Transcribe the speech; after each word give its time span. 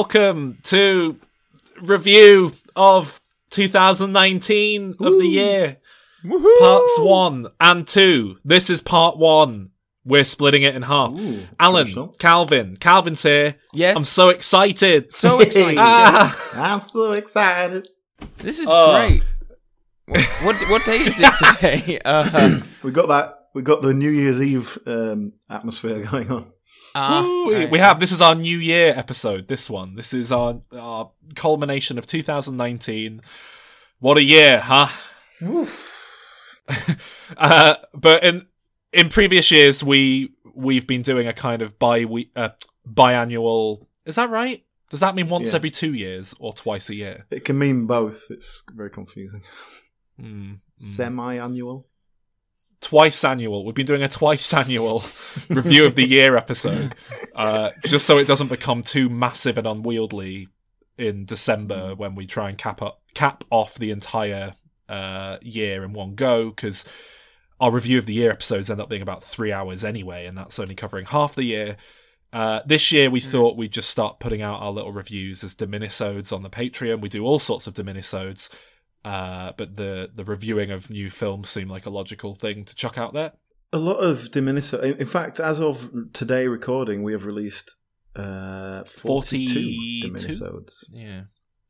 Welcome 0.00 0.56
to 0.62 1.20
review 1.82 2.54
of 2.74 3.20
2019 3.50 4.94
of 4.98 5.18
the 5.18 5.26
year. 5.26 5.76
Parts 6.26 6.98
one 7.00 7.48
and 7.60 7.86
two. 7.86 8.38
This 8.42 8.70
is 8.70 8.80
part 8.80 9.18
one. 9.18 9.72
We're 10.06 10.24
splitting 10.24 10.62
it 10.62 10.74
in 10.74 10.80
half. 10.80 11.10
Ooh, 11.12 11.40
Alan, 11.60 11.82
traditional. 11.84 12.08
Calvin, 12.18 12.78
Calvin's 12.78 13.22
here. 13.22 13.56
Yes. 13.74 13.98
I'm 13.98 14.04
so 14.04 14.30
excited. 14.30 15.12
so 15.12 15.38
excited. 15.42 15.76
Ah, 15.78 16.50
I'm 16.54 16.80
so 16.80 17.12
excited. 17.12 17.86
This 18.38 18.58
is 18.58 18.68
Oh. 18.70 18.92
great. 19.06 19.22
What, 20.06 20.24
what 20.44 20.70
what 20.70 20.84
day 20.86 20.96
is 21.00 21.20
it 21.20 21.34
today? 21.36 22.00
Uh, 22.06 22.60
We 22.82 22.90
got 22.90 23.08
that. 23.08 23.34
We 23.54 23.60
got 23.60 23.82
the 23.82 23.92
New 23.92 24.08
Year's 24.10 24.40
Eve 24.40 24.78
um, 24.86 25.34
atmosphere 25.50 26.02
going 26.10 26.30
on. 26.30 26.52
Uh, 26.94 27.22
Woo, 27.24 27.46
we, 27.46 27.66
we 27.66 27.78
have 27.78 28.00
this 28.00 28.12
is 28.12 28.20
our 28.20 28.34
New 28.34 28.58
Year 28.58 28.94
episode. 28.96 29.48
This 29.48 29.68
one. 29.70 29.94
This 29.94 30.12
is 30.12 30.32
our 30.32 30.60
our 30.76 31.10
culmination 31.34 31.98
of 31.98 32.06
2019. 32.06 33.20
What 33.98 34.16
a 34.16 34.22
year, 34.22 34.60
huh? 34.60 34.88
uh, 37.36 37.74
but 37.94 38.24
in 38.24 38.46
in 38.92 39.08
previous 39.08 39.50
years, 39.50 39.82
we 39.82 40.32
we've 40.54 40.86
been 40.86 41.02
doing 41.02 41.26
a 41.26 41.32
kind 41.32 41.62
of 41.62 41.78
bi 41.78 42.04
we 42.04 42.30
uh, 42.36 42.50
biannual. 42.88 43.86
Is 44.04 44.16
that 44.16 44.30
right? 44.30 44.64
Does 44.90 45.00
that 45.00 45.14
mean 45.14 45.28
once 45.28 45.50
Yeah. 45.50 45.56
every 45.56 45.70
two 45.70 45.94
years 45.94 46.34
or 46.40 46.52
twice 46.52 46.90
a 46.90 46.94
year? 46.94 47.26
It 47.30 47.44
can 47.44 47.58
mean 47.58 47.86
both. 47.86 48.26
It's 48.30 48.64
very 48.74 48.90
confusing. 48.90 49.42
Mm, 50.20 50.26
mm. 50.26 50.58
Semi-annual. 50.76 51.86
Twice 52.80 53.24
annual. 53.24 53.64
We've 53.64 53.74
been 53.74 53.86
doing 53.86 54.02
a 54.02 54.08
twice 54.08 54.52
annual 54.54 55.04
review 55.48 55.86
of 55.86 55.94
the 55.94 56.06
year 56.06 56.36
episode, 56.36 56.94
uh, 57.34 57.70
just 57.84 58.06
so 58.06 58.18
it 58.18 58.26
doesn't 58.26 58.48
become 58.48 58.82
too 58.82 59.08
massive 59.08 59.58
and 59.58 59.66
unwieldy 59.66 60.48
in 60.98 61.24
December 61.24 61.94
when 61.94 62.14
we 62.14 62.26
try 62.26 62.48
and 62.48 62.58
cap 62.58 62.82
up 62.82 63.00
cap 63.14 63.44
off 63.50 63.74
the 63.74 63.90
entire 63.90 64.54
uh, 64.88 65.38
year 65.42 65.84
in 65.84 65.92
one 65.92 66.14
go. 66.14 66.50
Because 66.50 66.84
our 67.60 67.70
review 67.70 67.98
of 67.98 68.06
the 68.06 68.14
year 68.14 68.30
episodes 68.30 68.70
end 68.70 68.80
up 68.80 68.88
being 68.88 69.02
about 69.02 69.22
three 69.22 69.52
hours 69.52 69.84
anyway, 69.84 70.26
and 70.26 70.36
that's 70.36 70.58
only 70.58 70.74
covering 70.74 71.06
half 71.06 71.34
the 71.34 71.44
year. 71.44 71.76
Uh, 72.32 72.60
this 72.64 72.92
year, 72.92 73.10
we 73.10 73.20
thought 73.20 73.56
we'd 73.56 73.72
just 73.72 73.90
start 73.90 74.20
putting 74.20 74.40
out 74.40 74.60
our 74.60 74.70
little 74.70 74.92
reviews 74.92 75.42
as 75.42 75.54
diminisodes 75.54 76.30
on 76.30 76.42
the 76.42 76.50
Patreon. 76.50 77.00
We 77.00 77.08
do 77.08 77.24
all 77.24 77.40
sorts 77.40 77.66
of 77.66 77.74
diminisodes, 77.74 78.50
uh, 79.04 79.52
but 79.56 79.76
the 79.76 80.10
the 80.14 80.24
reviewing 80.24 80.70
of 80.70 80.90
new 80.90 81.10
films 81.10 81.48
seemed 81.48 81.70
like 81.70 81.86
a 81.86 81.90
logical 81.90 82.34
thing 82.34 82.64
to 82.64 82.74
chuck 82.74 82.98
out 82.98 83.12
there. 83.14 83.32
A 83.72 83.78
lot 83.78 83.98
of 83.98 84.30
Diminiso. 84.32 84.82
In 84.98 85.06
fact, 85.06 85.38
as 85.38 85.60
of 85.60 85.90
today 86.12 86.46
recording, 86.48 87.02
we 87.02 87.12
have 87.12 87.24
released 87.24 87.76
uh, 88.16 88.82
42 88.84 90.00
42? 90.02 90.08
Diminisodes. 90.08 90.90
Yeah. 90.92 91.22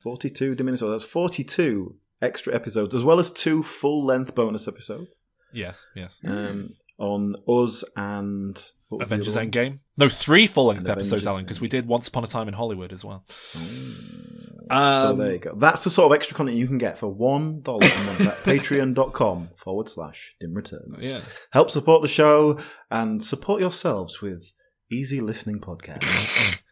42 0.02 0.54
Diminisodes. 0.54 0.92
That's 1.02 1.04
42 1.12 1.96
extra 2.22 2.54
episodes, 2.54 2.94
as 2.94 3.02
well 3.04 3.18
as 3.18 3.30
two 3.30 3.62
full-length 3.62 4.34
bonus 4.34 4.66
episodes 4.66 5.18
Yes. 5.52 5.86
Yes. 5.94 6.20
um, 6.24 6.70
on 6.98 7.36
us 7.46 7.84
and 7.96 8.56
what 8.88 9.00
was 9.00 9.08
the 9.10 9.14
Avengers? 9.16 9.36
Endgame. 9.36 9.80
No, 9.98 10.08
three 10.08 10.46
full 10.46 10.66
length 10.66 10.88
episodes, 10.88 11.08
Avengers 11.12 11.26
Alan, 11.26 11.44
because 11.44 11.60
we 11.60 11.68
did 11.68 11.86
Once 11.86 12.08
Upon 12.08 12.24
a 12.24 12.26
Time 12.26 12.48
in 12.48 12.54
Hollywood 12.54 12.92
as 12.94 13.04
well. 13.04 13.24
so 13.28 13.60
Um, 14.70 15.18
there 15.18 15.32
you 15.32 15.38
go. 15.38 15.54
That's 15.56 15.84
the 15.84 15.90
sort 15.90 16.10
of 16.10 16.16
extra 16.16 16.36
content 16.36 16.56
you 16.56 16.66
can 16.66 16.78
get 16.78 16.98
for 16.98 17.08
one 17.08 17.60
dollar 17.60 17.86
a 17.86 18.04
month 18.04 18.20
at 18.20 18.34
patreon.com 18.44 19.50
forward 19.56 19.88
slash 19.88 20.36
dim 20.40 20.54
returns. 20.54 20.98
Yeah. 21.00 21.20
Help 21.52 21.70
support 21.70 22.02
the 22.02 22.08
show 22.08 22.58
and 22.90 23.22
support 23.24 23.60
yourselves 23.60 24.20
with 24.20 24.52
easy 24.90 25.20
listening 25.20 25.60
podcasts. 25.60 26.60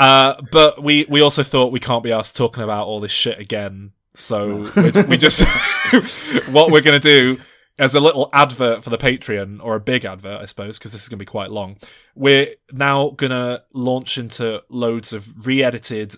Uh, 0.00 0.40
but 0.52 0.80
we, 0.80 1.04
we 1.08 1.20
also 1.20 1.42
thought 1.42 1.72
we 1.72 1.80
can't 1.80 2.04
be 2.04 2.12
asked 2.12 2.36
talking 2.36 2.62
about 2.62 2.86
all 2.86 3.00
this 3.00 3.10
shit 3.10 3.40
again. 3.40 3.90
So 4.14 4.68
we, 4.76 5.02
we 5.02 5.16
just 5.16 5.42
what 6.50 6.70
we're 6.70 6.82
gonna 6.82 7.00
do 7.00 7.40
as 7.78 7.94
a 7.94 8.00
little 8.00 8.28
advert 8.32 8.82
for 8.82 8.90
the 8.90 8.98
Patreon 8.98 9.60
or 9.62 9.76
a 9.76 9.80
big 9.80 10.04
advert, 10.04 10.40
I 10.40 10.44
suppose, 10.46 10.78
because 10.78 10.92
this 10.92 11.02
is 11.02 11.08
gonna 11.08 11.18
be 11.18 11.24
quite 11.24 11.50
long. 11.50 11.78
We're 12.14 12.54
now 12.72 13.10
gonna 13.10 13.64
launch 13.72 14.18
into 14.18 14.62
loads 14.68 15.12
of 15.12 15.46
re-edited, 15.46 16.16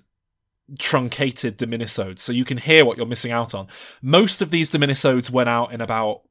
truncated 0.78 1.56
diminisodes, 1.56 2.22
so 2.22 2.32
you 2.32 2.44
can 2.44 2.58
hear 2.58 2.84
what 2.84 2.97
you're 2.97 3.06
missing 3.06 3.32
out 3.32 3.54
on. 3.54 3.66
Most 4.03 4.42
of 4.42 4.50
these 4.50 4.70
diminisodes 4.70 5.31
went 5.31 5.48
out 5.48 5.72
in 5.72 5.81
about 5.81 6.22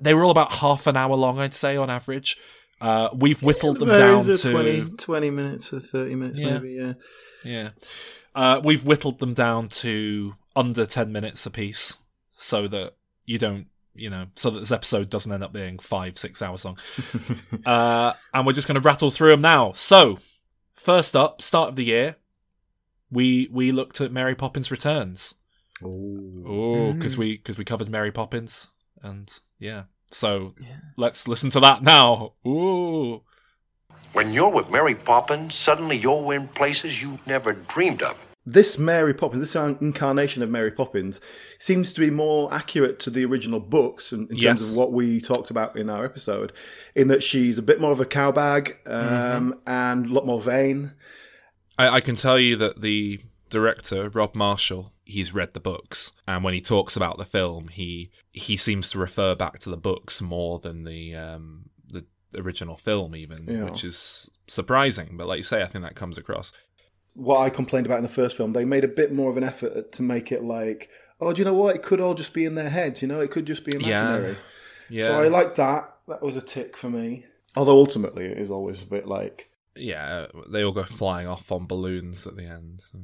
they 0.00 0.12
were 0.14 0.22
all 0.22 0.30
about 0.30 0.52
half 0.52 0.86
an 0.86 0.96
hour 0.96 1.14
long, 1.16 1.38
I'd 1.38 1.54
say, 1.54 1.76
on 1.76 1.88
average. 1.90 2.36
Uh, 2.80 3.08
we've 3.14 3.42
whittled 3.42 3.78
them 3.80 3.88
down 3.88 4.24
to 4.24 4.36
20, 4.36 4.96
20 4.96 5.30
minutes 5.30 5.72
or 5.72 5.80
30 5.80 6.14
minutes, 6.14 6.38
Yeah. 6.38 6.58
maybe, 6.58 6.72
yeah. 6.74 6.92
Yeah. 7.44 7.70
Uh, 8.34 8.60
we've 8.62 8.84
whittled 8.84 9.18
them 9.18 9.34
down 9.34 9.68
to 9.68 10.34
under 10.54 10.86
10 10.86 11.10
minutes 11.10 11.44
apiece 11.46 11.96
so 12.36 12.68
that 12.68 12.94
you 13.24 13.38
don't, 13.38 13.66
you 13.94 14.10
know, 14.10 14.26
so 14.36 14.50
that 14.50 14.60
this 14.60 14.70
episode 14.70 15.10
doesn't 15.10 15.32
end 15.32 15.42
up 15.42 15.52
being 15.52 15.78
five, 15.78 16.16
six 16.18 16.40
hours 16.40 16.64
long. 16.64 16.78
uh, 17.66 18.12
and 18.32 18.46
we're 18.46 18.52
just 18.52 18.68
going 18.68 18.80
to 18.80 18.86
rattle 18.86 19.10
through 19.10 19.30
them 19.30 19.40
now. 19.40 19.72
So, 19.72 20.18
first 20.74 21.16
up, 21.16 21.42
start 21.42 21.70
of 21.70 21.76
the 21.76 21.84
year, 21.84 22.16
we 23.10 23.48
we 23.52 23.72
looked 23.72 24.00
at 24.00 24.12
Mary 24.12 24.34
Poppins 24.34 24.70
Returns. 24.70 25.34
Oh, 25.84 26.92
because 26.92 27.14
Mm. 27.14 27.18
we 27.18 27.36
because 27.36 27.58
we 27.58 27.64
covered 27.64 27.88
Mary 27.88 28.10
Poppins, 28.12 28.70
and 29.02 29.32
yeah. 29.58 29.84
So 30.10 30.54
let's 30.96 31.28
listen 31.28 31.50
to 31.50 31.60
that 31.60 31.82
now. 31.82 32.32
Ooh. 32.46 33.22
When 34.14 34.32
you're 34.32 34.48
with 34.50 34.70
Mary 34.70 34.94
Poppins, 34.94 35.54
suddenly 35.54 35.96
you're 35.96 36.32
in 36.34 36.48
places 36.48 37.02
you 37.02 37.18
never 37.26 37.52
dreamed 37.52 38.02
of. 38.02 38.16
This 38.46 38.78
Mary 38.78 39.12
Poppins, 39.12 39.40
this 39.52 39.54
incarnation 39.54 40.42
of 40.42 40.48
Mary 40.48 40.70
Poppins, 40.70 41.20
seems 41.58 41.92
to 41.92 42.00
be 42.00 42.08
more 42.10 42.52
accurate 42.52 42.98
to 43.00 43.10
the 43.10 43.26
original 43.26 43.60
books 43.60 44.10
in, 44.10 44.20
in 44.30 44.38
terms 44.38 44.62
Yes. 44.62 44.70
of 44.70 44.76
what 44.76 44.90
we 44.92 45.20
talked 45.20 45.50
about 45.50 45.76
in 45.76 45.90
our 45.90 46.06
episode, 46.06 46.54
in 46.94 47.08
that 47.08 47.22
she's 47.22 47.58
a 47.58 47.62
bit 47.62 47.78
more 47.78 47.92
of 47.92 48.00
a 48.00 48.06
cowbag 48.06 48.76
um, 48.86 49.60
and 49.66 50.06
a 50.06 50.12
lot 50.12 50.24
more 50.24 50.40
vain. 50.40 50.92
I, 51.78 51.88
I 51.96 52.00
can 52.00 52.16
tell 52.16 52.38
you 52.38 52.56
that 52.56 52.80
the 52.80 53.20
director 53.50 54.08
Rob 54.10 54.34
Marshall, 54.34 54.92
he's 55.04 55.32
read 55.32 55.54
the 55.54 55.60
books, 55.60 56.12
and 56.26 56.44
when 56.44 56.54
he 56.54 56.60
talks 56.60 56.96
about 56.96 57.18
the 57.18 57.24
film, 57.24 57.68
he 57.68 58.10
he 58.32 58.56
seems 58.56 58.90
to 58.90 58.98
refer 58.98 59.34
back 59.34 59.58
to 59.60 59.70
the 59.70 59.76
books 59.76 60.20
more 60.20 60.58
than 60.58 60.84
the 60.84 61.14
um, 61.14 61.70
the 61.88 62.04
original 62.36 62.76
film, 62.76 63.14
even, 63.16 63.38
Yeah. 63.46 63.64
which 63.64 63.84
is 63.84 64.30
surprising. 64.46 65.16
But 65.16 65.26
like 65.28 65.38
you 65.38 65.42
say, 65.44 65.62
I 65.62 65.66
think 65.66 65.84
that 65.84 65.94
comes 65.94 66.18
across. 66.18 66.52
What 67.14 67.38
I 67.40 67.50
complained 67.50 67.86
about 67.86 67.98
in 67.98 68.04
the 68.04 68.08
first 68.10 68.36
film, 68.36 68.52
they 68.52 68.64
made 68.64 68.84
a 68.84 68.88
bit 68.88 69.12
more 69.12 69.30
of 69.30 69.36
an 69.36 69.42
effort 69.44 69.90
to 69.92 70.02
make 70.02 70.30
it 70.30 70.44
like, 70.44 70.88
oh, 71.20 71.32
do 71.32 71.40
you 71.40 71.44
know 71.44 71.54
what? 71.54 71.74
It 71.74 71.82
could 71.82 72.00
all 72.00 72.14
just 72.14 72.32
be 72.32 72.44
in 72.44 72.54
their 72.54 72.68
heads, 72.70 73.02
you 73.02 73.08
know? 73.08 73.20
It 73.20 73.32
could 73.32 73.44
just 73.46 73.64
be 73.64 73.74
imaginary. 73.74 74.36
Yeah, 74.88 75.06
So 75.06 75.20
I 75.20 75.26
like 75.26 75.56
that. 75.56 75.92
That 76.06 76.22
was 76.22 76.36
a 76.36 76.40
tick 76.40 76.76
for 76.76 76.88
me. 76.88 77.24
Although 77.56 77.76
ultimately 77.78 78.26
it 78.26 78.38
is 78.38 78.50
always 78.50 78.82
a 78.82 78.86
bit 78.86 79.08
like, 79.08 79.47
yeah, 79.78 80.26
uh, 80.34 80.42
they 80.48 80.64
all 80.64 80.72
go 80.72 80.84
flying 80.84 81.26
off 81.26 81.50
on 81.52 81.66
balloons 81.66 82.26
at 82.26 82.36
the 82.36 82.44
end. 82.44 82.82
so. 82.90 82.98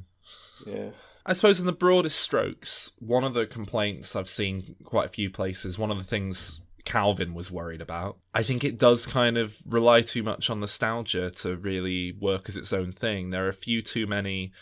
yeah. 0.66 0.90
I 1.26 1.32
suppose 1.32 1.58
in 1.58 1.66
the 1.66 1.72
broadest 1.72 2.20
strokes, 2.20 2.92
one 2.98 3.24
of 3.24 3.32
the 3.32 3.46
complaints 3.46 4.14
I've 4.14 4.28
seen 4.28 4.76
quite 4.84 5.06
a 5.06 5.10
few 5.10 5.30
places, 5.30 5.78
one 5.78 5.90
of 5.90 5.96
the 5.96 6.04
things 6.04 6.60
Calvin 6.84 7.32
was 7.32 7.50
worried 7.50 7.80
about, 7.80 8.18
I 8.34 8.42
think 8.42 8.62
it 8.62 8.78
does 8.78 9.06
kind 9.06 9.38
of 9.38 9.56
rely 9.66 10.02
too 10.02 10.22
much 10.22 10.50
on 10.50 10.60
nostalgia 10.60 11.30
to 11.30 11.56
really 11.56 12.12
work 12.12 12.48
as 12.48 12.56
its 12.56 12.72
own 12.72 12.92
thing. 12.92 13.30
There 13.30 13.46
are 13.46 13.48
a 13.48 13.54
few 13.54 13.80
too 13.80 14.06
many 14.06 14.52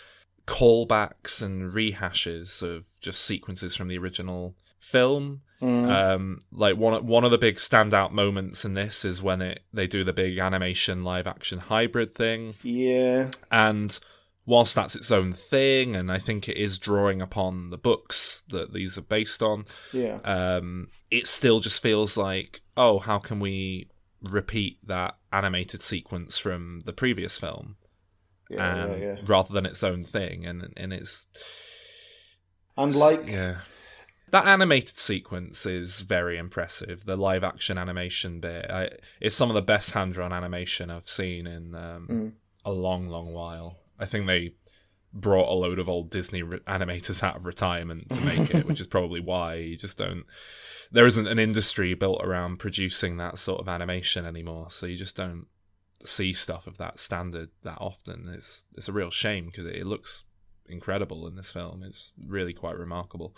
callbacks 0.46 1.42
and 1.42 1.72
rehashes 1.72 2.62
of 2.62 2.84
just 3.00 3.24
sequences 3.24 3.74
from 3.74 3.88
the 3.88 3.98
original 3.98 4.54
film. 4.78 5.42
Um, 5.62 6.40
like 6.50 6.76
one 6.76 7.06
one 7.06 7.24
of 7.24 7.30
the 7.30 7.38
big 7.38 7.56
standout 7.56 8.10
moments 8.10 8.64
in 8.64 8.74
this 8.74 9.04
is 9.04 9.22
when 9.22 9.40
it 9.40 9.62
they 9.72 9.86
do 9.86 10.02
the 10.02 10.12
big 10.12 10.38
animation 10.38 11.04
live 11.04 11.26
action 11.28 11.58
hybrid 11.60 12.10
thing 12.10 12.54
Yeah. 12.64 13.30
and 13.50 13.96
whilst 14.44 14.74
that's 14.74 14.96
its 14.96 15.12
own 15.12 15.32
thing 15.32 15.94
and 15.94 16.10
i 16.10 16.18
think 16.18 16.48
it 16.48 16.56
is 16.56 16.76
drawing 16.78 17.22
upon 17.22 17.70
the 17.70 17.78
books 17.78 18.42
that 18.48 18.72
these 18.72 18.98
are 18.98 19.02
based 19.02 19.40
on 19.40 19.64
Yeah. 19.92 20.16
um 20.24 20.88
it 21.12 21.28
still 21.28 21.60
just 21.60 21.80
feels 21.80 22.16
like 22.16 22.60
oh 22.76 22.98
how 22.98 23.18
can 23.20 23.38
we 23.38 23.88
repeat 24.20 24.78
that 24.88 25.14
animated 25.32 25.80
sequence 25.80 26.38
from 26.38 26.80
the 26.86 26.92
previous 26.92 27.38
film 27.38 27.76
Yeah, 28.50 28.82
and 28.82 29.00
yeah, 29.00 29.06
yeah. 29.14 29.16
rather 29.26 29.54
than 29.54 29.64
its 29.66 29.84
own 29.84 30.02
thing 30.02 30.44
and 30.44 30.72
and 30.76 30.92
it's 30.92 31.28
And 32.76 32.96
like, 32.96 33.28
yeah 33.28 33.58
that 34.32 34.46
animated 34.46 34.96
sequence 34.96 35.64
is 35.66 36.00
very 36.00 36.36
impressive. 36.36 37.04
The 37.04 37.16
live 37.16 37.44
action 37.44 37.78
animation 37.78 38.40
bit 38.40 38.68
I, 38.70 38.90
it's 39.20 39.36
some 39.36 39.48
of 39.50 39.54
the 39.54 39.62
best 39.62 39.92
hand 39.92 40.14
drawn 40.14 40.32
animation 40.32 40.90
I've 40.90 41.08
seen 41.08 41.46
in 41.46 41.74
um, 41.74 42.06
Mm. 42.10 42.32
a 42.64 42.72
long, 42.72 43.08
long 43.08 43.32
while. 43.32 43.78
I 43.98 44.06
think 44.06 44.26
they 44.26 44.54
brought 45.14 45.50
a 45.50 45.54
load 45.54 45.78
of 45.78 45.88
old 45.88 46.10
Disney 46.10 46.42
re- 46.42 46.58
animators 46.60 47.22
out 47.22 47.36
of 47.36 47.44
retirement 47.46 48.08
to 48.08 48.20
make 48.22 48.54
it, 48.54 48.66
which 48.66 48.80
is 48.80 48.86
probably 48.86 49.20
why 49.32 49.54
you 49.56 49.76
just 49.76 49.98
don't. 49.98 50.24
There 50.90 51.06
isn't 51.06 51.26
an 51.26 51.38
industry 51.38 51.94
built 51.94 52.22
around 52.24 52.56
producing 52.58 53.18
that 53.18 53.38
sort 53.38 53.60
of 53.60 53.68
animation 53.68 54.24
anymore, 54.26 54.70
so 54.70 54.86
you 54.86 54.96
just 54.96 55.16
don't 55.16 55.46
see 56.04 56.32
stuff 56.32 56.66
of 56.66 56.78
that 56.78 56.98
standard 56.98 57.50
that 57.62 57.78
often. 57.80 58.28
It's 58.34 58.64
it's 58.76 58.88
a 58.88 58.92
real 58.92 59.10
shame 59.10 59.46
because 59.46 59.66
it 59.66 59.86
looks 59.86 60.24
incredible 60.66 61.26
in 61.26 61.36
this 61.36 61.52
film. 61.52 61.82
It's 61.82 62.12
really 62.26 62.52
quite 62.54 62.76
remarkable. 62.78 63.36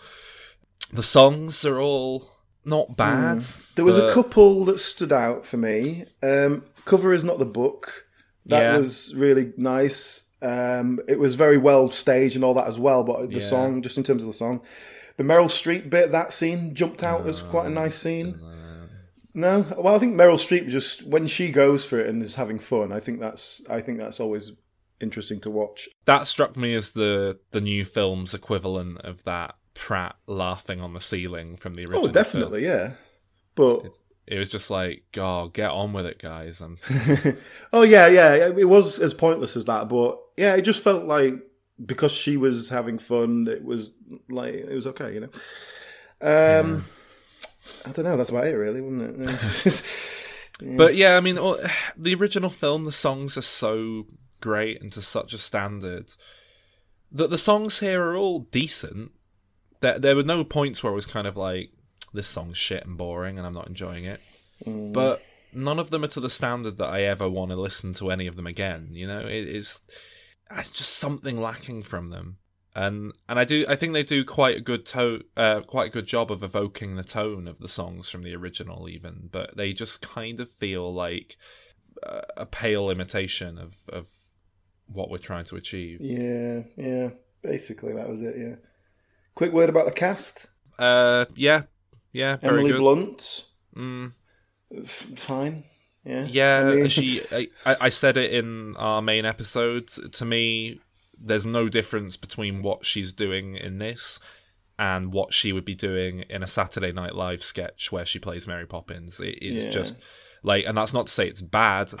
The 0.93 1.03
songs 1.03 1.65
are 1.65 1.79
all 1.79 2.29
not 2.63 2.95
bad. 2.97 3.41
There 3.75 3.85
was 3.85 3.97
a 3.97 4.11
couple 4.13 4.65
that 4.65 4.79
stood 4.79 5.11
out 5.13 5.45
for 5.45 5.57
me. 5.57 6.05
Um, 6.23 6.63
cover 6.85 7.13
is 7.13 7.23
not 7.23 7.39
the 7.39 7.45
book. 7.45 8.05
That 8.45 8.61
Yeah. 8.61 8.77
was 8.77 9.13
really 9.15 9.53
nice. 9.57 10.23
Um, 10.41 10.99
it 11.07 11.17
was 11.19 11.35
very 11.35 11.57
well 11.57 11.89
staged 11.91 12.35
and 12.35 12.43
all 12.45 12.53
that 12.55 12.67
as 12.67 12.77
well. 12.79 13.03
But 13.03 13.29
the 13.29 13.39
Yeah. 13.39 13.49
song, 13.49 13.81
just 13.81 13.97
in 13.97 14.03
terms 14.03 14.21
of 14.21 14.27
the 14.27 14.33
song, 14.33 14.61
the 15.17 15.23
Meryl 15.23 15.45
Streep 15.49 15.89
bit, 15.89 16.11
that 16.11 16.31
scene 16.33 16.75
jumped 16.75 17.03
out 17.03 17.27
as 17.27 17.39
quite 17.41 17.65
a 17.67 17.69
nice 17.71 17.95
scene. 17.95 18.39
No, 19.33 19.65
well, 19.77 19.95
I 19.95 19.99
think 19.99 20.15
Meryl 20.15 20.35
Streep 20.39 20.69
just 20.69 21.05
when 21.05 21.27
she 21.27 21.51
goes 21.51 21.85
for 21.85 21.99
it 21.99 22.07
and 22.07 22.23
is 22.23 22.35
having 22.35 22.57
fun. 22.59 22.91
I 22.93 22.99
think 23.01 23.19
that's 23.19 23.61
I 23.69 23.81
think 23.81 23.99
that's 23.99 24.19
always 24.19 24.53
interesting 25.01 25.41
to 25.41 25.49
watch. 25.49 25.89
that 26.05 26.25
struck 26.25 26.55
me 26.55 26.73
as 26.73 26.93
the 26.93 27.37
the 27.51 27.59
new 27.59 27.83
film's 27.83 28.33
equivalent 28.33 28.99
of 29.01 29.23
that 29.25 29.55
Pratt 29.75 30.15
laughing 30.25 30.81
on 30.81 30.93
the 30.93 30.99
ceiling 30.99 31.55
from 31.57 31.75
the 31.75 31.83
original. 31.83 31.99
Oh, 31.99 32.03
film. 32.03 32.13
definitely, 32.13 32.65
yeah. 32.65 32.93
But 33.53 33.85
It 34.25 34.39
was 34.39 34.49
just 34.49 34.71
like, 34.71 35.03
oh, 35.17 35.49
get 35.49 35.69
on 35.69 35.93
with 35.93 36.07
it, 36.07 36.17
guys. 36.17 36.59
And 36.61 36.79
oh 37.73 37.83
yeah, 37.83 38.07
yeah, 38.07 38.33
it 38.33 38.67
was 38.67 38.99
as 38.99 39.13
pointless 39.13 39.55
as 39.55 39.65
that, 39.65 39.87
but 39.87 40.19
yeah, 40.35 40.55
it 40.55 40.63
just 40.63 40.83
felt 40.83 41.05
like 41.05 41.35
because 41.85 42.11
she 42.11 42.37
was 42.37 42.69
having 42.69 42.97
fun, 42.97 43.47
it 43.47 43.63
was 43.63 43.91
like 44.29 44.53
it 44.55 44.73
was 44.73 44.87
okay, 44.87 45.13
you 45.13 45.19
know. 45.19 46.59
Um, 46.61 46.85
I 47.85 47.91
don't 47.91 48.05
know. 48.05 48.17
That's 48.17 48.29
about 48.29 48.47
it, 48.47 48.55
really, 48.55 48.81
wasn't 48.81 49.29
it? 49.29 49.83
But 50.77 50.95
yeah, 50.95 51.17
I 51.17 51.19
mean, 51.19 51.35
the 51.97 52.15
original 52.15 52.49
film, 52.49 52.85
the 52.85 52.91
songs 52.93 53.37
are 53.37 53.41
so 53.41 54.07
great 54.39 54.81
and 54.81 54.89
to 54.93 55.01
such 55.01 55.33
a 55.33 55.37
standard 55.37 56.13
that 57.11 57.29
the 57.29 57.37
songs 57.37 57.79
here 57.79 58.01
are 58.01 58.15
all 58.15 58.39
decent. 58.39 59.11
There, 59.85 59.99
there 59.99 60.15
were 60.15 60.23
no 60.23 60.43
points 60.43 60.81
where 60.81 60.91
I 60.91 60.95
was 60.95 61.05
kind 61.05 61.27
of 61.27 61.37
like, 61.37 61.69
this 62.11 62.27
song's 62.27 62.57
shit 62.57 62.85
and 62.85 62.97
boring 62.97 63.37
and 63.37 63.45
I'm 63.45 63.53
not 63.53 63.67
enjoying 63.67 64.05
it. 64.05 64.19
But 64.65 65.21
none 65.53 65.79
of 65.79 65.89
them 65.89 66.03
are 66.03 66.07
to 66.07 66.19
the 66.19 66.29
standard 66.29 66.77
that 66.77 66.89
I 66.89 67.01
ever 67.01 67.29
want 67.29 67.51
to 67.51 67.57
listen 67.57 67.93
to 67.95 68.09
any 68.09 68.25
of 68.25 68.35
them 68.35 68.47
again. 68.47 68.89
You 68.91 69.07
know, 69.07 69.19
it 69.19 69.47
is 69.47 69.81
it's 70.51 70.71
just 70.71 70.95
something 70.95 71.39
lacking 71.39 71.83
from 71.83 72.09
them. 72.09 72.37
And 72.73 73.13
and 73.29 73.39
I 73.39 73.45
do 73.45 73.65
I 73.69 73.75
think 73.75 73.93
they 73.93 74.03
do 74.03 74.25
quite 74.25 74.57
a 74.57 74.61
good 74.61 74.85
to 74.87 75.23
uh, 75.37 75.61
quite 75.61 75.87
a 75.87 75.91
good 75.93 76.07
job 76.07 76.31
of 76.31 76.43
evoking 76.43 76.95
the 76.95 77.03
tone 77.03 77.47
of 77.47 77.59
the 77.59 77.67
songs 77.67 78.09
from 78.09 78.23
the 78.23 78.35
original 78.35 78.89
even, 78.89 79.29
but 79.31 79.55
they 79.55 79.73
just 79.73 80.01
kind 80.01 80.39
of 80.39 80.49
feel 80.49 80.93
like 80.93 81.37
uh, 82.03 82.21
a 82.37 82.45
pale 82.45 82.89
imitation 82.89 83.57
of 83.57 83.75
of 83.89 84.07
what 84.87 85.09
we're 85.09 85.17
trying 85.17 85.45
to 85.45 85.55
achieve. 85.55 85.99
yeah, 86.01 86.61
yeah. 86.77 87.09
Basically, 87.41 87.93
that 87.93 88.09
was 88.09 88.21
it. 88.23 88.35
Yeah. 88.37 88.55
Quick 89.35 89.51
word 89.51 89.69
about 89.69 89.85
the 89.85 89.91
cast: 89.91 90.47
Uh, 90.79 91.25
yeah, 91.35 91.63
yeah, 92.13 92.37
very 92.37 92.59
Emily 92.59 92.71
good. 92.71 92.79
Blunt, 92.79 93.45
Mm, 93.75 94.11
f- 94.77 95.07
fine. 95.17 95.63
Yeah, 96.05 96.25
yeah, 96.25 96.59
I 96.59 96.73
mean- 96.75 96.87
she. 96.87 97.21
I, 97.31 97.47
I 97.65 97.89
said 97.89 98.15
it 98.17 98.33
in 98.33 98.75
our 98.77 99.01
main 99.01 99.25
episode. 99.25 99.87
To 99.89 100.25
me, 100.25 100.79
there's 101.19 101.45
no 101.45 101.67
difference 101.69 102.15
between 102.17 102.61
what 102.61 102.85
she's 102.85 103.11
doing 103.13 103.55
in 103.55 103.79
this 103.79 104.19
and 104.77 105.11
what 105.13 105.33
she 105.33 105.51
would 105.53 105.65
be 105.65 105.75
doing 105.75 106.19
in 106.29 106.43
a 106.43 106.47
Saturday 106.47 106.91
Night 106.91 107.15
Live 107.15 107.41
sketch 107.43 107.91
where 107.91 108.05
she 108.05 108.19
plays 108.19 108.45
Mary 108.47 108.65
Poppins. 108.65 109.19
It, 109.19 109.39
it's 109.41 109.65
Yeah. 109.65 109.71
just 109.71 109.95
like, 110.43 110.65
and 110.65 110.77
that's 110.77 110.93
not 110.93 111.07
to 111.07 111.13
say 111.13 111.27
it's 111.27 111.41
bad. 111.41 111.91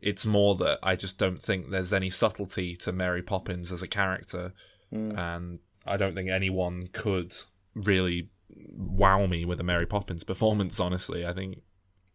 It's 0.00 0.24
more 0.24 0.54
that 0.56 0.78
I 0.82 0.96
just 0.96 1.18
don't 1.18 1.40
think 1.40 1.70
there's 1.70 1.92
any 1.92 2.08
subtlety 2.08 2.74
to 2.76 2.92
Mary 2.92 3.22
Poppins 3.22 3.70
as 3.72 3.82
a 3.82 3.88
character, 3.88 4.54
Hmm. 4.90 5.10
and 5.18 5.58
I 5.90 5.96
don't 5.96 6.14
think 6.14 6.30
anyone 6.30 6.86
could 6.92 7.36
really 7.74 8.30
wow 8.48 9.26
me 9.26 9.44
with 9.44 9.60
a 9.60 9.64
Mary 9.64 9.86
Poppins 9.86 10.24
performance. 10.24 10.78
Honestly, 10.80 11.26
I 11.26 11.32
think 11.32 11.62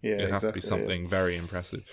yeah, 0.02 0.16
it 0.22 0.32
has 0.32 0.42
to 0.42 0.52
be 0.52 0.62
something 0.62 1.08
very 1.08 1.36
impressive. 1.36 1.84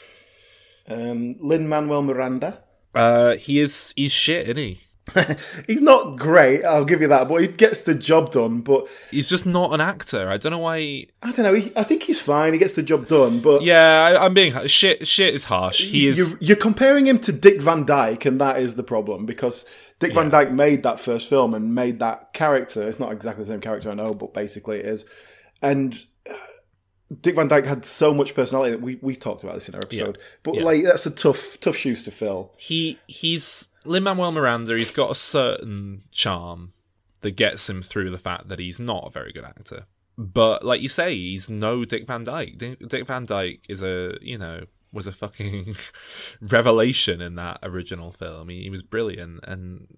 yeah. 0.88 0.94
Um, 0.94 1.34
Lin 1.40 1.68
Manuel 1.68 2.02
Miranda. 2.02 2.62
Uh, 2.94 3.36
he 3.36 3.58
is 3.58 3.92
he's 3.96 4.12
shit, 4.12 4.44
isn't 4.44 4.56
he? 4.56 4.80
He's 5.66 5.82
not 5.82 6.16
great, 6.18 6.64
I'll 6.64 6.84
give 6.84 7.00
you 7.00 7.08
that, 7.08 7.28
but 7.28 7.40
he 7.42 7.48
gets 7.48 7.82
the 7.82 7.94
job 7.94 8.30
done. 8.30 8.60
But 8.60 8.86
He's 9.10 9.28
just 9.28 9.46
not 9.46 9.72
an 9.72 9.80
actor. 9.80 10.28
I 10.28 10.36
don't 10.36 10.52
know 10.52 10.58
why. 10.58 10.78
He... 10.78 11.08
I 11.22 11.32
don't 11.32 11.44
know. 11.44 11.54
He, 11.54 11.72
I 11.76 11.82
think 11.82 12.04
he's 12.04 12.20
fine. 12.20 12.52
He 12.52 12.58
gets 12.58 12.74
the 12.74 12.82
job 12.82 13.08
done. 13.08 13.40
But 13.40 13.62
Yeah, 13.62 14.04
I, 14.04 14.24
I'm 14.24 14.34
being 14.34 14.66
shit. 14.68 15.06
Shit 15.06 15.34
is 15.34 15.44
harsh. 15.44 15.80
He 15.80 16.06
is. 16.06 16.18
You're, 16.18 16.38
you're 16.40 16.56
comparing 16.56 17.06
him 17.06 17.18
to 17.20 17.32
Dick 17.32 17.60
Van 17.60 17.84
Dyke, 17.84 18.24
and 18.24 18.40
that 18.40 18.58
is 18.58 18.76
the 18.76 18.84
problem 18.84 19.26
because 19.26 19.64
Dick 19.98 20.14
Van 20.14 20.30
Dyke 20.30 20.52
made 20.52 20.82
that 20.84 21.00
first 21.00 21.28
film 21.28 21.54
and 21.54 21.74
made 21.74 21.98
that 21.98 22.32
character. 22.32 22.88
It's 22.88 23.00
not 23.00 23.12
exactly 23.12 23.44
the 23.44 23.48
same 23.48 23.60
character, 23.60 23.90
I 23.90 23.94
know, 23.94 24.14
but 24.14 24.32
basically 24.34 24.78
it 24.78 24.86
is. 24.86 25.04
And 25.60 25.94
uh, 26.28 26.34
Dick 27.20 27.34
Van 27.34 27.48
Dyke 27.48 27.66
had 27.66 27.84
so 27.84 28.14
much 28.14 28.34
personality 28.34 28.72
that 28.72 28.80
we, 28.80 28.98
we 29.02 29.16
talked 29.16 29.44
about 29.44 29.54
this 29.54 29.68
in 29.68 29.74
our 29.74 29.80
episode. 29.82 30.18
But 30.42 30.56
Yeah. 30.56 30.64
like, 30.64 30.84
that's 30.84 31.06
a 31.06 31.10
tough 31.10 31.58
tough 31.60 31.76
shoes 31.76 32.02
to 32.04 32.10
fill. 32.10 32.52
he 32.56 32.98
he's 33.06 33.68
Lin 33.84 34.02
Manuel 34.02 34.32
Miranda. 34.32 34.76
He's 34.76 34.90
got 34.90 35.10
a 35.10 35.14
certain 35.14 36.02
charm 36.10 36.72
that 37.22 37.32
gets 37.32 37.68
him 37.68 37.82
through 37.82 38.10
the 38.10 38.18
fact 38.18 38.48
that 38.48 38.58
he's 38.58 38.80
not 38.80 39.06
a 39.06 39.10
very 39.10 39.32
good 39.32 39.44
actor. 39.44 39.86
But 40.18 40.64
like 40.64 40.82
you 40.82 40.88
say, 40.88 41.14
he's 41.14 41.48
no 41.48 41.84
Dick 41.84 42.06
Van 42.06 42.24
Dyke. 42.24 42.58
Dick, 42.58 43.06
Van 43.06 43.24
Dyke 43.24 43.64
is 43.68 43.82
a 43.82 44.18
you 44.20 44.36
know 44.38 44.64
was 44.92 45.06
a 45.06 45.12
fucking 45.12 45.74
revelation 46.40 47.22
in 47.22 47.36
that 47.36 47.58
original 47.62 48.12
film. 48.12 48.50
He, 48.50 48.64
he 48.64 48.70
was 48.70 48.82
brilliant, 48.82 49.40
and 49.44 49.96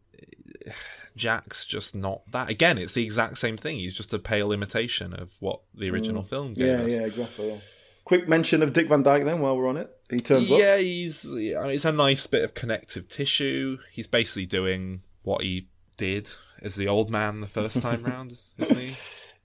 Jack's 1.16 1.64
just 1.64 1.94
not 1.94 2.22
that. 2.31 2.48
Again, 2.48 2.78
it's 2.78 2.94
the 2.94 3.02
exact 3.02 3.38
same 3.38 3.56
thing. 3.56 3.78
He's 3.78 3.94
just 3.94 4.14
a 4.14 4.19
pale 4.19 4.52
imitation 4.52 5.12
of 5.14 5.34
what 5.40 5.60
the 5.75 5.90
original 5.90 6.22
mm. 6.22 6.26
film 6.28 6.52
gave 6.52 6.66
Yeah, 6.66 6.84
us. 6.84 6.90
yeah, 6.90 7.00
exactly. 7.00 7.60
Yeah. 8.05 8.09
Quick 8.19 8.29
mention 8.29 8.62
of 8.62 8.73
Dick 8.73 8.89
Van 8.89 9.03
Dyke 9.03 9.25
then 9.25 9.41
while 9.41 9.56
we're 9.56 9.69
on 9.69 9.77
it. 9.77 9.91
He 10.11 10.19
turns 10.19 10.51
up. 10.51 10.59
Yeah, 10.59 10.77
he's. 10.77 11.25
I 11.27 11.31
mean, 11.37 11.71
it's 11.71 11.85
a 11.85 11.93
nice 11.93 12.27
bit 12.27 12.45
of 12.45 12.55
connective 12.55 13.09
tissue. 13.09 13.79
He's 13.93 14.06
basically 14.06 14.46
doing 14.46 15.03
what 15.23 15.43
he 15.43 15.69
did 15.96 16.31
as 16.63 16.75
the 16.77 16.89
old 16.89 17.11
man 17.11 17.41
the 17.41 17.46
first 17.46 17.81
time 17.81 18.03
round, 18.05 18.39
isn't 18.58 18.77
he? 18.79 18.94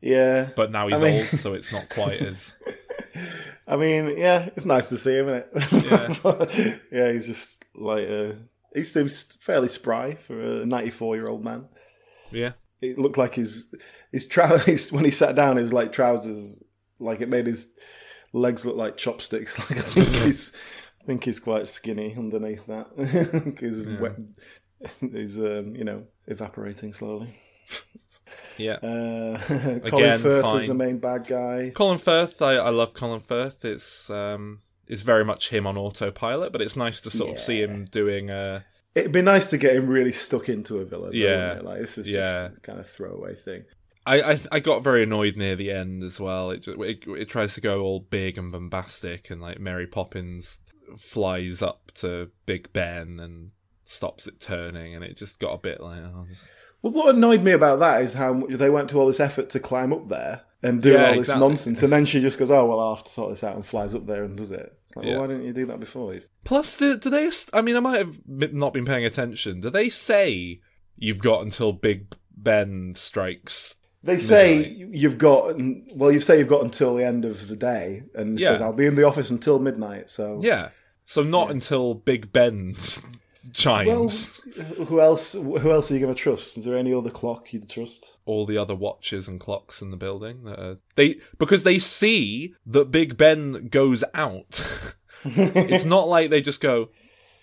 Yeah. 0.02 0.50
But 0.56 0.72
now 0.72 0.88
he's 0.88 1.02
I 1.02 1.06
mean- 1.06 1.20
old, 1.20 1.28
so 1.40 1.54
it's 1.54 1.72
not 1.72 1.90
quite 1.90 2.22
as. 2.22 2.56
I 3.68 3.76
mean, 3.76 4.18
yeah, 4.18 4.50
it's 4.56 4.66
nice 4.66 4.90
to 4.90 4.98
see 4.98 5.18
him, 5.18 5.30
isn't 5.30 5.46
it? 5.86 6.22
Yeah, 6.22 6.78
yeah, 6.92 7.12
he's 7.12 7.28
just 7.28 7.66
like 7.76 8.08
uh, 8.10 8.34
he 8.74 8.84
seems 8.84 9.36
fairly 9.38 9.68
spry 9.68 10.16
for 10.16 10.40
a 10.62 10.66
ninety-four-year-old 10.66 11.44
man. 11.44 11.68
Yeah, 12.32 12.54
It 12.82 12.98
looked 13.00 13.18
like 13.18 13.36
his 13.36 13.74
his 14.12 14.28
trousers 14.28 14.92
when 14.92 15.06
he 15.06 15.12
sat 15.12 15.36
down. 15.36 15.58
His 15.58 15.74
like 15.74 15.92
trousers, 15.92 16.62
like 17.00 17.22
it 17.22 17.30
made 17.30 17.48
his 17.48 17.76
legs 18.34 18.66
look 18.66 18.76
like 18.76 18.98
chopsticks. 18.98 19.58
Like 19.70 19.78
I 19.78 19.82
think 19.82 20.08
he's, 20.26 20.54
I 21.02 21.06
think 21.06 21.24
he's 21.24 21.40
quite 21.40 21.68
skinny 21.68 22.16
underneath 22.18 22.66
that. 22.68 23.56
he's 23.60 23.84
wet, 23.84 24.16
he's 25.14 25.38
um, 25.40 25.76
you 25.76 25.84
know 25.84 26.04
evaporating 26.28 26.94
slowly. 26.94 27.40
yeah. 28.58 28.74
Uh, 28.74 29.38
Colin 29.48 29.86
Again, 29.86 30.20
Firth 30.20 30.44
fine. 30.44 30.62
is 30.62 30.68
the 30.68 30.74
main 30.74 30.98
bad 31.00 31.28
guy. 31.28 31.72
Colin 31.74 31.98
Firth, 31.98 32.42
I, 32.42 32.54
I 32.56 32.70
love 32.70 32.94
Colin 32.94 33.20
Firth. 33.22 33.66
It's 33.66 34.10
um, 34.10 34.62
it's 34.88 35.02
very 35.02 35.26
much 35.26 35.50
him 35.50 35.66
on 35.68 35.78
autopilot, 35.78 36.52
but 36.52 36.62
it's 36.62 36.76
nice 36.76 37.02
to 37.02 37.12
sort 37.12 37.32
of 37.32 37.40
see 37.40 37.62
him 37.62 37.86
doing. 37.92 38.30
Uh, 38.30 38.62
It'd 38.96 39.12
be 39.12 39.22
nice 39.22 39.50
to 39.52 39.58
get 39.58 39.76
him 39.76 39.88
really 39.88 40.12
stuck 40.12 40.50
into 40.50 40.80
a 40.80 40.86
villain. 40.86 41.12
Yeah. 41.14 41.56
Yeah, 41.56 41.62
like 41.62 41.80
this 41.80 41.98
is 41.98 42.08
Yeah. 42.10 42.48
just 42.50 42.58
a 42.58 42.60
kind 42.62 42.80
of 42.80 42.90
throwaway 42.90 43.36
thing. 43.36 43.64
I, 44.06 44.22
I 44.34 44.40
I 44.54 44.60
got 44.60 44.84
very 44.84 45.04
annoyed 45.04 45.36
near 45.38 45.56
the 45.56 45.72
end 45.72 46.04
as 46.04 46.20
well. 46.20 46.52
It, 46.52 46.64
just, 46.64 46.80
it 46.80 47.04
it 47.08 47.30
tries 47.30 47.54
to 47.56 47.62
go 47.62 47.82
all 47.82 48.00
big 48.00 48.38
and 48.38 48.52
bombastic, 48.52 49.30
and 49.30 49.42
like 49.42 49.60
Mary 49.60 49.86
Poppins 49.88 50.60
flies 50.98 51.62
up 51.62 51.92
to 51.96 52.32
Big 52.46 52.72
Ben 52.74 53.20
and 53.20 53.52
stops 53.84 54.28
it 54.28 54.40
turning, 54.40 54.96
and 54.96 55.04
it 55.04 55.18
just 55.18 55.40
got 55.40 55.54
a 55.54 55.58
bit 55.58 55.82
like 55.82 56.00
oh, 56.00 56.26
just- 56.30 56.50
Well, 56.82 56.94
what 56.94 57.14
annoyed 57.16 57.44
me 57.44 57.52
about 57.52 57.80
that 57.80 58.02
is 58.02 58.14
how 58.16 58.34
they 58.50 58.70
went 58.70 58.90
to 58.92 59.00
all 59.00 59.08
this 59.08 59.20
effort 59.20 59.50
to 59.52 59.60
climb 59.60 59.92
up 59.94 60.10
there 60.10 60.42
and 60.64 60.82
do 60.82 60.94
Yeah, 60.94 61.06
all 61.10 61.12
this 61.12 61.20
exactly. 61.28 61.48
nonsense, 61.48 61.84
and 61.84 61.94
then 61.94 62.06
she 62.06 62.20
just 62.22 62.38
goes, 62.40 62.50
"Oh 62.52 62.66
well, 62.66 62.80
I'll 62.80 62.96
have 62.96 63.04
to 63.06 63.12
sort 63.12 63.30
this 63.32 63.44
out," 63.44 63.56
and 63.56 63.66
flies 63.66 63.94
up 63.94 64.06
there 64.08 64.24
and 64.24 64.36
does 64.38 64.52
it. 64.52 64.74
Like, 64.96 65.06
Yeah. 65.06 65.12
well, 65.14 65.22
why 65.22 65.28
didn't 65.28 65.46
you 65.46 65.54
do 65.54 65.66
that 65.68 65.80
before? 65.80 66.16
Plus, 66.46 66.78
do, 66.78 66.98
do 66.98 67.10
they? 67.12 67.30
I 67.54 67.62
mean, 67.62 67.76
I 67.76 67.80
might 67.80 67.98
have 68.00 68.18
not 68.28 68.74
been 68.74 68.86
paying 68.86 69.06
attention. 69.06 69.62
Do 69.62 69.70
they 69.70 69.90
say 69.90 70.62
you've 70.96 71.20
got 71.22 71.44
until 71.44 71.74
Big 71.74 72.16
Ben 72.36 72.94
strikes? 72.96 73.76
They 74.04 74.18
say 74.20 74.68
you've 74.70 75.18
got, 75.18 75.56
well, 75.94 76.12
you 76.12 76.22
say 76.22 76.40
you've 76.40 76.48
got 76.48 76.64
until 76.64 76.96
the 76.96 77.06
end 77.06 77.26
of 77.26 77.48
the 77.50 77.56
day, 77.56 78.04
and 78.16 78.40
Yeah. 78.40 78.50
says 78.54 78.62
I'll 78.62 78.74
be 78.74 78.86
in 78.86 78.96
the 78.96 79.04
office 79.04 79.30
until 79.30 79.60
midnight. 79.60 80.10
So, 80.10 80.40
Yeah, 80.42 80.70
so 81.06 81.22
not 81.24 81.52
until 81.52 81.94
Big 81.96 82.32
Ben 82.32 82.76
well, 83.46 83.52
chimes. 83.54 84.38
who 84.88 85.02
else? 85.02 85.34
Who 85.34 85.72
else 85.72 85.92
are 85.92 85.96
you 85.96 86.00
going 86.00 86.14
to 86.16 86.20
trust? 86.22 86.58
Is 86.58 86.66
there 86.66 86.78
any 86.78 86.94
other 86.94 87.10
clock 87.10 87.52
you'd 87.54 87.70
trust? 87.70 88.14
all 88.26 88.46
the 88.46 88.58
other 88.60 88.76
watches 88.76 89.28
and 89.28 89.40
clocks 89.40 89.82
in 89.82 89.90
the 89.90 89.98
building 89.98 90.44
that 90.44 90.60
are, 90.60 90.78
they 90.96 91.16
because 91.40 91.64
they 91.64 91.80
see 91.80 92.54
that 92.64 92.92
Big 92.92 93.18
Ben 93.18 93.70
goes 93.70 94.04
out 94.14 94.64
it's 95.26 95.84
not 95.86 96.08
like 96.08 96.30
they 96.30 96.40
just 96.42 96.62
go, 96.62 96.90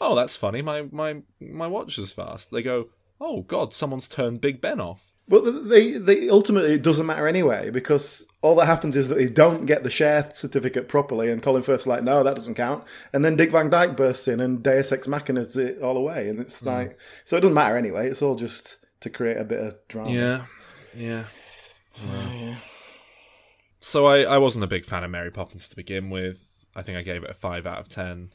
"Oh, 0.01 0.15
that's 0.15 0.37
funny. 0.37 0.63
My 0.63 0.83
my 0.93 1.23
my 1.41 1.67
watch 1.67 1.99
is 1.99 2.13
fast." 2.13 2.51
They 2.53 2.63
go, 2.63 2.87
"Oh 3.21 3.43
God, 3.43 3.75
someone's 3.75 4.09
turned 4.09 4.41
Big 4.41 4.61
Ben 4.63 4.81
off." 4.81 5.13
But 5.29 5.69
they, 5.69 5.93
they 5.93 6.29
ultimately 6.29 6.75
it 6.75 6.83
doesn't 6.83 7.07
matter 7.07 7.27
anyway 7.27 7.71
because 7.71 8.29
all 8.43 8.55
that 8.57 8.67
happens 8.67 8.97
is 8.97 9.09
that 9.09 9.17
they 9.17 9.27
don't 9.27 9.67
get 9.67 9.83
the 9.83 9.91
share 9.91 10.31
certificate 10.31 10.89
properly, 10.89 11.31
and 11.31 11.43
Colin 11.43 11.63
Firth's 11.63 11.87
like, 11.87 12.05
no, 12.05 12.23
that 12.23 12.37
doesn't 12.37 12.55
count. 12.55 12.85
And 13.13 13.25
then 13.25 13.35
Dick 13.35 13.51
Van 13.51 13.69
Dyke 13.69 13.97
bursts 13.97 14.29
in 14.29 14.39
and 14.39 14.63
Deus 14.63 14.93
Ex 14.93 15.09
Machina's 15.09 15.57
it 15.57 15.83
all 15.83 15.97
away, 15.97 16.29
and 16.29 16.39
it's 16.39 16.65
like, 16.65 16.97
so 17.25 17.37
it 17.37 17.41
doesn't 17.41 17.55
matter 17.55 17.77
anyway. 17.77 18.09
It's 18.09 18.23
all 18.23 18.37
just 18.37 18.77
to 19.01 19.11
create 19.11 19.37
a 19.37 19.45
bit 19.45 19.59
of 19.59 19.75
drama. 19.89 20.11
Yeah, 20.11 20.45
yeah. 20.97 21.25
So 23.81 24.07
I, 24.07 24.23
I 24.23 24.39
wasn't 24.39 24.65
a 24.65 24.69
big 24.69 24.85
fan 24.85 25.03
of 25.03 25.11
Mary 25.11 25.31
Poppins 25.33 25.69
to 25.69 25.77
begin 25.77 26.09
with. 26.11 26.65
I 26.77 26.83
think 26.83 26.97
I 26.99 27.03
gave 27.03 27.25
it 27.25 27.31
a 27.31 27.35
five 27.35 27.67
out 27.67 27.79
of 27.79 27.89
ten. 27.89 28.31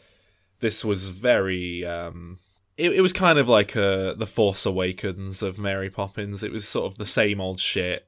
This 0.59 0.83
was 0.83 1.07
very. 1.07 1.85
Um, 1.85 2.39
it, 2.81 2.93
it 2.93 3.01
was 3.01 3.13
kind 3.13 3.37
of 3.37 3.47
like 3.47 3.75
a, 3.75 4.15
the 4.17 4.25
Force 4.25 4.65
Awakens 4.65 5.43
of 5.43 5.59
Mary 5.59 5.89
Poppins. 5.89 6.41
It 6.41 6.51
was 6.51 6.67
sort 6.67 6.91
of 6.91 6.97
the 6.97 7.05
same 7.05 7.39
old 7.39 7.59
shit 7.59 8.07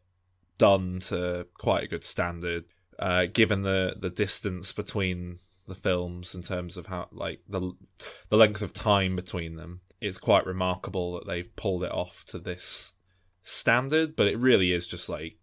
done 0.58 1.00
to 1.02 1.46
quite 1.60 1.84
a 1.84 1.88
good 1.88 2.04
standard. 2.04 2.66
Uh, 2.98 3.26
given 3.32 3.62
the 3.62 3.96
the 4.00 4.10
distance 4.10 4.72
between 4.74 5.40
the 5.68 5.76
films 5.76 6.34
in 6.34 6.42
terms 6.42 6.76
of 6.76 6.88
how 6.88 7.08
like 7.12 7.42
the 7.48 7.74
the 8.30 8.38
length 8.38 8.64
of 8.64 8.74
time 8.74 9.16
between 9.16 9.56
them, 9.58 9.82
it's 10.02 10.18
quite 10.18 10.46
remarkable 10.46 11.14
that 11.14 11.28
they've 11.28 11.56
pulled 11.56 11.84
it 11.84 11.92
off 11.92 12.26
to 12.26 12.40
this 12.40 12.94
standard. 13.44 14.16
But 14.16 14.28
it 14.28 14.40
really 14.40 14.72
is 14.72 14.88
just 14.88 15.08
like 15.08 15.38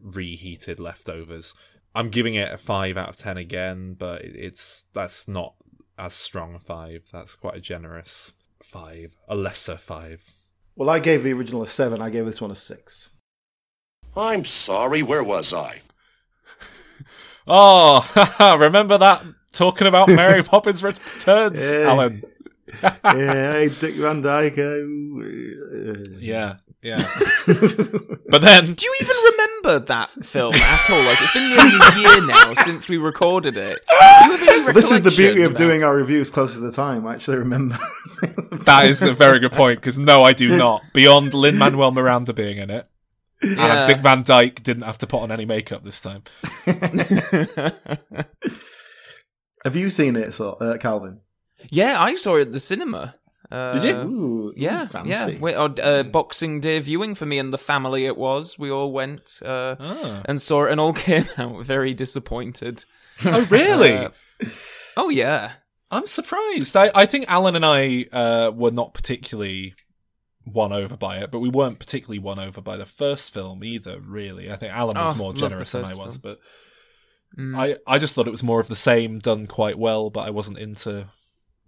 reheated 0.00 0.78
leftovers. 0.78 1.54
I'm 1.96 2.10
giving 2.10 2.34
it 2.34 2.52
a 2.52 2.58
five 2.58 2.96
out 2.96 3.08
of 3.08 3.16
ten 3.16 3.36
again, 3.36 3.96
but 3.98 4.22
it's 4.24 4.84
that's 4.92 5.26
not 5.26 5.54
as 5.98 6.14
strong 6.14 6.54
a 6.54 6.60
five. 6.60 7.08
That's 7.12 7.34
quite 7.34 7.56
a 7.56 7.60
generous 7.60 8.34
five, 8.62 9.14
a 9.28 9.34
lesser 9.36 9.76
five. 9.76 10.34
Well, 10.76 10.90
I 10.90 10.98
gave 11.00 11.22
the 11.24 11.32
original 11.32 11.62
a 11.62 11.66
seven. 11.66 12.00
I 12.00 12.10
gave 12.10 12.24
this 12.26 12.40
one 12.40 12.50
a 12.50 12.54
six. 12.56 13.10
I'm 14.16 14.44
sorry, 14.44 15.02
where 15.02 15.24
was 15.24 15.52
I? 15.52 15.80
Oh, 17.50 18.04
remember 18.60 18.98
that 18.98 19.24
talking 19.52 19.86
about 19.86 20.08
Mary 20.08 20.42
Poppins 20.44 20.82
Returns, 20.82 21.64
Yeah. 21.64 21.78
Alan? 21.90 22.22
yeah, 22.82 23.68
Dick 23.80 23.94
Van 23.94 24.20
Dyke. 24.20 24.58
uh, 24.58 26.18
Yeah, 26.18 26.56
yeah. 26.82 26.96
but 27.46 28.40
then 28.42 28.74
Do 28.74 28.86
you 28.86 28.96
even 29.00 29.16
remember 29.32 29.78
that 29.86 30.10
film 30.24 30.54
at 30.54 30.90
all? 30.90 31.02
Like 31.02 31.18
it's 31.20 31.32
been 31.32 31.48
nearly 31.48 31.78
a 31.80 31.98
year 31.98 32.26
now 32.26 32.54
since 32.64 32.88
we 32.88 32.96
recorded 32.98 33.56
it. 33.56 33.82
Do 33.88 33.94
you 33.94 34.36
have 34.36 34.48
any 34.66 34.72
This 34.72 34.90
is 34.90 35.02
the 35.02 35.10
beauty 35.10 35.42
of 35.42 35.52
about- 35.52 35.58
doing 35.58 35.82
our 35.84 35.94
reviews 35.96 36.30
close 36.30 36.54
to 36.54 36.60
the 36.60 36.72
time. 36.72 37.06
I 37.06 37.14
actually 37.14 37.38
remember. 37.38 37.78
that 38.64 38.86
is 38.86 39.02
a 39.02 39.12
very 39.12 39.38
good 39.40 39.52
point 39.52 39.80
because 39.80 39.98
no, 39.98 40.22
I 40.22 40.32
do 40.32 40.56
not. 40.56 40.82
Beyond 40.92 41.34
Lin 41.34 41.58
Manuel 41.58 41.90
Miranda 41.90 42.32
being 42.32 42.58
in 42.58 42.70
it, 42.70 42.86
Yeah. 43.42 43.82
and 43.84 43.86
Dick 43.92 44.02
Van 44.02 44.22
Dyke 44.22 44.62
didn't 44.62 44.82
have 44.84 44.98
to 44.98 45.06
put 45.06 45.22
on 45.22 45.30
any 45.32 45.44
makeup 45.44 45.82
this 45.84 46.00
time. 46.00 46.22
Have 49.64 49.74
you 49.76 49.90
seen 49.90 50.16
it, 50.16 50.32
so, 50.34 50.52
uh, 50.52 50.78
Calvin? 50.78 51.20
yeah, 51.70 52.00
I 52.00 52.14
saw 52.14 52.36
it 52.36 52.42
at 52.42 52.52
the 52.52 52.60
cinema. 52.60 53.16
Uh, 53.50 53.72
Did 53.72 53.84
you? 53.84 53.94
Ooh, 53.96 54.52
Yeah, 54.56 54.86
fancy. 54.86 55.10
yeah. 55.10 55.38
We, 55.40 55.54
uh, 55.54 55.68
uh, 55.68 56.02
Boxing 56.02 56.60
Day 56.60 56.78
viewing 56.80 57.14
for 57.14 57.24
me 57.26 57.38
and 57.38 57.52
the 57.52 57.58
family. 57.58 58.04
It 58.04 58.16
was. 58.16 58.58
We 58.58 58.70
all 58.70 58.92
went 58.92 59.40
uh, 59.44 59.76
Ah. 59.80 60.22
and 60.26 60.40
saw 60.42 60.64
it, 60.64 60.72
and 60.72 60.80
all 60.80 60.92
came 61.08 61.26
out 61.38 61.64
very 61.64 61.94
disappointed. 61.94 62.84
Oh, 63.24 63.44
really? 63.50 63.92
Uh, 63.94 64.10
Oh 64.96 65.08
yeah. 65.08 65.52
I'm 65.90 66.06
surprised. 66.06 66.76
I, 66.76 66.90
I 66.94 67.06
think 67.06 67.24
Alan 67.28 67.56
and 67.56 67.64
I 67.64 68.04
uh, 68.12 68.52
were 68.54 68.70
not 68.70 68.92
particularly 68.94 69.74
won 70.44 70.72
over 70.72 70.96
by 70.96 71.18
it, 71.18 71.30
but 71.30 71.40
we 71.40 71.48
weren't 71.48 71.78
particularly 71.78 72.18
won 72.18 72.38
over 72.38 72.60
by 72.60 72.76
the 72.76 72.84
first 72.86 73.32
film 73.34 73.64
either. 73.64 73.98
Really, 73.98 74.50
I 74.52 74.56
think 74.56 74.72
Alan 74.72 74.96
was 74.96 75.14
Oh, 75.14 75.16
more 75.16 75.32
generous 75.32 75.72
than 75.72 75.84
I 75.86 75.94
was, 75.94 76.18
film. 76.18 76.20
but 76.36 76.38
Mm. 77.38 77.58
I 77.58 77.76
I 77.86 77.98
just 77.98 78.14
thought 78.14 78.26
it 78.26 78.30
was 78.30 78.42
more 78.42 78.58
of 78.60 78.68
the 78.68 78.76
same, 78.76 79.18
done 79.18 79.46
quite 79.46 79.78
well. 79.78 80.08
But 80.10 80.20
I 80.26 80.30
wasn't 80.30 80.58
into 80.58 81.08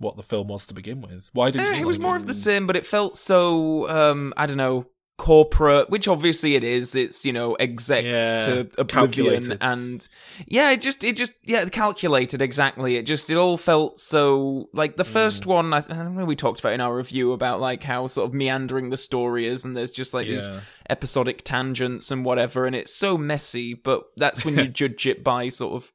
what 0.01 0.17
the 0.17 0.23
film 0.25 0.49
was 0.49 0.67
to 0.67 0.75
begin 0.75 1.01
with. 1.03 1.31
Why 1.33 1.51
didn't 1.53 1.69
Eh, 1.69 1.75
you? 1.77 1.83
it 1.83 1.87
was 1.87 1.99
more 2.01 2.17
of 2.17 2.27
the 2.27 2.35
same, 2.35 2.67
but 2.67 2.75
it 2.77 2.85
felt 2.85 3.17
so 3.17 3.89
um, 3.89 4.35
I 4.37 4.47
don't 4.47 4.57
know 4.57 4.87
corporate, 5.19 5.91
which 5.91 6.09
obviously 6.09 6.55
it 6.55 6.65
is. 6.65 6.95
It's 6.95 7.27
you 7.27 7.33
know 7.35 7.55
exec 7.57 8.05
Yeah, 8.07 8.39
to 8.47 8.61
oblivion, 8.79 8.87
calculated. 8.89 9.59
and 9.61 10.09
yeah, 10.47 10.71
it 10.71 10.81
just 10.81 11.05
it 11.05 11.15
just 11.15 11.35
yeah 11.45 11.67
calculated 11.67 12.41
exactly. 12.41 12.97
It 12.97 13.03
just 13.05 13.31
it 13.31 13.35
all 13.37 13.59
felt 13.59 14.01
so 14.01 14.71
like 14.73 14.97
the 14.97 15.05
first 15.05 15.43
Mm. 15.43 15.47
one. 15.47 15.75
I, 15.75 15.79
I 15.79 15.81
don't 15.83 16.17
know 16.17 16.25
we 16.25 16.37
talked 16.37 16.61
about 16.61 16.73
in 16.73 16.81
our 16.81 16.97
review 16.97 17.33
about 17.33 17.61
like 17.61 17.83
how 17.83 18.07
sort 18.07 18.29
of 18.29 18.35
meandering 18.35 18.89
the 18.89 18.97
story 18.97 19.47
is, 19.47 19.63
and 19.67 19.77
there's 19.77 19.91
just 19.91 20.15
like 20.15 20.27
these 20.27 20.49
episodic 20.89 21.43
tangents 21.45 22.11
and 22.11 22.25
whatever, 22.25 22.65
and 22.65 22.75
it's 22.75 22.95
so 22.95 23.19
messy. 23.19 23.75
But 23.75 24.05
that's 24.17 24.45
when 24.47 24.57
you 24.57 24.69
judge 24.81 25.07
it 25.07 25.23
by 25.23 25.51
sort 25.51 25.75
of 25.75 25.93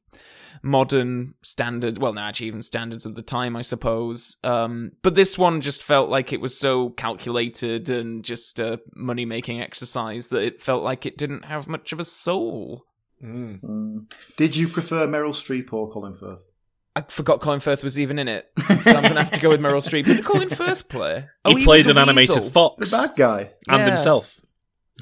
modern 0.66 1.36
standards. 1.44 2.00
Well, 2.00 2.12
no, 2.14 2.22
actually, 2.22 2.48
even 2.48 2.64
standards 2.64 3.06
of 3.06 3.14
the 3.16 3.22
time, 3.22 3.56
I 3.56 3.62
suppose. 3.62 4.38
Um, 4.44 4.94
but 5.04 5.14
this 5.14 5.38
one 5.38 5.62
just 5.62 5.84
felt 5.84 6.10
like 6.10 6.34
it 6.34 6.42
was 6.42 6.58
so 6.60 6.90
calculated 6.90 7.90
and 7.90 8.26
just 8.26 8.60
a 8.60 8.82
money 8.96 9.26
making 9.26 9.62
exercise 9.62 10.28
that 10.30 10.42
it 10.42 10.60
felt 10.60 10.84
like 10.84 11.06
it 11.06 11.18
didn't 11.18 11.46
have 11.46 11.68
much 11.68 11.94
of 11.94 12.00
a 12.00 12.06
soul. 12.06 12.84
Mm. 13.24 13.62
Mm. 13.62 14.12
Did 14.38 14.56
you 14.56 14.68
prefer 14.68 15.08
Meryl 15.08 15.30
Streep 15.34 15.72
or 15.72 15.90
Colin 15.90 16.14
Firth? 16.14 16.50
I 16.96 17.02
forgot 17.10 17.42
Colin 17.42 17.60
Firth 17.60 17.84
was 17.84 18.00
even 18.00 18.18
in 18.18 18.28
it, 18.28 18.50
so 18.82 18.92
I'm 18.92 19.04
gonna 19.04 19.22
have 19.22 19.32
to 19.32 19.40
go 19.42 19.50
with 19.50 19.60
Meryl 19.60 19.86
Streep. 19.88 20.06
Who 20.06 20.14
did 20.16 20.24
Colin 20.26 20.50
Firth 20.50 20.88
play? 20.88 21.28
He, 21.46 21.54
Oh, 21.62 21.64
played 21.64 21.88
an 21.88 21.98
a 21.98 22.02
animated 22.02 22.36
weasel. 22.44 22.76
The 22.78 22.86
bad 22.90 23.16
guy. 23.18 23.50
and 23.68 23.80
Yeah. 23.80 23.90
himself. 23.90 24.40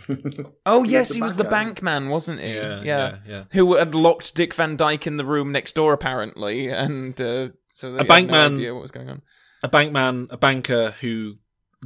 Oh 0.65 0.83
He 0.83 0.91
yes, 0.91 1.10
the 1.10 1.15
he 1.15 1.22
was 1.22 1.36
the 1.36 1.43
guy. 1.43 1.50
bank 1.50 1.81
man, 1.81 2.10
wasn't 2.10 2.41
he? 2.41 2.53
Yeah, 2.55 2.81
yeah, 2.83 3.15
yeah. 3.27 3.43
Who 3.51 3.75
had 3.75 3.93
locked 3.95 4.36
Dick 4.36 4.53
Van 4.53 4.75
Dyke 4.77 5.07
in 5.07 5.17
the 5.17 5.25
room 5.25 5.51
next 5.51 5.74
door, 5.75 5.93
apparently, 5.93 6.69
and 6.69 7.19
uh, 7.22 7.50
so 7.74 7.91
they 7.91 7.98
A 7.98 8.00
had 8.00 8.07
bank 8.07 8.27
no 8.27 8.33
man- 8.33 8.53
idea 8.53 8.74
what 8.74 8.81
was 8.81 8.91
going 8.91 9.10
on. 9.10 9.22
A 9.63 9.69
bankman, 9.69 10.27
a 10.31 10.38
banker 10.38 10.91
who 11.01 11.36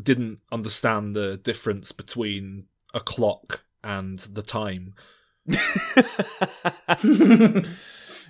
didn't 0.01 0.39
understand 0.51 1.15
the 1.15 1.37
difference 1.37 1.91
between 1.91 2.65
a 2.93 2.99
clock 2.99 3.63
and 3.83 4.17
the 4.19 4.41
time. 4.41 4.95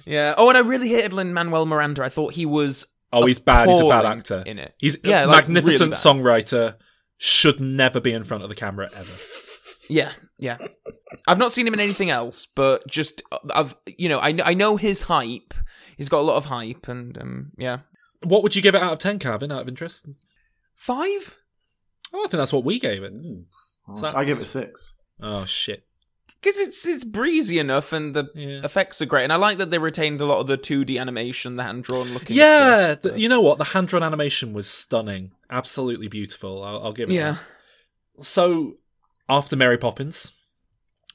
yeah. 0.05 0.33
Oh, 0.37 0.49
and 0.49 0.57
I 0.57 0.61
really 0.61 0.89
hated 0.89 1.13
Lin 1.13 1.33
Manuel 1.33 1.65
Miranda. 1.65 2.03
I 2.03 2.09
thought 2.09 2.33
he 2.33 2.45
was 2.45 2.85
Oh, 3.13 3.25
he's 3.25 3.39
bad. 3.39 3.69
He's 3.69 3.79
a 3.79 3.87
bad 3.87 4.05
actor. 4.05 4.43
in 4.45 4.59
it. 4.59 4.73
He's 4.77 4.97
Yeah, 5.03 5.25
a 5.25 5.27
like, 5.27 5.45
magnificent 5.47 5.91
really 5.91 6.21
songwriter. 6.21 6.75
Should 7.17 7.59
never 7.59 7.99
be 7.99 8.11
in 8.13 8.23
front 8.23 8.43
of 8.43 8.49
the 8.49 8.55
camera 8.55 8.89
ever. 8.95 9.13
Yeah, 9.89 10.11
yeah. 10.39 10.57
I've 11.27 11.37
not 11.37 11.51
seen 11.51 11.65
him 11.67 11.73
in 11.73 11.79
anything 11.79 12.09
else, 12.09 12.45
but 12.45 12.87
just 12.89 13.21
I've 13.53 13.75
you 13.85 14.09
know 14.09 14.19
I 14.19 14.37
I 14.43 14.53
know 14.53 14.77
his 14.77 15.03
hype. 15.03 15.53
He's 15.97 16.09
got 16.09 16.19
a 16.19 16.27
lot 16.29 16.37
of 16.37 16.45
hype, 16.45 16.87
and 16.87 17.17
um, 17.17 17.51
yeah, 17.57 17.79
What 18.23 18.43
would 18.43 18.55
you 18.55 18.61
give 18.61 18.75
it 18.75 18.81
out 18.83 18.93
of 18.93 18.99
ten, 18.99 19.19
Calvin? 19.19 19.51
Out 19.51 19.61
of 19.61 19.67
interest? 19.67 20.07
five. 20.75 21.37
Oh, 22.13 22.19
I 22.19 22.27
think 22.27 22.37
that's 22.39 22.53
what 22.53 22.63
we 22.63 22.79
gave 22.79 23.03
it. 23.03 23.13
So- 23.95 24.13
I 24.15 24.23
give 24.25 24.37
it 24.37 24.43
a 24.43 24.45
six. 24.45 24.95
Oh 25.21 25.45
shit! 25.45 25.83
Because 26.39 26.57
it's 26.59 26.85
it's 26.85 27.03
breezy 27.03 27.57
enough, 27.57 27.91
and 27.93 28.13
the 28.13 28.25
Yeah. 28.35 28.61
effects 28.63 29.01
are 29.01 29.05
great, 29.07 29.23
and 29.23 29.33
I 29.33 29.37
like 29.37 29.57
that 29.57 29.71
they 29.71 29.79
retained 29.79 30.21
a 30.21 30.25
lot 30.25 30.39
of 30.39 30.47
the 30.47 30.57
two 30.57 30.85
D 30.85 30.99
animation, 30.99 31.55
the 31.55 31.63
hand 31.63 31.83
drawn 31.83 32.13
looking. 32.13 32.35
Yeah, 32.37 32.91
stuff. 32.93 33.13
the, 33.13 33.19
you 33.19 33.27
know 33.27 33.41
what? 33.41 33.57
The 33.57 33.63
hand 33.63 33.87
drawn 33.87 34.03
animation 34.03 34.53
was 34.53 34.69
stunning, 34.69 35.31
absolutely 35.49 36.07
beautiful. 36.09 36.63
I'll, 36.63 36.83
I'll 36.85 36.93
give 36.93 37.09
it. 37.09 37.13
yeah. 37.13 37.37
that. 38.17 38.25
So 38.25 38.75
after 39.29 39.55
Mary 39.55 39.77
Poppins, 39.77 40.31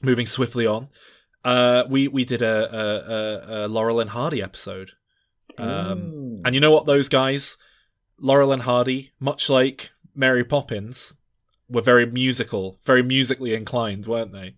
moving 0.01 0.25
swiftly 0.25 0.65
on, 0.65 0.89
uh, 1.43 1.83
we 1.89 2.07
we 2.07 2.25
did 2.25 2.41
a, 2.41 2.75
a, 2.75 3.63
a, 3.63 3.65
a 3.65 3.67
Laurel 3.67 3.99
and 3.99 4.09
Hardy 4.11 4.41
episode, 4.41 4.91
um, 5.57 6.41
and 6.45 6.53
you 6.55 6.61
know 6.61 6.71
what? 6.71 6.85
Those 6.85 7.09
guys, 7.09 7.57
Laurel 8.19 8.51
and 8.51 8.61
Hardy, 8.63 9.11
much 9.19 9.49
like 9.49 9.91
Mary 10.15 10.43
Poppins, 10.43 11.15
were 11.69 11.81
very 11.81 12.05
musical, 12.05 12.79
very 12.85 13.03
musically 13.03 13.53
inclined, 13.53 14.05
weren't 14.05 14.31
they? 14.33 14.55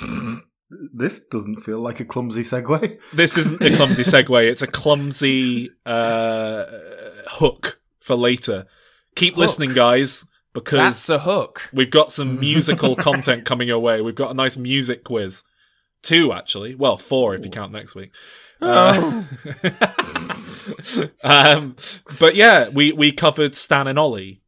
This 0.70 1.24
doesn't 1.28 1.62
feel 1.62 1.80
like 1.80 1.98
a 1.98 2.04
clumsy 2.04 2.42
segue. 2.42 3.00
This 3.14 3.38
isn't 3.38 3.62
a 3.62 3.74
clumsy 3.74 4.02
segue; 4.04 4.50
it's 4.50 4.60
a 4.60 4.66
clumsy 4.66 5.70
uh, 5.86 6.64
hook 7.26 7.80
for 8.00 8.14
later. 8.16 8.66
Keep 9.14 9.34
Hook. 9.34 9.38
listening, 9.38 9.72
guys, 9.72 10.26
because 10.60 10.78
That's 10.78 11.08
a 11.08 11.18
hook. 11.20 11.70
We've 11.72 11.90
got 11.90 12.12
some 12.12 12.38
musical 12.40 12.96
content 12.96 13.44
coming 13.44 13.68
your 13.68 13.78
way. 13.78 14.00
We've 14.00 14.14
got 14.14 14.30
a 14.30 14.34
nice 14.34 14.56
music 14.56 15.04
quiz. 15.04 15.42
Two, 16.02 16.32
actually. 16.32 16.74
Well, 16.74 16.96
four 16.96 17.34
if 17.34 17.44
you 17.44 17.50
count 17.50 17.72
next 17.72 17.94
week. 17.94 18.12
Uh, 18.60 19.22
um, 21.24 21.76
but 22.18 22.34
yeah, 22.34 22.68
we, 22.68 22.92
we 22.92 23.12
covered 23.12 23.54
Stan 23.54 23.86
and 23.86 23.98
Ollie, 23.98 24.42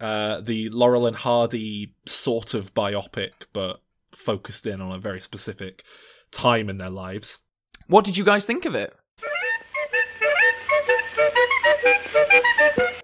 uh, 0.00 0.40
the 0.40 0.68
Laurel 0.70 1.06
and 1.06 1.16
Hardy 1.16 1.94
sort 2.06 2.54
of 2.54 2.74
biopic, 2.74 3.32
but 3.52 3.80
focused 4.14 4.66
in 4.66 4.80
on 4.80 4.92
a 4.92 4.98
very 4.98 5.20
specific 5.20 5.84
time 6.30 6.68
in 6.68 6.78
their 6.78 6.90
lives. 6.90 7.38
What 7.86 8.04
did 8.04 8.16
you 8.16 8.24
guys 8.24 8.46
think 8.46 8.64
of 8.64 8.74
it? 8.74 8.94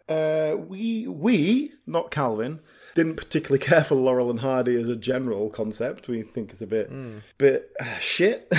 We, 0.09 1.07
we 1.07 1.73
not 1.87 2.11
Calvin, 2.11 2.61
didn't 2.97 3.17
particularly 3.17 3.59
care 3.65 3.85
for 3.85 3.95
Laurel 3.95 4.31
and 4.31 4.41
Hardy 4.41 4.75
as 4.81 4.89
a 4.89 4.97
general 4.97 5.51
concept. 5.51 6.09
We 6.09 6.23
think 6.23 6.51
it's 6.51 6.63
a 6.63 6.67
bit, 6.67 6.91
bit 7.39 7.71
uh, 7.79 7.99
shit. 7.99 8.53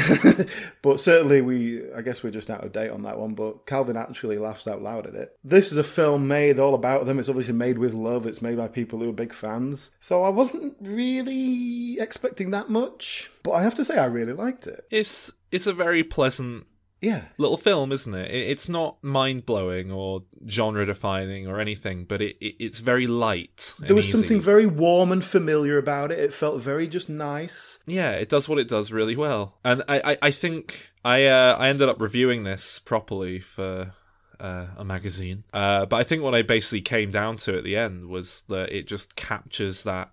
but 0.81 0.99
certainly, 0.99 1.41
we, 1.41 1.91
I 1.91 2.01
guess 2.01 2.23
we're 2.23 2.31
just 2.31 2.49
out 2.49 2.63
of 2.63 2.71
date 2.71 2.91
on 2.91 3.03
that 3.03 3.19
one. 3.19 3.33
But 3.33 3.65
Calvin 3.65 3.97
actually 3.97 4.37
laughs 4.37 4.67
out 4.67 4.81
loud 4.81 5.07
at 5.07 5.15
it. 5.15 5.37
This 5.43 5.71
is 5.71 5.77
a 5.77 5.83
film 5.83 6.27
made 6.27 6.59
all 6.59 6.75
about 6.75 7.05
them. 7.05 7.19
It's 7.19 7.29
obviously 7.29 7.55
made 7.55 7.77
with 7.77 7.93
love. 7.93 8.25
It's 8.25 8.41
made 8.41 8.57
by 8.57 8.67
people 8.67 8.99
who 8.99 9.09
are 9.09 9.13
big 9.13 9.33
fans. 9.33 9.91
So 9.99 10.23
I 10.23 10.29
wasn't 10.29 10.77
really 10.79 11.99
expecting 11.99 12.51
that 12.51 12.69
much. 12.69 13.29
But 13.43 13.51
I 13.51 13.63
have 13.63 13.75
to 13.75 13.85
say, 13.85 13.97
I 13.97 14.05
really 14.05 14.33
liked 14.33 14.67
it. 14.67 14.85
It's 14.89 15.31
it's 15.51 15.67
a 15.67 15.73
very 15.73 16.03
pleasant 16.03 16.67
Yeah. 17.01 17.25
little 17.37 17.57
film, 17.57 17.91
isn't 17.91 18.13
it? 18.13 18.31
it 18.31 18.49
it's 18.49 18.67
not 18.67 19.03
mind 19.03 19.45
blowing 19.45 19.91
or 19.91 20.23
genre 20.49 20.85
defining 20.85 21.47
or 21.47 21.59
anything, 21.59 22.05
but 22.05 22.21
it, 22.21 22.37
it 22.39 22.55
it's 22.59 22.79
very 22.79 23.07
light. 23.07 23.75
There 23.79 23.95
was 23.95 24.09
something 24.09 24.41
very 24.41 24.65
warm 24.65 25.11
and 25.11 25.23
familiar 25.23 25.77
about 25.77 26.11
it. 26.11 26.19
It 26.19 26.33
felt 26.33 26.61
very 26.61 26.87
just 26.87 27.09
nice. 27.09 27.79
yeah, 27.85 28.11
it 28.11 28.29
does 28.29 28.49
what 28.49 28.59
it 28.59 28.67
does 28.67 28.91
really 28.91 29.15
well, 29.15 29.57
and 29.63 29.83
I 29.87 30.11
I, 30.11 30.17
I 30.23 30.31
think 30.31 30.91
I 31.05 31.25
uh, 31.25 31.55
I 31.59 31.69
ended 31.69 31.89
up 31.89 32.01
reviewing 32.01 32.43
this 32.43 32.79
properly 32.79 33.39
for. 33.39 33.93
Uh, 34.39 34.67
a 34.77 34.85
magazine, 34.85 35.43
uh, 35.51 35.83
but 35.87 35.95
I 35.95 36.03
think 36.03 36.21
what 36.21 36.35
I 36.35 36.43
basically 36.43 36.81
came 36.81 37.09
down 37.09 37.37
to 37.37 37.57
at 37.57 37.63
the 37.63 37.75
end 37.75 38.05
was 38.05 38.43
that 38.49 38.71
it 38.71 38.85
just 38.85 39.15
captures 39.15 39.81
that 39.81 40.11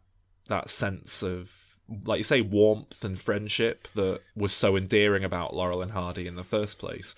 that 0.49 0.71
sense 0.71 1.23
of 1.23 1.64
like 2.05 2.19
you 2.19 2.25
say, 2.25 2.41
warmth 2.41 3.05
and 3.05 3.21
friendship 3.21 3.89
that 3.95 4.21
was 4.35 4.53
so 4.53 4.77
endearing 4.77 5.25
about 5.25 5.55
Laurel 5.55 5.83
and 5.83 5.93
Hardy 5.93 6.27
in 6.27 6.35
the 6.37 6.43
first 6.43 6.79
place. 6.79 7.15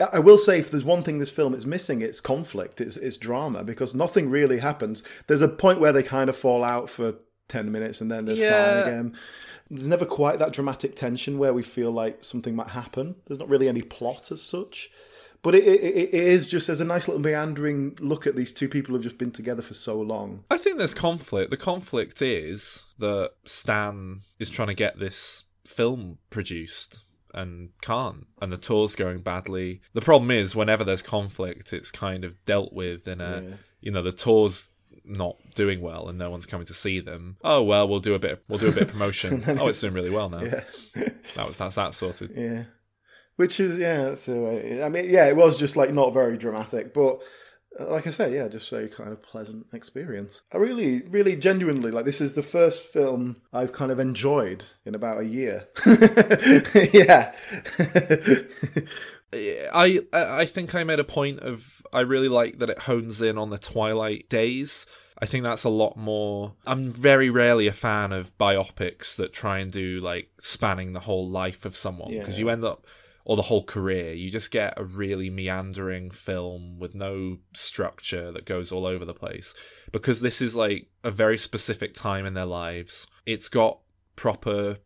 I- 0.00 0.08
I 0.14 0.18
will 0.20 0.38
say, 0.38 0.58
if 0.58 0.70
there's 0.70 0.84
one 0.84 1.02
thing 1.02 1.18
this 1.18 1.30
film 1.30 1.54
is 1.54 1.66
missing, 1.66 2.00
it's 2.02 2.20
conflict, 2.20 2.80
it's, 2.80 2.96
it's 2.96 3.16
drama, 3.16 3.64
because 3.64 3.94
nothing 3.94 4.30
really 4.30 4.58
happens. 4.58 5.04
There's 5.26 5.42
a 5.42 5.48
point 5.48 5.80
where 5.80 5.92
they 5.92 6.02
kind 6.02 6.30
of 6.30 6.36
fall 6.36 6.64
out 6.64 6.88
for 6.88 7.14
10 7.48 7.70
minutes 7.72 8.00
and 8.00 8.10
then 8.10 8.24
they're 8.24 8.36
Yeah. 8.36 8.82
fine 8.82 8.82
again. 8.88 9.16
There's 9.70 9.88
never 9.88 10.06
quite 10.06 10.38
that 10.38 10.52
dramatic 10.52 10.96
tension 10.96 11.36
where 11.38 11.52
we 11.52 11.62
feel 11.62 11.90
like 11.90 12.24
something 12.24 12.54
might 12.56 12.68
happen. 12.68 13.16
There's 13.26 13.38
not 13.40 13.48
really 13.50 13.68
any 13.68 13.82
plot 13.82 14.30
as 14.32 14.40
such. 14.42 14.90
But 15.42 15.54
it, 15.54 15.64
it, 15.64 15.84
it 15.84 16.14
is 16.14 16.46
just, 16.46 16.68
as 16.68 16.80
a 16.80 16.84
nice 16.84 17.06
little 17.06 17.22
meandering 17.22 17.96
look 18.00 18.26
at 18.26 18.34
these 18.34 18.52
two 18.52 18.68
people 18.68 18.94
who've 18.94 19.02
just 19.02 19.18
been 19.18 19.30
together 19.30 19.62
for 19.62 19.74
so 19.74 20.00
long. 20.00 20.44
I 20.50 20.58
think 20.58 20.78
there's 20.78 20.94
conflict. 20.94 21.50
The 21.50 21.56
conflict 21.56 22.20
is 22.20 22.82
that 22.98 23.32
Stan 23.44 24.22
is 24.38 24.50
trying 24.50 24.68
to 24.68 24.74
get 24.74 24.98
this 24.98 25.44
film 25.66 26.18
produced 26.30 27.04
and 27.34 27.70
can't, 27.82 28.26
and 28.42 28.52
the 28.52 28.56
tour's 28.56 28.96
going 28.96 29.20
badly. 29.20 29.80
The 29.92 30.00
problem 30.00 30.30
is, 30.30 30.56
whenever 30.56 30.82
there's 30.82 31.02
conflict, 31.02 31.72
it's 31.72 31.90
kind 31.90 32.24
of 32.24 32.44
dealt 32.44 32.72
with 32.72 33.06
in 33.06 33.20
a, 33.20 33.58
you 33.80 33.92
know, 33.92 34.02
the 34.02 34.12
tour's 34.12 34.70
not 35.04 35.36
doing 35.54 35.80
well 35.80 36.08
and 36.08 36.18
no 36.18 36.30
one's 36.30 36.46
coming 36.46 36.66
to 36.66 36.74
see 36.74 37.00
them. 37.00 37.36
Oh 37.42 37.62
well, 37.62 37.88
we'll 37.88 38.00
do 38.00 38.14
a 38.14 38.18
bit. 38.18 38.42
We'll 38.48 38.58
do 38.58 38.68
a 38.68 38.72
bit 38.72 38.82
of 38.84 38.90
promotion. 38.92 39.42
oh, 39.58 39.68
it's 39.68 39.80
doing 39.80 39.94
really 39.94 40.10
well 40.10 40.28
now. 40.28 40.40
Yeah. 40.96 41.08
That 41.36 41.46
was 41.46 41.58
that's 41.58 41.76
that 41.76 41.94
sorted. 41.94 42.32
Yeah. 42.34 42.64
Which 43.38 43.60
is, 43.60 43.78
yeah, 43.78 44.14
way. 44.26 44.82
I 44.82 44.88
mean, 44.88 45.08
yeah, 45.08 45.26
it 45.26 45.36
was 45.36 45.56
just 45.56 45.76
like 45.76 45.92
not 45.94 46.12
very 46.12 46.36
dramatic, 46.36 46.92
but 46.92 47.20
uh, 47.78 47.86
like 47.86 48.08
I 48.08 48.10
say, 48.10 48.34
yeah, 48.34 48.48
just 48.48 48.72
a 48.72 48.88
kind 48.88 49.12
of 49.12 49.22
pleasant 49.22 49.66
experience. 49.72 50.42
I 50.52 50.56
really, 50.56 51.02
really 51.02 51.36
genuinely, 51.36 51.92
like, 51.92 52.04
this 52.04 52.20
is 52.20 52.34
the 52.34 52.42
first 52.42 52.92
film 52.92 53.36
I've 53.52 53.72
kind 53.72 53.92
of 53.92 54.00
enjoyed 54.00 54.64
in 54.84 54.96
about 54.96 55.20
a 55.20 55.24
year. 55.24 55.68
yeah. 56.92 57.32
I 59.32 60.00
I 60.12 60.46
think 60.46 60.74
I 60.74 60.84
made 60.84 60.98
a 61.00 61.04
point 61.04 61.40
of 61.40 61.82
I 61.92 62.00
really 62.00 62.28
like 62.28 62.58
that 62.58 62.70
it 62.70 62.80
hones 62.80 63.20
in 63.20 63.38
on 63.38 63.50
the 63.50 63.58
Twilight 63.58 64.28
days. 64.28 64.86
I 65.20 65.26
think 65.26 65.44
that's 65.44 65.64
a 65.64 65.68
lot 65.68 65.96
more. 65.96 66.54
I'm 66.66 66.90
very 66.92 67.28
rarely 67.28 67.66
a 67.66 67.72
fan 67.72 68.12
of 68.12 68.36
biopics 68.38 69.16
that 69.16 69.32
try 69.32 69.58
and 69.58 69.70
do 69.70 70.00
like 70.00 70.30
spanning 70.40 70.92
the 70.92 71.00
whole 71.00 71.28
life 71.28 71.64
of 71.64 71.76
someone 71.76 72.16
because 72.18 72.34
Yeah. 72.38 72.44
you 72.46 72.50
end 72.50 72.64
up 72.64 72.86
or 73.28 73.36
the 73.36 73.42
whole 73.42 73.62
career. 73.62 74.14
You 74.14 74.30
just 74.30 74.50
get 74.50 74.72
a 74.78 74.84
really 74.84 75.28
meandering 75.28 76.10
film 76.10 76.78
with 76.78 76.94
no 76.94 77.36
structure 77.52 78.32
that 78.32 78.46
goes 78.46 78.72
all 78.72 78.86
over 78.86 79.04
the 79.04 79.12
place. 79.12 79.52
Because 79.92 80.22
this 80.22 80.40
is 80.40 80.56
like 80.56 80.88
a 81.04 81.10
very 81.10 81.36
specific 81.36 81.92
time 81.92 82.24
in 82.24 82.32
their 82.32 82.46
lives. 82.46 83.06
It's 83.26 83.50
got 83.50 83.80
proper 84.16 84.78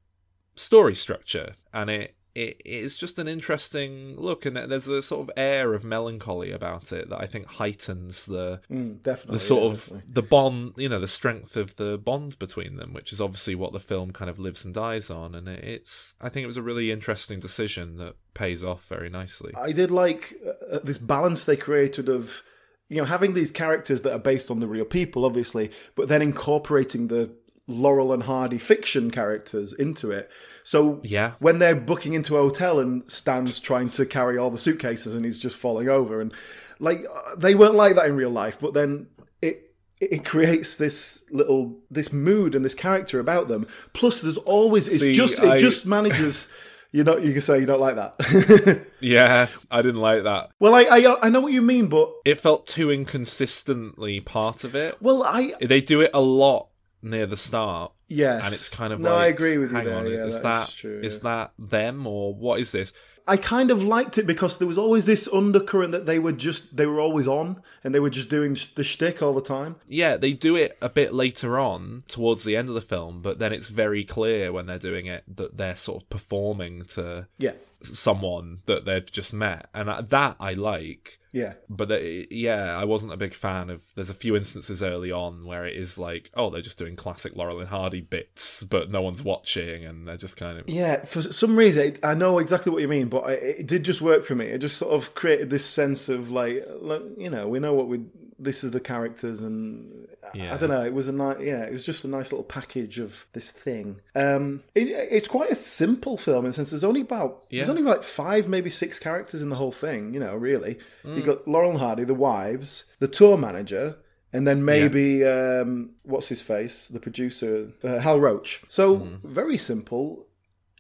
story 0.57 0.97
structure 0.97 1.55
and 1.73 1.89
it 1.89 2.17
it 2.35 2.61
is 2.65 2.97
just 2.97 3.19
an 3.19 3.29
interesting 3.29 4.17
look 4.19 4.47
and 4.47 4.57
there's 4.57 4.89
a 4.89 5.03
sort 5.03 5.29
of 5.29 5.35
air 5.37 5.75
of 5.75 5.85
melancholy 5.85 6.51
about 6.51 6.91
it 6.93 7.11
that 7.11 7.21
I 7.21 7.27
think 7.27 7.47
heightens 7.47 8.27
the 8.27 8.61
Mm, 8.71 9.03
definitely. 9.03 9.35
the 9.37 9.45
sort 9.45 9.63
yeah, 9.65 9.69
of 9.69 9.75
definitely. 9.81 10.13
the 10.13 10.23
bond 10.23 10.73
you 10.77 10.89
know 10.89 11.01
the 11.01 11.07
strength 11.09 11.57
of 11.57 11.77
the 11.77 11.99
bond 11.99 12.39
between 12.39 12.77
them 12.77 12.93
which 12.93 13.13
is 13.13 13.21
obviously 13.21 13.55
what 13.55 13.73
the 13.73 13.81
film 13.81 14.13
kind 14.13 14.31
of 14.31 14.39
lives 14.39 14.65
and 14.65 14.73
dies 14.75 15.11
on 15.11 15.35
and 15.35 15.47
it's 15.49 16.15
I 16.21 16.29
think 16.29 16.45
it 16.45 16.47
was 16.49 16.57
a 16.57 16.63
really 16.63 16.91
interesting 16.91 17.39
decision 17.41 17.97
that 17.99 18.17
pays 18.35 18.65
off 18.65 18.87
very 18.89 19.11
nicely 19.11 19.53
I 19.57 19.73
did 19.73 19.91
like 19.91 20.35
uh, 20.71 20.79
this 20.83 20.99
balance 20.99 21.45
they 21.45 21.57
created 21.57 22.09
of, 22.09 22.43
you 22.89 22.97
know, 22.99 23.05
having 23.05 23.35
these 23.35 23.51
characters 23.51 24.03
that 24.03 24.13
are 24.13 24.19
based 24.19 24.51
on 24.51 24.61
the 24.61 24.67
real 24.67 24.85
people, 24.85 25.25
obviously, 25.25 25.71
but 25.95 26.09
then 26.09 26.21
incorporating 26.23 27.09
the 27.09 27.35
Laurel 27.69 28.13
and 28.13 28.25
Hardy 28.25 28.59
fiction 28.59 29.11
characters 29.11 29.73
into 29.73 30.11
it. 30.11 30.31
So 30.65 31.01
Yeah. 31.05 31.33
when 31.39 31.59
they're 31.59 31.77
booking 31.77 32.13
into 32.13 32.37
a 32.37 32.43
hotel 32.43 32.79
and 32.81 33.09
Stan's 33.11 33.59
trying 33.61 33.91
to 33.91 34.05
carry 34.05 34.37
all 34.37 34.51
the 34.51 34.59
suitcases 34.59 35.15
and 35.15 35.25
he's 35.25 35.39
just 35.39 35.57
falling 35.57 35.89
over, 35.89 36.21
and 36.21 36.33
like 36.81 37.05
uh, 37.13 37.37
they 37.37 37.55
weren't 37.55 37.75
like 37.77 37.95
that 37.95 38.07
in 38.07 38.17
real 38.17 38.31
life, 38.31 38.59
but 38.61 38.75
then 38.75 39.07
it 39.41 39.75
it 40.01 40.25
creates 40.25 40.75
this 40.75 41.25
little 41.31 41.79
this 41.91 42.13
mood 42.13 42.55
and 42.57 42.65
this 42.65 42.75
character 42.75 43.21
about 43.21 43.47
them. 43.49 43.67
Plus, 43.93 44.21
there's 44.21 44.39
always 44.39 44.89
it's 44.89 45.01
See, 45.03 45.13
just 45.13 45.39
I- 45.41 45.55
it 45.57 45.59
just 45.61 45.87
manages. 45.97 46.49
You 46.95 47.05
know, 47.05 47.17
you 47.17 47.33
can 47.33 47.41
say 47.41 47.59
you 47.59 47.65
don't 47.65 47.81
like 47.81 47.97
that. 47.97 48.85
yeah 49.01 49.47
I 49.71 49.81
didn't 49.81 50.03
like 50.03 50.25
that 50.25 50.51
well, 50.61 50.75
I, 50.75 50.83
I 50.83 51.27
I 51.27 51.29
know 51.31 51.41
what 51.41 51.53
you 51.55 51.63
mean, 51.63 51.87
but 51.87 52.13
it 52.27 52.39
felt 52.39 52.67
too 52.67 52.91
inconsistently 52.91 54.21
part 54.21 54.63
of 54.65 54.75
it 54.75 55.01
well, 55.01 55.23
I 55.23 55.55
they 55.61 55.81
do 55.81 56.01
it 56.03 56.11
a 56.13 56.21
lot 56.21 56.69
near 57.03 57.27
the 57.27 57.37
start 57.37 57.93
yes, 58.09 58.43
and 58.45 58.55
it's 58.55 58.69
kind 58.69 58.93
of 58.93 59.01
no, 59.01 59.11
like 59.11 59.21
I 59.21 59.27
agree 59.27 59.59
with 59.59 59.71
you 59.71 59.77
hang 59.77 59.87
there. 59.87 59.97
on 59.97 60.07
yeah, 60.07 60.25
is 60.25 60.41
that 60.43 60.71
true. 60.71 61.01
is 61.03 61.17
yeah. 61.17 61.21
that 61.23 61.53
them 61.59 62.07
or 62.07 62.35
what 62.35 62.61
is 62.61 62.73
this 62.73 62.93
I 63.27 63.37
kind 63.37 63.71
of 63.71 63.85
liked 63.85 64.19
it 64.19 64.27
because 64.27 64.59
there 64.59 64.67
was 64.67 64.79
always 64.79 65.07
this 65.07 65.29
undercurrent 65.33 65.93
that 65.93 66.07
they 66.07 66.19
were 66.19 66.33
just 66.33 66.77
they 66.77 66.87
were 66.87 67.01
always 67.01 67.29
on 67.29 67.63
and 67.85 67.95
they 67.95 68.01
were 68.01 68.11
just 68.11 68.29
doing 68.29 68.57
the 68.75 68.83
shtick 68.83 69.23
all 69.23 69.33
the 69.33 69.41
time. 69.41 69.77
yeah, 69.87 70.17
they 70.17 70.33
do 70.33 70.57
it 70.57 70.77
a 70.83 70.89
bit 70.89 71.15
later 71.15 71.59
on 71.59 72.03
towards 72.09 72.45
the 72.45 72.57
end 72.57 72.69
of 72.69 72.75
the 72.75 72.81
film, 72.81 73.23
but 73.23 73.39
then 73.39 73.53
it's 73.53 73.69
very 73.69 74.05
clear 74.05 74.53
when 74.53 74.67
they're 74.67 74.79
doing 74.79 75.07
it 75.07 75.23
that 75.37 75.57
they're 75.57 75.77
sort 75.77 76.03
of 76.03 76.11
performing 76.11 76.85
to 76.87 77.29
Yeah, 77.39 77.53
someone 77.87 78.61
that 78.67 78.85
they've 78.85 79.11
just 79.11 79.33
met, 79.35 79.69
and 79.75 79.89
that 79.89 80.37
I 80.39 80.55
like. 80.55 81.19
yeah, 81.33 81.55
But 81.69 81.89
they, 81.89 82.27
yeah, 82.31 82.77
I 82.77 82.85
wasn't 82.85 83.13
a 83.13 83.17
big 83.17 83.35
fan 83.35 83.71
of. 83.71 83.83
There's 83.95 84.11
a 84.11 84.15
few 84.15 84.37
instances 84.37 84.83
early 84.83 85.11
on 85.11 85.47
where 85.47 85.65
it 85.65 85.77
is 85.77 85.99
like, 85.99 86.31
oh, 86.35 86.51
they're 86.51 86.61
just 86.61 86.79
doing 86.79 86.95
classic 86.97 87.35
Laurel 87.35 87.61
and 87.61 87.69
Hardy 87.69 88.01
bits, 88.03 88.63
but 88.65 88.91
no 88.91 89.01
one's 89.01 89.23
watching, 89.23 89.85
and 89.85 90.07
they're 90.07 90.17
just 90.17 90.37
kind 90.37 90.59
of 90.59 90.69
yeah. 90.69 91.05
For 91.05 91.23
some 91.23 91.57
reason, 91.57 91.97
I 92.03 92.15
know 92.15 92.39
exactly 92.39 92.73
what 92.73 92.83
you 92.83 92.89
mean, 92.89 93.09
but 93.09 93.25
I, 93.25 93.33
it 93.33 93.67
did 93.67 93.85
just 93.85 94.01
work 94.01 94.25
for 94.25 94.35
me. 94.35 94.47
It 94.47 94.59
just 94.59 94.77
sort 94.77 94.93
of 94.93 95.15
created 95.15 95.51
this 95.51 95.65
sense 95.65 96.09
of 96.09 96.31
like, 96.31 96.65
look, 96.81 97.05
you 97.17 97.31
know, 97.31 97.49
we 97.49 97.59
know 97.59 97.75
what 97.75 97.89
we. 97.89 98.05
This 98.39 98.65
is 98.65 98.73
the 98.73 98.81
characters, 98.81 99.41
and 99.41 100.09
I- 100.35 100.55
I 100.55 100.57
don't 100.57 100.69
know. 100.71 100.85
It 100.85 100.95
was 100.95 101.09
a 101.09 101.13
nice, 101.13 101.39
yeah. 101.41 101.65
It 101.65 101.73
was 101.73 101.85
just 101.85 102.05
a 102.05 102.09
nice 102.09 102.31
little 102.33 102.45
package 102.45 102.99
of 102.99 103.27
this 103.33 103.51
thing. 103.51 104.01
Um, 104.15 104.63
it, 104.75 104.89
it's 104.89 105.29
quite 105.29 105.51
a 105.51 105.55
simple 105.55 106.17
film 106.17 106.45
in 106.45 106.51
the 106.51 106.55
sense 106.55 106.71
there's 106.71 106.85
only 106.85 107.01
about 107.01 107.45
there's 107.51 107.69
only 107.69 107.83
like 107.83 108.03
five, 108.05 108.49
maybe 108.49 108.71
six 108.71 108.99
characters 108.99 109.43
in 109.43 109.49
the 109.51 109.57
whole 109.57 109.73
thing. 109.73 110.15
You 110.15 110.21
know, 110.21 110.35
really. 110.37 110.79
Mm. 111.05 111.17
You 111.17 111.23
got 111.23 111.47
Laurel 111.49 111.71
and 111.73 111.81
Hardy, 111.81 112.05
the 112.05 112.15
wives, 112.15 112.85
the 113.01 113.09
tour 113.09 113.37
manager, 113.37 113.97
and 114.33 114.47
then 114.47 114.65
maybe 114.65 115.25
um, 115.27 115.91
what's 116.05 116.29
his 116.29 116.41
face, 116.41 116.89
the 116.89 117.01
producer, 117.01 117.69
uh, 117.85 117.99
Hal 117.99 118.19
Roach. 118.21 118.63
So 118.69 118.99
Mm. 119.01 119.23
very 119.25 119.59
simple 119.59 120.27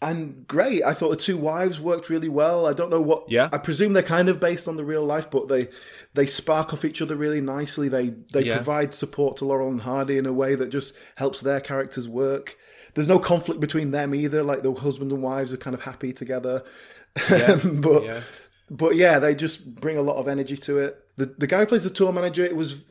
and 0.02 0.46
great. 0.48 0.82
I 0.84 0.92
thought 0.92 1.10
the 1.10 1.16
two 1.16 1.38
wives 1.38 1.80
worked 1.80 2.10
really 2.10 2.28
well. 2.28 2.66
I 2.66 2.72
don't 2.72 2.90
know 2.90 3.00
what. 3.00 3.30
Yeah. 3.30 3.48
I 3.52 3.58
presume 3.58 3.92
they're 3.92 4.02
kind 4.02 4.28
of 4.28 4.40
based 4.40 4.66
on 4.68 4.76
the 4.76 4.84
real 4.84 5.04
life, 5.04 5.30
but 5.30 5.48
they 5.48 5.68
they 6.14 6.26
spark 6.26 6.72
off 6.74 6.84
each 6.84 7.00
other 7.00 7.16
really 7.16 7.40
nicely. 7.40 7.88
They 7.88 8.08
they 8.32 8.42
Yeah. 8.44 8.56
provide 8.56 8.92
support 8.94 9.36
to 9.38 9.44
Laurel 9.44 9.68
and 9.70 9.82
Hardy 9.82 10.18
in 10.18 10.26
a 10.26 10.32
way 10.32 10.54
that 10.56 10.68
just 10.70 10.92
helps 11.14 11.40
their 11.40 11.60
characters 11.60 12.08
work. 12.08 12.56
There's 12.94 13.08
no 13.08 13.18
conflict 13.18 13.60
between 13.60 13.90
them 13.92 14.14
either. 14.14 14.42
Like 14.42 14.62
the 14.62 14.74
husband 14.74 15.12
and 15.12 15.22
wives 15.22 15.52
are 15.52 15.56
kind 15.56 15.74
of 15.74 15.82
happy 15.82 16.12
together. 16.12 16.62
but 17.28 18.02
yeah. 18.04 18.20
but 18.70 18.96
yeah, 18.96 19.18
they 19.18 19.34
just 19.34 19.74
bring 19.76 19.96
a 19.96 20.02
lot 20.02 20.16
of 20.16 20.28
energy 20.28 20.56
to 20.58 20.78
it. 20.78 20.98
The 21.16 21.26
the 21.38 21.46
guy 21.46 21.60
who 21.60 21.66
plays 21.66 21.84
the 21.84 21.90
tour 21.90 22.12
manager, 22.12 22.44
it 22.44 22.56
was 22.56 22.84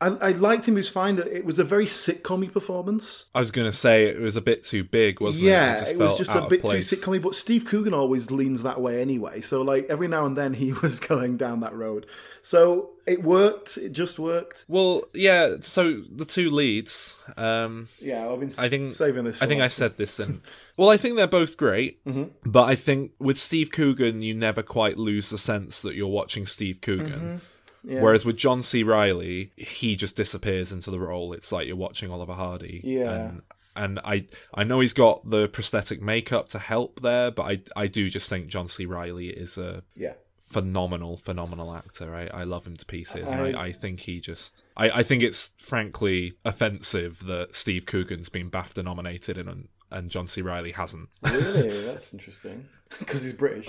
I, 0.00 0.08
I 0.08 0.32
liked 0.32 0.66
him. 0.66 0.74
He 0.74 0.78
was 0.78 0.88
fine. 0.88 1.18
It 1.18 1.44
was 1.44 1.58
a 1.58 1.64
very 1.64 1.84
sitcom 1.86 2.50
performance. 2.52 3.26
I 3.34 3.38
was 3.38 3.50
going 3.50 3.70
to 3.70 3.76
say 3.76 4.06
it 4.06 4.18
was 4.18 4.36
a 4.36 4.40
bit 4.40 4.64
too 4.64 4.82
big, 4.82 5.20
wasn't 5.20 5.44
yeah, 5.44 5.82
it? 5.82 5.88
Yeah, 5.88 5.90
it, 5.90 5.98
was 5.98 6.16
just 6.16 6.34
a 6.34 6.42
bit 6.42 6.62
too 6.62 6.68
place. 6.68 6.90
sitcom 6.90 7.20
But 7.20 7.34
Steve 7.34 7.66
Coogan 7.66 7.92
always 7.92 8.30
leans 8.30 8.62
that 8.62 8.80
way 8.80 9.02
anyway. 9.02 9.42
So 9.42 9.60
like 9.60 9.86
every 9.90 10.08
now 10.08 10.24
and 10.24 10.36
then 10.36 10.54
he 10.54 10.72
was 10.82 11.00
going 11.00 11.36
down 11.36 11.60
that 11.60 11.74
road. 11.74 12.06
So 12.42 12.90
it 13.06 13.22
worked. 13.22 13.76
It 13.76 13.92
just 13.92 14.18
worked. 14.18 14.64
Well, 14.68 15.04
yeah. 15.12 15.56
So 15.60 16.02
the 16.10 16.24
two 16.24 16.50
leads, 16.50 17.18
um, 17.36 17.88
Yeah, 18.00 18.26
I've 18.28 18.40
been 18.40 18.52
I 18.58 18.70
think 18.70 18.92
saving 18.92 19.24
this. 19.24 19.42
I 19.42 19.46
think 19.46 19.60
I 19.60 19.68
said 19.68 19.98
this 19.98 20.18
in. 20.18 20.40
well, 20.78 20.88
I 20.88 20.96
think 20.96 21.16
they're 21.16 21.26
both 21.26 21.56
great, 21.56 22.02
Mm-hmm. 22.04 22.50
but 22.50 22.62
I 22.64 22.74
think 22.74 23.12
with 23.18 23.38
Steve 23.38 23.70
Coogan, 23.70 24.22
you 24.22 24.32
never 24.32 24.62
quite 24.62 24.96
lose 24.96 25.28
the 25.28 25.38
sense 25.38 25.82
that 25.82 25.94
you're 25.94 26.08
watching 26.08 26.46
Steve 26.46 26.80
Coogan. 26.80 27.20
Mm-hmm. 27.20 27.36
Yeah. 27.82 28.02
Whereas 28.02 28.24
with 28.24 28.36
John 28.36 28.62
C. 28.62 28.82
Reilly, 28.82 29.52
he 29.56 29.96
just 29.96 30.16
disappears 30.16 30.72
into 30.72 30.90
the 30.90 31.00
role. 31.00 31.32
It's 31.32 31.50
like 31.52 31.66
you're 31.66 31.76
watching 31.76 32.10
Oliver 32.10 32.34
Hardy. 32.34 32.80
Yeah. 32.84 33.10
And, 33.12 33.42
and 33.76 33.98
I 34.00 34.26
I 34.54 34.64
know 34.64 34.80
he's 34.80 34.92
got 34.92 35.28
the 35.28 35.48
prosthetic 35.48 36.02
makeup 36.02 36.48
to 36.50 36.58
help 36.58 37.00
there, 37.00 37.30
but 37.30 37.42
I 37.42 37.60
I 37.76 37.86
do 37.86 38.08
just 38.08 38.28
think 38.28 38.48
John 38.48 38.68
C. 38.68 38.84
Reilly 38.84 39.28
is 39.28 39.56
a 39.56 39.82
yeah. 39.94 40.14
phenomenal, 40.38 41.16
phenomenal 41.16 41.74
actor. 41.74 42.14
I, 42.14 42.40
I 42.40 42.44
love 42.44 42.66
him 42.66 42.76
to 42.76 42.84
pieces. 42.84 43.28
I- 43.28 43.50
I, 43.50 43.64
I 43.66 43.72
think 43.72 44.00
he 44.00 44.20
just. 44.20 44.64
I, 44.76 44.90
I 44.90 45.02
think 45.02 45.22
it's 45.22 45.54
frankly 45.58 46.34
offensive 46.44 47.24
that 47.26 47.54
Steve 47.54 47.86
Coogan's 47.86 48.28
been 48.28 48.50
BAFTA 48.50 48.84
nominated 48.84 49.38
and 49.38 49.68
and 49.90 50.10
John 50.10 50.26
C. 50.26 50.42
Reilly 50.42 50.72
hasn't. 50.72 51.08
Really, 51.22 51.82
that's 51.84 52.12
interesting. 52.12 52.68
Because 52.98 53.22
he's 53.22 53.32
British. 53.32 53.68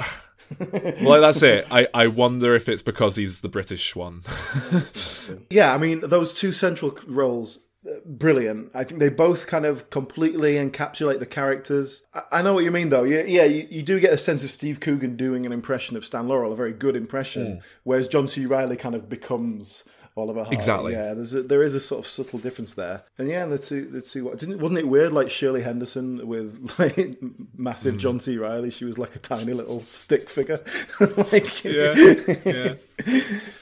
well, 1.01 1.21
that's 1.21 1.41
it. 1.43 1.65
I, 1.71 1.87
I 1.93 2.07
wonder 2.07 2.55
if 2.55 2.67
it's 2.67 2.81
because 2.81 3.15
he's 3.15 3.41
the 3.41 3.49
British 3.49 3.95
one. 3.95 4.23
Yeah, 5.49 5.73
I 5.73 5.77
mean 5.77 6.01
those 6.01 6.33
two 6.33 6.51
central 6.51 6.97
roles, 7.07 7.59
uh, 7.87 7.93
brilliant. 8.05 8.71
I 8.73 8.83
think 8.83 8.99
they 8.99 9.07
both 9.07 9.47
kind 9.47 9.65
of 9.65 9.89
completely 9.89 10.55
encapsulate 10.55 11.19
the 11.19 11.25
characters. 11.25 12.01
I, 12.13 12.23
I 12.33 12.41
know 12.41 12.53
what 12.53 12.65
you 12.65 12.71
mean, 12.71 12.89
though. 12.89 13.03
Yeah, 13.03 13.23
yeah, 13.23 13.45
you, 13.45 13.65
you 13.69 13.81
do 13.81 13.99
get 13.99 14.11
a 14.11 14.17
sense 14.17 14.43
of 14.43 14.51
Steve 14.51 14.79
Coogan 14.81 15.15
doing 15.15 15.45
an 15.45 15.53
impression 15.53 15.95
of 15.95 16.05
Stan 16.05 16.27
Laurel, 16.27 16.51
a 16.51 16.55
very 16.55 16.73
good 16.73 16.97
impression, 16.97 17.61
whereas 17.83 18.07
John 18.09 18.27
C. 18.27 18.45
Reilly 18.45 18.75
kind 18.75 18.95
of 18.95 19.07
becomes. 19.07 19.83
Oliver. 20.17 20.45
Exactly. 20.51 20.93
Yeah, 20.93 21.13
there's 21.13 21.33
a, 21.33 21.41
there 21.41 21.63
is 21.63 21.73
a 21.73 21.79
sort 21.79 21.99
of 21.99 22.07
subtle 22.09 22.39
difference 22.39 22.73
there, 22.73 23.03
and 23.17 23.29
yeah, 23.29 23.45
the 23.45 23.57
two 23.57 23.85
the 23.85 24.01
two 24.01 24.33
didn't 24.37 24.59
wasn't 24.59 24.79
it 24.79 24.87
weird 24.87 25.13
like 25.13 25.29
Shirley 25.29 25.61
Henderson 25.61 26.27
with 26.27 26.73
like 26.79 27.17
massive 27.57 27.95
hmm. 27.95 27.99
John 27.99 28.19
C. 28.19 28.37
Reilly? 28.37 28.71
She 28.71 28.85
was 28.85 28.97
like 28.97 29.15
a 29.15 29.19
tiny 29.19 29.53
little 29.53 29.79
stick 29.79 30.29
figure. 30.29 30.59
like, 30.99 31.63
yeah, 31.63 31.93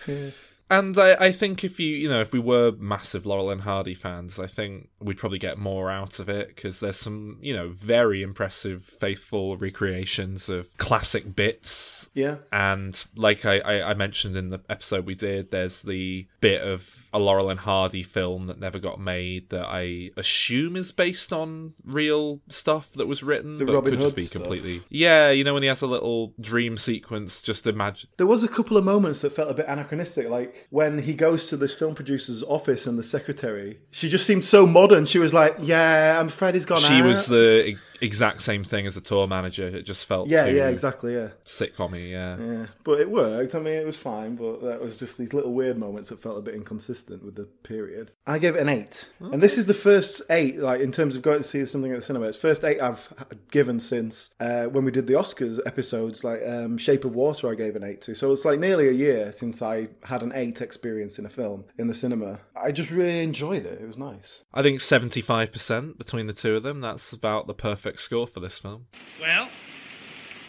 yeah. 0.07 0.29
And 0.69 0.97
I, 0.97 1.15
I 1.15 1.31
think 1.31 1.63
if 1.63 1.79
you, 1.79 1.87
you 1.95 2.07
know, 2.09 2.21
if 2.21 2.31
we 2.31 2.39
were 2.39 2.71
massive 2.77 3.25
Laurel 3.25 3.49
and 3.49 3.61
Hardy 3.61 3.95
fans, 3.95 4.37
I 4.37 4.47
think 4.47 4.89
we'd 4.99 5.17
probably 5.17 5.39
get 5.39 5.57
more 5.57 5.89
out 5.89 6.19
of 6.19 6.29
it 6.29 6.49
because 6.49 6.79
there's 6.79 6.97
some, 6.97 7.37
you 7.41 7.55
know, 7.55 7.69
very 7.69 8.21
impressive, 8.21 8.83
faithful 8.83 9.57
recreations 9.57 10.47
of 10.49 10.75
classic 10.77 11.35
bits. 11.35 12.09
yeah. 12.13 12.35
And 12.51 13.01
like 13.15 13.45
I, 13.45 13.59
I, 13.59 13.89
I 13.91 13.93
mentioned 13.95 14.35
in 14.35 14.49
the 14.49 14.59
episode 14.69 15.05
we 15.05 15.15
did, 15.15 15.49
there's 15.51 15.81
the 15.81 16.27
bit 16.41 16.61
of 16.61 17.07
a 17.13 17.19
Laurel 17.19 17.49
and 17.49 17.59
Hardy 17.59 18.03
film 18.03 18.45
that 18.47 18.59
never 18.59 18.77
got 18.77 18.99
made 18.99 19.49
that 19.49 19.65
I 19.67 20.11
assume 20.17 20.75
is 20.75 20.91
based 20.91 21.33
on 21.33 21.73
real 21.83 22.41
stuff 22.47 22.93
that 22.93 23.07
was 23.07 23.23
written, 23.23 23.57
The 23.57 23.65
but 23.65 23.73
Robin 23.73 23.91
could 23.93 24.01
just 24.01 24.11
Hood 24.11 24.15
be 24.15 24.21
stuff. 24.23 24.41
completely. 24.41 24.83
Yeah, 24.89 25.31
you 25.31 25.43
know 25.43 25.53
when 25.55 25.63
he 25.63 25.69
has 25.69 25.81
a 25.81 25.87
little 25.87 26.33
dream 26.39 26.77
sequence, 26.77 27.41
just 27.41 27.65
imagine. 27.65 28.09
There 28.17 28.27
was 28.27 28.43
a 28.43 28.47
couple 28.47 28.77
of 28.77 28.83
moments 28.83 29.21
that 29.21 29.31
felt 29.31 29.49
a 29.49 29.53
bit 29.55 29.65
anachronistic, 29.67 30.29
like 30.29 30.58
when 30.69 30.99
he 30.99 31.13
goes 31.13 31.45
to 31.49 31.57
this 31.57 31.73
film 31.73 31.95
producer's 31.95 32.43
office 32.43 32.85
and 32.85 32.97
the 32.97 33.03
secretary. 33.03 33.79
She 33.91 34.09
just 34.09 34.25
seemed 34.25 34.45
so 34.45 34.65
modern. 34.65 35.05
She 35.05 35.19
was 35.19 35.33
like, 35.33 35.55
"Yeah, 35.59 36.19
I'm 36.19 36.27
afraid 36.27 36.55
he's 36.55 36.65
gone." 36.65 36.79
She 36.79 36.95
out." 36.95 37.05
was 37.05 37.27
the 37.27 37.77
exact 38.01 38.41
same 38.41 38.63
thing 38.63 38.87
as 38.87 38.95
the 38.95 39.01
tour 39.01 39.27
manager. 39.27 39.67
It 39.67 39.83
just 39.83 40.05
felt 40.05 40.27
yeah, 40.27 40.45
too 40.45 40.55
yeah, 40.55 40.69
exactly, 40.69 41.13
yeah, 41.13 41.29
sitcom 41.45 41.89
yeah. 42.09 42.37
yeah. 42.39 42.67
But 42.83 42.99
it 42.99 43.09
worked. 43.09 43.55
I 43.55 43.59
mean, 43.59 43.73
it 43.73 43.85
was 43.85 43.97
fine. 43.97 44.35
But 44.35 44.61
that 44.61 44.81
was 44.81 44.99
just 44.99 45.17
these 45.17 45.33
little 45.33 45.53
weird 45.53 45.77
moments 45.77 46.09
that 46.09 46.21
felt 46.21 46.37
a 46.37 46.41
bit 46.41 46.53
inconsistent 46.53 47.23
with 47.23 47.35
the 47.35 47.45
period. 47.45 48.11
I 48.27 48.37
gave 48.37 48.55
it 48.55 48.61
an 48.61 48.69
eight, 48.69 49.09
and 49.19 49.41
this 49.41 49.57
is 49.57 49.65
the 49.65 49.73
first 49.73 50.21
eight, 50.29 50.59
like 50.59 50.81
in 50.81 50.91
terms 50.91 51.15
of 51.15 51.21
going 51.21 51.39
to 51.39 51.43
see 51.43 51.65
something 51.65 51.91
at 51.91 51.95
the 51.95 52.01
cinema. 52.01 52.27
It's 52.27 52.37
first 52.37 52.63
eight 52.63 52.79
I've 52.79 53.09
given 53.51 53.79
since 53.79 54.33
uh, 54.39 54.65
when 54.65 54.85
we 54.85 54.91
did 54.91 55.07
the 55.07 55.13
Oscars 55.13 55.59
episodes. 55.65 56.23
Like 56.23 56.41
um, 56.47 56.77
Shape 56.77 57.05
of 57.05 57.15
Water, 57.15 57.49
I 57.49 57.55
gave 57.55 57.75
an 57.75 57.83
eight 57.83 58.01
to. 58.01 58.15
So 58.15 58.31
it's 58.31 58.45
like 58.45 58.59
nearly 58.59 58.87
a 58.87 58.93
year 58.93 59.31
since 59.31 59.61
I 59.61 59.89
had 60.03 60.21
an 60.21 60.31
eight 60.35 60.61
experience 60.61 61.17
in 61.17 61.25
a 61.25 61.29
film 61.29 61.65
in 61.77 61.87
the 61.87 61.93
cinema. 61.93 62.39
I 62.55 62.71
just 62.71 62.91
really 62.91 63.23
enjoyed 63.23 63.65
it. 63.65 63.81
It 63.81 63.87
was 63.87 63.97
nice. 63.97 64.43
I 64.53 64.61
think 64.61 64.81
seventy-five 64.81 65.51
percent 65.51 65.97
between 65.97 66.27
the 66.27 66.33
two 66.33 66.55
of 66.55 66.63
them. 66.63 66.81
That's 66.81 67.13
about 67.13 67.47
the 67.47 67.53
perfect 67.53 67.88
score 67.97 68.27
for 68.27 68.41
this 68.41 68.59
film. 68.59 68.87
Well, 69.19 69.47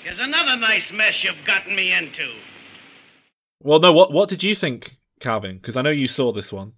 here's 0.02 0.18
another 0.18 0.56
nice 0.56 0.92
mess 0.92 1.22
you've 1.24 1.44
gotten 1.46 1.74
me 1.76 1.92
into. 1.92 2.32
Well, 3.62 3.78
no. 3.78 3.92
What 3.92 4.12
what 4.12 4.28
did 4.28 4.42
you 4.42 4.54
think, 4.54 4.96
Calvin? 5.20 5.56
Because 5.58 5.76
I 5.76 5.82
know 5.82 5.90
you 5.90 6.08
saw 6.08 6.32
this 6.32 6.52
one. 6.52 6.72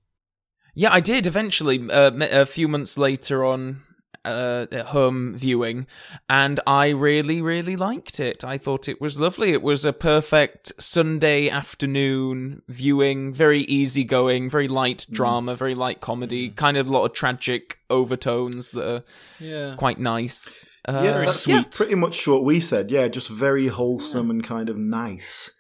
Yeah, 0.75 0.93
I 0.93 1.01
did 1.01 1.27
eventually. 1.27 1.79
Uh, 1.91 2.11
m- 2.11 2.23
a 2.23 2.47
few 2.47 2.69
months 2.69 2.99
later 2.99 3.45
on 3.45 3.83
uh, 4.25 4.67
at 4.71 4.87
home 4.87 5.35
viewing, 5.37 5.87
and 6.29 6.61
I 6.67 6.89
really, 6.91 7.43
really 7.43 7.77
liked 7.77 8.21
it. 8.21 8.45
I 8.45 8.59
thought 8.59 8.89
it 8.89 9.01
was 9.01 9.19
lovely. 9.19 9.53
It 9.53 9.63
was 9.63 9.85
a 9.85 9.93
perfect 9.93 10.73
Sunday 10.79 11.49
afternoon 11.49 12.63
viewing, 12.69 13.33
very 13.35 13.61
easygoing, 13.61 14.49
very 14.49 14.69
light 14.69 15.07
drama, 15.11 15.57
very 15.57 15.75
light 15.75 16.01
comedy, 16.01 16.51
kind 16.51 16.77
of 16.77 16.87
a 16.87 16.91
lot 16.93 17.05
of 17.05 17.13
tragic 17.13 17.79
overtones 17.91 18.71
that 18.71 18.89
are 18.95 19.03
Yeah. 19.41 19.75
quite 19.77 19.99
nice. 19.99 20.69
Uh, 20.89 21.03
yeah, 21.05 21.19
that's 21.19 21.41
sweet. 21.41 21.71
pretty 21.73 21.95
much 21.95 22.27
what 22.27 22.45
we 22.45 22.61
said. 22.61 22.91
Yeah, 22.91 23.09
just 23.09 23.29
very 23.29 23.69
wholesome 23.69 24.31
and 24.31 24.43
kind 24.43 24.69
of 24.69 24.77
nice. 24.77 25.51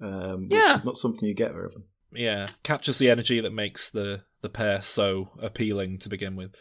Um, 0.00 0.42
which 0.42 0.52
Yeah. 0.52 0.76
is 0.76 0.84
not 0.84 0.96
something 0.96 1.28
you 1.28 1.34
get 1.34 1.52
very 1.52 1.66
often. 1.66 1.84
Yeah, 2.12 2.48
captures 2.64 2.98
the 2.98 3.10
energy 3.10 3.40
that 3.40 3.52
makes 3.52 3.90
the 3.90 4.22
the 4.42 4.48
pair 4.48 4.80
so 4.80 5.30
appealing 5.40 5.98
to 5.98 6.08
begin 6.08 6.34
with. 6.34 6.54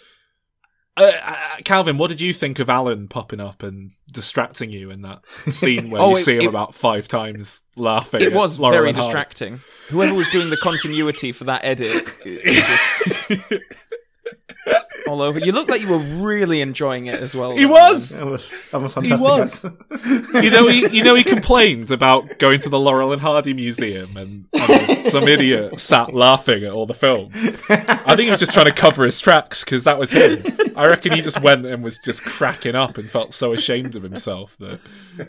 Uh, 0.98 1.12
uh, 1.24 1.36
Calvin, 1.64 1.98
what 1.98 2.10
did 2.10 2.20
you 2.20 2.34
think 2.34 2.60
of 2.60 2.70
Alan 2.70 3.08
popping 3.08 3.40
up 3.40 3.64
and 3.64 3.92
distracting 4.12 4.70
you 4.70 4.92
in 4.92 5.02
that 5.02 5.26
scene 5.28 5.90
where 5.92 6.02
Oh, 6.02 6.10
you 6.12 6.18
it- 6.18 6.24
see 6.26 6.36
him 6.36 6.42
it- 6.42 6.48
about 6.48 6.76
five 6.76 7.08
times 7.08 7.62
laughing? 7.78 8.22
it 8.22 8.34
was 8.34 8.60
Laurel 8.60 8.80
very 8.82 8.92
distracting. 8.94 9.62
Whoever 9.90 10.14
was 10.14 10.28
doing 10.30 10.50
the 10.50 10.58
continuity 10.58 11.32
for 11.32 11.46
that 11.46 11.64
edit, 11.64 12.04
it 12.26 12.64
just 13.30 13.64
all 15.08 15.22
over. 15.22 15.40
You 15.40 15.52
look 15.52 15.70
like 15.70 15.82
you 15.82 15.90
were 15.90 15.98
really 16.22 16.62
enjoying 16.62 17.08
it 17.08 17.20
as 17.20 17.36
well. 17.36 17.56
He 17.56 17.64
though, 17.64 17.72
was! 17.72 18.14
man. 18.14 18.22
I'm 18.22 18.34
a, 18.34 18.40
I'm 18.74 18.84
a 18.86 18.90
fantastic 18.90 19.20
was. 19.20 19.64
you 20.44 20.50
know, 20.50 20.68
he 20.68 20.88
you 20.90 21.04
know 21.04 21.16
he 21.16 21.24
complained 21.24 21.92
about 21.92 22.40
going 22.40 22.60
to 22.62 22.70
the 22.70 22.80
Laurel 22.80 23.14
and 23.14 23.22
Hardy 23.22 23.54
Museum 23.54 24.16
and, 24.18 24.46
and 24.54 25.04
some 25.04 25.28
idiot 25.28 25.80
sat 25.80 26.14
laughing 26.14 26.64
at 26.64 26.72
all 26.72 26.86
the 26.86 26.94
films. 26.94 27.36
I 27.70 28.16
think 28.16 28.22
he 28.22 28.30
was 28.30 28.40
just 28.40 28.54
trying 28.54 28.68
to 28.68 28.74
cover 28.74 29.06
his 29.06 29.20
tracks 29.20 29.64
because 29.64 29.84
that 29.84 30.00
was 30.00 30.12
him. 30.12 30.44
I 30.76 30.88
reckon 30.88 31.14
he 31.14 31.22
just 31.22 31.42
went 31.42 31.66
and 31.66 31.84
was 31.84 31.98
just 31.98 32.24
cracking 32.24 32.76
up 32.76 32.98
and 32.98 33.10
felt 33.10 33.34
so 33.34 33.54
ashamed 33.54 33.96
of 33.96 34.04
himself 34.04 34.56
that 34.60 34.80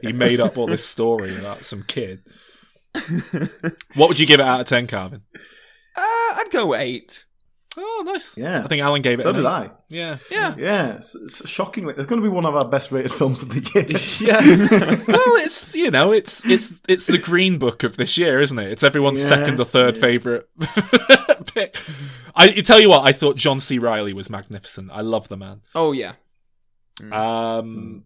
he 0.03 0.13
made 0.13 0.41
up 0.41 0.59
all 0.59 0.67
this 0.67 0.85
story 0.85 1.37
about 1.37 1.65
some 1.65 1.83
kid. 1.83 2.23
What 3.95 4.09
would 4.09 4.19
you 4.19 4.27
give 4.27 4.41
it 4.41 4.47
out 4.47 4.61
of 4.61 4.67
ten, 4.67 4.87
Calvin? 4.87 5.23
Uh, 5.97 6.35
I'd 6.37 6.51
go 6.51 6.75
eight. 6.75 7.25
Oh, 7.83 8.03
nice. 8.05 8.37
Yeah. 8.37 8.63
I 8.63 8.69
think 8.69 8.83
Alan 8.83 9.01
gave 9.03 9.21
it. 9.21 9.23
So 9.23 9.31
an 9.31 9.37
did 9.37 9.45
eight. 9.45 9.49
I. 9.49 9.71
Yeah. 9.89 10.17
Yeah. 10.31 10.55
Yeah, 10.59 10.95
it's, 10.97 11.15
it's 11.15 11.49
shockingly, 11.49 11.95
it's 11.97 12.07
going 12.07 12.21
to 12.21 12.29
be 12.29 12.33
one 12.33 12.45
of 12.45 12.55
our 12.55 12.69
best 12.69 12.93
rated 12.93 13.11
films 13.11 13.43
of 13.43 13.49
the 13.49 13.61
year. 13.75 13.87
Yeah. 14.21 15.05
well, 15.09 15.37
it's 15.45 15.75
you 15.75 15.91
know, 15.91 16.13
it's 16.13 16.45
it's 16.47 16.81
it's 16.89 17.07
the 17.07 17.19
Green 17.19 17.59
Book 17.59 17.83
of 17.83 17.97
this 17.97 18.19
year, 18.19 18.41
isn't 18.41 18.59
it? 18.59 18.71
It's 18.71 18.83
everyone's 18.85 19.21
Yeah. 19.23 19.29
second 19.29 19.59
or 19.61 19.65
third 19.65 19.97
favorite 19.97 20.49
pick. 21.55 21.77
I 22.35 22.47
you 22.47 22.63
tell 22.63 22.79
you 22.81 22.91
what, 22.91 23.05
I 23.07 23.13
thought 23.13 23.37
John 23.37 23.61
C. 23.61 23.79
Reilly 23.79 24.13
was 24.13 24.29
magnificent. 24.29 24.91
I 24.93 25.01
love 25.01 25.29
the 25.29 25.37
man. 25.37 25.63
Oh 25.75 25.93
yeah. 25.93 26.13
Um. 27.11 28.05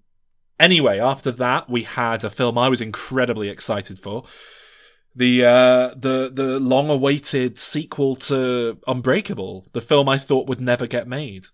Anyway, 0.60 1.00
after 1.00 1.32
that, 1.32 1.68
we 1.68 1.82
had 1.82 2.22
a 2.24 2.30
film 2.30 2.56
I 2.56 2.68
was 2.68 2.80
incredibly 2.80 3.48
excited 3.48 3.98
for. 3.98 4.24
The 5.16 5.44
uh, 5.44 5.88
the 5.96 6.30
the 6.32 6.58
long 6.58 6.90
awaited 6.90 7.58
sequel 7.58 8.16
to 8.16 8.78
Unbreakable, 8.86 9.66
the 9.72 9.80
film 9.80 10.08
I 10.08 10.18
thought 10.18 10.48
would 10.48 10.60
never 10.60 10.86
get 10.88 11.06
made. 11.06 11.46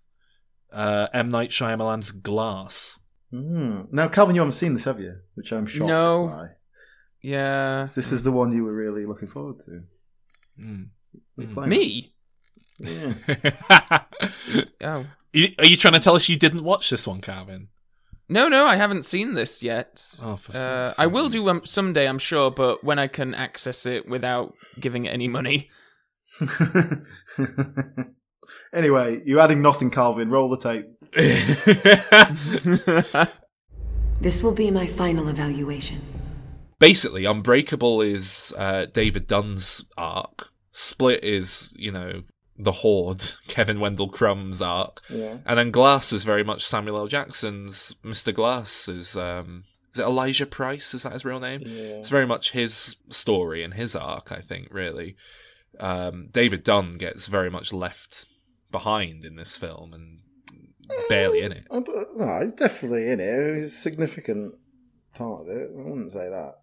Uh, 0.71 1.07
M 1.13 1.29
Night 1.29 1.51
Shyamalan's 1.51 2.11
Glass. 2.11 2.99
Mm. 3.31 3.91
Now, 3.91 4.07
Calvin, 4.07 4.35
you 4.35 4.41
haven't 4.41 4.53
seen 4.53 4.73
this, 4.73 4.85
have 4.85 4.99
you? 4.99 5.15
Which 5.35 5.51
I'm 5.53 5.65
shocked 5.65 5.87
No. 5.87 6.27
by. 6.27 6.47
Yeah. 7.21 7.81
This 7.95 8.11
is 8.11 8.23
the 8.23 8.31
one 8.31 8.51
you 8.51 8.63
were 8.63 8.73
really 8.73 9.05
looking 9.05 9.27
forward 9.27 9.59
to. 9.65 9.83
Mm. 10.59 10.87
You're 11.37 11.47
playing 11.47 11.69
Me? 11.69 12.13
Yeah. 12.79 13.13
Oh. 14.81 15.05
You- 15.33 15.55
Are 15.59 15.65
you 15.65 15.77
trying 15.77 15.93
to 15.93 16.01
tell 16.01 16.15
us 16.15 16.27
you 16.27 16.35
didn't 16.37 16.63
watch 16.63 16.89
this 16.89 17.07
one, 17.07 17.21
Calvin? 17.21 17.69
No, 18.31 18.47
no, 18.47 18.65
I 18.65 18.77
haven't 18.77 19.03
seen 19.03 19.33
this 19.33 19.61
yet. 19.61 20.19
Oh, 20.23 20.37
for 20.37 20.57
Uh, 20.57 20.93
I 20.97 21.07
will 21.07 21.29
do 21.29 21.49
um, 21.49 21.61
someday, 21.65 22.07
I'm 22.07 22.17
sure, 22.17 22.49
but 22.49 22.83
when 22.83 22.97
I 22.97 23.07
can 23.07 23.35
access 23.35 23.85
it 23.85 24.07
without 24.07 24.55
giving 24.79 25.05
it 25.05 25.09
any 25.09 25.27
money. 25.27 25.69
anyway, 28.73 29.21
you're 29.25 29.41
adding 29.41 29.61
nothing, 29.61 29.91
Calvin. 29.91 30.29
Roll 30.29 30.49
the 30.49 30.57
tape. 30.57 30.85
This 34.21 34.43
will 34.43 34.53
be 34.53 34.69
my 34.69 34.85
final 34.85 35.29
evaluation. 35.29 35.99
Basically, 36.77 37.25
Unbreakable 37.25 38.01
is 38.01 38.53
uh, 38.55 38.85
David 38.85 39.25
Dunn's 39.25 39.83
arc. 39.97 40.49
Split 40.71 41.23
is, 41.23 41.73
you 41.75 41.91
know, 41.91 42.21
the 42.63 42.71
Horde, 42.71 43.25
Kevin 43.47 43.79
Wendell 43.79 44.09
Crumb's 44.09 44.61
arc. 44.61 45.01
Yeah. 45.09 45.37
And 45.45 45.57
then 45.57 45.71
Glass 45.71 46.13
is 46.13 46.23
very 46.23 46.43
much 46.43 46.65
Samuel 46.65 46.97
L. 46.97 47.07
Jackson's. 47.07 47.95
Mr. 48.03 48.33
Glass 48.33 48.87
is 48.87 49.17
um, 49.17 49.63
is 49.93 49.99
it 49.99 50.03
Elijah 50.03 50.45
Price? 50.45 50.93
Is 50.93 51.03
that 51.03 51.13
his 51.13 51.25
real 51.25 51.39
name? 51.39 51.61
Yeah. 51.65 51.99
It's 51.99 52.09
very 52.09 52.25
much 52.25 52.51
his 52.51 52.97
story 53.09 53.63
and 53.63 53.73
his 53.73 53.95
arc, 53.95 54.31
I 54.31 54.41
think, 54.41 54.67
really. 54.71 55.15
Um, 55.79 56.29
David 56.31 56.63
Dunn 56.63 56.91
gets 56.91 57.27
very 57.27 57.49
much 57.49 57.73
left 57.73 58.27
behind 58.71 59.25
in 59.25 59.35
this 59.35 59.57
film 59.57 59.93
and 59.93 60.19
barely 61.09 61.41
in 61.41 61.51
it. 61.51 61.67
No, 61.69 62.39
he's 62.41 62.53
definitely 62.53 63.09
in 63.09 63.19
it. 63.19 63.55
He's 63.55 63.65
a 63.65 63.69
significant 63.69 64.55
part 65.15 65.41
of 65.41 65.47
it. 65.49 65.69
I 65.71 65.81
wouldn't 65.81 66.11
say 66.11 66.29
that. 66.29 66.55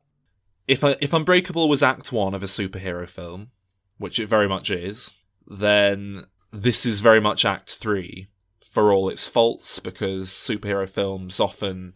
If 0.66 0.84
uh, 0.84 0.94
if 1.00 1.12
Unbreakable 1.12 1.68
was 1.68 1.82
Act 1.82 2.12
One 2.12 2.34
of 2.34 2.42
a 2.42 2.46
superhero 2.46 3.08
film, 3.08 3.50
which 3.96 4.18
it 4.18 4.26
very 4.28 4.48
much 4.48 4.70
is, 4.70 5.11
then 5.48 6.24
this 6.52 6.87
is 6.87 7.00
very 7.00 7.20
much 7.20 7.44
Act 7.44 7.74
Three 7.74 8.28
for 8.70 8.92
all 8.92 9.08
its 9.08 9.26
faults, 9.26 9.78
because 9.78 10.28
superhero 10.28 10.88
films 10.88 11.40
often 11.40 11.94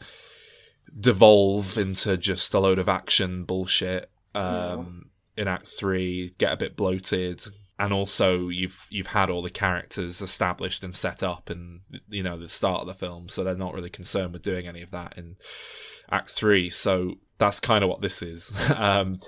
devolve 0.98 1.78
into 1.78 2.16
just 2.16 2.54
a 2.54 2.58
load 2.58 2.78
of 2.78 2.88
action 2.88 3.44
bullshit. 3.44 4.10
Um, 4.34 5.10
In 5.36 5.48
Act 5.48 5.68
Three, 5.68 6.34
get 6.38 6.52
a 6.52 6.56
bit 6.56 6.76
bloated, 6.76 7.42
and 7.78 7.92
also 7.92 8.48
you've 8.48 8.86
you've 8.90 9.06
had 9.08 9.30
all 9.30 9.42
the 9.42 9.50
characters 9.50 10.22
established 10.22 10.82
and 10.84 10.94
set 10.94 11.22
up, 11.22 11.50
and 11.50 11.80
you 12.08 12.22
know 12.22 12.38
the 12.38 12.48
start 12.48 12.82
of 12.82 12.86
the 12.86 12.94
film, 12.94 13.28
so 13.28 13.44
they're 13.44 13.54
not 13.54 13.74
really 13.74 13.90
concerned 13.90 14.32
with 14.32 14.42
doing 14.42 14.66
any 14.66 14.82
of 14.82 14.90
that 14.90 15.16
in 15.18 15.36
Act 16.10 16.30
Three. 16.30 16.70
So 16.70 17.14
that's 17.38 17.60
kind 17.60 17.84
of 17.84 17.90
what 17.90 18.00
this 18.00 18.22
is. 18.22 18.52
um, 18.76 19.20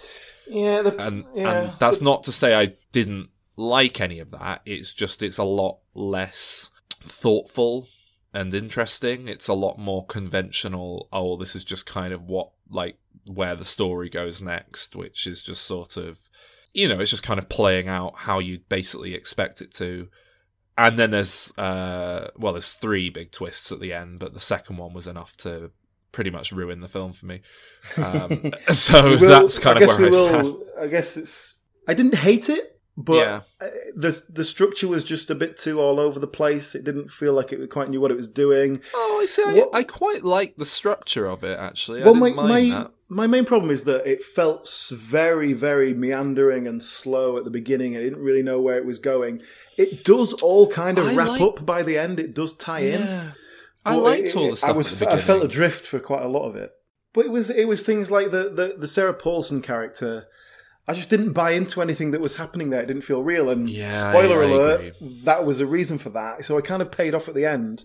Yeah, 0.46 0.82
the, 0.82 1.02
and 1.02 1.24
yeah, 1.34 1.62
and 1.62 1.72
that's 1.78 2.00
not 2.00 2.24
to 2.24 2.32
say 2.32 2.54
I 2.54 2.72
didn't 2.92 3.30
like 3.56 4.00
any 4.00 4.18
of 4.20 4.30
that. 4.32 4.62
It's 4.66 4.92
just 4.92 5.22
it's 5.22 5.38
a 5.38 5.44
lot 5.44 5.78
less 5.94 6.70
thoughtful 7.00 7.86
and 8.32 8.52
interesting. 8.54 9.28
It's 9.28 9.48
a 9.48 9.54
lot 9.54 9.78
more 9.78 10.04
conventional. 10.06 11.08
Oh, 11.12 11.36
this 11.36 11.54
is 11.54 11.64
just 11.64 11.86
kind 11.86 12.12
of 12.12 12.22
what 12.22 12.50
like 12.70 12.98
where 13.26 13.54
the 13.56 13.64
story 13.64 14.08
goes 14.10 14.42
next, 14.42 14.96
which 14.96 15.26
is 15.26 15.42
just 15.42 15.64
sort 15.64 15.96
of 15.96 16.18
you 16.72 16.88
know, 16.88 16.98
it's 16.98 17.10
just 17.12 17.22
kind 17.22 17.38
of 17.38 17.48
playing 17.48 17.86
out 17.88 18.14
how 18.16 18.40
you'd 18.40 18.68
basically 18.68 19.14
expect 19.14 19.60
it 19.62 19.72
to. 19.74 20.08
And 20.76 20.98
then 20.98 21.12
there's 21.12 21.56
uh 21.56 22.30
well, 22.36 22.52
there's 22.54 22.72
three 22.72 23.10
big 23.10 23.30
twists 23.30 23.70
at 23.70 23.78
the 23.80 23.92
end, 23.92 24.18
but 24.18 24.34
the 24.34 24.40
second 24.40 24.76
one 24.78 24.92
was 24.92 25.06
enough 25.06 25.36
to 25.38 25.70
pretty 26.10 26.30
much 26.30 26.50
ruin 26.52 26.80
the 26.80 26.88
film 26.88 27.12
for 27.12 27.26
me. 27.26 27.42
Um, 27.96 28.52
so 28.72 29.10
will- 29.10 29.18
that's 29.18 29.58
kind 29.60 29.78
I 29.78 29.82
of 29.82 29.88
where 29.98 30.08
I 30.08 30.10
stand. 30.10 30.42
will. 30.42 30.64
I 30.80 30.86
guess 30.88 31.16
it's. 31.16 31.60
I 31.86 31.94
didn't 31.94 32.14
hate 32.16 32.48
it, 32.48 32.73
but 32.96 33.14
Yeah. 33.16 33.40
uh, 33.60 33.66
the 33.96 34.22
the 34.28 34.44
structure 34.44 34.88
was 34.88 35.02
just 35.04 35.30
a 35.30 35.34
bit 35.34 35.56
too 35.56 35.80
all 35.80 35.98
over 35.98 36.18
the 36.18 36.26
place. 36.26 36.74
It 36.74 36.84
didn't 36.84 37.10
feel 37.10 37.32
like 37.32 37.52
it 37.52 37.68
quite 37.70 37.90
knew 37.90 38.00
what 38.00 38.10
it 38.10 38.16
was 38.16 38.28
doing. 38.28 38.80
Oh, 38.94 39.18
I 39.22 39.26
see. 39.26 39.42
I, 39.44 39.52
What- 39.52 39.70
I 39.74 39.82
quite 39.82 40.24
like 40.24 40.56
the 40.56 40.64
structure 40.66 41.26
of 41.26 41.42
it. 41.44 41.58
Actually, 41.58 42.02
well, 42.02 42.14
my 42.14 42.30
my 42.30 42.86
my 43.08 43.26
main 43.26 43.44
problem 43.44 43.70
is 43.70 43.84
that 43.84 44.06
it 44.06 44.22
felt 44.22 44.68
very 44.92 45.52
very 45.52 45.92
meandering 45.94 46.66
and 46.66 46.82
slow 46.82 47.36
at 47.36 47.44
the 47.44 47.50
beginning. 47.50 47.96
I 47.96 48.00
didn't 48.00 48.20
really 48.20 48.42
know 48.42 48.60
where 48.60 48.78
it 48.78 48.86
was 48.86 48.98
going. 48.98 49.42
It 49.76 50.04
does 50.04 50.32
all 50.34 50.68
kind 50.68 50.98
of 50.98 51.06
I 51.08 51.14
wrap 51.14 51.28
like- 51.28 51.40
up 51.40 51.66
by 51.66 51.82
the 51.82 51.98
end. 51.98 52.20
It 52.20 52.34
does 52.34 52.54
tie 52.54 52.80
in. 52.80 53.02
I 53.86 53.96
But 53.96 54.02
liked 54.02 54.28
it- 54.28 54.36
all 54.36 54.50
the 54.50 54.56
stuff. 54.56 54.70
I 54.70 54.72
was 54.72 55.02
I 55.02 55.20
felt 55.20 55.42
adrift 55.44 55.84
for 55.84 55.98
quite 55.98 56.22
a 56.22 56.28
lot 56.28 56.48
of 56.48 56.54
it. 56.56 56.70
But 57.12 57.26
it 57.26 57.30
was 57.32 57.50
it 57.50 57.66
was 57.68 57.82
things 57.82 58.10
like 58.10 58.30
the 58.30 58.44
the, 58.50 58.74
the 58.78 58.88
Sarah 58.88 59.14
Paulson 59.14 59.62
character. 59.62 60.26
I 60.86 60.92
just 60.92 61.08
didn't 61.08 61.32
buy 61.32 61.52
into 61.52 61.80
anything 61.80 62.10
that 62.10 62.20
was 62.20 62.36
happening 62.36 62.70
there. 62.70 62.82
It 62.82 62.86
didn't 62.86 63.02
feel 63.02 63.22
real. 63.22 63.48
And 63.48 63.68
Yeah, 63.68 64.10
spoiler 64.10 64.42
I 64.42 64.46
alert, 64.46 64.94
that 65.00 65.46
was 65.46 65.60
a 65.60 65.66
reason 65.66 65.98
for 65.98 66.10
that. 66.10 66.44
So 66.44 66.58
I 66.58 66.60
kind 66.60 66.82
of 66.82 66.90
paid 66.92 67.14
off 67.14 67.28
at 67.28 67.34
the 67.34 67.46
end. 67.46 67.84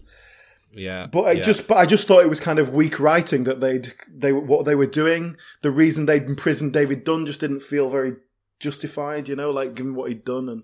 Yeah, 0.72 1.08
But 1.08 1.24
I 1.24 1.32
yeah. 1.32 1.44
just 1.44 1.68
but 1.68 1.78
I 1.78 1.86
just 1.86 2.08
thought 2.08 2.24
it 2.24 2.30
was 2.30 2.40
kind 2.40 2.60
of 2.60 2.74
weak 2.74 3.00
writing 3.00 3.44
that 3.46 3.60
they'd 3.60 3.94
they 4.08 4.32
what 4.32 4.66
they 4.66 4.76
were 4.76 4.86
doing. 4.86 5.38
The 5.62 5.72
reason 5.72 6.06
they'd 6.06 6.24
imprisoned 6.24 6.74
David 6.74 7.04
Dunn 7.04 7.26
just 7.26 7.40
didn't 7.40 7.62
feel 7.62 7.90
very 7.90 8.18
justified. 8.60 9.28
You 9.28 9.36
know, 9.36 9.50
like 9.50 9.74
given 9.74 9.96
what 9.96 10.10
he'd 10.10 10.26
done 10.26 10.48
and 10.50 10.64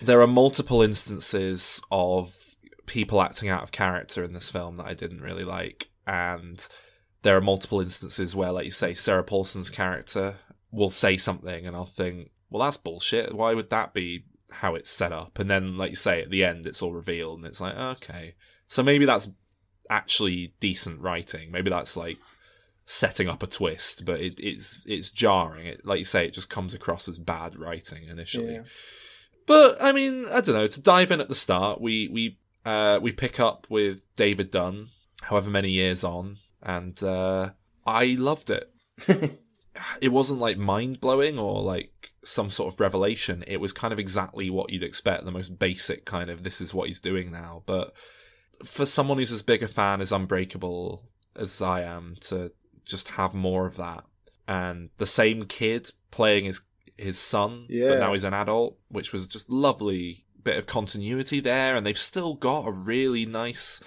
there 0.00 0.20
are 0.20 0.26
multiple 0.26 0.82
instances 0.82 1.80
of 1.90 2.36
people 2.86 3.22
acting 3.22 3.48
out 3.48 3.62
of 3.62 3.72
character 3.72 4.22
in 4.22 4.32
this 4.32 4.50
film 4.50 4.76
that 4.76 4.86
I 4.86 4.94
didn't 4.94 5.22
really 5.22 5.44
like, 5.44 5.88
and 6.06 6.66
there 7.22 7.36
are 7.36 7.40
multiple 7.40 7.80
instances 7.80 8.36
where, 8.36 8.52
like 8.52 8.66
you 8.66 8.70
say, 8.70 8.94
Sarah 8.94 9.24
Paulson's 9.24 9.70
character 9.70 10.36
will 10.74 10.90
say 10.90 11.16
something, 11.16 11.66
and 11.66 11.76
I'll 11.76 11.86
think, 11.86 12.30
well, 12.50 12.64
that's 12.64 12.76
bullshit. 12.76 13.34
Why 13.34 13.54
would 13.54 13.70
that 13.70 13.94
be 13.94 14.24
how 14.50 14.74
it's 14.74 14.90
set 14.90 15.12
up? 15.12 15.38
And 15.38 15.50
then, 15.50 15.76
like 15.78 15.90
you 15.90 15.96
say, 15.96 16.22
at 16.22 16.30
the 16.30 16.44
end, 16.44 16.66
it's 16.66 16.82
all 16.82 16.92
revealed, 16.92 17.38
and 17.38 17.46
it's 17.46 17.60
like, 17.60 17.76
okay, 17.76 18.34
so 18.68 18.82
maybe 18.82 19.04
that's 19.04 19.28
actually 19.90 20.54
decent 20.60 21.00
writing. 21.00 21.50
Maybe 21.50 21.70
that's 21.70 21.96
like 21.96 22.18
setting 22.86 23.28
up 23.28 23.42
a 23.42 23.46
twist, 23.46 24.04
but 24.04 24.20
it, 24.20 24.38
it's 24.40 24.82
it's 24.86 25.10
jarring. 25.10 25.66
It, 25.66 25.86
like 25.86 25.98
you 25.98 26.04
say, 26.04 26.26
it 26.26 26.34
just 26.34 26.50
comes 26.50 26.74
across 26.74 27.08
as 27.08 27.18
bad 27.18 27.56
writing 27.56 28.04
initially. 28.08 28.54
Yeah. 28.54 28.62
But 29.46 29.82
I 29.82 29.92
mean, 29.92 30.26
I 30.26 30.40
don't 30.40 30.54
know. 30.54 30.66
To 30.66 30.82
dive 30.82 31.10
in 31.12 31.20
at 31.20 31.28
the 31.28 31.34
start, 31.34 31.80
we 31.80 32.08
we 32.08 32.38
uh, 32.64 32.98
we 33.00 33.12
pick 33.12 33.38
up 33.38 33.66
with 33.68 34.02
David 34.16 34.50
Dunn, 34.50 34.88
however 35.22 35.50
many 35.50 35.70
years 35.70 36.02
on, 36.02 36.38
and 36.62 37.02
uh, 37.02 37.50
I 37.86 38.16
loved 38.18 38.50
it. 38.50 38.70
it 40.00 40.08
wasn't 40.08 40.40
like 40.40 40.56
mind 40.58 41.00
blowing 41.00 41.38
or 41.38 41.62
like 41.62 42.12
some 42.24 42.50
sort 42.50 42.72
of 42.72 42.80
revelation. 42.80 43.44
It 43.46 43.60
was 43.60 43.72
kind 43.72 43.92
of 43.92 43.98
exactly 43.98 44.50
what 44.50 44.70
you'd 44.70 44.82
expect, 44.82 45.24
the 45.24 45.30
most 45.30 45.58
basic 45.58 46.04
kind 46.04 46.30
of 46.30 46.42
this 46.42 46.60
is 46.60 46.72
what 46.74 46.88
he's 46.88 47.00
doing 47.00 47.30
now. 47.32 47.62
But 47.66 47.92
for 48.64 48.86
someone 48.86 49.18
who's 49.18 49.32
as 49.32 49.42
big 49.42 49.62
a 49.62 49.68
fan 49.68 50.00
as 50.00 50.12
Unbreakable 50.12 51.02
as 51.36 51.60
I 51.60 51.82
am, 51.82 52.14
to 52.22 52.52
just 52.84 53.08
have 53.12 53.34
more 53.34 53.66
of 53.66 53.76
that, 53.76 54.04
and 54.46 54.90
the 54.98 55.06
same 55.06 55.44
kid 55.46 55.90
playing 56.10 56.44
his 56.44 56.60
his 56.96 57.18
son, 57.18 57.66
Yeah. 57.68 57.88
but 57.90 57.98
now 57.98 58.12
he's 58.12 58.22
an 58.24 58.34
adult, 58.34 58.78
which 58.88 59.12
was 59.12 59.26
just 59.26 59.50
lovely 59.50 60.24
bit 60.44 60.56
of 60.58 60.66
continuity 60.66 61.40
there, 61.40 61.74
and 61.74 61.84
they've 61.84 61.98
still 61.98 62.34
got 62.34 62.68
a 62.68 62.70
really 62.70 63.26
nice 63.26 63.82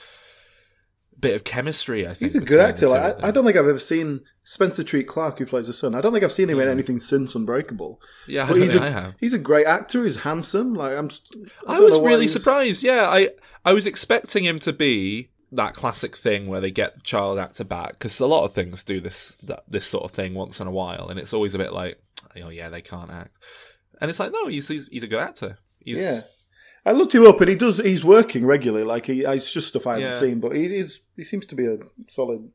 bit 1.17 1.35
of 1.35 1.43
chemistry. 1.43 2.05
I 2.05 2.09
think 2.13 2.33
He's 2.33 2.35
a 2.35 2.45
good 2.45 2.59
actor. 2.59 2.89
Like. 2.89 3.23
I, 3.23 3.29
I 3.29 3.31
don't 3.31 3.45
think 3.45 3.55
I've 3.57 3.67
ever 3.67 3.79
seen 3.79 4.21
Spencer 4.49 4.81
Treat 4.81 5.09
Clark, 5.09 5.39
who 5.39 5.45
plays 5.45 5.67
the 5.67 5.73
son. 5.73 5.93
I 5.93 5.99
don't 5.99 6.13
think 6.13 6.23
I've 6.23 6.31
seen 6.31 6.49
him 6.49 6.57
in 6.61 6.69
Mm. 6.69 6.71
anything 6.71 6.99
since 7.01 7.35
Unbreakable. 7.35 7.99
Yeah, 8.27 8.47
I 8.49 8.57
he's 8.57 8.75
a 8.75 8.81
I 8.81 8.89
have. 8.89 9.13
he's 9.19 9.33
a 9.33 9.37
great 9.37 9.65
actor. 9.67 10.05
He's 10.05 10.17
handsome. 10.21 10.73
Like 10.73 10.97
I'm. 10.97 11.09
I, 11.67 11.75
I, 11.75 11.79
was 11.81 11.99
really 11.99 12.21
he's- 12.21 12.31
surprised. 12.33 12.81
Yeah, 12.81 13.09
I 13.09 13.31
I 13.65 13.73
was 13.73 13.85
expecting 13.85 14.45
him 14.45 14.59
to 14.59 14.71
be 14.71 15.31
that 15.51 15.73
classic 15.73 16.15
thing 16.15 16.47
where 16.47 16.61
they 16.61 16.71
get 16.71 16.95
the 16.95 17.01
child 17.01 17.39
actor 17.39 17.65
back 17.65 17.91
because 17.99 18.17
a 18.21 18.25
lot 18.25 18.45
of 18.45 18.53
things 18.53 18.85
do 18.85 19.01
this 19.01 19.37
this 19.67 19.85
sort 19.85 20.05
of 20.05 20.11
thing 20.11 20.33
once 20.33 20.61
in 20.61 20.67
a 20.67 20.71
while, 20.71 21.09
and 21.09 21.19
it's 21.19 21.33
always 21.33 21.53
a 21.53 21.57
bit 21.57 21.73
like, 21.73 22.01
oh 22.41 22.47
yeah, 22.49 22.69
they 22.69 22.81
can't 22.81 23.11
act, 23.11 23.37
and 23.99 24.09
it's 24.09 24.19
like 24.21 24.31
no, 24.31 24.47
he's 24.47 24.69
he's, 24.69 24.87
he's 24.87 25.03
a 25.03 25.07
good 25.07 25.19
actor. 25.19 25.57
He's, 25.79 26.01
Yeah, 26.01 26.21
I 26.85 26.93
looked 26.93 27.13
him 27.13 27.27
up, 27.27 27.41
and 27.41 27.49
he 27.49 27.55
does. 27.57 27.79
He's 27.79 28.05
working 28.05 28.45
regularly. 28.45 28.85
Like 28.85 29.07
he, 29.07 29.25
it's 29.25 29.51
just 29.51 29.67
stuff 29.67 29.85
I 29.87 29.99
haven't 29.99 30.07
Yeah. 30.13 30.19
seen, 30.21 30.39
but 30.39 30.53
he 30.55 30.73
is. 30.73 31.01
He 31.17 31.25
seems 31.25 31.45
to 31.47 31.55
be 31.55 31.65
a 31.65 31.77
solid 32.07 32.49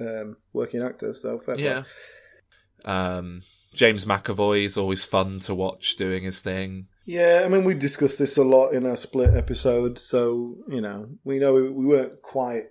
um, 0.00 0.36
working 0.52 0.82
actor. 0.82 1.14
So 1.14 1.38
fair 1.38 1.58
yeah. 1.58 1.82
Um, 2.84 3.42
James 3.74 4.04
McAvoy 4.04 4.64
is 4.64 4.78
always 4.78 5.04
fun 5.04 5.40
to 5.40 5.54
watch 5.54 5.96
doing 5.96 6.24
his 6.24 6.40
thing. 6.40 6.88
Yeah, 7.04 7.42
I 7.44 7.48
mean, 7.48 7.64
we 7.64 7.74
discussed 7.74 8.18
this 8.18 8.36
a 8.36 8.44
lot 8.44 8.70
in 8.70 8.86
our 8.86 8.96
split 8.96 9.34
episode, 9.34 9.98
so 9.98 10.56
you 10.68 10.80
know, 10.80 11.08
we 11.24 11.38
know 11.38 11.54
we 11.54 11.86
weren't 11.86 12.22
quite 12.22 12.66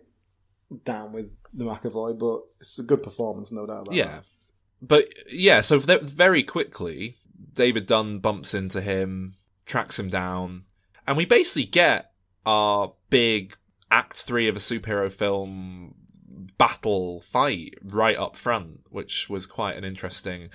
down 0.85 1.11
with 1.11 1.31
the 1.53 1.65
McAvoy, 1.65 2.19
but 2.19 2.41
it's 2.59 2.77
a 2.77 2.83
good 2.83 3.03
performance, 3.03 3.51
no 3.51 3.65
doubt 3.65 3.83
about 3.83 3.95
Yeah. 3.95 4.19
But 4.81 5.05
yeah, 5.31 5.61
so 5.61 5.79
very 5.79 6.43
quickly, 6.43 7.17
David 7.53 7.87
Dunn 7.87 8.19
bumps 8.19 8.53
into 8.53 8.81
him, 8.81 9.35
tracks 9.65 9.97
him 9.97 10.09
down, 10.09 10.65
and 11.07 11.17
we 11.17 11.25
basically 11.25 11.65
get 11.65 12.11
our 12.45 12.93
big 13.09 13.55
act 13.89 14.21
three 14.21 14.47
of 14.47 14.55
a 14.55 14.59
superhero 14.59 15.11
film 15.11 15.95
battle 16.57 17.21
fight 17.21 17.75
right 17.83 18.17
up 18.17 18.35
front, 18.35 18.81
which 18.89 19.29
was 19.29 19.45
quite 19.45 19.77
an 19.77 19.83
interesting 19.83 20.49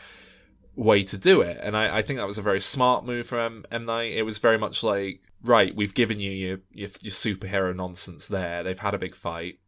way 0.74 1.02
to 1.04 1.18
do 1.18 1.40
it. 1.42 1.58
And 1.62 1.76
I, 1.76 1.98
I 1.98 2.02
think 2.02 2.18
that 2.18 2.26
was 2.26 2.38
a 2.38 2.42
very 2.42 2.60
smart 2.60 3.04
move 3.04 3.26
from 3.26 3.38
M, 3.40 3.64
M 3.70 3.84
Night. 3.84 4.12
It 4.12 4.22
was 4.22 4.38
very 4.38 4.58
much 4.58 4.82
like, 4.82 5.20
right, 5.42 5.74
we've 5.74 5.94
given 5.94 6.18
you 6.20 6.30
your, 6.30 6.58
your, 6.72 6.88
your 7.00 7.12
superhero 7.12 7.74
nonsense 7.74 8.28
there. 8.28 8.62
They've 8.62 8.78
had 8.78 8.94
a 8.94 8.98
big 8.98 9.14
fight. 9.14 9.58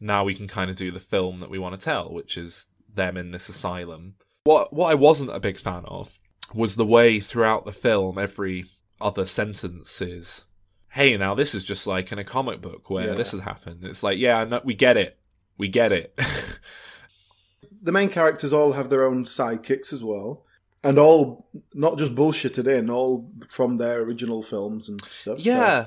Now 0.00 0.24
we 0.24 0.34
can 0.34 0.48
kind 0.48 0.70
of 0.70 0.76
do 0.76 0.90
the 0.90 1.00
film 1.00 1.38
that 1.38 1.50
we 1.50 1.58
want 1.58 1.78
to 1.78 1.84
tell, 1.84 2.12
which 2.12 2.36
is 2.36 2.66
them 2.92 3.16
in 3.16 3.30
this 3.30 3.48
asylum. 3.48 4.14
What 4.44 4.72
what 4.72 4.90
I 4.90 4.94
wasn't 4.94 5.30
a 5.34 5.40
big 5.40 5.58
fan 5.58 5.84
of 5.86 6.18
was 6.52 6.74
the 6.76 6.84
way 6.84 7.20
throughout 7.20 7.64
the 7.64 7.72
film 7.72 8.18
every 8.18 8.64
other 9.00 9.24
sentence 9.24 10.02
is, 10.02 10.44
"Hey, 10.90 11.16
now 11.16 11.34
this 11.34 11.54
is 11.54 11.62
just 11.62 11.86
like 11.86 12.10
in 12.10 12.18
a 12.18 12.24
comic 12.24 12.60
book 12.60 12.90
where 12.90 13.06
Yeah. 13.10 13.14
this 13.14 13.30
has 13.30 13.42
happened." 13.42 13.84
It's 13.84 14.02
like, 14.02 14.18
yeah, 14.18 14.42
no, 14.44 14.60
we 14.64 14.74
get 14.74 14.96
it, 14.96 15.18
we 15.62 15.68
get 15.68 15.92
it. 15.92 16.18
the 17.82 17.92
main 17.92 18.08
characters 18.08 18.52
all 18.52 18.72
have 18.72 18.90
their 18.90 19.04
own 19.06 19.24
sidekicks 19.24 19.92
as 19.92 20.02
well, 20.04 20.44
and 20.84 20.98
all 20.98 21.46
not 21.72 21.98
just 21.98 22.14
bullshitted 22.14 22.66
in, 22.66 22.90
all 22.90 23.30
from 23.48 23.78
their 23.78 24.00
original 24.02 24.42
films 24.42 24.88
and 24.88 25.00
stuff. 25.02 25.38
so- 25.38 25.42
Yeah. 25.44 25.86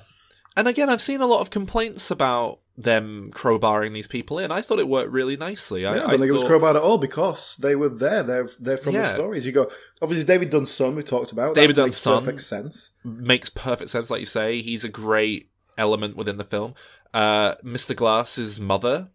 And 0.57 0.69
again, 0.69 0.89
I've 0.89 1.01
seen 1.01 1.19
a 1.19 1.25
lot 1.27 1.41
of 1.41 1.49
complaints 1.49 2.09
about 2.09 2.59
them 2.77 3.29
crowbarring 3.33 3.91
these 3.93 4.07
people 4.07 4.39
in. 4.39 4.51
I 4.51 4.61
thought 4.61 4.79
it 4.79 4.87
worked 4.87 5.11
really 5.11 5.35
nicely. 5.35 5.81
Yeah, 5.81 5.89
I, 5.89 5.91
I 5.91 5.97
don't 5.97 6.07
I 6.07 6.11
think 6.17 6.23
it 6.29 6.31
was 6.31 6.41
thought- 6.43 6.51
crowbarred 6.51 6.75
at 6.77 6.81
all 6.81 6.97
because 6.97 7.57
they 7.59 7.75
were 7.75 7.89
there. 7.89 8.23
They're 8.23 8.47
they're 8.59 8.77
from 8.77 8.93
the 8.93 9.13
stories. 9.13 9.45
You 9.45 9.51
go 9.51 9.69
obviously 10.01 10.25
David 10.25 10.49
Dunn's 10.51 10.71
son 10.71 10.95
we 10.95 11.03
talked 11.03 11.33
about. 11.33 11.55
David 11.55 11.75
that 11.75 11.81
Dunn's 11.81 11.87
makes 11.93 11.97
son. 11.97 12.23
perfect 12.23 12.41
sense. 12.41 12.91
makes 13.03 13.49
perfect 13.49 13.89
sense, 13.89 14.09
like 14.09 14.21
you 14.21 14.25
say. 14.25 14.61
He's 14.61 14.85
a 14.85 14.89
great 14.89 15.49
element 15.77 16.15
within 16.15 16.37
the 16.37 16.43
film. 16.45 16.73
Uh, 17.13 17.55
Mr. 17.63 17.93
Glass's 17.95 18.57
mother, 18.59 19.09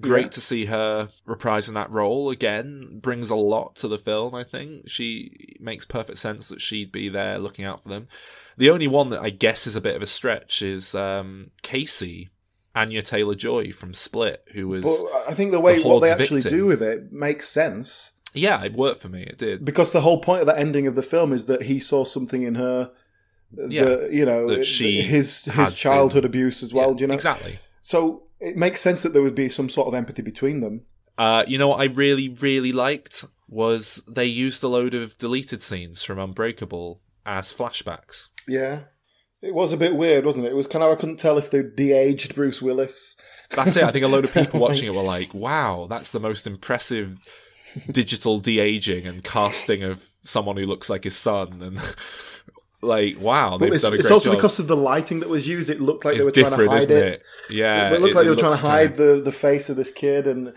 great 0.00 0.24
Yeah. 0.26 0.30
to 0.30 0.40
see 0.40 0.64
her 0.66 1.08
reprising 1.26 1.74
that 1.74 1.90
role 1.90 2.30
again. 2.30 2.98
Brings 3.02 3.30
a 3.30 3.36
lot 3.36 3.76
to 3.76 3.88
the 3.88 3.98
film. 3.98 4.34
I 4.34 4.44
think 4.44 4.88
she 4.88 5.56
makes 5.60 5.84
perfect 5.84 6.18
sense 6.18 6.48
that 6.48 6.60
she'd 6.60 6.92
be 6.92 7.08
there 7.08 7.38
looking 7.38 7.64
out 7.64 7.82
for 7.82 7.88
them. 7.88 8.08
The 8.56 8.70
only 8.70 8.86
one 8.88 9.10
that 9.10 9.20
I 9.20 9.30
guess 9.30 9.66
is 9.66 9.76
a 9.76 9.80
bit 9.80 9.96
of 9.96 10.02
a 10.02 10.06
stretch 10.06 10.62
is 10.62 10.94
um, 10.94 11.50
Casey, 11.62 12.30
Anya 12.74 13.02
Taylor 13.02 13.34
Joy 13.34 13.72
from 13.72 13.94
Split, 13.94 14.42
who 14.52 14.68
was 14.68 14.82
But 14.84 15.30
I 15.30 15.34
think 15.34 15.50
the 15.50 15.60
way 15.60 15.82
the 15.82 15.88
what 15.88 16.02
they 16.02 16.10
actually 16.10 16.40
victim. 16.40 16.58
do 16.58 16.66
with 16.66 16.82
it 16.82 17.12
makes 17.12 17.48
sense 17.48 18.12
yeah, 18.34 18.62
it 18.64 18.74
worked 18.74 19.00
for 19.00 19.08
me. 19.08 19.22
It 19.22 19.38
did. 19.38 19.64
because 19.64 19.92
the 19.92 20.02
whole 20.02 20.20
point 20.20 20.40
of 20.42 20.46
that 20.46 20.58
ending 20.58 20.86
of 20.86 20.94
the 20.94 21.02
film 21.02 21.32
is 21.32 21.46
that 21.46 21.62
he 21.62 21.80
saw 21.80 22.04
something 22.04 22.42
in 22.42 22.56
her. 22.56 22.90
Yeah, 23.56 23.84
that, 23.84 24.12
you 24.12 24.26
know, 24.26 24.48
that 24.48 24.64
she 24.66 25.00
his 25.00 25.44
his 25.46 25.76
childhood 25.78 26.24
seen. 26.24 26.26
abuse 26.26 26.62
as 26.62 26.74
well. 26.74 26.90
Yeah, 26.90 26.96
do 26.96 27.00
you 27.02 27.06
know 27.06 27.14
exactly? 27.14 27.60
So 27.80 28.24
it 28.40 28.56
makes 28.56 28.80
sense 28.80 29.02
that 29.02 29.12
there 29.12 29.22
would 29.22 29.34
be 29.34 29.48
some 29.48 29.68
sort 29.68 29.88
of 29.88 29.94
empathy 29.94 30.22
between 30.22 30.60
them. 30.60 30.82
Uh, 31.18 31.44
you 31.46 31.58
know 31.58 31.68
what 31.68 31.80
I 31.80 31.84
really, 31.84 32.28
really 32.28 32.72
liked 32.72 33.24
was 33.48 34.02
they 34.08 34.26
used 34.26 34.62
a 34.62 34.68
load 34.68 34.94
of 34.94 35.16
deleted 35.18 35.62
scenes 35.62 36.02
from 36.02 36.18
Unbreakable 36.18 37.00
as 37.24 37.52
flashbacks. 37.52 38.28
Yeah. 38.46 38.80
It 39.42 39.54
was 39.54 39.72
a 39.72 39.76
bit 39.76 39.96
weird, 39.96 40.24
wasn't 40.24 40.46
it? 40.46 40.52
It 40.52 40.56
was 40.56 40.66
kind 40.66 40.82
of 40.82 40.90
I 40.90 41.00
couldn't 41.00 41.18
tell 41.18 41.38
if 41.38 41.50
they 41.50 41.62
de-aged 41.62 42.34
Bruce 42.34 42.60
Willis. 42.60 43.16
That's 43.50 43.76
it. 43.76 43.84
I 43.84 43.92
think 43.92 44.04
a 44.04 44.08
load 44.08 44.24
of 44.24 44.34
people 44.34 44.60
watching 44.60 44.86
it 44.86 44.94
were 44.94 45.02
like, 45.02 45.32
"Wow, 45.34 45.86
that's 45.88 46.12
the 46.12 46.20
most 46.20 46.46
impressive 46.46 47.16
digital 47.90 48.38
de 48.38 48.58
aging 48.58 49.06
and 49.06 49.22
casting 49.22 49.82
of 49.82 50.08
someone 50.24 50.56
who 50.56 50.66
looks 50.66 50.90
like 50.90 51.04
his 51.04 51.16
son." 51.16 51.62
And 51.62 51.78
like, 52.82 53.18
wow, 53.18 53.58
they've 53.58 53.72
it's, 53.72 53.82
done 53.82 53.94
a 53.94 53.96
it's 53.96 54.10
also 54.10 54.30
job. 54.30 54.38
because 54.38 54.58
of 54.58 54.66
the 54.66 54.76
lighting 54.76 55.20
that 55.20 55.28
was 55.28 55.48
used. 55.48 55.70
It 55.70 55.80
looked 55.80 56.04
like 56.04 56.16
it's 56.16 56.24
they 56.24 56.42
were 56.42 56.48
trying 56.48 56.58
to 56.58 56.70
hide 56.70 56.90
it. 56.90 56.90
it? 56.90 57.22
Yeah, 57.50 57.92
it 57.92 58.00
looked 58.00 58.14
like 58.14 58.24
they 58.24 58.30
were 58.30 58.36
trying 58.36 58.56
to 58.56 58.62
hide 58.62 58.96
the, 58.96 59.20
the 59.24 59.32
face 59.32 59.68
of 59.70 59.76
this 59.76 59.92
kid, 59.92 60.26
and 60.26 60.54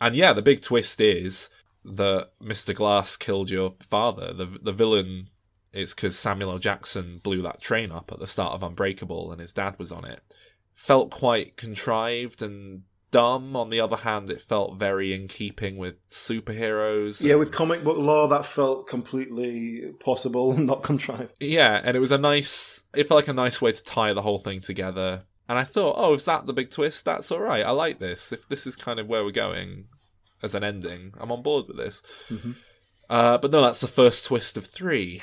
And 0.00 0.16
yeah, 0.16 0.32
the 0.32 0.42
big 0.42 0.62
twist 0.62 1.00
is 1.00 1.48
that 1.84 2.30
Mr. 2.42 2.74
Glass 2.74 3.16
killed 3.16 3.50
your 3.50 3.74
father. 3.88 4.32
The 4.32 4.58
the 4.62 4.72
villain 4.72 5.28
is 5.72 5.94
because 5.94 6.18
Samuel 6.18 6.52
L. 6.52 6.58
Jackson 6.58 7.20
blew 7.22 7.42
that 7.42 7.60
train 7.60 7.92
up 7.92 8.10
at 8.12 8.18
the 8.18 8.26
start 8.26 8.52
of 8.52 8.62
Unbreakable, 8.62 9.30
and 9.30 9.40
his 9.40 9.52
dad 9.52 9.78
was 9.78 9.92
on 9.92 10.04
it. 10.04 10.20
Felt 10.74 11.10
quite 11.10 11.56
contrived 11.56 12.42
and 12.42 12.82
dumb. 13.10 13.56
On 13.56 13.70
the 13.70 13.80
other 13.80 13.96
hand, 13.96 14.30
it 14.30 14.40
felt 14.40 14.78
very 14.78 15.12
in 15.12 15.28
keeping 15.28 15.76
with 15.76 15.94
superheroes. 16.08 17.22
yeah, 17.22 17.32
and- 17.32 17.40
with 17.40 17.52
comic 17.52 17.82
book 17.84 17.96
lore, 17.98 18.28
that 18.28 18.44
felt 18.46 18.86
completely 18.88 19.92
possible, 20.00 20.56
not 20.56 20.82
contrived. 20.82 21.32
yeah, 21.40 21.80
and 21.84 21.96
it 21.96 22.00
was 22.00 22.12
a 22.12 22.18
nice. 22.18 22.84
It 22.94 23.06
felt 23.08 23.18
like 23.18 23.28
a 23.28 23.32
nice 23.32 23.60
way 23.60 23.72
to 23.72 23.84
tie 23.84 24.12
the 24.12 24.22
whole 24.22 24.38
thing 24.38 24.60
together. 24.60 25.24
And 25.48 25.58
I 25.58 25.64
thought, 25.64 25.96
oh, 25.98 26.14
is 26.14 26.26
that 26.26 26.46
the 26.46 26.52
big 26.52 26.70
twist? 26.70 27.04
That's 27.04 27.32
all 27.32 27.40
right. 27.40 27.64
I 27.66 27.70
like 27.72 27.98
this. 27.98 28.32
If 28.32 28.48
this 28.48 28.68
is 28.68 28.76
kind 28.76 29.00
of 29.00 29.08
where 29.08 29.24
we're 29.24 29.32
going 29.32 29.86
as 30.44 30.54
an 30.54 30.62
ending, 30.62 31.12
I'm 31.18 31.32
on 31.32 31.42
board 31.42 31.66
with 31.66 31.76
this. 31.76 32.02
Uh, 33.08 33.36
but 33.38 33.50
no, 33.50 33.60
that's 33.62 33.80
the 33.80 33.88
first 33.88 34.26
twist 34.26 34.56
of 34.56 34.64
three. 34.66 35.22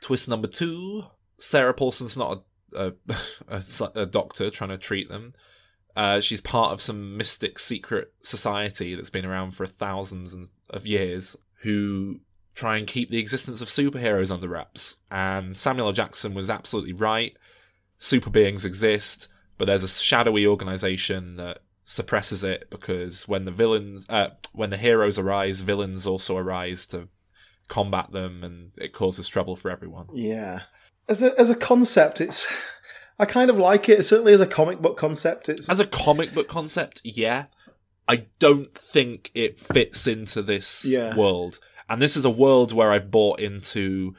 Twist 0.00 0.28
number 0.28 0.48
two: 0.48 1.04
Sarah 1.38 1.72
Paulson's 1.74 2.16
not 2.16 2.42
a, 2.74 2.86
a, 2.86 2.92
a, 3.48 3.62
a 3.94 4.06
doctor 4.06 4.50
trying 4.50 4.70
to 4.70 4.78
treat 4.78 5.08
them. 5.08 5.32
Uh, 5.96 6.20
she's 6.20 6.40
part 6.42 6.72
of 6.72 6.80
some 6.80 7.16
mystic 7.16 7.58
secret 7.58 8.12
society 8.22 8.94
that's 8.94 9.10
been 9.10 9.24
around 9.24 9.52
for 9.52 9.66
thousands 9.66 10.34
and- 10.34 10.48
of 10.70 10.86
years, 10.86 11.36
who 11.62 12.20
try 12.54 12.76
and 12.76 12.86
keep 12.86 13.10
the 13.10 13.18
existence 13.18 13.60
of 13.62 13.68
superheroes 13.68 14.30
under 14.30 14.48
wraps. 14.48 14.96
And 15.10 15.56
Samuel 15.56 15.88
L. 15.88 15.92
Jackson 15.92 16.34
was 16.34 16.50
absolutely 16.50 16.92
right. 16.92 17.36
Super 17.98 18.30
beings 18.30 18.64
exist, 18.64 19.28
but 19.58 19.64
there's 19.66 19.82
a 19.82 19.88
shadowy 19.88 20.46
organization 20.46 21.36
that 21.36 21.60
suppresses 21.84 22.44
it 22.44 22.68
because 22.68 23.26
when 23.28 23.44
the 23.44 23.50
villains, 23.52 24.06
uh, 24.08 24.30
when 24.52 24.70
the 24.70 24.76
heroes 24.76 25.18
arise, 25.18 25.60
villains 25.60 26.06
also 26.06 26.36
arise 26.36 26.84
to 26.86 27.08
combat 27.68 28.10
them, 28.12 28.42
and 28.44 28.72
it 28.76 28.92
causes 28.92 29.28
trouble 29.28 29.56
for 29.56 29.70
everyone. 29.70 30.06
Yeah, 30.12 30.62
as 31.08 31.22
a 31.22 31.38
as 31.38 31.50
a 31.50 31.56
concept, 31.56 32.20
it's 32.20 32.46
I 33.18 33.24
kind 33.24 33.50
of 33.50 33.56
like 33.56 33.88
it. 33.88 34.04
Certainly 34.04 34.32
as 34.34 34.40
a 34.40 34.46
comic 34.46 34.80
book 34.80 34.96
concept, 34.96 35.48
it's 35.48 35.68
As 35.68 35.80
a 35.80 35.86
comic 35.86 36.34
book 36.34 36.48
concept, 36.48 37.00
yeah. 37.04 37.46
I 38.08 38.26
don't 38.38 38.72
think 38.74 39.30
it 39.34 39.58
fits 39.58 40.06
into 40.06 40.42
this 40.42 40.84
Yeah. 40.84 41.16
world. 41.16 41.58
And 41.88 42.00
this 42.02 42.16
is 42.16 42.24
a 42.24 42.30
world 42.30 42.72
where 42.72 42.90
I've 42.92 43.10
bought 43.10 43.40
into 43.40 44.14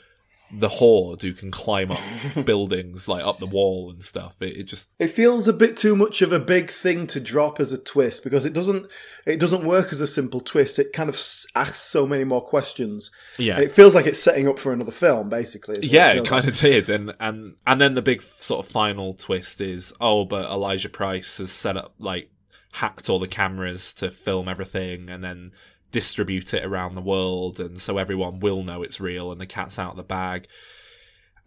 the 0.52 0.70
horde 0.70 1.22
who 1.22 1.34
can 1.34 1.52
climb 1.52 1.92
up 1.92 2.00
buildings, 2.46 3.08
like 3.08 3.26
up 3.26 3.40
the 3.40 3.46
wall 3.46 3.90
and 3.92 4.02
stuff. 4.04 4.42
It, 4.42 4.58
it 4.58 4.64
just 4.64 4.90
it 4.98 5.10
feels 5.10 5.48
a 5.48 5.54
bit 5.54 5.76
too 5.76 5.96
much 5.96 6.22
of 6.22 6.32
a 6.32 6.40
big 6.40 6.70
thing 6.70 7.06
to 7.08 7.20
drop 7.20 7.60
as 7.60 7.72
a 7.72 7.78
twist 7.78 8.24
because 8.24 8.46
it 8.46 8.54
doesn't 8.54 8.88
it 9.26 9.40
doesn't 9.40 9.66
work 9.66 9.92
as 9.92 10.02
a 10.02 10.08
simple 10.08 10.40
twist. 10.40 10.80
It 10.80 10.94
kind 10.94 11.10
of 11.10 11.16
asks 11.56 11.80
so 11.80 12.08
many 12.08 12.24
more 12.24 12.42
questions. 12.42 13.12
yeah. 13.38 13.56
And 13.56 13.64
it 13.64 13.72
feels 13.72 13.94
like 13.94 14.06
it's 14.06 14.20
setting 14.20 14.48
up 14.48 14.60
for 14.60 14.72
another 14.72 14.92
film, 14.92 15.30
basically. 15.30 15.86
yeah, 15.86 16.12
it 16.12 16.16
feels 16.16 16.28
kind 16.30 16.46
like. 16.46 16.54
of 16.54 16.60
did, 16.60 16.90
and 16.90 17.14
and 17.20 17.56
and 17.66 17.82
then 17.82 17.94
the 17.96 18.02
big 18.02 18.22
sort 18.22 18.66
of 18.66 18.72
final 18.72 19.14
twist 19.14 19.60
is 19.62 19.94
oh, 20.00 20.26
but 20.26 20.50
Elijah 20.50 20.90
Price 20.90 21.40
has 21.40 21.52
set 21.52 21.78
up 21.78 21.94
like 22.00 22.32
hacked 22.72 23.10
all 23.10 23.20
the 23.20 23.28
cameras 23.28 23.92
to 23.94 24.10
film 24.10 24.48
everything, 24.48 25.10
and 25.10 25.24
then 25.24 25.52
distribute 25.92 26.54
it 26.54 26.66
around 26.66 26.96
the 26.96 27.02
world, 27.02 27.60
and 27.60 27.82
so 27.82 27.98
everyone 27.98 28.40
will 28.40 28.64
know 28.64 28.84
it's 28.84 29.00
real, 29.00 29.32
and 29.32 29.40
the 29.40 29.46
cat's 29.46 29.80
out 29.80 29.92
of 29.92 29.98
the 29.98 30.04
bag. 30.04 30.48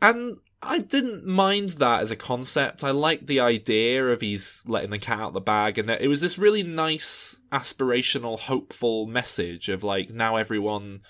And 0.03 0.37
I 0.63 0.79
didn't 0.79 1.27
mind 1.27 1.71
that 1.71 2.03
as 2.03 2.11
a 2.11 2.17
concept. 2.17 2.85
I 2.85 2.91
liked 2.91 3.27
the 3.27 3.41
idea 3.41 4.07
of 4.09 4.21
he's 4.21 4.63
letting 4.67 4.91
the 4.91 4.99
cat 4.99 5.21
out 5.21 5.29
of 5.29 5.35
the 5.35 5.41
bag, 5.41 5.79
and 5.79 5.91
it 5.91 6.09
was 6.09 6.21
this 6.21 6.39
really 6.39 6.63
nice, 6.63 7.41
aspirational, 7.53 8.39
hopeful 8.39 9.07
message 9.07 9.69
of 9.69 9.83
like 9.83 10.11
now 10.11 10.37
everyone 10.37 11.01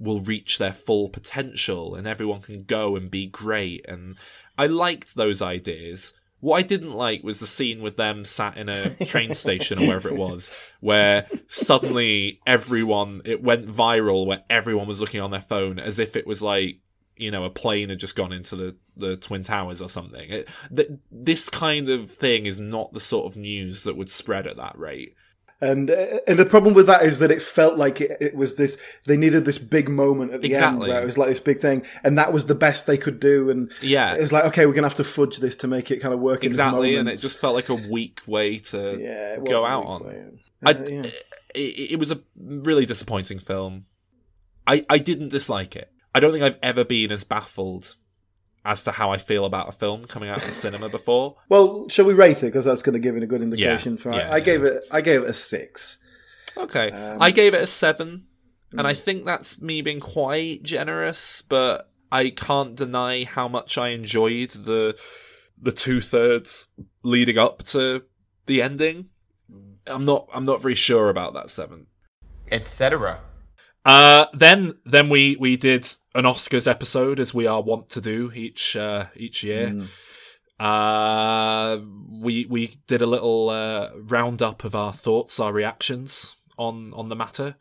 will 0.00 0.20
reach 0.20 0.58
their 0.58 0.72
full 0.72 1.10
potential 1.10 1.94
and 1.94 2.08
everyone 2.08 2.40
can 2.40 2.64
go 2.64 2.96
and 2.96 3.10
be 3.10 3.26
great. 3.26 3.84
And 3.86 4.16
I 4.56 4.66
liked 4.66 5.14
those 5.14 5.42
ideas. 5.42 6.14
What 6.40 6.56
I 6.56 6.62
didn't 6.62 6.94
like 6.94 7.22
was 7.22 7.40
the 7.40 7.46
scene 7.46 7.82
with 7.82 7.96
them 7.96 8.24
sat 8.24 8.56
in 8.56 8.68
a 8.68 8.90
train 9.06 9.34
station 9.34 9.78
or 9.78 9.86
wherever 9.86 10.08
it 10.08 10.16
was, 10.16 10.52
where 10.80 11.26
suddenly 11.48 12.40
everyone, 12.46 13.22
it 13.24 13.42
went 13.42 13.66
viral, 13.66 14.26
where 14.26 14.42
everyone 14.48 14.88
was 14.88 15.00
looking 15.00 15.20
on 15.20 15.30
their 15.30 15.40
phone 15.40 15.78
as 15.78 15.98
if 15.98 16.16
it 16.16 16.26
was 16.26 16.40
like, 16.40 16.80
you 17.16 17.30
know, 17.30 17.44
a 17.44 17.50
plane 17.50 17.90
had 17.90 17.98
just 17.98 18.16
gone 18.16 18.32
into 18.32 18.56
the, 18.56 18.76
the 18.96 19.16
Twin 19.16 19.42
Towers 19.42 19.82
or 19.82 19.90
something. 19.90 20.30
It, 20.30 20.48
th- 20.74 20.88
this 21.10 21.50
kind 21.50 21.90
of 21.90 22.10
thing 22.10 22.46
is 22.46 22.58
not 22.58 22.94
the 22.94 23.00
sort 23.00 23.30
of 23.30 23.36
news 23.36 23.84
that 23.84 23.96
would 23.96 24.08
spread 24.08 24.46
at 24.46 24.56
that 24.56 24.78
rate. 24.78 25.14
And 25.62 25.90
and 25.90 26.38
the 26.38 26.46
problem 26.46 26.72
with 26.72 26.86
that 26.86 27.02
is 27.02 27.18
that 27.18 27.30
it 27.30 27.42
felt 27.42 27.76
like 27.76 28.00
it, 28.00 28.16
it 28.20 28.34
was 28.34 28.54
this. 28.54 28.78
They 29.04 29.16
needed 29.18 29.44
this 29.44 29.58
big 29.58 29.88
moment 29.90 30.32
at 30.32 30.40
the 30.40 30.48
Exactly. 30.48 30.84
end 30.84 30.88
where 30.90 31.02
it 31.02 31.04
was 31.06 31.18
like 31.18 31.28
this 31.28 31.40
big 31.40 31.60
thing, 31.60 31.82
and 32.02 32.16
that 32.16 32.32
was 32.32 32.46
the 32.46 32.54
best 32.54 32.86
they 32.86 32.96
could 32.96 33.20
do. 33.20 33.50
And 33.50 33.70
Yeah. 33.82 34.14
it's 34.14 34.32
like 34.32 34.44
okay, 34.46 34.64
we're 34.64 34.72
gonna 34.72 34.88
have 34.88 34.96
to 34.96 35.04
fudge 35.04 35.36
this 35.36 35.56
to 35.56 35.68
make 35.68 35.90
it 35.90 35.98
kind 36.00 36.14
of 36.14 36.20
work. 36.20 36.44
Exactly, 36.44 36.96
and 36.96 37.08
it 37.10 37.18
just 37.18 37.38
felt 37.38 37.54
like 37.54 37.68
a 37.68 37.74
weak 37.74 38.20
way 38.26 38.56
to 38.58 38.98
yeah, 39.00 39.36
go 39.44 39.66
out 39.66 39.84
on. 39.84 40.04
way. 40.06 40.24
I, 40.64 40.70
Uh, 40.72 40.84
yeah. 40.88 41.02
it, 41.54 41.92
it 41.92 41.98
was 41.98 42.10
a 42.10 42.20
really 42.38 42.86
disappointing 42.86 43.38
film. 43.38 43.84
I, 44.66 44.84
I 44.88 44.98
didn't 44.98 45.28
dislike 45.30 45.74
it. 45.76 45.90
I 46.14 46.20
don't 46.20 46.32
think 46.32 46.44
I've 46.44 46.58
ever 46.62 46.84
been 46.84 47.12
as 47.12 47.24
baffled 47.24 47.96
as 48.64 48.84
to 48.84 48.92
how 48.92 49.10
I 49.10 49.18
feel 49.18 49.44
about 49.44 49.68
a 49.68 49.72
film 49.72 50.04
coming 50.04 50.28
out 50.28 50.38
of 50.38 50.46
the 50.46 50.52
cinema 50.52 50.88
before. 50.88 51.36
Well, 51.48 51.88
shall 51.88 52.04
we 52.04 52.14
rate 52.14 52.42
it 52.42 52.46
because 52.46 52.64
that's 52.64 52.82
going 52.82 52.92
to 52.94 52.98
give 52.98 53.16
it 53.16 53.22
a 53.22 53.26
good 53.26 53.42
indication. 53.42 53.96
for 53.96 54.12
yeah, 54.12 54.30
I, 54.30 54.36
yeah. 54.36 54.40
gave 54.40 54.64
it. 54.64 54.84
I 54.90 55.00
gave 55.00 55.22
it 55.22 55.30
a 55.30 55.34
six. 55.34 55.98
Okay, 56.56 56.90
Um, 56.90 57.16
I 57.20 57.30
gave 57.30 57.54
it 57.54 57.62
a 57.62 57.66
seven, 57.66 58.26
and 58.72 58.86
I 58.86 58.94
think 58.94 59.24
that's 59.24 59.60
me 59.60 59.82
being 59.82 60.00
quite 60.00 60.62
generous, 60.62 61.42
but 61.42 61.90
I 62.12 62.30
can't 62.30 62.74
deny 62.74 63.24
how 63.24 63.48
much 63.48 63.78
I 63.78 63.88
enjoyed 63.88 64.50
the 64.50 64.96
the 65.60 65.72
two 65.72 66.00
thirds 66.00 66.68
leading 67.02 67.38
up 67.38 67.62
to 67.64 68.04
the 68.46 68.62
ending. 68.62 69.10
I'm 69.86 70.04
not 70.04 70.28
I'm 70.32 70.44
not 70.44 70.60
very 70.62 70.74
sure 70.74 71.08
about 71.08 71.34
that 71.34 71.50
seven. 71.50 71.86
etc. 72.50 73.20
Uh, 73.84 74.26
then 74.34 74.74
then 74.84 75.08
we 75.08 75.36
we 75.40 75.56
did 75.56 75.86
an 76.14 76.24
Oscars 76.24 76.68
episode 76.68 77.18
as 77.20 77.32
we 77.32 77.46
are 77.46 77.62
wont 77.62 77.88
to 77.90 78.00
do 78.00 78.30
each 78.34 78.76
uh, 78.76 79.06
each 79.16 79.42
year. 79.42 79.86
Uh, 80.58 81.78
we 82.20 82.44
we 82.44 82.74
did 82.86 83.00
a 83.00 83.06
little 83.06 83.48
uh, 83.48 83.90
roundup 83.96 84.64
of 84.64 84.74
our 84.74 84.92
thoughts, 84.92 85.40
our 85.40 85.52
reactions 85.52 86.36
on 86.58 86.92
on 86.94 87.08
the 87.08 87.16
matter. 87.16 87.56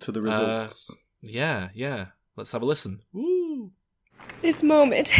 To 0.00 0.12
the 0.12 0.20
Uh, 0.20 0.24
results. 0.24 0.94
Yeah, 1.22 1.68
yeah. 1.74 2.06
Let's 2.36 2.52
have 2.52 2.62
a 2.62 2.66
listen. 2.66 3.00
Woo. 3.12 3.72
This 4.42 4.62
moment, 4.62 5.12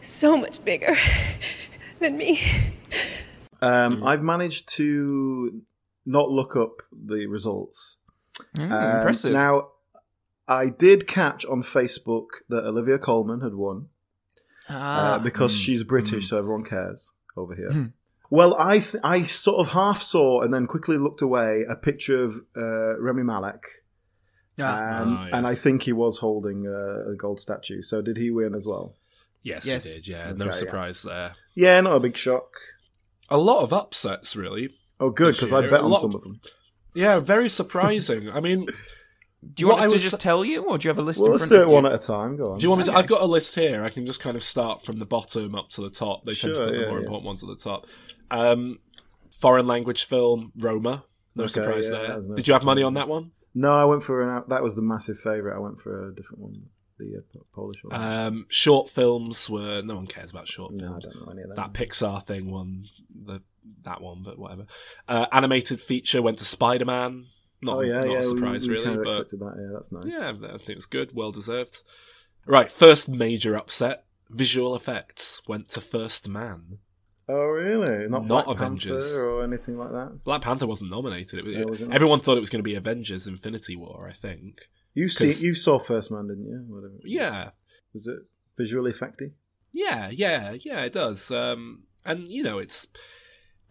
so 0.00 0.36
much 0.40 0.64
bigger 0.64 0.94
than 1.98 2.16
me. 2.16 2.40
Um, 3.60 4.02
I've 4.04 4.22
managed 4.22 4.68
to 4.76 5.62
not 6.06 6.30
look 6.30 6.56
up 6.56 6.82
the 6.90 7.26
results. 7.26 7.98
Mm, 8.56 8.70
Um, 8.72 8.96
impressive. 8.96 9.32
Now, 9.32 9.68
I 10.48 10.68
did 10.68 11.06
catch 11.06 11.44
on 11.46 11.62
Facebook 11.62 12.26
that 12.48 12.64
Olivia 12.64 12.98
Colman 12.98 13.40
had 13.40 13.54
won 13.54 13.88
ah, 14.68 15.14
uh, 15.14 15.18
because 15.18 15.56
she's 15.56 15.84
British, 15.84 16.28
so 16.28 16.38
everyone 16.38 16.64
cares 16.64 17.10
over 17.36 17.54
here. 17.54 17.92
Well, 18.30 18.54
I 18.58 18.78
th- 18.78 19.02
I 19.04 19.22
sort 19.24 19.60
of 19.60 19.72
half 19.74 20.00
saw 20.02 20.40
and 20.40 20.52
then 20.54 20.66
quickly 20.66 20.96
looked 20.96 21.20
away 21.22 21.64
a 21.68 21.76
picture 21.76 22.24
of 22.24 22.36
uh, 22.56 22.98
Rami 22.98 23.22
Malek, 23.22 23.62
ah, 24.58 25.02
um, 25.02 25.16
Ah, 25.18 25.28
and 25.36 25.46
I 25.46 25.54
think 25.54 25.82
he 25.82 25.92
was 25.92 26.18
holding 26.18 26.66
a, 26.66 27.10
a 27.12 27.16
gold 27.16 27.40
statue. 27.40 27.82
So 27.82 28.00
did 28.02 28.16
he 28.16 28.30
win 28.30 28.54
as 28.54 28.66
well? 28.66 28.96
Yes, 29.42 29.66
Yes. 29.66 29.84
he 29.86 29.94
did. 29.96 30.08
Yeah, 30.08 30.32
no 30.32 30.46
Okay, 30.46 30.46
yeah. 30.46 30.50
surprise 30.52 31.02
there. 31.02 31.32
Yeah, 31.54 31.80
not 31.82 31.96
a 31.96 32.00
big 32.00 32.16
shock. 32.16 32.50
A 33.28 33.36
lot 33.36 33.62
of 33.62 33.72
upsets, 33.72 34.34
really. 34.36 34.74
Oh, 35.00 35.10
good 35.10 35.34
because 35.34 35.52
I 35.52 35.62
bet 35.62 35.80
on 35.80 35.90
lot- 35.90 36.00
some 36.00 36.14
of 36.14 36.22
them. 36.22 36.40
Yeah, 36.94 37.18
very 37.20 37.48
surprising. 37.48 38.30
I 38.30 38.40
mean, 38.40 38.66
do 39.54 39.60
you 39.60 39.66
want 39.68 39.78
what 39.78 39.78
us 39.78 39.84
I 39.84 39.88
to 39.88 39.92
was- 39.94 40.02
just 40.02 40.20
tell 40.20 40.44
you, 40.44 40.64
or 40.64 40.78
do 40.78 40.86
you 40.86 40.90
have 40.90 40.98
a 40.98 41.02
list 41.02 41.18
Well, 41.20 41.26
in 41.26 41.32
let's 41.32 41.46
do 41.46 41.56
of 41.56 41.60
it 41.62 41.64
you? 41.66 41.70
one 41.70 41.86
at 41.86 41.92
a 41.94 41.98
time. 41.98 42.36
Go 42.36 42.44
on. 42.52 42.58
Do 42.58 42.62
you 42.64 42.70
want 42.70 42.80
me 42.80 42.92
to? 42.92 42.96
I've 42.96 43.06
got 43.06 43.22
a 43.22 43.26
list 43.26 43.54
here. 43.54 43.84
I 43.84 43.88
can 43.90 44.06
just 44.06 44.20
kind 44.20 44.36
of 44.36 44.42
start 44.42 44.82
from 44.84 44.98
the 44.98 45.06
bottom 45.06 45.54
up 45.54 45.68
to 45.70 45.80
the 45.80 45.90
top. 45.90 46.24
They 46.24 46.34
tend 46.34 46.54
to 46.54 46.60
Sure, 46.60 46.66
put 46.66 46.72
the 46.72 46.86
more 46.86 46.98
yeah. 46.98 47.04
important 47.04 47.24
ones 47.26 47.42
at 47.42 47.48
the 47.48 47.56
top. 47.56 47.86
Um, 48.30 48.78
foreign 49.40 49.66
language 49.66 50.04
film 50.04 50.52
Roma. 50.56 51.04
No 51.34 51.44
Okay, 51.44 51.52
surprise 51.52 51.90
yeah, 51.90 51.98
there. 52.02 52.20
no 52.22 52.34
Did 52.36 52.46
you 52.46 52.52
have 52.54 52.62
money 52.64 52.82
on 52.82 52.94
that 52.94 53.08
one? 53.08 53.30
No, 53.54 53.72
I 53.74 53.84
went 53.84 54.02
for 54.02 54.22
an. 54.22 54.44
That 54.48 54.62
was 54.62 54.76
the 54.76 54.82
massive 54.82 55.18
favorite. 55.18 55.56
I 55.56 55.58
went 55.58 55.80
for 55.80 56.08
a 56.08 56.14
different 56.14 56.42
one, 56.42 56.62
the 56.98 57.18
uh, 57.18 57.40
Polish 57.54 57.80
one. 57.84 58.00
Um, 58.00 58.46
short 58.48 58.88
films 58.90 59.48
were 59.50 59.82
no 59.82 59.96
one 59.96 60.06
cares 60.06 60.30
about 60.30 60.46
short 60.48 60.72
no, 60.72 60.94
I 60.94 60.98
don't 61.00 61.16
know 61.26 61.32
any 61.32 61.42
of 61.42 61.48
them. 61.48 61.56
that 61.56 61.72
Pixar 61.72 62.22
thing 62.24 62.50
won 62.50 62.84
the 63.24 63.40
that 63.84 64.00
one, 64.00 64.22
but 64.22 64.38
whatever. 64.38 64.66
Uh, 65.08 65.26
animated 65.32 65.80
feature 65.80 66.22
went 66.22 66.38
to 66.38 66.44
Spider 66.44 66.84
Man. 66.84 67.26
Not, 67.62 67.76
oh 67.76 67.80
yeah, 67.82 68.00
not 68.00 68.10
yeah. 68.10 68.18
a 68.18 68.24
surprise 68.24 68.66
we, 68.66 68.74
we 68.74 68.80
really, 68.80 68.84
kind 68.84 68.98
of 68.98 69.04
but 69.04 69.12
expected 69.12 69.40
that. 69.40 69.54
Yeah, 69.56 69.72
that's 69.72 69.92
nice. 69.92 70.04
yeah, 70.06 70.54
I 70.54 70.58
think 70.58 70.70
it 70.70 70.76
was 70.76 70.86
good, 70.86 71.14
well 71.14 71.30
deserved. 71.30 71.82
Right, 72.46 72.70
first 72.70 73.08
major 73.08 73.56
upset. 73.56 74.04
Visual 74.30 74.74
effects 74.74 75.42
went 75.46 75.68
to 75.70 75.80
First 75.80 76.28
Man. 76.28 76.78
Oh 77.28 77.34
really? 77.34 78.08
Not, 78.08 78.26
Not 78.26 78.28
Black 78.28 78.46
Avengers. 78.48 79.12
Panther 79.12 79.30
or 79.30 79.44
anything 79.44 79.78
like 79.78 79.92
that. 79.92 80.24
Black 80.24 80.42
Panther 80.42 80.66
wasn't 80.66 80.90
nominated. 80.90 81.38
It 81.38 81.44
was, 81.44 81.56
wasn't 81.80 81.94
everyone 81.94 82.20
thought 82.20 82.36
it 82.36 82.40
was 82.40 82.50
going 82.50 82.60
to 82.60 82.64
be 82.68 82.74
Avengers: 82.74 83.26
Infinity 83.26 83.76
War. 83.76 84.08
I 84.08 84.12
think. 84.12 84.62
You 84.94 85.08
see, 85.08 85.46
you 85.46 85.54
saw 85.54 85.78
First 85.78 86.10
Man, 86.10 86.28
didn't 86.28 86.44
you? 86.44 86.64
Whatever. 86.66 86.94
Yeah, 87.04 87.50
Was 87.94 88.06
it 88.06 88.18
visually 88.56 88.92
effecty? 88.92 89.32
yeah, 89.72 90.10
yeah, 90.10 90.56
yeah. 90.60 90.82
It 90.82 90.92
does. 90.92 91.30
Um, 91.30 91.84
and 92.04 92.30
you 92.30 92.42
know, 92.42 92.58
it's, 92.58 92.88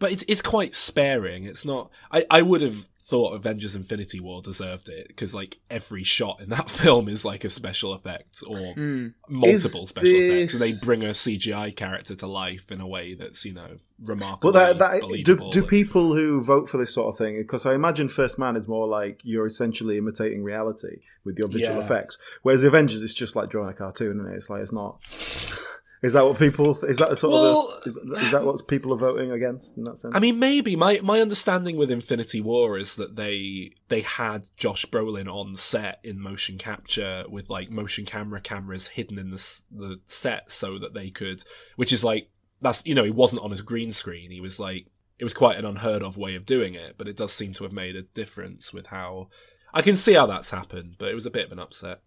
but 0.02 0.12
it's 0.12 0.24
it's 0.28 0.42
quite 0.42 0.74
sparing. 0.74 1.44
It's 1.44 1.64
not. 1.64 1.90
I 2.10 2.26
I 2.28 2.42
would 2.42 2.60
have 2.60 2.88
thought 3.04 3.34
Avengers: 3.34 3.76
Infinity 3.76 4.20
War 4.20 4.42
deserved 4.42 4.88
it 4.88 5.06
because 5.08 5.34
like 5.34 5.58
every 5.70 6.02
shot 6.02 6.40
in 6.40 6.48
that 6.50 6.68
film 6.82 7.08
is 7.08 7.24
like 7.24 7.44
a 7.44 7.50
special 7.50 7.92
effect 7.94 8.42
or 8.46 8.74
Mm. 8.74 9.14
multiple 9.28 9.84
Is 9.84 9.88
special 9.90 10.10
effects, 10.14 10.54
and 10.54 10.62
they 10.62 10.72
bring 10.84 11.02
a 11.04 11.10
CGI 11.14 11.74
character 11.76 12.14
to 12.16 12.26
life 12.26 12.70
in 12.72 12.80
a 12.80 12.86
way 12.86 13.14
that's 13.14 13.44
you 13.44 13.52
know 13.54 13.76
remarkable. 14.02 14.52
Well, 14.52 14.74
that, 14.74 14.78
that 14.78 15.22
do, 15.24 15.50
do 15.52 15.62
people 15.62 16.14
who 16.16 16.42
vote 16.42 16.68
for 16.68 16.78
this 16.78 16.92
sort 16.92 17.08
of 17.12 17.18
thing? 17.18 17.36
Because 17.38 17.64
I 17.66 17.74
imagine 17.74 18.08
First 18.08 18.38
Man 18.38 18.56
is 18.56 18.66
more 18.66 18.88
like 18.88 19.20
you're 19.22 19.46
essentially 19.46 19.98
imitating 19.98 20.42
reality 20.42 20.96
with 21.24 21.38
your 21.38 21.48
visual 21.48 21.78
Yeah. 21.78 21.84
effects, 21.84 22.18
whereas 22.42 22.62
Avengers 22.64 23.02
is 23.02 23.14
just 23.14 23.36
like 23.36 23.48
drawing 23.50 23.68
a 23.70 23.74
cartoon, 23.74 24.18
and 24.20 24.28
it? 24.32 24.36
it's 24.36 24.50
like 24.50 24.62
it's 24.62 24.72
not. 24.72 24.98
Is 26.02 26.14
that 26.14 26.24
what 26.24 26.36
people? 26.36 26.72
Is 26.84 26.98
that 26.98 27.16
sort 27.16 27.32
Well- 27.32 27.68
of? 27.68 27.82
The, 27.84 27.90
is, 27.90 27.96
is 28.24 28.30
that 28.32 28.44
what 28.44 28.66
people 28.66 28.92
are 28.92 28.96
voting 28.96 29.30
against 29.30 29.76
in 29.76 29.84
that 29.84 29.96
sense? 29.98 30.14
I 30.16 30.18
mean, 30.18 30.38
maybe 30.38 30.74
my 30.74 30.98
my 31.02 31.20
understanding 31.20 31.76
with 31.76 31.92
Infinity 31.92 32.40
War 32.40 32.76
is 32.76 32.96
that 32.96 33.14
they 33.14 33.72
they 33.88 34.00
had 34.00 34.48
Josh 34.56 34.84
Brolin 34.86 35.32
on 35.32 35.54
set 35.54 36.00
in 36.02 36.20
motion 36.20 36.58
capture 36.58 37.24
with 37.28 37.48
like 37.48 37.70
motion 37.70 38.04
camera 38.04 38.40
cameras 38.40 38.88
hidden 38.88 39.16
in 39.18 39.30
the 39.30 39.60
the 39.70 40.00
set 40.06 40.50
so 40.50 40.76
that 40.78 40.92
they 40.92 41.08
could, 41.08 41.44
which 41.76 41.92
is 41.92 42.02
like 42.02 42.28
that's 42.60 42.84
you 42.84 42.96
know 42.96 43.04
he 43.04 43.10
wasn't 43.10 43.42
on 43.42 43.52
his 43.52 43.62
green 43.62 43.92
screen. 43.92 44.32
He 44.32 44.40
was 44.40 44.58
like 44.58 44.86
it 45.20 45.24
was 45.24 45.34
quite 45.34 45.56
an 45.56 45.64
unheard 45.64 46.02
of 46.02 46.16
way 46.16 46.34
of 46.34 46.44
doing 46.44 46.74
it, 46.74 46.96
but 46.98 47.06
it 47.06 47.16
does 47.16 47.32
seem 47.32 47.52
to 47.54 47.64
have 47.64 47.72
made 47.72 47.94
a 47.94 48.02
difference 48.02 48.72
with 48.72 48.86
how 48.86 49.28
I 49.72 49.82
can 49.82 49.94
see 49.94 50.14
how 50.14 50.26
that's 50.26 50.50
happened. 50.50 50.96
But 50.98 51.10
it 51.10 51.14
was 51.14 51.26
a 51.26 51.30
bit 51.30 51.46
of 51.46 51.52
an 51.52 51.60
upset. 51.60 52.00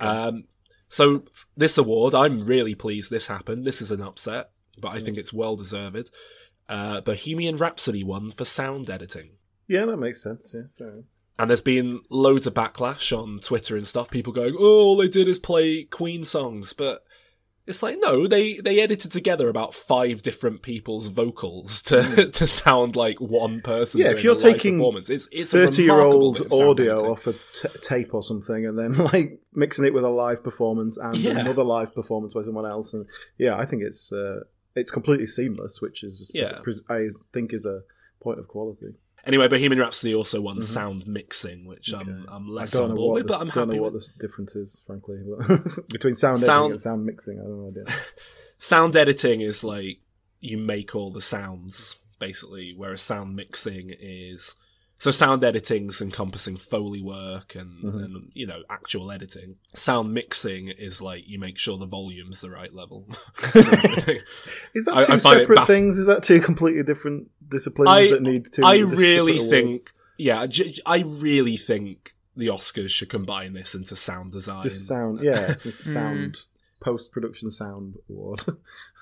Um, 0.00 0.44
so 0.88 1.24
this 1.56 1.78
award, 1.78 2.14
I'm 2.14 2.44
really 2.44 2.74
pleased 2.74 3.10
this 3.10 3.26
happened. 3.28 3.64
This 3.64 3.80
is 3.82 3.90
an 3.90 4.00
upset, 4.00 4.50
but 4.80 4.88
I 4.88 5.00
think 5.00 5.16
it's 5.18 5.32
well 5.32 5.56
deserved. 5.56 6.10
Uh, 6.68 7.00
Bohemian 7.00 7.56
Rhapsody 7.56 8.04
won 8.04 8.30
for 8.30 8.44
sound 8.44 8.90
editing. 8.90 9.30
yeah, 9.66 9.84
that 9.86 9.96
makes 9.96 10.22
sense. 10.22 10.54
Yeah, 10.54 10.64
fair. 10.78 11.02
And 11.38 11.48
there's 11.48 11.60
been 11.60 12.00
loads 12.10 12.46
of 12.46 12.54
backlash 12.54 13.16
on 13.16 13.38
Twitter 13.40 13.76
and 13.76 13.86
stuff. 13.86 14.10
People 14.10 14.32
going, 14.32 14.56
"Oh, 14.58 14.80
all 14.82 14.96
they 14.96 15.08
did 15.08 15.28
is 15.28 15.38
play 15.38 15.84
Queen 15.84 16.24
songs," 16.24 16.72
but 16.72 17.04
it's 17.68 17.82
like 17.82 17.98
no, 18.00 18.26
they 18.26 18.56
they 18.58 18.80
edited 18.80 19.12
together 19.12 19.48
about 19.48 19.74
five 19.74 20.22
different 20.22 20.62
people's 20.62 21.08
vocals 21.08 21.82
to 21.82 22.28
to 22.32 22.46
sound 22.46 22.96
like 22.96 23.20
one 23.20 23.60
person. 23.60 24.00
Yeah, 24.00 24.10
if 24.10 24.24
you're 24.24 24.34
taking 24.36 24.78
performance, 24.78 25.10
it's 25.10 25.28
it's 25.30 25.52
a 25.54 25.66
thirty-year-old 25.66 26.40
remarkable 26.40 26.44
bit 26.44 26.46
of 26.46 26.52
sound 26.52 26.70
audio 26.70 27.12
off 27.12 27.26
a 27.26 27.32
t- 27.52 27.78
tape 27.82 28.14
or 28.14 28.22
something, 28.22 28.66
and 28.66 28.78
then 28.78 28.92
like 29.12 29.40
mixing 29.52 29.84
it 29.84 29.94
with 29.94 30.04
a 30.04 30.08
live 30.08 30.42
performance 30.42 30.96
and 30.96 31.18
Yeah. 31.18 31.38
another 31.38 31.62
live 31.64 31.94
performance 31.94 32.34
by 32.34 32.42
someone 32.42 32.66
else, 32.66 32.92
and 32.94 33.06
yeah, 33.36 33.56
I 33.56 33.64
think 33.66 33.82
it's 33.82 34.12
uh, 34.12 34.40
it's 34.74 34.90
completely 34.90 35.26
seamless, 35.26 35.80
which 35.80 36.02
is 36.02 36.30
Yeah. 36.34 36.60
I 36.88 37.08
think 37.32 37.52
is 37.52 37.66
a 37.66 37.82
point 38.22 38.38
of 38.38 38.48
quality. 38.48 38.94
Anyway, 39.24 39.48
Bohemian 39.48 39.80
Rhapsody 39.80 40.14
also 40.14 40.40
won 40.40 40.62
sound 40.62 41.06
mixing, 41.06 41.66
which 41.66 41.92
I'm 41.92 42.06
Mm-hmm. 42.06 42.32
I'm 42.32 42.48
less 42.48 42.74
on 42.76 42.94
board 42.94 43.14
with, 43.24 43.26
but 43.26 43.40
I'm 43.40 43.48
don't 43.48 43.68
happy 43.68 43.76
know 43.76 43.82
what 43.82 43.92
the 43.92 44.08
difference 44.18 44.56
is, 44.56 44.82
frankly, 44.86 45.18
between 45.90 46.14
sound, 46.16 46.40
Sound- 46.40 46.48
editing 46.64 46.70
and 46.72 46.80
sound 46.80 47.04
mixing. 47.04 47.38
I 47.38 47.42
don't 47.42 47.60
know 47.60 47.68
idea. 47.82 47.94
sound 48.58 48.96
editing 48.96 49.40
is 49.40 49.62
like 49.64 50.00
you 50.40 50.56
make 50.56 50.94
all 50.94 51.12
the 51.12 51.20
sounds 51.20 51.96
basically 52.18 52.74
whereas 52.76 53.00
sound 53.02 53.34
mixing 53.36 53.92
is 54.00 54.54
so 54.98 55.10
sound 55.12 55.44
editing's 55.44 56.00
encompassing 56.00 56.56
foley 56.56 57.00
work 57.02 57.54
and, 57.54 57.84
Mm-hmm. 57.84 57.98
and 57.98 58.30
you 58.34 58.46
know 58.46 58.62
actual 58.68 59.10
editing 59.12 59.56
sound 59.74 60.12
mixing 60.12 60.68
is 60.68 61.00
like 61.00 61.22
you 61.26 61.38
make 61.38 61.56
sure 61.58 61.78
the 61.78 61.86
volume's 61.86 62.40
the 62.40 62.50
right 62.50 62.74
level 62.74 63.06
Is 64.74 64.84
that 64.84 65.04
two 65.06 65.12
I 65.14 65.18
find 65.18 65.18
it 65.18 65.20
separate 65.40 65.58
baff- 65.60 65.66
things? 65.66 65.98
Is 65.98 66.06
that 66.06 66.22
two 66.22 66.40
completely 66.40 66.82
different 66.82 67.28
disciplines 67.48 67.88
I, 67.88 68.10
that 68.10 68.22
need 68.22 68.46
to? 68.54 68.64
I 68.64 68.78
separate 68.80 68.96
really 68.96 69.36
awards? 69.38 69.50
think 69.50 69.80
yeah 70.20 70.46
j- 70.46 70.76
i 70.84 70.98
really 70.98 71.56
think 71.56 72.14
the 72.36 72.48
oscars 72.48 72.90
should 72.90 73.08
combine 73.08 73.52
this 73.52 73.74
into 73.74 73.94
sound 73.96 74.32
design 74.32 74.62
just 74.62 74.86
sound. 74.88 75.20
Yeah, 75.22 75.40
it's 75.50 75.62
just 75.64 75.84
sound 75.86 76.38
post 76.80 77.10
production 77.12 77.50
sound 77.50 77.94
award. 78.08 78.42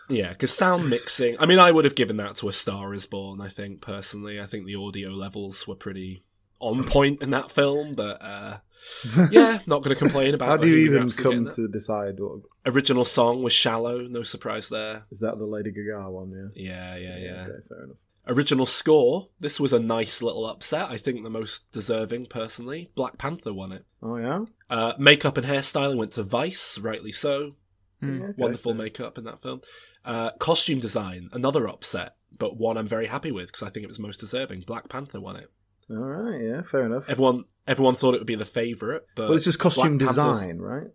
Yeah, 0.09 0.31
because 0.31 0.53
sound 0.53 0.89
mixing. 0.89 1.37
I 1.39 1.47
mean, 1.47 1.59
I 1.59 1.71
would 1.71 1.85
have 1.85 1.95
given 1.95 2.17
that 2.19 2.37
to 2.37 2.49
A 2.49 2.53
Star 2.53 2.95
Is 2.95 3.07
Born. 3.07 3.41
I 3.41 3.49
think 3.49 3.81
personally, 3.81 4.41
I 4.41 4.47
think 4.47 4.67
the 4.67 4.77
audio 4.77 5.11
levels 5.11 5.67
were 5.67 5.75
pretty 5.75 6.23
on 6.61 6.85
point 6.85 7.23
in 7.23 7.31
that 7.31 7.51
film. 7.51 7.95
But 7.95 8.23
uh, 8.23 8.59
yeah, 9.31 9.59
not 9.67 9.83
going 9.83 9.95
to 9.95 9.97
complain 9.97 10.35
about. 10.35 10.47
It. 10.47 10.51
How 10.51 10.57
do 10.59 10.69
you 10.69 10.77
even 10.87 11.11
come 11.11 11.49
to 11.49 11.69
decide 11.69 12.19
what 12.19 12.43
original 12.65 13.05
song 13.05 13.43
was 13.43 13.53
"Shallow"? 13.53 14.03
No 14.03 14.23
surprise 14.23 14.69
there. 14.69 15.05
is 15.11 15.21
that 15.21 15.39
the 15.39 15.47
Lady 15.47 15.71
Gaga 15.73 16.11
one? 16.11 16.53
Yeah. 16.55 16.97
Yeah, 16.97 16.97
yeah, 16.97 17.19
yeah. 17.19 17.43
Okay, 17.43 17.53
fair 17.69 17.85
enough. 17.85 17.97
Original 18.29 18.67
score. 18.67 19.29
This 19.39 19.61
was 19.61 19.73
a 19.73 19.79
nice 19.79 20.21
little 20.21 20.47
upset. 20.47 20.91
I 20.91 20.97
think 20.97 21.23
the 21.23 21.31
most 21.31 21.71
deserving, 21.71 22.27
personally. 22.27 22.91
Black 22.97 23.19
Panther 23.19 23.53
won 23.55 23.71
it. 23.73 23.85
Oh 24.03 24.17
yeah. 24.17 24.45
Uh, 24.69 24.95
makeup 24.99 25.37
and 25.37 25.47
hairstyling 25.47 25.97
went 25.97 26.13
to 26.13 26.25
Vice, 26.25 26.79
rightly 26.79 27.13
so. 27.13 27.55
Yeah, 28.03 28.09
okay, 28.11 28.35
Wonderful 28.37 28.73
fair. 28.73 28.83
makeup 28.83 29.19
in 29.19 29.25
that 29.25 29.43
film. 29.43 29.61
Uh, 30.07 30.31
costume 30.39 30.79
design, 30.81 31.29
another 31.33 31.69
upset, 31.69 32.15
but 32.39 32.57
one 32.57 32.79
I'm 32.79 32.87
very 32.87 33.07
happy 33.09 33.33
with 33.33 33.49
because 33.49 33.63
I 33.65 33.71
think 33.71 33.85
it 33.85 33.89
was 33.89 33.99
most 33.99 34.21
deserving. 34.21 34.61
Black 34.61 34.89
Panther 34.89 35.21
won 35.21 35.37
it. 35.37 35.51
All 35.91 35.97
right. 35.97 36.41
Yeah. 36.43 36.63
Fair 36.63 36.85
enough. 36.87 37.09
Everyone, 37.09 37.45
everyone 37.67 37.95
thought 37.97 38.15
it 38.15 38.19
would 38.19 38.27
be 38.27 38.35
the 38.37 38.45
favorite, 38.45 39.05
but 39.17 39.25
well, 39.29 39.35
it's 39.37 39.45
just 39.45 39.59
costume 39.59 39.99
Black 39.99 40.15
Panther's- 40.15 40.41
design, 40.41 40.59
right? 40.59 40.87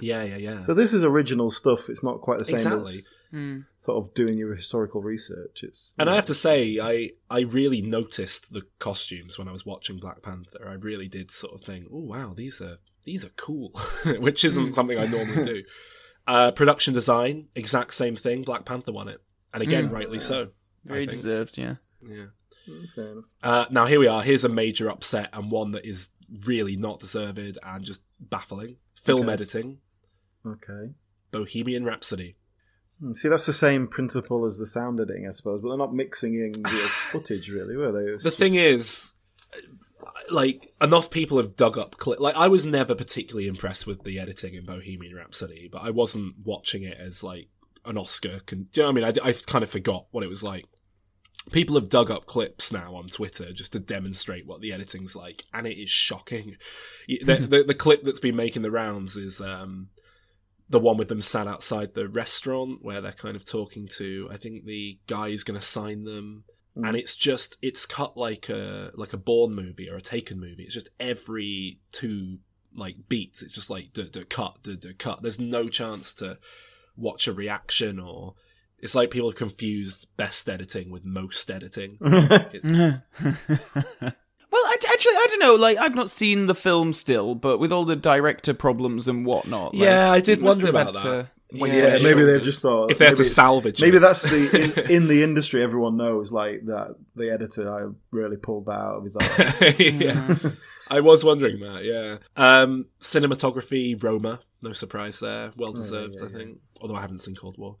Yeah, 0.00 0.24
yeah, 0.24 0.36
yeah. 0.38 0.58
So 0.58 0.74
this 0.74 0.92
is 0.92 1.04
original 1.04 1.50
stuff. 1.50 1.88
It's 1.88 2.02
not 2.02 2.20
quite 2.20 2.40
the 2.40 2.44
same 2.44 2.56
Exactly. 2.56 2.94
as 2.94 3.12
Hmm. 3.30 3.58
sort 3.78 3.98
of 4.04 4.12
doing 4.14 4.36
your 4.38 4.54
historical 4.54 5.02
research. 5.02 5.62
It's 5.62 5.92
And 5.98 6.08
I 6.10 6.14
have 6.16 6.26
to 6.26 6.34
say, 6.34 6.78
I 6.80 7.10
I 7.30 7.40
really 7.42 7.80
noticed 7.80 8.52
the 8.52 8.62
costumes 8.80 9.38
when 9.38 9.46
I 9.48 9.52
was 9.52 9.64
watching 9.64 9.98
Black 9.98 10.20
Panther. 10.22 10.66
I 10.68 10.74
really 10.74 11.06
did 11.08 11.30
sort 11.30 11.54
of 11.54 11.60
think, 11.60 11.86
oh 11.92 12.00
wow, 12.00 12.34
these 12.36 12.60
are 12.60 12.78
these 13.04 13.24
are 13.24 13.30
cool, 13.36 13.70
which 14.18 14.44
isn't 14.44 14.74
something 14.74 14.98
I 14.98 15.06
normally 15.06 15.44
do. 15.54 15.62
Uh, 16.26 16.50
production 16.52 16.94
design, 16.94 17.48
exact 17.54 17.92
same 17.94 18.16
thing. 18.16 18.42
Black 18.42 18.64
Panther 18.64 18.92
won 18.92 19.08
it, 19.08 19.20
and 19.52 19.62
again, 19.62 19.90
rightly 19.90 20.18
so. 20.18 20.48
Very 20.84 21.06
deserved, 21.06 21.56
yeah. 21.58 21.74
Yeah. 22.02 22.26
fair. 22.94 23.14
Uh, 23.42 23.64
now 23.70 23.86
here 23.86 23.98
we 24.00 24.06
are. 24.06 24.22
Here's 24.22 24.44
a 24.44 24.48
major 24.48 24.88
upset 24.90 25.30
and 25.32 25.50
one 25.50 25.72
that 25.72 25.84
is 25.86 26.10
really 26.46 26.76
not 26.76 27.00
deserved 27.00 27.38
and 27.38 27.84
just 27.84 28.02
baffling. 28.20 28.76
Film 29.02 29.22
Okay. 29.24 29.32
editing, 29.32 29.78
Okay. 30.46 30.92
Bohemian 31.30 31.84
Rhapsody. 31.84 32.36
Hmm, 33.00 33.12
See, 33.12 33.28
that's 33.28 33.46
the 33.46 33.52
same 33.52 33.86
principle 33.88 34.44
as 34.46 34.58
the 34.58 34.66
sound 34.66 35.00
editing, 35.00 35.26
I 35.26 35.32
suppose, 35.32 35.60
but 35.62 35.68
they're 35.68 35.78
not 35.78 35.94
mixing 35.94 36.34
in 36.34 36.52
real 36.62 36.88
footage, 37.12 37.50
really, 37.50 37.76
were 37.76 37.92
they? 37.92 38.12
The 38.12 38.18
just- 38.22 38.38
thing 38.38 38.54
is, 38.54 39.12
like 40.30 40.72
enough 40.80 41.10
people 41.10 41.38
have 41.38 41.56
dug 41.56 41.78
up 41.78 41.96
clip. 41.98 42.20
Like 42.20 42.36
I 42.36 42.48
was 42.48 42.64
never 42.66 42.94
particularly 42.94 43.46
impressed 43.46 43.86
with 43.86 44.04
the 44.04 44.18
editing 44.18 44.54
in 44.54 44.64
Bohemian 44.64 45.14
Rhapsody, 45.14 45.68
but 45.70 45.82
I 45.82 45.90
wasn't 45.90 46.34
watching 46.44 46.82
it 46.82 46.98
as 46.98 47.22
like 47.22 47.48
an 47.84 47.98
Oscar. 47.98 48.40
Con- 48.46 48.68
Do 48.72 48.80
you 48.80 48.82
know 48.82 48.92
what 48.92 49.04
I 49.04 49.10
mean? 49.10 49.20
I, 49.24 49.28
I 49.28 49.32
kind 49.32 49.62
of 49.62 49.70
forgot 49.70 50.06
what 50.10 50.24
it 50.24 50.28
was 50.28 50.42
like. 50.42 50.66
People 51.52 51.76
have 51.76 51.90
dug 51.90 52.10
up 52.10 52.24
clips 52.24 52.72
now 52.72 52.94
on 52.94 53.08
Twitter 53.08 53.52
just 53.52 53.72
to 53.72 53.78
demonstrate 53.78 54.46
what 54.46 54.62
the 54.62 54.72
editing's 54.72 55.14
like, 55.14 55.42
and 55.52 55.66
it 55.66 55.78
is 55.78 55.90
shocking. 55.90 56.56
The, 57.06 57.46
the, 57.46 57.64
the 57.64 57.74
clip 57.74 58.02
that's 58.02 58.20
been 58.20 58.36
making 58.36 58.62
the 58.62 58.70
rounds 58.70 59.16
is 59.16 59.42
um, 59.42 59.88
the 60.70 60.80
one 60.80 60.96
with 60.96 61.08
them 61.08 61.20
sat 61.20 61.46
outside 61.46 61.92
the 61.92 62.08
restaurant 62.08 62.78
where 62.80 63.02
they're 63.02 63.12
kind 63.12 63.36
of 63.36 63.44
talking 63.44 63.88
to. 63.98 64.26
I 64.32 64.38
think 64.38 64.64
the 64.64 64.98
guy 65.06 65.28
who's 65.28 65.44
going 65.44 65.60
to 65.60 65.66
sign 65.66 66.04
them 66.04 66.44
and 66.76 66.86
mm. 66.86 66.98
it's 66.98 67.14
just 67.14 67.56
it's 67.62 67.86
cut 67.86 68.16
like 68.16 68.48
a 68.48 68.90
like 68.94 69.12
a 69.12 69.18
Bourne 69.18 69.54
movie 69.54 69.88
or 69.88 69.96
a 69.96 70.02
Taken 70.02 70.40
movie. 70.40 70.64
It's 70.64 70.74
just 70.74 70.90
every 70.98 71.78
two 71.92 72.38
like 72.74 73.08
beats. 73.08 73.42
It's 73.42 73.54
just 73.54 73.70
like 73.70 73.92
duh, 73.92 74.04
duh, 74.10 74.24
cut, 74.28 74.58
duh, 74.62 74.74
duh, 74.74 74.88
cut. 74.98 75.22
There's 75.22 75.40
no 75.40 75.68
chance 75.68 76.12
to 76.14 76.38
watch 76.96 77.26
a 77.26 77.32
reaction 77.32 77.98
or 77.98 78.34
it's 78.78 78.94
like 78.94 79.10
people 79.10 79.30
have 79.30 79.38
confused 79.38 80.08
best 80.16 80.48
editing 80.48 80.90
with 80.90 81.04
most 81.04 81.50
editing. 81.50 81.98
It- 82.04 84.14
Well, 84.54 84.62
I, 84.66 84.76
actually, 84.88 85.14
I 85.14 85.26
don't 85.30 85.40
know. 85.40 85.54
Like, 85.56 85.78
I've 85.78 85.96
not 85.96 86.10
seen 86.10 86.46
the 86.46 86.54
film 86.54 86.92
still, 86.92 87.34
but 87.34 87.58
with 87.58 87.72
all 87.72 87.84
the 87.84 87.96
director 87.96 88.54
problems 88.54 89.08
and 89.08 89.26
whatnot, 89.26 89.74
like, 89.74 89.82
Yeah, 89.82 90.12
I 90.12 90.20
did 90.20 90.40
wonder 90.40 90.70
about 90.70 90.94
that. 90.94 91.02
to 91.02 91.30
Yeah, 91.54 91.96
Yeah, 91.96 92.02
maybe 92.02 92.22
it 92.22 92.26
they've 92.26 92.42
just 92.42 92.62
thought 92.62 92.90
if 92.90 92.98
they 92.98 93.06
had 93.06 93.16
to 93.16 93.22
maybe 93.22 93.28
salvage 93.28 93.80
Maybe 93.80 93.96
it. 93.96 94.00
that's 94.00 94.22
the 94.22 94.84
in, 94.84 94.90
in 94.90 95.08
the 95.08 95.22
industry. 95.22 95.62
Everyone 95.62 95.96
knows 95.96 96.32
like 96.32 96.66
that 96.66 96.96
the 97.14 97.30
editor 97.30 97.72
I 97.72 97.90
really 98.10 98.36
pulled 98.36 98.66
that 98.66 98.72
out 98.72 98.96
of 98.96 99.04
his 99.04 99.16
ass. 99.16 99.78
yeah. 99.78 100.36
I 100.90 101.00
was 101.00 101.24
wondering 101.24 101.58
that, 101.60 101.84
yeah. 101.84 102.18
Um, 102.36 102.86
cinematography, 103.00 104.00
Roma, 104.02 104.40
no 104.62 104.72
surprise 104.72 105.20
there. 105.20 105.52
Well 105.56 105.72
deserved, 105.72 106.16
I 106.24 106.28
think. 106.28 106.58
Although 106.80 106.96
I 106.96 107.00
haven't 107.00 107.20
seen 107.20 107.34
Cold 107.36 107.56
War. 107.58 107.76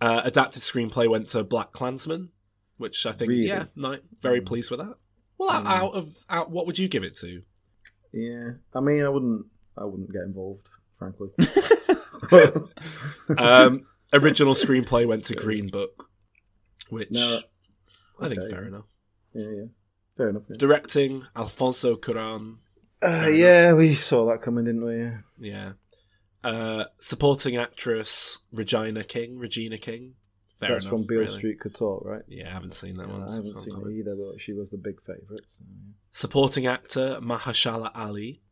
Uh, 0.00 0.22
adapted 0.24 0.62
screenplay 0.62 1.08
went 1.08 1.28
to 1.28 1.44
BlacKkKlansman, 1.44 2.28
which 2.78 3.04
I 3.04 3.12
think, 3.12 3.28
Really? 3.28 3.48
yeah, 3.48 3.64
no, 3.76 3.98
very 4.22 4.40
pleased 4.40 4.70
with 4.70 4.80
that. 4.80 4.94
Well, 5.36 5.50
out- 5.50 5.66
out 5.66 5.92
of 5.94 6.16
out, 6.30 6.50
what 6.50 6.66
would 6.66 6.78
you 6.78 6.88
give 6.88 7.04
it 7.04 7.16
to? 7.16 7.42
yeah, 8.12 8.50
I 8.74 8.80
mean, 8.80 9.02
I 9.04 9.08
wouldn't, 9.08 9.46
I 9.76 9.84
wouldn't 9.84 10.12
get 10.12 10.22
involved, 10.22 10.68
frankly. 11.00 11.30
Um, 13.38 13.86
original 14.12 14.54
screenplay 14.54 15.06
went 15.06 15.24
to 15.24 15.34
Green 15.34 15.68
Book, 15.68 16.08
which 16.88 17.10
No, 17.10 17.40
I 18.20 18.28
think 18.28 18.42
fair 18.50 18.66
enough. 18.66 18.84
yeah, 19.34 19.42
yeah, 19.50 19.64
fair 20.16 20.28
enough. 20.28 20.42
Yeah. 20.48 20.56
Directing 20.58 21.24
Alfonso 21.34 21.96
Cuarón, 21.96 22.58
Uh, 23.02 23.28
yeah, 23.32 23.72
we 23.72 23.94
saw 23.96 24.26
that 24.26 24.42
coming, 24.42 24.64
didn't 24.66 24.84
we? 24.84 24.96
Yeah. 24.98 25.18
yeah. 25.38 25.72
Uh, 26.42 26.84
supporting 27.00 27.56
actress 27.56 28.38
Regina 28.52 29.02
King, 29.04 29.38
Regina 29.38 29.78
King. 29.78 30.14
Fair 30.60 30.70
That's 30.70 30.84
enough, 30.84 30.90
from 30.90 31.06
Beale 31.06 31.20
really. 31.20 31.38
Street 31.38 31.60
Could 31.60 31.74
Talk, 31.74 32.04
right? 32.04 32.22
Yeah, 32.28 32.48
I 32.48 32.52
haven't 32.52 32.74
seen 32.74 32.96
that 32.98 33.08
one. 33.08 33.22
I 33.28 33.34
haven't 33.34 33.56
seen 33.56 33.74
it 33.76 33.90
either, 33.92 34.14
but 34.14 34.40
she 34.40 34.52
was 34.52 34.70
the 34.70 34.76
big 34.78 35.00
favourite. 35.00 35.46
So. 35.46 35.64
Supporting 36.10 36.66
actor 36.66 37.18
Mahershala 37.22 37.90
Ali, 37.94 38.42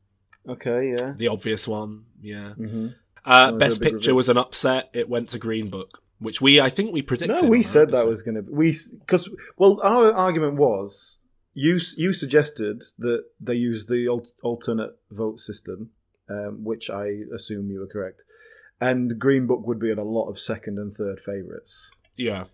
Okay, 0.49 0.90
yeah. 0.99 1.12
the 1.16 1.28
obvious 1.28 1.68
one. 1.68 2.05
Yeah. 2.22 2.55
hmm 2.55 2.88
Uh, 3.24 3.51
Oh, 3.53 3.59
Best 3.59 3.80
Picture 3.82 3.96
reveal. 3.96 4.16
was 4.16 4.28
an 4.28 4.38
upset. 4.38 4.90
It 4.94 5.09
went 5.09 5.28
to 5.30 5.38
Green 5.38 5.68
Book, 5.70 6.01
which 6.18 6.40
we 6.40 6.61
I 6.61 6.68
think 6.70 6.92
we 6.92 7.03
predicted. 7.03 7.42
No, 7.42 7.49
we 7.49 7.59
on 7.59 7.64
said 7.64 7.90
that 7.90 8.07
was 8.07 8.22
going 8.22 8.36
to 8.36 8.42
be 8.42 8.53
we 8.53 8.74
because 9.01 9.28
well, 9.57 9.80
our 9.82 10.12
argument 10.12 10.55
was 10.57 11.18
you 11.55 11.78
you 11.96 12.12
suggested 12.12 12.82
that 12.99 13.24
they 13.40 13.55
use 13.55 13.86
the 13.86 14.07
al- 14.09 14.26
alternate 14.42 14.92
vote 15.11 15.40
system, 15.40 15.90
um, 16.30 16.64
which 16.64 16.88
I 16.88 17.07
assume 17.34 17.70
you 17.70 17.80
were 17.80 17.86
correct, 17.86 18.22
and 18.80 19.18
Green 19.18 19.46
Book 19.46 19.66
would 19.66 19.78
be 19.80 19.90
in 19.90 19.99
a 19.99 20.05
lot 20.05 20.28
of 20.28 20.38
second 20.38 20.78
and 20.78 20.92
third 20.92 21.20
favourites. 21.20 21.90
Yeah. 22.16 22.44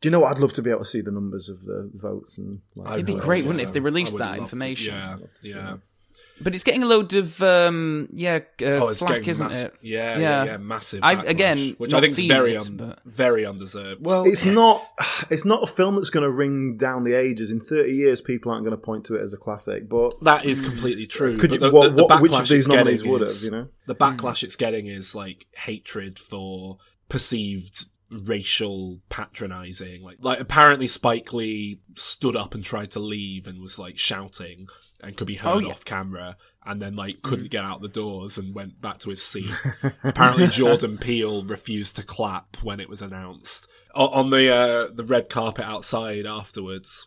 Do 0.00 0.06
you 0.08 0.10
know 0.10 0.20
what? 0.20 0.30
I'd 0.36 0.38
love 0.42 0.52
to 0.54 0.62
be 0.62 0.70
able 0.70 0.80
to 0.80 0.84
see 0.86 1.00
the 1.00 1.10
numbers 1.10 1.48
of 1.48 1.62
the 1.62 1.90
votes 1.94 2.36
and. 2.38 2.60
Like, 2.74 2.94
It'd 2.94 3.06
be 3.06 3.14
would, 3.14 3.22
great, 3.22 3.44
wouldn't 3.44 3.60
it, 3.62 3.64
if 3.68 3.72
they 3.72 3.80
released 3.80 4.18
that 4.18 4.28
love 4.30 4.36
to- 4.36 4.42
information? 4.42 4.94
Yeah, 4.94 5.10
Love 5.16 5.34
to 5.34 5.42
see 5.42 5.48
yeah. 5.50 5.76
That. 6.38 6.44
But 6.44 6.54
it's 6.54 6.64
getting 6.64 6.82
a 6.82 6.86
load 6.86 7.14
of 7.14 7.42
um, 7.42 8.08
yeah, 8.12 8.40
uh, 8.62 8.64
Oh, 8.66 8.88
it's 8.88 8.98
flack, 9.00 9.12
getting 9.14 9.28
isn't 9.30 9.48
mass- 9.48 9.56
it? 9.60 9.74
Yeah, 9.82 10.14
yeah, 10.14 10.20
Yeah. 10.20 10.44
yeah, 10.44 10.56
massive. 10.58 11.00
I've- 11.02 11.22
backlash, 11.22 11.28
again, 11.30 11.74
which 11.78 11.94
I 11.94 12.00
think 12.00 12.18
is 12.18 12.26
very, 12.26 12.54
it, 12.54 12.66
un- 12.66 12.76
but- 12.76 12.98
very 13.04 13.44
undeserved. 13.46 14.04
Well, 14.04 14.24
It's 14.24 14.44
not. 14.44 14.86
It's 15.30 15.44
not 15.44 15.62
a 15.64 15.66
film 15.66 15.96
that's 15.96 16.10
going 16.10 16.22
to 16.24 16.30
ring 16.30 16.72
down 16.76 17.02
the 17.04 17.14
ages. 17.14 17.50
In 17.50 17.58
thirty 17.60 17.92
years, 17.94 18.20
people 18.20 18.52
aren't 18.52 18.64
going 18.64 18.76
to 18.76 18.82
point 18.82 19.04
to 19.06 19.14
it 19.16 19.22
as 19.22 19.32
a 19.32 19.36
classic. 19.36 19.88
But 19.88 20.22
that 20.22 20.44
is 20.44 20.60
completely 20.60 21.06
true. 21.06 21.36
Could 21.38 21.52
you- 21.52 21.58
the, 21.58 21.70
what- 21.70 21.88
the, 21.90 21.96
the 21.96 22.04
what- 22.06 22.20
which 22.22 22.32
of 22.32 22.38
backlash 22.40 22.48
these 22.48 22.68
nominees 22.68 23.04
would 23.04 23.22
have, 23.22 23.36
you 23.42 23.50
know? 23.50 23.68
The 23.86 23.94
backlash 23.94 24.42
it's 24.42 24.56
getting 24.56 24.86
is 24.86 25.14
like 25.14 25.46
hatred 25.56 26.18
for 26.18 26.78
perceived 27.08 27.86
racial 28.10 29.00
patronizing. 29.08 30.02
Like, 30.02 30.18
like 30.20 30.38
apparently 30.40 30.86
Spike 30.86 31.32
Lee 31.32 31.80
stood 31.96 32.36
up 32.36 32.54
and 32.54 32.62
tried 32.64 32.90
to 32.92 33.00
leave 33.00 33.46
and 33.46 33.60
was 33.60 33.78
like 33.78 33.98
shouting 33.98 34.68
and 35.06 35.16
could 35.16 35.26
be 35.26 35.36
heard 35.36 35.56
Oh, 35.56 35.58
yeah. 35.60 35.68
off 35.68 35.84
camera 35.84 36.36
and 36.64 36.82
then 36.82 36.96
like 36.96 37.22
couldn't 37.22 37.50
get 37.50 37.64
out 37.64 37.80
the 37.80 37.88
doors 37.88 38.36
and 38.36 38.54
went 38.54 38.80
back 38.80 38.98
to 38.98 39.10
his 39.10 39.22
seat. 39.22 39.50
apparently 40.02 40.48
Jordan 40.48 40.98
Peele 40.98 41.44
refused 41.44 41.96
to 41.96 42.02
clap 42.02 42.56
when 42.62 42.80
it 42.80 42.88
was 42.88 43.00
announced. 43.00 43.68
O- 43.94 44.08
on 44.08 44.30
the 44.30 44.52
uh, 44.54 44.88
the 44.92 45.04
red 45.04 45.28
carpet 45.30 45.64
outside 45.64 46.26
afterwards, 46.26 47.06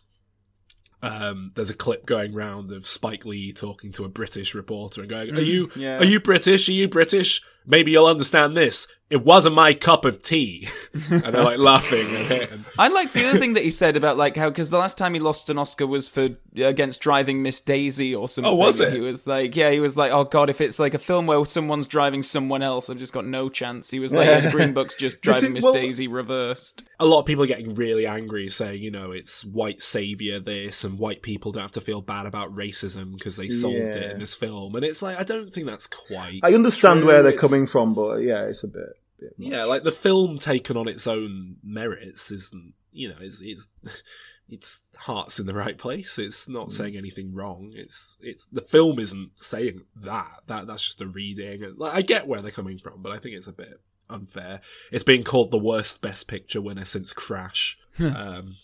um, 1.02 1.52
there's 1.54 1.70
a 1.70 1.74
clip 1.74 2.04
going 2.04 2.34
round 2.34 2.72
of 2.72 2.86
Spike 2.86 3.24
Lee 3.24 3.52
talking 3.52 3.92
to 3.92 4.04
a 4.04 4.08
British 4.08 4.54
reporter 4.54 5.00
and 5.02 5.10
going, 5.10 5.34
"Are 5.36 5.40
you 5.40 5.70
yeah. 5.76 5.98
are 5.98 6.04
you 6.04 6.20
British? 6.20 6.68
Are 6.68 6.72
you 6.72 6.88
British? 6.88 7.42
Maybe 7.66 7.92
you'll 7.92 8.06
understand 8.06 8.56
this. 8.56 8.86
It 9.10 9.24
wasn't 9.24 9.56
my 9.56 9.74
cup 9.74 10.04
of 10.04 10.22
tea." 10.22 10.68
and 11.10 11.22
they're 11.22 11.42
like 11.42 11.58
laughing. 11.58 12.06
And, 12.06 12.64
I 12.78 12.86
like 12.88 13.12
the 13.12 13.26
other 13.28 13.40
thing 13.40 13.54
that 13.54 13.64
he 13.64 13.70
said 13.70 13.96
about 13.96 14.16
like 14.16 14.36
how 14.36 14.50
because 14.50 14.70
the 14.70 14.78
last 14.78 14.98
time 14.98 15.14
he 15.14 15.20
lost 15.20 15.50
an 15.50 15.58
Oscar 15.58 15.86
was 15.86 16.06
for 16.06 16.28
against 16.56 17.00
driving 17.00 17.42
Miss 17.42 17.60
Daisy 17.60 18.14
or 18.14 18.28
something. 18.28 18.52
Oh, 18.52 18.56
was 18.56 18.80
it? 18.80 18.92
He 18.92 19.00
was 19.00 19.26
like, 19.26 19.56
yeah, 19.56 19.70
he 19.70 19.80
was 19.80 19.96
like, 19.96 20.12
oh 20.12 20.24
god, 20.24 20.48
if 20.48 20.60
it's 20.60 20.78
like 20.78 20.94
a 20.94 20.98
film 20.98 21.26
where 21.26 21.44
someone's 21.44 21.88
driving 21.88 22.22
someone 22.22 22.62
else, 22.62 22.88
I've 22.88 22.98
just 22.98 23.12
got 23.12 23.26
no 23.26 23.48
chance. 23.48 23.90
He 23.90 23.98
was 23.98 24.12
like, 24.12 24.26
yeah, 24.26 24.50
Green 24.52 24.72
Book's 24.74 24.94
just 24.94 25.20
driving 25.22 25.54
Miss 25.54 25.64
well- 25.64 25.72
Daisy 25.72 26.06
reversed. 26.06 26.84
a 27.00 27.04
lot 27.04 27.20
of 27.20 27.26
people 27.26 27.42
are 27.42 27.48
getting 27.48 27.74
really 27.74 28.06
angry, 28.06 28.48
saying, 28.48 28.80
you 28.82 28.90
know, 28.92 29.10
it's 29.10 29.44
white 29.44 29.82
savior 29.82 30.38
this, 30.38 30.84
and 30.84 30.98
white 31.00 31.22
people 31.22 31.50
don't 31.50 31.62
have 31.62 31.72
to 31.72 31.80
feel 31.80 32.00
bad 32.00 32.26
about 32.26 32.54
racism 32.54 33.14
because 33.14 33.36
they 33.36 33.48
solved 33.48 33.76
it 33.76 34.12
in 34.12 34.18
this 34.20 34.34
film. 34.34 34.74
And 34.76 34.84
it's 34.84 35.02
like, 35.02 35.18
I 35.18 35.24
don't 35.24 35.52
think 35.52 35.66
that's 35.66 35.88
quite. 35.88 36.40
I 36.44 36.54
understand 36.54 37.00
true. 37.00 37.08
where 37.08 37.22
they're 37.22 37.32
It's- 37.32 37.40
coming 37.50 37.66
from, 37.66 37.94
but 37.94 38.16
yeah, 38.18 38.44
it's 38.44 38.62
a 38.64 38.68
bit. 38.68 38.94
bit 39.18 39.38
much. 39.38 39.48
Yeah, 39.48 39.64
like 39.64 39.82
the 39.82 39.90
film 39.92 40.38
taken 40.38 40.76
on 40.76 40.88
its 40.88 41.06
own 41.06 41.56
merits 41.62 42.30
isn't, 42.30 42.74
you 42.92 43.08
know, 43.08 43.16
it's 43.20 43.40
it's 43.40 43.68
its 44.48 44.82
heart's 44.96 45.38
in 45.38 45.46
the 45.46 45.54
right 45.54 45.78
place. 45.78 46.18
It's 46.18 46.48
not 46.48 46.68
Mm. 46.68 46.72
saying 46.72 46.96
anything 46.96 47.34
wrong. 47.34 47.72
It's 47.74 48.16
it's 48.20 48.46
the 48.46 48.62
film 48.62 48.98
isn't 48.98 49.30
saying 49.36 49.82
that. 49.96 50.40
That 50.46 50.66
that's 50.66 50.84
just 50.84 51.00
a 51.00 51.06
reading. 51.06 51.62
And, 51.64 51.78
Like 51.78 51.94
I 51.94 52.02
get 52.02 52.26
where 52.26 52.40
they're 52.40 52.50
coming 52.50 52.78
from, 52.78 53.02
but 53.02 53.12
I 53.12 53.18
think 53.18 53.36
it's 53.36 53.46
a 53.46 53.52
bit 53.52 53.80
unfair. 54.08 54.60
It's 54.90 55.04
being 55.04 55.22
called 55.22 55.50
the 55.52 55.58
worst 55.58 56.02
Best 56.02 56.26
Picture 56.26 56.60
winner 56.60 56.84
since 56.84 57.12
Crash. 57.12 57.78
um, 58.00 58.54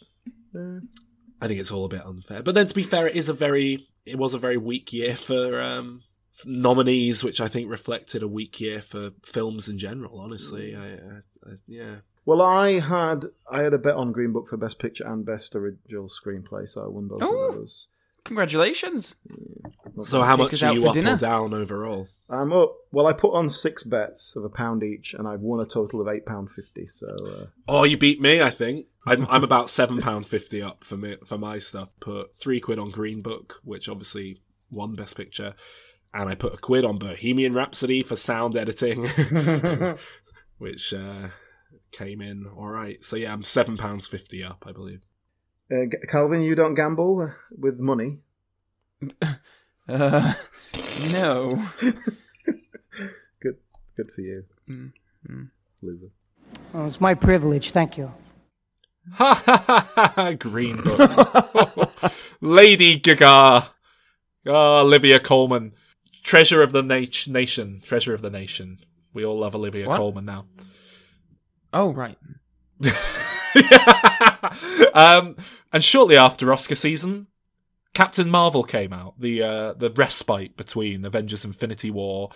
I 1.41 1.49
think 1.49 1.61
it's 1.61 1.71
all 1.71 1.85
a 1.85 1.89
bit 1.89 2.05
unfair. 2.05 2.43
But 2.43 2.55
then 2.55 2.67
to 2.67 2.75
be 2.75 2.83
fair, 2.83 3.07
it 3.07 3.15
is 3.17 3.29
a 3.29 3.35
very 3.35 3.87
it 4.05 4.17
was 4.19 4.35
a 4.35 4.39
very 4.39 4.57
weak 4.57 4.93
year 4.93 5.15
for 5.17 5.61
um, 5.61 6.03
nominees, 6.45 7.25
which 7.25 7.41
I 7.41 7.49
think 7.49 7.71
reflected 7.71 8.23
a 8.23 8.29
weak 8.29 8.61
year 8.61 8.81
for 8.83 9.11
films 9.25 9.69
in 9.69 9.79
general. 9.79 10.21
Honestly, 10.21 10.75
I, 10.77 10.85
I, 10.87 11.17
I, 11.47 11.51
yeah. 11.67 11.97
Well, 12.25 12.43
I 12.43 12.81
had 12.81 13.27
I 13.51 13.63
had 13.63 13.73
a 13.75 13.79
bet 13.79 13.95
on 13.95 14.13
Green 14.13 14.33
Book 14.33 14.49
for 14.49 14.57
Best 14.57 14.79
Picture 14.79 15.07
and 15.07 15.25
Best 15.25 15.55
Original 15.55 16.09
Screenplay, 16.09 16.69
so 16.69 16.83
I 16.85 16.89
won 16.89 17.07
both 17.09 17.23
Oh. 17.23 17.49
of 17.51 17.55
those. 17.55 17.89
Congratulations. 18.25 19.15
So 20.05 20.23
how 20.23 20.37
much 20.37 20.53
us 20.53 20.63
are 20.65 20.75
you 20.75 20.83
for 20.83 20.89
up 20.89 20.95
dinner. 20.95 21.15
or 21.15 21.17
down 21.17 21.55
overall? 21.55 22.09
I'm 22.29 22.53
up. 22.53 22.75
Well, 22.91 23.07
I 23.07 23.13
put 23.13 23.35
on 23.35 23.49
six 23.49 23.85
bets 23.85 24.35
of 24.35 24.45
a 24.45 24.49
pound 24.49 24.83
each, 24.83 25.15
and 25.15 25.29
I've 25.29 25.41
won 25.41 25.61
a 25.61 25.65
total 25.65 26.01
of 26.01 26.09
eight 26.09 26.27
pound 26.27 26.51
fifty. 26.51 26.89
So 26.89 27.07
uh, 27.25 27.47
Oh, 27.69 27.85
you 27.85 27.97
beat 27.97 28.21
me. 28.21 28.43
I 28.43 28.51
think 28.51 28.87
I'm, 29.07 29.25
I'm 29.31 29.45
about 29.51 29.71
seven 29.71 30.01
pound 30.01 30.27
fifty 30.27 30.61
up 30.61 30.83
for 30.83 30.97
me 30.97 31.17
for 31.25 31.39
my 31.39 31.61
stuff. 31.61 31.91
Put 32.01 32.35
three 32.35 32.59
quid 32.61 32.81
on 32.81 32.91
Green 32.91 33.23
Book, 33.23 33.61
which 33.63 33.89
obviously 33.89 34.41
won 34.71 34.97
Best 34.97 35.17
Picture, 35.17 35.55
and 36.21 36.29
I 36.29 36.35
put 36.35 36.55
a 36.55 36.59
quid 36.59 36.85
on 36.85 36.99
Bohemian 36.99 37.55
Rhapsody 37.55 38.03
for 38.03 38.17
sound 38.17 38.57
editing, 38.57 39.07
which 40.59 40.93
uh, 40.95 41.29
came 41.93 42.21
in 42.21 42.47
all 42.47 42.69
right. 42.69 43.05
So 43.05 43.17
yeah, 43.17 43.33
I'm 43.33 43.45
seven 43.45 43.77
pounds 43.77 44.07
fifty 44.07 44.43
up, 44.43 44.65
I 44.67 44.73
believe. 44.73 45.01
uh, 45.71 45.87
Calvin, 46.09 46.43
you 46.43 46.55
don't 46.55 46.75
gamble 46.75 47.21
uh, 47.21 47.33
with 47.51 47.79
money. 47.79 48.19
Uh, 49.89 50.35
no. 51.13 51.63
Good, 53.41 53.57
good 53.97 54.11
for 54.11 54.21
you, 54.21 54.43
Mm, 54.69 54.91
loser. 55.81 56.09
Oh, 56.75 56.87
it's 56.87 57.01
my 57.01 57.15
privilege. 57.15 57.71
Thank 57.71 57.97
you. 57.97 58.11
Ha 59.13 59.35
ha 59.47 59.63
ha 59.95 60.13
ha! 60.17 60.33
Green 60.33 60.77
Book, 60.83 62.03
Lady 62.41 62.99
Gaga, 62.99 63.69
oh, 64.47 64.81
Olivia 64.81 65.21
Colman, 65.21 65.73
treasure 66.27 66.61
of 66.61 66.73
the 66.73 66.83
nat- 66.83 67.29
nation, 67.29 67.81
treasure 67.85 68.13
of 68.13 68.21
the 68.21 68.31
nation. 68.31 68.79
We 69.15 69.25
all 69.25 69.39
love 69.39 69.55
Olivia 69.55 69.87
What? 69.87 69.97
Colman 69.97 70.25
now. 70.25 70.47
Oh, 71.73 71.93
right. 71.93 72.19
um, 74.95 75.37
and 75.73 75.83
shortly 75.83 76.17
after 76.17 76.53
Oscar 76.53 76.75
season, 76.75 77.29
Captain 77.95 78.29
Marvel 78.29 78.65
came 78.65 78.93
out. 78.93 79.19
The 79.19 79.43
uh, 79.43 79.73
the 79.75 79.91
respite 79.91 80.57
between 80.57 81.05
Avengers: 81.05 81.45
Infinity 81.45 81.91
War 81.91 82.31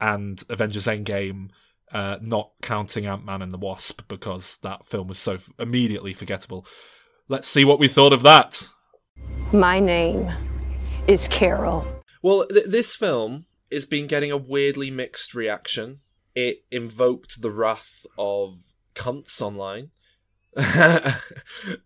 and 0.00 0.42
Avengers: 0.48 0.86
Endgame, 0.86 1.48
uh, 1.92 2.18
not 2.20 2.52
counting 2.62 3.06
Ant 3.06 3.24
Man 3.24 3.42
and 3.42 3.52
the 3.52 3.58
Wasp 3.58 4.02
because 4.06 4.58
that 4.58 4.86
film 4.86 5.08
was 5.08 5.18
so 5.18 5.34
f- 5.34 5.50
immediately 5.58 6.14
forgettable. 6.14 6.66
Let's 7.28 7.48
see 7.48 7.64
what 7.64 7.80
we 7.80 7.88
thought 7.88 8.12
of 8.12 8.22
that. 8.22 8.68
My 9.52 9.80
name 9.80 10.30
is 11.08 11.26
Carol. 11.26 11.99
Well, 12.22 12.46
th- 12.46 12.66
this 12.66 12.96
film 12.96 13.46
has 13.72 13.84
been 13.86 14.06
getting 14.06 14.30
a 14.30 14.36
weirdly 14.36 14.90
mixed 14.90 15.34
reaction. 15.34 16.00
It 16.34 16.64
invoked 16.70 17.42
the 17.42 17.50
wrath 17.50 18.06
of 18.18 18.58
cunts 18.94 19.40
online. 19.40 19.90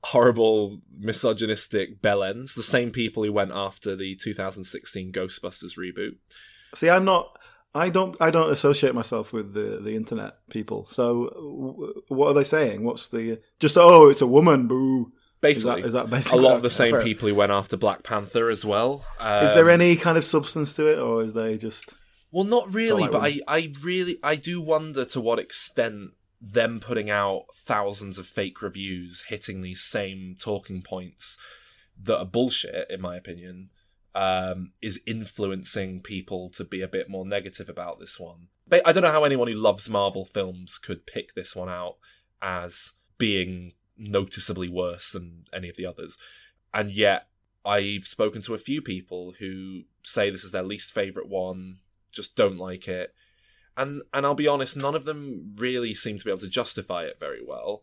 Horrible, 0.05 0.81
misogynistic 0.99 2.01
bellends. 2.01 2.55
The 2.55 2.63
same 2.63 2.91
people 2.91 3.25
who 3.25 3.33
went 3.33 3.53
after 3.53 3.95
the 3.95 4.15
2016 4.17 5.13
Ghostbusters 5.13 5.79
reboot. 5.79 6.17
See, 6.75 6.89
I'm 6.91 7.05
not. 7.05 7.39
I 7.75 7.91
don't. 7.91 8.17
I 8.21 8.31
don't 8.31 8.53
associate 8.53 8.95
myself 8.95 9.33
with 9.33 9.53
the 9.53 9.81
the 9.83 9.97
internet 9.97 10.35
people. 10.49 10.85
So, 10.87 11.29
w- 11.35 12.03
what 12.09 12.29
are 12.29 12.35
they 12.35 12.45
saying? 12.45 12.85
What's 12.85 13.09
the 13.09 13.41
just? 13.61 13.77
Oh, 13.77 14.09
it's 14.09 14.23
a 14.23 14.27
woman. 14.27 14.67
Boo. 14.67 15.13
Basically, 15.45 15.83
is 15.83 15.93
that, 15.93 16.13
is 16.13 16.25
that 16.31 16.33
a 16.33 16.37
lot 16.37 16.57
of 16.57 16.63
the 16.63 16.71
same 16.71 17.01
people 17.01 17.29
who 17.29 17.35
went 17.35 17.53
after 17.53 17.77
Black 17.77 18.03
Panther 18.03 18.49
as 18.49 18.65
well. 18.65 19.05
Is 19.21 19.53
there 19.53 19.71
Um, 19.71 19.81
any 19.81 19.95
kind 19.97 20.17
of 20.19 20.25
substance 20.25 20.73
to 20.75 20.87
it, 20.87 20.99
or 20.99 21.23
is 21.23 21.35
they 21.35 21.57
just? 21.57 21.95
Well, 22.33 22.45
not 22.45 22.73
really, 22.75 23.03
like 23.03 23.13
but 23.13 23.23
I. 23.23 23.41
I 23.47 23.73
really, 23.83 24.19
I 24.23 24.37
do 24.37 24.61
wonder 24.61 25.05
to 25.05 25.21
what 25.21 25.39
extent 25.39 26.13
them 26.41 26.81
putting 26.81 27.11
out 27.11 27.45
thousands 27.55 28.19
of 28.19 28.27
fake 28.27 28.61
reviews 28.61 29.25
hitting 29.29 29.61
these 29.61 29.83
same 29.83 30.35
talking 30.39 30.83
points 30.83 31.39
that 32.03 32.19
are 32.19 32.27
bullshit, 32.27 32.91
in 32.91 33.01
my 33.01 33.17
opinion, 33.17 33.71
um, 34.15 34.73
is 34.83 35.01
influencing 35.07 36.01
people 36.01 36.51
to 36.51 36.65
be 36.65 36.83
a 36.83 36.89
bit 36.89 37.09
more 37.09 37.25
negative 37.25 37.69
about 37.69 38.01
this 38.01 38.19
one. 38.19 38.49
But 38.67 38.83
I 38.87 38.93
don't 38.93 39.03
know 39.03 39.13
how 39.13 39.25
anyone 39.25 39.49
who 39.49 39.55
loves 39.55 39.89
Marvel 39.89 40.25
films 40.25 40.79
could 40.79 41.07
pick 41.07 41.35
this 41.35 41.55
one 41.55 41.69
out 41.69 41.97
as 42.43 42.95
being 43.19 43.73
noticeably 43.97 44.69
worse 44.69 45.11
than 45.13 45.45
any 45.53 45.69
of 45.69 45.77
the 45.77 45.87
others. 45.87 46.17
And 46.73 46.91
yet, 46.91 47.29
I've 47.65 48.07
spoken 48.07 48.43
to 48.43 48.55
a 48.55 48.59
few 48.59 48.83
people 48.83 49.35
who 49.39 49.83
say 50.03 50.31
this 50.31 50.45
is 50.45 50.53
their 50.53 50.63
least 50.63 50.93
favorite 50.93 51.29
one, 51.29 51.79
just 52.13 52.37
don't 52.37 52.59
like 52.59 52.89
it. 52.89 53.15
And 53.77 54.03
and 54.13 54.25
I'll 54.25 54.35
be 54.35 54.49
honest, 54.49 54.77
none 54.77 54.95
of 54.95 55.05
them 55.05 55.55
really 55.57 55.95
seem 55.95 56.19
to 56.19 56.25
be 56.25 56.31
able 56.31 56.41
to 56.41 56.49
justify 56.49 57.05
it 57.05 57.19
very 57.19 57.41
well. 57.45 57.83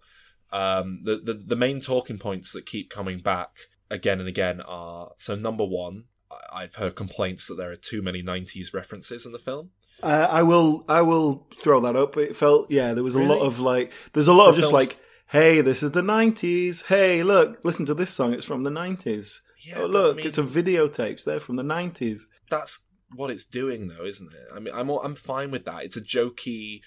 Um, 0.54 1.02
the, 1.04 1.18
the 1.18 1.34
the 1.34 1.56
main 1.56 1.82
talking 1.82 2.18
points 2.18 2.54
that 2.54 2.66
keep 2.66 2.90
coming 2.90 3.20
back 3.20 3.50
again 3.90 4.20
and 4.20 4.28
again 4.28 4.62
are 4.62 5.12
so 5.18 5.36
number 5.36 5.66
one, 5.66 6.06
I've 6.52 6.76
heard 6.76 6.96
complaints 6.96 7.48
that 7.48 7.56
there 7.56 7.72
are 7.72 7.76
too 7.76 8.02
many 8.02 8.24
'90s 8.24 8.74
references 8.74 9.26
in 9.26 9.32
the 9.32 9.40
film. 9.40 9.72
Uh, 10.02 10.28
I 10.30 10.44
will. 10.44 10.86
I 10.88 11.02
will 11.02 11.48
throw 11.58 11.80
that 11.82 11.96
up. 11.96 12.18
It 12.18 12.36
felt. 12.36 12.72
Yeah, 12.72 12.94
there 12.94 13.04
was 13.04 13.16
a 13.16 13.22
lot 13.22 13.42
of 13.42 13.60
like. 13.60 13.92
There's 14.14 14.28
a 14.28 14.34
lot 14.34 14.50
of 14.50 14.56
just 14.56 14.72
films- 14.72 14.74
like. 14.74 14.98
Hey, 15.32 15.62
this 15.62 15.82
is 15.82 15.92
the 15.92 16.02
'90s. 16.02 16.88
Hey, 16.88 17.24
look, 17.24 17.64
listen 17.64 17.86
to 17.86 17.94
this 17.94 18.10
song. 18.12 18.34
It's 18.34 18.46
from 18.46 18.64
the 18.64 18.70
'90s. 18.70 19.40
Yeah, 19.66 19.80
oh, 19.80 19.86
look, 19.86 20.16
I 20.16 20.18
mean- 20.18 20.28
it's 20.28 20.38
a 20.38 20.44
videotapes. 20.44 21.24
They're 21.24 21.40
from 21.40 21.56
the 21.56 21.64
'90s. 21.64 22.24
That's 22.50 22.80
what 23.16 23.32
it's 23.32 23.46
doing, 23.46 23.88
though, 23.88 24.06
isn't 24.06 24.34
it? 24.34 24.48
I 24.54 24.60
mean, 24.60 24.74
I'm 24.74 24.90
all, 24.90 25.02
I'm 25.02 25.16
fine 25.16 25.52
with 25.52 25.66
that. 25.66 25.84
It's 25.84 25.98
a 25.98 26.02
jokey 26.02 26.82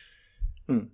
Hmm. 0.66 0.84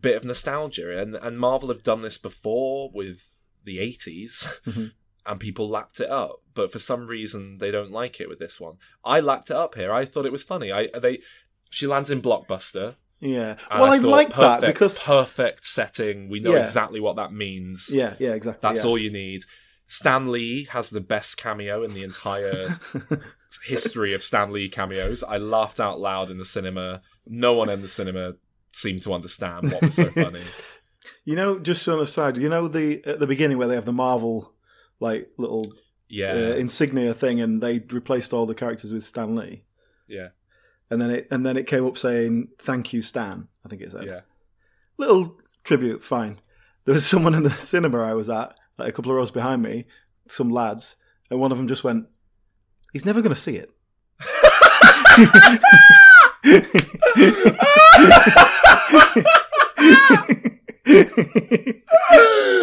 bit 0.00 0.16
of 0.16 0.24
nostalgia, 0.24 0.98
and 1.00 1.16
and 1.16 1.38
Marvel 1.38 1.68
have 1.68 1.82
done 1.82 2.02
this 2.02 2.18
before 2.18 2.90
with 2.92 3.22
the 3.64 3.78
'80s, 3.78 4.60
Mhm. 4.66 4.92
and 5.26 5.40
people 5.40 5.68
lapped 5.68 5.98
it 6.00 6.10
up. 6.10 6.42
But 6.54 6.70
for 6.70 6.78
some 6.78 7.06
reason, 7.08 7.58
they 7.58 7.70
don't 7.72 7.90
like 7.90 8.20
it 8.20 8.28
with 8.28 8.38
this 8.38 8.60
one. 8.60 8.76
I 9.04 9.18
lapped 9.20 9.50
it 9.50 9.56
up 9.56 9.74
here. 9.74 9.92
I 9.92 10.04
thought 10.04 10.26
it 10.26 10.32
was 10.32 10.44
funny. 10.44 10.70
I 10.70 10.88
they 10.96 11.22
she 11.70 11.86
lands 11.88 12.10
in 12.10 12.22
blockbuster. 12.22 12.94
Yeah. 13.20 13.56
and 13.70 13.80
well, 13.80 13.92
I, 13.92 13.98
thought, 13.98 14.08
like 14.10 14.34
that 14.36 14.60
because. 14.62 15.02
perfect 15.02 15.64
setting. 15.64 16.28
We 16.28 16.40
know 16.40 16.52
Yeah. 16.52 16.60
exactly 16.60 17.00
what 17.00 17.16
that 17.16 17.32
means. 17.32 17.90
Yeah. 17.92 18.14
Yeah. 18.18 18.30
Exactly. 18.32 18.60
That's 18.66 18.84
yeah. 18.84 18.90
all 18.90 18.98
you 18.98 19.10
need. 19.10 19.42
Stan 19.86 20.30
Lee 20.30 20.64
has 20.70 20.90
the 20.90 21.00
best 21.00 21.36
cameo 21.36 21.82
in 21.82 21.92
the 21.94 22.02
entire 22.04 22.78
history 23.64 24.14
of 24.14 24.22
Stan 24.22 24.52
Lee 24.52 24.68
cameos. 24.68 25.22
I 25.24 25.36
laughed 25.38 25.80
out 25.80 26.00
loud 26.00 26.30
in 26.30 26.38
the 26.38 26.44
cinema. 26.44 27.02
No 27.26 27.52
one 27.54 27.68
in 27.68 27.82
the 27.82 27.88
cinema 27.88 28.34
seemed 28.72 29.02
to 29.02 29.12
understand 29.12 29.72
what 29.72 29.82
was 29.82 29.96
so 29.96 30.10
funny. 30.12 30.42
You 31.24 31.34
know, 31.34 31.58
just 31.58 31.86
on 31.88 32.00
a 32.00 32.06
side, 32.06 32.36
you 32.36 32.48
know 32.48 32.68
the 32.68 33.02
at 33.04 33.18
the 33.18 33.26
beginning 33.26 33.58
where 33.58 33.66
they 33.68 33.74
have 33.74 33.84
the 33.84 33.92
Marvel 33.92 34.54
like 35.00 35.28
little 35.38 35.72
Yeah, 36.08 36.32
uh, 36.32 36.54
insignia 36.54 37.12
thing, 37.14 37.40
and 37.40 37.60
they 37.62 37.80
replaced 37.90 38.32
all 38.32 38.46
the 38.46 38.54
characters 38.54 38.92
with 38.92 39.04
Stan 39.04 39.34
Lee, 39.34 39.64
yeah, 40.06 40.28
and 40.90 41.00
then 41.00 41.10
it 41.10 41.28
and 41.30 41.44
then 41.46 41.56
it 41.56 41.66
came 41.66 41.86
up 41.86 41.96
saying 41.98 42.48
"Thank 42.58 42.92
you, 42.92 43.02
Stan." 43.02 43.48
I 43.64 43.68
think 43.68 43.82
it 43.82 43.92
said. 43.92 44.06
yeah. 44.06 44.20
Little 44.98 45.38
tribute, 45.64 46.02
fine. 46.04 46.40
There 46.84 46.94
was 46.94 47.06
someone 47.06 47.34
in 47.34 47.42
the 47.42 47.50
cinema 47.72 48.02
I 48.02 48.14
was 48.14 48.28
at, 48.30 48.54
like 48.78 48.88
a 48.88 48.92
couple 48.92 49.10
of 49.12 49.16
rows 49.16 49.30
behind 49.30 49.62
me, 49.62 49.86
some 50.28 50.50
lads, 50.50 50.96
and 51.30 51.38
one 51.40 51.52
of 51.52 51.58
them 51.58 51.68
just 51.68 51.84
went, 51.84 52.06
"He's 52.92 53.04
never 53.06 53.20
going 53.22 53.34
to 53.34 53.40
see 53.40 53.56
it." 53.56 53.70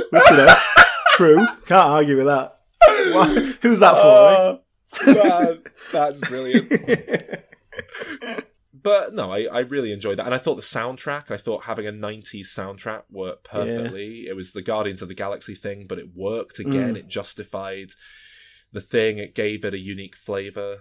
Which, 0.10 0.24
you 0.32 0.38
know, 0.38 0.56
true. 1.10 1.46
Can't 1.68 1.90
argue 1.90 2.18
with 2.18 2.26
that. 2.28 2.60
Why? 3.12 3.28
Who's 3.62 3.80
that 3.80 3.96
for? 3.96 4.60
eh? 5.08 5.14
Man, 5.14 5.60
that's 5.92 6.20
brilliant. 6.22 6.72
But 8.84 9.14
no, 9.14 9.32
I, 9.32 9.46
I 9.46 9.60
really 9.60 9.92
enjoyed 9.92 10.20
that. 10.20 10.26
And 10.26 10.36
I 10.36 10.38
thought 10.38 10.56
the 10.56 10.62
soundtrack, 10.62 11.32
I 11.32 11.38
thought 11.38 11.64
having 11.64 11.88
a 11.88 11.92
90s 11.92 12.46
soundtrack 12.46 13.04
worked 13.10 13.44
perfectly. 13.44 14.28
It 14.28 14.36
was 14.36 14.54
the 14.54 14.62
Guardians 14.62 15.02
of 15.02 15.08
the 15.08 15.16
Galaxy 15.16 15.56
thing, 15.56 15.88
but 15.88 16.00
it 16.00 16.16
worked 16.16 16.60
again. 16.60 16.94
Mm. 16.94 16.98
It 16.98 17.08
justified 17.08 17.92
the 18.72 18.82
thing, 18.82 19.18
it 19.18 19.34
gave 19.34 19.66
it 19.66 19.74
a 19.74 19.80
unique 19.80 20.16
flavour. 20.16 20.80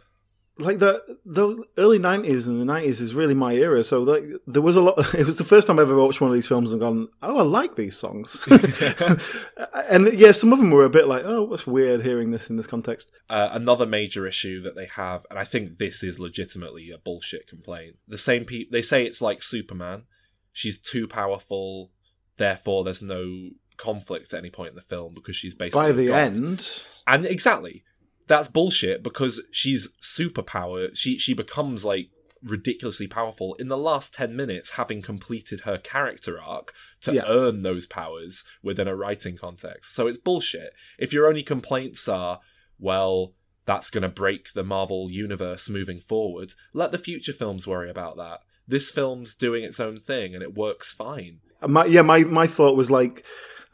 Like 0.59 0.78
the 0.78 1.02
the 1.26 1.64
early 1.76 1.98
nineties 1.98 2.46
and 2.46 2.61
the 2.61 2.64
nineties 2.64 3.00
is 3.00 3.14
really 3.14 3.34
my 3.34 3.52
era. 3.54 3.84
So 3.84 4.02
like 4.02 4.24
there 4.46 4.62
was 4.62 4.76
a 4.76 4.80
lot. 4.80 5.14
It 5.14 5.26
was 5.26 5.38
the 5.38 5.44
first 5.44 5.66
time 5.66 5.78
I 5.78 5.82
ever 5.82 5.96
watched 5.96 6.20
one 6.20 6.30
of 6.30 6.34
these 6.34 6.48
films 6.48 6.72
and 6.72 6.80
gone, 6.80 7.09
"Oh, 7.22 7.38
I 7.38 7.42
like 7.42 7.76
these 7.76 7.98
songs." 7.98 8.46
and 9.90 10.12
yeah, 10.12 10.32
some 10.32 10.52
of 10.52 10.59
them 10.59 10.70
were 10.70 10.84
a 10.84 10.90
bit 10.90 11.09
like, 11.09 11.24
"Oh, 11.24 11.44
what's 11.44 11.66
weird 11.66 12.02
hearing 12.02 12.30
this 12.30 12.48
in 12.48 12.57
this 12.57 12.66
context." 12.66 13.11
Uh, 13.28 13.50
another 13.52 13.86
major 13.86 14.26
issue 14.26 14.61
that 14.61 14.74
they 14.76 14.86
have, 14.86 15.26
and 15.30 15.38
I 15.38 15.44
think 15.44 15.78
this 15.78 16.02
is 16.02 16.18
legitimately 16.18 16.90
a 16.90 16.98
bullshit 16.98 17.46
complaint. 17.46 17.96
The 18.09 18.18
same 18.18 18.44
people 18.44 18.72
they 18.72 18.82
say 18.82 19.04
it's 19.04 19.20
like 19.20 19.42
Superman. 19.42 20.04
She's 20.52 20.78
too 20.78 21.07
powerful, 21.07 21.90
therefore 22.38 22.82
there's 22.84 23.02
no 23.02 23.50
conflict 23.76 24.32
at 24.32 24.38
any 24.38 24.48
point 24.48 24.70
in 24.70 24.74
the 24.76 24.80
film 24.80 25.12
because 25.12 25.36
she's 25.36 25.54
basically 25.54 25.82
By 25.82 25.92
the 25.92 26.07
God. 26.07 26.16
end, 26.16 26.82
And 27.07 27.26
exactly, 27.26 27.84
that's 28.27 28.49
bullshit 28.49 29.03
because 29.03 29.41
she's 29.51 29.89
superpower. 30.03 30.95
She 30.97 31.18
she 31.18 31.35
becomes 31.35 31.85
like 31.85 32.09
ridiculously 32.43 33.07
powerful 33.09 33.55
in 33.55 33.68
the 33.68 33.79
last 33.79 34.14
10 34.14 34.37
minutes 34.37 34.72
having 34.72 35.03
completed 35.03 35.61
her 35.61 35.79
character 35.79 36.41
arc 36.41 36.72
to 37.01 37.12
Yeah. 37.14 37.24
earn 37.27 37.62
those 37.62 37.87
powers 37.87 38.45
within 38.62 38.87
a 38.87 38.95
writing 38.95 39.37
context. 39.37 39.95
So 39.95 40.07
it's 40.07 40.18
bullshit. 40.18 40.72
If 40.99 41.12
your 41.12 41.27
only 41.27 41.43
complaints 41.43 42.09
are 42.09 42.41
well 42.79 43.33
that's 43.64 43.91
going 43.91 44.03
to 44.03 44.09
break 44.09 44.53
the 44.53 44.62
Marvel 44.62 45.11
universe 45.11 45.68
moving 45.68 45.99
forward. 45.99 46.55
Let 46.72 46.93
the 46.93 46.99
future 46.99 47.33
films 47.33 47.66
worry 47.66 47.91
about 47.91 48.16
that. 48.16 48.39
This 48.68 48.93
film's 48.93 49.35
doing 49.35 49.64
its 49.64 49.81
own 49.81 49.99
thing 49.99 50.35
and 50.35 50.43
it 50.43 50.55
works 50.55 50.93
fine. 50.93 51.41
Uh, 51.61 51.66
my, 51.68 51.85
yeah, 51.87 52.03
my 52.03 52.20
my 52.20 52.47
thought 52.47 52.77
was 52.77 52.93
like, 52.93 53.24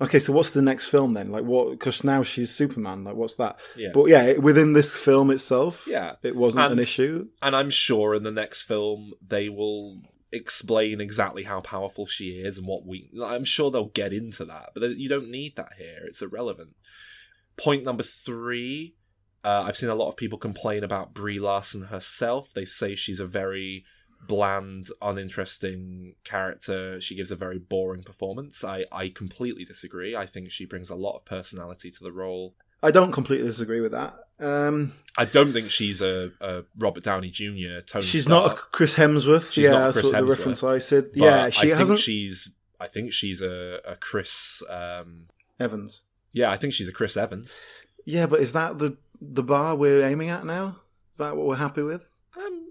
okay, 0.01 0.19
so 0.19 0.33
what's 0.33 0.51
the 0.51 0.63
next 0.63 0.89
film 0.89 1.15
then? 1.15 1.31
Like 1.31 1.45
what? 1.45 1.71
Because 1.71 2.03
now 2.05 2.23
she's 2.23 2.51
Superman. 2.51 3.05
Like 3.05 3.15
what's 3.15 3.37
that? 3.37 3.61
Yeah. 3.77 3.91
But 3.95 4.07
yeah, 4.09 4.33
within 4.35 4.73
this 4.73 4.97
film 4.99 5.31
itself, 5.31 5.85
Yeah. 5.89 6.15
it 6.23 6.37
wasn't 6.37 6.73
an 6.73 6.79
issue. 6.79 7.29
And 7.41 7.55
I'm 7.55 7.71
sure 7.71 8.15
in 8.15 8.23
the 8.23 8.31
next 8.31 8.63
film 8.63 9.13
they 9.27 9.49
will 9.49 10.01
explain 10.33 11.01
exactly 11.01 11.43
how 11.43 11.61
powerful 11.61 12.07
she 12.07 12.31
is 12.41 12.57
and 12.59 12.67
what 12.67 12.87
we. 12.87 13.11
I'm 13.23 13.45
sure 13.45 13.71
they'll 13.71 13.87
get 13.89 14.13
into 14.13 14.45
that, 14.47 14.71
but 14.75 14.97
you 14.97 15.09
don't 15.09 15.31
need 15.31 15.57
that 15.57 15.75
here. 15.79 16.01
It's 16.07 16.23
irrelevant. 16.23 16.71
Point 17.57 17.85
number 17.85 18.03
three. 18.03 18.95
Uh, 19.45 19.65
I've 19.67 19.77
seen 19.77 19.91
a 19.91 19.95
lot 19.95 20.09
of 20.09 20.17
people 20.17 20.39
complain 20.39 20.85
about 20.85 21.15
Brie 21.15 21.39
Larson 21.41 21.83
herself. 21.87 22.53
They 22.55 22.65
say 22.65 22.95
she's 22.95 23.19
a 23.21 23.27
very 23.27 23.85
bland, 24.27 24.89
uninteresting 25.01 26.15
character. 26.25 27.01
She 27.01 27.15
gives 27.15 27.31
a 27.31 27.37
very 27.37 27.59
boring 27.59 28.03
performance. 28.03 28.65
I, 28.65 28.85
I 28.93 29.09
completely 29.09 29.65
disagree. 29.65 30.15
I 30.17 30.27
think 30.27 30.51
she 30.51 30.65
brings 30.65 30.91
a 30.91 30.95
lot 30.95 31.17
of 31.17 31.25
personality 31.25 31.91
to 31.91 32.05
the 32.05 32.13
role. 32.13 32.55
I 32.83 32.91
don't 32.91 33.13
completely 33.13 33.47
disagree 33.47 33.81
with 33.81 33.93
that. 33.93 34.15
Um, 34.41 34.93
I 35.17 35.25
don't 35.25 35.53
think 35.53 35.71
she's 35.71 36.03
a, 36.03 36.33
a 36.41 36.65
Robert 36.77 37.05
Downey 37.05 37.31
Jr. 37.31 37.81
Tony. 37.87 38.05
she's 38.05 38.25
Stark. 38.25 38.47
not 38.47 38.53
a 38.59 38.61
Chris 38.73 38.97
Hemsworth. 38.97 39.53
She's 39.53 39.67
yeah, 39.67 39.73
not 39.73 39.81
a 39.81 39.85
that's 39.85 39.97
Chris 40.01 40.13
what 40.13 40.19
the 40.19 40.27
reference 40.27 40.63
I 40.65 40.79
said. 40.79 41.11
Yeah, 41.15 41.51
she 41.51 41.73
I 41.73 41.77
hasn't. 41.77 41.99
think 41.99 42.05
she's. 42.05 42.51
I 42.81 42.89
think 42.89 43.13
she's 43.13 43.41
a, 43.41 43.81
a 43.87 43.95
Chris. 43.95 44.63
Um, 44.69 45.27
Evans. 45.61 46.03
yeah, 46.33 46.51
I 46.51 46.57
think 46.57 46.73
she's 46.73 46.89
a 46.89 46.93
Chris 46.93 47.17
Evans. 47.17 47.61
Yeah, 48.05 48.27
but 48.27 48.41
is 48.41 48.53
that 48.53 48.79
the 48.79 48.97
the 49.21 49.45
bar 49.45 49.77
we're 49.77 50.05
aiming 50.05 50.31
at 50.31 50.45
now? 50.45 50.79
Is 51.13 51.19
that 51.19 51.37
what 51.37 51.47
we're 51.47 51.57
happy 51.57 51.83
with? 51.83 52.03
Um, 52.37 52.62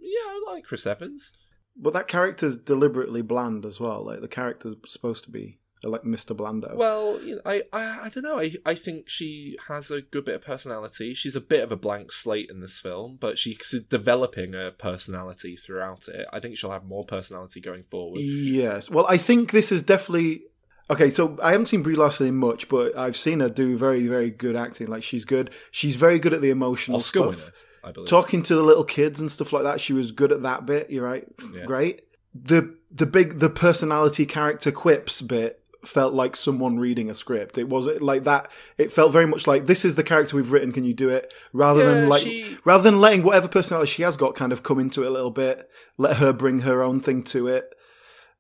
like 0.62 0.68
Chris 0.68 0.88
Evans. 0.88 1.34
But 1.76 1.94
that 1.94 2.08
character's 2.08 2.58
deliberately 2.58 3.22
bland 3.22 3.66
as 3.66 3.80
well. 3.80 4.06
Like 4.06 4.22
the 4.22 4.28
character's 4.28 4.76
supposed 4.86 5.24
to 5.26 5.32
be 5.32 5.60
like 5.84 6.04
Mr. 6.04 6.36
Blando. 6.36 6.76
Well, 6.76 7.20
you 7.24 7.36
know, 7.36 7.42
I, 7.46 7.64
I, 7.74 8.00
I 8.04 8.10
don't 8.10 8.24
know. 8.24 8.40
I, 8.40 8.54
I 8.66 8.76
think 8.76 9.10
she 9.10 9.58
has 9.68 9.90
a 9.90 10.02
good 10.02 10.26
bit 10.26 10.36
of 10.36 10.42
personality. 10.42 11.14
She's 11.14 11.36
a 11.36 11.42
bit 11.42 11.64
of 11.64 11.72
a 11.72 11.76
blank 11.76 12.12
slate 12.12 12.50
in 12.50 12.60
this 12.60 12.80
film, 12.80 13.18
but 13.20 13.38
she's 13.38 13.58
developing 13.90 14.54
a 14.54 14.72
personality 14.72 15.56
throughout 15.56 16.08
it. 16.08 16.28
I 16.32 16.40
think 16.40 16.58
she'll 16.58 16.72
have 16.72 16.86
more 16.86 17.06
personality 17.06 17.62
going 17.62 17.84
forward. 17.84 18.20
Yes. 18.20 18.90
Well, 18.90 19.08
I 19.10 19.18
think 19.18 19.52
this 19.52 19.72
is 19.72 19.82
definitely 19.82 20.44
okay. 20.90 21.10
So 21.10 21.38
I 21.42 21.52
haven't 21.52 21.68
seen 21.68 21.82
Brie 21.82 21.96
Larson 21.96 22.28
in 22.28 22.36
much, 22.36 22.70
but 22.70 22.96
I've 22.96 23.18
seen 23.18 23.40
her 23.40 23.50
do 23.50 23.78
very, 23.78 24.08
very 24.08 24.30
good 24.30 24.56
acting. 24.56 24.88
Like 24.88 25.04
she's 25.04 25.26
good. 25.26 25.50
She's 25.72 25.96
very 25.96 26.20
good 26.20 26.34
at 26.34 26.42
the 26.42 26.52
emotional 26.52 26.98
Oscar 26.98 27.20
stuff. 27.20 27.26
winner, 27.30 27.54
I 27.84 27.92
believe. 27.92 28.10
Talking 28.10 28.44
to 28.44 28.56
the 28.56 28.64
little 28.64 28.84
kids 28.84 29.20
and 29.20 29.32
stuff 29.32 29.52
like 29.54 29.64
that. 29.64 29.82
She 29.82 29.94
was 29.94 30.12
good 30.12 30.32
at 30.32 30.44
that 30.44 30.66
bit. 30.66 30.90
You're 30.90 31.06
right. 31.06 31.26
Yeah. 31.54 31.66
Great. 31.66 32.04
The 32.34 32.76
the 32.92 33.06
big 33.06 33.40
the 33.40 33.50
personality 33.50 34.26
character 34.26 34.72
quips 34.72 35.22
bit 35.22 35.58
felt 35.84 36.14
like 36.14 36.36
someone 36.36 36.78
reading 36.80 37.10
a 37.10 37.16
script. 37.16 37.58
It 37.58 37.68
wasn't 37.68 38.02
like 38.04 38.24
that. 38.26 38.50
It 38.78 38.94
felt 38.94 39.12
very 39.12 39.26
much 39.26 39.48
like 39.48 39.66
this 39.66 39.84
is 39.84 39.96
the 39.96 40.04
character 40.04 40.36
we've 40.36 40.52
written. 40.52 40.72
Can 40.72 40.84
you 40.84 40.94
do 40.94 41.10
it? 41.10 41.34
Rather 41.54 41.82
Yeah, 41.84 41.90
than 41.92 42.10
like 42.10 42.22
she- 42.22 42.58
rather 42.64 42.84
than 42.84 43.02
letting 43.02 43.24
whatever 43.24 43.48
personality 43.48 43.90
she 43.92 44.04
has 44.04 44.16
got 44.16 44.36
kind 44.36 44.54
of 44.54 44.62
come 44.64 44.80
into 44.80 45.04
it 45.04 45.08
a 45.08 45.12
little 45.12 45.32
bit. 45.32 45.68
Let 45.98 46.18
her 46.18 46.32
bring 46.34 46.60
her 46.60 46.84
own 46.84 47.00
thing 47.02 47.24
to 47.24 47.48
it. 47.48 47.74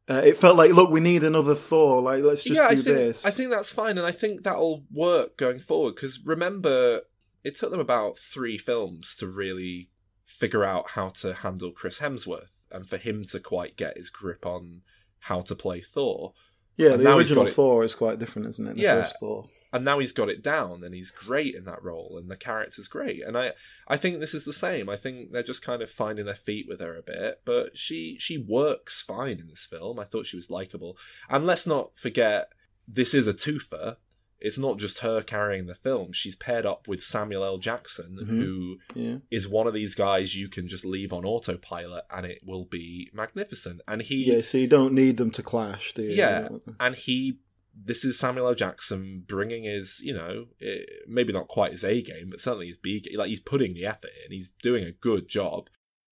Uh, 0.10 0.22
it 0.26 0.36
felt 0.38 0.58
like, 0.58 0.72
look, 0.72 0.90
we 0.90 1.00
need 1.00 1.24
another 1.24 1.56
Thor. 1.56 2.02
Like, 2.02 2.24
let's 2.24 2.44
just 2.44 2.60
yeah, 2.60 2.68
do 2.68 2.74
I 2.74 2.76
think, 2.76 2.86
this. 2.86 3.26
I 3.26 3.30
think 3.32 3.50
that's 3.50 3.72
fine, 3.72 3.98
and 3.98 4.06
I 4.06 4.12
think 4.12 4.44
that'll 4.44 4.84
work 4.92 5.38
going 5.38 5.60
forward. 5.60 5.96
Because 5.96 6.20
remember, 6.26 7.02
it 7.44 7.56
took 7.56 7.72
them 7.72 7.80
about 7.80 8.18
three 8.18 8.58
films 8.58 9.16
to 9.18 9.28
really 9.28 9.90
figure 10.26 10.64
out 10.64 10.92
how 10.92 11.10
to 11.10 11.34
handle 11.34 11.72
Chris 11.72 12.00
Hemsworth, 12.00 12.66
and 12.72 12.88
for 12.88 12.98
him 12.98 13.26
to 13.26 13.40
quite 13.40 13.76
get 13.78 13.98
his 13.98 14.10
grip 14.10 14.46
on 14.46 14.82
how 15.20 15.42
to 15.42 15.56
play 15.56 15.82
Thor. 15.82 16.34
yeah, 16.78 16.94
and 16.94 17.02
the 17.06 17.16
original 17.16 17.46
Thor 17.46 17.84
is 17.84 17.94
quite 17.94 18.18
different, 18.18 18.48
isn't 18.48 18.68
it? 18.68 18.76
The 18.78 18.82
Yeah. 18.82 19.02
first 19.04 19.18
Thor. 19.20 19.50
and 19.74 19.86
now 19.86 20.00
he's 20.00 20.12
got 20.14 20.30
it 20.30 20.42
down 20.44 20.84
and 20.84 20.94
he's 20.96 21.12
great 21.12 21.54
in 21.56 21.64
that 21.66 21.82
role 21.84 22.18
and 22.18 22.30
the 22.30 22.36
character's 22.36 22.90
great 22.90 23.22
and 23.26 23.38
i 23.38 23.54
i 23.88 23.96
think 23.96 24.20
this 24.20 24.34
is 24.34 24.44
the 24.44 24.52
same 24.52 24.90
i 24.90 24.98
think 24.98 25.32
they're 25.32 25.44
just 25.44 25.62
kind 25.62 25.82
of 25.82 25.90
finding 25.90 26.26
their 26.26 26.36
feet 26.36 26.66
with 26.68 26.82
her 26.82 26.98
a 26.98 27.02
bit 27.02 27.40
but 27.46 27.78
she 27.78 28.18
she 28.20 28.38
works 28.38 29.02
fine 29.02 29.40
in 29.40 29.48
this 29.48 29.64
film 29.66 29.98
i 29.98 30.04
thought 30.04 30.26
she 30.26 30.36
was 30.36 30.50
likable 30.50 30.98
and 31.30 31.46
let's 31.46 31.66
not 31.66 31.96
forget 31.98 32.50
this 32.86 33.14
is 33.14 33.28
a 33.28 33.34
twofer 33.34 33.96
it's 34.42 34.58
not 34.58 34.78
just 34.78 35.00
her 35.00 35.22
carrying 35.22 35.68
the 35.68 35.76
film 35.76 36.12
she's 36.12 36.36
paired 36.36 36.66
up 36.66 36.88
with 36.88 37.04
samuel 37.04 37.44
l 37.44 37.58
jackson 37.58 38.18
Mhm. 38.22 38.28
who 38.28 38.78
Yeah. 38.96 39.18
is 39.30 39.48
one 39.48 39.68
of 39.68 39.74
these 39.74 39.96
guys 39.96 40.36
you 40.36 40.48
can 40.50 40.68
just 40.68 40.84
leave 40.86 41.14
on 41.14 41.24
autopilot 41.26 42.04
and 42.10 42.26
it 42.26 42.40
will 42.46 42.66
be 42.66 43.10
magnificent 43.14 43.82
and 43.88 44.02
he 44.02 44.26
Yeah, 44.26 44.42
so 44.42 44.58
you 44.58 44.68
don't 44.68 44.94
need 44.94 45.18
them 45.18 45.32
to 45.32 45.44
clash, 45.44 45.94
do 45.94 46.04
you? 46.04 46.10
yeah, 46.12 46.48
and 46.80 46.96
he. 46.96 47.38
This 47.74 48.04
is 48.04 48.20
Samuel 48.20 48.48
L. 48.50 48.54
Jackson 48.56 49.24
bringing 49.26 49.64
his, 49.64 50.02
you 50.04 50.14
know, 50.14 50.48
eh, 50.62 50.80
maybe 51.08 51.32
not 51.32 51.48
quite 51.48 51.72
his 51.72 51.86
A 51.86 52.02
game, 52.02 52.30
but 52.30 52.42
certainly 52.42 52.68
his 52.68 52.78
B 52.78 53.00
game. 53.00 53.18
Like 53.18 53.30
he's 53.30 53.40
putting 53.40 53.74
the 53.74 53.86
effort 53.86 54.12
in. 54.26 54.34
He's 54.34 54.50
doing 54.62 54.84
a 54.84 54.92
good 54.92 55.30
job, 55.30 55.70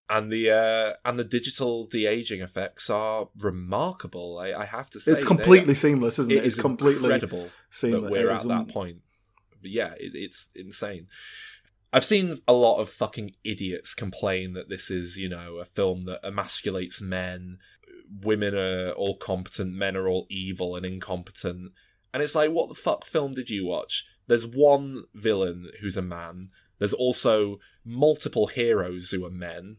and 0.09 0.31
the 0.31 0.49
uh, 0.49 0.93
and 1.07 1.19
the 1.19 1.23
digital 1.23 1.85
de 1.85 2.05
aging 2.05 2.41
effects 2.41 2.89
are 2.89 3.29
remarkable. 3.37 4.39
I, 4.39 4.53
I 4.53 4.65
have 4.65 4.89
to 4.91 4.99
say, 4.99 5.11
It's 5.11 5.23
completely 5.23 5.75
seamless, 5.75 6.17
isn't 6.19 6.31
it? 6.31 6.37
it 6.37 6.45
it's 6.45 6.55
is 6.55 6.61
completely 6.61 7.05
incredible 7.05 7.49
seamless. 7.69 8.03
that 8.03 8.11
we're 8.11 8.31
at 8.31 8.43
that 8.43 8.67
point. 8.69 8.97
But 9.61 9.71
yeah, 9.71 9.93
it, 9.99 10.13
it's 10.15 10.49
insane. 10.55 11.07
I've 11.91 12.05
seen 12.05 12.39
a 12.47 12.53
lot 12.53 12.79
of 12.79 12.89
fucking 12.89 13.33
idiots 13.43 13.93
complain 13.93 14.53
that 14.53 14.69
this 14.69 14.91
is, 14.91 15.17
you 15.17 15.27
know, 15.27 15.57
a 15.57 15.65
film 15.65 16.01
that 16.01 16.23
emasculates 16.23 17.01
men. 17.01 17.57
Women 18.23 18.55
are 18.55 18.91
all 18.91 19.17
competent, 19.17 19.73
men 19.73 19.95
are 19.95 20.07
all 20.07 20.27
evil 20.29 20.75
and 20.75 20.85
incompetent. 20.85 21.71
And 22.13 22.23
it's 22.23 22.35
like, 22.35 22.51
what 22.51 22.69
the 22.69 22.75
fuck 22.75 23.05
film 23.05 23.33
did 23.33 23.49
you 23.49 23.65
watch? 23.65 24.05
There's 24.27 24.45
one 24.45 25.05
villain 25.15 25.69
who's 25.81 25.97
a 25.97 26.01
man. 26.03 26.49
There's 26.77 26.93
also 26.93 27.59
multiple 27.83 28.47
heroes 28.47 29.09
who 29.09 29.25
are 29.25 29.31
men, 29.31 29.77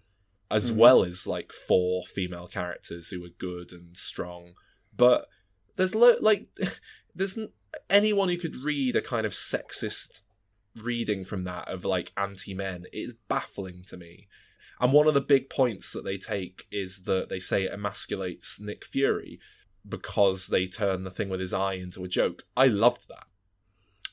as 0.50 0.70
Mhm. 0.72 0.76
well 0.76 1.04
as 1.04 1.26
like 1.26 1.52
four 1.52 2.04
female 2.06 2.48
characters 2.48 3.10
who 3.10 3.24
are 3.24 3.28
good 3.38 3.72
and 3.72 3.96
strong. 3.96 4.54
But 4.96 5.28
there's 5.76 5.94
lo- 5.94 6.16
like 6.20 6.48
there's 7.14 7.38
n- 7.38 7.52
anyone 7.88 8.28
who 8.28 8.36
could 8.38 8.56
read 8.56 8.96
a 8.96 9.02
kind 9.02 9.24
of 9.26 9.32
sexist 9.32 10.20
reading 10.76 11.24
from 11.24 11.44
that 11.44 11.68
of 11.68 11.84
like 11.84 12.12
anti-men 12.16 12.84
is 12.92 13.12
baffling 13.28 13.82
to 13.88 13.96
me 13.96 14.28
and 14.80 14.92
one 14.92 15.08
of 15.08 15.14
the 15.14 15.20
big 15.20 15.50
points 15.50 15.92
that 15.92 16.04
they 16.04 16.16
take 16.16 16.66
is 16.70 17.02
that 17.02 17.28
they 17.28 17.40
say 17.40 17.64
it 17.64 17.72
emasculates 17.72 18.60
nick 18.60 18.84
fury 18.84 19.40
because 19.88 20.46
they 20.46 20.66
turn 20.66 21.02
the 21.02 21.10
thing 21.10 21.28
with 21.28 21.40
his 21.40 21.52
eye 21.52 21.74
into 21.74 22.04
a 22.04 22.08
joke 22.08 22.44
i 22.56 22.66
loved 22.68 23.08
that 23.08 23.26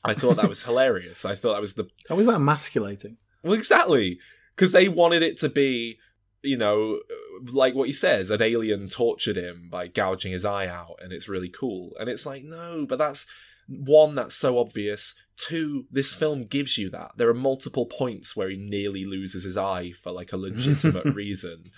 i 0.04 0.12
thought 0.12 0.34
that 0.36 0.48
was 0.48 0.62
hilarious 0.64 1.24
i 1.24 1.34
thought 1.34 1.52
that 1.54 1.60
was 1.60 1.74
the 1.74 1.88
How 2.08 2.16
was 2.16 2.26
that 2.26 2.34
emasculating? 2.36 3.18
well, 3.44 3.52
exactly, 3.54 4.18
because 4.56 4.72
they 4.72 4.88
wanted 4.88 5.22
it 5.22 5.38
to 5.38 5.48
be, 5.48 5.98
you 6.42 6.56
know, 6.56 7.00
like 7.52 7.74
what 7.74 7.88
he 7.88 7.92
says, 7.92 8.30
an 8.30 8.42
alien 8.42 8.88
tortured 8.88 9.36
him 9.36 9.68
by 9.70 9.88
gouging 9.88 10.32
his 10.32 10.44
eye 10.44 10.66
out, 10.66 10.96
and 11.02 11.12
it's 11.12 11.28
really 11.28 11.48
cool. 11.50 11.92
And 11.98 12.08
it's 12.08 12.24
like, 12.26 12.44
no, 12.44 12.86
but 12.88 12.98
that's 12.98 13.26
one 13.68 14.14
that's 14.14 14.34
so 14.34 14.58
obvious. 14.58 15.14
Two, 15.36 15.84
this 15.90 16.14
film 16.14 16.44
gives 16.46 16.78
you 16.78 16.90
that. 16.90 17.12
There 17.16 17.28
are 17.28 17.34
multiple 17.34 17.86
points 17.86 18.34
where 18.36 18.48
he 18.48 18.56
nearly 18.56 19.04
loses 19.04 19.44
his 19.44 19.56
eye 19.58 19.92
for 19.92 20.10
like 20.12 20.32
a 20.32 20.36
legitimate 20.36 21.04
reason 21.14 21.70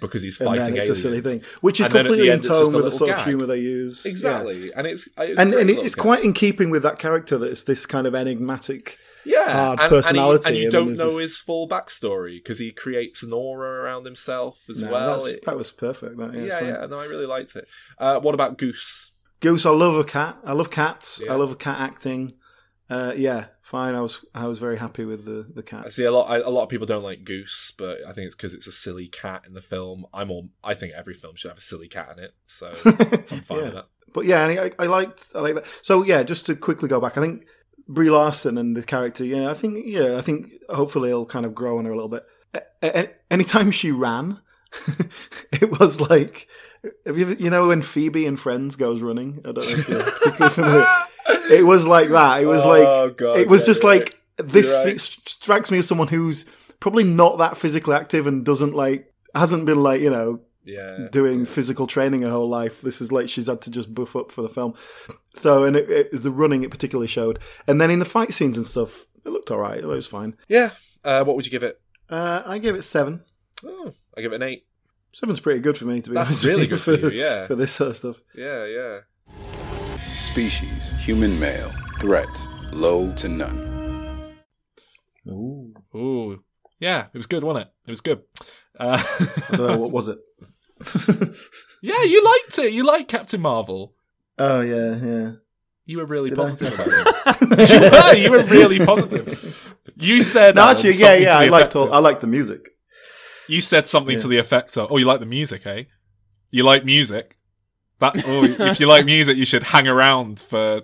because 0.00 0.22
he's 0.22 0.40
And 0.40 0.48
fighting 0.48 0.64
then 0.64 0.76
it's 0.76 0.84
aliens. 0.86 0.98
a 0.98 1.00
silly 1.02 1.20
thing, 1.20 1.42
which 1.60 1.80
is 1.80 1.86
And 1.86 1.94
then 1.94 2.06
at 2.06 2.08
the 2.10 2.16
completely 2.16 2.32
in 2.34 2.40
tone 2.40 2.72
with 2.72 2.84
the 2.84 2.90
sort 2.90 3.10
of 3.10 3.24
humour 3.24 3.46
they 3.46 3.58
use. 3.60 4.02
Yeah. 4.04 4.10
Exactly, 4.12 4.72
and 4.74 4.86
it's, 4.86 5.08
it's 5.18 5.38
and 5.38 5.54
and 5.54 5.70
it's 5.70 5.94
gag. 5.94 6.02
quite 6.02 6.24
in 6.24 6.32
keeping 6.32 6.70
with 6.70 6.82
that 6.82 6.98
character 6.98 7.38
that 7.38 7.50
it's 7.50 7.64
this 7.64 7.86
kind 7.86 8.06
of 8.06 8.14
enigmatic 8.14 8.98
yeah, 9.24 9.52
hard 9.52 9.80
and, 9.80 9.90
personality. 9.90 10.46
and, 10.48 10.56
he- 10.56 10.62
and 10.64 10.72
you 10.72 10.78
don't 10.78 10.96
know 10.98 11.10
this- 11.12 11.20
his 11.20 11.38
full 11.38 11.68
backstory 11.68 12.36
because 12.42 12.58
he 12.58 12.70
creates 12.72 13.22
an 13.22 13.32
aura 13.32 13.82
around 13.82 14.04
himself 14.04 14.64
as 14.70 14.82
No, 14.82 14.92
well. 14.92 15.24
It- 15.26 15.44
that 15.44 15.56
was 15.56 15.70
perfect. 15.70 16.16
That, 16.18 16.34
yeah, 16.34 16.42
yeah, 16.44 16.60
yeah, 16.80 16.86
no, 16.86 16.98
I 16.98 17.06
really 17.06 17.26
liked 17.26 17.56
it. 17.56 17.66
Uh, 17.98 18.20
what 18.20 18.34
about 18.34 18.58
Goose? 18.58 19.12
Goose, 19.40 19.66
I 19.66 19.70
love 19.70 19.96
a 19.96 20.04
cat. 20.04 20.38
I 20.44 20.52
love 20.52 20.70
cats. 20.70 21.20
Yeah. 21.24 21.32
I 21.32 21.36
love 21.36 21.58
cat 21.58 21.78
acting. 21.80 22.32
Uh, 22.88 23.12
yeah, 23.16 23.46
fine. 23.62 23.94
I 23.94 24.00
was 24.02 24.24
I 24.34 24.46
was 24.46 24.58
very 24.58 24.76
happy 24.78 25.04
with 25.06 25.24
the 25.24 25.46
the 25.54 25.62
I 25.62 25.82
cat. 25.82 25.92
see 25.92 26.04
a 26.04 26.12
lot. 26.12 26.30
I, 26.30 26.36
a 26.38 26.50
lot 26.50 26.64
of 26.64 26.68
people 26.68 26.86
don't 26.86 27.02
like 27.02 27.24
Goose, 27.24 27.72
but 27.78 27.98
I 28.06 28.12
think 28.12 28.26
it's 28.26 28.34
because 28.34 28.52
it's 28.52 28.66
a 28.66 28.72
silly 28.72 29.08
cat 29.08 29.44
in 29.46 29.54
the 29.54 29.62
film. 29.62 30.04
I'm 30.12 30.30
all. 30.30 30.50
I 30.62 30.74
think 30.74 30.92
every 30.94 31.14
film 31.14 31.34
should 31.34 31.48
have 31.50 31.58
a 31.58 31.62
silly 31.62 31.88
cat 31.88 32.14
in 32.16 32.22
it, 32.24 32.34
so 32.46 32.68
I'm 33.30 33.40
fine 33.40 33.58
Yeah. 33.58 33.64
with 33.64 33.74
that. 33.74 33.86
But 34.12 34.26
yeah, 34.26 34.44
I, 34.44 34.70
I 34.78 34.86
liked 34.86 35.24
I 35.34 35.40
like 35.40 35.54
that. 35.54 35.64
So 35.82 36.02
yeah, 36.04 36.22
just 36.24 36.44
to 36.46 36.54
quickly 36.54 36.88
go 36.90 37.00
back, 37.00 37.16
I 37.16 37.22
think 37.22 37.46
Brie 37.88 38.10
Larson 38.10 38.56
and 38.58 38.76
the 38.76 38.82
character. 38.82 39.24
Yeah, 39.24 39.50
I 39.50 39.54
think 39.54 39.84
yeah, 39.86 40.16
I 40.16 40.20
think 40.22 40.50
hopefully 40.70 41.10
it'll 41.10 41.26
kind 41.26 41.46
of 41.46 41.54
grow 41.54 41.78
on 41.78 41.84
her 41.84 41.90
a 41.92 41.94
little 41.94 42.08
bit. 42.08 42.24
A- 42.54 42.62
a- 43.00 43.10
anytime 43.30 43.70
she 43.70 43.90
ran, 43.92 44.40
it 45.52 45.78
was 45.78 46.00
like 46.00 46.48
have 47.06 47.16
you 47.18 47.24
ever, 47.30 47.32
you 47.34 47.50
know 47.50 47.68
when 47.68 47.82
Phoebe 47.82 48.26
and 48.26 48.38
Friends 48.38 48.76
goes 48.76 49.00
running. 49.02 49.36
I 49.44 49.52
don't 49.52 49.56
know 49.56 49.62
if 49.78 49.88
you're 49.88 50.02
particularly 50.02 50.54
familiar. 50.54 50.86
It 51.50 51.64
was 51.64 51.86
like 51.86 52.08
that. 52.10 52.42
It 52.42 52.46
was 52.46 52.62
Oh, 52.62 52.68
like 52.68 53.16
God, 53.16 53.38
it 53.38 53.48
was 53.48 53.62
yeah, 53.62 53.66
just 53.66 53.82
like 53.84 54.18
this 54.36 54.84
right. 54.84 55.00
strikes 55.00 55.70
me 55.70 55.78
as 55.78 55.86
someone 55.86 56.08
who's 56.08 56.44
probably 56.80 57.04
not 57.04 57.38
that 57.38 57.56
physically 57.56 57.94
active 57.94 58.26
and 58.26 58.44
doesn't 58.44 58.74
like 58.74 59.10
hasn't 59.34 59.64
been 59.64 59.82
like 59.82 60.02
you 60.02 60.10
know 60.10 60.40
Yeah. 60.64 61.08
doing 61.12 61.44
physical 61.44 61.86
training 61.86 62.22
her 62.22 62.30
whole 62.30 62.48
life. 62.48 62.80
This 62.80 63.00
is 63.00 63.12
like 63.12 63.28
she's 63.28 63.46
had 63.48 63.60
to 63.62 63.70
just 63.70 63.94
buff 63.94 64.16
up 64.16 64.32
for 64.32 64.40
the 64.42 64.48
film. 64.48 64.74
So 65.34 65.64
and 65.64 65.76
it, 65.76 65.90
it 65.90 66.12
was 66.12 66.22
the 66.22 66.30
running 66.30 66.62
it 66.62 66.70
particularly 66.70 67.08
showed, 67.08 67.38
and 67.66 67.80
then 67.80 67.90
in 67.90 67.98
the 67.98 68.04
fight 68.04 68.32
scenes 68.32 68.56
and 68.56 68.66
stuff, 68.66 69.06
it 69.24 69.28
looked 69.30 69.50
all 69.50 69.58
right. 69.58 69.78
It 69.78 69.84
was 69.86 70.06
fine. 70.06 70.36
Yeah. 70.48 70.70
Uh, 71.04 71.22
what 71.24 71.36
would 71.36 71.44
you 71.44 71.50
give 71.50 71.64
it? 71.64 71.80
Uh, 72.08 72.42
I 72.46 72.58
gave 72.58 72.74
it 72.74 72.82
seven. 72.82 73.22
Oh, 73.64 73.92
I 74.16 74.20
give 74.22 74.32
it 74.32 74.36
an 74.36 74.42
eight. 74.42 74.66
Seven's 75.12 75.40
pretty 75.40 75.60
good 75.60 75.76
for 75.76 75.84
me 75.84 76.00
to 76.00 76.10
be 76.10 76.14
That's 76.14 76.30
honest. 76.30 76.44
really 76.44 76.62
with 76.62 76.70
good 76.70 76.80
for 76.80 76.94
you, 76.94 77.10
yeah. 77.10 77.46
for 77.46 77.54
this 77.54 77.72
sort 77.72 77.90
of 77.90 77.96
stuff. 77.96 78.16
Yeah, 78.34 78.64
yeah. 78.64 79.00
Species, 79.96 80.92
human 81.00 81.38
male. 81.38 81.70
Threat, 82.00 82.46
low 82.72 83.12
to 83.12 83.28
none. 83.28 84.34
Ooh. 85.28 85.72
Ooh. 85.94 86.42
Yeah, 86.80 87.06
it 87.12 87.16
was 87.16 87.26
good, 87.26 87.44
wasn't 87.44 87.66
it? 87.66 87.72
It 87.86 87.90
was 87.90 88.00
good. 88.00 88.22
Uh, 88.78 89.02
I 89.50 89.56
don't 89.56 89.66
know 89.68 89.76
what 89.78 89.92
was 89.92 90.08
it. 90.08 90.18
yeah, 91.82 92.02
you 92.02 92.24
liked 92.24 92.58
it. 92.58 92.72
You 92.72 92.84
liked 92.84 93.08
Captain 93.08 93.40
Marvel. 93.40 93.94
Oh 94.38 94.60
yeah, 94.60 94.96
yeah. 94.96 95.32
You 95.86 95.98
were 95.98 96.06
really 96.06 96.30
Did 96.30 96.38
I? 96.38 96.42
positive 96.44 96.74
about 96.74 96.88
it. 97.50 98.18
you 98.18 98.30
were. 98.30 98.38
You 98.38 98.44
were 98.44 98.50
really 98.50 98.78
positive. 98.84 99.72
You 99.96 100.22
said 100.22 100.54
No, 100.56 100.68
actually, 100.70 100.94
yeah, 100.94 101.14
yeah. 101.14 101.38
I 101.38 101.46
liked 101.48 101.76
all, 101.76 101.92
I 101.92 101.98
liked 101.98 102.20
the 102.22 102.26
music. 102.26 102.70
You 103.48 103.60
said 103.60 103.86
something 103.86 104.14
Yeah. 104.14 104.20
to 104.22 104.28
the 104.28 104.38
effect 104.38 104.76
of, 104.78 104.90
"Oh, 104.90 104.96
you 104.96 105.04
like 105.04 105.20
the 105.20 105.26
music, 105.26 105.66
eh? 105.66 105.84
You 106.50 106.62
like 106.64 106.84
music. 106.84 107.36
That. 108.00 108.14
Oh, 108.26 108.44
if 108.44 108.80
you 108.80 108.86
like 108.86 109.04
music, 109.04 109.36
you 109.36 109.44
should 109.44 109.62
hang 109.62 109.86
around 109.86 110.40
for 110.40 110.82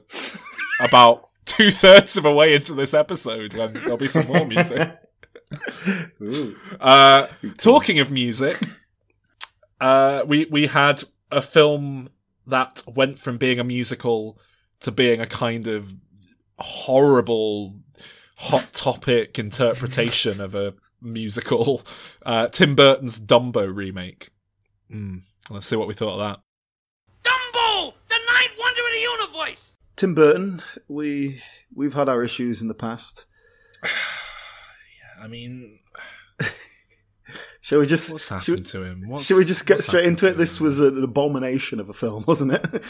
about 0.81 1.29
two 1.47 1.71
thirds 1.71 2.17
of 2.17 2.25
a 2.27 2.33
way 2.33 2.55
into 2.55 2.75
this 2.75 2.93
episode 2.95 3.55
when 3.55 3.73
there'll 3.73 3.97
be 3.97 4.09
some 4.09 4.27
more 4.27 4.45
music." 4.47 4.97
Ooh. 6.21 6.55
Uh, 6.79 7.27
talking 7.59 7.99
of 7.99 8.11
music, 8.11 8.57
uh, 9.81 10.23
we 10.27 10.47
we 10.47 10.67
had 10.67 11.03
a 11.31 11.43
film 11.43 12.11
that 12.47 12.83
went 12.87 13.19
from 13.19 13.39
being 13.39 13.59
a 13.59 13.65
musical 13.65 14.39
to 14.81 14.91
being 14.91 15.21
a 15.21 15.27
kind 15.27 15.67
of 15.67 15.95
horrible 16.59 17.77
hot 18.37 18.69
topic 18.73 19.39
interpretation 19.39 20.41
of 20.41 20.55
a 20.55 20.75
musical. 21.01 21.83
Uh, 22.25 22.49
Tim 22.49 22.75
Burton's 22.75 23.19
Dumbo 23.19 23.75
remake. 23.75 24.31
Mm, 24.93 25.23
let's 25.49 25.67
see 25.67 25.77
what 25.77 25.89
we 25.89 25.95
thought 25.95 26.19
of 26.19 26.21
that. 26.21 26.41
Dumbo, 27.25 27.95
the 28.09 28.19
ninth 28.33 28.53
wonder 28.59 28.81
of 28.81 28.93
the 28.93 29.01
universe. 29.01 29.75
Tim 29.97 30.15
Burton, 30.15 30.63
we 30.89 31.43
we've 31.75 31.95
had 31.95 32.09
our 32.09 32.23
issues 32.23 32.61
in 32.61 32.69
the 32.69 32.75
past. 32.75 33.27
yeah, 33.85 35.25
I 35.25 35.29
mean, 35.29 35.79
Shall 37.61 37.79
we 37.79 37.87
just 37.87 38.13
what's 38.13 38.29
happened 38.29 38.67
to 38.67 38.83
him? 38.83 39.09
What's, 39.09 39.27
shall 39.27 39.37
we 39.37 39.45
just 39.45 39.67
get 39.67 39.81
straight 39.81 40.07
into 40.07 40.27
it? 40.27 40.39
This 40.39 40.61
was 40.61 40.81
an 40.81 41.03
abomination 41.03 41.79
of 41.79 41.89
a 41.89 41.93
film, 41.93 42.25
wasn't 42.29 42.53
it? 42.53 42.83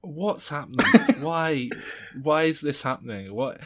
what's 0.00 0.48
happening? 0.48 0.86
why? 1.22 1.70
Why 2.20 2.44
is 2.44 2.60
this 2.60 2.82
happening? 2.82 3.32
What? 3.32 3.60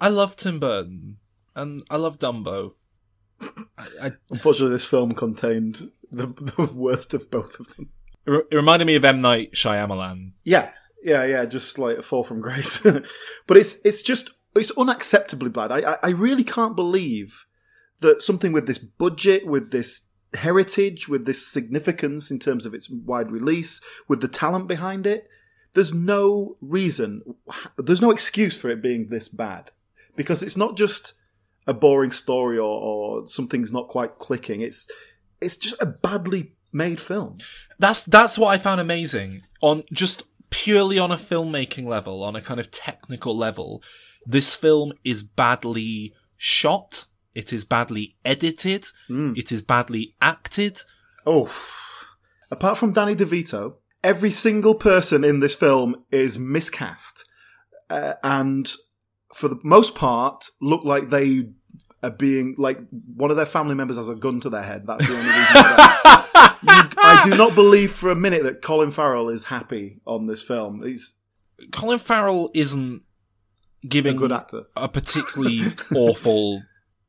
I 0.00 0.08
love 0.08 0.36
Tim 0.36 0.60
Burton 0.60 1.16
and 1.54 1.82
I 1.88 1.96
love 1.96 2.18
Dumbo. 2.18 2.74
I, 3.40 3.86
I, 4.02 4.12
Unfortunately, 4.30 4.74
this 4.74 4.84
film 4.84 5.12
contained 5.12 5.90
the, 6.12 6.26
the 6.56 6.70
worst 6.72 7.14
of 7.14 7.30
both 7.30 7.58
of 7.58 7.74
them. 7.76 7.90
it 8.26 8.46
it 8.50 8.56
reminded 8.56 8.84
me 8.84 8.94
of 8.94 9.04
M 9.04 9.20
Night 9.20 9.52
Shyamalan. 9.52 10.32
Yeah, 10.44 10.70
yeah, 11.02 11.24
yeah. 11.24 11.44
Just 11.46 11.78
like 11.78 11.98
a 11.98 12.02
fall 12.02 12.22
from 12.24 12.40
grace. 12.40 12.78
but 13.46 13.56
it's 13.56 13.76
it's 13.84 14.02
just 14.02 14.30
it's 14.54 14.72
unacceptably 14.72 15.52
bad. 15.52 15.72
I, 15.72 15.92
I 15.92 15.96
I 16.04 16.10
really 16.10 16.44
can't 16.44 16.76
believe 16.76 17.46
that 18.00 18.22
something 18.22 18.52
with 18.52 18.66
this 18.66 18.78
budget, 18.78 19.46
with 19.46 19.70
this 19.70 20.02
heritage, 20.34 21.08
with 21.08 21.24
this 21.24 21.46
significance 21.46 22.30
in 22.30 22.38
terms 22.38 22.66
of 22.66 22.74
its 22.74 22.90
wide 22.90 23.30
release, 23.30 23.80
with 24.08 24.20
the 24.20 24.28
talent 24.28 24.66
behind 24.66 25.06
it, 25.06 25.28
there's 25.74 25.92
no 25.92 26.56
reason, 26.60 27.22
there's 27.76 28.00
no 28.00 28.10
excuse 28.10 28.56
for 28.56 28.68
it 28.68 28.82
being 28.82 29.06
this 29.06 29.28
bad. 29.28 29.70
Because 30.14 30.42
it's 30.42 30.56
not 30.56 30.76
just 30.76 31.12
a 31.66 31.74
boring 31.74 32.12
story 32.12 32.58
or, 32.58 32.64
or 32.64 33.26
something's 33.26 33.72
not 33.72 33.88
quite 33.88 34.18
clicking. 34.18 34.60
It's 34.60 34.88
it's 35.40 35.56
just 35.56 35.76
a 35.80 35.86
badly 35.86 36.52
made 36.72 37.00
film. 37.00 37.36
That's 37.78 38.04
that's 38.04 38.38
what 38.38 38.48
I 38.48 38.58
found 38.58 38.80
amazing 38.80 39.42
on 39.60 39.84
just 39.92 40.24
purely 40.50 40.98
on 40.98 41.10
a 41.10 41.16
filmmaking 41.16 41.86
level, 41.86 42.22
on 42.22 42.36
a 42.36 42.40
kind 42.40 42.60
of 42.60 42.70
technical 42.70 43.36
level. 43.36 43.82
This 44.24 44.54
film 44.54 44.92
is 45.04 45.22
badly 45.22 46.14
shot. 46.36 47.06
It 47.36 47.52
is 47.52 47.64
badly 47.64 48.16
edited. 48.24 48.86
It 49.08 49.52
is 49.52 49.62
badly 49.62 50.14
acted. 50.20 50.80
Oh, 51.26 51.52
apart 52.50 52.78
from 52.78 52.92
Danny 52.92 53.14
DeVito, 53.14 53.74
every 54.02 54.30
single 54.30 54.74
person 54.74 55.22
in 55.22 55.40
this 55.40 55.54
film 55.54 55.96
is 56.10 56.38
miscast, 56.38 57.24
uh, 57.90 58.14
and 58.24 58.72
for 59.34 59.48
the 59.48 59.60
most 59.64 59.94
part, 59.94 60.46
look 60.62 60.84
like 60.84 61.10
they 61.10 61.50
are 62.02 62.10
being 62.10 62.54
like 62.58 62.78
one 63.14 63.30
of 63.30 63.36
their 63.36 63.44
family 63.46 63.74
members 63.74 63.96
has 63.96 64.08
a 64.08 64.14
gun 64.14 64.40
to 64.40 64.48
their 64.50 64.62
head. 64.62 64.86
That's 64.86 65.06
the 65.06 65.12
only 65.12 65.28
reason. 65.28 66.22
You- 66.62 66.90
I 66.98 67.20
do 67.22 67.30
not 67.36 67.54
believe 67.54 67.92
for 67.92 68.10
a 68.10 68.14
minute 68.16 68.42
that 68.44 68.62
Colin 68.62 68.90
Farrell 68.90 69.28
is 69.28 69.44
happy 69.44 70.00
on 70.06 70.26
this 70.26 70.42
film. 70.42 70.82
He's 70.82 71.14
Colin 71.70 71.98
Farrell 71.98 72.50
isn't 72.54 73.02
giving 73.86 74.16
A 74.16 74.18
good 74.18 74.32
actor. 74.32 74.62
a 74.74 74.88
particularly 74.88 75.62
awful 75.94 76.62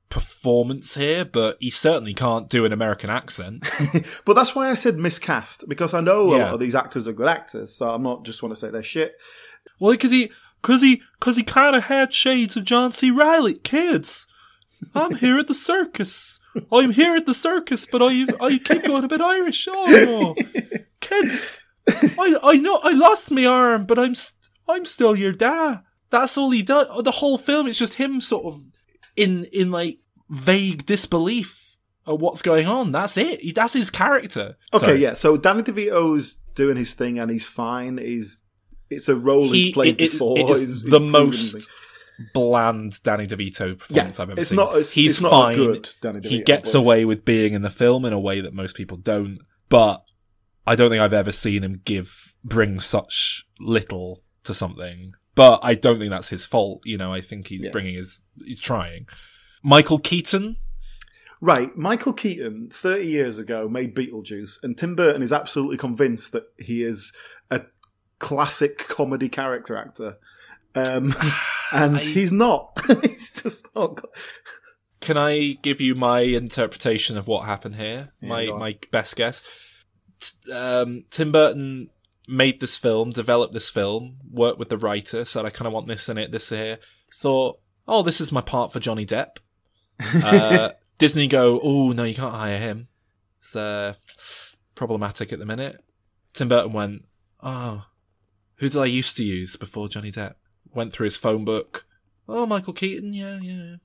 performance 0.09 0.95
here, 0.95 1.25
but 1.25 1.57
he 1.59 1.69
certainly 1.69 2.13
can't 2.13 2.49
do 2.49 2.65
an 2.65 2.71
American 2.73 3.09
accent. 3.09 3.63
but 4.25 4.33
that's 4.33 4.55
why 4.55 4.69
I 4.69 4.73
said 4.75 4.97
miscast 4.97 5.65
because 5.67 5.93
I 5.93 6.01
know 6.01 6.33
a 6.33 6.37
Yeah. 6.37 6.45
lot 6.45 6.53
of 6.55 6.59
these 6.59 6.75
actors 6.75 7.07
are 7.07 7.13
good 7.13 7.27
actors, 7.27 7.75
so 7.75 7.89
I'm 7.89 8.03
not 8.03 8.23
just 8.25 8.41
want 8.41 8.53
to 8.53 8.59
say 8.59 8.69
they're 8.69 8.83
shit. 8.83 9.15
Well, 9.79 9.91
because 9.91 10.11
he, 10.11 10.31
because 10.61 10.81
he, 10.81 11.01
because 11.19 11.35
he 11.35 11.43
kind 11.43 11.75
of 11.75 11.83
had 11.85 12.13
shades 12.13 12.55
of 12.57 12.63
John 12.65 12.91
C. 12.91 13.11
Reilly. 13.11 13.55
Kids, 13.55 14.27
I'm 14.95 15.15
here 15.15 15.37
at 15.39 15.47
the 15.47 15.53
circus. 15.53 16.39
I'm 16.71 16.91
here 16.91 17.15
at 17.15 17.25
the 17.25 17.33
circus, 17.35 17.85
but 17.85 18.01
I, 18.01 18.25
I 18.41 18.57
keep 18.57 18.83
going 18.85 19.03
a 19.03 19.07
bit 19.07 19.21
Irish. 19.21 19.67
Oh 19.69 19.85
no, 19.85 20.35
kids, 21.01 21.59
I, 21.87 22.35
I 22.41 22.53
know 22.57 22.77
I 22.83 22.91
lost 22.91 23.29
my 23.31 23.45
arm, 23.45 23.85
but 23.85 23.99
I'm, 23.99 24.15
st- 24.15 24.49
I'm 24.67 24.85
still 24.85 25.15
your 25.15 25.33
dad. 25.33 25.81
That's 26.09 26.37
all 26.37 26.51
he 26.51 26.63
does. 26.63 26.87
The 27.03 27.11
whole 27.11 27.37
film, 27.37 27.67
it's 27.67 27.77
just 27.77 27.95
him 27.95 28.21
sort 28.21 28.45
of 28.45 28.61
in, 29.17 29.45
in 29.51 29.71
like 29.71 29.97
vague 30.29 30.85
disbelief 30.85 31.75
of 32.05 32.21
what's 32.21 32.41
going 32.41 32.67
on. 32.67 32.91
That's 32.93 33.17
it. 33.17 33.53
That's 33.55 33.73
his 33.73 33.89
character. 33.89 34.55
Okay, 34.73 34.95
yeah. 34.97 35.13
So 35.13 35.35
Danny 35.35 35.63
DeVito's 35.63 36.37
doing 36.55 36.77
his 36.77 36.93
thing 36.93 37.19
and 37.19 37.29
he's 37.29 37.45
fine. 37.45 37.97
He's 37.97 38.43
it's 38.89 39.09
a 39.09 39.15
role 39.15 39.43
He- 39.51 39.65
he's 39.65 39.73
played 39.73 39.95
it- 40.01 40.11
before. 40.11 40.39
it 40.39 40.49
is 40.49 40.57
He's- 40.59 40.69
he's 40.69 40.83
the 40.83 40.99
proven 40.99 41.11
most 41.11 41.69
bland 42.33 43.01
Danny 43.03 43.27
DeVito 43.27 43.77
performance 43.77 44.17
Yeah, 44.17 44.23
I've 44.23 44.29
ever 44.31 44.39
it's 44.39 44.49
seen. 44.49 44.55
not- 44.55 44.75
He's 44.75 44.97
it's 44.97 45.19
fine. 45.19 45.55
good 45.55 45.89
Danny 46.01 46.27
he 46.27 46.41
gets 46.41 46.73
away 46.73 47.05
with 47.05 47.25
being 47.25 47.53
in 47.53 47.61
the 47.61 47.69
film 47.69 48.05
in 48.05 48.13
a 48.13 48.19
way 48.19 48.41
that 48.41 48.53
most 48.53 48.75
people 48.75 48.97
don't. 48.97 49.39
But 49.69 50.03
I 50.65 50.75
don't 50.75 50.89
think 50.89 51.01
I've 51.01 51.13
ever 51.13 51.31
seen 51.31 51.63
him 51.63 51.81
give 51.85 52.33
bring 52.43 52.79
such 52.79 53.45
little 53.59 54.23
to 54.43 54.53
something. 54.53 55.11
But 55.37 55.61
I 55.63 55.73
don't 55.75 55.99
think 55.99 56.09
that's 56.09 56.27
his 56.27 56.45
fault. 56.45 56.81
You 56.83 56.97
know, 56.97 57.13
I 57.13 57.21
think 57.21 57.47
he's 57.47 57.63
Yeah. 57.63 57.71
bringing 57.71 57.95
his 57.95 58.19
he's 58.43 58.59
trying. 58.59 59.07
Michael 59.63 59.99
Keaton. 59.99 60.57
Right, 61.39 61.77
Michael 61.77 62.13
Keaton, 62.13 62.69
30 62.73 63.05
years 63.05 63.37
ago, 63.37 63.69
made 63.69 63.95
Beetlejuice, 63.95 64.53
and 64.63 64.75
Tim 64.75 64.95
Burton 64.95 65.21
is 65.21 65.31
absolutely 65.31 65.77
convinced 65.77 66.31
that 66.31 66.45
he 66.57 66.81
is 66.81 67.13
a 67.51 67.61
classic 68.17 68.79
comedy 68.87 69.29
character 69.29 69.77
actor. 69.77 70.17
Um, 70.73 71.13
and 71.71 71.97
I- 71.97 72.01
he's 72.01 72.31
not. 72.31 72.75
he's 73.05 73.29
just 73.31 73.67
not. 73.75 74.03
Can 74.99 75.15
I 75.15 75.51
give 75.61 75.79
you 75.79 75.93
my 75.93 76.21
interpretation 76.21 77.17
of 77.19 77.27
what 77.27 77.45
happened 77.45 77.75
here? 77.75 78.09
Yeah, 78.19 78.29
my 78.29 78.45
my 78.47 78.77
best 78.91 79.15
guess. 79.15 79.43
T- 80.19 80.51
Um, 80.51 81.05
Tim 81.11 81.31
Burton 81.31 81.91
made 82.27 82.59
this 82.59 82.77
film, 82.77 83.11
developed 83.11 83.53
this 83.53 83.69
film, 83.69 84.17
worked 84.29 84.59
with 84.59 84.69
the 84.69 84.77
writer, 84.77 85.25
said 85.25 85.45
I 85.45 85.49
kind 85.49 85.67
of 85.67 85.73
want 85.73 85.87
this 85.87 86.09
in 86.09 86.17
it, 86.17 86.31
this 86.31 86.49
here. 86.49 86.79
Thought, 87.13 87.59
oh, 87.87 88.03
this 88.03 88.19
is 88.19 88.31
my 88.31 88.41
part 88.41 88.73
for 88.73 88.79
Johnny 88.79 89.05
Depp. 89.05 89.37
Uh, 90.23 90.71
Disney 90.97 91.27
go, 91.27 91.59
oh 91.63 91.91
no, 91.91 92.03
you 92.03 92.15
can't 92.15 92.35
hire 92.35 92.59
him. 92.59 92.89
It's 93.39 93.55
uh, 93.55 93.95
problematic 94.75 95.31
at 95.31 95.39
the 95.39 95.45
minute. 95.45 95.83
Tim 96.33 96.49
Burton 96.49 96.73
went, 96.73 97.05
oh, 97.41 97.85
who 98.55 98.69
did 98.69 98.81
I 98.81 98.85
used 98.85 99.15
to 99.17 99.23
use 99.23 99.55
before 99.55 99.87
Johnny 99.87 100.11
Depp? 100.11 100.35
Went 100.73 100.93
through 100.93 101.05
his 101.05 101.17
phone 101.17 101.45
book. 101.45 101.85
Oh, 102.27 102.45
Michael 102.45 102.73
Keaton, 102.73 103.13
yeah, 103.13 103.39
yeah. 103.41 103.75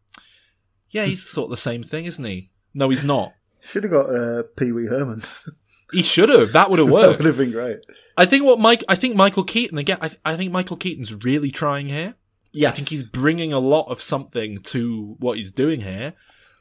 Yeah, 0.91 1.05
he's 1.05 1.27
sort 1.31 1.47
of 1.47 1.51
the 1.51 1.57
same 1.57 1.83
thing, 1.83 2.07
isn't 2.07 2.25
he? 2.25 2.51
No, 2.75 2.91
he's 2.91 3.05
not. 3.05 3.35
Should 3.61 3.85
have 3.85 3.93
got 3.93 4.15
uh, 4.15 4.43
Pee 4.57 4.73
Wee 4.73 4.87
Herman. 4.87 5.23
He 5.93 6.03
should 6.03 6.29
have. 6.29 6.53
That 6.53 6.71
would 6.71 6.79
have 6.79 6.89
that 6.89 6.95
worked. 6.95 7.19
would 7.19 7.27
have 7.27 7.37
been 7.37 7.53
great. 7.53 7.79
I 8.17 8.27
think 8.27 8.45
what 8.45 8.59
Mike. 8.59 8.85
I 8.89 8.95
think 8.95 9.15
Michael 9.17 9.45
Keaton 9.45 9.79
again. 9.79 9.99
I, 10.01 10.11
I 10.25 10.37
think 10.37 10.53
Michael 10.53 10.77
Keaton's 10.77 11.13
really 11.25 11.51
trying 11.51 11.89
here. 11.89 12.15
Yes. 12.53 12.73
I 12.73 12.77
think 12.77 12.89
he's 12.91 13.09
bringing 13.09 13.53
a 13.53 13.59
lot 13.59 13.89
of 13.91 14.03
something 14.03 14.59
to 14.65 15.17
what 15.19 15.39
he's 15.39 15.53
doing 15.53 15.81
here. 15.81 16.15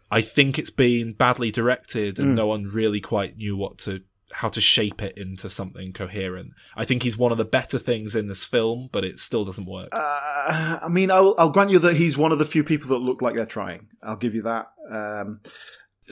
I 0.10 0.22
think 0.22 0.58
it's 0.60 0.70
been 0.70 1.14
badly 1.14 1.52
directed, 1.52 2.20
and 2.20 2.30
Mm. 2.34 2.36
no 2.36 2.48
one 2.48 2.64
really 2.66 3.00
quite 3.02 3.38
knew 3.38 3.56
what 3.58 3.78
to 3.80 4.02
how 4.34 4.48
to 4.48 4.62
shape 4.62 5.02
it 5.02 5.18
into 5.18 5.50
something 5.50 5.92
coherent. 5.92 6.54
I 6.78 6.86
think 6.86 7.04
he's 7.04 7.18
one 7.18 7.34
of 7.34 7.38
the 7.38 7.44
better 7.44 7.78
things 7.78 8.16
in 8.16 8.28
this 8.28 8.46
film, 8.46 8.88
but 8.94 9.04
it 9.04 9.20
still 9.20 9.44
doesn't 9.44 9.66
work. 9.66 9.90
Uh, 9.92 10.80
I 10.82 10.88
mean, 10.90 11.12
I'll, 11.12 11.36
I'll 11.38 11.50
grant 11.50 11.70
you 11.70 11.80
that 11.80 11.98
he's 11.98 12.18
one 12.18 12.32
of 12.32 12.40
the 12.40 12.46
few 12.46 12.64
people 12.64 12.88
that 12.92 13.00
look 13.00 13.22
like 13.22 13.36
they're 13.36 13.46
trying. 13.46 13.88
I'll 14.02 14.16
give 14.16 14.34
you 14.34 14.44
that. 14.44 14.68
Um, 14.90 15.42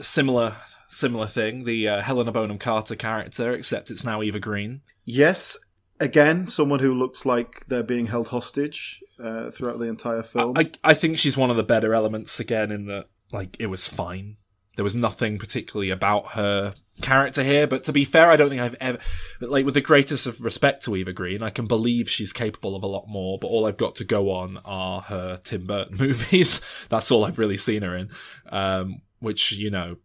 similar 0.02 0.56
similar 0.90 1.26
thing. 1.26 1.64
The 1.64 1.88
uh, 1.88 2.02
Helena 2.02 2.32
Bonham 2.32 2.58
Carter 2.58 2.96
character, 2.96 3.52
except 3.52 3.90
it's 3.90 4.04
now 4.04 4.22
Eva 4.22 4.38
Green. 4.40 4.82
yes, 5.06 5.56
again, 5.98 6.48
someone 6.48 6.80
who 6.80 6.94
looks 6.94 7.24
like 7.24 7.64
they're 7.68 7.82
being 7.82 8.06
held 8.06 8.28
hostage 8.28 9.02
uh, 9.22 9.50
throughout 9.50 9.78
the 9.78 9.88
entire 9.88 10.22
film. 10.22 10.58
I 10.58 10.70
I 10.84 10.94
think 10.94 11.16
she's 11.18 11.36
one 11.36 11.50
of 11.50 11.56
the 11.56 11.62
better 11.62 11.94
elements 11.94 12.40
again 12.40 12.70
in 12.70 12.86
that 12.86 13.06
like 13.32 13.56
it 13.58 13.66
was 13.66 13.88
fine. 13.88 14.36
There 14.76 14.84
was 14.84 14.96
nothing 14.96 15.38
particularly 15.38 15.90
about 15.90 16.28
her 16.32 16.74
character 17.02 17.42
here, 17.42 17.66
but 17.66 17.84
to 17.84 17.92
be 17.92 18.04
fair, 18.04 18.30
I 18.30 18.36
don't 18.36 18.48
think 18.48 18.62
I've 18.62 18.76
ever 18.80 18.98
like 19.40 19.64
with 19.64 19.74
the 19.74 19.80
greatest 19.80 20.26
of 20.26 20.40
respect 20.40 20.84
to 20.84 20.96
Eva 20.96 21.12
Green, 21.12 21.42
I 21.42 21.50
can 21.50 21.66
believe 21.66 22.08
she's 22.08 22.32
capable 22.32 22.76
of 22.76 22.82
a 22.82 22.86
lot 22.86 23.06
more, 23.08 23.38
but 23.38 23.48
all 23.48 23.66
I've 23.66 23.76
got 23.76 23.96
to 23.96 24.04
go 24.04 24.30
on 24.30 24.58
are 24.64 25.02
her 25.02 25.40
Tim 25.44 25.66
Burton 25.66 25.96
movies. 26.00 26.60
That's 26.88 27.10
all 27.10 27.24
I've 27.24 27.38
really 27.38 27.56
seen 27.56 27.82
her 27.82 27.96
in. 27.96 28.10
Um, 28.48 29.02
which, 29.20 29.52
you 29.52 29.70
know, 29.70 29.96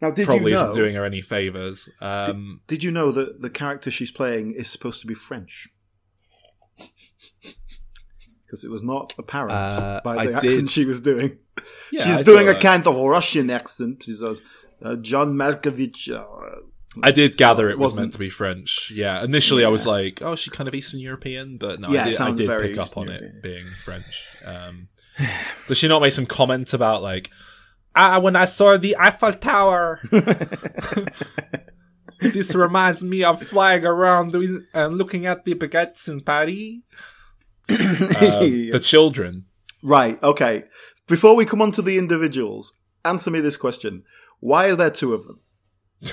now, 0.00 0.10
did 0.10 0.26
probably 0.26 0.50
you 0.52 0.56
know? 0.56 0.70
isn't 0.70 0.74
doing 0.74 0.94
her 0.96 1.04
any 1.04 1.22
favours. 1.22 1.88
Um, 2.00 2.60
Did 2.66 2.82
you 2.84 2.90
know 2.90 3.10
that 3.12 3.40
the 3.42 3.50
character 3.50 3.90
she's 3.90 4.10
playing 4.10 4.52
is 4.52 4.68
supposed 4.70 5.00
to 5.00 5.06
be 5.06 5.14
French? 5.14 5.68
Because 8.46 8.62
it 8.64 8.70
was 8.70 8.82
not 8.84 9.12
apparent 9.18 9.52
Uh, 9.52 10.00
by 10.04 10.16
I 10.16 10.26
the 10.26 10.32
did- 10.40 10.44
accent 10.44 10.70
she 10.70 10.84
was 10.84 11.00
doing. 11.00 11.38
Yeah, 11.90 12.04
she's 12.04 12.16
I 12.18 12.22
doing 12.22 12.48
a 12.48 12.54
kind 12.54 12.86
of 12.86 12.94
Russian 12.96 13.50
accent. 13.50 14.02
She's 14.04 14.22
a, 14.22 14.36
uh, 14.84 14.96
John 14.96 15.34
Malkovich. 15.34 16.10
Uh, 16.10 16.60
I 17.02 17.10
did 17.10 17.36
gather 17.36 17.68
it 17.68 17.78
was 17.78 17.92
wasn't- 17.92 18.00
meant 18.04 18.12
to 18.12 18.18
be 18.20 18.30
French. 18.30 18.92
Yeah, 18.94 19.24
initially 19.24 19.64
I 19.64 19.68
was 19.68 19.86
like, 19.86 20.22
"Oh, 20.22 20.36
she's 20.36 20.52
kind 20.52 20.68
of 20.68 20.74
Eastern 20.74 21.00
European," 21.00 21.56
but 21.58 21.80
no, 21.80 21.90
Yeah, 21.90 22.02
I 22.02 22.10
did, 22.10 22.20
I 22.20 22.30
did 22.32 22.60
pick 22.60 22.78
up 22.78 22.96
on 22.96 23.06
European. 23.08 23.36
it 23.36 23.42
being 23.42 23.66
French. 23.66 24.24
Um, 24.44 24.88
does 25.66 25.78
she 25.78 25.88
not 25.88 26.00
make 26.02 26.12
some 26.12 26.26
comment 26.26 26.72
about 26.74 27.02
like, 27.02 27.30
"Ah, 27.94 28.18
when 28.18 28.36
I 28.36 28.44
saw 28.46 28.76
the 28.76 28.96
Eiffel 28.96 29.32
Tower, 29.32 30.00
this 32.20 32.54
reminds 32.54 33.02
me 33.02 33.22
of 33.24 33.42
flying 33.42 33.84
around 33.84 34.34
and 34.34 34.98
looking 34.98 35.26
at 35.26 35.44
the 35.44 35.54
baguettes 35.54 36.08
in 36.08 36.20
Paris." 36.20 36.80
Um, 37.66 38.70
the 38.70 38.80
children. 38.82 39.46
Right. 39.82 40.22
Okay. 40.22 40.64
Before 41.06 41.34
we 41.34 41.46
come 41.46 41.62
on 41.62 41.72
to 41.72 41.82
the 41.82 41.96
individuals, 41.96 42.74
answer 43.06 43.30
me 43.30 43.40
this 43.40 43.56
question: 43.56 44.04
Why 44.40 44.66
are 44.66 44.76
there 44.76 44.90
two 44.90 45.14
of 45.14 45.24
them? 45.26 45.40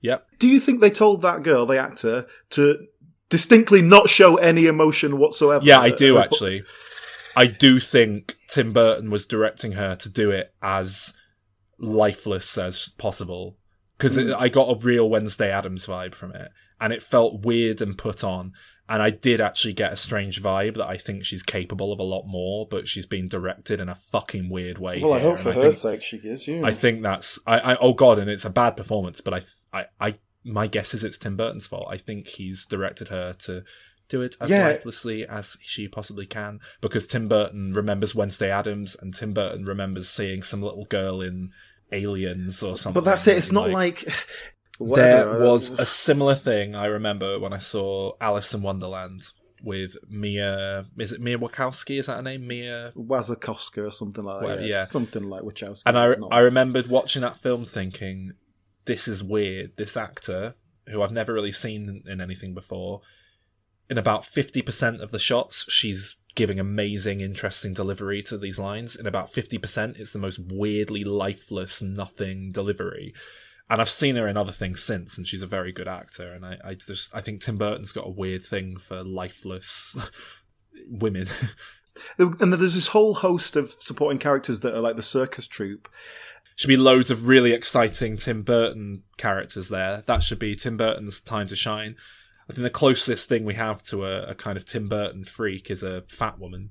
Yep. 0.00 0.26
Do 0.40 0.48
you 0.48 0.58
think 0.58 0.80
they 0.80 0.90
told 0.90 1.22
that 1.22 1.44
girl, 1.44 1.64
the 1.64 1.78
actor, 1.78 2.26
to 2.50 2.86
distinctly 3.28 3.82
not 3.82 4.08
show 4.08 4.34
any 4.34 4.66
emotion 4.66 5.16
whatsoever? 5.16 5.64
Yeah, 5.64 5.78
I 5.78 5.90
do 5.90 6.16
Uh, 6.16 6.22
actually. 6.22 6.64
I 7.36 7.46
do 7.46 7.78
think 7.80 8.36
Tim 8.48 8.72
Burton 8.72 9.10
was 9.10 9.26
directing 9.26 9.72
her 9.72 9.94
to 9.96 10.08
do 10.08 10.30
it 10.30 10.54
as 10.62 11.14
lifeless 11.78 12.56
as 12.58 12.94
possible 12.98 13.56
because 13.98 14.16
Mm. 14.18 14.34
I 14.38 14.48
got 14.48 14.68
a 14.76 14.78
real 14.80 15.08
Wednesday 15.08 15.50
Addams 15.50 15.86
vibe 15.86 16.14
from 16.14 16.34
it, 16.34 16.50
and 16.80 16.92
it 16.92 17.02
felt 17.02 17.44
weird 17.44 17.80
and 17.80 17.96
put 17.96 18.24
on. 18.24 18.52
And 18.88 19.00
I 19.00 19.10
did 19.10 19.40
actually 19.40 19.74
get 19.74 19.92
a 19.92 19.96
strange 19.96 20.42
vibe 20.42 20.74
that 20.74 20.88
I 20.88 20.98
think 20.98 21.24
she's 21.24 21.42
capable 21.42 21.92
of 21.92 22.00
a 22.00 22.02
lot 22.04 22.24
more, 22.26 22.66
but 22.68 22.88
she's 22.88 23.06
being 23.06 23.28
directed 23.28 23.80
in 23.80 23.88
a 23.88 23.94
fucking 23.94 24.50
weird 24.50 24.78
way. 24.78 25.00
Well, 25.00 25.12
I 25.12 25.20
hope 25.20 25.34
and 25.34 25.40
for 25.40 25.52
her 25.52 25.62
think- 25.70 25.74
sake 25.74 26.02
she 26.02 26.16
is. 26.18 26.48
Yeah. 26.48 26.62
I 26.66 26.72
think 26.72 27.02
that's 27.02 27.38
I, 27.46 27.58
I 27.72 27.76
oh 27.76 27.92
god, 27.94 28.18
and 28.18 28.28
it's 28.28 28.44
a 28.44 28.50
bad 28.50 28.76
performance, 28.76 29.20
but 29.20 29.34
I 29.34 29.42
I 29.72 29.84
I 30.00 30.14
my 30.44 30.66
guess 30.66 30.92
is 30.94 31.04
it's 31.04 31.16
Tim 31.18 31.36
Burton's 31.36 31.66
fault. 31.68 31.86
I 31.88 31.96
think 31.96 32.26
he's 32.26 32.66
directed 32.66 33.08
her 33.08 33.32
to 33.44 33.62
do 34.12 34.22
it 34.22 34.36
as 34.40 34.50
Yeah. 34.50 34.68
lifelessly 34.68 35.26
as 35.26 35.56
she 35.60 35.88
possibly 35.88 36.26
can 36.26 36.60
because 36.80 37.06
Tim 37.06 37.26
Burton 37.28 37.72
remembers 37.74 38.14
Wednesday 38.14 38.50
Addams 38.50 38.94
and 39.00 39.14
Tim 39.14 39.32
Burton 39.32 39.64
remembers 39.64 40.08
seeing 40.08 40.42
some 40.42 40.62
little 40.62 40.84
girl 40.84 41.20
in 41.20 41.50
Aliens 41.90 42.62
or 42.62 42.76
something. 42.76 43.00
But 43.02 43.04
that's 43.08 43.26
it. 43.26 43.36
It's 43.38 43.52
not 43.52 43.70
like. 43.70 44.00
there 44.78 44.86
whatever. 44.88 45.38
was 45.48 45.70
a 45.78 45.86
similar 45.86 46.34
thing 46.34 46.74
I 46.74 46.86
remember 46.86 47.38
when 47.38 47.52
I 47.52 47.58
saw 47.58 48.12
Alice 48.20 48.52
in 48.54 48.62
Wonderland 48.62 49.22
with 49.62 49.94
Mia. 50.08 50.86
Is 50.98 51.12
it 51.12 51.20
Mia 51.20 51.38
Wachowski? 51.38 51.98
Is 52.00 52.06
that 52.06 52.16
her 52.16 52.22
name? 52.22 52.46
Mia 52.46 52.92
Wasikowska 52.96 53.86
or 53.86 53.90
something 53.90 54.24
like 54.24 54.40
that. 54.40 54.46
Well, 54.58 54.60
yeah. 54.62 54.84
Something 54.84 55.24
like 55.24 55.42
Wachowski. 55.42 55.82
and 55.86 55.98
I 55.98 56.14
I 56.30 56.40
remembered 56.40 56.88
watching 56.88 57.22
that 57.22 57.36
film 57.38 57.64
thinking, 57.64 58.32
this 58.86 59.06
is 59.06 59.22
weird. 59.22 59.76
This 59.76 59.96
actor, 59.96 60.54
who 60.88 61.02
I've 61.02 61.12
never 61.12 61.32
really 61.32 61.52
seen 61.52 62.02
in 62.06 62.20
anything 62.20 62.54
before, 62.54 63.02
in 63.92 63.98
about 63.98 64.24
fifty 64.24 64.62
percent 64.62 65.02
of 65.02 65.10
the 65.10 65.18
shots, 65.18 65.70
she's 65.70 66.16
giving 66.34 66.58
amazing, 66.58 67.20
interesting 67.20 67.74
delivery 67.74 68.22
to 68.22 68.38
these 68.38 68.58
lines. 68.58 68.96
In 68.96 69.06
about 69.06 69.30
fifty 69.30 69.58
percent, 69.58 69.98
it's 69.98 70.14
the 70.14 70.18
most 70.18 70.38
weirdly 70.38 71.04
lifeless, 71.04 71.82
nothing 71.82 72.52
delivery. 72.52 73.12
And 73.68 73.82
I've 73.82 73.90
seen 73.90 74.16
her 74.16 74.26
in 74.26 74.38
other 74.38 74.50
things 74.50 74.82
since, 74.82 75.18
and 75.18 75.28
she's 75.28 75.42
a 75.42 75.46
very 75.46 75.72
good 75.72 75.88
actor. 75.88 76.32
And 76.32 76.44
I, 76.44 76.56
I 76.64 76.74
just, 76.74 77.14
I 77.14 77.20
think 77.20 77.42
Tim 77.42 77.58
Burton's 77.58 77.92
got 77.92 78.06
a 78.06 78.10
weird 78.10 78.42
thing 78.42 78.78
for 78.78 79.04
lifeless 79.04 79.96
women. 80.88 81.28
And 82.18 82.52
there's 82.52 82.74
this 82.74 82.88
whole 82.88 83.14
host 83.14 83.56
of 83.56 83.70
supporting 83.78 84.18
characters 84.18 84.60
that 84.60 84.74
are 84.74 84.80
like 84.80 84.96
the 84.96 85.02
circus 85.02 85.46
troupe. 85.46 85.86
should 86.56 86.68
be 86.68 86.78
loads 86.78 87.10
of 87.10 87.28
really 87.28 87.52
exciting 87.52 88.16
Tim 88.16 88.42
Burton 88.42 89.02
characters 89.18 89.68
there. 89.68 90.02
That 90.06 90.22
should 90.22 90.38
be 90.38 90.54
Tim 90.54 90.78
Burton's 90.78 91.20
time 91.20 91.48
to 91.48 91.56
shine. 91.56 91.96
I 92.48 92.52
think 92.52 92.62
the 92.64 92.70
closest 92.70 93.28
thing 93.28 93.44
we 93.44 93.54
have 93.54 93.82
to 93.84 94.04
a, 94.04 94.22
a 94.28 94.34
kind 94.34 94.56
of 94.56 94.66
Tim 94.66 94.88
Burton 94.88 95.24
freak 95.24 95.70
is 95.70 95.82
a 95.82 96.02
fat 96.08 96.38
woman. 96.38 96.70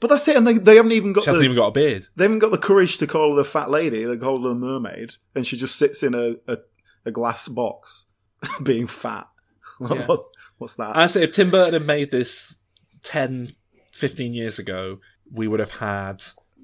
But 0.00 0.08
that's 0.08 0.26
it, 0.26 0.36
and 0.36 0.44
they, 0.46 0.54
they 0.58 0.76
haven't 0.76 0.92
even 0.92 1.12
got 1.12 1.22
She 1.24 1.30
hasn't 1.30 1.42
the, 1.42 1.44
even 1.44 1.56
got 1.56 1.68
a 1.68 1.72
beard. 1.72 2.06
they 2.16 2.24
haven't 2.24 2.40
got 2.40 2.50
the 2.50 2.58
courage 2.58 2.98
to 2.98 3.06
call 3.06 3.30
her 3.30 3.36
the 3.36 3.44
fat 3.44 3.70
lady. 3.70 4.04
They 4.04 4.16
call 4.16 4.42
her 4.42 4.48
the 4.48 4.54
mermaid, 4.56 5.12
and 5.34 5.46
she 5.46 5.56
just 5.56 5.76
sits 5.76 6.02
in 6.02 6.14
a, 6.14 6.34
a, 6.48 6.58
a 7.06 7.10
glass 7.12 7.46
box, 7.48 8.06
being 8.62 8.86
fat. 8.86 9.26
Yeah. 9.80 10.06
What- 10.06 10.24
what's 10.58 10.74
that? 10.74 10.96
I 10.96 11.06
say 11.06 11.24
if 11.24 11.32
Tim 11.34 11.50
Burton 11.50 11.72
had 11.74 11.86
made 11.86 12.10
this 12.12 12.56
10, 13.02 13.48
15 13.92 14.32
years 14.32 14.60
ago, 14.60 14.98
we 15.32 15.48
would 15.48 15.58
have 15.58 15.72
had 15.72 16.22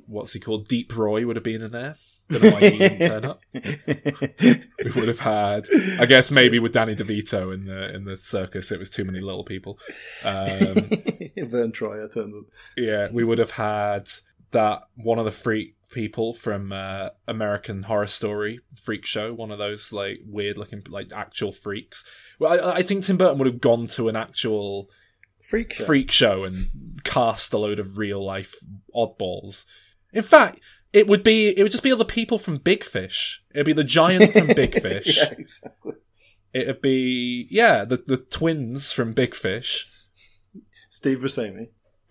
what's 0.09 0.33
he 0.33 0.41
called? 0.41 0.69
Deep 0.69 0.97
Roy 0.97 1.27
would 1.27 1.37
have 1.37 1.45
been 1.45 1.63
in 1.63 1.71
there. 1.71 1.95
Don't 2.29 2.43
know 2.43 2.51
why 2.51 2.71
he 2.71 2.79
didn't 2.79 3.09
turn 3.09 3.25
up. 3.25 3.41
We 4.85 4.93
would 4.93 5.09
have 5.09 5.19
had, 5.19 5.69
I 5.99 6.07
guess, 6.07 6.31
maybe 6.31 6.59
with 6.59 6.73
Danny 6.73 6.95
DeVito 6.95 7.53
in 7.53 7.67
the 7.67 7.95
in 7.95 8.05
the 8.05 8.17
circus, 8.17 8.71
it 8.71 8.79
was 8.79 8.91
too 8.91 9.05
many 9.05 9.21
little 9.21 9.45
people. 9.45 9.79
Um, 10.25 10.39
Verne 11.37 11.73
Troyer 11.73 12.13
turned 12.13 12.35
up. 12.35 12.45
Yeah, 12.77 13.09
we 13.13 13.25
would 13.25 13.39
have 13.39 13.51
had 13.51 14.09
that 14.53 14.83
one 14.95 15.19
of 15.19 15.25
the 15.25 15.31
freak 15.31 15.75
people 15.91 16.33
from 16.35 16.73
uh, 16.73 17.09
American 17.27 17.83
Horror 17.83 18.07
Story 18.07 18.61
freak 18.83 19.05
show, 19.05 19.33
one 19.35 19.51
of 19.51 19.59
those 19.59 19.93
like 19.93 20.21
weird 20.27 20.59
looking 20.59 20.83
like 20.89 21.13
actual 21.15 21.53
freaks. 21.53 22.05
Well, 22.39 22.53
I, 22.53 22.77
I 22.77 22.83
think 22.83 23.05
Tim 23.05 23.17
Burton 23.17 23.39
would 23.39 23.47
have 23.47 23.61
gone 23.61 23.87
to 23.89 24.09
an 24.09 24.17
actual 24.17 24.91
Freak 25.43 25.73
show. 25.73 25.85
freak 25.87 26.11
show 26.11 26.45
and 26.45 27.01
cast 27.05 27.53
a 27.55 27.59
load 27.59 27.79
of 27.79 27.97
real 27.97 28.23
life 28.25 28.55
oddballs. 28.95 29.65
In 30.13 30.23
fact, 30.23 30.61
it 30.93 31.07
would 31.07 31.23
be 31.23 31.49
it 31.49 31.63
would 31.63 31.73
just 31.73 31.83
be 31.83 31.93
all 31.93 31.99
the 31.99 32.05
people 32.05 32.39
from 32.39 32.59
Big 32.59 32.85
Fish. 32.85 33.43
It'd 33.55 33.67
be 33.67 33.73
the 33.73 33.85
giant 33.85 34.33
from 34.33 34.47
Big 34.57 34.81
Fish. 34.81 35.17
yeah, 35.19 35.35
exactly. 35.37 35.95
It'd 36.53 36.81
be 36.81 37.47
yeah, 37.51 37.85
the 37.85 38.03
the 38.07 38.17
twins 38.17 38.93
from 38.93 39.13
Big 39.13 39.35
Fish. 39.35 39.87
Steve 40.91 41.19
Buscemi. 41.19 41.69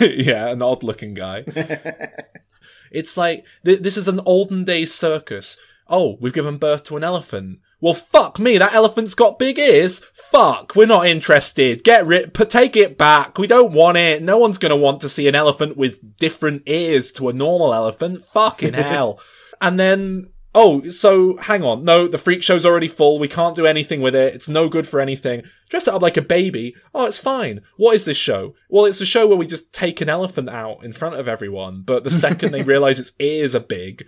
yeah, 0.00 0.48
an 0.48 0.62
odd 0.62 0.82
looking 0.82 1.14
guy. 1.14 1.44
It's 2.90 3.16
like 3.16 3.44
th- 3.64 3.80
this 3.80 3.96
is 3.96 4.08
an 4.08 4.20
olden 4.24 4.64
days 4.64 4.94
circus. 4.94 5.58
Oh, 5.88 6.16
we've 6.20 6.32
given 6.32 6.56
birth 6.56 6.84
to 6.84 6.96
an 6.96 7.04
elephant. 7.04 7.58
Well, 7.80 7.94
fuck 7.94 8.38
me, 8.38 8.56
that 8.58 8.72
elephant's 8.72 9.14
got 9.14 9.38
big 9.38 9.58
ears. 9.58 10.00
Fuck, 10.14 10.74
we're 10.74 10.86
not 10.86 11.06
interested. 11.06 11.84
Get 11.84 12.06
rid, 12.06 12.32
take 12.48 12.74
it 12.76 12.96
back. 12.96 13.36
We 13.38 13.46
don't 13.46 13.72
want 13.72 13.98
it. 13.98 14.22
No 14.22 14.38
one's 14.38 14.58
gonna 14.58 14.76
want 14.76 15.00
to 15.02 15.08
see 15.08 15.28
an 15.28 15.34
elephant 15.34 15.76
with 15.76 16.16
different 16.18 16.62
ears 16.66 17.12
to 17.12 17.28
a 17.28 17.32
normal 17.34 17.74
elephant. 17.74 18.24
Fucking 18.24 18.72
hell. 18.74 19.20
and 19.60 19.78
then, 19.78 20.30
oh, 20.54 20.88
so 20.88 21.36
hang 21.36 21.62
on. 21.62 21.84
No, 21.84 22.08
the 22.08 22.16
freak 22.16 22.42
show's 22.42 22.64
already 22.64 22.88
full. 22.88 23.18
We 23.18 23.28
can't 23.28 23.54
do 23.54 23.66
anything 23.66 24.00
with 24.00 24.14
it. 24.14 24.34
It's 24.34 24.48
no 24.48 24.70
good 24.70 24.88
for 24.88 24.98
anything. 25.00 25.42
Dress 25.68 25.86
it 25.86 25.92
up 25.92 26.00
like 26.00 26.16
a 26.16 26.22
baby. 26.22 26.74
Oh, 26.94 27.04
it's 27.04 27.18
fine. 27.18 27.60
What 27.76 27.94
is 27.94 28.06
this 28.06 28.16
show? 28.16 28.54
Well, 28.70 28.86
it's 28.86 29.02
a 29.02 29.06
show 29.06 29.26
where 29.26 29.36
we 29.36 29.46
just 29.46 29.74
take 29.74 30.00
an 30.00 30.08
elephant 30.08 30.48
out 30.48 30.82
in 30.82 30.94
front 30.94 31.16
of 31.16 31.28
everyone, 31.28 31.82
but 31.84 32.04
the 32.04 32.10
second 32.10 32.52
they 32.52 32.62
realize 32.64 32.98
its 32.98 33.12
ears 33.20 33.54
are 33.54 33.60
big, 33.60 34.06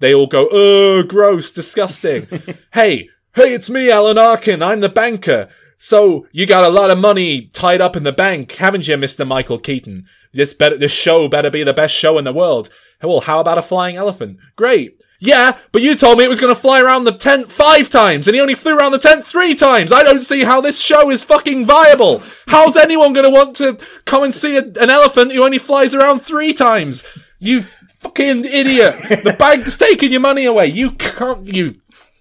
they 0.00 0.12
all 0.12 0.26
go, 0.26 0.46
ugh, 0.48 1.08
gross, 1.08 1.52
disgusting. 1.52 2.26
hey, 2.72 3.08
hey, 3.34 3.54
it's 3.54 3.70
me, 3.70 3.90
Alan 3.90 4.18
Arkin. 4.18 4.62
I'm 4.62 4.80
the 4.80 4.88
banker. 4.88 5.48
So 5.78 6.26
you 6.32 6.44
got 6.44 6.64
a 6.64 6.68
lot 6.68 6.90
of 6.90 6.98
money 6.98 7.48
tied 7.54 7.80
up 7.80 7.96
in 7.96 8.02
the 8.02 8.12
bank, 8.12 8.52
haven't 8.52 8.88
you, 8.88 8.96
Mister 8.96 9.24
Michael 9.24 9.58
Keaton? 9.58 10.06
This 10.32 10.52
better, 10.52 10.76
this 10.76 10.92
show 10.92 11.28
better 11.28 11.50
be 11.50 11.62
the 11.62 11.72
best 11.72 11.94
show 11.94 12.18
in 12.18 12.24
the 12.24 12.32
world. 12.32 12.68
Well, 13.02 13.20
how 13.20 13.40
about 13.40 13.58
a 13.58 13.62
flying 13.62 13.96
elephant? 13.96 14.38
Great. 14.56 15.02
Yeah, 15.22 15.58
but 15.70 15.82
you 15.82 15.94
told 15.94 16.16
me 16.16 16.24
it 16.24 16.28
was 16.28 16.40
going 16.40 16.54
to 16.54 16.60
fly 16.60 16.80
around 16.80 17.04
the 17.04 17.12
tent 17.12 17.52
five 17.52 17.90
times, 17.90 18.26
and 18.26 18.34
he 18.34 18.40
only 18.40 18.54
flew 18.54 18.76
around 18.76 18.92
the 18.92 18.98
tent 18.98 19.24
three 19.24 19.54
times. 19.54 19.92
I 19.92 20.02
don't 20.02 20.20
see 20.20 20.44
how 20.44 20.62
this 20.62 20.80
show 20.80 21.10
is 21.10 21.24
fucking 21.24 21.66
viable. 21.66 22.22
How's 22.46 22.76
anyone 22.76 23.12
going 23.12 23.24
to 23.24 23.30
want 23.30 23.54
to 23.56 23.78
come 24.06 24.22
and 24.22 24.34
see 24.34 24.56
a, 24.56 24.62
an 24.62 24.88
elephant 24.88 25.32
who 25.32 25.44
only 25.44 25.58
flies 25.58 25.94
around 25.94 26.20
three 26.20 26.54
times? 26.54 27.04
You 27.38 27.64
fucking 28.00 28.44
idiot! 28.44 28.96
The 29.24 29.36
bank's 29.38 29.76
taking 29.78 30.10
your 30.10 30.20
money 30.20 30.44
away. 30.44 30.66
You 30.66 30.92
can't. 30.92 31.46
You. 31.46 31.74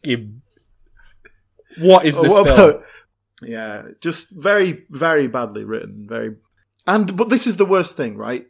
you 0.04 0.36
what 1.78 2.06
is 2.06 2.20
this 2.22 2.32
What 2.32 2.46
film? 2.46 2.60
about- 2.60 2.84
yeah, 3.42 3.84
just 4.02 4.32
very, 4.32 4.86
very 4.90 5.28
badly 5.28 5.64
written. 5.64 6.06
Very, 6.10 6.36
and 6.86 7.16
but 7.16 7.30
this 7.30 7.48
is 7.48 7.56
the 7.58 7.66
worst 7.66 7.96
thing, 7.96 8.18
right? 8.18 8.46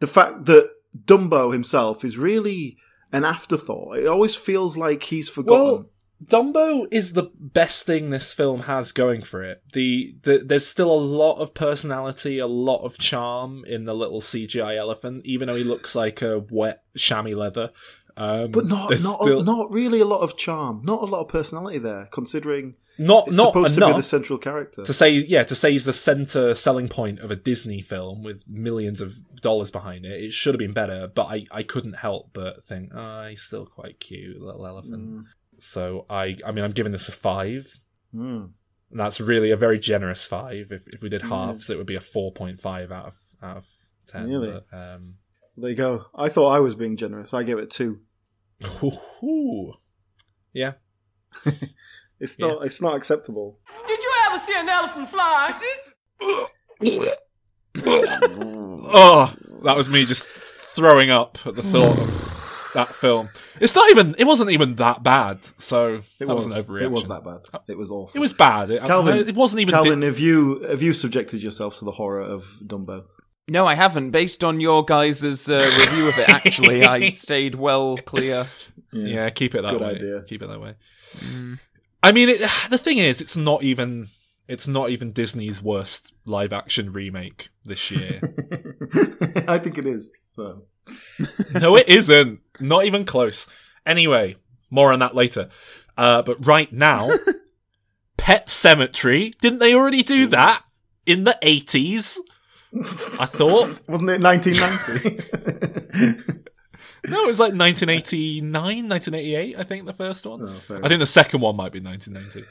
The 0.00 0.06
fact 0.06 0.44
that 0.46 0.70
Dumbo 1.04 1.52
himself 1.52 2.04
is 2.04 2.18
really 2.18 2.76
an 3.12 3.24
afterthought. 3.24 3.98
It 3.98 4.06
always 4.06 4.36
feels 4.36 4.76
like 4.76 5.04
he's 5.04 5.28
forgotten. 5.28 5.64
Well, 5.66 5.89
Dumbo 6.24 6.86
is 6.90 7.12
the 7.14 7.30
best 7.34 7.86
thing 7.86 8.10
this 8.10 8.34
film 8.34 8.60
has 8.60 8.92
going 8.92 9.22
for 9.22 9.42
it. 9.42 9.62
The, 9.72 10.14
the 10.22 10.42
there's 10.44 10.66
still 10.66 10.92
a 10.92 11.00
lot 11.00 11.38
of 11.40 11.54
personality, 11.54 12.38
a 12.38 12.46
lot 12.46 12.84
of 12.84 12.98
charm 12.98 13.64
in 13.66 13.84
the 13.84 13.94
little 13.94 14.20
CGI 14.20 14.76
elephant, 14.76 15.22
even 15.24 15.48
though 15.48 15.56
he 15.56 15.64
looks 15.64 15.94
like 15.94 16.22
a 16.22 16.44
wet 16.50 16.82
chamois 16.96 17.34
leather. 17.36 17.70
Um, 18.16 18.50
but 18.50 18.66
not 18.66 18.90
not 18.90 19.22
still- 19.22 19.44
not 19.44 19.70
really 19.72 20.00
a 20.00 20.04
lot 20.04 20.20
of 20.20 20.36
charm. 20.36 20.82
Not 20.84 21.00
a 21.02 21.06
lot 21.06 21.22
of 21.22 21.28
personality 21.28 21.78
there, 21.78 22.06
considering 22.12 22.76
not 22.98 23.28
it's 23.28 23.36
not 23.38 23.48
supposed 23.48 23.76
to 23.76 23.86
be 23.86 23.92
the 23.94 24.02
central 24.02 24.38
character. 24.38 24.82
to 24.84 24.92
say 24.92 25.12
yeah 25.12 25.42
to 25.44 25.54
say 25.54 25.72
he's 25.72 25.86
the 25.86 25.92
center 25.94 26.54
selling 26.54 26.88
point 26.88 27.20
of 27.20 27.30
a 27.30 27.36
Disney 27.36 27.80
film 27.80 28.22
with 28.22 28.42
millions 28.46 29.00
of 29.00 29.18
dollars 29.40 29.70
behind 29.70 30.04
it. 30.04 30.22
It 30.22 30.32
should 30.34 30.52
have 30.52 30.58
been 30.58 30.74
better, 30.74 31.08
but 31.14 31.26
I 31.28 31.46
I 31.50 31.62
couldn't 31.62 31.94
help 31.94 32.30
but 32.34 32.62
think, 32.66 32.92
oh, 32.94 33.26
he's 33.30 33.40
still 33.40 33.64
quite 33.64 34.00
cute, 34.00 34.38
little 34.38 34.66
elephant. 34.66 35.08
Mm. 35.08 35.24
So 35.60 36.06
I 36.10 36.36
I 36.46 36.50
mean 36.52 36.64
I'm 36.64 36.72
giving 36.72 36.92
this 36.92 37.08
a 37.08 37.12
five. 37.12 37.66
Mm. 38.14 38.50
And 38.90 38.98
that's 38.98 39.20
really 39.20 39.50
a 39.52 39.56
very 39.56 39.78
generous 39.78 40.24
five. 40.24 40.72
If 40.72 40.88
if 40.88 41.00
we 41.02 41.08
did 41.08 41.22
Mm. 41.22 41.28
halves, 41.28 41.70
it 41.70 41.76
would 41.78 41.86
be 41.86 41.94
a 41.96 42.00
four 42.00 42.32
point 42.32 42.58
five 42.60 42.90
out 42.90 43.06
of 43.06 43.14
out 43.42 43.56
of 43.58 43.66
ten. 44.08 44.28
Really? 44.28 44.50
But, 44.70 44.76
um, 44.76 45.14
There 45.56 45.70
you 45.70 45.76
go. 45.76 46.06
I 46.14 46.28
thought 46.28 46.48
I 46.50 46.58
was 46.60 46.74
being 46.74 46.96
generous. 46.96 47.32
I 47.32 47.42
gave 47.44 47.58
it 47.58 47.70
two. 47.70 48.00
ooh, 49.22 49.72
yeah. 50.52 50.72
It's 52.22 52.38
not. 52.38 52.66
It's 52.66 52.82
not 52.82 52.96
acceptable. 52.96 53.60
Did 53.86 53.98
you 54.02 54.12
ever 54.26 54.38
see 54.38 54.52
an 54.54 54.68
elephant 54.68 55.08
fly? 55.08 55.58
Oh, 58.92 59.34
that 59.64 59.76
was 59.76 59.88
me 59.88 60.04
just 60.04 60.28
throwing 60.28 61.10
up 61.10 61.38
at 61.46 61.54
the 61.56 61.62
thought 61.62 61.98
of 61.98 62.19
that 62.74 62.88
film. 62.88 63.28
It's 63.60 63.74
not 63.74 63.90
even. 63.90 64.14
It 64.18 64.24
wasn't 64.24 64.50
even 64.50 64.74
that 64.76 65.02
bad. 65.02 65.42
So 65.58 65.94
It 65.96 66.04
that 66.20 66.28
was. 66.34 66.46
wasn't 66.46 66.66
overreaction. 66.66 66.82
It 66.82 66.90
was 66.90 67.08
that 67.08 67.24
bad. 67.24 67.60
It 67.68 67.78
was 67.78 67.90
awful. 67.90 68.16
It 68.16 68.20
was 68.20 68.32
bad. 68.32 68.70
It, 68.70 68.82
Calvin. 68.84 69.28
it 69.28 69.34
wasn't 69.34 69.60
even. 69.62 69.74
Calvin, 69.74 70.00
di- 70.00 70.06
have 70.06 70.18
you 70.18 70.60
have 70.68 70.82
you 70.82 70.92
subjected 70.92 71.42
yourself 71.42 71.78
to 71.78 71.84
the 71.84 71.92
horror 71.92 72.20
of 72.22 72.44
Dumbo? 72.64 73.04
No, 73.48 73.66
I 73.66 73.74
haven't. 73.74 74.10
Based 74.12 74.44
on 74.44 74.60
your 74.60 74.84
guys' 74.84 75.24
uh, 75.24 75.72
review 75.78 76.08
of 76.08 76.18
it, 76.18 76.28
actually, 76.28 76.84
I 76.84 77.08
stayed 77.10 77.56
well 77.56 77.96
clear. 77.98 78.46
yeah. 78.92 79.28
keep 79.30 79.54
it 79.56 79.62
that 79.62 79.72
Good 79.72 79.80
way. 79.80 79.90
idea. 79.96 80.22
Keep 80.22 80.42
it 80.42 80.46
that 80.48 80.60
way. 80.60 80.74
I 82.02 82.12
mean, 82.12 82.28
it, 82.28 82.40
the 82.70 82.78
thing 82.78 82.98
is, 82.98 83.20
it's 83.20 83.36
not 83.36 83.62
even. 83.62 84.08
It's 84.48 84.66
not 84.66 84.90
even 84.90 85.12
Disney's 85.12 85.62
worst 85.62 86.12
live 86.24 86.52
action 86.52 86.92
remake 86.92 87.50
this 87.64 87.88
year. 87.92 88.20
I 89.46 89.58
think 89.58 89.78
it 89.78 89.86
is. 89.86 90.10
So 90.30 90.62
no, 91.54 91.76
it 91.76 91.88
isn't. 91.88 92.40
Not 92.60 92.84
even 92.84 93.04
close. 93.04 93.46
Anyway, 93.86 94.36
more 94.70 94.92
on 94.92 94.98
that 95.00 95.14
later. 95.14 95.48
Uh, 95.96 96.22
but 96.22 96.46
right 96.46 96.72
now, 96.72 97.10
Pet 98.16 98.46
Sematary. 98.46 99.32
Didn't 99.40 99.58
they 99.58 99.74
already 99.74 100.02
do 100.02 100.26
that 100.28 100.64
in 101.06 101.24
the 101.24 101.36
80s? 101.42 102.18
I 103.18 103.26
thought. 103.26 103.80
wasn't 103.88 104.10
it 104.10 104.20
1990? 104.20 106.40
No, 107.08 107.24
it 107.24 107.28
was 107.28 107.40
like 107.40 107.54
1989, 107.54 108.52
1988, 108.52 109.58
I 109.58 109.64
think, 109.64 109.86
the 109.86 109.92
first 109.92 110.26
one. 110.26 110.42
Oh, 110.42 110.80
I 110.82 110.88
think 110.88 110.98
the 110.98 111.06
second 111.06 111.40
one 111.40 111.56
might 111.56 111.72
be 111.72 111.80
1990. 111.80 112.46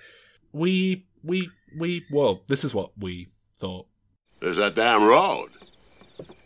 We, 0.51 1.05
we, 1.23 1.49
we, 1.77 2.03
well, 2.11 2.41
this 2.47 2.63
is 2.63 2.73
what 2.73 2.91
we 2.97 3.29
thought. 3.59 3.87
There's 4.41 4.57
that 4.57 4.75
damn 4.75 5.03
road. 5.03 5.49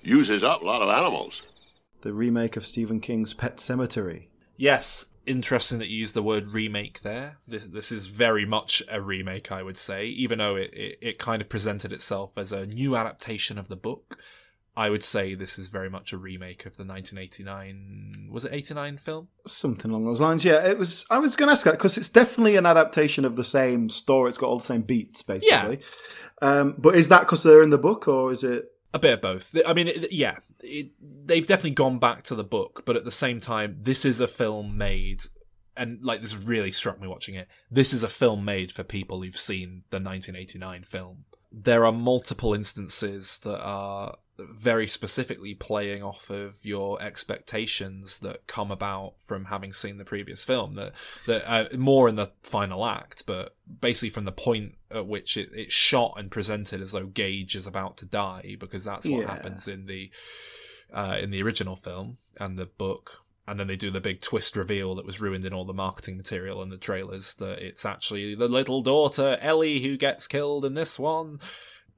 Uses 0.02 0.44
up 0.44 0.62
a 0.62 0.66
lot 0.66 0.82
of 0.82 0.90
animals. 0.90 1.44
The 2.04 2.14
remake 2.14 2.58
of 2.58 2.66
Stephen 2.66 3.00
King's 3.00 3.34
Pet 3.34 3.58
Sematary. 3.58 4.28
Yes, 4.58 5.06
interesting 5.26 5.80
that 5.80 5.88
you 5.88 6.00
use 6.00 6.12
the 6.12 6.22
word 6.22 6.50
remake 6.50 7.02
there. 7.02 7.38
This 7.48 7.66
this 7.66 7.94
is 7.94 8.08
very 8.08 8.46
much 8.46 8.84
a 8.92 9.00
remake, 9.00 9.54
I 9.54 9.64
would 9.64 9.78
say, 9.78 10.08
even 10.08 10.40
though 10.40 10.58
it, 10.58 10.74
it, 10.74 10.98
it 11.02 11.18
kind 11.18 11.42
of 11.42 11.48
presented 11.48 11.94
itself 11.94 12.32
as 12.36 12.52
a 12.52 12.66
new 12.66 12.98
adaptation 12.98 13.58
of 13.58 13.70
the 13.70 13.78
book. 13.78 14.18
I 14.76 14.90
would 14.90 15.04
say 15.04 15.34
this 15.34 15.58
is 15.58 15.70
very 15.70 15.90
much 15.90 16.12
a 16.12 16.18
remake 16.18 16.66
of 16.66 16.76
the 16.76 16.84
1989 16.84 18.28
was 18.30 18.44
it 18.44 18.52
89 18.52 18.98
film? 18.98 19.30
Something 19.48 19.92
along 19.92 20.06
those 20.06 20.20
lines. 20.20 20.44
Yeah, 20.44 20.68
it 20.68 20.78
was. 20.78 21.06
I 21.10 21.20
was 21.20 21.38
going 21.38 21.48
to 21.48 21.54
ask 21.54 21.64
that 21.64 21.78
because 21.78 21.98
it's 21.98 22.10
definitely 22.10 22.58
an 22.58 22.66
adaptation 22.66 23.24
of 23.24 23.38
the 23.38 23.46
same 23.46 23.90
story. 23.90 24.28
It's 24.28 24.38
got 24.38 24.48
all 24.48 24.58
the 24.58 24.64
same 24.66 24.82
beats, 24.82 25.22
basically. 25.22 25.80
Um, 26.42 26.76
but 26.78 26.96
is 26.96 27.08
that 27.08 27.22
because 27.22 27.44
they're 27.44 27.64
in 27.64 27.70
the 27.70 27.78
book, 27.78 28.10
or 28.10 28.34
is 28.34 28.44
it? 28.44 28.72
A 28.94 29.00
bit 29.00 29.14
of 29.14 29.22
both. 29.22 29.56
I 29.66 29.74
mean, 29.74 29.88
it, 29.88 30.12
yeah, 30.12 30.38
it, 30.64 30.92
they've 31.26 31.46
definitely 31.46 31.72
gone 31.72 32.00
back 32.00 32.24
to 32.24 32.36
the 32.36 32.44
book, 32.44 32.84
but 32.86 32.96
at 32.96 33.06
the 33.06 33.12
same 33.12 33.40
time, 33.40 33.78
this 33.82 34.06
is 34.06 34.20
a 34.20 34.28
film 34.28 34.78
made, 34.78 35.24
and 35.76 36.04
like 36.04 36.22
this 36.22 36.36
really 36.36 36.72
struck 36.72 37.00
me 37.00 37.08
watching 37.08 37.36
it. 37.36 37.48
This 37.70 37.94
is 37.94 38.04
a 38.04 38.10
film 38.10 38.46
made 38.46 38.72
for 38.72 38.84
people 38.84 39.22
who've 39.22 39.38
seen 39.38 39.84
the 39.90 39.98
1989 39.98 40.84
film. 40.84 41.26
There 41.52 41.86
are 41.86 41.92
multiple 41.92 42.54
instances 42.54 43.40
that 43.44 43.62
are 43.62 44.16
very 44.40 44.88
specifically 44.88 45.54
playing 45.54 46.02
off 46.02 46.30
of 46.30 46.66
your 46.66 47.02
expectations 47.02 48.20
that 48.20 48.48
come 48.48 48.72
about 48.72 49.14
from 49.20 49.46
having 49.46 49.74
seen 49.74 49.98
the 49.98 50.06
previous 50.06 50.44
film. 50.44 50.76
That 50.76 50.94
that 51.28 51.50
uh, 51.50 51.78
more 51.78 52.10
in 52.10 52.16
the 52.16 52.32
final 52.42 52.86
act, 52.86 53.26
but 53.26 53.56
basically 53.82 54.10
from 54.10 54.26
the 54.26 54.32
point 54.32 54.76
at 54.90 55.08
which 55.08 55.38
it, 55.38 55.50
it's 55.54 55.74
shot 55.74 56.16
and 56.18 56.32
presented 56.32 56.82
as 56.82 56.94
though 56.94 57.06
Gage 57.06 57.56
is 57.56 57.68
about 57.68 57.98
to 57.98 58.06
die, 58.06 58.56
because 58.60 58.84
that's 58.84 59.08
what 59.08 59.22
Yeah. 59.22 59.28
happens 59.34 59.68
in 59.68 59.86
the 59.86 60.12
uh, 60.94 61.18
in 61.22 61.32
the 61.32 61.42
original 61.44 61.76
film 61.76 62.18
and 62.40 62.58
the 62.58 62.66
book. 62.66 63.20
And 63.46 63.60
then 63.60 63.68
they 63.68 63.76
do 63.76 63.92
the 63.92 64.00
big 64.00 64.22
twist 64.22 64.56
reveal 64.56 64.96
that 64.96 65.06
was 65.06 65.20
ruined 65.20 65.44
in 65.44 65.52
all 65.52 65.66
the 65.66 65.74
marketing 65.74 66.16
material 66.16 66.62
and 66.62 66.72
the 66.72 66.78
trailers 66.78 67.34
that 67.36 67.60
it's 67.60 67.86
actually 67.86 68.36
the 68.36 68.48
little 68.48 68.82
daughter 68.82 69.38
Ellie 69.42 69.82
who 69.82 69.98
gets 69.98 70.28
killed 70.28 70.64
in 70.64 70.76
this 70.76 70.98
one. 70.98 71.42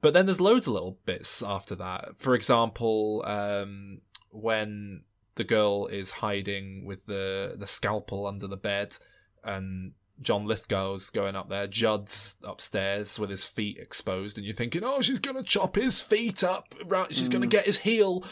But 0.00 0.14
then 0.14 0.26
there's 0.26 0.40
loads 0.40 0.66
of 0.66 0.74
little 0.74 0.98
bits 1.04 1.42
after 1.42 1.74
that. 1.76 2.14
For 2.18 2.34
example, 2.34 3.24
um, 3.26 4.00
when 4.30 5.02
the 5.36 5.44
girl 5.44 5.86
is 5.86 6.10
hiding 6.10 6.84
with 6.84 7.06
the 7.06 7.54
the 7.56 7.66
scalpel 7.66 8.26
under 8.26 8.46
the 8.46 8.56
bed, 8.56 8.96
and 9.44 9.92
John 10.20 10.46
Lithgow's 10.46 11.10
going 11.10 11.36
up 11.36 11.48
there, 11.48 11.66
Judd's 11.66 12.36
upstairs 12.44 13.18
with 13.18 13.30
his 13.30 13.44
feet 13.44 13.78
exposed, 13.78 14.38
and 14.38 14.46
you're 14.46 14.54
thinking, 14.54 14.82
oh, 14.84 15.00
she's 15.02 15.20
gonna 15.20 15.42
chop 15.42 15.76
his 15.76 16.00
feet 16.00 16.42
up, 16.42 16.74
right? 16.86 17.12
She's 17.12 17.28
gonna 17.28 17.46
get 17.46 17.66
his 17.66 17.78
heel, 17.78 18.24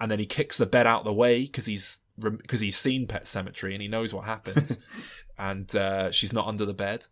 and 0.00 0.10
then 0.10 0.18
he 0.18 0.26
kicks 0.26 0.58
the 0.58 0.66
bed 0.66 0.86
out 0.86 1.00
of 1.00 1.04
the 1.04 1.12
way 1.12 1.42
because 1.42 1.66
he's 1.66 2.00
because 2.18 2.60
he's 2.60 2.76
seen 2.76 3.06
Pet 3.06 3.24
Sematary 3.24 3.72
and 3.72 3.82
he 3.82 3.88
knows 3.88 4.14
what 4.14 4.24
happens, 4.24 4.78
and 5.38 5.74
uh, 5.74 6.10
she's 6.10 6.32
not 6.32 6.46
under 6.46 6.64
the 6.64 6.74
bed. 6.74 7.06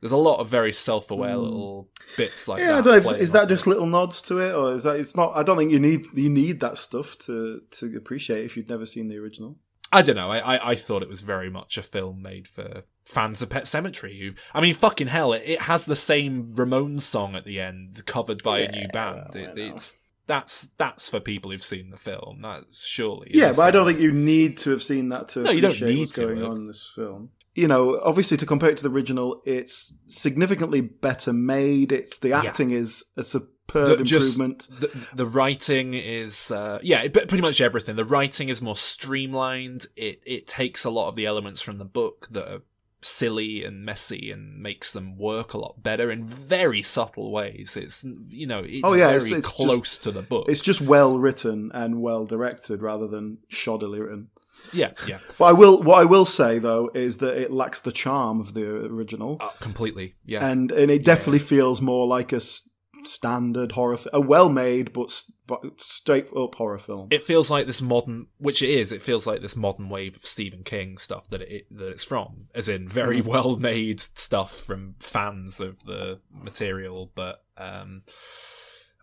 There's 0.00 0.12
a 0.12 0.16
lot 0.16 0.38
of 0.38 0.48
very 0.48 0.72
self-aware 0.72 1.34
hmm. 1.34 1.42
little 1.42 1.88
bits 2.16 2.48
like 2.48 2.60
yeah, 2.60 2.68
that. 2.68 2.78
I 2.78 2.80
don't 3.00 3.04
know. 3.04 3.10
Is 3.10 3.32
that 3.32 3.42
off 3.44 3.48
just 3.48 3.66
little 3.66 3.86
nods 3.86 4.22
to 4.22 4.38
it, 4.38 4.54
or 4.54 4.72
is 4.72 4.84
that? 4.84 4.96
It's 4.96 5.14
not. 5.14 5.36
I 5.36 5.42
don't 5.42 5.58
think 5.58 5.72
you 5.72 5.80
need 5.80 6.06
you 6.14 6.30
need 6.30 6.60
that 6.60 6.78
stuff 6.78 7.18
to 7.20 7.62
to 7.72 7.96
appreciate 7.96 8.44
if 8.44 8.56
you'd 8.56 8.68
never 8.68 8.86
seen 8.86 9.08
the 9.08 9.18
original. 9.18 9.56
I 9.92 10.02
don't 10.02 10.16
know. 10.16 10.30
I, 10.30 10.38
I, 10.38 10.70
I 10.70 10.74
thought 10.76 11.02
it 11.02 11.08
was 11.08 11.20
very 11.20 11.50
much 11.50 11.76
a 11.76 11.82
film 11.82 12.22
made 12.22 12.46
for 12.46 12.84
fans 13.04 13.42
of 13.42 13.50
Pet 13.50 13.64
Sematary. 13.64 14.20
Who, 14.20 14.36
I 14.54 14.60
mean, 14.60 14.74
fucking 14.74 15.08
hell, 15.08 15.32
it, 15.32 15.42
it 15.44 15.62
has 15.62 15.84
the 15.84 15.96
same 15.96 16.54
Ramones 16.54 17.02
song 17.02 17.34
at 17.34 17.44
the 17.44 17.60
end, 17.60 18.06
covered 18.06 18.42
by 18.42 18.60
a 18.60 18.70
new 18.70 18.86
band. 18.92 19.34
It, 19.34 19.58
it's 19.58 19.98
that's 20.26 20.68
that's 20.78 21.10
for 21.10 21.18
people 21.18 21.50
who've 21.50 21.62
seen 21.62 21.90
the 21.90 21.96
film. 21.96 22.40
That's 22.42 22.86
surely. 22.86 23.32
Yeah, 23.34 23.52
but 23.52 23.62
I 23.62 23.70
don't 23.72 23.84
think 23.84 23.98
you 23.98 24.12
need 24.12 24.58
to 24.58 24.70
have 24.70 24.82
seen 24.82 25.08
that 25.08 25.28
to 25.30 25.40
No, 25.40 25.50
you 25.50 25.60
don't 25.60 25.70
appreciate 25.70 25.94
need 25.94 26.00
what's 26.00 26.12
to 26.12 26.20
going 26.20 26.38
have. 26.38 26.50
on 26.50 26.56
in 26.56 26.66
this 26.68 26.92
film. 26.94 27.30
You 27.54 27.66
know, 27.68 28.00
obviously 28.04 28.36
to 28.36 28.46
compare 28.46 28.70
it 28.70 28.76
to 28.78 28.82
the 28.84 28.90
original, 28.90 29.42
it's 29.44 29.92
significantly 30.06 30.80
better 30.80 31.32
made. 31.32 31.90
It's 31.90 32.18
the 32.18 32.32
acting 32.32 32.70
is 32.70 33.04
a 33.16 33.24
superb 33.24 33.98
The- 33.98 34.04
just 34.04 34.38
improvement. 34.38 34.68
The, 34.80 34.90
the 35.16 35.26
writing 35.26 35.94
is, 35.94 36.50
uh, 36.52 36.78
yeah, 36.82 37.02
it- 37.02 37.12
pretty 37.12 37.40
much 37.40 37.60
everything. 37.60 37.96
The 37.96 38.04
writing 38.04 38.48
is 38.50 38.62
more 38.62 38.76
streamlined. 38.76 39.86
It 39.96 40.22
it 40.26 40.46
takes 40.46 40.84
a 40.84 40.90
lot 40.90 41.08
of 41.08 41.16
the 41.16 41.26
elements 41.26 41.60
from 41.60 41.78
the 41.78 41.84
book 41.84 42.28
that 42.30 42.48
are 42.52 42.62
silly 43.02 43.64
and 43.64 43.82
messy 43.84 44.30
and 44.30 44.60
makes 44.62 44.92
them 44.92 45.16
work 45.16 45.54
a 45.54 45.58
lot 45.58 45.82
better 45.82 46.10
in 46.10 46.22
very 46.22 46.82
subtle 46.82 47.32
ways. 47.32 47.76
It's 47.76 48.04
you 48.28 48.46
know 48.46 48.60
it's 48.64 48.82
Oh, 48.84 48.92
yeah, 48.94 49.06
very 49.06 49.16
it's- 49.16 49.32
it's 49.32 49.48
close 49.48 49.78
just- 49.90 50.02
to 50.04 50.12
the 50.12 50.22
book. 50.22 50.46
It's 50.48 50.60
just 50.60 50.80
well 50.80 51.18
written 51.18 51.70
and 51.74 52.00
well 52.00 52.26
directed 52.26 52.80
rather 52.82 53.08
than 53.08 53.38
shoddily 53.50 54.00
written. 54.00 54.28
Yeah, 54.72 54.90
yeah, 55.06 55.18
But 55.38 55.44
I 55.46 55.52
will. 55.52 55.82
What 55.82 56.00
I 56.00 56.04
will 56.04 56.26
say 56.26 56.58
though 56.58 56.90
is 56.94 57.18
that 57.18 57.36
it 57.36 57.50
lacks 57.50 57.80
the 57.80 57.92
charm 57.92 58.40
of 58.40 58.54
the 58.54 58.66
original, 58.86 59.38
uh, 59.40 59.48
completely. 59.60 60.14
Yeah, 60.24 60.46
and 60.46 60.70
and 60.72 60.90
it 60.90 61.04
definitely 61.04 61.38
feels 61.40 61.80
more 61.80 62.06
like 62.06 62.32
a 62.32 62.36
s- 62.36 62.68
standard 63.04 63.72
horror, 63.72 63.96
fi- 63.96 64.10
a 64.12 64.20
well-made 64.20 64.92
but, 64.92 65.04
s- 65.04 65.32
but 65.46 65.62
straight 65.80 66.28
up 66.36 66.54
horror 66.54 66.78
film. 66.78 67.08
it 67.10 67.22
feels 67.22 67.50
like 67.50 67.66
this 67.66 67.80
modern, 67.80 68.26
which 68.38 68.60
it 68.62 68.68
is. 68.68 68.92
It 68.92 69.00
feels 69.02 69.26
like 69.26 69.40
this 69.40 69.56
modern 69.56 69.88
wave 69.88 70.16
of 70.16 70.26
Stephen 70.26 70.62
King 70.64 70.98
stuff 70.98 71.28
that 71.30 71.40
it 71.40 71.66
that 71.76 71.88
it's 71.88 72.04
from, 72.04 72.48
as 72.54 72.68
in 72.68 72.86
very 72.86 73.22
Mhm. 73.22 73.26
well 73.26 73.56
made 73.56 74.00
stuff 74.00 74.58
from 74.60 74.96
fans 75.00 75.60
of 75.60 75.82
the 75.84 76.20
material. 76.30 77.10
But 77.14 77.42
um, 77.56 78.02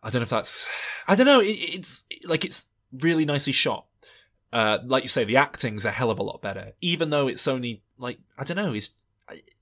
I 0.04 0.10
don't 0.12 0.22
know 0.22 0.24
if 0.24 0.30
that's. 0.30 0.70
I 1.08 1.16
don't 1.16 1.26
know. 1.26 1.40
It, 1.42 1.48
it's 1.58 2.06
like 2.26 2.46
it's 2.46 2.68
really 2.94 3.26
nicely 3.26 3.52
shot. 3.52 3.87
Uh, 4.54 4.80
like 4.86 5.04
you 5.04 5.10
say, 5.10 5.24
the 5.26 5.38
acting's 5.38 5.86
a 5.86 5.92
hell 5.92 6.10
of 6.10 6.20
a 6.20 6.24
lot 6.24 6.42
better, 6.42 6.72
even 6.82 7.10
though 7.10 7.28
it's 7.28 7.48
only 7.48 7.82
like 7.98 8.20
I 8.38 8.44
don't 8.44 8.58
know. 8.58 8.74
Is 8.74 8.92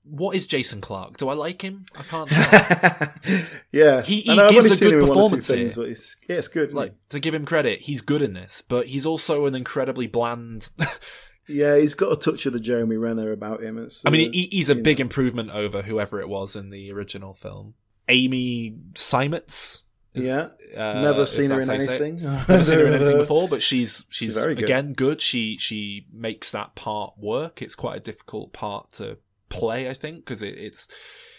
what 0.04 0.36
is 0.36 0.46
Jason 0.46 0.80
Clarke? 0.80 1.16
Do 1.16 1.28
I 1.28 1.34
like 1.34 1.62
him? 1.62 1.84
I 1.98 2.02
can't. 2.04 2.30
Tell. 2.30 3.42
yeah, 3.72 4.02
He- 4.02 4.20
he 4.20 4.38
I've 4.38 4.50
gives 4.52 4.70
a 4.70 4.82
good 4.82 4.94
him 4.94 5.00
in 5.00 5.08
one 5.08 5.10
or 5.10 5.14
two 5.14 5.14
performance 5.14 5.46
things, 5.48 5.74
here. 5.74 5.84
it's, 5.86 6.16
yeah, 6.28 6.36
it's 6.36 6.46
good. 6.48 6.72
like 6.72 6.94
to 7.08 7.18
give 7.18 7.34
him 7.34 7.44
credit, 7.44 7.80
he's 7.80 8.00
good 8.00 8.22
in 8.22 8.32
this, 8.32 8.62
but 8.62 8.86
he's 8.86 9.04
also 9.06 9.46
an 9.46 9.56
incredibly 9.56 10.06
bland. 10.06 10.70
yeah, 11.48 11.76
he's 11.76 11.96
got 11.96 12.12
a 12.12 12.16
touch 12.16 12.46
of 12.46 12.52
the 12.52 12.60
Jeremy 12.60 12.96
Renner 12.96 13.32
about 13.32 13.60
him. 13.64 13.78
It's, 13.78 14.06
I 14.06 14.10
mean, 14.10 14.28
uh, 14.28 14.32
he, 14.32 14.48
he's 14.52 14.68
a 14.70 14.76
big 14.76 15.00
know. 15.00 15.02
improvement 15.02 15.50
over 15.50 15.82
whoever 15.82 16.20
it 16.20 16.28
was 16.28 16.54
in 16.54 16.70
the 16.70 16.92
original 16.92 17.34
film. 17.34 17.74
Amy 18.08 18.76
Simons. 18.94 19.82
Is- 20.16 20.24
Yeah. 20.24 20.48
uh, 20.76 21.00
Never 21.02 21.26
seen 21.26 21.50
her 21.50 21.60
in 21.60 21.66
how 21.68 21.74
you 21.74 21.80
say 21.80 21.96
it. 21.96 22.02
anything. 22.02 22.24
Never 22.48 22.64
seen 22.64 22.78
her 22.78 22.86
in 22.86 22.94
anything 22.94 23.18
before, 23.24 23.48
but 23.48 23.62
she's 23.62 24.04
she's 24.10 24.34
very 24.34 24.54
good. 24.54 24.64
again 24.64 24.92
good. 24.94 25.20
She 25.20 25.56
she 25.58 26.06
makes 26.12 26.50
that 26.52 26.74
part 26.74 27.14
work. 27.18 27.62
It's 27.62 27.74
quite 27.74 27.96
a 27.96 28.00
difficult 28.00 28.52
part 28.52 28.92
to 28.94 29.18
play, 29.48 29.88
I 29.88 29.94
think, 29.94 30.24
because 30.24 30.42
it, 30.42 30.58
it's 30.58 30.88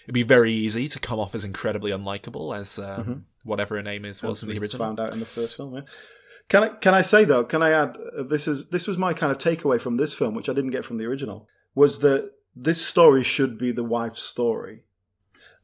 it'd 0.05 0.13
be 0.13 0.23
very 0.23 0.53
easy 0.53 0.87
to 0.87 0.99
come 0.99 1.19
off 1.19 1.35
as 1.35 1.43
incredibly 1.43 1.91
unlikable 1.91 2.55
as 2.57 2.79
um, 2.79 3.03
Mhm. 3.03 3.21
whatever 3.43 3.75
her 3.75 3.83
name 3.83 4.05
is 4.05 4.23
was 4.23 4.39
As 4.39 4.43
in 4.43 4.49
the 4.49 4.59
original. 4.59 4.85
Found 4.85 4.99
out 4.99 5.11
in 5.11 5.19
the 5.19 5.25
first 5.25 5.55
film. 5.57 5.75
Yeah. 5.75 5.81
Can 6.49 6.63
I 6.63 6.67
can 6.69 6.93
I 6.93 7.01
say 7.01 7.25
though? 7.25 7.43
Can 7.43 7.61
I 7.61 7.71
add? 7.71 7.97
Uh, 8.17 8.23
this 8.23 8.47
is 8.47 8.69
this 8.69 8.87
was 8.87 8.97
my 8.97 9.13
kind 9.13 9.31
of 9.31 9.37
takeaway 9.37 9.79
from 9.81 9.97
this 9.97 10.13
film, 10.13 10.33
which 10.33 10.47
I 10.47 10.53
didn't 10.53 10.71
get 10.71 10.85
from 10.85 10.97
the 10.97 11.05
original, 11.05 11.47
was 11.75 11.99
that 11.99 12.31
this 12.55 12.83
story 12.83 13.23
should 13.23 13.57
be 13.57 13.71
the 13.73 13.83
wife's 13.83 14.21
story. 14.23 14.83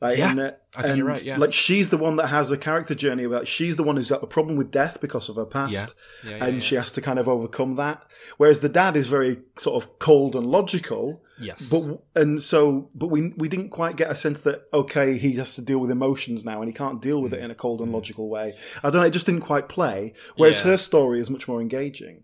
Like, 0.04 0.18
Yeah, 0.18 0.32
and, 0.32 0.40
uh, 0.40 0.52
I 0.76 0.82
think 0.84 0.98
you're 0.98 1.08
right, 1.08 1.24
yeah. 1.24 1.38
Like 1.38 1.54
she's 1.54 1.90
the 1.90 1.98
one 1.98 2.18
that 2.18 2.28
has 2.28 2.52
a 2.52 2.58
character 2.58 2.94
journey 2.94 3.24
about. 3.24 3.48
She's 3.48 3.76
the 3.78 3.84
one 3.84 3.96
who's 3.96 4.10
got 4.10 4.24
a 4.24 4.28
problem 4.28 4.58
with 4.58 4.70
death 4.70 5.00
because 5.00 5.30
of 5.30 5.38
her 5.38 5.46
past, 5.46 5.74
Yeah. 5.74 5.88
Yeah, 6.24 6.38
yeah, 6.38 6.46
and 6.46 6.64
she 6.64 6.76
has 6.76 6.92
to 6.92 7.02
kind 7.02 7.20
of 7.20 7.28
overcome 7.28 7.76
that. 7.76 8.06
Whereas 8.38 8.60
the 8.60 8.70
dad 8.70 8.98
is 8.98 9.08
very 9.08 9.42
sort 9.58 9.82
of 9.82 9.98
cold 10.00 10.36
and 10.36 10.46
logical. 10.46 11.24
Yes. 11.40 11.70
But 11.70 12.04
and 12.16 12.42
so, 12.42 12.90
but 12.94 13.08
we 13.08 13.34
we 13.38 13.48
didn't 13.48 13.70
quite 13.70 13.96
get 13.96 14.12
a 14.12 14.16
sense 14.16 14.42
that 14.42 14.64
okay, 14.74 15.18
he 15.18 15.34
has 15.34 15.56
to 15.56 15.62
deal 15.62 15.80
with 15.80 15.90
emotions 15.90 16.44
now, 16.44 16.62
and 16.62 16.70
he 16.70 16.74
can't 16.74 17.02
deal 17.02 17.22
with 17.22 17.34
it 17.34 17.40
in 17.40 17.50
a 17.50 17.56
cold 17.56 17.82
and 17.82 17.92
logical 17.92 18.30
way. 18.30 18.54
I 18.84 18.90
don't 18.90 19.02
know. 19.02 19.08
It 19.08 19.12
just 19.12 19.26
didn't 19.26 19.42
quite 19.42 19.70
play. 19.70 20.14
Whereas 20.36 20.60
her 20.62 20.78
story 20.78 21.20
is 21.20 21.30
much 21.30 21.48
more 21.48 21.62
engaging. 21.62 22.24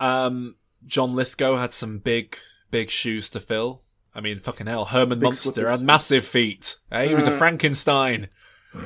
Um, 0.00 0.56
John 0.86 1.14
Lithgow 1.14 1.56
had 1.56 1.72
some 1.72 1.98
big, 1.98 2.38
big 2.70 2.90
shoes 2.90 3.30
to 3.30 3.40
fill. 3.40 3.83
I 4.14 4.20
mean, 4.20 4.36
fucking 4.36 4.66
hell, 4.68 4.84
Herman 4.84 5.18
Big 5.18 5.24
Munster 5.24 5.52
slippers. 5.52 5.70
had 5.70 5.80
massive 5.82 6.24
feet. 6.24 6.76
Eh? 6.92 7.08
He 7.08 7.14
was 7.14 7.26
a 7.26 7.32
Uh. 7.34 7.38
Frankenstein. 7.38 8.28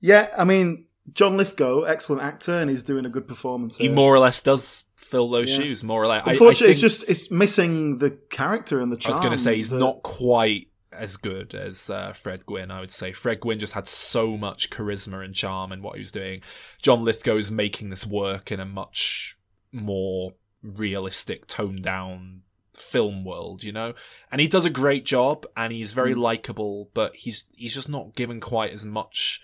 Yeah, 0.00 0.28
I 0.36 0.44
mean, 0.44 0.86
John 1.12 1.36
Lithgow, 1.36 1.82
excellent 1.84 2.22
actor, 2.22 2.52
and 2.58 2.68
he's 2.68 2.82
doing 2.84 3.06
a 3.06 3.08
good 3.08 3.26
performance. 3.26 3.76
He 3.78 3.84
here. 3.86 3.94
more 3.94 4.14
or 4.14 4.18
less 4.18 4.42
does 4.42 4.84
fill 4.96 5.30
those 5.30 5.50
Yeah. 5.50 5.56
shoes, 5.64 5.82
more 5.84 6.02
or 6.02 6.06
less. 6.06 6.22
I- 6.26 6.30
I 6.30 6.32
Unfortunately, 6.32 6.72
it's 6.72 6.80
just 6.80 7.04
it's 7.08 7.30
missing 7.30 7.98
the 7.98 8.10
character 8.30 8.80
and 8.80 8.92
the 8.92 8.96
charm. 8.96 9.12
I 9.12 9.14
charm. 9.14 9.22
was 9.22 9.26
going 9.28 9.36
to 9.38 9.42
say 9.42 9.56
he's 9.56 9.70
that- 9.70 9.78
not 9.78 10.02
quite 10.02 10.68
as 10.92 11.16
good 11.16 11.54
as 11.54 11.88
uh, 11.90 12.12
Fred 12.12 12.44
Gwynne. 12.46 12.70
I 12.70 12.80
would 12.80 12.90
say 12.90 13.12
Fred 13.12 13.40
Gwynne 13.40 13.58
just 13.58 13.72
had 13.72 13.88
so 13.88 14.36
much 14.36 14.70
charisma 14.70 15.24
and 15.24 15.34
charm 15.34 15.72
in 15.72 15.82
what 15.82 15.94
he 15.96 16.00
was 16.00 16.12
doing. 16.12 16.42
John 16.82 17.02
Lithgow 17.04 17.36
is 17.36 17.50
making 17.50 17.90
this 17.90 18.06
work 18.06 18.52
in 18.52 18.60
a 18.60 18.64
much 18.66 19.36
more 19.72 20.34
realistic, 20.62 21.46
toned 21.46 21.82
down 21.82 22.42
film 22.76 23.24
world, 23.24 23.62
you 23.62 23.72
know. 23.72 23.94
And 24.30 24.40
he 24.40 24.48
does 24.48 24.64
a 24.64 24.70
great 24.70 25.04
job, 25.04 25.46
and 25.56 25.72
he's 25.72 25.92
very 25.92 26.14
Mm. 26.14 26.18
likable, 26.20 26.90
but 26.94 27.14
he's 27.16 27.46
he's 27.56 27.74
just 27.74 27.88
not 27.88 28.14
given 28.14 28.40
quite 28.40 28.72
as 28.72 28.84
much 28.84 29.40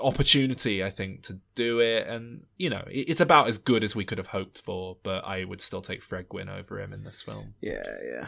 opportunity, 0.00 0.84
I 0.84 0.90
think, 0.90 1.22
to 1.24 1.40
do 1.54 1.80
it. 1.80 2.06
And 2.06 2.44
you 2.56 2.70
know, 2.70 2.84
it's 2.88 3.20
about 3.20 3.48
as 3.48 3.58
good 3.58 3.82
as 3.84 3.96
we 3.96 4.04
could 4.04 4.18
have 4.18 4.28
hoped 4.28 4.60
for. 4.62 4.96
But 5.02 5.24
I 5.24 5.44
would 5.44 5.60
still 5.60 5.82
take 5.82 6.02
Fred 6.02 6.28
Gwynne 6.28 6.48
over 6.48 6.80
him 6.80 6.92
in 6.92 7.04
this 7.04 7.22
film. 7.22 7.54
Yeah, 7.60 7.82
yeah. 8.04 8.26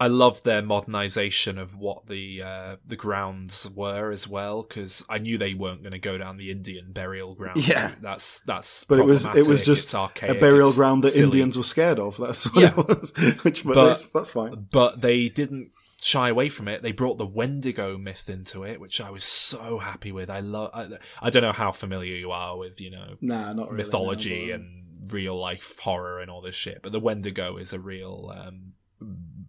I 0.00 0.08
love 0.08 0.42
their 0.42 0.60
modernization 0.60 1.56
of 1.56 1.76
what 1.76 2.06
the 2.08 2.42
uh, 2.42 2.76
the 2.84 2.96
grounds 2.96 3.70
were 3.76 4.10
as 4.10 4.26
well 4.28 4.62
because 4.62 5.04
I 5.08 5.18
knew 5.18 5.38
they 5.38 5.54
weren't 5.54 5.82
going 5.82 5.92
to 5.92 5.98
go 6.00 6.18
down 6.18 6.36
the 6.36 6.50
Indian 6.50 6.92
burial 6.92 7.34
ground. 7.36 7.66
Yeah. 7.66 7.86
route. 7.90 8.02
that's 8.02 8.40
that's. 8.40 8.84
But 8.84 8.98
it 8.98 9.04
was 9.04 9.24
it 9.26 9.46
was 9.46 9.64
just 9.64 9.94
it's 9.94 10.22
a 10.22 10.34
burial 10.34 10.72
ground 10.72 11.04
that 11.04 11.10
silly. 11.12 11.24
Indians 11.24 11.56
were 11.56 11.62
scared 11.64 12.00
of. 12.00 12.16
That's 12.16 12.52
what 12.52 12.62
Yeah. 12.62 12.70
it 12.76 12.88
was. 12.88 13.12
Which, 13.42 13.64
but, 13.64 13.74
But- 13.74 13.86
that's, 13.88 14.02
that's 14.02 14.30
fine. 14.30 14.66
But 14.70 15.00
they 15.00 15.28
didn't 15.28 15.68
shy 16.02 16.28
away 16.28 16.48
from 16.48 16.66
it. 16.68 16.82
They 16.82 16.92
brought 16.92 17.16
the 17.18 17.26
Wendigo 17.26 17.96
myth 17.96 18.28
into 18.28 18.64
it, 18.64 18.80
which 18.80 19.00
I 19.00 19.10
was 19.10 19.22
so 19.24 19.78
happy 19.78 20.10
with. 20.12 20.28
I 20.28 20.40
love. 20.40 20.70
I, 20.74 20.88
I 21.22 21.30
don't 21.30 21.42
know 21.42 21.52
how 21.52 21.70
familiar 21.70 22.16
you 22.16 22.32
are 22.32 22.58
with 22.58 22.80
you 22.80 22.90
know 22.90 23.14
Nah, 23.20 23.52
not 23.52 23.70
really. 23.70 23.84
mythology 23.84 24.46
no, 24.48 24.52
but- 24.52 24.60
and 24.60 25.12
real 25.12 25.38
life 25.38 25.78
horror 25.78 26.18
and 26.18 26.30
all 26.32 26.40
this 26.40 26.56
shit. 26.56 26.80
But 26.82 26.90
the 26.90 27.00
Wendigo 27.00 27.58
is 27.58 27.72
a 27.72 27.78
real 27.78 28.32
um, 28.36 28.72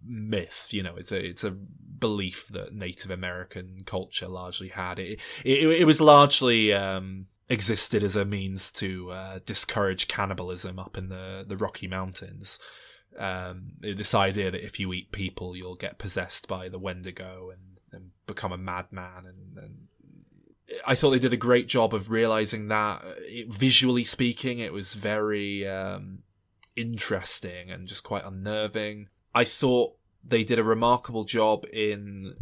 myth. 0.06 0.68
You 0.70 0.82
know, 0.82 0.96
it's 0.96 1.12
a 1.12 1.24
it's 1.24 1.44
a 1.44 1.50
belief 1.50 2.48
that 2.48 2.74
Native 2.74 3.10
American 3.10 3.78
culture 3.84 4.28
largely 4.28 4.68
had. 4.68 4.98
It 4.98 5.20
it, 5.44 5.66
it 5.68 5.84
was 5.84 6.00
largely. 6.00 6.72
Um, 6.72 7.26
existed 7.48 8.02
as 8.02 8.16
a 8.16 8.24
means 8.24 8.72
to 8.72 9.10
uh, 9.10 9.38
discourage 9.46 10.08
cannibalism 10.08 10.78
up 10.78 10.98
in 10.98 11.08
the, 11.08 11.44
the 11.46 11.56
Rocky 11.56 11.86
Mountains. 11.86 12.58
Um, 13.18 13.72
this 13.80 14.14
idea 14.14 14.50
that 14.50 14.64
if 14.64 14.78
you 14.80 14.92
eat 14.92 15.12
people, 15.12 15.56
you'll 15.56 15.76
get 15.76 15.98
possessed 15.98 16.48
by 16.48 16.68
the 16.68 16.78
Wendigo 16.78 17.50
and, 17.50 17.80
and 17.92 18.10
become 18.26 18.52
a 18.52 18.58
madman. 18.58 19.24
And, 19.26 19.58
and 19.58 19.76
I 20.86 20.94
thought 20.94 21.10
they 21.10 21.18
did 21.18 21.32
a 21.32 21.38
great 21.38 21.68
job 21.68 21.94
of 21.94 22.10
realizing 22.10 22.68
that. 22.68 23.02
It, 23.20 23.52
visually 23.52 24.04
speaking, 24.04 24.58
it 24.58 24.72
was 24.72 24.94
very 24.94 25.66
um, 25.66 26.24
interesting 26.74 27.70
and 27.70 27.86
just 27.86 28.02
quite 28.02 28.24
unnerving. 28.24 29.08
I 29.36 29.44
thought 29.44 29.94
they 30.26 30.42
did 30.44 30.58
a 30.58 30.64
remarkable 30.64 31.24
job 31.24 31.66
in 31.72 32.34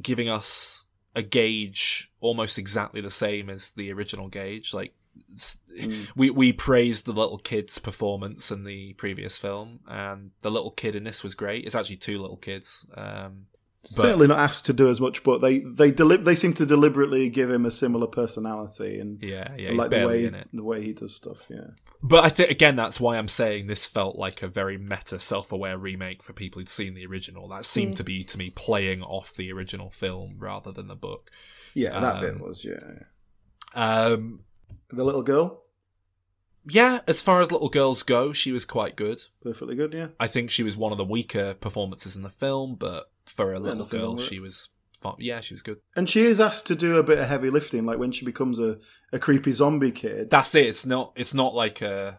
giving 0.00 0.28
us 0.30 0.84
a 1.14 1.22
gauge 1.22 2.10
almost 2.20 2.58
exactly 2.58 3.00
the 3.00 3.10
same 3.10 3.50
as 3.50 3.72
the 3.72 3.92
original 3.92 4.28
gauge. 4.28 4.72
Like 4.72 4.94
s- 5.34 5.58
we 6.14 6.30
we 6.30 6.52
praised 6.52 7.04
the 7.04 7.12
little 7.12 7.38
kid's 7.38 7.78
performance 7.78 8.50
in 8.52 8.64
the 8.64 8.92
previous 8.94 9.38
film, 9.38 9.80
and 9.88 10.30
the 10.42 10.50
little 10.50 10.70
kid 10.70 10.94
in 10.94 11.04
this 11.04 11.24
was 11.24 11.34
great. 11.34 11.64
It's 11.64 11.74
actually 11.74 11.96
two 11.96 12.20
little 12.20 12.36
kids. 12.36 12.86
Um, 12.94 13.46
but- 13.96 14.02
Certainly 14.02 14.26
not 14.28 14.38
asked 14.38 14.66
to 14.66 14.72
do 14.72 14.88
as 14.90 15.00
much, 15.00 15.22
but 15.22 15.40
they 15.40 15.60
they 15.60 15.90
deli- 15.90 16.16
they 16.18 16.34
seem 16.34 16.52
to 16.54 16.66
deliberately 16.66 17.28
give 17.28 17.50
him 17.50 17.64
a 17.66 17.70
similar 17.70 18.06
personality 18.06 18.98
and 18.98 19.22
Yeah, 19.22 19.54
yeah, 19.56 19.70
like 19.72 19.90
the 19.90 20.04
way 20.06 20.24
in 20.24 20.34
it. 20.34 20.48
the 20.52 20.62
way 20.64 20.82
he 20.82 20.92
does 20.92 21.14
stuff. 21.14 21.44
Yeah, 21.48 21.68
But 22.02 22.24
I 22.24 22.28
think 22.28 22.50
again, 22.50 22.76
that's 22.76 22.98
why 23.00 23.16
I'm 23.16 23.28
saying 23.28 23.66
this 23.66 23.86
felt 23.86 24.16
like 24.16 24.42
a 24.42 24.48
very 24.48 24.76
meta, 24.78 25.18
self-aware 25.20 25.78
remake 25.78 26.22
for 26.22 26.32
people 26.32 26.60
who'd 26.60 26.68
seen 26.68 26.94
the 26.94 27.06
original. 27.06 27.48
That 27.48 27.64
seemed 27.64 27.94
Mm. 27.94 27.96
to 27.98 28.04
be 28.04 28.24
to 28.24 28.38
me 28.38 28.50
playing 28.50 29.02
off 29.02 29.34
the 29.34 29.52
original 29.52 29.90
film 29.90 30.36
rather 30.38 30.72
than 30.72 30.88
the 30.88 30.94
book. 30.96 31.30
yeah, 31.74 31.98
that 32.00 32.20
bit 32.20 32.34
Um, 32.34 32.40
was 32.40 32.64
yeah. 32.64 33.04
Um, 33.74 34.40
The 34.90 35.04
little 35.04 35.22
girl, 35.22 35.62
yeah, 36.68 37.00
as 37.06 37.20
far 37.22 37.40
as 37.40 37.52
little 37.52 37.68
girls 37.68 38.02
go, 38.02 38.32
she 38.32 38.50
was 38.52 38.64
quite 38.64 38.96
good. 38.96 39.22
perfectly 39.42 39.76
good. 39.76 39.92
Yeah, 39.92 40.08
I 40.18 40.26
think 40.26 40.50
she 40.50 40.62
was 40.62 40.76
one 40.76 40.92
of 40.92 40.98
the 40.98 41.04
weaker 41.04 41.54
performances 41.54 42.16
in 42.16 42.22
the 42.22 42.30
film, 42.30 42.76
but 42.76 43.10
for 43.26 43.52
a 43.52 43.58
little 43.60 43.78
nothing 43.78 44.00
girl, 44.00 44.08
wrong 44.08 44.16
with 44.16 44.24
she 44.26 44.40
was. 44.40 44.68
Fun. 45.00 45.14
Yeah, 45.18 45.40
she 45.42 45.52
was 45.52 45.60
good. 45.62 45.78
and 45.94 46.08
she 46.08 46.22
is 46.22 46.40
asked 46.40 46.66
to 46.68 46.74
do 46.74 46.96
a 46.96 47.02
bit 47.02 47.18
of 47.18 47.28
heavy 47.28 47.50
lifting, 47.50 47.84
like 47.84 47.98
when 47.98 48.12
she 48.12 48.24
becomes 48.24 48.58
a, 48.58 48.78
a 49.12 49.18
creepy 49.18 49.52
zombie 49.52 49.90
kid. 49.90 50.30
That's 50.30 50.54
it. 50.54 50.66
It's 50.66 50.86
not. 50.86 51.12
It's 51.16 51.34
not 51.34 51.54
like 51.54 51.82
a 51.82 52.18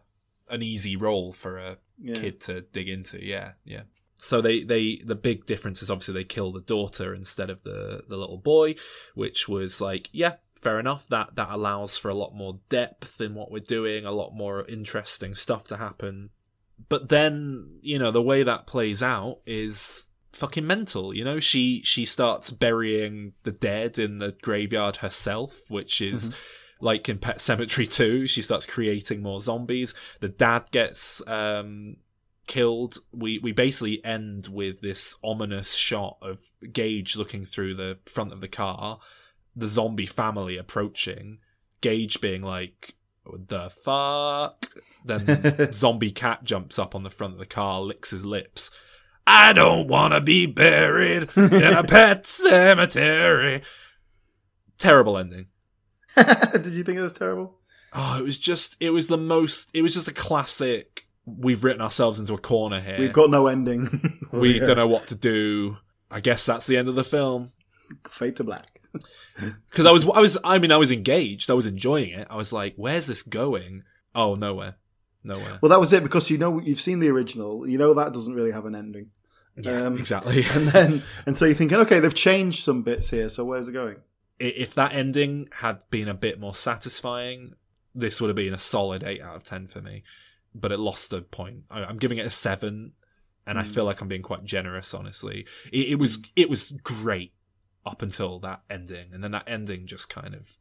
an 0.50 0.62
easy 0.62 0.96
role 0.96 1.34
for 1.34 1.58
a 1.58 1.78
Yeah. 2.00 2.14
kid 2.16 2.40
to 2.42 2.62
dig 2.62 2.88
into. 2.88 3.24
Yeah, 3.26 3.54
yeah. 3.66 3.82
So 4.20 4.42
they, 4.42 4.64
they 4.64 5.02
the 5.04 5.16
big 5.16 5.48
difference 5.48 5.82
is 5.82 5.90
obviously 5.90 6.14
they 6.14 6.24
kill 6.24 6.52
the 6.52 6.62
daughter 6.62 7.16
instead 7.16 7.50
of 7.50 7.64
the 7.64 8.04
the 8.08 8.16
little 8.16 8.38
boy, 8.38 8.76
which 9.16 9.48
was 9.50 9.82
like 9.82 10.10
yeah, 10.12 10.36
fair 10.62 10.80
enough. 10.80 11.08
That 11.10 11.36
that 11.36 11.50
allows 11.50 11.98
for 11.98 12.10
a 12.10 12.16
lot 12.16 12.36
more 12.36 12.60
depth 12.70 13.20
in 13.20 13.34
what 13.34 13.50
we're 13.52 13.60
doing, 13.60 14.06
a 14.06 14.12
lot 14.12 14.36
more 14.36 14.64
interesting 14.68 15.34
stuff 15.34 15.64
to 15.70 15.78
happen. 15.78 16.30
But 16.90 17.10
then 17.10 17.80
you 17.82 17.98
know 17.98 18.12
the 18.12 18.22
way 18.22 18.44
that 18.44 18.68
plays 18.68 19.02
out 19.02 19.40
is 19.48 20.07
fucking 20.34 20.66
mental. 20.66 21.14
You 21.14 21.24
know, 21.24 21.40
she 21.40 21.82
she 21.84 22.06
starts 22.06 22.52
burying 22.52 23.34
the 23.44 23.52
dead 23.52 24.00
in 24.00 24.20
the 24.20 24.36
graveyard 24.42 24.98
herself, 24.98 25.70
which 25.70 26.02
is. 26.02 26.34
Like 26.80 27.10
in 27.10 27.18
Pet 27.18 27.40
Sematary 27.40 27.90
2, 27.90 28.28
she 28.28 28.44
starts 28.44 28.68
creating 28.68 29.24
more 29.24 29.42
zombies. 29.42 29.96
The 30.20 30.30
dad 30.30 30.66
gets 30.70 31.28
um, 31.28 31.96
killed. 32.48 32.98
We 33.12 33.40
we 33.40 33.52
basically 33.52 34.04
end 34.04 34.48
with 34.48 34.82
this 34.82 35.16
ominous 35.24 35.74
shot 35.74 36.18
of 36.22 36.40
Gage 36.72 37.16
looking 37.16 37.46
through 37.46 37.76
the 37.76 38.00
front 38.06 38.34
of 38.34 38.42
the 38.42 38.48
car, 38.48 39.00
the 39.56 39.68
zombie 39.68 40.06
family 40.06 40.58
approaching, 40.58 41.40
Gage 41.82 42.20
being 42.22 42.42
like, 42.42 42.96
the 43.26 43.70
fuck?" 43.70 44.72
Then 45.06 45.72
zombie 45.74 46.12
cat 46.12 46.44
jumps 46.44 46.80
up 46.80 46.96
on 46.96 47.04
the 47.04 47.10
front 47.10 47.34
of 47.34 47.40
the 47.40 47.46
car, 47.46 47.82
licks 47.82 48.10
his 48.12 48.26
lips. 48.26 48.72
I 49.30 49.52
don't 49.52 49.88
want 49.90 50.14
to 50.14 50.22
be 50.22 50.46
buried 50.46 51.30
in 51.38 51.64
a 51.64 51.84
pet 51.84 52.26
cemetery. 52.26 53.62
Terrible 54.78 55.18
ending. 55.18 55.48
Did 56.16 56.68
you 56.68 56.84
think 56.84 56.98
it 56.98 57.02
was 57.02 57.14
terrible? 57.14 57.60
Oh, 57.94 58.18
it 58.20 58.24
was 58.24 58.38
just 58.40 58.78
it 58.80 58.92
was 58.92 59.08
the 59.08 59.18
most 59.18 59.70
it 59.74 59.82
was 59.82 59.94
just 59.94 60.08
a 60.08 60.14
classic 60.14 61.04
we've 61.26 61.64
written 61.64 61.82
ourselves 61.82 62.20
into 62.20 62.34
a 62.34 62.38
corner 62.38 62.80
here. 62.80 62.96
We've 62.98 63.12
got 63.14 63.30
no 63.30 63.48
ending. 63.48 64.20
we 64.32 64.60
Yeah. 64.60 64.66
don't 64.66 64.78
know 64.78 64.88
what 64.88 65.08
to 65.08 65.16
do. 65.16 65.78
I 66.10 66.22
guess 66.22 66.46
that's 66.46 66.68
the 66.68 66.78
end 66.78 66.88
of 66.88 66.96
the 66.96 67.04
film. 67.04 67.52
Fade 68.08 68.38
to 68.38 68.44
black. 68.46 68.66
Because 69.70 69.86
I 69.86 69.92
was 69.92 70.04
I 70.10 70.20
was 70.20 70.38
I 70.44 70.58
mean 70.58 70.72
I 70.72 70.78
was 70.78 70.92
engaged. 70.92 71.50
I 71.52 71.54
was 71.54 71.66
enjoying 71.66 72.12
it. 72.12 72.28
I 72.30 72.38
was 72.38 72.54
like, 72.54 72.74
where's 72.78 73.08
this 73.08 73.24
going? 73.24 73.84
Oh, 74.16 74.36
nowhere. 74.36 74.78
Nowhere. 75.28 75.60
Well, 75.62 75.70
that 75.70 75.80
was 75.80 75.94
it 75.94 76.02
because 76.04 76.30
you 76.30 76.38
know 76.38 76.60
you've 76.60 76.82
seen 76.82 77.00
the 77.00 77.10
original. 77.10 77.68
You 77.68 77.78
know 77.78 77.94
that 77.94 78.14
doesn't 78.14 78.34
really 78.34 78.52
have 78.52 78.66
an 78.66 78.74
ending. 78.76 79.12
Yeah, 79.56 79.86
Um, 79.88 79.98
exactly. 79.98 80.44
And 80.54 80.68
then 80.70 81.04
and 81.26 81.36
so 81.38 81.46
you're 81.46 81.56
thinking, 81.56 81.80
okay, 81.80 82.00
they've 82.00 82.14
changed 82.14 82.64
some 82.64 82.82
bits 82.84 83.10
here. 83.10 83.28
So 83.30 83.44
where's 83.46 83.68
it 83.68 83.74
going? 83.74 83.98
If 84.40 84.74
that 84.76 84.94
ending 84.94 85.50
had 85.52 85.82
been 85.90 86.08
a 86.08 86.14
bit 86.14 86.40
more 86.40 86.54
satisfying, 86.54 87.54
this 87.96 88.22
would 88.22 88.28
have 88.30 88.36
been 88.36 88.54
a 88.54 88.60
solid 88.60 89.04
eight 89.04 89.22
out 89.22 89.36
of 89.36 89.44
ten 89.44 89.68
for 89.68 89.82
me. 89.82 90.04
But 90.56 90.72
it 90.72 90.80
lost 90.80 91.12
a 91.14 91.22
point. 91.22 91.64
I'm 91.72 91.98
giving 91.98 92.18
it 92.20 92.26
a 92.26 92.30
seven, 92.32 92.94
and 93.46 93.60
I 93.60 93.64
Mm. 93.64 93.68
feel 93.74 93.84
like 93.86 94.00
I'm 94.02 94.08
being 94.08 94.22
quite 94.22 94.44
generous. 94.46 94.94
Honestly, 94.94 95.46
it, 95.74 95.90
it 95.90 95.96
was 95.96 96.20
it 96.36 96.50
was 96.50 96.72
great 96.84 97.34
up 97.86 98.02
until 98.02 98.40
that 98.40 98.62
ending, 98.70 99.08
and 99.14 99.24
then 99.24 99.32
that 99.32 99.44
ending 99.48 99.88
just 99.88 100.08
kind 100.10 100.34
of 100.36 100.58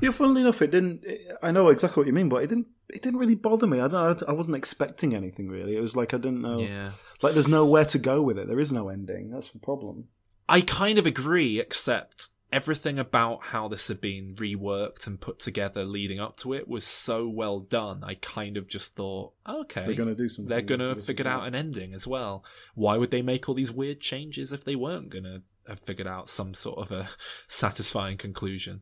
Yeah, 0.00 0.10
funnily 0.10 0.42
enough, 0.42 0.62
it 0.62 0.70
didn't. 0.70 1.04
I 1.42 1.50
know 1.50 1.68
exactly 1.68 2.00
what 2.00 2.06
you 2.06 2.12
mean, 2.12 2.28
but 2.28 2.42
it 2.42 2.48
didn't. 2.48 2.68
It 2.88 3.02
didn't 3.02 3.18
really 3.18 3.34
bother 3.34 3.66
me. 3.66 3.80
I 3.80 3.88
don't. 3.88 4.22
I 4.28 4.32
wasn't 4.32 4.56
expecting 4.56 5.14
anything 5.14 5.48
really. 5.48 5.76
It 5.76 5.80
was 5.80 5.96
like 5.96 6.14
I 6.14 6.18
didn't 6.18 6.42
know. 6.42 6.60
Yeah. 6.60 6.92
Like 7.22 7.34
there's 7.34 7.48
nowhere 7.48 7.84
to 7.86 7.98
go 7.98 8.22
with 8.22 8.38
it. 8.38 8.48
There 8.48 8.60
is 8.60 8.72
no 8.72 8.88
ending. 8.88 9.30
That's 9.30 9.50
the 9.50 9.58
problem. 9.58 10.08
I 10.48 10.60
kind 10.60 10.98
of 10.98 11.06
agree, 11.06 11.60
except 11.60 12.28
everything 12.50 12.98
about 12.98 13.42
how 13.42 13.68
this 13.68 13.88
had 13.88 14.00
been 14.00 14.34
reworked 14.36 15.06
and 15.06 15.20
put 15.20 15.38
together 15.38 15.84
leading 15.84 16.18
up 16.18 16.36
to 16.38 16.54
it 16.54 16.66
was 16.66 16.84
so 16.84 17.28
well 17.28 17.60
done. 17.60 18.02
I 18.02 18.14
kind 18.14 18.56
of 18.56 18.68
just 18.68 18.96
thought, 18.96 19.32
okay, 19.46 19.84
They're 19.84 19.94
gonna 19.94 20.14
do 20.14 20.28
something 20.28 20.48
They're 20.48 20.62
going 20.62 20.80
to 20.80 20.96
figure 20.96 21.28
out 21.28 21.46
an 21.46 21.54
ending 21.54 21.92
as 21.92 22.06
well. 22.06 22.44
Why 22.74 22.96
would 22.96 23.10
they 23.10 23.22
make 23.22 23.48
all 23.48 23.54
these 23.54 23.72
weird 23.72 24.00
changes 24.00 24.52
if 24.52 24.64
they 24.64 24.76
weren't 24.76 25.10
going 25.10 25.24
to 25.24 25.42
have 25.68 25.80
figured 25.80 26.08
out 26.08 26.30
some 26.30 26.54
sort 26.54 26.78
of 26.78 26.90
a 26.90 27.08
satisfying 27.48 28.16
conclusion? 28.16 28.80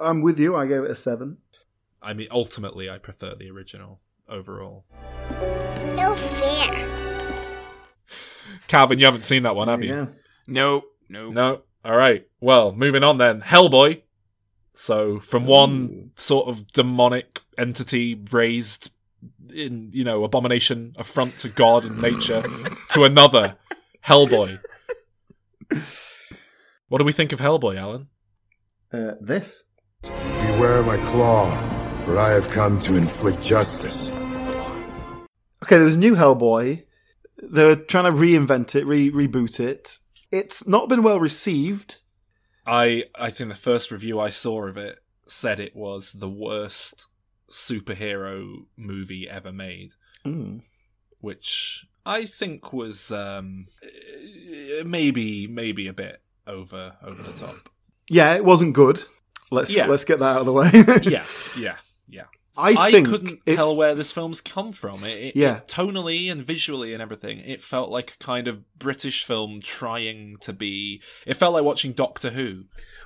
I'm 0.00 0.22
with 0.22 0.38
you. 0.38 0.56
I 0.56 0.66
gave 0.66 0.82
it 0.82 0.90
a 0.90 0.94
seven. 0.94 1.38
I 2.02 2.14
mean, 2.14 2.28
ultimately, 2.30 2.88
I 2.88 2.98
prefer 2.98 3.34
the 3.34 3.50
original 3.50 4.00
overall. 4.28 4.84
No 5.94 6.14
fair. 6.16 6.86
Calvin, 8.66 8.98
you 8.98 9.04
haven't 9.04 9.24
seen 9.24 9.42
that 9.42 9.54
one, 9.54 9.68
have 9.68 9.82
you? 9.82 9.90
Yeah. 9.90 10.06
No, 10.48 10.84
no. 11.08 11.30
No. 11.30 11.62
All 11.84 11.96
right. 11.96 12.26
Well, 12.40 12.72
moving 12.72 13.02
on 13.02 13.18
then. 13.18 13.40
Hellboy. 13.42 14.02
So 14.74 15.20
from 15.20 15.46
one 15.46 16.12
sort 16.14 16.48
of 16.48 16.72
demonic 16.72 17.40
entity 17.58 18.18
raised 18.30 18.92
in, 19.52 19.90
you 19.92 20.04
know, 20.04 20.24
abomination, 20.24 20.94
affront 20.96 21.36
to 21.38 21.50
God 21.50 21.84
and 21.84 22.00
nature, 22.00 22.42
to 22.90 23.04
another, 23.04 23.56
Hellboy. 24.04 24.58
What 26.88 26.98
do 26.98 27.04
we 27.04 27.12
think 27.12 27.32
of 27.32 27.38
Hellboy, 27.38 27.76
Alan? 27.76 28.08
Uh, 28.92 29.12
this. 29.20 29.62
Beware 30.02 30.82
my 30.82 30.96
claw, 31.10 31.50
for 32.04 32.18
I 32.18 32.30
have 32.30 32.48
come 32.48 32.80
to 32.80 32.96
inflict 32.96 33.42
justice. 33.42 34.10
Okay, 35.62 35.76
there 35.76 35.84
was 35.84 35.96
a 35.96 35.98
new 35.98 36.14
Hellboy. 36.14 36.84
They're 37.38 37.76
trying 37.76 38.04
to 38.04 38.18
reinvent 38.18 38.74
it, 38.74 38.86
re- 38.86 39.10
reboot 39.10 39.60
it. 39.60 39.98
It's 40.30 40.66
not 40.66 40.88
been 40.88 41.02
well 41.02 41.20
received. 41.20 42.00
I 42.66 43.04
I 43.14 43.30
think 43.30 43.50
the 43.50 43.56
first 43.56 43.90
review 43.90 44.20
I 44.20 44.28
saw 44.30 44.66
of 44.66 44.76
it 44.76 45.00
said 45.26 45.60
it 45.60 45.74
was 45.76 46.12
the 46.14 46.28
worst 46.28 47.06
superhero 47.50 48.64
movie 48.76 49.28
ever 49.28 49.52
made, 49.52 49.92
Mm. 50.24 50.62
which 51.20 51.86
I 52.06 52.24
think 52.26 52.72
was 52.72 53.10
um, 53.10 53.66
maybe 54.84 55.46
maybe 55.46 55.86
a 55.88 55.92
bit 55.92 56.22
over 56.46 56.96
over 57.02 57.22
the 57.22 57.32
top. 57.32 57.68
Yeah, 58.08 58.34
it 58.34 58.44
wasn't 58.44 58.74
good. 58.74 59.04
Let's 59.50 59.74
Yeah. 59.74 59.86
let's 59.86 60.04
get 60.04 60.18
that 60.20 60.36
out 60.36 60.40
of 60.40 60.46
the 60.46 60.52
way. 60.52 60.70
yeah, 61.10 61.24
yeah, 61.58 61.76
yeah. 62.08 62.24
I 62.58 62.90
think 62.90 63.08
couldn't 63.08 63.40
if- 63.46 63.56
tell 63.56 63.74
where 63.76 63.94
this 63.94 64.12
film's 64.12 64.40
come 64.40 64.72
from. 64.72 65.02
It, 65.04 65.18
it, 65.18 65.36
Yeah. 65.36 65.58
it- 65.58 65.68
tonally 65.68 66.30
and 66.30 66.44
visually 66.44 66.92
and 66.92 67.00
everything, 67.02 67.38
it 67.40 67.62
felt 67.62 67.90
like 67.90 68.16
a 68.20 68.24
kind 68.24 68.48
of 68.48 68.62
British 68.78 69.24
film 69.24 69.60
trying 69.62 70.36
to 70.42 70.52
be. 70.52 71.00
It 71.26 71.34
felt 71.34 71.54
like 71.54 71.64
watching 71.64 71.92
Doctor 71.92 72.30
Who. 72.30 72.64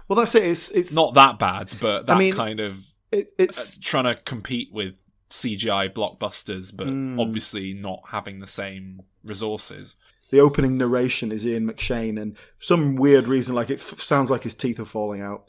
Well, 0.09 0.17
that's 0.19 0.35
it. 0.35 0.45
It's 0.45 0.71
it's 0.71 0.93
Not 0.95 1.15
that 1.15 1.39
bad, 1.39 1.75
but 1.81 2.07
that 2.07 2.17
I 2.17 2.19
mean, 2.19 2.33
kind 2.35 2.61
of 2.61 2.85
it, 3.13 3.29
it's 3.39 3.77
uh, 3.77 3.81
trying 3.83 4.05
to 4.05 4.21
compete 4.23 4.69
with 4.73 4.95
CGI 5.31 5.89
blockbusters, 5.93 6.75
but 6.77 6.87
Mm. 6.89 7.21
obviously 7.21 7.73
not 7.75 8.01
having 8.11 8.41
the 8.41 8.47
same 8.47 9.01
resources. 9.23 9.97
the 10.31 10.41
opening 10.41 10.77
narration 10.77 11.31
is 11.31 11.47
Ian 11.47 11.71
McShane, 11.71 12.21
and 12.21 12.37
for 12.37 12.65
some 12.65 12.97
weird 12.97 13.29
reason, 13.29 13.55
like 13.55 13.71
it 13.71 13.79
f- 13.79 14.01
sounds 14.01 14.31
like 14.31 14.43
his 14.43 14.55
teeth 14.55 14.81
are 14.81 14.85
falling 14.85 15.21
out. 15.21 15.45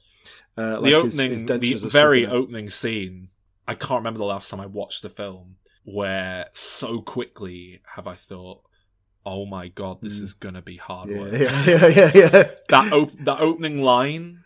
Uh, 0.58 0.80
like 0.80 0.92
the 0.94 1.00
his- 1.04 1.20
opening, 1.20 1.62
his 1.62 1.82
the 1.82 1.90
very 1.90 2.26
opening 2.26 2.70
scene. 2.70 3.30
I 3.68 3.74
can't 3.76 4.00
remember 4.00 4.20
the 4.20 4.26
last 4.26 4.50
time 4.50 4.60
I 4.60 4.68
watched 4.68 5.02
the 5.02 5.10
film 5.10 5.56
where 5.84 6.48
so 6.54 7.02
quickly 7.02 7.82
have 7.96 8.08
I 8.08 8.14
thought, 8.16 8.62
"Oh 9.26 9.46
my 9.46 9.68
god, 9.70 10.00
this 10.02 10.20
is 10.20 10.34
gonna 10.34 10.62
be 10.62 10.78
hard 10.78 11.10
Yeah, 11.10 11.18
work." 11.20 11.34
yeah, 11.40 11.66
yeah, 11.66 11.88
yeah, 11.88 12.12
yeah. 12.14 12.30
that 12.70 12.94
op- 12.94 13.18
that 13.26 13.40
opening 13.42 13.82
line. 13.82 14.44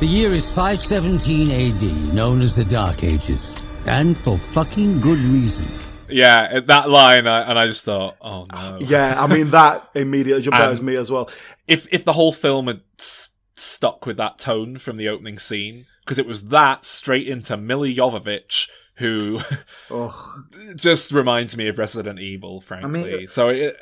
The 0.00 0.06
year 0.08 0.34
is 0.34 0.52
517 0.52 1.50
AD, 1.52 2.12
known 2.14 2.40
as 2.40 2.56
the 2.56 2.64
Dark 2.64 3.04
Ages. 3.04 3.54
And 3.86 4.16
for 4.18 4.36
fucking 4.36 5.00
good 5.00 5.18
reason. 5.18 5.70
Yeah, 6.08 6.58
that 6.60 6.90
line, 6.90 7.26
I, 7.26 7.48
and 7.48 7.58
I 7.58 7.66
just 7.68 7.84
thought, 7.84 8.16
"Oh 8.20 8.46
no." 8.52 8.78
Yeah, 8.80 9.22
I 9.22 9.26
mean 9.32 9.50
that 9.50 9.88
immediately 9.94 10.42
jumped 10.42 10.58
out 10.58 10.72
as 10.72 10.82
me 10.82 10.96
as 10.96 11.10
well. 11.10 11.30
if 11.68 11.86
if 11.92 12.04
the 12.04 12.12
whole 12.12 12.32
film 12.32 12.66
had 12.66 12.80
s- 12.98 13.30
stuck 13.62 14.04
with 14.06 14.16
that 14.18 14.38
tone 14.38 14.78
from 14.78 14.96
the 14.96 15.08
opening 15.08 15.38
scene, 15.38 15.86
because 16.04 16.18
it 16.18 16.26
was 16.26 16.48
that 16.48 16.84
straight 16.84 17.28
into 17.28 17.56
Milla 17.56 17.88
Jovovich, 17.88 18.68
who 18.96 19.40
Oh, 19.90 20.42
just 20.76 21.12
reminds 21.12 21.56
me 21.56 21.68
of 21.68 21.78
Resident 21.78 22.18
Evil, 22.18 22.60
frankly. 22.60 23.16
mean- 23.18 23.26
so 23.28 23.48
it, 23.48 23.76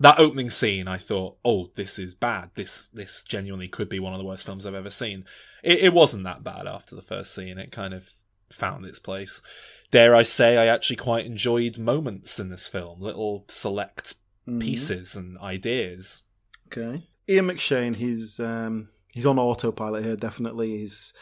that 0.00 0.18
opening 0.18 0.50
scene, 0.50 0.88
I 0.88 0.98
thought, 0.98 1.36
oh, 1.44 1.70
this 1.76 1.98
is 1.98 2.14
bad. 2.14 2.50
This 2.56 2.88
this 2.92 3.22
genuinely 3.22 3.68
could 3.68 3.88
be 3.88 4.00
one 4.00 4.12
of 4.12 4.18
the 4.18 4.24
worst 4.24 4.44
films 4.44 4.66
I've 4.66 4.74
ever 4.74 4.90
seen. 4.90 5.24
It, 5.62 5.78
it 5.80 5.92
wasn't 5.94 6.24
that 6.24 6.42
bad 6.42 6.66
after 6.66 6.96
the 6.96 7.02
first 7.02 7.32
scene. 7.34 7.58
It 7.58 7.70
kind 7.70 7.94
of 7.94 8.10
found 8.50 8.84
its 8.84 8.98
place. 8.98 9.40
Dare 9.92 10.16
I 10.16 10.22
say, 10.24 10.56
I 10.58 10.66
actually 10.66 10.96
quite 10.96 11.24
enjoyed 11.26 11.78
moments 11.78 12.40
in 12.40 12.48
this 12.50 12.66
film, 12.68 13.00
little 13.00 13.44
select 13.48 14.14
Mhm. 14.48 14.60
pieces 14.60 15.14
and 15.14 15.38
ideas. 15.38 16.22
okay. 16.66 17.06
Ian 17.28 17.46
McShane, 17.46 17.94
he's 17.94 18.40
um, 18.40 18.88
he's 19.12 19.26
on 19.26 19.38
autopilot 19.38 20.04
here. 20.04 20.16
Definitely, 20.16 20.78
he's 20.78 21.12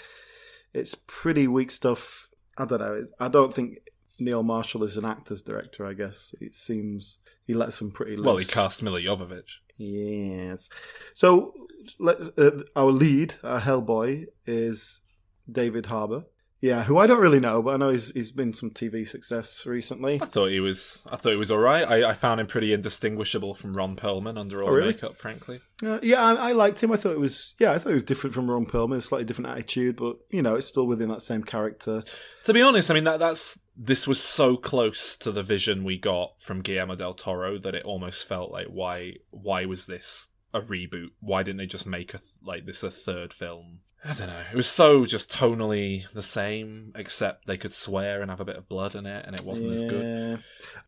it's 0.73 0.95
pretty 0.95 1.47
weak 1.47 1.71
stuff. 1.71 2.29
I 2.57 2.65
don't 2.65 2.81
know. 2.81 3.07
I 3.19 3.29
don't 3.29 3.55
think 3.55 3.79
Neil 4.19 4.43
Marshall 4.43 4.85
is 4.85 4.97
an 4.97 5.05
actor's 5.05 5.43
director. 5.43 5.87
I 5.87 5.93
guess 5.93 6.35
it 6.41 6.55
seems 6.55 7.19
he 7.45 7.55
lets 7.55 7.79
them 7.79 7.91
pretty 7.91 8.17
loose. 8.17 8.27
Well, 8.27 8.37
he 8.39 8.47
cast 8.47 8.83
Milla 8.83 9.01
Jovovich. 9.01 9.57
Yes. 9.77 10.69
So 11.15 11.55
let's 11.99 12.29
uh, 12.39 12.63
our 12.77 12.91
lead, 12.91 13.35
our 13.43 13.61
Hellboy, 13.61 14.27
is 14.47 15.03
David 15.51 15.87
Harbour. 15.87 16.25
Yeah, 16.63 16.83
who 16.85 16.99
I 16.99 17.07
don't 17.07 17.21
really 17.21 17.41
know, 17.41 17.63
but 17.63 17.73
I 17.75 17.77
know 17.79 17.89
he's 17.89 18.11
he's 18.13 18.33
been 18.33 18.53
some 18.53 18.71
TV 18.71 19.09
success 19.09 19.65
recently. 19.65 20.21
I 20.21 20.27
thought 20.27 20.51
he 20.51 20.61
was. 20.61 21.03
I 21.11 21.17
thought 21.17 21.31
he 21.31 21.37
was 21.37 21.51
all 21.51 21.59
right. 21.59 21.89
I, 21.89 22.11
I 22.11 22.15
found 22.15 22.39
him 22.41 22.47
pretty 22.47 22.75
indistinguishable 22.75 23.55
from 23.55 23.75
Ron 23.75 23.97
Perlman 23.97 24.39
under 24.39 24.63
all 24.63 24.69
Oh, 24.69 24.73
really? 24.73 24.89
makeup. 24.93 25.17
Frankly, 25.17 25.61
Uh, 25.83 25.99
yeah, 26.03 26.23
I, 26.23 26.51
I 26.51 26.53
liked 26.53 26.83
him. 26.83 26.93
I 26.93 26.97
thought 26.97 27.13
it 27.13 27.19
was 27.21 27.55
yeah, 27.59 27.73
I 27.73 27.79
thought 27.79 27.93
it 27.93 27.95
was 27.95 28.05
different 28.05 28.35
from 28.35 28.51
Ron 28.51 28.67
Perlman, 28.67 28.99
a 28.99 29.01
slightly 29.01 29.25
different 29.25 29.49
attitude, 29.51 29.97
but 29.97 30.17
you 30.31 30.43
know, 30.43 30.55
it's 30.57 30.67
still 30.67 30.87
within 30.87 31.09
that 31.09 31.23
same 31.23 31.45
character. 31.45 32.03
to 32.45 32.53
be 32.53 32.61
honest, 32.61 32.91
I 32.91 32.95
mean 32.95 33.05
that 33.05 33.21
that's 33.21 33.59
this 33.75 34.07
was 34.07 34.23
so 34.23 34.59
close 34.59 35.17
to 35.17 35.33
the 35.33 35.43
vision 35.43 35.83
we 35.83 35.97
got 35.97 36.33
from 36.41 36.61
Guillermo 36.61 36.95
del 36.95 37.15
Toro 37.15 37.57
that 37.59 37.75
it 37.75 37.85
almost 37.85 38.29
felt 38.29 38.51
like 38.53 38.67
why 38.67 39.15
why 39.31 39.65
was 39.65 39.87
this 39.87 40.29
a 40.53 40.61
reboot? 40.61 41.09
Why 41.21 41.43
didn't 41.43 41.57
they 41.59 41.67
just 41.67 41.87
make 41.87 42.13
a 42.13 42.21
like 42.45 42.67
this 42.67 42.83
a 42.83 42.91
third 42.91 43.33
film? 43.33 43.81
I 44.05 44.13
don't 44.15 44.29
know. 44.29 44.43
It 44.53 44.57
was 44.57 44.67
so 44.69 45.05
just 45.05 45.31
tonally 45.31 46.11
the 46.13 46.23
same, 46.23 46.93
except 46.97 47.47
they 47.47 47.59
could 47.59 47.73
swear 47.73 48.23
and 48.23 48.31
have 48.31 48.41
a 48.41 48.45
bit 48.47 48.57
of 48.57 48.69
blood 48.69 48.95
in 48.95 49.05
it, 49.07 49.27
and 49.27 49.39
it 49.39 49.45
wasn't 49.45 49.73
as 49.73 49.83
good. 49.83 50.43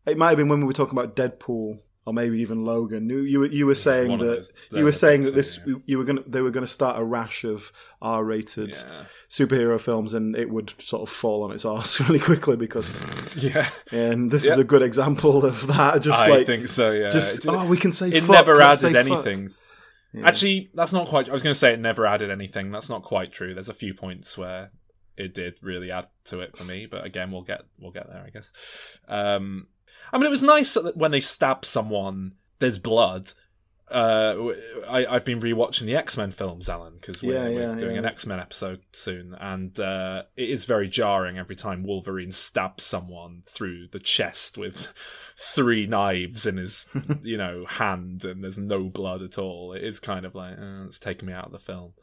It 0.05 0.17
might 0.17 0.29
have 0.29 0.37
been 0.37 0.49
when 0.49 0.59
we 0.61 0.65
were 0.65 0.73
talking 0.73 0.97
about 0.97 1.15
Deadpool 1.15 1.79
or 2.05 2.13
maybe 2.13 2.39
even 2.41 2.65
Logan. 2.65 3.09
You 3.09 3.19
you, 3.19 3.39
were- 3.39 3.45
you 3.45 3.65
were 3.65 3.75
saying 3.75 4.09
one 4.09 4.19
that 4.19 4.25
those- 4.25 4.51
you 4.71 4.83
were 4.83 4.91
saying 4.91 5.21
that 5.21 5.35
this 5.35 5.57
two, 5.57 5.81
you 5.85 5.97
were 5.99 6.03
going 6.03 6.23
they 6.27 6.41
were 6.41 6.51
going 6.51 6.65
to 6.65 6.71
start 6.71 6.99
a 6.99 7.03
rash 7.03 7.43
of 7.45 7.71
R-rated 8.01 8.71
Yeah. 8.71 9.05
superhero 9.29 9.79
films 9.79 10.13
and 10.13 10.35
it 10.35 10.49
would 10.49 10.73
sort 10.79 11.01
of 11.01 11.09
fall 11.09 11.43
on 11.43 11.51
its 11.53 11.63
arse 11.63 11.99
really 12.09 12.19
quickly 12.19 12.57
because 12.57 13.05
Yeah. 13.37 13.69
and 13.91 14.29
this 14.31 14.45
Yeah. 14.45 14.53
is 14.53 14.59
a 14.59 14.63
good 14.65 14.81
example 14.81 15.45
of 15.45 15.67
that. 15.67 16.01
Just 16.01 16.19
I 16.19 16.27
like 16.29 16.45
think 16.45 16.67
so. 16.67 16.91
Yeah. 16.91 17.09
Just 17.09 17.45
It- 17.45 17.47
oh, 17.47 17.65
we 17.67 17.77
can 17.77 17.93
say 17.93 18.09
it 18.09 18.21
fuck, 18.21 18.31
never 18.31 18.59
added 18.61 18.95
anything. 18.97 19.47
fuck. 19.49 19.57
Yeah. 20.13 20.27
Actually, 20.27 20.69
that's 20.73 20.93
not 20.93 21.07
quite. 21.07 21.27
I 21.27 21.33
was 21.33 21.41
going 21.41 21.53
to 21.53 21.59
say 21.59 21.73
it 21.73 21.79
never 21.79 22.05
added 22.05 22.29
anything. 22.29 22.71
That's 22.71 22.89
not 22.89 23.03
quite 23.03 23.31
true. 23.31 23.53
There's 23.53 23.69
a 23.69 23.73
few 23.73 23.93
points 23.93 24.37
where 24.37 24.71
it 25.17 25.33
did 25.33 25.55
really 25.61 25.91
add 25.91 26.07
to 26.25 26.41
it 26.41 26.55
for 26.55 26.63
me, 26.63 26.85
but 26.85 27.05
again, 27.05 27.31
we'll 27.31 27.41
get 27.41 27.61
we'll 27.79 27.91
get 27.91 28.07
there, 28.07 28.23
I 28.25 28.29
guess. 28.29 28.51
Um, 29.07 29.67
I 30.11 30.17
mean, 30.17 30.27
it 30.27 30.31
was 30.31 30.43
nice 30.43 30.73
that 30.75 30.97
when 30.97 31.11
they 31.11 31.19
stab 31.19 31.65
someone, 31.65 32.33
there's 32.59 32.77
blood. 32.77 33.33
Uh, 33.93 34.53
I, 34.89 35.05
I've 35.05 35.23
been 35.23 35.39
rewatching 35.39 35.85
the 35.85 35.95
X 35.95 36.17
Men 36.17 36.31
films, 36.31 36.67
Alan, 36.67 36.95
because 36.95 37.21
we're, 37.21 37.33
Yeah, 37.33 37.49
we're 37.49 37.75
doing 37.75 37.93
yeah. 37.93 37.99
an 37.99 38.05
X 38.05 38.25
Men 38.25 38.39
episode 38.39 38.81
soon, 38.91 39.35
and 39.39 39.79
uh, 39.79 40.23
it 40.35 40.49
is 40.49 40.65
very 40.65 40.89
jarring 40.89 41.37
every 41.37 41.55
time 41.55 41.83
Wolverine 41.83 42.31
stabs 42.31 42.83
someone 42.83 43.43
through 43.45 43.89
the 43.91 43.99
chest 43.99 44.57
with 44.57 44.87
three 45.37 45.85
knives 45.85 46.45
in 46.47 46.57
his, 46.57 46.89
you 47.21 47.37
know, 47.37 47.65
hand, 47.67 48.25
and 48.25 48.43
there's 48.43 48.57
no 48.57 48.83
blood 48.85 49.21
at 49.21 49.37
all. 49.37 49.73
It 49.73 49.83
is 49.83 49.99
kind 49.99 50.25
of 50.25 50.33
like 50.33 50.57
uh, 50.57 50.85
it's 50.87 50.99
taking 50.99 51.27
me 51.27 51.33
out 51.33 51.45
of 51.45 51.51
the 51.51 51.59
film. 51.59 51.93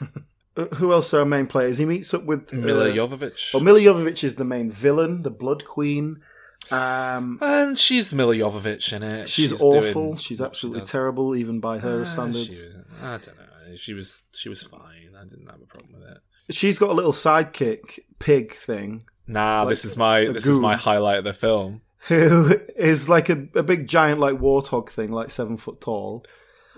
Uh, 0.58 0.74
Who 0.76 0.90
else 0.90 1.12
are 1.12 1.18
our 1.20 1.26
main 1.26 1.46
players? 1.46 1.76
He 1.76 1.84
meets 1.84 2.14
up 2.14 2.24
with 2.24 2.50
Milla 2.50 2.88
uh, 2.88 2.94
Jovovich. 2.94 3.52
Well, 3.52 3.62
Milla 3.62 3.78
Jovovich 3.78 4.24
is 4.24 4.36
the 4.36 4.44
main 4.46 4.70
villain, 4.70 5.20
the 5.20 5.30
Blood 5.30 5.66
Queen. 5.66 6.22
Um, 6.72 7.38
and 7.40 7.78
she's 7.78 8.12
Milla 8.12 8.34
Jovovich 8.34 8.92
in 8.92 9.02
it. 9.02 9.28
she's, 9.28 9.50
doing 9.50 9.62
awful. 9.62 10.16
She's 10.16 10.40
what 10.40 10.46
she 10.56 10.66
absolutely 10.66 10.82
terrible, 10.86 11.36
even 11.36 11.60
by 11.60 11.78
her 11.78 12.02
Ah, 12.02 12.04
standards. 12.04 12.64
she- 12.64 12.70
I 13.02 13.18
don't 13.18 13.26
know. 13.36 13.76
She 13.76 13.92
was 13.94 14.22
she 14.32 14.48
was 14.48 14.62
fine. 14.62 15.10
I 15.20 15.24
didn't 15.24 15.46
have 15.46 15.60
a 15.60 15.66
problem 15.66 15.92
with 16.00 16.08
it. 16.08 16.54
She's 16.54 16.78
got 16.78 16.90
a 16.90 16.92
little 16.94 17.12
sidekick 17.12 17.98
pig 18.18 18.54
thing. 18.54 19.02
Nah, 19.26 19.62
Like 19.62 19.70
this 19.70 19.84
is 19.84 19.96
my 19.96 20.24
this 20.26 20.46
is 20.46 20.58
my 20.60 20.76
highlight 20.76 21.18
of 21.18 21.24
the 21.24 21.32
film. 21.34 21.82
Who 22.08 22.56
is 22.76 23.08
like 23.08 23.28
a, 23.28 23.46
a 23.56 23.62
big 23.64 23.88
giant 23.88 24.20
like 24.20 24.36
warthog 24.36 24.88
thing, 24.88 25.10
like 25.12 25.30
seven 25.32 25.56
foot 25.56 25.80
tall. 25.80 26.24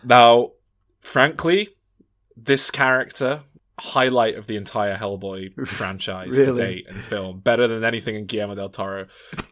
Now, 0.02 0.52
frankly, 1.01 1.69
this 2.36 2.70
character 2.70 3.43
highlight 3.78 4.36
of 4.36 4.46
the 4.46 4.56
entire 4.56 4.96
Hellboy 4.96 5.66
franchise 5.68 6.34
to 6.34 6.56
date 6.56 6.86
and 6.88 6.96
film, 6.96 7.40
better 7.40 7.68
than 7.68 7.84
anything 7.84 8.14
in 8.16 8.26
Guillermo 8.26 8.55
del 8.55 8.68
Toro. 8.68 9.06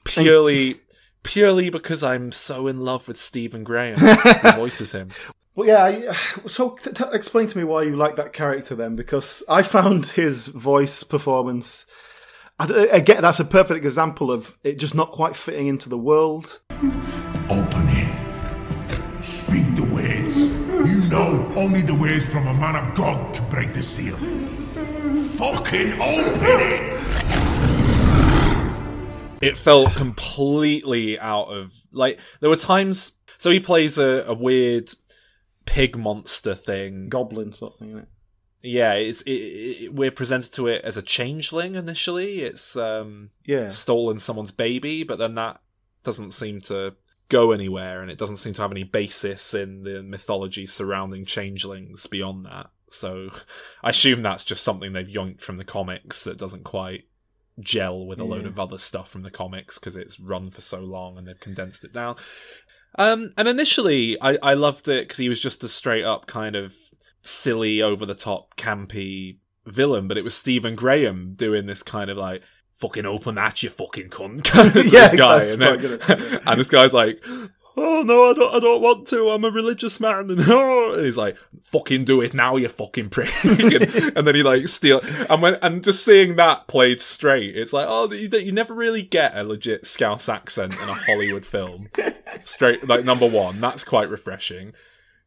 Purely, 0.05 0.81
purely 1.23 1.71
because 1.71 2.03
I'm 2.03 2.33
so 2.33 2.67
in 2.67 2.81
love 2.81 3.09
with 3.09 3.17
Stephen 3.17 3.65
Graham, 3.65 3.99
who 3.99 4.53
voices 4.57 4.93
him. 4.93 5.11
Well, 5.55 5.67
yeah. 5.67 6.13
So, 6.47 6.77
t- 6.83 6.93
t- 6.93 7.05
explain 7.13 7.47
to 7.47 7.57
me 7.57 7.65
why 7.65 7.83
you 7.85 7.97
like 7.97 8.17
that 8.17 8.33
character 8.33 8.75
then, 8.75 8.95
because 8.95 9.43
I 9.49 9.63
found 9.63 10.07
his 10.07 10.49
voice 10.49 11.03
performance. 11.03 11.87
I, 12.59 12.67
d- 12.67 12.89
again, 12.91 13.23
that's 13.23 13.41
a 13.41 13.45
perfect 13.45 13.85
example 13.85 14.31
of 14.31 14.57
it 14.63 14.79
just 14.79 14.95
not 14.95 15.13
quite 15.13 15.35
fitting 15.35 15.67
into 15.67 15.89
the 15.89 15.99
world. 15.99 16.61
Open 17.49 17.86
only 21.67 21.83
the 21.83 21.97
ways 21.97 22.25
from 22.29 22.47
a 22.47 22.55
man 22.55 22.77
of 22.77 22.95
God 22.95 23.35
to 23.35 23.43
break 23.43 23.73
the 23.75 23.83
seal. 23.83 24.17
Fucking 25.37 26.01
open 26.01 26.61
it! 26.61 26.93
it 29.43 29.59
felt 29.59 29.93
completely 29.97 31.19
out 31.19 31.49
of 31.49 31.73
like 31.93 32.19
there 32.41 32.49
were 32.49 32.57
times 32.57 33.19
so 33.37 33.51
he 33.51 33.59
plays 33.61 33.99
a, 33.99 34.25
a 34.27 34.33
weird 34.33 34.91
pig 35.67 35.95
monster 35.95 36.55
thing 36.55 37.11
goblin 37.11 37.53
sort 37.53 37.75
of 37.75 37.79
thing 37.79 37.89
isn't 37.91 38.01
it? 38.03 38.09
yeah 38.63 38.95
it's 38.95 39.21
it, 39.23 39.31
it, 39.31 39.95
we're 39.95 40.11
presented 40.11 40.51
to 40.55 40.67
it 40.69 40.83
as 40.87 40.97
a 40.97 41.03
changeling 41.03 41.75
initially 41.75 42.41
it's 42.41 42.77
um 42.77 43.29
Yeah. 43.45 43.69
stolen 43.69 44.19
someone's 44.19 44.53
baby 44.53 45.03
but 45.05 45.19
then 45.19 45.35
that 45.35 45.61
doesn't 46.03 46.31
seem 46.31 46.63
to 46.63 46.95
go 47.29 47.53
anywhere 47.53 48.03
and 48.03 48.11
it 48.11 48.19
doesn't 48.19 48.37
seem 48.37 48.53
to 48.55 48.63
have 48.63 48.71
any 48.71 48.85
basis 48.85 49.55
in 49.55 49.83
the 49.83 50.03
mythology 50.03 50.67
surrounding 50.67 51.25
changelings 51.25 52.07
beyond 52.07 52.45
that 52.45 52.71
so 52.89 53.31
i 53.83 53.91
assume 53.91 54.23
that's 54.23 54.45
just 54.45 54.63
something 54.63 54.93
they've 54.93 55.09
yoinked 55.09 55.41
from 55.41 55.57
the 55.57 55.65
comics 55.65 56.25
that 56.25 56.39
doesn't 56.39 56.65
quite 56.65 57.05
gel 57.61 58.07
with 58.07 58.21
a 58.21 58.25
load 58.25 58.47
of 58.47 58.59
other 58.59 58.79
stuff 58.79 59.09
from 59.09 59.23
the 59.23 59.31
comics 59.31 59.79
because 59.79 59.97
it's 59.97 60.21
run 60.21 60.51
for 60.51 60.61
so 60.61 60.81
long 60.81 61.17
and 61.17 61.27
they've 61.27 61.41
condensed 61.41 61.85
it 61.85 61.93
down. 61.93 62.17
Um, 62.99 63.33
and 63.37 63.49
initially, 63.49 64.21
I, 64.21 64.39
I 64.43 64.55
loved 64.55 64.89
it 64.89 65.05
because 65.05 65.19
he 65.19 65.29
was 65.29 65.41
just 65.41 65.65
a 65.65 65.69
straight 65.69 66.05
up 66.05 66.27
kind 66.27 66.57
of 66.57 66.75
silly, 67.23 67.83
over 67.83 68.07
the 68.07 68.15
top, 68.15 68.57
campy 68.57 69.39
villain, 69.67 70.09
but 70.09 70.19
it 70.19 70.25
was 70.25 70.35
Stephen 70.35 70.75
Graham 70.75 71.35
doing 71.35 71.67
this 71.67 71.83
kind 71.83 72.11
of 72.11 72.17
like, 72.17 72.43
fucking 72.77 73.07
open 73.07 73.35
that, 73.37 73.63
you 73.63 73.71
fucking 73.71 74.11
cunt. 74.11 74.47
Yeah, 74.93 75.09
this 75.09 75.19
guy. 75.19 75.39
that's 75.39 75.53
And, 75.55 75.63
quite 75.63 75.81
good. 75.81 76.41
and 76.47 76.61
this 76.61 76.69
guy's 76.69 76.93
like, 76.93 77.23
oh 77.79 78.03
no, 78.03 78.31
I 78.31 78.33
don't, 78.33 78.55
I 78.55 78.59
don't 78.61 78.81
want 78.83 79.07
to. 79.09 79.29
I'm 79.31 79.45
a 79.45 79.51
religious 79.51 80.01
man. 80.01 80.31
And, 80.31 80.41
oh, 80.49 80.95
and 80.95 81.05
he's 81.05 81.17
like, 81.17 81.37
fucking 81.63 82.05
do 82.05 82.21
it 82.23 82.33
now, 82.35 82.57
you 82.57 82.69
fucking 82.69 83.11
prick. 83.11 83.33
and, 83.45 84.17
and 84.17 84.27
then 84.27 84.35
he 84.35 84.43
like 84.43 84.69
steal. 84.69 85.01
And 85.29 85.43
when 85.43 85.55
and 85.63 85.83
just 85.85 86.05
seeing 86.05 86.37
that 86.37 86.69
played 86.69 87.01
straight, 87.01 87.57
it's 87.57 87.73
like, 87.73 87.87
oh, 87.89 88.11
you, 88.13 88.29
you 88.39 88.53
never 88.53 88.75
really 88.75 89.03
get 89.03 89.37
a 89.37 89.43
legit 89.45 89.87
Scouse 89.87 90.29
accent 90.29 90.75
in 90.81 90.89
a 90.89 90.95
Hollywood 90.95 91.45
film. 91.47 91.89
Straight, 92.43 92.87
like 92.87 93.05
number 93.05 93.29
one, 93.29 93.61
that's 93.61 93.85
quite 93.85 94.11
refreshing. 94.11 94.73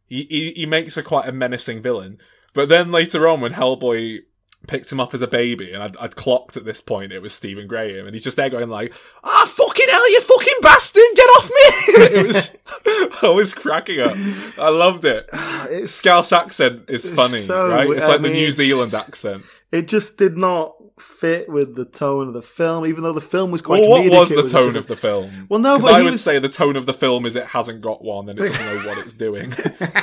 He, 0.08 0.24
he 0.30 0.54
he 0.56 0.66
makes 0.66 0.98
a 0.98 1.04
quite 1.04 1.28
a 1.30 1.32
menacing 1.32 1.82
villain. 1.82 2.18
But 2.54 2.68
then 2.70 2.92
later 2.92 3.28
on, 3.28 3.42
when 3.42 3.54
Hellboy 3.54 4.22
picked 4.70 4.92
him 4.92 5.00
up 5.00 5.14
as 5.14 5.22
a 5.22 5.28
baby, 5.28 5.74
and 5.74 5.82
I'd, 5.84 5.98
I'd 5.98 6.16
clocked 6.16 6.56
at 6.56 6.64
this 6.64 6.80
point 6.80 7.12
it 7.12 7.22
was 7.22 7.34
Stephen 7.34 7.68
Graham, 7.68 8.06
and 8.06 8.14
he's 8.16 8.24
just 8.24 8.38
there 8.38 8.50
going 8.50 8.70
like, 8.70 8.94
"Ah, 9.24 9.46
fucking 9.46 9.88
hell, 9.90 10.12
you 10.12 10.22
fucking 10.22 10.54
bastard, 10.62 11.04
get 11.16 11.24
off 11.24 11.50
me!" 11.50 11.54
it 12.20 12.28
was, 12.28 12.56
I 13.24 13.30
was 13.30 13.54
cracking 13.54 14.00
up. 14.00 14.16
I 14.60 14.70
loved 14.70 15.06
it. 15.06 15.30
It's 15.72 15.92
Scouse 15.92 16.32
accent 16.32 16.90
is 16.90 17.10
funny, 17.10 17.42
so- 17.42 17.68
right? 17.70 17.88
It's 17.90 18.04
I 18.04 18.08
like 18.08 18.22
mean, 18.22 18.32
the 18.32 18.38
New 18.40 18.52
Zealand 18.52 18.94
accent. 18.96 19.44
It 19.72 19.88
just 19.88 20.18
did 20.18 20.36
not 20.36 20.74
fit 21.00 21.48
with 21.48 21.76
the 21.76 21.86
tone 21.86 22.28
of 22.28 22.34
the 22.34 22.42
film, 22.42 22.88
even 22.88 23.04
though 23.04 23.14
the 23.14 23.22
film 23.22 23.52
was 23.52 23.62
quite. 23.62 23.82
Well, 23.82 23.90
what 24.04 24.10
was 24.10 24.30
the 24.30 24.46
a 24.46 24.50
tone 24.50 24.76
of 24.76 24.88
the 24.88 24.96
film? 24.96 25.46
Well, 25.48 25.60
no, 25.60 25.78
but 25.80 25.94
I 25.94 26.02
would 26.02 26.12
was- 26.12 26.24
say 26.24 26.40
the 26.40 26.50
tone 26.50 26.76
of 26.76 26.86
the 26.88 26.94
film 26.94 27.26
is 27.28 27.36
it 27.36 27.46
hasn't 27.46 27.82
got 27.82 28.04
one 28.04 28.30
and 28.30 28.40
it 28.40 28.44
doesn't 28.44 28.66
know 28.66 28.90
what 28.90 28.98
it's 29.00 29.14
doing. 29.14 29.54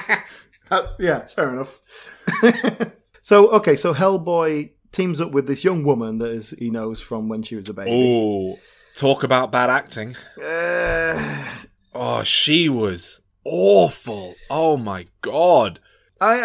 That's, 0.70 0.88
yeah, 1.00 1.26
fair 1.26 1.50
enough. 1.52 1.80
So 3.26 3.48
okay, 3.50 3.74
so 3.74 3.92
Hellboy 3.92 4.70
teams 4.92 5.20
up 5.20 5.32
with 5.32 5.48
this 5.48 5.64
young 5.64 5.82
woman 5.82 6.18
that 6.18 6.30
is 6.30 6.50
he 6.60 6.70
knows 6.70 7.00
from 7.00 7.28
when 7.28 7.42
she 7.42 7.56
was 7.56 7.68
a 7.68 7.74
baby. 7.74 7.90
Oh, 7.92 8.56
talk 8.94 9.24
about 9.24 9.50
bad 9.50 9.68
acting. 9.68 10.14
Uh, 10.40 11.56
Oh, 11.92 12.22
she 12.22 12.68
was 12.68 13.22
awful. 13.44 14.36
Oh 14.48 14.76
my 14.76 15.08
god. 15.22 15.80
I 16.20 16.36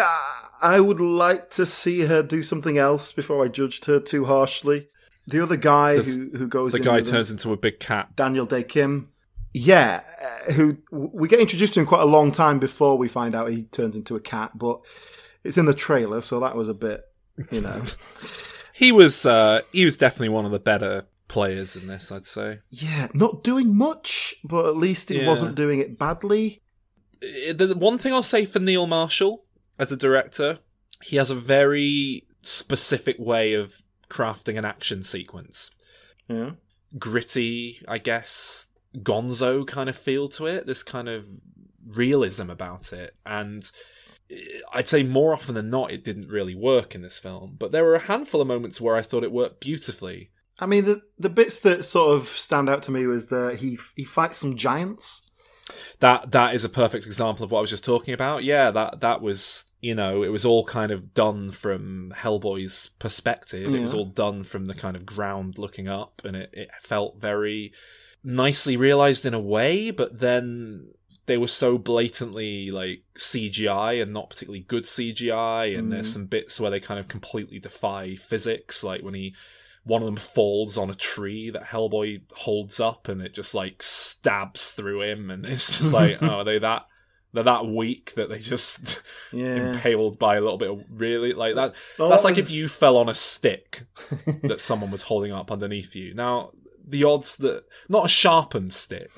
I 0.60 0.80
would 0.80 0.98
like 0.98 1.50
to 1.50 1.66
see 1.66 2.00
her 2.00 2.20
do 2.20 2.42
something 2.42 2.78
else 2.78 3.12
before 3.12 3.44
I 3.44 3.48
judged 3.48 3.84
her 3.84 4.00
too 4.00 4.24
harshly. 4.24 4.88
The 5.28 5.38
other 5.38 5.56
guy 5.56 5.94
This- 5.98 6.16
who 6.16 6.30
who 6.36 6.48
goes 6.48 6.72
The 6.72 6.80
guy 6.80 6.96
with 6.96 7.06
him- 7.06 7.12
turns 7.12 7.30
into 7.30 7.52
a 7.52 7.56
big 7.56 7.78
cat. 7.78 8.16
Daniel 8.16 8.44
Dae 8.44 8.64
Kim. 8.64 9.08
Yeah, 9.54 10.00
uh, 10.20 10.52
who 10.54 10.78
we 10.90 11.28
get 11.28 11.38
introduced 11.38 11.74
to 11.74 11.80
him 11.80 11.86
quite 11.86 12.02
a 12.02 12.06
long 12.06 12.32
time 12.32 12.58
before 12.58 12.98
we 12.98 13.06
find 13.06 13.36
out 13.36 13.50
he 13.50 13.62
turns 13.64 13.94
into 13.94 14.16
a 14.16 14.20
cat, 14.20 14.58
but 14.58 14.80
it's 15.44 15.58
in 15.58 15.66
the 15.66 15.74
trailer, 15.74 16.20
so 16.20 16.40
that 16.40 16.56
was 16.56 16.68
a 16.68 16.74
bit, 16.74 17.04
you 17.50 17.60
know. 17.60 17.82
He 18.74 18.90
was 18.90 19.26
uh 19.26 19.60
he 19.70 19.84
was 19.84 19.96
definitely 19.98 20.30
one 20.30 20.46
of 20.46 20.50
the 20.50 20.58
better 20.58 21.04
players 21.28 21.76
in 21.76 21.86
this, 21.86 22.10
I'd 22.10 22.24
say. 22.24 22.60
yeah, 22.70 23.08
not 23.14 23.44
doing 23.44 23.76
much, 23.76 24.34
but 24.44 24.64
at 24.66 24.76
least 24.76 25.10
he 25.10 25.20
Yeah. 25.20 25.28
wasn't 25.28 25.54
doing 25.54 25.78
it 25.78 25.98
badly. 25.98 26.62
Uh, 27.22 27.52
The 27.52 27.74
one 27.76 27.98
thing 27.98 28.12
I'll 28.14 28.22
say 28.22 28.44
for 28.46 28.58
Neil 28.60 28.86
Marshall 28.86 29.44
as 29.78 29.92
a 29.92 29.96
director, 29.96 30.58
he 31.02 31.16
has 31.16 31.30
a 31.30 31.34
very 31.36 32.26
specific 32.40 33.16
way 33.18 33.52
of 33.52 33.82
crafting 34.08 34.58
an 34.58 34.64
action 34.64 35.02
sequence. 35.02 35.70
Yeah. 36.28 36.52
Gritty, 36.98 37.82
I 37.86 37.98
guess, 37.98 38.68
gonzo 38.96 39.66
kind 39.66 39.88
of 39.90 39.96
feel 39.96 40.28
to 40.30 40.46
it, 40.46 40.66
this 40.66 40.82
kind 40.82 41.08
of 41.08 41.26
realism 41.86 42.50
about 42.50 42.92
it. 42.92 43.14
And 43.24 43.70
I'd 44.72 44.88
say 44.88 45.02
more 45.02 45.32
often 45.32 45.54
than 45.54 45.70
not, 45.70 45.90
it 45.90 46.04
didn't 46.04 46.28
really 46.28 46.54
work 46.54 46.94
in 46.94 47.02
this 47.02 47.18
film. 47.18 47.56
But 47.58 47.72
there 47.72 47.84
were 47.84 47.94
a 47.94 48.00
handful 48.00 48.40
of 48.40 48.46
moments 48.46 48.80
where 48.80 48.96
I 48.96 49.02
thought 49.02 49.24
it 49.24 49.32
worked 49.32 49.60
beautifully. 49.60 50.30
I 50.58 50.66
mean, 50.66 50.84
the 50.84 51.02
the 51.18 51.30
bits 51.30 51.60
that 51.60 51.84
sort 51.84 52.16
of 52.16 52.28
stand 52.28 52.68
out 52.68 52.82
to 52.84 52.90
me 52.90 53.06
was 53.06 53.28
that 53.28 53.56
he 53.56 53.78
he 53.96 54.04
fights 54.04 54.38
some 54.38 54.56
giants. 54.56 55.22
That 56.00 56.32
that 56.32 56.54
is 56.54 56.64
a 56.64 56.68
perfect 56.68 57.06
example 57.06 57.44
of 57.44 57.50
what 57.50 57.58
I 57.58 57.62
was 57.62 57.70
just 57.70 57.84
talking 57.84 58.14
about. 58.14 58.44
Yeah, 58.44 58.70
that 58.70 59.00
that 59.00 59.22
was 59.22 59.66
you 59.80 59.94
know 59.94 60.22
it 60.22 60.28
was 60.28 60.44
all 60.44 60.64
kind 60.64 60.92
of 60.92 61.14
done 61.14 61.50
from 61.50 62.12
Hellboy's 62.16 62.90
perspective. 62.98 63.74
It 63.74 63.82
was 63.82 63.94
all 63.94 64.06
done 64.06 64.44
from 64.44 64.66
the 64.66 64.74
kind 64.74 64.96
of 64.96 65.06
ground 65.06 65.58
looking 65.58 65.88
up, 65.88 66.22
and 66.24 66.36
it, 66.36 66.50
it 66.52 66.70
felt 66.80 67.20
very 67.20 67.72
nicely 68.24 68.76
realized 68.76 69.24
in 69.24 69.34
a 69.34 69.40
way. 69.40 69.90
But 69.90 70.18
then 70.18 70.92
they 71.26 71.36
were 71.38 71.48
so 71.48 71.78
blatantly 71.78 72.70
like 72.70 73.02
CGI 73.16 74.02
and 74.02 74.12
not 74.12 74.30
particularly 74.30 74.60
good 74.60 74.84
CGI, 74.84 75.78
and 75.78 75.92
there's 75.92 76.08
Mm. 76.10 76.12
some 76.12 76.26
bits 76.26 76.58
where 76.60 76.70
they 76.70 76.80
kind 76.80 76.98
of 77.00 77.08
completely 77.08 77.58
defy 77.58 78.16
physics, 78.16 78.82
like 78.82 79.02
when 79.02 79.14
he 79.14 79.34
one 79.84 80.00
of 80.00 80.06
them 80.06 80.16
falls 80.16 80.78
on 80.78 80.90
a 80.90 80.94
tree 80.94 81.50
that 81.50 81.64
Hellboy 81.64 82.22
holds 82.32 82.78
up 82.78 83.08
and 83.08 83.20
it 83.20 83.34
just 83.34 83.52
like 83.52 83.82
stabs 83.82 84.70
through 84.74 85.02
him 85.02 85.28
and 85.30 85.44
it's 85.52 85.78
just 85.78 85.92
like 86.00 86.18
oh 86.22 86.26
are 86.38 86.44
they 86.44 86.58
that 86.60 86.86
they're 87.32 87.42
that 87.42 87.66
weak 87.66 88.12
that 88.14 88.28
they 88.28 88.38
just 88.38 89.00
Yeah. 89.32 89.56
impaled 89.56 90.20
by 90.20 90.36
a 90.36 90.40
little 90.40 90.58
bit 90.58 90.70
of 90.70 90.84
really 90.88 91.32
like 91.32 91.56
that 91.56 91.74
Well, 91.98 92.10
that's 92.10 92.22
that 92.22 92.28
like 92.28 92.38
if 92.38 92.48
you 92.50 92.68
fell 92.68 92.96
on 92.96 93.08
a 93.08 93.14
stick 93.14 93.84
that 94.44 94.60
someone 94.60 94.92
was 94.92 95.02
holding 95.02 95.32
up 95.32 95.50
underneath 95.50 95.96
you 95.96 96.14
now 96.14 96.52
the 96.86 97.02
odds 97.02 97.36
that 97.38 97.64
not 97.88 98.04
a 98.04 98.08
sharpened 98.08 98.72
stick 98.72 99.10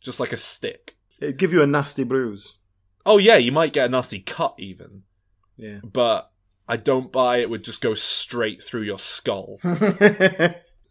just 0.00 0.20
like 0.20 0.32
a 0.32 0.38
stick 0.38 0.96
It'd 1.22 1.38
give 1.38 1.52
you 1.52 1.62
a 1.62 1.66
nasty 1.66 2.04
bruise. 2.04 2.58
oh 3.06 3.18
yeah 3.18 3.36
you 3.36 3.52
might 3.52 3.72
get 3.72 3.86
a 3.86 3.88
nasty 3.88 4.20
cut 4.20 4.54
even 4.58 5.02
Yeah. 5.56 5.80
but 5.84 6.30
I 6.68 6.76
don't 6.76 7.10
buy 7.12 7.38
it 7.38 7.50
would 7.50 7.64
just 7.64 7.80
go 7.80 7.94
straight 7.94 8.62
through 8.62 8.82
your 8.82 8.98
skull 8.98 9.58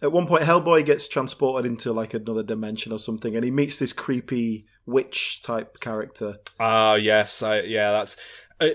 At 0.03 0.11
one 0.11 0.25
point, 0.25 0.41
Hellboy 0.43 0.83
gets 0.83 1.07
transported 1.07 1.69
into 1.69 1.93
like 1.93 2.15
another 2.15 2.41
dimension 2.41 2.91
or 2.91 2.97
something, 2.97 3.35
and 3.35 3.45
he 3.45 3.51
meets 3.51 3.77
this 3.77 3.93
creepy 3.93 4.65
witch 4.87 5.43
type 5.43 5.79
character. 5.79 6.37
Ah, 6.59 6.95
yes, 6.95 7.43
I, 7.43 7.59
yeah, 7.61 7.91
that's 7.91 8.17
uh, 8.59 8.69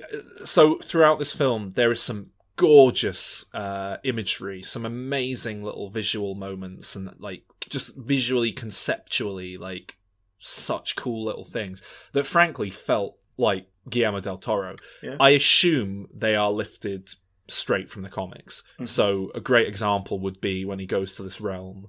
so. 0.45 0.79
Throughout 0.79 1.19
this 1.19 1.35
film, 1.35 1.71
there 1.75 1.91
is 1.91 2.01
some 2.01 2.31
gorgeous 2.55 3.45
uh, 3.53 3.97
imagery, 4.05 4.63
some 4.63 4.87
amazing 4.87 5.65
little 5.65 5.91
visual 5.91 6.37
moments, 6.37 6.95
and 6.95 7.11
like 7.19 7.43
just 7.69 7.97
visually, 7.97 8.53
conceptually, 8.53 9.57
like 9.57 9.97
such 10.39 10.97
cool 10.97 11.25
little 11.25 11.45
things 11.45 11.83
that, 12.13 12.27
frankly, 12.27 12.71
felt 12.71 13.17
like 13.37 13.69
Guillermo 13.89 14.21
del 14.21 14.39
Toro. 14.39 14.77
Yeah. 15.03 15.17
I 15.21 15.31
assume 15.31 16.09
they 16.15 16.35
are 16.35 16.51
lifted 16.51 17.11
straight 17.49 17.89
from 17.89 18.03
the 18.03 18.09
comics. 18.09 18.63
Mhm. 18.81 18.89
So 18.89 19.31
a 19.35 19.41
great 19.41 19.69
example 19.69 20.19
would 20.21 20.41
be 20.41 20.65
when 20.65 20.79
he 20.79 20.87
goes 20.87 21.15
to 21.15 21.23
this 21.23 21.41
realm 21.41 21.89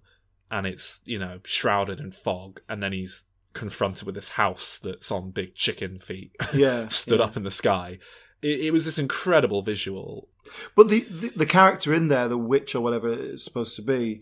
and 0.51 0.67
it's, 0.67 1.01
you 1.05 1.17
know, 1.19 1.39
shrouded 1.43 1.99
in 1.99 2.11
fog 2.11 2.61
and 2.69 2.81
then 2.83 2.93
he's 2.93 3.25
confronted 3.53 4.05
with 4.05 4.13
this 4.15 4.29
house 4.29 4.77
that's 4.77 5.11
on 5.11 5.31
big 5.31 5.55
chicken 5.55 5.99
feet 5.99 6.31
Yeah, 6.53 6.87
stood 6.89 7.19
yeah. 7.19 7.25
up 7.25 7.37
in 7.37 7.43
the 7.43 7.49
sky. 7.51 7.97
It, 8.43 8.59
it 8.65 8.71
was 8.71 8.85
this 8.85 8.99
incredible 8.99 9.63
visual. 9.63 10.29
But 10.75 10.89
the, 10.89 10.99
the 11.09 11.29
the 11.29 11.45
character 11.47 11.91
in 11.93 12.07
there, 12.07 12.27
the 12.27 12.37
witch 12.37 12.75
or 12.75 12.81
whatever 12.81 13.11
it's 13.11 13.43
supposed 13.43 13.75
to 13.77 13.81
be, 13.81 14.21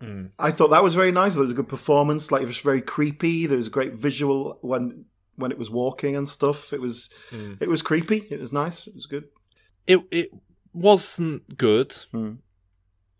Mm. 0.00 0.30
I 0.38 0.50
thought 0.50 0.68
that 0.68 0.82
was 0.82 0.94
very 0.94 1.12
nice. 1.12 1.32
There 1.34 1.42
was 1.42 1.50
a 1.50 1.54
good 1.54 1.68
performance. 1.68 2.30
Like 2.30 2.42
it 2.42 2.46
was 2.46 2.58
very 2.58 2.82
creepy. 2.82 3.46
There 3.46 3.56
was 3.56 3.68
a 3.68 3.70
great 3.70 3.94
visual 3.94 4.58
when 4.60 5.06
when 5.36 5.50
it 5.50 5.58
was 5.58 5.70
walking 5.70 6.16
and 6.16 6.28
stuff. 6.28 6.72
It 6.72 6.80
was 6.80 7.08
Mm. 7.30 7.56
it 7.60 7.68
was 7.68 7.82
creepy. 7.82 8.26
It 8.30 8.40
was 8.40 8.52
nice. 8.52 8.86
It 8.86 8.94
was 8.94 9.06
good. 9.06 9.24
It 9.86 10.00
it 10.10 10.30
wasn't 10.72 11.56
good. 11.56 11.94
Hmm. 12.12 12.34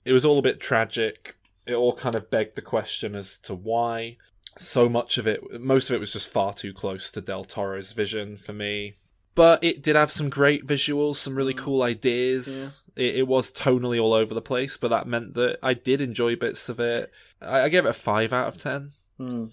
It 0.04 0.12
was 0.12 0.24
all 0.24 0.38
a 0.38 0.42
bit 0.42 0.60
tragic. 0.60 1.36
It 1.66 1.74
all 1.74 1.94
kind 1.94 2.14
of 2.14 2.30
begged 2.30 2.54
the 2.56 2.62
question 2.62 3.14
as 3.14 3.38
to 3.38 3.54
why. 3.54 4.18
So 4.58 4.88
much 4.88 5.18
of 5.18 5.26
it, 5.26 5.60
most 5.60 5.90
of 5.90 5.96
it 5.96 5.98
was 6.00 6.12
just 6.12 6.28
far 6.28 6.54
too 6.54 6.72
close 6.72 7.10
to 7.10 7.20
Del 7.20 7.44
Toro's 7.44 7.92
vision 7.92 8.36
for 8.36 8.52
me. 8.52 8.94
But 9.34 9.62
it 9.62 9.82
did 9.82 9.96
have 9.96 10.10
some 10.10 10.30
great 10.30 10.66
visuals, 10.66 11.16
some 11.16 11.34
really 11.34 11.52
cool 11.54 11.82
ideas. 11.82 12.82
It, 12.96 13.16
it 13.16 13.28
was 13.28 13.52
tonally 13.52 14.02
all 14.02 14.12
over 14.12 14.34
the 14.34 14.42
place, 14.42 14.76
but 14.76 14.88
that 14.88 15.06
meant 15.06 15.34
that 15.34 15.58
I 15.62 15.74
did 15.74 16.00
enjoy 16.00 16.36
bits 16.36 16.68
of 16.68 16.80
it. 16.80 17.12
I, 17.40 17.62
I 17.62 17.68
gave 17.68 17.84
it 17.84 17.90
a 17.90 17.94
five 17.94 18.32
out 18.32 18.48
of 18.48 18.58
ten. 18.58 18.92
Hmm. 19.18 19.46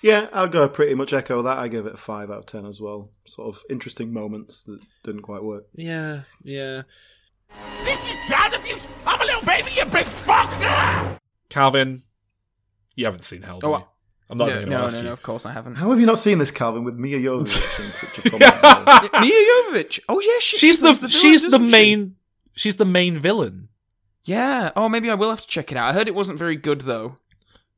Yeah, 0.00 0.28
I'll 0.32 0.48
go 0.48 0.68
pretty 0.68 0.94
much 0.94 1.12
echo 1.12 1.42
that. 1.42 1.58
I 1.58 1.68
give 1.68 1.86
it 1.86 1.94
a 1.94 1.98
five 1.98 2.30
out 2.30 2.38
of 2.38 2.46
ten 2.46 2.66
as 2.66 2.80
well. 2.80 3.10
Sort 3.26 3.54
of 3.54 3.62
interesting 3.70 4.12
moments 4.12 4.62
that 4.64 4.80
didn't 5.04 5.22
quite 5.22 5.42
work. 5.42 5.66
Yeah, 5.74 6.22
yeah. 6.42 6.82
This 7.84 8.00
is 8.00 8.16
child 8.28 8.54
abuse. 8.54 8.86
I'm 9.06 9.20
a 9.20 9.24
little 9.24 9.44
baby, 9.44 9.70
you 9.74 9.84
big 9.84 10.06
fuck. 10.24 10.48
Ah! 10.64 11.18
Calvin, 11.50 12.02
you 12.94 13.04
haven't 13.04 13.24
seen 13.24 13.42
Hellboy. 13.42 13.64
Oh, 13.64 13.88
I'm 14.30 14.38
not 14.38 14.48
no, 14.48 14.54
even 14.54 14.68
no, 14.70 14.76
going 14.76 14.80
to 14.80 14.84
ask 14.86 14.94
no, 14.94 15.00
you. 15.00 15.06
no, 15.08 15.12
of 15.12 15.22
course 15.22 15.44
I 15.44 15.52
haven't. 15.52 15.74
How 15.74 15.90
have 15.90 16.00
you 16.00 16.06
not 16.06 16.18
seen 16.18 16.38
this, 16.38 16.50
Calvin, 16.50 16.84
with 16.84 16.94
Mia 16.94 17.18
Jovovich 17.18 17.84
in 17.84 17.92
such 17.92 18.18
a 18.18 18.30
comment? 18.30 19.12
Mia 19.20 19.70
Jovovich. 19.70 20.00
Oh 20.08 20.20
yeah, 20.20 20.38
she, 20.40 20.56
she's 20.56 20.76
she 20.76 20.82
the, 20.82 20.94
plays 20.94 20.98
villain, 20.98 21.10
she's 21.10 21.50
the 21.50 21.58
main 21.58 22.16
she's 22.54 22.76
the 22.76 22.84
main 22.84 23.18
villain. 23.18 23.68
Yeah. 24.24 24.70
Oh, 24.76 24.88
maybe 24.88 25.10
I 25.10 25.14
will 25.14 25.30
have 25.30 25.42
to 25.42 25.48
check 25.48 25.72
it 25.72 25.76
out. 25.76 25.88
I 25.88 25.92
heard 25.92 26.08
it 26.08 26.14
wasn't 26.14 26.38
very 26.38 26.56
good 26.56 26.82
though. 26.82 27.18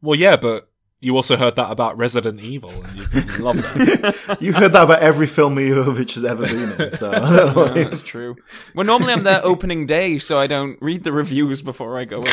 Well, 0.02 0.18
yeah, 0.18 0.36
but 0.36 0.68
you 1.05 1.16
also 1.16 1.36
heard 1.36 1.56
that 1.56 1.70
about 1.70 1.98
Resident 1.98 2.40
Evil, 2.40 2.70
and 2.70 2.98
you, 2.98 3.05
you 3.20 3.44
love 3.44 3.56
that. 3.56 4.38
you 4.40 4.55
heard 4.55 4.72
that 4.72 4.84
about 4.84 5.02
every 5.02 5.26
film 5.26 5.55
Mia 5.55 5.74
Jovovich 5.74 6.14
has 6.14 6.24
ever 6.24 6.46
been 6.46 6.72
in. 6.80 6.90
So 6.92 7.12
I 7.12 7.18
don't 7.18 7.55
know. 7.55 7.66
Yeah, 7.74 7.84
that's 7.84 8.01
true. 8.01 8.36
Well, 8.74 8.86
normally 8.86 9.12
I'm 9.12 9.24
there 9.24 9.44
opening 9.44 9.84
day, 9.86 10.18
so 10.18 10.38
I 10.38 10.46
don't 10.46 10.80
read 10.80 11.05
the 11.05 11.12
reviews 11.12 11.60
before 11.60 11.98
I 11.98 12.06
go 12.06 12.22
in. 12.22 12.32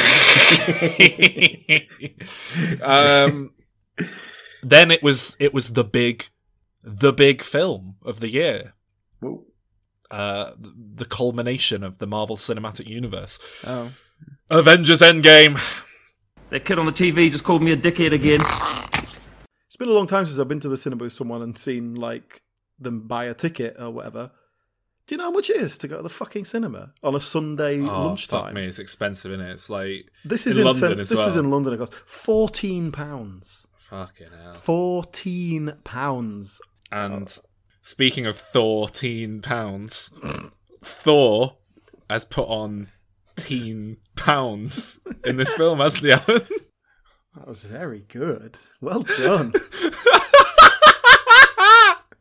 um, 2.81 3.51
then 4.63 4.91
it 4.91 5.03
was 5.03 5.35
it 5.39 5.53
was 5.53 5.73
the 5.73 5.84
big 5.84 6.27
the 6.81 7.11
big 7.11 7.41
film 7.41 7.95
of 8.03 8.22
the 8.22 8.30
year. 8.30 8.73
Whoa. 9.19 9.43
Uh, 10.11 10.51
the- 10.59 10.73
the 10.95 11.05
culmination 11.05 11.83
of 11.83 11.97
the 11.99 12.07
Marvel 12.07 12.35
Cinematic 12.38 12.88
Universe. 12.88 13.39
Oh. 13.65 13.91
Avengers 14.49 15.01
Endgame. 15.01 15.59
That 16.49 16.65
kid 16.65 16.77
on 16.77 16.85
the 16.85 16.91
TV 16.91 17.31
just 17.31 17.43
called 17.45 17.63
me 17.63 17.71
a 17.71 17.77
dickhead 17.77 18.11
again. 18.11 18.41
It's 19.67 19.77
been 19.77 19.88
a 19.88 19.93
long 19.93 20.07
time 20.07 20.25
since 20.25 20.38
I've 20.38 20.47
been 20.49 20.59
to 20.59 20.69
the 20.69 20.77
cinema 20.77 21.03
with 21.05 21.13
someone 21.13 21.41
and 21.41 21.57
seen 21.57 21.95
like 21.95 22.41
them 22.77 23.07
buy 23.07 23.25
a 23.25 23.33
ticket 23.33 23.77
or 23.79 23.89
whatever. 23.89 24.31
Do 25.07 25.15
you 25.15 25.17
know 25.17 25.25
how 25.25 25.31
much 25.31 25.49
it 25.49 25.55
is 25.57 25.77
to 25.79 25.88
go 25.88 25.97
to 25.97 26.03
the 26.03 26.09
fucking 26.09 26.45
cinema 26.45 26.91
on 27.03 27.15
a 27.15 27.19
Sunday 27.21 27.81
Oh, 27.81 27.85
fuck 27.88 27.97
lunchtime? 27.97 28.53
me, 28.53 28.65
it's 28.65 28.79
expensive, 28.79 29.31
isn't 29.31 29.45
it? 29.45 29.51
It's 29.51 29.69
like 29.69 30.11
This 30.25 30.45
is 30.45 30.57
in, 30.57 30.61
in, 30.61 30.67
London 30.67 30.89
Cen- 30.91 30.99
as 30.99 31.09
this 31.09 31.17
well. 31.17 31.29
is 31.29 31.35
in 31.38 31.49
London. 31.49 31.73
It 31.73 31.77
costs 31.77 31.95
fourteen 32.05 32.91
pounds. 32.91 33.65
Fucking 33.89 34.27
hell. 34.43 34.53
Fourteen 34.53 35.73
pounds. 35.83 36.61
And 36.91 37.35
speaking 37.82 38.26
of 38.26 38.38
Thor, 38.38 38.88
teen 38.90 39.41
pounds, 39.41 40.10
Thor 40.84 41.58
has 42.10 42.26
put 42.26 42.48
on 42.48 42.88
teen 43.36 43.98
pounds 44.16 44.99
in 45.26 45.36
this 45.38 45.53
film, 45.56 45.80
hasn't 45.80 46.03
he, 46.03 46.12
Alan? 46.12 46.45
That 47.36 47.48
was 47.48 47.64
very 47.64 48.06
good. 48.10 48.58
Well 48.82 49.03
done. 49.03 49.53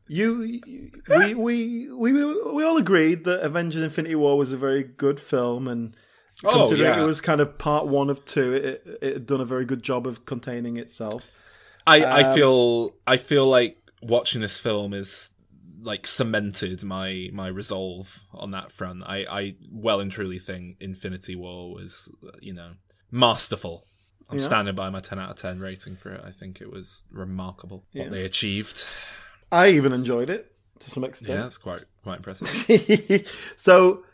you, 0.09 0.43
you- 0.67 0.91
we, 1.09 1.35
we, 1.35 1.91
we, 1.93 2.13
we 2.53 2.65
all 2.65 2.77
agreed 2.77 3.25
that 3.25 3.43
Avengers: 3.43 3.83
Infinity 3.83 4.15
War 4.15 4.39
was 4.39 4.53
a 4.53 4.57
very 4.57 4.83
good 4.85 5.21
film, 5.21 5.67
and 5.69 5.97
Oh, 6.43 6.53
considering 6.61 6.95
yeah. 6.95 7.03
it 7.03 7.07
was 7.07 7.21
kind 7.21 7.43
of 7.43 7.59
part 7.59 7.87
one 7.87 8.09
of 8.09 8.25
two, 8.25 8.55
it, 8.55 8.99
it 9.03 9.13
had 9.13 9.27
done 9.27 9.43
a 9.43 9.45
very 9.45 9.67
good 9.67 9.83
job 9.83 10.07
of 10.07 10.25
containing 10.25 10.79
itself. 10.79 11.31
I, 11.87 12.03
I 12.03 12.23
Um, 12.23 12.35
feel 12.35 12.95
I 13.07 13.17
feel 13.19 13.47
like 13.47 13.77
watching 14.01 14.41
this 14.41 14.59
film 14.59 14.95
is 14.95 15.33
like 15.83 16.07
cemented 16.07 16.83
my 16.85 17.29
my 17.33 17.49
resolve 17.49 18.19
on 18.33 18.51
that 18.53 18.71
front. 18.73 19.03
I, 19.05 19.25
I 19.31 19.55
well 19.71 20.01
and 20.01 20.11
truly 20.13 20.39
think 20.39 20.77
Infinity 20.81 21.37
War 21.37 21.73
was 21.73 22.09
you 22.41 22.53
know 22.53 22.73
masterful. 23.11 23.87
I'm 24.29 24.39
Yeah. 24.39 24.45
standing 24.45 24.75
by 24.75 24.91
my 24.91 25.01
ten 25.01 25.19
out 25.19 25.31
of 25.31 25.37
ten 25.37 25.59
rating 25.61 25.97
for 25.97 26.11
it. 26.13 26.23
I 26.25 26.31
think 26.31 26.61
it 26.61 26.71
was 26.71 27.03
remarkable 27.11 27.85
what 27.93 28.11
they 28.11 28.25
achieved. 28.25 28.85
I 29.51 29.69
even 29.71 29.93
enjoyed 29.93 30.31
it 30.31 30.53
to 30.79 30.91
some 30.91 31.03
extent. 31.05 31.31
Yeah, 31.41 31.47
it's 31.47 31.59
quite 31.59 31.85
quite 32.03 32.19
impressive. 32.19 33.27
so 33.57 34.05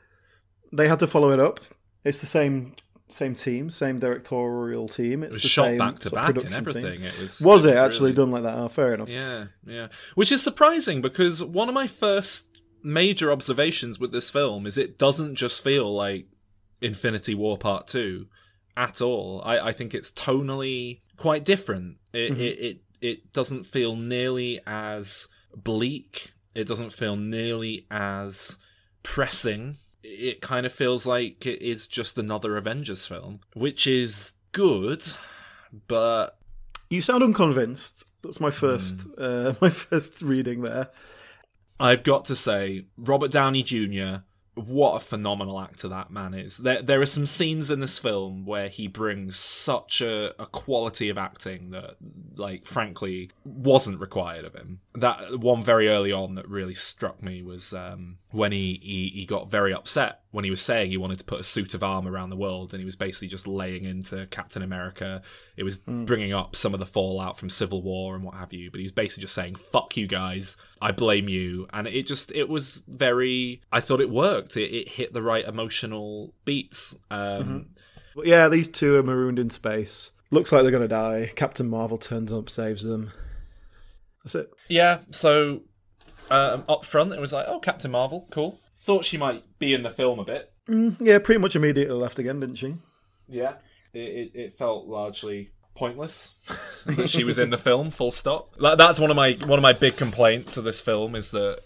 they 0.72 0.88
had 0.88 0.98
to 1.00 1.06
follow 1.06 1.30
it 1.30 1.40
up. 1.40 1.60
It's 2.04 2.20
the 2.20 2.26
same 2.26 2.74
same 3.08 3.34
team, 3.34 3.70
same 3.70 3.98
directorial 3.98 4.88
team. 4.88 5.22
It's 5.22 5.34
was 5.34 5.42
the 5.42 5.48
shot 5.48 5.64
same 5.66 5.78
back 5.78 5.98
to 6.00 6.10
back 6.10 6.36
and 6.36 6.52
everything. 6.54 6.84
team. 6.84 7.04
It 7.04 7.18
was- 7.20 7.40
was 7.40 7.64
it 7.64 7.68
it, 7.68 7.70
was 7.72 7.78
actually 7.78 8.00
really- 8.12 8.16
done 8.16 8.30
like 8.32 8.42
that? 8.42 8.58
Oh, 8.58 8.68
fair 8.68 8.94
enough. 8.94 9.08
Yeah, 9.08 9.46
yeah. 9.66 9.88
Which 10.14 10.32
is 10.32 10.42
surprising 10.42 11.00
because 11.02 11.42
one 11.42 11.68
of 11.68 11.74
my 11.74 11.86
first 11.86 12.48
major 12.82 13.30
observations 13.32 13.98
with 13.98 14.12
this 14.12 14.30
film 14.30 14.66
is 14.66 14.76
it 14.78 14.98
doesn't 14.98 15.36
just 15.36 15.62
feel 15.62 15.92
like 15.94 16.26
Infinity 16.80 17.34
War 17.34 17.56
Part 17.58 17.86
Two 17.88 18.26
at 18.76 19.00
all. 19.00 19.40
I, 19.44 19.68
I 19.68 19.72
think 19.72 19.94
it's 19.94 20.10
tonally 20.10 21.00
quite 21.16 21.44
different. 21.44 21.98
It, 22.12 22.32
Mhm. 22.32 22.38
it 22.40 22.58
it 22.60 22.80
it 23.00 23.32
doesn't 23.32 23.64
feel 23.64 23.94
nearly 23.96 24.60
as 24.66 25.28
bleak. 25.54 26.32
It 26.54 26.66
doesn't 26.66 26.92
feel 26.92 27.16
nearly 27.16 27.86
as 27.90 28.58
pressing. 29.02 29.78
It 30.02 30.40
kind 30.40 30.64
of 30.66 30.72
feels 30.72 31.06
like 31.06 31.44
it 31.46 31.62
is 31.62 31.86
just 31.86 32.16
another 32.18 32.56
Avengers 32.56 33.06
film, 33.06 33.40
which 33.54 33.86
is 33.86 34.34
good, 34.52 35.06
but 35.88 36.38
You 36.90 37.02
sound 37.02 37.24
unconvinced. 37.24 38.04
That's 38.22 38.40
my 38.40 38.50
first 38.50 39.02
Hmm. 39.16 39.22
uh, 39.22 39.52
my 39.60 39.70
first 39.70 40.22
reading 40.22 40.62
there. 40.62 40.90
I've 41.78 42.02
got 42.04 42.24
to 42.26 42.36
say, 42.36 42.86
Robert 42.96 43.30
Downey 43.30 43.62
Jr. 43.62 44.22
What 44.56 44.96
a 44.96 45.04
phenomenal 45.04 45.60
actor 45.60 45.86
that 45.88 46.10
man 46.10 46.32
is. 46.32 46.56
There, 46.56 46.80
there 46.80 47.00
are 47.02 47.06
some 47.06 47.26
scenes 47.26 47.70
in 47.70 47.80
this 47.80 47.98
film 47.98 48.46
where 48.46 48.68
he 48.68 48.88
brings 48.88 49.36
such 49.36 50.00
a, 50.00 50.32
a 50.42 50.46
quality 50.46 51.10
of 51.10 51.18
acting 51.18 51.70
that, 51.72 51.96
like, 52.36 52.64
frankly, 52.64 53.30
wasn't 53.44 54.00
required 54.00 54.46
of 54.46 54.54
him. 54.54 54.80
That 54.94 55.40
one 55.40 55.62
very 55.62 55.88
early 55.88 56.10
on 56.10 56.36
that 56.36 56.48
really 56.48 56.74
struck 56.74 57.22
me 57.22 57.42
was 57.42 57.74
um, 57.74 58.16
when 58.30 58.52
he, 58.52 58.80
he 58.82 59.08
he 59.08 59.26
got 59.26 59.50
very 59.50 59.74
upset 59.74 60.22
when 60.36 60.44
he 60.44 60.50
was 60.50 60.60
saying 60.60 60.90
he 60.90 60.98
wanted 60.98 61.18
to 61.18 61.24
put 61.24 61.40
a 61.40 61.44
suit 61.44 61.72
of 61.72 61.82
armor 61.82 62.12
around 62.12 62.28
the 62.28 62.36
world, 62.36 62.74
and 62.74 62.78
he 62.78 62.84
was 62.84 62.94
basically 62.94 63.26
just 63.26 63.46
laying 63.46 63.84
into 63.84 64.26
Captain 64.26 64.60
America. 64.60 65.22
It 65.56 65.62
was 65.62 65.78
bringing 65.78 66.34
up 66.34 66.54
some 66.54 66.74
of 66.74 66.78
the 66.78 66.84
fallout 66.84 67.38
from 67.38 67.48
Civil 67.48 67.80
War 67.80 68.14
and 68.14 68.22
what 68.22 68.34
have 68.34 68.52
you, 68.52 68.70
but 68.70 68.76
he 68.76 68.84
was 68.84 68.92
basically 68.92 69.22
just 69.22 69.34
saying 69.34 69.54
"fuck 69.54 69.96
you 69.96 70.06
guys," 70.06 70.58
I 70.78 70.92
blame 70.92 71.30
you, 71.30 71.66
and 71.72 71.86
it 71.86 72.06
just 72.06 72.30
it 72.32 72.50
was 72.50 72.82
very. 72.86 73.62
I 73.72 73.80
thought 73.80 74.02
it 74.02 74.10
worked. 74.10 74.58
It, 74.58 74.74
it 74.74 74.88
hit 74.90 75.14
the 75.14 75.22
right 75.22 75.46
emotional 75.46 76.34
beats. 76.44 76.94
Um, 77.10 77.70
But 78.14 78.26
yeah, 78.26 78.48
these 78.48 78.68
two 78.68 78.94
are 78.96 79.02
marooned 79.02 79.38
in 79.38 79.48
space. 79.48 80.12
Looks 80.30 80.52
like 80.52 80.64
they're 80.64 80.70
gonna 80.70 80.86
die. 80.86 81.32
Captain 81.34 81.66
Marvel 81.66 81.96
turns 81.96 82.30
up, 82.30 82.50
saves 82.50 82.82
them. 82.82 83.10
That's 84.22 84.34
it. 84.34 84.50
Yeah, 84.68 84.98
so 85.10 85.62
um, 86.30 86.64
up 86.68 86.84
front 86.84 87.14
it 87.14 87.20
was 87.20 87.32
like, 87.32 87.46
oh, 87.48 87.58
Captain 87.58 87.90
Marvel, 87.90 88.26
cool. 88.30 88.60
Thought 88.86 89.04
she 89.04 89.16
might 89.16 89.42
be 89.58 89.74
in 89.74 89.82
the 89.82 89.90
film 89.90 90.20
a 90.20 90.24
bit. 90.24 90.52
Mm, 90.68 90.96
yeah, 91.00 91.18
pretty 91.18 91.40
much 91.40 91.56
immediately 91.56 91.92
left 91.96 92.20
again, 92.20 92.38
didn't 92.38 92.54
she? 92.54 92.76
Yeah, 93.28 93.54
it, 93.92 93.98
it, 93.98 94.30
it 94.34 94.58
felt 94.58 94.86
largely 94.86 95.50
pointless 95.74 96.34
that 96.86 97.10
she 97.10 97.24
was 97.24 97.36
in 97.36 97.50
the 97.50 97.58
film. 97.58 97.90
Full 97.90 98.12
stop. 98.12 98.50
Like, 98.58 98.78
That's 98.78 99.00
one 99.00 99.10
of 99.10 99.16
my 99.16 99.32
one 99.44 99.58
of 99.58 99.62
my 99.64 99.72
big 99.72 99.96
complaints 99.96 100.56
of 100.56 100.62
this 100.62 100.80
film 100.80 101.16
is 101.16 101.32
that 101.32 101.62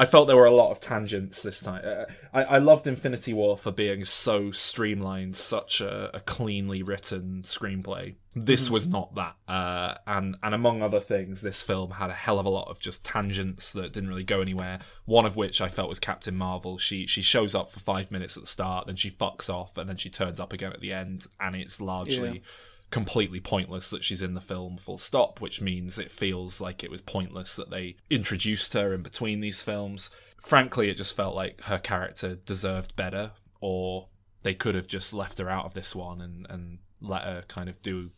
I 0.00 0.06
felt 0.06 0.28
there 0.28 0.36
were 0.36 0.44
a 0.46 0.50
lot 0.52 0.70
of 0.70 0.78
tangents 0.78 1.42
this 1.42 1.60
time. 1.60 1.82
Uh, 1.84 2.04
I, 2.32 2.44
I 2.44 2.58
loved 2.58 2.86
Infinity 2.86 3.32
War 3.34 3.58
for 3.58 3.72
being 3.72 4.04
so 4.04 4.52
streamlined, 4.52 5.36
such 5.36 5.80
a, 5.80 6.16
a 6.16 6.20
cleanly 6.20 6.84
written 6.84 7.42
screenplay. 7.42 8.14
This 8.36 8.68
Mhm. 8.68 8.72
was 8.72 8.86
not 8.86 9.16
that, 9.16 9.34
uh, 9.48 9.94
and 10.06 10.36
and 10.44 10.54
among 10.54 10.80
other 10.82 11.00
things, 11.00 11.42
this 11.42 11.62
film 11.64 11.90
had 11.90 12.10
a 12.10 12.14
hell 12.14 12.38
of 12.38 12.46
a 12.46 12.50
lot 12.50 12.68
of 12.68 12.78
just 12.78 13.04
tangents 13.04 13.72
that 13.72 13.92
didn't 13.92 14.08
really 14.08 14.22
go 14.22 14.40
anywhere. 14.40 14.78
One 15.06 15.26
of 15.26 15.34
which 15.34 15.60
I 15.60 15.66
felt 15.68 15.88
was 15.88 15.98
Captain 15.98 16.36
Marvel. 16.36 16.78
She 16.78 17.06
she 17.08 17.20
shows 17.22 17.56
up 17.56 17.68
for 17.72 17.80
five 17.80 18.12
minutes 18.12 18.36
at 18.36 18.44
the 18.44 18.48
start, 18.48 18.86
then 18.86 18.94
she 18.94 19.10
fucks 19.10 19.50
off, 19.52 19.76
and 19.76 19.88
then 19.88 19.96
she 19.96 20.10
turns 20.10 20.38
up 20.38 20.52
again 20.52 20.72
at 20.72 20.80
the 20.80 20.92
end, 20.92 21.26
and 21.40 21.56
it's 21.56 21.80
largely 21.80 22.28
Yeah. 22.36 22.40
Completely 22.90 23.40
pointless 23.40 23.90
that 23.90 24.02
she's 24.04 24.22
in 24.22 24.32
the 24.34 24.40
film 24.40 24.76
full 24.78 24.96
stop 24.98 25.40
which 25.40 25.60
means 25.60 25.98
it 25.98 26.10
feels 26.10 26.60
like 26.60 26.82
it 26.82 26.90
was 26.90 27.02
pointless 27.02 27.54
that 27.56 27.68
they 27.70 27.96
introduced 28.08 28.72
her 28.72 28.94
in 28.94 29.02
between 29.02 29.40
these 29.40 29.62
films. 29.62 30.10
Frankly 30.40 30.88
it 30.88 30.94
just 30.94 31.14
felt 31.16 31.34
like 31.34 31.60
her 31.64 31.78
character 31.78 32.34
deserved 32.34 32.96
better 32.96 33.32
or 33.60 34.08
they 34.42 34.54
could 34.54 34.74
have 34.74 34.86
just 34.86 35.12
left 35.12 35.38
her 35.38 35.48
out 35.50 35.66
of 35.66 35.74
this 35.74 35.94
one 35.94 36.20
and 36.22 36.46
and 36.48 36.78
let 37.00 37.22
her 37.22 37.44
kind 37.48 37.68
of 37.68 37.80
do 37.82 38.10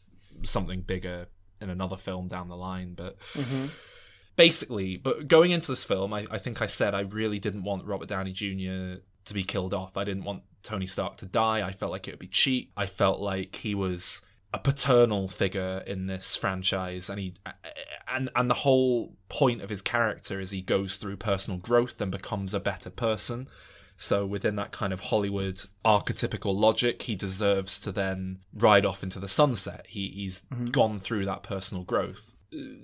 something 0.44 0.82
bigger 0.82 1.26
in 1.60 1.68
another 1.68 1.96
film 1.96 2.28
down 2.28 2.48
the 2.48 2.56
line 2.56 2.94
but 2.94 3.18
Mhm. 3.34 3.70
basically 4.36 4.96
but 4.96 5.28
going 5.28 5.50
into 5.50 5.72
this 5.72 5.84
film 5.84 6.12
I, 6.14 6.26
I 6.30 6.38
think 6.38 6.62
i 6.62 6.66
said 6.66 6.94
i 6.94 7.00
really 7.00 7.38
didn't 7.38 7.64
want 7.64 7.84
robert 7.84 8.08
downey 8.08 8.32
jr 8.32 9.00
to 9.26 9.34
be 9.34 9.44
killed 9.44 9.74
off. 9.74 9.98
I 9.98 10.04
didn't 10.04 10.24
want 10.24 10.44
tony 10.62 10.86
stark 10.86 11.18
to 11.18 11.26
die. 11.26 11.60
I 11.64 11.72
felt 11.72 11.92
like 11.92 12.08
it 12.08 12.12
would 12.12 12.18
be 12.18 12.26
cheap. 12.26 12.72
I 12.74 12.86
felt 12.86 13.20
like 13.20 13.54
he 13.56 13.74
was 13.74 14.22
a 14.52 14.58
paternal 14.58 15.28
figure 15.28 15.82
in 15.86 16.06
this 16.06 16.34
franchise 16.36 17.08
and 17.08 17.20
he 17.20 17.34
and 18.08 18.28
and 18.34 18.50
the 18.50 18.54
whole 18.54 19.14
point 19.28 19.62
of 19.62 19.70
his 19.70 19.80
character 19.80 20.40
is 20.40 20.50
he 20.50 20.60
goes 20.60 20.96
through 20.96 21.16
personal 21.16 21.58
growth 21.58 22.00
and 22.00 22.10
becomes 22.10 22.52
a 22.52 22.60
better 22.60 22.90
person. 22.90 23.48
So 23.96 24.26
within 24.26 24.56
that 24.56 24.72
kind 24.72 24.92
of 24.92 25.00
hollywood 25.00 25.62
archetypical 25.84 26.58
logic 26.58 27.02
he 27.02 27.14
deserves 27.14 27.78
to 27.80 27.92
then 27.92 28.40
ride 28.52 28.84
off 28.84 29.02
into 29.04 29.20
the 29.20 29.28
sunset. 29.28 29.86
He 29.88 30.08
he's 30.08 30.42
Mhm. 30.52 30.72
gone 30.72 30.98
through 30.98 31.26
that 31.26 31.42
personal 31.44 31.84
growth. 31.84 32.34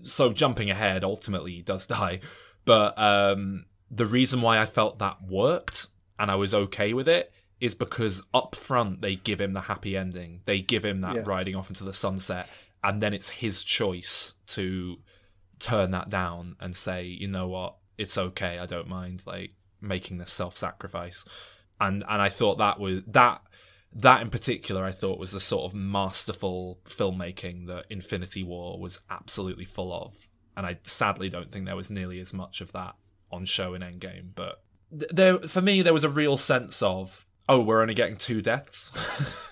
So 0.05 0.33
jumping 0.33 0.71
ahead 0.71 1.03
ultimately 1.03 1.53
he 1.57 1.63
does 1.63 1.87
die. 1.87 2.21
But 2.65 2.97
um 2.99 3.67
the 3.91 4.07
reason 4.07 4.41
why 4.41 4.61
i 4.61 4.67
felt 4.67 4.99
that 4.99 5.23
worked 5.29 5.87
and 6.19 6.29
i 6.31 6.35
was 6.35 6.53
okay 6.55 6.93
with 6.93 7.09
it 7.09 7.33
is 7.61 7.75
because 7.75 8.23
up 8.35 8.55
front 8.55 9.01
they 9.01 9.17
give 9.17 9.41
him 9.41 9.53
the 9.55 9.63
happy 9.63 9.97
ending. 9.97 10.41
They 10.45 10.61
give 10.61 10.85
him 10.85 11.01
that 11.01 11.15
Yeah. 11.15 11.23
riding 11.25 11.57
off 11.57 11.69
into 11.71 11.85
the 11.85 11.95
sunset. 11.95 12.49
And 12.85 13.03
then 13.03 13.15
it's 13.15 13.31
his 13.31 13.65
choice 13.65 14.35
to 14.49 14.99
turn 15.59 15.91
that 15.93 16.11
down 16.11 16.57
and 16.61 16.77
say 16.77 17.05
you 17.05 17.29
know 17.29 17.49
what? 17.49 17.77
It's 17.99 18.19
okay. 18.19 18.59
I 18.59 18.67
don't 18.67 18.89
mind 18.89 19.23
like 19.27 19.53
making 19.81 20.19
this 20.19 20.33
self-sacrifice. 20.33 21.25
And 21.81 22.05
and 22.09 22.23
i 22.23 22.29
thought 22.31 22.57
that 22.59 22.79
was 22.81 23.03
that 23.07 23.43
that 23.93 24.21
in 24.23 24.31
particular 24.31 24.85
i 24.85 24.93
thought 24.93 25.19
was 25.19 25.33
the 25.33 25.41
sort 25.41 25.65
of 25.71 25.75
masterful 25.75 26.81
filmmaking 26.85 27.67
that 27.67 27.85
infinity 27.91 28.43
war 28.43 28.79
was 28.81 29.01
absolutely 29.11 29.65
full 29.65 29.93
of. 29.93 30.15
And 30.57 30.65
i 30.67 30.79
sadly 30.85 31.29
don't 31.29 31.53
think 31.53 31.67
there 31.67 31.77
was 31.77 31.91
nearly 31.91 32.19
as 32.21 32.33
much 32.33 32.61
of 32.61 32.73
that 32.73 32.95
on 33.31 33.45
show 33.45 33.75
in 33.75 33.83
endgame 33.83 34.31
but 34.35 34.63
th- 34.99 35.11
there 35.13 35.39
for 35.41 35.61
me 35.61 35.83
there 35.83 35.93
was 35.93 36.05
a 36.05 36.09
real 36.09 36.37
sense 36.39 36.81
of 36.83 37.26
oh 37.49 37.61
we're 37.61 37.83
only 37.83 37.95
getting 37.95 38.17
two 38.17 38.43
deaths? 38.43 38.91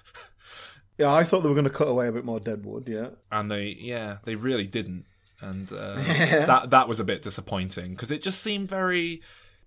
Yeah, 0.97 1.13
I 1.13 1.25
thought 1.25 1.41
they 1.41 1.49
were 1.49 1.55
going 1.57 1.65
to 1.65 1.71
cut 1.71 1.89
away 1.89 2.07
a 2.07 2.13
bit 2.13 2.25
more 2.25 2.39
Deadwood. 2.39 2.89
Yeah, 2.89 3.09
and 3.31 3.51
they 3.51 3.77
yeah 3.81 4.19
they 4.25 4.37
really 4.37 4.67
didn't. 4.67 5.07
And 5.41 5.73
uh, 5.73 5.97
that 5.97 6.71
that 6.71 6.89
was 6.89 7.01
a 7.01 7.05
bit 7.05 7.23
disappointing 7.23 7.91
because 7.91 8.11
it 8.11 8.23
just 8.23 8.41
seemed 8.41 8.69
very 8.69 9.21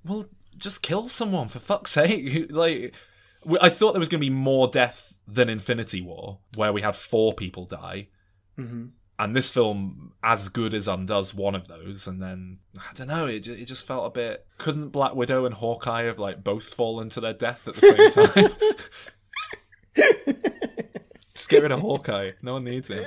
well 0.05 0.29
just 0.55 0.81
kill 0.81 1.07
someone 1.07 1.49
for 1.49 1.59
fuck's 1.59 1.91
sake. 1.91 2.49
Like 2.51 2.93
I 3.61 3.69
thought 3.69 3.93
there 3.93 3.99
was 3.99 4.09
going 4.09 4.21
to 4.21 4.25
be 4.25 4.33
more 4.33 4.67
death 4.67 5.17
than 5.27 5.49
infinity 5.49 6.01
war 6.01 6.39
where 6.55 6.73
we 6.73 6.81
had 6.81 6.95
four 6.95 7.33
people 7.33 7.65
die. 7.65 8.07
Mhm. 8.57 8.91
And 9.19 9.35
this 9.35 9.49
film 9.51 10.13
as 10.23 10.49
good 10.49 10.73
as 10.73 10.87
undoes 10.87 11.33
one 11.33 11.55
of 11.55 11.67
those 11.67 12.07
and 12.07 12.21
then 12.21 12.57
i 12.79 12.93
don't 12.93 13.07
know 13.07 13.25
it, 13.27 13.47
it 13.47 13.65
just 13.65 13.87
felt 13.87 14.05
a 14.05 14.09
bit 14.09 14.45
couldn't 14.57 14.89
black 14.89 15.15
widow 15.15 15.45
and 15.45 15.55
hawkeye 15.55 16.03
have 16.03 16.19
like 16.19 16.43
both 16.43 16.65
fallen 16.65 17.09
to 17.09 17.19
their 17.21 17.33
death 17.33 17.67
at 17.67 17.75
the 17.75 17.81
same 17.81 18.45
time 19.95 20.35
just 21.33 21.49
get 21.49 21.63
rid 21.63 21.71
of 21.71 21.79
hawkeye 21.79 22.31
no 22.41 22.53
one 22.53 22.63
needs 22.63 22.87
him 22.89 23.05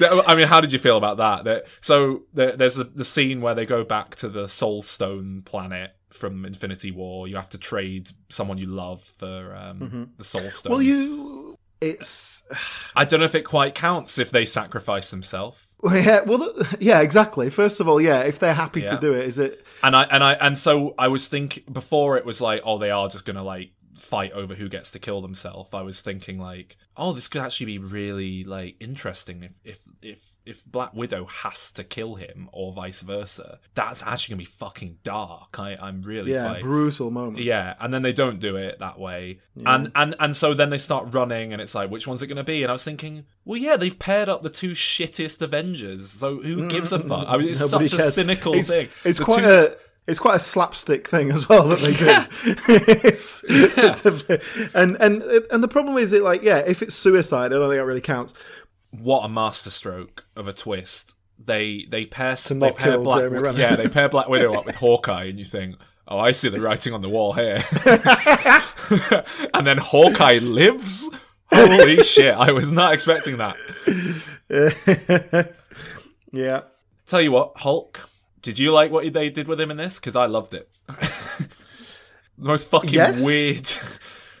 I 0.00 0.36
mean, 0.36 0.46
how 0.46 0.60
did 0.60 0.72
you 0.72 0.78
feel 0.78 0.96
about 0.96 1.16
that? 1.16 1.44
that 1.44 1.64
so 1.80 2.22
there's 2.32 2.78
a, 2.78 2.84
the 2.84 3.04
scene 3.04 3.40
where 3.40 3.54
they 3.56 3.66
go 3.66 3.82
back 3.82 4.14
to 4.16 4.28
the 4.28 4.48
Soul 4.48 4.82
Stone 4.82 5.42
planet 5.44 5.90
from 6.10 6.44
Infinity 6.44 6.92
War. 6.92 7.26
You 7.26 7.34
have 7.36 7.50
to 7.50 7.58
trade 7.58 8.10
someone 8.28 8.56
you 8.56 8.66
love 8.66 9.02
for 9.02 9.54
um, 9.56 9.80
Mhm. 9.80 10.08
the 10.16 10.24
Soul 10.24 10.48
Stone. 10.50 10.70
Well, 10.70 10.80
you, 10.82 11.43
it's 11.80 12.42
I 12.96 13.04
don't 13.04 13.20
know 13.20 13.26
if 13.26 13.34
it 13.34 13.42
quite 13.42 13.74
counts 13.74 14.18
if 14.18 14.30
they 14.30 14.44
sacrifice 14.44 15.10
themselves. 15.10 15.66
well, 15.80 15.96
yeah, 15.96 16.20
well, 16.22 16.52
yeah, 16.80 17.00
exactly. 17.00 17.50
First 17.50 17.80
of 17.80 17.88
all, 17.88 18.00
yeah, 18.00 18.20
if 18.20 18.38
they're 18.38 18.54
happy 18.54 18.82
Yeah. 18.82 18.94
to 18.94 19.00
do 19.00 19.12
it, 19.14 19.26
is 19.26 19.38
it? 19.38 19.64
And 19.82 19.94
I 19.94 20.04
and 20.04 20.22
I 20.24 20.32
and 20.34 20.58
so 20.58 20.94
I 20.98 21.08
was 21.08 21.28
thinking 21.28 21.64
before 21.70 22.16
it 22.16 22.24
was 22.24 22.40
like, 22.40 22.62
oh, 22.64 22.78
they 22.78 22.90
are 22.90 23.08
just 23.08 23.24
gonna 23.24 23.42
like 23.44 23.72
fight 23.98 24.32
over 24.32 24.54
who 24.54 24.68
gets 24.68 24.90
to 24.92 24.98
kill 24.98 25.20
themselves. 25.22 25.70
I 25.72 25.82
was 25.82 26.02
thinking 26.02 26.38
like, 26.38 26.76
oh, 26.96 27.12
this 27.12 27.28
could 27.28 27.42
actually 27.42 27.66
be 27.66 27.78
really 27.78 28.44
like 28.44 28.76
interesting 28.80 29.42
if 29.42 29.52
if 29.64 29.78
if 30.02 30.20
if 30.46 30.64
Black 30.66 30.92
Widow 30.94 31.24
has 31.24 31.70
to 31.72 31.84
kill 31.84 32.16
him 32.16 32.50
or 32.52 32.72
vice 32.72 33.00
versa. 33.00 33.60
That's 33.74 34.02
actually 34.02 34.34
gonna 34.34 34.38
be 34.40 34.44
fucking 34.44 34.98
dark. 35.02 35.58
I 35.58 35.76
I'm 35.80 36.02
really 36.02 36.32
Yeah, 36.32 36.48
quite- 36.50 36.62
brutal 36.62 37.10
moment. 37.10 37.38
Yeah, 37.42 37.74
and 37.80 37.94
then 37.94 38.02
they 38.02 38.12
don't 38.12 38.38
do 38.40 38.56
it 38.56 38.78
that 38.78 38.98
way, 38.98 39.40
Yeah. 39.56 39.74
and 39.74 39.92
and 39.94 40.14
and 40.20 40.36
so 40.36 40.52
then 40.54 40.70
they 40.70 40.78
start 40.78 41.14
running, 41.14 41.52
and 41.52 41.62
it's 41.62 41.74
like, 41.74 41.90
which 41.90 42.06
one's 42.06 42.22
it 42.22 42.26
going 42.26 42.36
to 42.36 42.44
be? 42.44 42.62
And 42.62 42.70
I 42.70 42.74
was 42.74 42.84
thinking, 42.84 43.24
well, 43.44 43.58
yeah, 43.58 43.76
they've 43.76 43.98
paired 43.98 44.28
up 44.28 44.42
the 44.42 44.50
two 44.50 44.70
shittiest 44.72 45.40
Avengers, 45.40 46.10
so 46.10 46.40
who 46.42 46.56
mm. 46.56 46.70
gives 46.70 46.92
a 46.92 46.98
fuck? 46.98 47.24
I 47.26 47.38
mean, 47.38 47.48
it's 47.48 47.60
Nobody 47.72 47.88
such 47.88 48.00
a 48.00 48.02
cynical 48.02 48.54
it's, 48.54 48.68
thing. 48.68 48.88
It's 49.04 49.18
The 49.18 49.24
quite 49.24 49.42
two- 49.42 49.50
a. 49.50 49.76
It's 50.06 50.18
quite 50.18 50.34
a 50.36 50.38
slapstick 50.38 51.08
thing 51.08 51.30
as 51.30 51.48
well 51.48 51.66
that 51.68 51.78
they 51.80 51.94
do. 51.94 52.04
Yeah. 52.04 52.26
it's, 53.04 53.42
it's 53.48 54.04
a 54.04 54.10
bit- 54.10 54.42
and 54.74 54.98
and 55.00 55.22
and 55.22 55.64
the 55.64 55.68
problem 55.68 55.96
is 55.96 56.12
it 56.12 56.22
like 56.22 56.42
yeah, 56.42 56.58
if 56.58 56.82
it's 56.82 56.94
suicide, 56.94 57.54
I 57.54 57.56
don't 57.56 57.70
think 57.70 57.80
that 57.80 57.86
really 57.86 58.02
counts. 58.02 58.34
What 58.98 59.24
a 59.24 59.28
masterstroke 59.28 60.24
of 60.36 60.48
a 60.48 60.52
twist. 60.52 61.14
They 61.44 61.86
they 61.88 62.06
pair 62.06 62.36
they 62.36 62.70
pair 62.72 62.98
Black 62.98 63.30
Renner. 63.30 63.58
yeah 63.58 63.74
they 63.76 63.88
pair 63.88 64.08
Black 64.08 64.28
Widow 64.28 64.54
up 64.54 64.66
with 64.66 64.76
Hawkeye, 64.84 65.24
and 65.24 65.38
you 65.38 65.44
think, 65.44 65.76
oh, 66.06 66.18
I 66.18 66.30
see 66.32 66.48
the 66.48 66.60
writing 66.60 66.92
on 66.92 67.02
the 67.02 67.08
wall 67.08 67.32
here. 67.32 67.64
and 69.54 69.66
then 69.66 69.78
Hawkeye 69.78 70.38
lives. 70.38 71.08
Holy 71.52 72.02
shit! 72.04 72.34
I 72.34 72.52
was 72.52 72.70
not 72.72 72.94
expecting 72.94 73.36
that. 73.38 73.56
yeah. 76.32 76.62
Tell 77.06 77.20
you 77.20 77.32
what, 77.32 77.52
Hulk. 77.56 78.08
Did 78.42 78.58
you 78.58 78.72
like 78.72 78.90
what 78.90 79.10
they 79.12 79.30
did 79.30 79.48
with 79.48 79.60
him 79.60 79.70
in 79.70 79.76
this? 79.76 79.98
Because 79.98 80.16
I 80.16 80.26
loved 80.26 80.54
it. 80.54 80.68
the 80.88 81.48
most 82.38 82.68
fucking 82.68 82.90
Yes. 82.92 83.24
weird. 83.24 83.68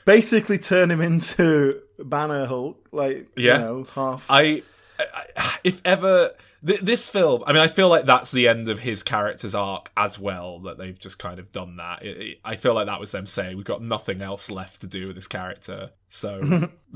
Basically, 0.04 0.58
turn 0.58 0.90
him 0.90 1.00
into 1.00 1.80
Banner 1.98 2.46
Hulk, 2.46 2.88
like 2.92 3.28
Yeah. 3.36 3.54
you 3.54 3.60
know, 3.64 3.84
half. 3.94 4.26
I, 4.28 4.62
I 4.98 5.56
if 5.64 5.80
ever 5.84 6.30
th- 6.66 6.80
this 6.80 7.08
film, 7.10 7.42
I 7.46 7.52
mean, 7.52 7.62
I 7.62 7.66
feel 7.68 7.88
like 7.88 8.06
that's 8.06 8.30
the 8.30 8.48
end 8.48 8.68
of 8.68 8.80
his 8.80 9.02
character's 9.02 9.54
arc 9.54 9.90
as 9.96 10.18
well. 10.18 10.60
That 10.60 10.78
they've 10.78 10.98
just 10.98 11.18
kind 11.18 11.38
of 11.38 11.52
done 11.52 11.76
that. 11.76 12.02
It, 12.04 12.16
it- 12.20 12.38
I 12.44 12.56
feel 12.56 12.74
like 12.74 12.86
that 12.86 13.00
was 13.00 13.10
them 13.12 13.26
saying 13.26 13.56
we've 13.56 13.64
got 13.66 13.82
nothing 13.82 14.22
else 14.22 14.50
left 14.50 14.80
to 14.82 14.86
do 14.86 15.06
with 15.08 15.16
this 15.16 15.26
character. 15.26 15.90
So, 16.08 16.68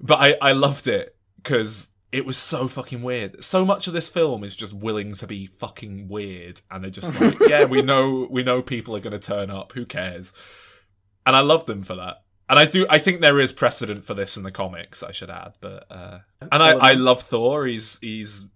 but 0.00 0.18
I 0.20 0.36
I 0.40 0.52
loved 0.52 0.86
it 0.88 1.16
because 1.36 1.90
it 2.12 2.24
was 2.24 2.38
so 2.38 2.68
fucking 2.68 3.02
weird. 3.02 3.42
So 3.44 3.64
much 3.64 3.86
of 3.88 3.92
this 3.92 4.08
film 4.08 4.44
is 4.44 4.54
just 4.56 4.72
willing 4.72 5.14
to 5.16 5.26
be 5.26 5.46
fucking 5.46 6.08
weird, 6.08 6.60
and 6.70 6.82
they're 6.84 6.90
just 6.90 7.18
like, 7.20 7.38
yeah, 7.48 7.64
we 7.64 7.82
know 7.82 8.26
we 8.30 8.42
know 8.42 8.62
people 8.62 8.94
are 8.96 9.00
going 9.00 9.12
to 9.12 9.18
turn 9.18 9.50
up. 9.50 9.72
Who 9.72 9.84
cares? 9.84 10.32
And 11.26 11.34
I 11.34 11.40
love 11.40 11.66
them 11.66 11.82
for 11.82 11.96
that. 11.96 12.22
And 12.48 12.58
I 12.58 12.64
do. 12.64 12.86
I 12.88 12.98
think 12.98 13.20
there 13.20 13.40
is 13.40 13.52
precedent 13.52 14.04
for 14.04 14.14
this 14.14 14.36
in 14.36 14.42
the 14.44 14.52
comics. 14.52 15.02
I 15.02 15.12
should 15.12 15.30
add, 15.30 15.54
but 15.60 15.86
uh, 15.90 16.18
and 16.40 16.62
I, 16.62 16.70
I 16.72 16.92
love 16.92 17.22
Thor. 17.22 17.66
He's 17.66 17.98
he's 18.00 18.46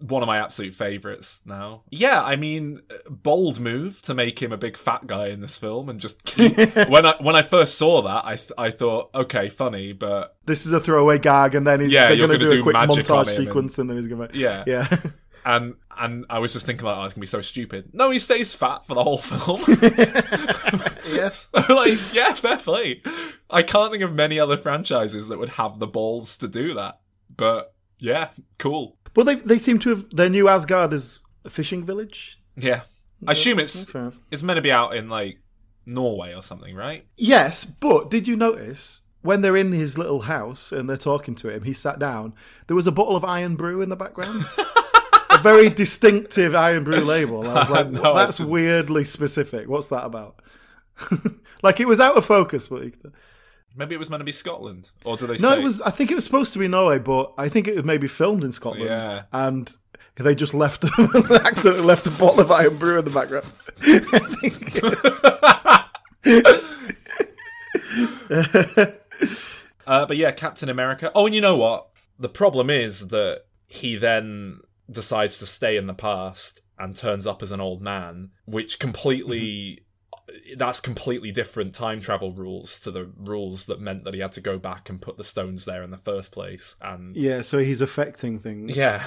one 0.00 0.22
of 0.22 0.26
my 0.26 0.38
absolute 0.38 0.74
favorites 0.74 1.40
now. 1.44 1.82
Yeah, 1.90 2.22
I 2.22 2.36
mean, 2.36 2.82
bold 3.08 3.60
move 3.60 4.02
to 4.02 4.14
make 4.14 4.40
him 4.40 4.52
a 4.52 4.56
big 4.56 4.76
fat 4.76 5.06
guy 5.06 5.28
in 5.28 5.40
this 5.40 5.56
film 5.56 5.88
and 5.88 6.00
just 6.00 6.24
keep. 6.24 6.56
when 6.88 7.06
I 7.06 7.16
when 7.20 7.36
I 7.36 7.42
first 7.42 7.76
saw 7.76 8.02
that, 8.02 8.24
I 8.24 8.36
th- 8.36 8.52
I 8.58 8.70
thought, 8.70 9.10
okay, 9.14 9.48
funny, 9.48 9.92
but 9.92 10.36
This 10.46 10.66
is 10.66 10.72
a 10.72 10.80
throwaway 10.80 11.18
gag, 11.18 11.54
and 11.54 11.66
then 11.66 11.80
he's, 11.80 11.90
Yeah, 11.90 12.08
they're 12.08 12.16
going 12.16 12.30
to 12.30 12.38
gonna 12.38 12.50
do 12.50 12.60
a 12.60 12.62
quick 12.62 12.76
montage 12.76 13.08
him 13.08 13.16
and- 13.18 13.30
sequence, 13.30 13.78
and 13.78 13.88
then 13.88 13.96
he's 13.96 14.06
going 14.08 14.28
to 14.28 14.36
yeah, 14.38 14.64
yeah. 14.66 14.96
and 15.44 15.74
and 15.98 16.26
I 16.28 16.38
was 16.38 16.52
just 16.52 16.66
thinking 16.66 16.86
like, 16.86 16.96
oh, 16.96 17.04
it's 17.04 17.14
gonna 17.14 17.22
be 17.22 17.26
so 17.26 17.40
stupid. 17.40 17.90
No, 17.92 18.10
he 18.10 18.18
stays 18.18 18.54
fat 18.54 18.86
for 18.86 18.94
the 18.94 19.04
whole 19.04 19.18
film. 19.18 19.60
yes, 21.14 21.48
like 21.68 21.98
yeah, 22.14 22.34
fair 22.34 22.56
play. 22.56 23.02
I 23.50 23.62
can't 23.62 23.90
think 23.90 24.02
of 24.02 24.14
many 24.14 24.38
other 24.38 24.56
franchises 24.56 25.28
that 25.28 25.38
would 25.38 25.50
have 25.50 25.78
the 25.78 25.86
balls 25.86 26.36
to 26.38 26.48
do 26.48 26.74
that. 26.74 27.00
But 27.34 27.74
yeah, 27.98 28.28
cool. 28.58 28.98
Well, 29.16 29.24
they 29.24 29.36
they 29.36 29.58
seem 29.58 29.78
to 29.80 29.90
have 29.90 30.10
their 30.10 30.28
new 30.28 30.48
Asgard 30.48 30.92
is 30.92 31.20
a 31.44 31.50
fishing 31.50 31.84
village. 31.84 32.40
Yeah, 32.56 32.82
I 33.26 33.32
assume 33.32 33.58
it's 33.58 33.84
fair 33.84 34.02
enough. 34.02 34.18
it's 34.30 34.42
meant 34.42 34.58
to 34.58 34.62
be 34.62 34.72
out 34.72 34.96
in 34.96 35.08
like 35.08 35.38
Norway 35.86 36.34
or 36.34 36.42
something, 36.42 36.74
right? 36.74 37.06
Yes, 37.16 37.64
but 37.64 38.10
did 38.10 38.26
you 38.28 38.36
notice 38.36 39.00
when 39.22 39.40
they're 39.40 39.56
in 39.56 39.72
his 39.72 39.98
little 39.98 40.22
house 40.22 40.72
and 40.72 40.88
they're 40.88 40.96
talking 40.96 41.34
to 41.36 41.48
him? 41.48 41.64
He 41.64 41.72
sat 41.72 41.98
down. 41.98 42.34
There 42.66 42.76
was 42.76 42.86
a 42.86 42.92
bottle 42.92 43.16
of 43.16 43.24
Irn-Bru 43.24 43.80
in 43.82 43.88
the 43.88 43.96
background. 43.96 44.46
very 45.44 45.70
distinctive 45.70 46.54
Irn-Bru 46.54 46.96
label. 47.04 47.48
I 47.48 47.60
was 47.60 47.70
like, 47.70 47.90
No, 48.02 48.14
that's 48.14 48.40
weirdly 48.40 49.04
specific. 49.04 49.68
What's 49.68 49.88
that 49.88 50.04
about? 50.04 50.40
like 51.62 51.78
it 51.78 51.86
was 51.86 52.00
out 52.00 52.16
of 52.16 52.24
focus, 52.24 52.68
but 52.68 52.82
Maybe 53.76 53.94
it 53.94 53.98
was 53.98 54.08
meant 54.08 54.20
to 54.20 54.24
be 54.24 54.32
Scotland, 54.32 54.90
or 55.04 55.16
do 55.16 55.26
they? 55.26 55.36
no, 55.38 55.50
say... 55.50 55.60
it 55.60 55.62
was. 55.64 55.80
I 55.80 55.90
think 55.90 56.12
it 56.12 56.14
was 56.14 56.24
supposed 56.24 56.52
to 56.52 56.60
be 56.60 56.68
Norway, 56.68 57.00
but 57.00 57.32
I 57.36 57.48
think 57.48 57.66
it 57.66 57.74
was 57.74 57.84
maybe 57.84 58.06
filmed 58.06 58.44
in 58.44 58.52
Scotland. 58.52 58.84
Yeah. 58.84 59.22
and 59.32 59.76
they 60.16 60.36
just 60.36 60.54
left 60.54 60.84
accidentally 60.84 61.82
left 61.82 62.06
a 62.06 62.10
bottle 62.12 62.40
of 62.40 62.52
Irn-Bru 62.52 63.00
in 63.00 63.04
the 63.04 63.10
background. 63.10 63.46
Uh, 69.86 70.06
but 70.06 70.16
yeah, 70.16 70.30
Captain 70.30 70.68
America. 70.68 71.12
Oh, 71.14 71.26
and 71.26 71.34
you 71.34 71.40
know 71.40 71.56
what? 71.56 71.88
The 72.18 72.28
problem 72.28 72.70
is 72.70 73.08
that 73.08 73.42
he 73.66 73.96
then 73.96 74.60
decides 74.90 75.38
to 75.38 75.46
stay 75.46 75.76
in 75.76 75.86
the 75.86 75.94
past 75.94 76.60
and 76.78 76.94
turns 76.96 77.26
up 77.26 77.42
as 77.42 77.52
an 77.52 77.60
old 77.60 77.80
man, 77.82 78.30
which 78.44 78.78
completely. 78.78 79.80
That's 80.56 80.80
completely 80.80 81.30
different 81.32 81.74
time 81.74 82.00
travel 82.00 82.32
rules 82.32 82.80
to 82.80 82.90
the 82.90 83.04
rules 83.16 83.66
that 83.66 83.80
meant 83.80 84.04
that 84.04 84.14
he 84.14 84.20
had 84.20 84.32
to 84.32 84.40
go 84.40 84.58
back 84.58 84.88
and 84.88 85.00
put 85.00 85.16
the 85.16 85.22
stones 85.24 85.64
there 85.66 85.82
in 85.82 85.90
the 85.90 85.98
first 85.98 86.32
place. 86.32 86.76
And 86.80 87.14
yeah, 87.14 87.42
so 87.42 87.58
he's 87.58 87.80
affecting 87.82 88.38
things. 88.38 88.74
yeah, 88.76 89.04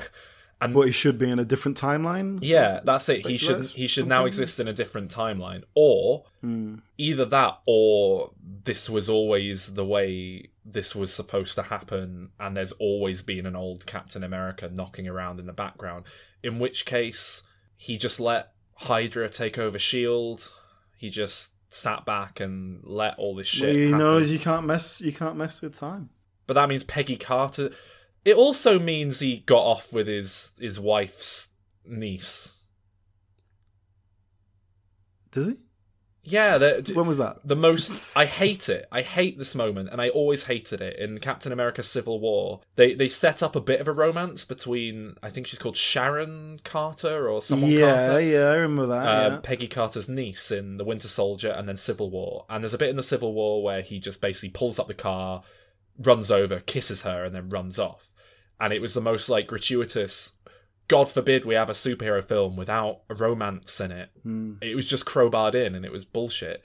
and 0.61 0.73
but 0.73 0.81
he 0.85 0.91
should 0.91 1.17
be 1.17 1.29
in 1.29 1.39
a 1.39 1.43
different 1.43 1.75
timeline. 1.79 2.39
Yeah, 2.41 2.81
that's 2.83 3.09
it. 3.09 3.25
He 3.25 3.35
should 3.37 3.65
he 3.65 3.87
should 3.87 4.07
now 4.07 4.25
exist 4.25 4.59
in 4.59 4.67
a 4.67 4.73
different 4.73 5.13
timeline, 5.13 5.63
or 5.73 6.25
Hmm. 6.41 6.75
either 6.97 7.25
that, 7.25 7.59
or 7.65 8.31
this 8.63 8.87
was 8.89 9.09
always 9.09 9.73
the 9.73 9.85
way 9.85 10.51
this 10.69 10.93
was 10.93 11.13
supposed 11.13 11.55
to 11.55 11.63
happen, 11.63 12.31
and 12.39 12.55
there's 12.55 12.73
always 12.73 13.21
been 13.21 13.45
an 13.45 13.55
old 13.55 13.85
Captain 13.85 14.23
America 14.23 14.69
knocking 14.71 15.07
around 15.07 15.39
in 15.39 15.45
the 15.45 15.53
background. 15.53 16.05
In 16.43 16.59
which 16.59 16.85
case, 16.85 17.43
he 17.77 17.97
just 17.97 18.19
let 18.19 18.51
Hydra 18.75 19.29
take 19.29 19.57
over 19.57 19.79
Shield. 19.79 20.51
He 20.97 21.09
just 21.09 21.53
sat 21.69 22.05
back 22.05 22.39
and 22.41 22.81
let 22.83 23.17
all 23.17 23.35
this 23.35 23.47
shit. 23.47 23.67
Well, 23.67 23.75
he 23.75 23.83
happen. 23.85 23.99
knows 23.99 24.31
you 24.31 24.39
can't 24.39 24.65
mess. 24.65 24.99
You 24.99 25.13
can't 25.13 25.37
mess 25.37 25.61
with 25.61 25.75
time. 25.75 26.09
But 26.47 26.55
that 26.55 26.69
means 26.69 26.83
Peggy 26.83 27.17
Carter. 27.17 27.71
It 28.25 28.35
also 28.35 28.77
means 28.77 29.19
he 29.19 29.37
got 29.45 29.63
off 29.63 29.93
with 29.93 30.07
his 30.07 30.53
his 30.59 30.79
wife's 30.79 31.49
niece. 31.85 32.55
Does 35.31 35.47
he? 35.47 35.57
Yeah, 36.29 36.57
the, 36.57 36.91
When 36.93 37.07
was 37.07 37.17
that? 37.19 37.37
the 37.45 37.55
most. 37.55 38.15
I 38.15 38.25
hate 38.25 38.67
it. 38.69 38.85
I 38.91 39.01
hate 39.01 39.37
this 39.37 39.55
moment, 39.55 39.89
and 39.91 40.01
I 40.01 40.09
always 40.09 40.43
hated 40.43 40.81
it 40.81 40.97
in 40.99 41.19
Captain 41.19 41.51
America: 41.51 41.81
Civil 41.81 42.19
War. 42.19 42.61
They 42.75 42.93
they 42.93 43.07
set 43.07 43.41
up 43.41 43.55
a 43.55 43.61
bit 43.61 43.79
of 43.79 43.87
a 43.87 43.93
romance 43.93 44.43
between. 44.43 45.15
I 45.23 45.29
think 45.29 45.47
she's 45.47 45.59
called 45.59 45.77
Sharon 45.77 46.59
Carter 46.63 47.29
or 47.29 47.41
someone 47.41 47.71
yeah, 47.71 48.05
Carter. 48.05 48.21
yeah, 48.21 48.47
I 48.49 48.55
remember 48.55 48.87
that. 48.87 49.07
Uh, 49.07 49.29
yeah. 49.29 49.39
Peggy 49.41 49.67
Carter's 49.67 50.09
niece 50.09 50.51
in 50.51 50.77
The 50.77 50.83
Winter 50.83 51.07
Soldier 51.07 51.51
and 51.51 51.67
then 51.67 51.77
Civil 51.77 52.09
War. 52.09 52.45
And 52.49 52.63
there's 52.63 52.73
a 52.73 52.77
bit 52.77 52.89
in 52.89 52.95
the 52.97 53.03
Civil 53.03 53.33
War 53.33 53.63
where 53.63 53.81
he 53.81 53.99
just 53.99 54.19
basically 54.21 54.49
pulls 54.49 54.79
up 54.79 54.87
the 54.87 54.93
car, 54.93 55.43
runs 55.97 56.29
over, 56.29 56.59
kisses 56.59 57.03
her, 57.03 57.23
and 57.23 57.33
then 57.33 57.49
runs 57.49 57.79
off. 57.79 58.11
And 58.59 58.73
it 58.73 58.81
was 58.81 58.93
the 58.93 59.01
most 59.01 59.29
like 59.29 59.47
gratuitous. 59.47 60.33
God 60.87 61.09
forbid 61.09 61.45
we 61.45 61.55
have 61.55 61.69
a 61.69 61.73
superhero 61.73 62.23
film 62.23 62.55
without 62.55 63.01
a 63.09 63.15
romance 63.15 63.79
in 63.81 63.91
it. 63.91 64.09
Hmm. 64.23 64.55
It 64.61 64.75
was 64.75 64.85
just 64.85 65.05
crowbarred 65.05 65.55
in, 65.55 65.75
and 65.75 65.85
it 65.85 65.91
was 65.91 66.05
bullshit. 66.05 66.63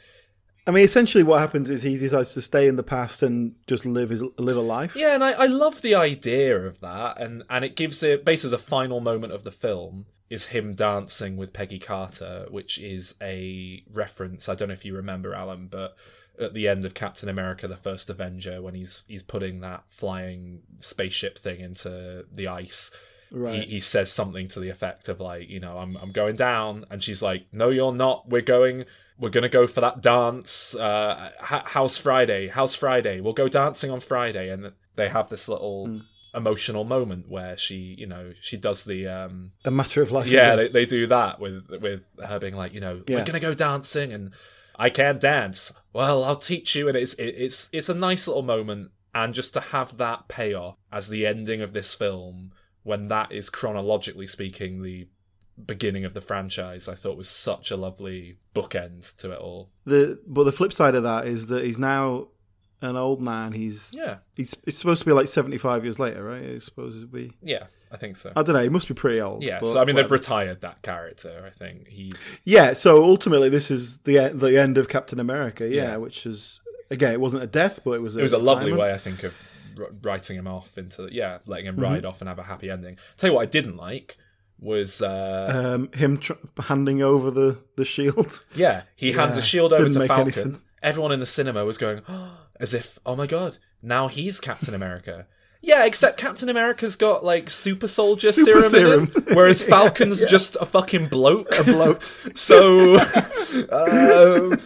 I 0.66 0.70
mean, 0.70 0.84
essentially, 0.84 1.24
what 1.24 1.40
happens 1.40 1.70
is 1.70 1.82
he 1.82 1.98
decides 1.98 2.34
to 2.34 2.40
stay 2.40 2.68
in 2.68 2.76
the 2.76 2.84
past 2.84 3.22
and 3.22 3.56
just 3.66 3.84
live 3.84 4.10
his 4.10 4.22
live 4.38 4.56
a 4.56 4.60
life. 4.60 4.94
Yeah, 4.94 5.14
and 5.14 5.24
I, 5.24 5.32
I 5.32 5.46
love 5.46 5.82
the 5.82 5.96
idea 5.96 6.56
of 6.56 6.80
that, 6.80 7.20
and 7.20 7.42
and 7.50 7.64
it 7.64 7.74
gives 7.74 8.02
it 8.02 8.24
basically 8.24 8.50
the 8.50 8.58
final 8.58 9.00
moment 9.00 9.32
of 9.32 9.42
the 9.42 9.50
film 9.50 10.06
is 10.30 10.46
him 10.46 10.74
dancing 10.74 11.36
with 11.36 11.52
Peggy 11.52 11.80
Carter, 11.80 12.46
which 12.48 12.78
is 12.78 13.16
a 13.20 13.84
reference. 13.92 14.48
I 14.48 14.54
don't 14.54 14.68
know 14.68 14.72
if 14.72 14.84
you 14.84 14.94
remember, 14.94 15.34
Alan, 15.34 15.66
but 15.66 15.96
at 16.40 16.54
the 16.54 16.68
end 16.68 16.84
of 16.84 16.94
Captain 16.94 17.28
America: 17.28 17.66
The 17.66 17.76
First 17.76 18.08
Avenger, 18.08 18.62
when 18.62 18.74
he's 18.74 19.02
he's 19.08 19.24
putting 19.24 19.60
that 19.60 19.82
flying 19.88 20.60
spaceship 20.78 21.38
thing 21.38 21.58
into 21.58 22.24
the 22.32 22.46
ice. 22.46 22.92
Right. 23.32 23.64
He, 23.64 23.74
he 23.76 23.80
says 23.80 24.12
something 24.12 24.48
to 24.48 24.60
the 24.60 24.68
effect 24.68 25.08
of 25.08 25.18
like, 25.20 25.48
you 25.48 25.58
know, 25.60 25.78
I'm 25.78 25.96
I'm 25.96 26.12
going 26.12 26.36
down, 26.36 26.84
and 26.90 27.02
she's 27.02 27.22
like, 27.22 27.46
no, 27.52 27.70
you're 27.70 27.92
not. 27.94 28.28
We're 28.28 28.42
going. 28.42 28.84
We're 29.18 29.30
gonna 29.30 29.48
go 29.48 29.66
for 29.66 29.80
that 29.80 30.00
dance. 30.02 30.74
Uh, 30.74 31.30
h- 31.40 31.62
how's 31.66 31.96
Friday? 31.96 32.48
house 32.48 32.74
Friday? 32.74 33.20
We'll 33.20 33.32
go 33.34 33.48
dancing 33.48 33.90
on 33.90 34.00
Friday, 34.00 34.50
and 34.50 34.72
they 34.96 35.08
have 35.08 35.28
this 35.28 35.48
little 35.48 35.86
Hmm. 35.86 35.98
emotional 36.34 36.84
moment 36.84 37.28
where 37.28 37.56
she, 37.56 37.94
you 37.98 38.06
know, 38.06 38.32
she 38.40 38.56
does 38.56 38.84
the 38.84 39.06
um, 39.06 39.52
A 39.64 39.70
matter 39.70 40.02
of 40.02 40.10
life. 40.10 40.26
yeah, 40.28 40.56
they, 40.56 40.68
they 40.68 40.86
do 40.86 41.06
that 41.06 41.40
with 41.40 41.68
with 41.80 42.00
her 42.26 42.38
being 42.38 42.56
like, 42.56 42.72
you 42.74 42.80
know, 42.80 43.02
Yeah. 43.06 43.18
we're 43.18 43.24
gonna 43.24 43.38
go 43.40 43.54
dancing, 43.54 44.12
and 44.12 44.32
I 44.76 44.90
can't 44.90 45.20
dance. 45.20 45.72
Well, 45.92 46.24
I'll 46.24 46.36
teach 46.36 46.74
you, 46.74 46.88
and 46.88 46.96
it's 46.96 47.14
it, 47.14 47.34
it's 47.36 47.68
it's 47.72 47.88
a 47.88 47.94
nice 47.94 48.26
little 48.26 48.42
moment, 48.42 48.90
and 49.14 49.34
just 49.34 49.54
to 49.54 49.60
have 49.60 49.98
that 49.98 50.26
payoff 50.28 50.76
as 50.90 51.08
the 51.08 51.26
ending 51.26 51.60
of 51.60 51.74
this 51.74 51.94
film, 51.94 52.52
when 52.82 53.08
that 53.08 53.32
is 53.32 53.50
chronologically 53.50 54.26
speaking 54.26 54.82
the 54.82 55.08
beginning 55.66 56.04
of 56.04 56.14
the 56.14 56.20
franchise, 56.20 56.88
I 56.88 56.94
thought 56.94 57.16
was 57.16 57.28
such 57.28 57.70
a 57.70 57.76
lovely 57.76 58.36
bookend 58.54 59.16
to 59.18 59.32
it 59.32 59.38
all. 59.38 59.70
The 59.84 60.18
but 60.26 60.44
the 60.44 60.52
flip 60.52 60.72
side 60.72 60.94
of 60.94 61.02
that 61.02 61.26
is 61.26 61.46
that 61.48 61.64
he's 61.64 61.78
now 61.78 62.28
an 62.80 62.96
old 62.96 63.20
man. 63.20 63.52
He's 63.52 63.94
Yeah. 63.96 64.16
He's 64.34 64.56
it's 64.66 64.78
supposed 64.78 65.00
to 65.00 65.06
be 65.06 65.12
like 65.12 65.28
seventy 65.28 65.58
five 65.58 65.84
years 65.84 65.98
later, 65.98 66.24
right? 66.24 66.42
It's 66.42 66.64
supposed 66.64 67.00
to 67.00 67.06
be. 67.06 67.32
Yeah, 67.42 67.64
I 67.92 67.96
think 67.96 68.16
so. 68.16 68.32
I 68.34 68.42
don't 68.42 68.54
know. 68.56 68.62
He 68.62 68.68
must 68.68 68.88
be 68.88 68.94
pretty 68.94 69.20
old. 69.20 69.42
Yeah, 69.42 69.60
so 69.60 69.80
I 69.80 69.84
mean 69.84 69.94
they've 69.96 70.10
retired 70.10 70.62
that 70.62 70.82
character. 70.82 71.44
I 71.46 71.50
think 71.50 71.88
he's 71.88 72.14
Yeah, 72.44 72.72
so 72.72 73.04
ultimately 73.04 73.48
this 73.48 73.70
is 73.70 73.98
the 73.98 74.30
the 74.34 74.58
end 74.58 74.78
of 74.78 74.88
Captain 74.88 75.20
America. 75.20 75.68
Yeah, 75.68 75.82
Yeah. 75.92 75.96
which 75.98 76.26
is 76.26 76.60
again, 76.90 77.12
it 77.12 77.20
wasn't 77.20 77.42
a 77.42 77.46
death, 77.46 77.80
but 77.84 77.92
it 77.92 78.02
was. 78.02 78.16
A 78.16 78.20
it 78.20 78.22
was 78.22 78.32
a 78.32 78.38
lovely 78.38 78.72
way, 78.72 78.92
I 78.92 78.98
think, 78.98 79.22
of 79.22 79.36
writing 80.02 80.36
him 80.36 80.46
off 80.46 80.76
into 80.78 81.08
yeah, 81.12 81.38
letting 81.46 81.66
him 81.66 81.76
Mhm. 81.76 81.82
ride 81.82 82.04
off 82.04 82.20
and 82.20 82.28
have 82.28 82.38
a 82.38 82.42
happy 82.44 82.70
ending. 82.70 82.98
Tell 83.16 83.30
you 83.30 83.34
what, 83.36 83.42
I 83.42 83.46
didn't 83.46 83.76
like 83.76 84.16
was 84.58 85.02
uh, 85.02 85.74
Um, 85.74 85.90
him 85.92 86.18
tr- 86.18 86.34
handing 86.64 87.02
over 87.02 87.30
the, 87.30 87.58
the 87.76 87.84
shield. 87.84 88.44
yeah, 88.54 88.82
he 88.94 89.12
hands 89.12 89.32
Yeah, 89.36 89.40
a 89.40 89.42
shield 89.42 89.72
over 89.72 89.84
didn't 89.84 90.00
to 90.02 90.06
Falcon. 90.08 90.56
Everyone 90.82 91.12
in 91.12 91.20
the 91.20 91.26
cinema 91.26 91.64
was 91.64 91.78
going 91.78 92.02
as 92.60 92.72
if, 92.74 92.98
oh 93.04 93.16
my 93.16 93.26
god, 93.26 93.58
now 93.82 94.08
he's 94.08 94.38
Captain 94.40 94.74
America. 94.74 95.26
Yeah, 95.64 95.84
except 95.84 96.18
Captain 96.18 96.48
America's 96.48 96.96
got 96.96 97.24
like 97.24 97.48
super 97.48 97.86
soldier 97.86 98.32
Super 98.32 98.62
serum, 98.62 99.06
serum. 99.06 99.24
it, 99.28 99.34
whereas 99.36 99.62
Yeah, 99.62 99.68
Falcon's 99.68 100.22
yeah. 100.22 100.28
just 100.28 100.56
a 100.60 100.66
fucking 100.66 101.06
bloke. 101.06 101.56
A 101.56 101.62
bloke. 101.62 102.02
so, 102.34 102.96
um, 103.70 104.58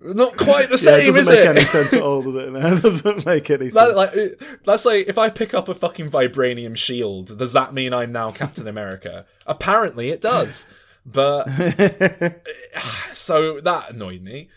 not 0.00 0.36
quite 0.36 0.68
the 0.68 0.72
Yeah, 0.82 0.98
same, 0.98 1.00
it 1.02 1.06
doesn't 1.12 1.20
is 1.20 1.26
make 1.28 1.38
it? 1.38 1.46
any 1.46 1.60
sense 1.64 1.92
at 1.92 2.02
all, 2.02 2.22
does 2.22 2.34
it? 2.34 2.52
No, 2.52 2.58
it 2.76 2.82
doesn't 2.82 3.26
make 3.26 3.50
any 3.50 3.70
sense. 3.70 3.74
That, 3.74 3.96
like, 3.96 4.60
that's 4.64 4.84
like 4.84 5.08
if 5.08 5.18
I 5.18 5.28
pick 5.30 5.54
up 5.54 5.68
a 5.68 5.74
fucking 5.74 6.10
vibranium 6.10 6.76
shield, 6.76 7.36
does 7.38 7.52
that 7.52 7.74
mean 7.74 7.92
I'm 7.92 8.12
now 8.12 8.30
Captain 8.30 8.66
America? 8.66 9.26
Apparently, 9.46 10.10
it 10.10 10.20
does. 10.20 10.66
But 11.06 11.48
so 13.14 13.60
that 13.60 13.90
annoyed 13.90 14.22
me. 14.22 14.48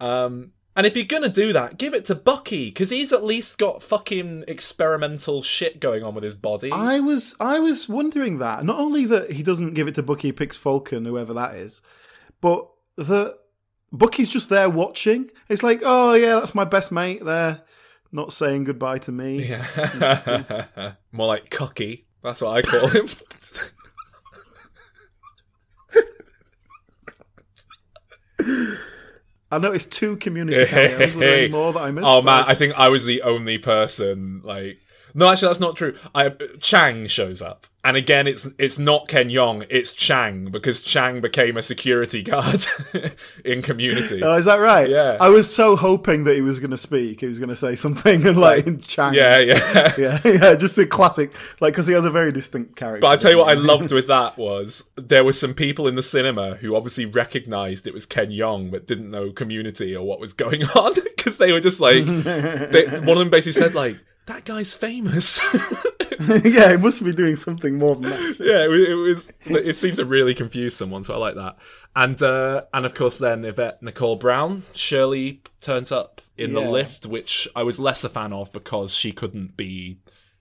Um, 0.00 0.52
and 0.74 0.86
if 0.86 0.96
you're 0.96 1.04
gonna 1.04 1.28
do 1.28 1.52
that, 1.52 1.78
give 1.78 1.92
it 1.94 2.06
to 2.06 2.14
Bucky 2.14 2.66
because 2.66 2.90
he's 2.90 3.12
at 3.12 3.22
least 3.22 3.58
got 3.58 3.82
fucking 3.82 4.44
experimental 4.48 5.42
shit 5.42 5.80
going 5.80 6.02
on 6.02 6.14
with 6.14 6.24
his 6.24 6.34
body. 6.34 6.70
I 6.72 6.98
was 7.00 7.34
I 7.38 7.60
was 7.60 7.88
wondering 7.88 8.38
that. 8.38 8.64
Not 8.64 8.78
only 8.78 9.04
that 9.06 9.32
he 9.32 9.42
doesn't 9.42 9.74
give 9.74 9.86
it 9.86 9.94
to 9.96 10.02
Bucky, 10.02 10.28
he 10.28 10.32
picks 10.32 10.56
Falcon, 10.56 11.04
whoever 11.04 11.34
that 11.34 11.56
is, 11.56 11.82
but 12.40 12.68
that 12.96 13.38
Bucky's 13.92 14.28
just 14.28 14.48
there 14.48 14.70
watching. 14.70 15.28
It's 15.48 15.62
like, 15.62 15.82
oh 15.84 16.14
yeah, 16.14 16.40
that's 16.40 16.54
my 16.54 16.64
best 16.64 16.90
mate 16.90 17.24
there, 17.24 17.62
not 18.10 18.32
saying 18.32 18.64
goodbye 18.64 18.98
to 19.00 19.12
me. 19.12 19.44
Yeah, 19.44 20.94
more 21.12 21.26
like 21.26 21.50
cocky. 21.50 22.06
That's 22.22 22.40
what 22.40 22.56
I 22.56 22.62
call 22.62 22.88
him. 22.88 23.06
I 29.50 29.58
noticed 29.58 29.92
two 29.92 30.16
community 30.16 30.64
cameos. 30.70 31.14
Were 31.14 31.20
there 31.20 31.38
any 31.40 31.50
more 31.50 31.74
that 31.74 31.82
I 31.82 31.90
missed? 31.90 32.06
Oh 32.06 32.22
man, 32.22 32.44
I 32.46 32.54
think 32.54 32.78
I 32.78 32.88
was 32.88 33.04
the 33.04 33.22
only 33.22 33.58
person 33.58 34.40
like. 34.42 34.78
No, 35.14 35.30
actually, 35.30 35.48
that's 35.48 35.60
not 35.60 35.76
true. 35.76 35.96
I 36.14 36.30
Chang 36.60 37.06
shows 37.06 37.42
up, 37.42 37.66
and 37.84 37.96
again, 37.96 38.28
it's 38.28 38.48
it's 38.58 38.78
not 38.78 39.08
Ken 39.08 39.28
Jeong, 39.28 39.66
it's 39.68 39.92
Chang 39.92 40.50
because 40.52 40.82
Chang 40.82 41.20
became 41.20 41.56
a 41.56 41.62
security 41.62 42.22
guard 42.22 42.64
in 43.44 43.60
Community. 43.60 44.22
Oh, 44.22 44.36
is 44.36 44.44
that 44.44 44.60
right? 44.60 44.88
Yeah. 44.88 45.16
I 45.20 45.30
was 45.30 45.52
so 45.52 45.74
hoping 45.74 46.22
that 46.24 46.36
he 46.36 46.42
was 46.42 46.60
going 46.60 46.70
to 46.70 46.76
speak. 46.76 47.20
He 47.20 47.26
was 47.26 47.40
going 47.40 47.48
to 47.48 47.56
say 47.56 47.74
something 47.74 48.24
and 48.24 48.38
like 48.38 48.66
in 48.68 48.82
Chang. 48.82 49.14
Yeah, 49.14 49.38
yeah. 49.38 49.94
yeah, 49.98 50.20
yeah. 50.24 50.54
Just 50.54 50.78
a 50.78 50.86
classic, 50.86 51.34
like 51.60 51.74
because 51.74 51.88
he 51.88 51.94
has 51.94 52.04
a 52.04 52.10
very 52.10 52.30
distinct 52.30 52.76
character. 52.76 53.00
But 53.00 53.10
I 53.10 53.16
tell 53.16 53.32
you 53.32 53.38
what, 53.38 53.50
I 53.50 53.54
loved 53.54 53.90
with 53.90 54.06
that 54.06 54.38
was 54.38 54.88
there 54.96 55.24
were 55.24 55.32
some 55.32 55.52
people 55.52 55.88
in 55.88 55.96
the 55.96 56.04
cinema 56.04 56.54
who 56.54 56.76
obviously 56.76 57.06
recognised 57.06 57.88
it 57.88 57.94
was 57.94 58.06
Ken 58.06 58.30
Jeong, 58.30 58.70
but 58.70 58.86
didn't 58.86 59.10
know 59.10 59.32
Community 59.32 59.96
or 59.96 60.06
what 60.06 60.20
was 60.20 60.32
going 60.32 60.62
on 60.76 60.94
because 60.94 61.38
they 61.38 61.50
were 61.50 61.60
just 61.60 61.80
like, 61.80 62.04
they, 62.04 62.86
one 63.00 63.10
of 63.10 63.18
them 63.18 63.30
basically 63.30 63.60
said 63.60 63.74
like, 63.74 63.96
"That 64.26 64.44
guy's 64.44 64.74
famous." 64.74 65.40
yeah, 66.44 66.70
he 66.72 66.76
must 66.76 67.04
be 67.04 67.12
doing 67.12 67.36
something 67.36 67.78
more 67.78 67.94
than 67.96 68.10
that. 68.10 68.36
yeah, 68.40 68.64
it 68.64 68.68
was, 68.68 68.82
it 68.88 68.94
was. 68.94 69.32
It 69.66 69.76
seemed 69.76 69.96
to 69.96 70.04
really 70.04 70.34
confuse 70.34 70.74
someone, 70.76 71.04
so 71.04 71.14
I 71.14 71.18
like 71.18 71.34
that. 71.34 71.56
And 71.94 72.22
uh, 72.22 72.62
and 72.72 72.86
of 72.86 72.94
course, 72.94 73.18
then 73.18 73.44
Yvette 73.44 73.82
Nicole 73.82 74.16
Brown, 74.16 74.62
Shirley 74.72 75.42
turns 75.60 75.92
up 75.92 76.20
in 76.38 76.54
the 76.54 76.60
lift, 76.60 77.06
which 77.06 77.46
I 77.54 77.62
was 77.62 77.78
less 77.78 78.02
a 78.04 78.08
fan 78.08 78.32
of 78.32 78.50
because 78.52 78.94
she 78.94 79.12
couldn't 79.12 79.56
be 79.56 79.98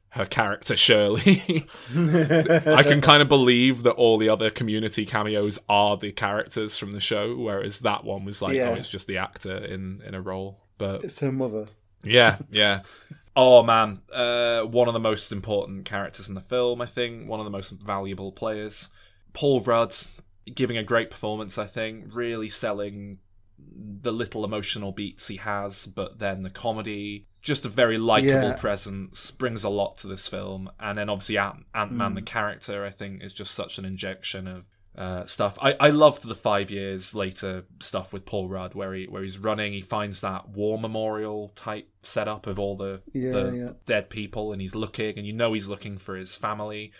her 0.09 0.25
character 0.25 0.75
Shirley. 0.75 1.65
I 1.95 2.83
can 2.83 3.01
kind 3.09 3.21
of 3.21 3.29
believe 3.29 3.83
that 3.83 3.91
all 3.93 4.17
the 4.17 4.29
other 4.29 4.49
community 4.49 5.05
cameos 5.05 5.57
are 5.69 5.95
the 5.97 6.11
characters 6.11 6.77
from 6.77 6.91
the 6.93 6.99
show, 6.99 7.35
whereas 7.37 7.79
that 7.81 8.03
one 8.03 8.25
was 8.25 8.41
like, 8.41 8.55
Yeah. 8.55 8.69
oh, 8.69 8.73
it's 8.73 8.89
just 8.89 9.07
the 9.07 9.17
actor 9.17 9.55
in 9.57 10.01
in 10.05 10.13
a 10.15 10.21
role. 10.21 10.59
But 10.77 11.03
It's 11.03 11.19
her 11.19 11.31
mother. 11.31 11.67
yeah, 12.03 12.37
yeah. 12.49 12.81
Oh 13.35 13.63
man, 13.63 14.01
uh, 14.11 14.61
one 14.63 14.87
of 14.87 14.93
the 14.93 14.99
most 14.99 15.31
important 15.31 15.85
characters 15.85 16.27
in 16.27 16.35
the 16.35 16.41
film, 16.41 16.81
I 16.81 16.85
think. 16.85 17.27
One 17.29 17.39
of 17.39 17.45
the 17.45 17.49
most 17.51 17.69
valuable 17.71 18.31
players. 18.31 18.89
Paul 19.33 19.61
Rudd 19.61 19.95
giving 20.53 20.77
a 20.77 20.83
great 20.83 21.09
performance, 21.09 21.57
I 21.57 21.65
think. 21.65 22.13
Really 22.13 22.49
selling 22.49 23.19
the 23.57 24.11
little 24.11 24.43
emotional 24.43 24.91
beats 24.91 25.27
he 25.27 25.37
has, 25.37 25.85
but 25.85 26.19
then 26.19 26.43
the 26.43 26.49
comedy. 26.49 27.27
Just 27.41 27.65
a 27.65 27.69
very 27.69 27.97
likable 27.97 28.49
Yeah. 28.49 28.55
presence, 28.55 29.31
brings 29.31 29.63
a 29.63 29.69
lot 29.69 29.97
to 29.99 30.07
this 30.07 30.27
film. 30.27 30.69
And 30.79 30.97
then 30.97 31.09
obviously 31.09 31.37
Ant 31.37 31.65
Man, 31.73 32.11
Mm. 32.11 32.15
the 32.15 32.21
character, 32.21 32.85
I 32.85 32.89
think, 32.91 33.23
is 33.23 33.33
just 33.33 33.53
such 33.55 33.77
an 33.79 33.85
injection 33.85 34.45
of 34.47 34.65
uh, 34.97 35.25
stuff. 35.25 35.57
I, 35.61 35.73
I 35.79 35.89
loved 35.89 36.27
the 36.27 36.35
five 36.35 36.69
years 36.69 37.15
later 37.15 37.63
stuff 37.79 38.11
with 38.11 38.25
Paul 38.25 38.49
Rudd, 38.49 38.73
where 38.73 38.93
he 38.93 39.05
where 39.05 39.21
he's 39.23 39.37
running, 39.37 39.73
he 39.73 39.81
finds 39.81 40.21
that 40.21 40.49
war 40.49 40.77
memorial 40.79 41.49
type 41.49 41.87
setup 42.03 42.45
of 42.47 42.59
all 42.59 42.75
the, 42.75 43.01
Yeah, 43.13 43.31
the 43.31 43.55
yeah. 43.55 43.69
dead 43.85 44.09
people, 44.09 44.51
and 44.51 44.61
he's 44.61 44.75
looking, 44.75 45.17
and 45.17 45.25
you 45.25 45.33
know 45.33 45.53
he's 45.53 45.67
looking 45.67 45.97
for 45.97 46.15
his 46.15 46.35
family, 46.35 46.91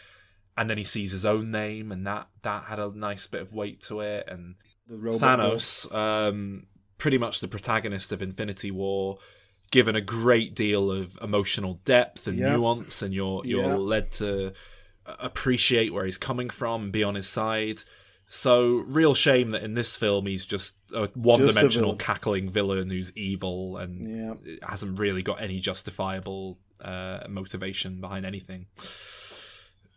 and 0.57 0.69
then 0.69 0.77
he 0.77 0.83
sees 0.85 1.11
his 1.11 1.25
own 1.25 1.51
name, 1.51 1.91
and 1.91 2.07
that 2.07 2.27
that 2.43 2.63
had 2.65 2.79
a 2.79 2.91
nice 2.95 3.27
bit 3.27 3.41
of 3.41 3.53
weight 3.53 3.81
to 3.83 3.99
it, 3.99 4.25
and 4.29 4.55
The 4.87 4.95
robot 4.97 5.39
Thanos, 5.39 5.93
um, 5.93 6.67
pretty 6.97 7.17
much 7.17 7.39
the 7.41 7.47
protagonist 7.49 8.11
of 8.13 8.21
Infinity 8.21 8.71
War. 8.71 9.17
Given 9.69 9.95
a 9.95 10.01
great 10.01 10.53
deal 10.53 10.91
of 10.91 11.17
emotional 11.21 11.75
depth 11.85 12.27
and 12.27 12.37
Yeah. 12.37 12.57
nuance, 12.57 13.01
and 13.01 13.13
you're 13.13 13.41
you're 13.45 13.63
Yeah. 13.69 13.75
led 13.77 14.11
to 14.13 14.51
appreciate 15.05 15.93
where 15.93 16.05
he's 16.05 16.17
coming 16.17 16.49
from 16.49 16.83
and 16.83 16.91
be 16.91 17.03
on 17.03 17.15
his 17.15 17.27
side. 17.27 17.81
So, 18.27 18.85
real 18.87 19.13
shame 19.13 19.49
that 19.51 19.61
in 19.63 19.73
this 19.73 19.97
film 19.97 20.25
he's 20.25 20.45
just 20.45 20.77
a 20.93 21.07
one-dimensional 21.15 21.97
cackling 21.97 22.49
villain 22.49 22.89
who's 22.89 23.11
evil 23.17 23.75
and 23.77 24.07
Yeah. 24.07 24.55
hasn't 24.67 24.97
really 24.99 25.21
got 25.21 25.41
any 25.41 25.59
justifiable 25.59 26.57
uh, 26.79 27.25
motivation 27.27 27.99
behind 27.99 28.25
anything. 28.25 28.67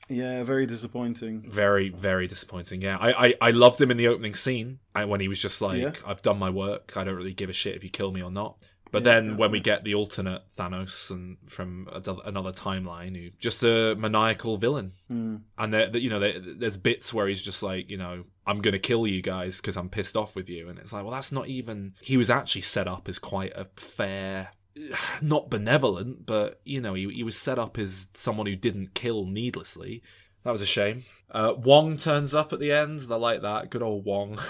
Yeah, 0.08 0.42
very 0.44 0.66
disappointing. 0.66 1.44
Very, 1.48 1.88
very 1.88 2.26
disappointing. 2.26 2.82
Yeah, 2.82 2.98
I, 2.98 3.26
I, 3.28 3.34
I 3.40 3.50
loved 3.52 3.80
him 3.80 3.90
in 3.90 3.96
the 3.96 4.08
opening 4.08 4.34
scene 4.34 4.80
when 4.94 5.20
he 5.20 5.28
was 5.28 5.38
just 5.38 5.62
like, 5.62 5.80
Yeah. 5.80 5.92
"I've 6.06 6.20
done 6.20 6.38
my 6.38 6.50
work. 6.50 6.94
I 6.96 7.04
don't 7.04 7.14
really 7.14 7.32
give 7.32 7.48
a 7.48 7.54
shit 7.54 7.74
if 7.76 7.84
you 7.84 7.90
kill 7.90 8.12
me 8.12 8.22
or 8.22 8.30
not." 8.30 8.56
But 8.94 9.04
Yeah, 9.04 9.20
then 9.20 9.36
when 9.36 9.50
we 9.50 9.60
get 9.60 9.84
the 9.84 9.94
alternate 9.94 10.42
Thanos 10.56 11.10
and 11.10 11.36
from 11.48 11.88
another 11.92 12.52
timeline, 12.52 13.16
who 13.16 13.30
just 13.38 13.62
a 13.62 13.94
maniacal 13.96 14.56
villain, 14.56 14.92
Hmm. 15.08 15.36
and 15.58 15.72
there- 15.74 15.96
you 15.96 16.08
know, 16.08 16.20
there, 16.20 16.38
there's 16.40 16.76
bits 16.76 17.12
where 17.12 17.26
he's 17.28 17.42
just 17.42 17.62
like, 17.62 17.90
you 17.90 17.96
know, 17.98 18.24
I'm 18.46 18.60
gonna 18.62 18.78
kill 18.78 19.06
you 19.06 19.20
guys 19.22 19.60
because 19.60 19.76
I'm 19.76 19.88
pissed 19.90 20.16
off 20.16 20.34
with 20.36 20.48
you, 20.48 20.68
and 20.68 20.78
it's 20.78 20.92
like, 20.92 21.02
well, 21.04 21.12
that's 21.12 21.32
not 21.32 21.48
even. 21.48 21.94
He 22.00 22.16
was 22.16 22.30
actually 22.30 22.62
set 22.62 22.88
up 22.88 23.08
as 23.08 23.18
quite 23.18 23.52
a 23.56 23.66
fair. 23.76 24.50
Not 25.22 25.50
benevolent, 25.50 26.26
but 26.26 26.60
you 26.64 26.80
know, 26.80 26.94
he, 26.94 27.08
he 27.10 27.22
was 27.22 27.36
set 27.38 27.58
up 27.58 27.78
as 27.78 28.08
someone 28.14 28.46
who 28.46 28.56
didn't 28.56 28.94
kill 28.94 29.24
needlessly. 29.24 30.02
That 30.42 30.50
was 30.50 30.62
a 30.62 30.66
shame. 30.66 31.04
Uh, 31.30 31.54
Wong 31.56 31.96
turns 31.96 32.34
up 32.34 32.52
at 32.52 32.58
the 32.60 32.70
end. 32.72 33.00
I 33.10 33.14
like 33.16 33.40
that. 33.42 33.70
Good 33.70 33.82
old 33.82 34.04
Wong. 34.04 34.38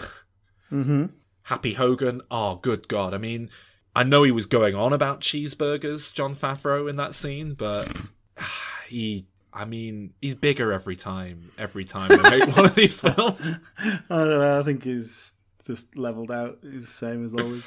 Mm-hmm. 0.72 1.04
Happy 1.42 1.74
Hogan. 1.74 2.22
Oh, 2.30 2.56
good 2.56 2.88
God. 2.88 3.14
I 3.14 3.18
mean, 3.18 3.50
I 3.96 4.02
know 4.02 4.22
he 4.22 4.32
was 4.32 4.46
going 4.46 4.74
on 4.74 4.92
about 4.92 5.20
cheeseburgers, 5.20 6.12
Jon 6.12 6.34
Favreau, 6.34 6.88
in 6.88 6.96
that 6.96 7.14
scene, 7.14 7.54
but 7.54 7.88
he. 8.88 9.26
I 9.56 9.64
mean, 9.66 10.14
he's 10.20 10.34
bigger 10.34 10.72
every 10.72 10.96
time. 10.96 11.52
Every 11.56 11.84
time 11.84 12.08
they 12.08 12.38
make 12.38 12.56
one 12.56 12.66
of 12.66 12.74
these 12.74 12.98
films. 13.00 13.54
I 13.78 14.00
don't 14.08 14.28
know. 14.28 14.58
I 14.58 14.64
think 14.64 14.82
he's 14.82 15.32
just 15.64 15.96
leveled 15.96 16.32
out. 16.32 16.58
He's 16.62 16.86
the 16.86 16.92
same 16.92 17.24
as 17.24 17.34
always. 17.34 17.64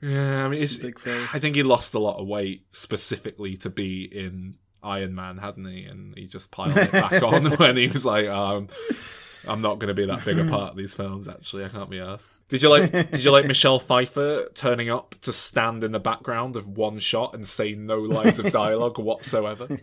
Yeah, 0.00 0.46
I 0.46 0.48
mean, 0.48 0.62
I 0.64 1.38
think 1.38 1.56
he 1.56 1.62
lost 1.62 1.92
a 1.92 1.98
lot 1.98 2.18
of 2.18 2.26
weight 2.26 2.64
specifically 2.70 3.58
to 3.58 3.68
be 3.68 4.04
in 4.04 4.54
Iron 4.82 5.14
Man, 5.14 5.36
hadn't 5.36 5.66
he? 5.66 5.84
And 5.84 6.16
he 6.16 6.26
just 6.26 6.50
piled 6.50 6.76
it 6.76 6.90
back 6.90 7.22
on 7.22 7.50
when 7.52 7.76
he 7.76 7.88
was 7.88 8.04
like, 8.06 8.26
um, 8.26 8.68
"I'm 9.48 9.62
not 9.62 9.78
going 9.78 9.88
to 9.88 9.94
be 9.94 10.06
that 10.06 10.24
big 10.24 10.38
a 10.38 10.44
part 10.50 10.70
of 10.70 10.76
these 10.76 10.94
films." 10.94 11.28
Actually, 11.28 11.64
I 11.64 11.68
can't 11.68 11.90
be 11.90 12.00
asked. 12.00 12.28
Did 12.48 12.62
you 12.62 12.68
like? 12.68 12.90
Did 12.90 13.24
you 13.24 13.30
like 13.30 13.46
Michelle 13.46 13.78
Pfeiffer 13.78 14.48
turning 14.54 14.90
up 14.90 15.14
to 15.22 15.32
stand 15.32 15.84
in 15.84 15.92
the 15.92 16.00
background 16.00 16.56
of 16.56 16.68
one 16.68 16.98
shot 16.98 17.34
and 17.34 17.46
say 17.46 17.74
no 17.74 17.98
lines 17.98 18.38
of 18.38 18.50
dialogue 18.50 18.98
whatsoever? 18.98 19.78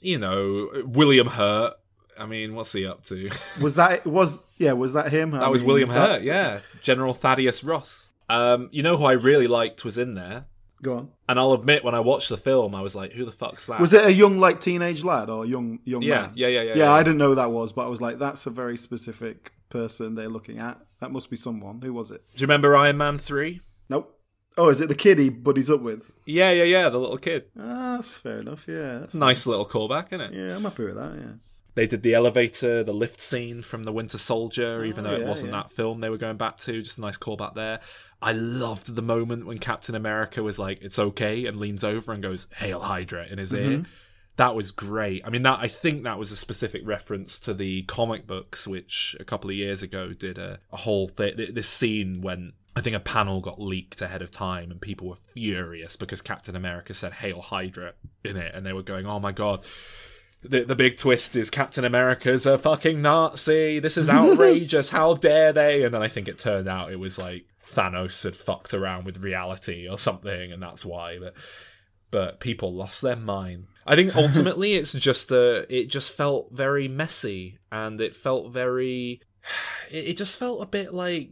You 0.00 0.18
know, 0.18 0.70
William 0.84 1.28
Hurt. 1.28 1.74
I 2.18 2.26
mean, 2.26 2.54
what's 2.54 2.72
he 2.72 2.84
up 2.86 3.04
to? 3.04 3.30
Was 3.60 3.76
that 3.76 4.04
was 4.06 4.42
yeah? 4.58 4.72
Was 4.72 4.92
that 4.92 5.10
him? 5.10 5.30
That 5.30 5.50
was 5.50 5.62
William 5.62 5.88
Hurt, 5.88 6.22
yeah. 6.22 6.60
General 6.82 7.14
Thaddeus 7.14 7.64
Ross. 7.64 8.08
Um, 8.28 8.68
you 8.72 8.82
know 8.82 8.96
who 8.96 9.04
I 9.04 9.12
really 9.12 9.46
liked 9.46 9.84
was 9.84 9.96
in 9.96 10.14
there? 10.14 10.44
Go 10.82 10.96
on. 10.96 11.08
And 11.28 11.38
I'll 11.38 11.52
admit, 11.52 11.84
when 11.84 11.94
I 11.94 12.00
watched 12.00 12.28
the 12.30 12.36
film, 12.38 12.74
I 12.74 12.80
was 12.80 12.94
like, 12.94 13.12
"Who 13.12 13.24
the 13.24 13.32
fuck's 13.32 13.66
that?" 13.66 13.80
Was 13.80 13.92
it 13.92 14.04
a 14.04 14.12
young 14.12 14.38
like 14.38 14.60
teenage 14.60 15.04
lad 15.04 15.28
or 15.28 15.44
young 15.44 15.78
young 15.84 16.02
Yeah, 16.02 16.22
man? 16.22 16.32
yeah, 16.34 16.48
yeah, 16.48 16.62
yeah, 16.62 16.68
Yeah, 16.70 16.76
yeah. 16.84 16.92
I 16.92 17.02
didn't 17.02 17.18
know 17.18 17.28
who 17.28 17.34
that 17.34 17.50
was, 17.50 17.72
but 17.72 17.84
I 17.84 17.88
was 17.88 18.00
like, 18.00 18.18
that's 18.18 18.46
a 18.46 18.50
very 18.50 18.76
specific 18.78 19.52
person 19.68 20.14
they're 20.14 20.28
looking 20.28 20.58
at. 20.58 20.78
That 21.00 21.12
must 21.12 21.28
be 21.30 21.36
someone. 21.36 21.80
Who 21.82 21.92
was 21.92 22.10
it? 22.10 22.22
Do 22.34 22.40
you 22.40 22.46
remember 22.46 22.76
Iron 22.76 22.96
Man 22.96 23.18
three? 23.18 23.60
Nope. 23.88 24.16
Oh, 24.58 24.68
is 24.68 24.80
it 24.80 24.88
the 24.88 24.94
kid 24.94 25.18
he 25.18 25.28
buddies 25.30 25.70
up 25.70 25.80
with? 25.80 26.12
Yeah, 26.26 26.50
yeah, 26.50 26.64
yeah. 26.64 26.88
The 26.88 26.98
little 26.98 27.18
kid. 27.18 27.44
Ah, 27.58 27.92
that's 27.94 28.12
fair 28.12 28.40
enough. 28.40 28.64
Yeah, 28.66 28.98
that's 29.00 29.14
Nice 29.14 29.46
little 29.46 29.66
callback, 29.66 30.06
isn't 30.08 30.20
it? 30.20 30.32
Yeah, 30.34 30.56
I'm 30.56 30.62
happy 30.64 30.84
with 30.84 30.96
that. 30.96 31.14
Yeah. 31.16 31.32
They 31.80 31.86
did 31.86 32.02
the 32.02 32.12
elevator, 32.12 32.84
the 32.84 32.92
lift 32.92 33.22
scene 33.22 33.62
from 33.62 33.84
the 33.84 33.90
Winter 33.90 34.18
Soldier, 34.18 34.84
even 34.84 35.02
though 35.02 35.14
it 35.14 35.26
wasn't 35.26 35.52
yeah. 35.52 35.62
that 35.62 35.70
film 35.70 36.02
they 36.02 36.10
were 36.10 36.18
going 36.18 36.36
back 36.36 36.58
to. 36.58 36.82
Just 36.82 36.98
a 36.98 37.00
nice 37.00 37.16
callback 37.16 37.54
there. 37.54 37.80
I 38.20 38.32
loved 38.32 38.94
the 38.94 39.00
moment 39.00 39.46
when 39.46 39.56
Captain 39.56 39.94
America 39.94 40.42
was 40.42 40.58
like, 40.58 40.82
"It's 40.82 40.98
okay," 40.98 41.46
and 41.46 41.58
leans 41.58 41.82
over 41.82 42.12
and 42.12 42.22
goes, 42.22 42.48
"Hail 42.56 42.80
Hydra" 42.80 43.28
in 43.28 43.38
his 43.38 43.54
ear. 43.54 43.78
Mhm. 43.78 43.86
That 44.36 44.54
was 44.54 44.72
great. 44.72 45.22
I 45.24 45.30
mean, 45.30 45.40
that 45.44 45.60
I 45.62 45.68
think 45.68 46.02
that 46.02 46.18
was 46.18 46.30
a 46.30 46.36
specific 46.36 46.82
reference 46.84 47.40
to 47.40 47.54
the 47.54 47.80
comic 47.84 48.26
books, 48.26 48.68
which 48.68 49.16
a 49.18 49.24
couple 49.24 49.48
of 49.48 49.56
years 49.56 49.82
ago 49.82 50.12
did 50.12 50.36
a, 50.36 50.60
a 50.70 50.76
whole 50.76 51.08
thing. 51.08 51.34
This 51.54 51.70
scene 51.70 52.20
when 52.20 52.52
I 52.76 52.82
think 52.82 52.94
a 52.94 53.00
panel 53.00 53.40
got 53.40 53.58
leaked 53.58 54.02
ahead 54.02 54.20
of 54.20 54.30
time, 54.30 54.70
and 54.70 54.82
people 54.82 55.08
were 55.08 55.16
furious 55.32 55.96
because 55.96 56.20
Captain 56.20 56.54
America 56.54 56.92
said 56.92 57.14
"Hail 57.14 57.40
Hydra" 57.40 57.94
in 58.22 58.36
it, 58.36 58.54
and 58.54 58.66
they 58.66 58.74
were 58.74 58.82
going, 58.82 59.06
"Oh 59.06 59.18
my 59.18 59.32
god." 59.32 59.64
The, 60.42 60.64
the 60.64 60.74
big 60.74 60.96
twist 60.96 61.36
is 61.36 61.50
Captain 61.50 61.84
America's 61.84 62.46
a 62.46 62.56
fucking 62.56 63.02
Nazi. 63.02 63.78
This 63.78 63.98
is 63.98 64.08
outrageous. 64.08 64.90
How 64.90 65.14
dare 65.14 65.52
they? 65.52 65.84
And 65.84 65.92
then 65.92 66.02
I 66.02 66.08
think 66.08 66.28
it 66.28 66.38
turned 66.38 66.68
out 66.68 66.92
it 66.92 66.98
was 66.98 67.18
like 67.18 67.44
Thanos 67.62 68.24
had 68.24 68.36
fucked 68.36 68.72
around 68.72 69.04
with 69.04 69.22
reality 69.22 69.86
or 69.88 69.98
something, 69.98 70.52
and 70.52 70.62
that's 70.62 70.84
why. 70.84 71.18
But 71.18 71.34
but 72.10 72.40
people 72.40 72.74
lost 72.74 73.02
their 73.02 73.16
mind. 73.16 73.66
I 73.86 73.96
think 73.96 74.16
ultimately 74.16 74.74
it's 74.74 74.92
just 74.92 75.30
a. 75.30 75.66
It 75.74 75.86
just 75.86 76.16
felt 76.16 76.52
very 76.52 76.88
messy, 76.88 77.58
and 77.70 78.00
it 78.00 78.16
felt 78.16 78.52
very. 78.52 79.20
It, 79.90 80.08
it 80.08 80.16
just 80.16 80.38
felt 80.38 80.62
a 80.62 80.66
bit 80.66 80.94
like 80.94 81.30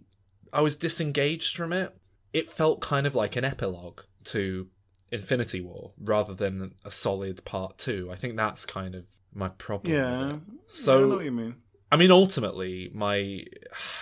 I 0.52 0.60
was 0.60 0.76
disengaged 0.76 1.56
from 1.56 1.72
it. 1.72 1.94
It 2.32 2.50
felt 2.50 2.80
kind 2.80 3.06
of 3.06 3.14
like 3.14 3.36
an 3.36 3.44
epilogue 3.44 4.02
to 4.24 4.68
Infinity 5.10 5.60
War 5.60 5.92
rather 5.98 6.34
than 6.34 6.74
a 6.84 6.90
solid 6.90 7.44
part 7.44 7.78
two. 7.78 8.10
I 8.12 8.16
think 8.16 8.36
that's 8.36 8.66
kind 8.66 8.94
of 8.94 9.04
my 9.34 9.48
problem. 9.48 9.94
Yeah. 9.94 10.36
So 10.66 10.98
Yeah, 10.98 11.04
I 11.04 11.08
know 11.08 11.16
what 11.16 11.24
you 11.24 11.32
mean. 11.32 11.54
I 11.90 11.96
mean, 11.96 12.10
ultimately, 12.10 12.90
my 12.92 13.44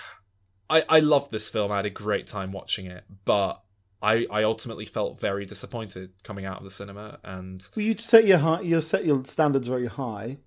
I 0.71 0.85
I 0.89 1.01
love 1.01 1.31
this 1.31 1.49
film. 1.49 1.71
I 1.71 1.77
had 1.77 1.87
a 1.87 1.91
great 1.91 2.27
time 2.27 2.53
watching 2.53 2.87
it, 2.87 3.05
but 3.25 3.63
I 4.03 4.27
I 4.31 4.43
ultimately 4.43 4.85
felt 4.85 5.21
very 5.21 5.47
disappointed 5.47 6.11
coming 6.23 6.45
out 6.45 6.59
of 6.59 6.65
the 6.65 6.71
cinema. 6.71 7.19
And 7.23 7.67
Well, 7.77 7.85
you 7.85 7.97
set 7.99 8.27
your 8.27 8.39
high, 8.39 8.63
you 8.63 8.81
set 8.81 9.05
your 9.05 9.25
standards 9.25 9.69
very 9.69 9.87
high. 9.87 10.39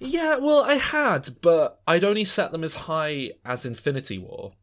yeah, 0.00 0.36
well, 0.36 0.64
I 0.64 0.74
had, 0.74 1.40
but 1.40 1.80
I'd 1.86 2.04
only 2.04 2.24
set 2.24 2.50
them 2.50 2.64
as 2.64 2.74
high 2.74 3.30
as 3.44 3.64
Infinity 3.64 4.18
War. 4.18 4.54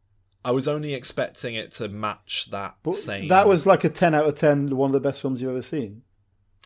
I 0.44 0.50
was 0.50 0.66
only 0.66 0.94
expecting 0.94 1.54
it 1.54 1.72
to 1.72 1.88
match 1.88 2.48
that 2.50 2.76
But 2.82 2.96
same. 2.96 3.28
that 3.28 3.46
was 3.46 3.66
like 3.66 3.84
a 3.84 3.88
ten 3.88 4.14
out 4.14 4.26
of 4.26 4.34
ten, 4.36 4.76
one 4.76 4.88
of 4.90 4.92
the 4.92 5.00
best 5.00 5.20
films 5.22 5.40
you've 5.40 5.50
ever 5.52 5.62
seen. 5.62 6.02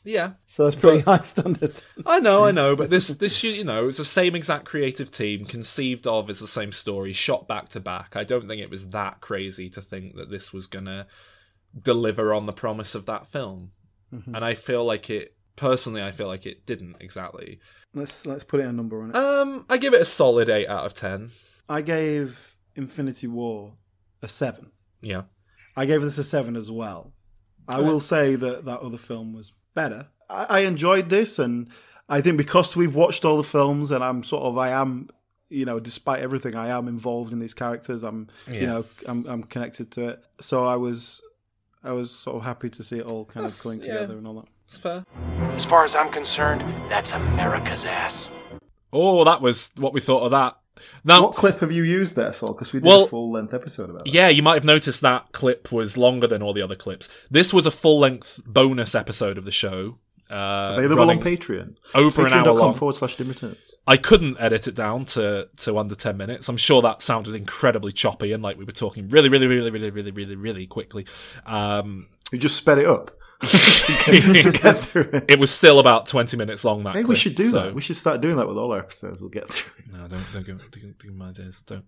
yeah. 0.04 0.32
So 0.46 0.64
that's 0.64 0.76
pretty 0.76 1.00
high 1.10 1.22
standard. 1.22 1.74
I 2.06 2.20
know, 2.20 2.44
I 2.44 2.52
know, 2.52 2.74
but 2.76 2.90
this 2.90 3.08
this 3.08 3.42
you 3.42 3.64
know 3.64 3.88
it's 3.88 3.98
the 3.98 4.04
same 4.04 4.34
exact 4.34 4.64
creative 4.64 5.10
team, 5.10 5.44
conceived 5.44 6.06
of 6.06 6.30
as 6.30 6.38
the 6.40 6.46
same 6.48 6.72
story, 6.72 7.12
shot 7.12 7.46
back 7.48 7.68
to 7.70 7.80
back. 7.80 8.16
I 8.16 8.24
don't 8.24 8.46
think 8.48 8.62
it 8.62 8.70
was 8.70 8.88
that 8.90 9.20
crazy 9.20 9.68
to 9.70 9.82
think 9.82 10.16
that 10.16 10.30
this 10.30 10.52
was 10.52 10.66
gonna 10.66 11.06
deliver 11.80 12.32
on 12.32 12.46
the 12.46 12.52
promise 12.52 12.94
of 12.94 13.06
that 13.06 13.26
film, 13.26 13.72
Mhm. 14.14 14.34
and 14.34 14.44
I 14.44 14.54
feel 14.54 14.84
like 14.84 15.10
it. 15.10 15.34
Personally, 15.56 16.02
I 16.02 16.12
feel 16.12 16.26
like 16.26 16.44
it 16.44 16.66
didn't 16.66 16.96
exactly. 17.00 17.60
Let's 17.94 18.26
let's 18.26 18.44
put 18.44 18.60
it 18.60 18.66
a 18.66 18.72
number 18.72 19.02
on 19.02 19.10
it. 19.10 19.16
Um, 19.16 19.64
I 19.70 19.78
give 19.78 19.94
it 19.94 20.02
a 20.02 20.04
solid 20.04 20.48
eight 20.50 20.66
out 20.68 20.84
of 20.84 20.92
ten. 20.94 21.30
I 21.68 21.80
gave 21.80 22.54
Infinity 22.76 23.26
War 23.26 23.74
a 24.22 24.28
seven. 24.28 24.70
Yeah, 25.00 25.22
I 25.76 25.86
gave 25.86 26.02
this 26.02 26.18
a 26.18 26.24
seven 26.24 26.56
as 26.56 26.70
well. 26.70 27.12
I 27.68 27.80
will 27.80 28.00
say 28.00 28.36
that 28.36 28.64
that 28.64 28.80
other 28.80 28.98
film 28.98 29.32
was 29.32 29.52
better. 29.74 30.06
I, 30.30 30.44
I 30.44 30.58
enjoyed 30.60 31.08
this, 31.08 31.38
and 31.38 31.68
I 32.08 32.20
think 32.20 32.36
because 32.38 32.76
we've 32.76 32.94
watched 32.94 33.24
all 33.24 33.36
the 33.36 33.42
films, 33.42 33.90
and 33.90 34.02
I'm 34.04 34.22
sort 34.22 34.44
of, 34.44 34.56
I 34.56 34.70
am, 34.70 35.08
you 35.48 35.64
know, 35.64 35.80
despite 35.80 36.22
everything, 36.22 36.54
I 36.54 36.68
am 36.68 36.86
involved 36.88 37.32
in 37.32 37.40
these 37.40 37.54
characters. 37.54 38.02
I'm, 38.04 38.28
Yeah. 38.46 38.54
you 38.60 38.66
know, 38.66 38.84
I'm, 39.06 39.26
I'm 39.26 39.42
connected 39.42 39.90
to 39.92 40.08
it. 40.10 40.24
So 40.40 40.64
I 40.64 40.76
was, 40.76 41.20
I 41.82 41.92
was 41.92 42.10
sort 42.12 42.36
of 42.36 42.42
happy 42.44 42.70
to 42.70 42.82
see 42.84 42.98
it 42.98 43.06
all 43.06 43.24
kind 43.24 43.44
That's- 43.44 43.58
of 43.58 43.64
going 43.64 43.82
yeah. 43.82 43.94
together 43.94 44.18
and 44.18 44.26
all 44.26 44.34
that. 44.34 44.48
it's 44.66 44.78
fair. 44.78 45.04
As 45.56 45.64
far 45.64 45.82
as 45.84 45.94
I'm 45.96 46.10
concerned, 46.12 46.62
that's 46.88 47.12
America's 47.12 47.84
ass. 47.84 48.30
Oh, 48.92 49.24
that 49.24 49.40
was 49.42 49.72
what 49.76 49.92
we 49.92 50.00
thought 50.00 50.22
of 50.22 50.30
that. 50.30 50.56
Now, 51.04 51.22
what 51.22 51.34
clip 51.36 51.60
have 51.60 51.72
you 51.72 51.82
used 51.82 52.16
there, 52.16 52.32
Saul? 52.32 52.52
Because 52.52 52.72
we 52.72 52.80
did 52.80 52.86
Well, 52.86 53.04
a 53.04 53.08
full 53.08 53.30
length 53.30 53.54
episode 53.54 53.90
about 53.90 54.06
it. 54.06 54.12
Yeah, 54.12 54.28
you 54.28 54.42
might 54.42 54.54
have 54.54 54.64
noticed 54.64 55.00
that 55.02 55.32
clip 55.32 55.72
was 55.72 55.96
longer 55.96 56.26
than 56.26 56.42
all 56.42 56.52
the 56.52 56.62
other 56.62 56.76
clips. 56.76 57.08
This 57.30 57.52
was 57.52 57.66
a 57.66 57.70
full 57.70 57.98
length 57.98 58.40
bonus 58.46 58.94
episode 58.94 59.38
of 59.38 59.44
the 59.44 59.52
show. 59.52 59.98
Uh, 60.28 60.74
Available 60.76 61.08
on 61.08 61.20
Patreon. 61.20 61.76
Over 61.94 62.26
an 62.26 62.32
hour 62.32 62.52
long. 62.52 62.74
forward 62.74 62.94
slash 62.94 63.14
dim. 63.14 63.32
I 63.86 63.96
couldn't 63.96 64.40
edit 64.40 64.66
it 64.66 64.74
down 64.74 65.04
to, 65.06 65.48
to 65.58 65.78
under 65.78 65.94
10 65.94 66.16
minutes. 66.16 66.48
I'm 66.48 66.56
sure 66.56 66.82
that 66.82 67.00
sounded 67.00 67.34
incredibly 67.34 67.92
choppy 67.92 68.32
and 68.32 68.42
like 68.42 68.58
we 68.58 68.64
were 68.64 68.72
talking 68.72 69.08
really, 69.08 69.28
really, 69.28 69.46
really, 69.46 69.70
really, 69.70 69.90
really, 69.90 70.10
really, 70.10 70.36
really 70.36 70.66
quickly. 70.66 71.06
Um, 71.44 72.08
You 72.32 72.38
just 72.38 72.56
sped 72.56 72.78
it 72.78 72.86
up. 72.86 73.12
To 73.42 74.52
get 74.62 74.78
through 74.78 75.10
it. 75.12 75.24
it 75.28 75.38
was 75.38 75.50
still 75.54 75.78
about 75.78 76.06
20 76.06 76.36
minutes 76.36 76.64
long, 76.64 76.82
that 76.84 76.94
Maybe 76.94 77.04
we 77.04 77.14
clip, 77.14 77.18
should 77.18 77.34
do 77.34 77.50
so- 77.50 77.62
that. 77.62 77.74
We 77.74 77.82
should 77.82 77.96
start 77.96 78.20
doing 78.20 78.36
that 78.36 78.48
with 78.48 78.56
all 78.56 78.72
our 78.72 78.78
episodes. 78.78 79.20
We'll 79.20 79.30
get 79.30 79.48
through. 79.48 79.72
it. 79.78 79.92
No, 79.92 80.06
don't, 80.08 80.32
don't 80.32 80.46
give, 80.46 80.70
don't 80.70 80.98
give 80.98 81.14
my 81.14 81.28
ideas. 81.28 81.62
Don't. 81.62 81.84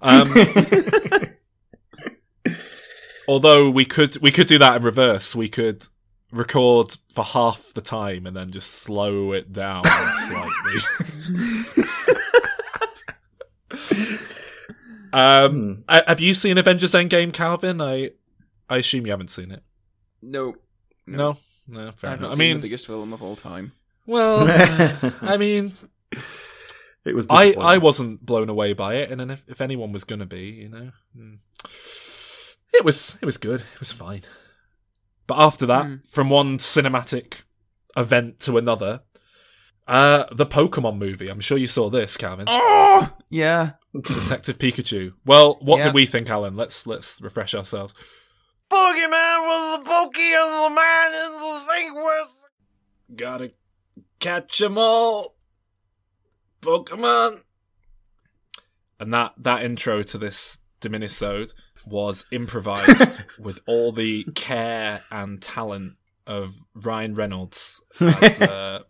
Um, 0.00 0.32
although 3.28 3.70
we 3.70 3.84
could 3.84 4.16
we 4.22 4.30
could 4.30 4.46
do 4.46 4.58
that 4.58 4.76
in 4.76 4.82
reverse. 4.82 5.34
We 5.34 5.48
could 5.48 5.86
record 6.30 6.96
for 7.14 7.24
half 7.24 7.72
the 7.74 7.80
time 7.82 8.26
and 8.26 8.36
then 8.36 8.50
just 8.52 8.70
slow 8.70 9.32
it 9.32 9.52
down 9.52 9.84
slightly. 9.84 10.80
um, 15.12 15.84
uh, 15.88 16.00
have 16.06 16.20
you 16.20 16.34
seen 16.34 16.58
Avengers 16.58 16.92
Endgame, 16.92 17.32
Calvin? 17.32 17.80
I 17.80 18.10
I 18.68 18.78
assume 18.78 19.06
you 19.06 19.12
haven't 19.12 19.30
seen 19.30 19.50
it. 19.50 19.62
No. 20.22 20.54
No, 21.06 21.36
no, 21.68 21.92
fair 21.92 22.10
I've 22.10 22.20
not 22.20 22.26
enough. 22.26 22.32
I 22.32 22.36
seen 22.36 22.38
mean, 22.38 22.56
the 22.58 22.62
biggest 22.62 22.86
film 22.86 23.12
of 23.12 23.22
all 23.22 23.36
time. 23.36 23.72
well, 24.06 24.46
I 25.22 25.36
mean, 25.36 25.74
It 27.04 27.14
was. 27.14 27.26
I. 27.30 27.54
I 27.58 27.78
wasn't 27.78 28.24
blown 28.24 28.48
away 28.48 28.72
by 28.74 28.94
it, 28.96 29.10
and 29.10 29.20
then 29.20 29.30
if, 29.30 29.44
if 29.48 29.60
anyone 29.60 29.92
was 29.92 30.04
going 30.04 30.20
to 30.20 30.26
be, 30.26 30.42
you 30.50 30.68
know, 30.68 30.90
mm, 31.16 31.38
it 32.72 32.84
was 32.84 33.18
it 33.20 33.26
was 33.26 33.36
good. 33.38 33.60
It 33.60 33.80
was 33.80 33.92
fine. 33.92 34.22
But 35.26 35.38
after 35.38 35.66
that, 35.66 35.84
Mm. 35.86 36.08
from 36.10 36.30
one 36.30 36.58
cinematic 36.58 37.34
event 37.96 38.40
to 38.40 38.58
another, 38.58 39.02
uh, 39.86 40.24
the 40.32 40.46
Pokemon 40.46 40.98
movie. 40.98 41.28
I'm 41.28 41.40
sure 41.40 41.58
you 41.58 41.66
saw 41.66 41.90
this, 41.90 42.16
Calvin. 42.16 42.46
Oh, 42.48 43.10
yeah. 43.30 43.72
Detective 43.94 44.58
Pikachu. 44.58 45.12
Well, 45.26 45.58
what 45.60 45.78
Yeah. 45.78 45.84
did 45.84 45.94
we 45.94 46.06
think, 46.06 46.30
Alan? 46.30 46.56
Let's 46.56 46.86
let's 46.86 47.20
refresh 47.20 47.54
ourselves. 47.54 47.94
Boogeyman 48.72 49.38
was 49.46 49.78
the 49.78 49.84
pokey 49.90 50.32
and 50.32 50.52
the 50.64 50.70
man 50.74 51.12
in 51.12 51.32
the 51.32 51.72
thing 51.72 51.94
was. 51.94 52.28
Gotta 53.14 53.52
catch 54.18 54.60
'em 54.62 54.78
all, 54.78 55.36
Pokemon. 56.60 57.42
And 58.98 59.12
that 59.12 59.34
that 59.38 59.64
intro 59.64 60.02
to 60.04 60.18
this 60.18 60.58
Diminisode 60.80 61.52
was 61.86 62.24
improvised 62.30 63.20
with 63.38 63.60
all 63.66 63.92
the 63.92 64.24
care 64.34 65.02
and 65.10 65.42
talent 65.42 65.94
of 66.26 66.54
Ryan 66.74 67.14
Reynolds 67.14 67.82
as, 68.00 68.40
uh, 68.40 68.82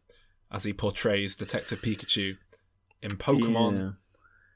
as 0.51 0.65
he 0.65 0.73
portrays 0.75 1.35
Detective 1.35 1.81
Pikachu 1.81 2.37
in 3.03 3.13
Pokemon 3.13 3.79
Yeah. 3.79 3.91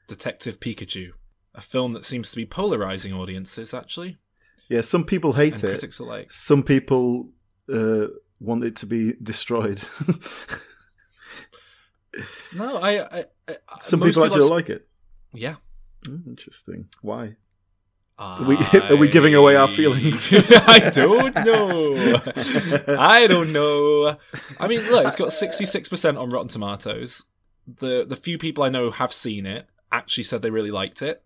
Detective 0.07 0.59
Pikachu, 0.59 1.11
a 1.55 1.61
film 1.61 1.91
that 1.93 2.05
seems 2.05 2.29
to 2.31 2.37
be 2.37 2.45
polarizing 2.45 3.11
audiences. 3.13 3.73
Actually, 3.73 4.17
Yeah, 4.69 4.81
some 4.81 5.03
people 5.05 5.33
hate 5.33 5.53
And 5.55 5.63
it. 5.63 5.67
critics 5.69 5.99
alike. 5.99 6.31
Some 6.31 6.61
people 6.63 7.29
uh, 7.73 8.07
want 8.39 8.63
it 8.63 8.75
to 8.77 8.85
be 8.85 9.13
destroyed. 9.21 9.79
no, 12.55 12.77
I. 12.77 13.19
I, 13.19 13.25
I 13.47 13.55
some 13.81 13.99
people 14.01 14.23
actually 14.25 14.41
I've- 14.41 14.49
like 14.49 14.69
it. 14.69 14.87
Yeah, 15.33 15.55
Mm, 16.05 16.25
interesting. 16.27 16.87
Why? 17.01 17.35
Are 18.19 18.43
we, 18.43 18.57
are 18.89 18.95
we 18.95 19.09
giving 19.09 19.35
away 19.35 19.55
our 19.55 19.67
feelings? 19.67 20.29
I 20.33 20.89
don't 20.91 21.35
know. 21.35 22.21
I 22.97 23.27
don't 23.27 23.53
know. 23.53 24.17
I 24.59 24.67
mean, 24.67 24.81
look, 24.89 25.05
it's 25.05 25.15
got 25.15 25.33
sixty 25.33 25.65
six 25.65 25.87
percent 25.89 26.17
on 26.17 26.29
Rotten 26.31 26.47
Tomatoes. 26.47 27.25
The 27.67 28.05
the 28.07 28.15
few 28.15 28.37
people 28.37 28.63
I 28.63 28.69
know 28.69 28.89
have 28.89 29.13
seen 29.13 29.45
it 29.45 29.67
actually 29.91 30.23
said 30.23 30.41
they 30.41 30.49
really 30.49 30.71
liked 30.71 31.01
it, 31.01 31.23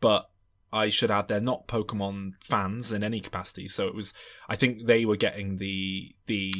but 0.00 0.28
I 0.72 0.88
should 0.88 1.10
add 1.10 1.28
they're 1.28 1.40
not 1.40 1.68
Pokemon 1.68 2.32
fans 2.44 2.92
in 2.92 3.04
any 3.04 3.20
capacity. 3.20 3.68
So 3.68 3.86
it 3.88 3.94
was, 3.94 4.14
I 4.48 4.56
think 4.56 4.86
they 4.86 5.04
were 5.04 5.16
getting 5.16 5.56
the 5.56 6.14
the 6.26 6.52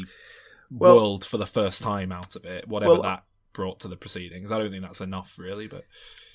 Well- 0.70 0.96
world 0.96 1.24
for 1.24 1.38
the 1.38 1.46
first 1.46 1.82
time 1.82 2.12
out 2.12 2.36
of 2.36 2.44
it, 2.44 2.68
whatever 2.68 2.92
Well- 2.92 3.02
that 3.02 3.24
brought 3.52 3.80
to 3.80 3.88
the 3.88 3.96
proceedings. 3.96 4.50
I 4.50 4.58
don't 4.58 4.70
think 4.70 4.82
that's 4.82 5.00
enough, 5.02 5.38
really, 5.38 5.66
but 5.66 5.84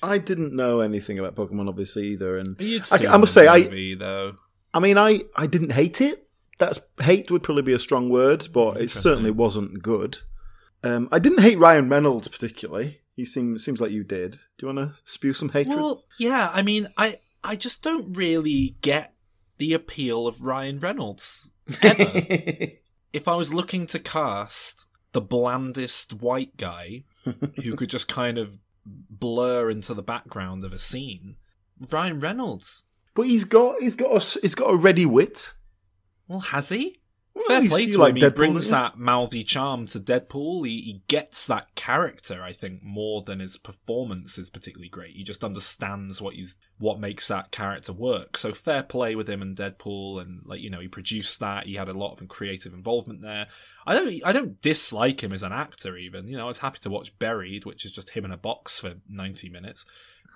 I 0.02 0.18
didn't 0.18 0.54
know 0.54 0.80
anything 0.80 1.18
about 1.18 1.34
Pokemon, 1.34 1.68
obviously 1.68 2.08
either, 2.08 2.38
and 2.38 2.54
you'd 2.60 2.84
I, 2.92 3.12
I 3.12 3.16
must 3.16 3.34
the 3.34 3.40
say, 3.40 3.46
I, 3.48 3.94
though. 3.94 4.36
I 4.72 4.78
mean, 4.78 4.96
I, 4.96 5.22
I 5.34 5.46
didn't 5.48 5.72
hate 5.72 6.00
it. 6.00 6.28
That's 6.60 6.78
hate 7.00 7.30
would 7.30 7.42
probably 7.42 7.62
be 7.62 7.72
a 7.72 7.78
strong 7.78 8.08
word, 8.08 8.48
but 8.52 8.80
it 8.80 8.90
certainly 8.90 9.30
wasn't 9.30 9.82
good. 9.82 10.18
Um, 10.84 11.08
I 11.10 11.18
didn't 11.18 11.40
hate 11.40 11.58
Ryan 11.58 11.88
Reynolds 11.88 12.28
particularly. 12.28 13.00
He 13.14 13.24
seem 13.24 13.58
seems 13.58 13.80
like 13.80 13.90
you 13.90 14.04
did. 14.04 14.32
Do 14.58 14.66
you 14.66 14.74
want 14.74 14.92
to 14.94 15.00
spew 15.04 15.32
some 15.32 15.48
hatred? 15.48 15.76
Well, 15.76 16.04
yeah. 16.20 16.50
I 16.52 16.62
mean, 16.62 16.88
I 16.96 17.18
I 17.48 17.56
just 17.56 17.82
don't 17.82 18.12
really 18.14 18.76
get 18.82 19.14
the 19.56 19.72
appeal 19.72 20.26
of 20.26 20.42
Ryan 20.42 20.80
Reynolds 20.80 21.50
ever. 21.82 22.04
if 23.14 23.26
I 23.26 23.36
was 23.36 23.54
looking 23.54 23.86
to 23.86 23.98
cast 23.98 24.86
the 25.12 25.22
blandest 25.22 26.12
white 26.12 26.58
guy 26.58 27.04
who 27.62 27.74
could 27.74 27.88
just 27.88 28.06
kind 28.06 28.36
of 28.36 28.58
blur 28.84 29.70
into 29.70 29.94
the 29.94 30.02
background 30.02 30.62
of 30.62 30.74
a 30.74 30.78
scene, 30.78 31.36
Ryan 31.90 32.20
Reynolds. 32.20 32.82
but 33.14 33.22
he's 33.22 33.44
got 33.44 33.80
he's 33.80 33.96
got 33.96 34.22
a, 34.22 34.40
he's 34.40 34.54
got 34.54 34.70
a 34.70 34.76
ready 34.76 35.06
wit. 35.06 35.54
Well, 36.26 36.40
has 36.40 36.68
he? 36.68 37.00
Fair 37.46 37.68
play 37.68 37.86
to 37.86 37.98
like 37.98 38.16
him. 38.16 38.22
He 38.22 38.28
brings 38.30 38.70
that 38.70 38.98
mouthy 38.98 39.44
charm 39.44 39.86
to 39.88 40.00
Deadpool. 40.00 40.66
He, 40.66 40.80
he 40.80 41.02
gets 41.08 41.46
that 41.46 41.74
character, 41.74 42.42
I 42.42 42.52
think, 42.52 42.82
more 42.82 43.22
than 43.22 43.40
his 43.40 43.56
performance 43.56 44.38
is 44.38 44.50
particularly 44.50 44.88
great. 44.88 45.14
He 45.14 45.22
just 45.22 45.44
understands 45.44 46.20
what 46.20 46.34
he's 46.34 46.56
what 46.78 47.00
makes 47.00 47.28
that 47.28 47.50
character 47.50 47.92
work. 47.92 48.36
So 48.36 48.52
fair 48.52 48.82
play 48.82 49.14
with 49.14 49.28
him 49.28 49.42
and 49.42 49.56
Deadpool, 49.56 50.20
and 50.20 50.42
like 50.44 50.60
you 50.60 50.70
know, 50.70 50.80
he 50.80 50.88
produced 50.88 51.40
that. 51.40 51.66
He 51.66 51.74
had 51.74 51.88
a 51.88 51.94
lot 51.94 52.20
of 52.20 52.28
creative 52.28 52.74
involvement 52.74 53.22
there. 53.22 53.46
I 53.86 53.94
don't 53.94 54.22
I 54.24 54.32
don't 54.32 54.60
dislike 54.60 55.22
him 55.22 55.32
as 55.32 55.42
an 55.42 55.52
actor. 55.52 55.96
Even 55.96 56.28
you 56.28 56.36
know, 56.36 56.44
I 56.44 56.48
was 56.48 56.58
happy 56.58 56.78
to 56.80 56.90
watch 56.90 57.18
Buried, 57.18 57.64
which 57.64 57.84
is 57.84 57.92
just 57.92 58.10
him 58.10 58.24
in 58.24 58.32
a 58.32 58.36
box 58.36 58.80
for 58.80 58.94
ninety 59.08 59.48
minutes. 59.48 59.86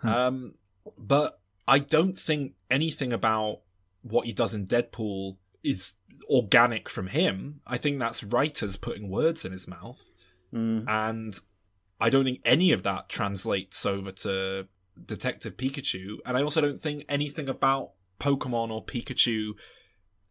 Um, 0.02 0.54
but 0.98 1.38
I 1.66 1.78
don't 1.78 2.18
think 2.18 2.54
anything 2.70 3.12
about 3.12 3.60
what 4.02 4.26
he 4.26 4.32
does 4.32 4.52
in 4.54 4.66
Deadpool 4.66 5.36
is 5.62 5.94
organic 6.28 6.89
from 6.89 7.09
him. 7.09 7.60
I 7.66 7.78
think 7.78 7.98
that's 7.98 8.24
writers 8.24 8.76
putting 8.76 9.10
words 9.10 9.44
in 9.44 9.52
his 9.52 9.68
mouth. 9.68 10.10
Mm. 10.52 10.84
And 10.89 11.40
I 12.01 12.10
don't 12.10 12.24
think 12.24 12.40
any 12.44 12.72
of 12.72 12.82
that 12.82 13.09
translates 13.09 13.84
over 13.86 14.12
to 14.12 14.66
Detective 15.05 15.56
Pikachu. 15.56 16.18
And 16.26 16.36
I 16.36 16.43
also 16.43 16.60
don't 16.60 16.80
think 16.80 17.05
anything 17.09 17.48
about 17.48 17.93
Pokemon 18.20 18.70
or 18.70 18.84
Pikachu 18.84 19.52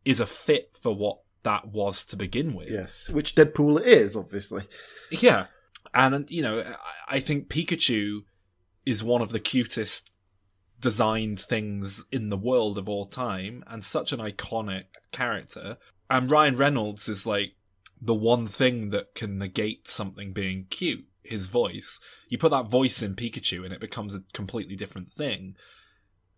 is 0.06 0.20
a 0.20 0.26
fit 0.26 0.76
for 0.82 0.96
what 0.96 1.20
that 1.44 1.68
was 1.70 2.06
to 2.06 2.16
begin 2.16 2.54
with. 2.54 2.70
Yes, 2.70 3.10
which 3.10 3.36
Deadpool 3.36 3.82
it 3.82 3.88
is, 3.88 4.16
obviously. 4.16 4.64
Yeah. 5.10 5.48
And, 5.94 6.30
you 6.30 6.42
know, 6.42 6.64
I 7.08 7.20
think 7.20 7.50
Pikachu 7.50 8.24
is 8.86 9.04
one 9.04 9.22
of 9.22 9.32
the 9.32 9.40
cutest 9.40 10.12
designed 10.82 11.40
things 11.40 12.06
in 12.12 12.30
the 12.30 12.38
world 12.38 12.78
of 12.78 12.90
all 12.90 13.06
time 13.06 13.64
and 13.68 13.84
such 13.84 14.12
an 14.12 14.20
iconic 14.20 14.86
character. 15.12 15.78
And 16.10 16.30
Ryan 16.30 16.58
Reynolds 16.58 17.08
is 17.08 17.26
like 17.26 17.54
the 18.02 18.16
one 18.16 18.48
thing 18.48 18.90
that 18.90 19.16
can 19.16 19.38
negate 19.38 19.88
something 19.88 20.34
being 20.34 20.66
cute 20.70 21.06
his 21.24 21.48
voice. 21.48 22.00
You 22.28 22.38
put 22.38 22.52
that 22.52 22.68
voice 22.68 23.02
in 23.02 23.16
Pikachu 23.16 23.64
and 23.64 23.74
it 23.74 23.80
becomes 23.80 24.14
a 24.14 24.24
completely 24.34 24.76
different 24.76 25.12
thing. 25.12 25.56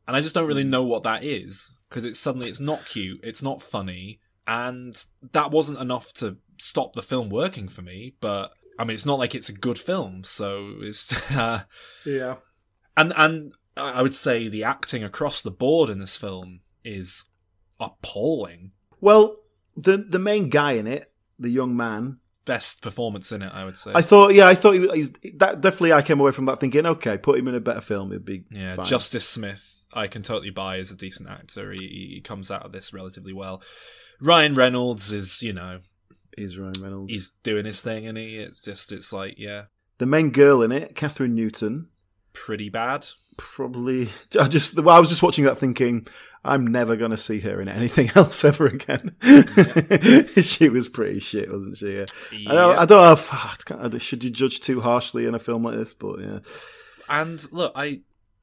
And 0.07 0.15
I 0.15 0.21
just 0.21 0.35
don't 0.35 0.47
really 0.47 0.65
know 0.65 0.83
what 0.83 1.03
that 1.03 1.23
is 1.23 1.75
because 1.89 2.03
it's 2.03 2.19
suddenly 2.19 2.49
it's 2.49 2.59
not 2.59 2.85
cute, 2.85 3.21
it's 3.23 3.41
not 3.41 3.61
funny, 3.61 4.19
and 4.45 5.01
that 5.31 5.51
wasn't 5.51 5.79
enough 5.79 6.11
to 6.15 6.37
stop 6.59 6.93
the 6.93 7.01
film 7.01 7.29
working 7.29 7.69
for 7.69 7.81
me. 7.81 8.15
But 8.19 8.51
I 8.77 8.83
mean, 8.83 8.95
it's 8.95 9.05
not 9.05 9.19
like 9.19 9.33
it's 9.33 9.49
a 9.49 9.53
good 9.53 9.79
film, 9.79 10.23
so 10.25 10.73
it's 10.81 11.31
uh, 11.31 11.63
Yeah. 12.05 12.35
and 12.97 13.13
and 13.15 13.53
I 13.75 14.01
would 14.01 14.13
say 14.15 14.47
the 14.47 14.63
acting 14.63 15.03
across 15.03 15.41
the 15.41 15.51
board 15.51 15.89
in 15.89 15.99
this 15.99 16.15
film 16.17 16.59
is 16.83 17.25
appalling. 17.79 18.71
Well, 19.01 19.37
the 19.75 19.97
the 19.97 20.19
main 20.19 20.49
guy 20.49 20.73
in 20.73 20.87
it, 20.87 21.11
the 21.39 21.49
young 21.49 21.75
man, 21.75 22.17
Best 22.45 22.81
performance 22.81 23.31
in 23.31 23.41
it, 23.41 23.51
I 23.53 23.63
would 23.63 23.77
say. 23.77 23.93
I 23.95 24.01
thought, 24.01 24.33
yeah, 24.33 24.47
I 24.47 24.53
thought 24.55 24.73
he, 24.73 24.79
was- 24.79 24.91
he's 24.93 25.11
that 25.37 25.61
definitely. 25.61 25.93
I 25.93 26.01
came 26.01 26.19
away 26.19 26.31
from 26.31 26.43
that 26.47 26.59
thinking, 26.59 26.85
okay, 26.85 27.17
put 27.17 27.39
him 27.39 27.47
in 27.47 27.55
a 27.55 27.61
better 27.61 27.79
film, 27.79 28.11
it'd 28.11 28.25
be 28.25 28.43
Yeah, 28.51 28.73
fine. 28.75 28.85
Justice 28.85 29.25
Smith, 29.27 29.85
I 29.93 30.07
can 30.07 30.23
totally 30.23 30.49
buy 30.49 30.77
as 30.79 30.91
a 30.91 30.95
decent 30.97 31.29
actor. 31.29 31.71
He, 31.71 32.11
he 32.15 32.21
comes 32.21 32.51
out 32.51 32.63
of 32.65 32.73
this 32.73 32.91
relatively 32.93 33.31
well. 33.31 33.61
Ryan 34.19 34.55
Reynolds 34.55 35.13
is, 35.13 35.41
you 35.41 35.53
know, 35.53 35.79
He's 36.35 36.57
Ryan 36.57 36.73
Reynolds. 36.81 37.13
he's 37.13 37.31
doing 37.43 37.63
his 37.65 37.79
thing, 37.79 38.07
and 38.07 38.17
he 38.17 38.35
it's 38.35 38.59
just 38.59 38.91
it's 38.91 39.13
like, 39.13 39.35
yeah, 39.37 39.63
the 39.99 40.05
main 40.05 40.31
girl 40.31 40.61
in 40.63 40.73
it, 40.73 40.95
Kathryn 40.95 41.31
Newton, 41.31 41.87
pretty 42.33 42.67
bad. 42.67 43.07
Probably. 43.37 44.09
I 44.39 44.47
just, 44.47 44.77
I 44.77 44.99
was 44.99 45.09
just 45.09 45.23
watching 45.23 45.45
that 45.45 45.57
thinking, 45.57 46.07
I'm 46.45 46.67
never 46.67 46.95
going 46.95 47.11
to 47.11 47.17
see 47.17 47.39
her 47.41 47.61
in 47.61 47.69
anything 47.69 48.11
else 48.15 48.43
ever 48.43 48.67
again. 48.67 49.15
she 50.41 50.69
was 50.69 50.89
pretty 50.89 51.19
shit, 51.19 51.51
wasn't 51.51 51.77
she? 51.77 51.97
Yeah. 51.97 52.05
I, 52.47 52.53
don't, 52.53 52.79
I 52.79 52.85
don't 52.85 53.01
know. 53.01 53.13
If, 53.13 53.33
I 53.95 53.97
should 53.97 54.23
you 54.23 54.29
judge 54.29 54.59
too 54.59 54.81
harshly 54.81 55.25
in 55.25 55.35
a 55.35 55.39
film 55.39 55.63
like 55.63 55.75
this? 55.75 55.93
But 55.93 56.19
yeah, 56.19 56.39
And 57.09 57.51
look, 57.51 57.73
I 57.75 58.01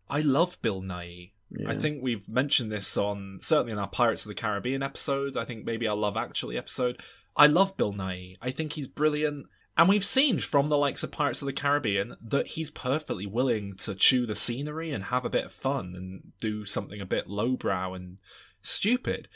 I 0.08 0.20
love 0.20 0.60
Bill 0.62 0.82
Nighy. 0.82 1.32
I 1.66 1.74
think 1.74 2.00
we've 2.00 2.28
mentioned 2.28 2.70
this 2.70 2.96
on 2.96 3.38
certainly 3.42 3.72
in 3.72 3.78
our 3.78 3.88
Pirates 3.88 4.24
of 4.24 4.28
the 4.28 4.36
Caribbean 4.36 4.84
episode. 4.84 5.36
I 5.36 5.44
think 5.44 5.64
maybe 5.64 5.88
our 5.88 5.96
Love 5.96 6.16
Actually 6.16 6.56
episode. 6.56 7.00
I 7.36 7.46
love 7.46 7.76
Bill 7.76 7.92
Nighy. 7.92 8.36
I 8.40 8.52
think 8.52 8.74
he's 8.74 8.86
brilliant. 8.86 9.46
And 9.76 9.88
we've 9.88 10.04
seen 10.04 10.40
from 10.40 10.68
the 10.68 10.76
likes 10.76 11.02
of 11.02 11.10
Pirates 11.12 11.40
of 11.40 11.46
the 11.46 11.52
Caribbean 11.52 12.16
that 12.22 12.48
he's 12.48 12.70
perfectly 12.70 13.26
willing 13.26 13.74
to 13.78 13.94
chew 13.94 14.26
the 14.26 14.36
scenery 14.36 14.92
and 14.92 15.04
have 15.04 15.24
a 15.24 15.30
bit 15.30 15.46
of 15.46 15.52
fun 15.52 15.94
and 15.96 16.32
do 16.40 16.64
something 16.64 17.00
a 17.00 17.06
bit 17.06 17.28
lowbrow 17.28 17.94
and 17.94 18.18
stupid. 18.62 19.28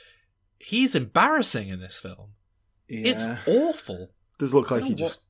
He's 0.58 0.94
embarrassing 0.94 1.68
in 1.68 1.80
this 1.80 1.98
film. 1.98 2.30
It's 2.88 3.26
awful. 3.46 4.10
does 4.38 4.54
look 4.54 4.70
like 4.70 4.82
he 4.82 4.90
don't 4.90 4.98
just 4.98 5.20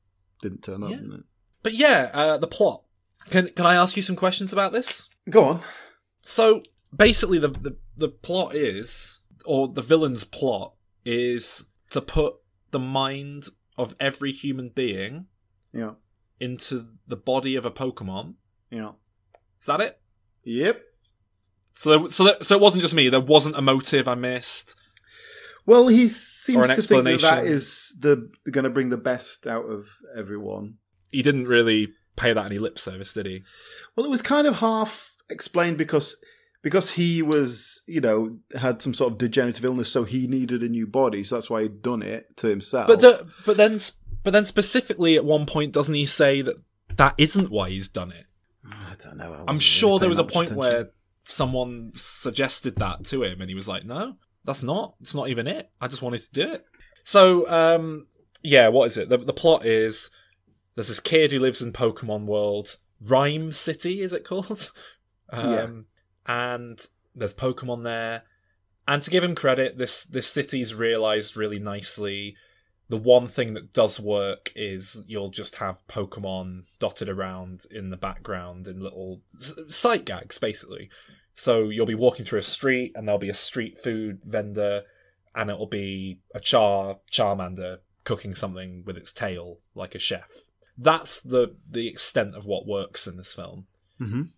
didn't 0.41 0.63
turn 0.63 0.83
up. 0.83 0.89
Yeah. 0.89 0.97
didn't 0.97 1.13
it? 1.13 1.23
But 1.63 1.73
yeah, 1.73 2.09
uh, 2.13 2.37
the 2.37 2.47
plot. 2.47 2.83
Can 3.29 3.49
can 3.49 3.65
I 3.65 3.75
ask 3.75 3.95
you 3.95 4.03
some 4.03 4.15
questions 4.15 4.53
about 4.53 4.71
this? 4.71 5.09
Go 5.29 5.45
on. 5.45 5.61
So 6.21 6.61
basically, 6.95 7.39
the, 7.39 7.49
the 7.49 7.77
the 7.97 8.09
plot 8.09 8.55
is, 8.55 9.19
or 9.45 9.67
the 9.67 9.81
villain's 9.81 10.23
plot 10.23 10.73
is 11.05 11.65
to 11.91 12.01
put 12.01 12.35
the 12.71 12.79
mind 12.79 13.47
of 13.77 13.95
every 13.99 14.31
human 14.31 14.69
being 14.69 15.25
Yeah, 15.73 15.91
into 16.39 16.87
the 17.07 17.15
body 17.17 17.55
of 17.55 17.65
a 17.65 17.71
Pokemon. 17.71 18.35
yeah, 18.69 18.91
Is 19.59 19.65
that 19.67 19.81
it? 19.81 19.99
yep. 20.43 20.81
So, 21.73 21.89
there, 21.97 22.07
so, 22.09 22.23
that, 22.23 22.45
so 22.45 22.55
it 22.55 22.61
wasn't 22.61 22.81
just 22.83 22.93
me. 22.93 23.09
There 23.09 23.19
wasn't 23.19 23.57
a 23.57 23.61
motive 23.61 24.07
I 24.07 24.15
missed. 24.15 24.75
Well, 25.65 25.87
he 25.87 26.07
seems 26.07 26.67
to 26.67 26.81
think 26.81 27.03
that 27.05 27.21
that 27.21 27.45
is 27.45 27.93
the 27.99 28.29
going 28.49 28.63
to 28.63 28.69
bring 28.69 28.89
the 28.89 28.97
best 28.97 29.45
out 29.47 29.65
of 29.65 29.97
everyone. 30.15 30.75
He 31.11 31.21
didn't 31.21 31.47
really 31.47 31.89
pay 32.15 32.31
that 32.33 32.45
any 32.45 32.59
lip 32.59 32.79
service, 32.79 33.13
did 33.13 33.25
he? 33.25 33.43
Well, 33.95 34.05
it 34.05 34.09
was 34.09 34.21
kind 34.21 34.47
of 34.47 34.59
half 34.59 35.11
explained 35.29 35.77
because 35.77 36.15
because 36.65 36.89
he 36.89 37.21
was, 37.21 37.83
you 37.85 38.01
know, 38.01 38.39
had 38.55 38.81
some 38.81 38.95
sort 38.95 39.11
of 39.11 39.19
degenerative 39.19 39.63
illness, 39.63 39.87
so 39.87 40.03
he 40.03 40.25
needed 40.25 40.63
a 40.63 40.67
new 40.67 40.87
body, 40.87 41.23
so 41.23 41.35
that's 41.35 41.47
why 41.47 41.61
he'd 41.61 41.83
done 41.83 42.01
it 42.01 42.35
to 42.37 42.47
himself. 42.47 42.87
But 42.87 43.03
uh, 43.03 43.21
but 43.45 43.55
then 43.55 43.79
but 44.23 44.31
then 44.31 44.45
specifically 44.45 45.15
at 45.15 45.23
one 45.23 45.45
point, 45.45 45.73
doesn't 45.73 45.93
he 45.93 46.07
say 46.07 46.41
that 46.41 46.55
that 46.97 47.13
isn't 47.19 47.51
why 47.51 47.69
he's 47.69 47.87
done 47.87 48.11
it? 48.11 48.25
I 48.67 48.95
don't 48.97 49.17
know. 49.17 49.31
I 49.31 49.43
I'm 49.47 49.59
sure 49.59 49.99
there 49.99 50.09
was 50.09 50.17
a 50.17 50.23
point 50.23 50.49
much 50.49 50.57
where 50.57 50.89
someone 51.23 51.91
suggested 51.93 52.77
that 52.77 53.05
to 53.05 53.21
him, 53.21 53.41
and 53.41 53.49
he 53.49 53.55
was 53.55 53.67
like, 53.67 53.85
"No, 53.85 54.15
that's 54.43 54.63
not. 54.63 54.95
It's 55.01 55.13
not 55.13 55.29
even 55.29 55.45
it. 55.45 55.69
I 55.79 55.87
just 55.87 56.01
wanted 56.01 56.21
to 56.21 56.31
do 56.31 56.51
it." 56.51 56.65
So, 57.03 57.47
um, 57.47 58.07
yeah, 58.41 58.69
what 58.69 58.87
is 58.87 58.97
it? 58.97 59.09
The, 59.09 59.19
the 59.19 59.33
plot 59.33 59.67
is 59.67 60.09
there's 60.73 60.87
this 60.87 60.99
kid 60.99 61.31
who 61.31 61.37
lives 61.37 61.61
in 61.61 61.73
Pokemon 61.73 62.25
World, 62.25 62.77
Ryme 62.99 63.51
City, 63.51 64.01
is 64.01 64.13
it 64.13 64.25
called? 64.25 64.71
Um, 65.31 65.87
And 66.25 66.85
there's 67.13 67.33
Pokemon 67.33 67.83
there, 67.83 68.23
and 68.87 69.01
to 69.01 69.09
give 69.09 69.23
him 69.23 69.35
credit, 69.35 69.77
this 69.77 70.03
this 70.05 70.27
city's 70.27 70.73
realized 70.73 71.35
really 71.35 71.59
nicely. 71.59 72.35
The 72.87 72.97
one 72.97 73.27
thing 73.27 73.55
that 73.55 73.73
does 73.73 73.99
work 73.99 74.51
is 74.55 75.03
you'll 75.07 75.31
just 75.31 75.55
have 75.55 75.85
Pokemon 75.87 76.65
dotted 76.77 77.09
around 77.09 77.65
in 77.71 77.89
the 77.89 77.97
background 77.97 78.67
in 78.67 78.79
little 78.79 79.21
sight 79.69 80.05
gags, 80.05 80.37
basically. 80.37 80.89
So 81.33 81.69
you'll 81.69 81.87
be 81.87 81.95
walking 81.95 82.25
through 82.25 82.39
a 82.39 82.43
street, 82.43 82.91
and 82.95 83.07
there'll 83.07 83.17
be 83.17 83.29
a 83.29 83.33
street 83.33 83.79
food 83.79 84.21
vendor, 84.23 84.83
and 85.33 85.49
it'll 85.49 85.65
be 85.65 86.19
a 86.35 86.39
Char 86.39 86.99
Charmander 87.11 87.79
cooking 88.03 88.35
something 88.35 88.83
with 88.85 88.97
its 88.97 89.11
tail, 89.11 89.59
like 89.73 89.95
a 89.95 89.99
chef. 89.99 90.29
That's 90.77 91.21
the 91.21 91.55
the 91.69 91.87
extent 91.87 92.35
of 92.35 92.45
what 92.45 92.67
works 92.67 93.07
in 93.07 93.17
this 93.17 93.33
film. 93.33 93.65
Mhm. 93.99 94.29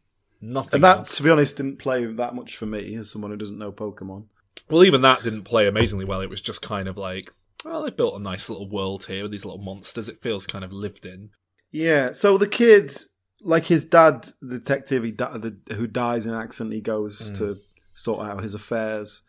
Nothing. 0.42 0.76
and 0.76 0.84
that, 0.84 0.98
else. 1.00 1.18
to 1.18 1.24
be 1.24 1.30
honest, 1.30 1.58
didn't 1.58 1.78
play 1.80 2.06
that 2.06 2.36
much 2.36 2.58
for 2.58 2.66
me 2.66 2.96
as 2.96 3.10
someone 3.12 3.32
who 3.32 3.38
doesn't 3.38 3.58
know 3.58 3.72
Pokemon. 3.72 4.26
Well, 4.70 4.84
even 4.84 5.02
that 5.02 5.24
didn't 5.24 5.44
play 5.44 5.68
amazingly 5.68 6.06
well. 6.06 6.22
It 6.22 6.30
was 6.30 6.42
just 6.42 6.62
kind 6.62 6.88
of 6.88 6.98
like, 6.98 7.34
well, 7.66 7.84
they've 7.84 7.96
built 7.96 8.20
a 8.20 8.24
nice 8.24 8.50
little 8.50 8.70
world 8.70 9.06
here 9.06 9.24
with 9.24 9.32
these 9.32 9.46
little 9.46 9.62
monsters. 9.62 10.10
It 10.10 10.22
feels 10.22 10.46
kind 10.46 10.64
of 10.66 10.72
lived 10.74 11.06
in. 11.06 11.30
Yeah, 11.72 12.12
so 12.12 12.38
the 12.38 12.48
kid, 12.48 12.96
like 13.42 13.66
his 13.66 13.86
dad, 13.86 14.28
the 14.42 14.60
detective, 14.60 15.04
he 15.04 15.12
di- 15.12 15.38
the, 15.38 15.58
who 15.76 15.88
dies 15.88 16.26
in 16.26 16.34
an 16.34 16.42
accident, 16.42 16.74
he 16.74 16.82
goes 16.82 17.32
Mm. 17.32 17.38
to 17.40 17.58
sort 17.94 18.28
out 18.28 18.44
his 18.44 18.54
affairs. 18.54 19.22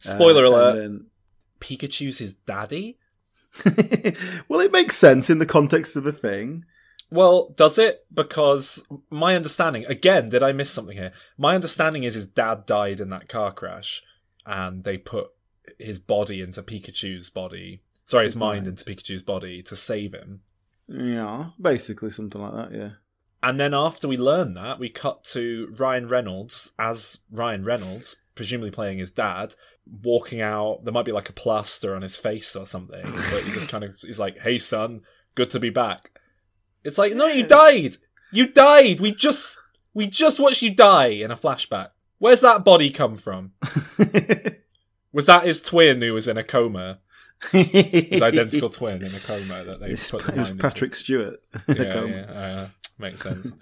Spoiler 0.00 0.44
Uh, 0.44 0.50
alert: 0.50 0.76
and 0.84 1.06
Pikachu's 1.60 2.18
his 2.18 2.34
daddy. 2.34 2.98
well, 4.48 4.60
it 4.60 4.72
makes 4.72 4.96
sense 4.96 5.30
in 5.30 5.38
the 5.38 5.46
context 5.46 5.96
of 5.96 6.04
the 6.04 6.12
thing. 6.12 6.64
Well, 7.10 7.54
does 7.56 7.78
it? 7.78 8.04
Because 8.12 8.84
my 9.10 9.36
understanding, 9.36 9.84
again, 9.86 10.28
did 10.28 10.42
I 10.42 10.52
miss 10.52 10.70
something 10.70 10.96
here? 10.96 11.12
My 11.38 11.54
understanding 11.54 12.02
is 12.02 12.14
his 12.14 12.26
dad 12.26 12.66
died 12.66 13.00
in 13.00 13.10
that 13.10 13.28
car 13.28 13.52
crash, 13.52 14.02
and 14.44 14.84
they 14.84 14.98
put 14.98 15.28
his 15.78 15.98
body 15.98 16.40
into 16.40 16.62
Pikachu's 16.62 17.30
body. 17.30 17.82
Sorry, 18.04 18.24
his 18.24 18.36
mind 18.36 18.66
into 18.66 18.84
Pikachu's 18.84 19.22
body 19.22 19.62
to 19.64 19.76
save 19.76 20.14
him. 20.14 20.42
Yeah, 20.88 21.50
basically 21.60 22.10
something 22.10 22.40
like 22.40 22.52
that. 22.52 22.76
Yeah. 22.76 22.90
And 23.42 23.60
then 23.60 23.74
after 23.74 24.08
we 24.08 24.16
learn 24.16 24.54
that, 24.54 24.78
we 24.78 24.88
cut 24.88 25.24
to 25.24 25.74
Ryan 25.78 26.08
Reynolds 26.08 26.72
as 26.78 27.18
Ryan 27.30 27.64
Reynolds, 27.64 28.16
presumably 28.34 28.70
playing 28.70 28.98
his 28.98 29.12
dad, 29.12 29.54
walking 30.02 30.40
out. 30.40 30.84
There 30.84 30.92
might 30.92 31.04
be 31.04 31.12
like 31.12 31.28
a 31.28 31.34
plaster 31.34 31.94
on 31.94 32.02
his 32.02 32.16
face 32.16 32.56
or 32.56 32.66
something, 32.66 33.02
but 33.04 33.42
he 33.44 33.52
just 33.52 33.68
kind 33.68 33.84
of 33.84 33.96
he's 34.00 34.18
like, 34.18 34.38
"Hey, 34.38 34.58
son, 34.58 35.02
good 35.34 35.50
to 35.50 35.60
be 35.60 35.70
back." 35.70 36.18
It's 36.86 36.98
like, 36.98 37.14
no, 37.14 37.26
you 37.26 37.44
died. 37.46 37.96
You 38.32 38.46
died. 38.46 39.00
We 39.00 39.12
just 39.12 39.58
we 39.94 40.06
just 40.06 40.38
watched 40.40 40.62
you 40.62 40.74
die 40.74 41.06
in 41.08 41.30
a 41.30 41.36
flashback. 41.36 41.90
Where's 42.18 42.40
that 42.40 42.64
body 42.64 42.90
come 42.90 43.16
from? 43.16 43.52
was 45.12 45.26
that 45.26 45.44
his 45.44 45.62
twin 45.62 46.00
who 46.02 46.14
was 46.14 46.28
in 46.28 46.36
a 46.38 46.44
coma? 46.44 47.00
his 47.52 48.22
identical 48.22 48.70
twin 48.70 49.02
in 49.04 49.14
a 49.14 49.20
coma 49.20 49.64
that 49.64 49.80
they 49.80 49.90
It's, 49.90 50.10
put 50.10 50.22
the 50.24 50.32
it 50.32 50.38
was 50.38 50.48
mind 50.50 50.60
Patrick 50.60 50.94
Stewart. 50.94 51.40
into. 51.68 51.82
Yeah, 51.82 52.04
yeah, 52.04 52.22
uh, 52.32 52.68
makes 52.98 53.20
sense. 53.20 53.52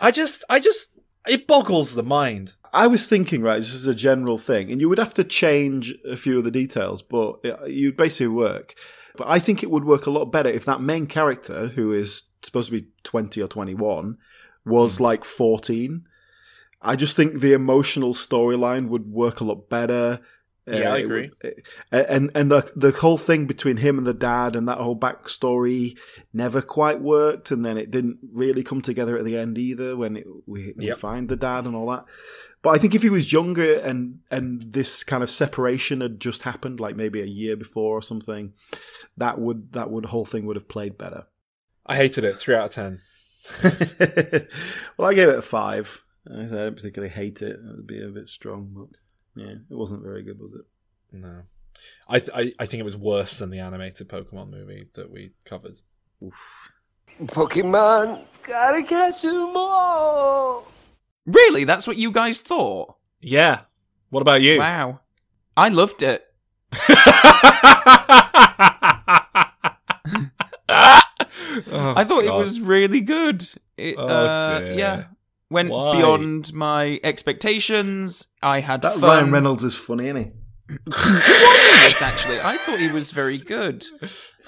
I 0.00 0.10
just, 0.10 0.44
I 0.50 0.58
just, 0.58 0.90
it 1.28 1.46
boggles 1.46 1.94
the 1.94 2.02
mind. 2.02 2.54
I 2.72 2.88
was 2.88 3.06
thinking, 3.06 3.42
right, 3.42 3.58
this 3.58 3.72
is 3.72 3.86
a 3.86 3.94
general 3.94 4.38
thing, 4.38 4.70
and 4.72 4.80
you 4.80 4.88
would 4.88 4.98
have 4.98 5.14
to 5.14 5.24
change 5.24 5.94
a 6.08 6.16
few 6.16 6.38
of 6.38 6.44
the 6.44 6.50
details, 6.50 7.00
but 7.02 7.38
it, 7.44 7.70
you'd 7.70 7.96
basically 7.96 8.28
work. 8.28 8.74
But 9.16 9.28
I 9.28 9.38
think 9.38 9.62
it 9.62 9.70
would 9.70 9.84
work 9.84 10.06
a 10.06 10.10
lot 10.10 10.26
better 10.26 10.50
if 10.50 10.64
that 10.66 10.80
main 10.82 11.06
character, 11.06 11.68
who 11.68 11.92
is 11.92 12.24
supposed 12.42 12.70
to 12.70 12.80
be 12.80 12.88
20 13.02 13.40
or 13.42 13.48
21, 13.48 14.18
was 14.64 14.98
hmm. 14.98 15.04
like 15.04 15.24
14. 15.24 16.06
I 16.82 16.96
just 16.96 17.16
think 17.16 17.40
the 17.40 17.52
emotional 17.52 18.14
storyline 18.14 18.88
would 18.88 19.10
work 19.10 19.40
a 19.40 19.44
lot 19.44 19.68
better. 19.68 20.20
Yeah, 20.68 20.90
I 20.90 20.92
uh, 20.92 20.96
it 20.96 21.04
agree. 21.04 21.30
would- 21.42 21.62
uh, 21.92 22.04
and 22.08 22.30
and 22.34 22.50
the 22.50 22.70
the 22.74 22.90
whole 22.90 23.18
thing 23.18 23.46
between 23.46 23.76
him 23.78 23.98
and 23.98 24.06
the 24.06 24.14
dad 24.14 24.56
and 24.56 24.68
that 24.68 24.78
whole 24.78 24.98
backstory 24.98 25.96
never 26.32 26.60
quite 26.60 27.00
worked, 27.00 27.50
and 27.50 27.64
then 27.64 27.78
it 27.78 27.90
didn't 27.90 28.18
really 28.32 28.64
come 28.64 28.82
together 28.82 29.16
at 29.16 29.24
the 29.24 29.38
end 29.38 29.58
either 29.58 29.96
when 29.96 30.16
it, 30.16 30.26
we, 30.46 30.74
we 30.76 30.86
Yep. 30.88 30.96
find 30.96 31.28
the 31.28 31.36
dad 31.36 31.66
and 31.66 31.76
all 31.76 31.90
that. 31.90 32.04
But 32.62 32.70
I 32.70 32.78
think 32.78 32.96
if 32.96 33.02
he 33.02 33.10
was 33.10 33.32
younger 33.32 33.78
and 33.78 34.20
and 34.28 34.60
this 34.72 35.04
kind 35.04 35.22
of 35.22 35.30
separation 35.30 36.00
had 36.00 36.18
just 36.18 36.42
happened, 36.42 36.80
like 36.80 36.96
maybe 36.96 37.20
a 37.20 37.26
year 37.26 37.56
before 37.56 37.96
or 37.96 38.02
something, 38.02 38.52
that 39.16 39.38
would 39.38 39.72
that 39.72 39.90
would 39.90 40.06
whole 40.06 40.24
thing 40.24 40.46
would 40.46 40.56
have 40.56 40.68
played 40.68 40.98
better. 40.98 41.26
I 41.86 41.96
hated 41.96 42.24
it. 42.24 42.38
Three 42.40 42.54
out 42.54 42.66
of 42.66 42.72
ten. 42.72 43.00
well, 44.96 45.08
I 45.08 45.14
gave 45.14 45.28
it 45.28 45.38
a 45.38 45.42
five. 45.42 46.00
I 46.28 46.42
don't 46.44 46.74
particularly 46.76 47.12
hate 47.14 47.42
it. 47.42 47.52
It 47.52 47.60
would 47.62 47.86
be 47.86 48.02
a 48.02 48.08
bit 48.08 48.28
strong, 48.28 48.70
but 48.74 49.40
yeah, 49.40 49.54
it 49.70 49.76
wasn't 49.76 50.02
very 50.02 50.22
good, 50.24 50.40
was 50.40 50.52
it? 50.54 50.64
No, 51.12 51.42
I, 52.08 52.18
th- 52.18 52.30
I, 52.34 52.52
I 52.58 52.66
think 52.66 52.80
it 52.80 52.84
was 52.84 52.96
worse 52.96 53.38
than 53.38 53.50
the 53.50 53.60
animated 53.60 54.08
Pokemon 54.08 54.50
movie 54.50 54.88
that 54.94 55.10
we 55.10 55.32
covered. 55.44 55.76
Pokemon, 57.22 58.24
gotta 58.42 58.82
catch 58.82 59.24
'em 59.24 59.52
all. 59.56 60.66
Really? 61.24 61.64
That's 61.64 61.86
what 61.86 61.96
you 61.96 62.10
guys 62.10 62.40
thought? 62.40 62.96
Yeah. 63.20 63.60
What 64.10 64.22
about 64.22 64.42
you? 64.42 64.58
Wow. 64.58 65.00
I 65.56 65.68
loved 65.68 66.02
it. 66.02 66.24
Oh, 71.68 71.94
I 71.96 72.04
thought 72.04 72.22
it 72.22 72.25
God. 72.25 72.25
Was 72.38 72.60
really 72.60 73.00
good. 73.00 73.44
It, 73.76 73.96
Oh, 73.98 74.06
uh, 74.06 74.58
dear. 74.60 74.72
yeah, 74.78 75.04
went 75.50 75.70
Why? 75.70 75.96
beyond 75.96 76.52
my 76.54 76.98
expectations. 77.04 78.26
I 78.42 78.60
had 78.60 78.82
That 78.82 78.94
fun. 78.98 79.02
Ryan 79.02 79.30
Reynolds 79.32 79.64
is 79.64 79.76
funny, 79.76 80.06
isn't 80.06 80.16
he? 80.16 80.30
he 80.68 80.76
was 80.90 81.74
in 81.74 81.80
this 81.82 82.02
actually. 82.02 82.40
I 82.40 82.56
thought 82.56 82.78
he 82.80 82.90
was 82.90 83.12
very 83.12 83.38
good. 83.38 83.84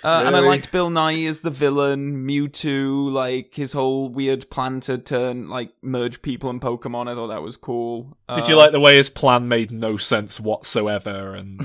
Uh, 0.02 0.24
And 0.26 0.34
I 0.36 0.40
liked 0.40 0.72
Bill 0.72 0.90
Nighy 0.90 1.28
as 1.28 1.40
the 1.42 1.50
villain, 1.50 2.26
Mewtwo, 2.26 3.10
like 3.12 3.54
his 3.54 3.72
whole 3.72 4.08
weird 4.08 4.48
plan 4.50 4.80
to 4.80 4.98
turn 4.98 5.48
like 5.48 5.70
merge 5.82 6.20
people 6.22 6.50
and 6.50 6.60
Pokemon. 6.60 7.08
I 7.08 7.14
thought 7.14 7.28
that 7.28 7.42
was 7.42 7.56
cool. 7.56 8.16
Did 8.34 8.44
Uh, 8.44 8.46
you 8.48 8.56
like 8.56 8.72
the 8.72 8.80
way 8.80 8.96
his 8.96 9.10
plan 9.10 9.46
made 9.48 9.70
no 9.70 9.96
sense 9.96 10.40
whatsoever 10.40 11.34
and 11.34 11.60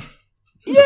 Yeah, 0.65 0.83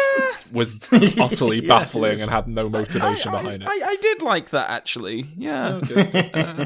was 0.52 0.76
utterly 1.20 1.62
Yeah. 1.62 1.68
baffling 1.68 2.22
and 2.22 2.32
had 2.32 2.48
no 2.48 2.68
motivation 2.70 3.34
I, 3.34 3.42
behind 3.44 3.64
it? 3.64 3.70
I, 3.70 3.90
I 3.92 3.96
did 3.98 4.22
like 4.22 4.50
that 4.52 4.70
actually. 4.70 5.28
Yeah. 5.38 5.82
Uh, 6.34 6.66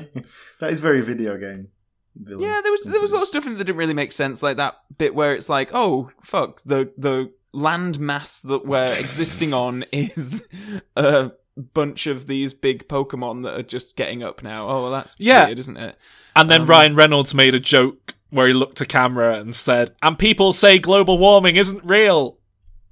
that 0.60 0.72
is 0.72 0.80
very 0.80 1.02
video 1.02 1.38
game. 1.38 1.70
villain. 2.16 2.44
Yeah, 2.44 2.62
there 2.62 2.72
was 2.72 2.82
there 2.84 3.02
was 3.02 3.12
a 3.12 3.16
lot 3.16 3.24
of 3.24 3.28
stuff 3.28 3.46
in 3.46 3.54
it 3.54 3.56
that 3.58 3.64
didn't 3.66 3.78
really 3.80 3.94
make 3.94 4.12
sense, 4.12 4.42
like 4.44 4.58
that 4.58 4.76
bit 4.98 5.16
where 5.16 5.34
it's 5.36 5.50
like, 5.50 5.72
oh 5.74 6.10
fuck, 6.22 6.62
the 6.64 6.92
the 6.98 7.32
land 7.54 8.00
mass 8.00 8.40
that 8.42 8.66
we're 8.66 8.94
existing 9.00 9.54
on 9.54 9.84
is 9.92 10.48
a 10.96 11.32
bunch 11.74 12.08
of 12.08 12.28
these 12.28 12.54
big 12.54 12.88
Pokemon 12.88 13.44
that 13.44 13.60
are 13.60 13.64
just 13.64 13.96
getting 13.98 14.24
up 14.24 14.42
now. 14.42 14.70
Oh, 14.70 14.84
well, 14.84 14.92
that's 14.92 15.16
Yeah. 15.20 15.48
weird, 15.48 15.60
isn't 15.60 15.76
it? 15.78 15.98
And 16.36 16.50
then 16.50 16.62
Um, 16.62 16.68
Ryan 16.68 16.96
Reynolds 16.96 17.34
made 17.34 17.56
a 17.56 17.60
joke 17.60 18.14
where 18.30 18.48
he 18.48 18.54
looked 18.54 18.78
to 18.78 18.86
camera 18.86 19.38
and 19.38 19.54
said, 19.54 19.94
"And 20.02 20.18
people 20.18 20.54
say 20.54 20.80
global 20.80 21.18
warming 21.18 21.58
isn't 21.58 21.84
real," 21.84 22.38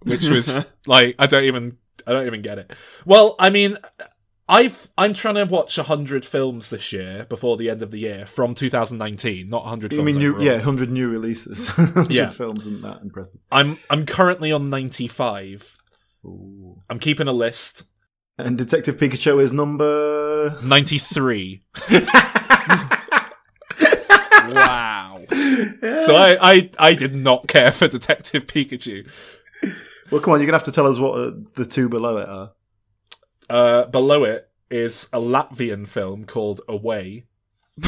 which 0.03 0.27
was 0.27 0.63
like, 0.87 1.15
I 1.19 1.25
don't 1.27 1.43
even, 1.45 1.77
I 2.07 2.11
don't 2.13 2.25
even 2.27 2.41
get 2.41 2.57
it. 2.59 2.73
Well, 3.05 3.35
I 3.39 3.49
mean, 3.49 3.77
I've 4.47 4.89
I'm 4.97 5.13
trying 5.13 5.35
to 5.35 5.45
watch 5.45 5.75
hundred 5.75 6.25
films 6.25 6.71
this 6.71 6.91
year 6.91 7.25
before 7.29 7.55
the 7.57 7.69
end 7.69 7.81
of 7.83 7.91
the 7.91 7.99
year 7.99 8.25
from 8.25 8.55
2019, 8.55 9.47
not 9.49 9.65
hundred. 9.65 9.91
You 9.93 9.99
films 9.99 10.13
mean 10.13 10.19
new, 10.19 10.29
overall. 10.31 10.45
yeah, 10.45 10.57
hundred 10.59 10.89
new 10.89 11.07
releases. 11.09 11.67
100 11.77 12.11
Yeah. 12.11 12.29
films 12.31 12.65
isn't 12.65 12.81
that 12.81 13.01
impressive? 13.03 13.41
I'm 13.51 13.77
I'm 13.91 14.05
currently 14.07 14.51
on 14.51 14.69
95. 14.71 15.77
I'm 16.25 16.99
keeping 16.99 17.27
a 17.27 17.31
list. 17.31 17.83
And 18.39 18.57
Detective 18.57 18.97
Pikachu 18.97 19.39
is 19.41 19.53
number 19.53 20.57
93. 20.63 21.61
wow. 23.79 25.21
So 25.29 26.15
I, 26.15 26.37
I 26.41 26.69
I 26.79 26.93
did 26.95 27.13
not 27.15 27.47
care 27.47 27.71
for 27.71 27.87
Detective 27.87 28.47
Pikachu. 28.47 29.07
Well, 30.11 30.21
come 30.21 30.33
on, 30.33 30.39
you're 30.39 30.47
gonna 30.47 30.57
have 30.57 30.63
to 30.63 30.71
tell 30.71 30.87
us 30.87 30.99
what 30.99 31.19
uh, 31.19 31.31
the 31.55 31.65
two 31.65 31.89
below 31.89 32.17
it 32.17 32.29
are. 32.29 32.51
Uh, 33.49 33.85
below 33.85 34.23
it 34.23 34.49
is 34.69 35.07
a 35.13 35.19
Latvian 35.19 35.87
film 35.87 36.25
called 36.25 36.61
Away. 36.67 37.25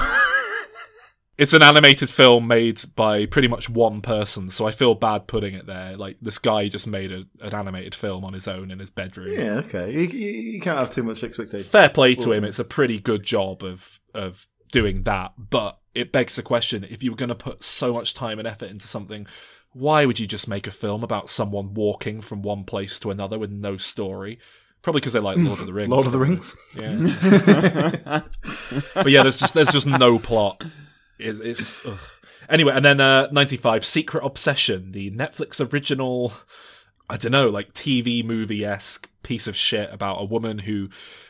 it's 1.37 1.53
an 1.53 1.63
animated 1.63 2.09
film 2.09 2.47
made 2.47 2.81
by 2.95 3.25
pretty 3.25 3.47
much 3.47 3.69
one 3.69 4.01
person, 4.01 4.49
so 4.49 4.67
I 4.67 4.71
feel 4.71 4.95
bad 4.95 5.27
putting 5.27 5.53
it 5.53 5.65
there. 5.65 5.97
Like 5.97 6.17
this 6.21 6.37
guy 6.39 6.67
just 6.67 6.87
made 6.87 7.11
a, 7.11 7.23
an 7.41 7.53
animated 7.53 7.95
film 7.95 8.23
on 8.23 8.33
his 8.33 8.47
own 8.47 8.71
in 8.71 8.79
his 8.79 8.89
bedroom. 8.89 9.33
Yeah, 9.33 9.55
okay. 9.65 9.91
You, 9.91 10.01
you, 10.01 10.31
you 10.53 10.61
can't 10.61 10.77
have 10.77 10.93
too 10.93 11.03
much 11.03 11.23
expectation. 11.23 11.63
Fair 11.63 11.89
play 11.89 12.13
to 12.15 12.29
Well, 12.29 12.37
him. 12.37 12.43
It's 12.43 12.59
a 12.59 12.63
pretty 12.63 12.99
good 12.99 13.23
job 13.23 13.63
of 13.63 13.99
of 14.13 14.47
doing 14.71 15.03
that, 15.03 15.33
but 15.37 15.79
it 15.95 16.11
begs 16.11 16.35
the 16.35 16.43
question: 16.43 16.85
if 16.89 17.03
you 17.03 17.11
were 17.11 17.17
going 17.17 17.29
to 17.29 17.35
put 17.35 17.63
so 17.63 17.93
much 17.93 18.13
time 18.13 18.39
and 18.39 18.47
effort 18.47 18.69
into 18.69 18.87
something, 18.87 19.27
why 19.73 20.05
would 20.05 20.19
you 20.19 20.27
just 20.27 20.47
make 20.47 20.67
a 20.67 20.71
film 20.71 21.03
about 21.03 21.29
someone 21.29 21.73
walking 21.73 22.21
from 22.21 22.41
one 22.41 22.63
place 22.63 22.99
to 22.99 23.11
another 23.11 23.39
with 23.39 23.51
no 23.51 23.77
story? 23.77 24.39
Probably 24.81 24.99
because 24.99 25.13
they 25.13 25.19
like 25.19 25.37
Lord 25.37 25.59
of 25.59 25.67
the 25.67 25.73
Rings. 25.73 25.89
Lord 25.89 26.05
of 26.07 26.11
the 26.11 26.19
Rings. 26.19 26.57
Yeah. 26.75 28.23
but 28.95 29.11
yeah, 29.11 29.21
there's 29.21 29.39
just 29.39 29.53
there's 29.53 29.71
just 29.71 29.85
no 29.85 30.17
plot. 30.17 30.63
It, 31.19 31.39
it's 31.41 31.85
ugh. 31.85 31.99
anyway, 32.49 32.73
and 32.73 32.83
then 32.83 32.99
uh, 32.99 33.27
ninety 33.31 33.57
five 33.57 33.85
Secret 33.85 34.25
Obsession, 34.25 34.91
the 34.91 35.11
Netflix 35.11 35.71
original. 35.71 36.33
I 37.07 37.17
don't 37.17 37.31
know, 37.31 37.49
like 37.49 37.73
TV 37.73 38.25
movie 38.25 38.65
esque 38.65 39.09
piece 39.21 39.45
of 39.45 39.55
shit 39.55 39.93
about 39.93 40.21
a 40.21 40.25
woman 40.25 40.59
who 40.59 40.89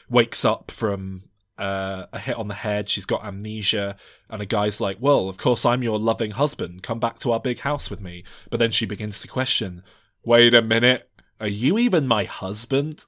wakes 0.09 0.45
up 0.45 0.71
from 0.71 1.23
uh, 1.61 2.07
a 2.11 2.19
hit 2.19 2.37
on 2.37 2.47
the 2.47 2.55
head. 2.55 2.89
She's 2.89 3.05
got 3.05 3.23
amnesia, 3.23 3.95
and 4.29 4.41
a 4.41 4.45
guy's 4.45 4.81
like, 4.81 4.97
"Well, 4.99 5.29
of 5.29 5.37
course 5.37 5.65
I'm 5.65 5.83
your 5.83 5.99
loving 5.99 6.31
husband. 6.31 6.81
Come 6.81 6.99
back 6.99 7.19
to 7.19 7.31
our 7.31 7.39
big 7.39 7.59
house 7.59 7.89
with 7.89 8.01
me." 8.01 8.23
But 8.49 8.59
then 8.59 8.71
she 8.71 8.85
begins 8.87 9.21
to 9.21 9.27
question, 9.27 9.83
"Wait 10.25 10.55
a 10.55 10.61
minute, 10.61 11.09
are 11.39 11.47
you 11.47 11.77
even 11.77 12.07
my 12.07 12.23
husband?" 12.23 13.05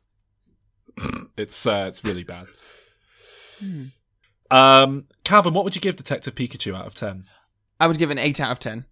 it's 1.37 1.65
uh, 1.65 1.85
it's 1.87 2.03
really 2.05 2.23
bad. 2.23 2.45
Um, 4.51 5.05
Calvin, 5.23 5.53
what 5.53 5.63
would 5.63 5.75
you 5.75 5.81
give 5.81 5.95
Detective 5.95 6.35
Pikachu 6.35 6.75
out 6.75 6.85
of 6.85 6.93
ten? 6.93 7.25
I 7.79 7.87
would 7.87 7.97
give 7.97 8.11
an 8.11 8.19
eight 8.19 8.39
out 8.39 8.51
of 8.51 8.59
ten. 8.59 8.85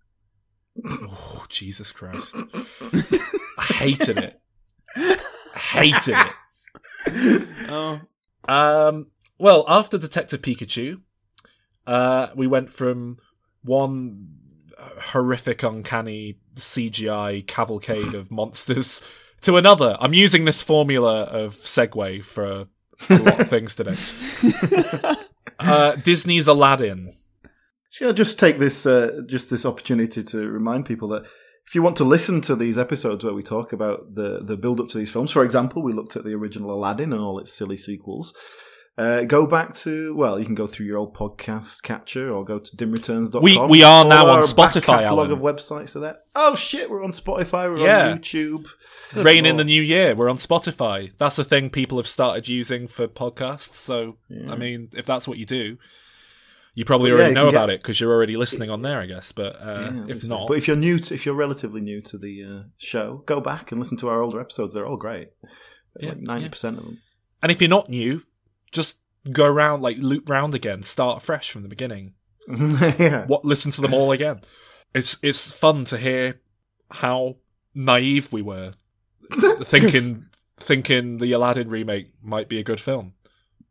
Oh, 0.83 1.45
Jesus 1.49 1.91
Christ! 1.91 2.35
I 2.35 3.63
hated 3.73 4.17
it. 4.17 4.41
hated 5.55 6.15
it. 6.17 6.33
Oh. 7.67 7.99
Um. 8.47 9.07
Well, 9.41 9.65
after 9.67 9.97
Detective 9.97 10.43
Pikachu, 10.43 11.01
uh, 11.87 12.27
we 12.35 12.45
went 12.45 12.71
from 12.71 13.17
one 13.63 14.35
horrific, 14.77 15.63
uncanny 15.63 16.37
CGI 16.53 17.47
cavalcade 17.47 18.13
of 18.13 18.29
monsters 18.29 19.01
to 19.41 19.57
another. 19.57 19.97
I'm 19.99 20.13
using 20.13 20.45
this 20.45 20.61
formula 20.61 21.23
of 21.23 21.55
segue 21.55 22.23
for 22.23 22.45
a 22.45 22.67
lot 23.09 23.39
of 23.41 23.49
things 23.49 23.73
today. 23.73 23.97
uh, 25.59 25.95
Disney's 25.95 26.47
Aladdin. 26.47 27.15
Should 27.89 28.09
I 28.09 28.11
just 28.11 28.37
take 28.37 28.59
this 28.59 28.85
uh, 28.85 29.21
just 29.25 29.49
this 29.49 29.65
opportunity 29.65 30.21
to 30.23 30.49
remind 30.49 30.85
people 30.85 31.07
that 31.07 31.23
if 31.65 31.73
you 31.73 31.81
want 31.81 31.95
to 31.95 32.03
listen 32.03 32.41
to 32.41 32.55
these 32.55 32.77
episodes 32.77 33.25
where 33.25 33.33
we 33.33 33.41
talk 33.41 33.73
about 33.73 34.13
the 34.13 34.43
the 34.43 34.55
build 34.55 34.79
up 34.79 34.89
to 34.89 34.99
these 34.99 35.11
films, 35.11 35.31
for 35.31 35.43
example, 35.43 35.81
we 35.81 35.93
looked 35.93 36.15
at 36.15 36.23
the 36.23 36.35
original 36.35 36.71
Aladdin 36.71 37.11
and 37.11 37.23
all 37.23 37.39
its 37.39 37.51
silly 37.51 37.75
sequels. 37.75 38.35
Uh, 38.97 39.23
go 39.23 39.47
back 39.47 39.73
to 39.73 40.13
well, 40.15 40.37
you 40.37 40.45
can 40.45 40.53
go 40.53 40.67
through 40.67 40.85
your 40.85 40.97
old 40.97 41.15
podcast 41.15 41.81
catcher 41.81 42.29
or 42.31 42.43
go 42.43 42.59
to 42.59 42.75
dimreturns.com. 42.75 43.41
We- 43.41 43.57
we 43.57 43.83
are 43.83 44.03
now 44.05 44.27
on 44.27 44.43
Spotify, 44.43 44.99
catalog 44.99 45.29
Alan. 45.29 45.31
of 45.31 45.39
websites 45.39 45.95
are 45.95 45.99
there. 46.01 46.17
Oh 46.35 46.55
shit, 46.55 46.89
we're 46.89 47.03
on 47.03 47.13
Spotify. 47.13 47.71
We're 47.73 47.79
Yeah. 47.85 48.09
on 48.11 48.19
YouTube. 48.19 48.67
Rain 49.15 49.45
in 49.45 49.55
the 49.57 49.63
New 49.63 49.81
Year. 49.81 50.13
We're 50.13 50.29
on 50.29 50.35
Spotify. 50.37 51.11
That's 51.17 51.39
a 51.39 51.43
thing 51.43 51.69
people 51.69 51.97
have 51.97 52.07
started 52.07 52.47
using 52.49 52.87
for 52.87 53.07
podcasts. 53.07 53.73
So, 53.75 54.17
I 54.49 54.55
mean, 54.57 54.89
if 54.93 55.05
that's 55.05 55.27
what 55.27 55.37
you 55.37 55.45
do, 55.45 55.77
you 56.75 56.83
probably 56.85 57.11
Well, 57.11 57.19
yeah, 57.19 57.23
already 57.25 57.31
you 57.39 57.43
know 57.43 57.49
about 57.49 57.67
get- 57.67 57.75
it 57.75 57.81
because 57.81 57.99
you're 58.01 58.13
already 58.13 58.35
listening 58.37 58.69
on 58.69 58.81
there, 58.81 58.99
I 58.99 59.05
guess. 59.05 59.31
But 59.31 59.55
uh, 59.61 59.91
Yeah, 59.93 60.03
if 60.09 60.27
not, 60.27 60.47
but 60.49 60.57
if 60.57 60.67
you're 60.67 60.77
new, 60.77 60.99
to, 60.99 61.13
if 61.13 61.25
you're 61.25 61.35
relatively 61.35 61.81
new 61.81 62.01
to 62.01 62.17
the 62.17 62.43
uh, 62.43 62.63
show, 62.77 63.23
go 63.25 63.39
back 63.39 63.71
and 63.71 63.79
listen 63.79 63.97
to 63.99 64.09
our 64.09 64.21
older 64.21 64.39
episodes. 64.39 64.73
They're 64.75 64.85
all 64.85 64.97
great. 64.97 65.29
Yeah, 65.99 66.09
like 66.09 66.19
ninety 66.19 66.49
percent 66.49 66.77
of 66.77 66.83
them. 66.83 66.99
and 67.41 67.51
if 67.51 67.61
you're 67.61 67.69
not 67.69 67.89
new, 67.89 68.23
just 68.71 68.99
go 69.31 69.47
round, 69.47 69.81
like 69.81 69.97
loop 69.97 70.29
round 70.29 70.55
again, 70.55 70.83
start 70.83 71.21
fresh 71.21 71.51
from 71.51 71.63
the 71.63 71.69
beginning. 71.69 72.13
yeah. 72.47 73.25
What 73.25 73.45
listen 73.45 73.71
to 73.73 73.81
them 73.81 73.93
all 73.93 74.11
again. 74.11 74.41
It's 74.93 75.17
it's 75.21 75.51
fun 75.51 75.85
to 75.85 75.97
hear 75.97 76.39
how 76.91 77.37
naive 77.73 78.31
we 78.33 78.41
were, 78.41 78.73
thinking 79.63 80.25
thinking 80.59 81.17
the 81.17 81.31
Aladdin 81.31 81.69
remake 81.69 82.13
might 82.21 82.49
be 82.49 82.59
a 82.59 82.63
good 82.63 82.79
film. 82.79 83.13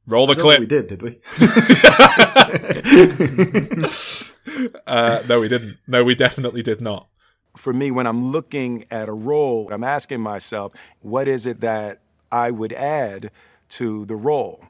Roll 0.06 0.26
the 0.26 0.34
clip. 0.34 0.60
we 0.60 0.66
did, 0.66 0.88
did 0.88 1.02
we? 1.02 1.20
uh, 4.86 5.22
no, 5.28 5.40
we 5.40 5.48
didn't. 5.48 5.76
No, 5.86 6.02
we 6.02 6.14
definitely 6.14 6.62
did 6.62 6.80
not. 6.80 7.08
For 7.56 7.72
me, 7.72 7.90
when 7.90 8.06
I'm 8.06 8.32
looking 8.32 8.84
at 8.90 9.08
a 9.08 9.12
role, 9.12 9.68
I'm 9.72 9.84
asking 9.84 10.20
myself, 10.20 10.72
what 11.00 11.28
is 11.28 11.46
it 11.46 11.60
that 11.60 12.00
I 12.32 12.50
would 12.50 12.72
add 12.72 13.30
to 13.70 14.04
the 14.06 14.16
role? 14.16 14.64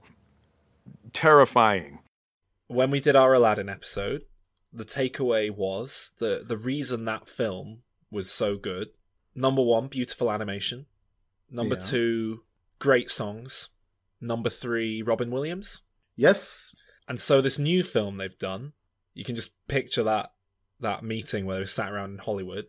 Terrifying. 1.13 2.01
When 2.69 2.91
we 2.91 3.01
did 3.01 3.17
our 3.17 3.35
Aladdin 3.35 3.69
episode, 3.69 4.23
the 4.73 4.85
takeaway 4.85 5.51
was 5.51 6.13
that 6.21 6.49
the 6.49 6.57
reason 6.57 7.05
that 7.05 7.29
film 7.29 7.83
was 8.11 8.31
so 8.31 8.57
good 8.57 8.89
number 9.35 9.63
one, 9.63 9.87
beautiful 9.89 10.31
animation. 10.31 10.87
Number 11.49 11.77
Yeah. 11.77 11.81
two, 11.81 12.45
great 12.79 13.11
songs. 13.11 13.71
Number 14.21 14.51
three, 14.51 15.03
Robin 15.03 15.31
Williams. 15.31 15.83
Yes. 16.17 16.75
And 17.09 17.19
so 17.21 17.41
this 17.41 17.59
new 17.59 17.83
film 17.83 18.17
they've 18.17 18.39
done, 18.39 18.73
you 19.15 19.25
can 19.25 19.37
just 19.37 19.55
picture 19.67 20.03
that 20.05 20.33
that 20.79 21.05
meeting 21.05 21.45
where 21.45 21.59
they 21.59 21.67
sat 21.67 21.93
around 21.93 22.13
in 22.13 22.19
Hollywood 22.19 22.67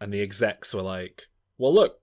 and 0.00 0.12
the 0.12 0.20
execs 0.20 0.74
were 0.74 0.82
like, 0.82 1.28
Well 1.58 1.72
look, 1.72 2.01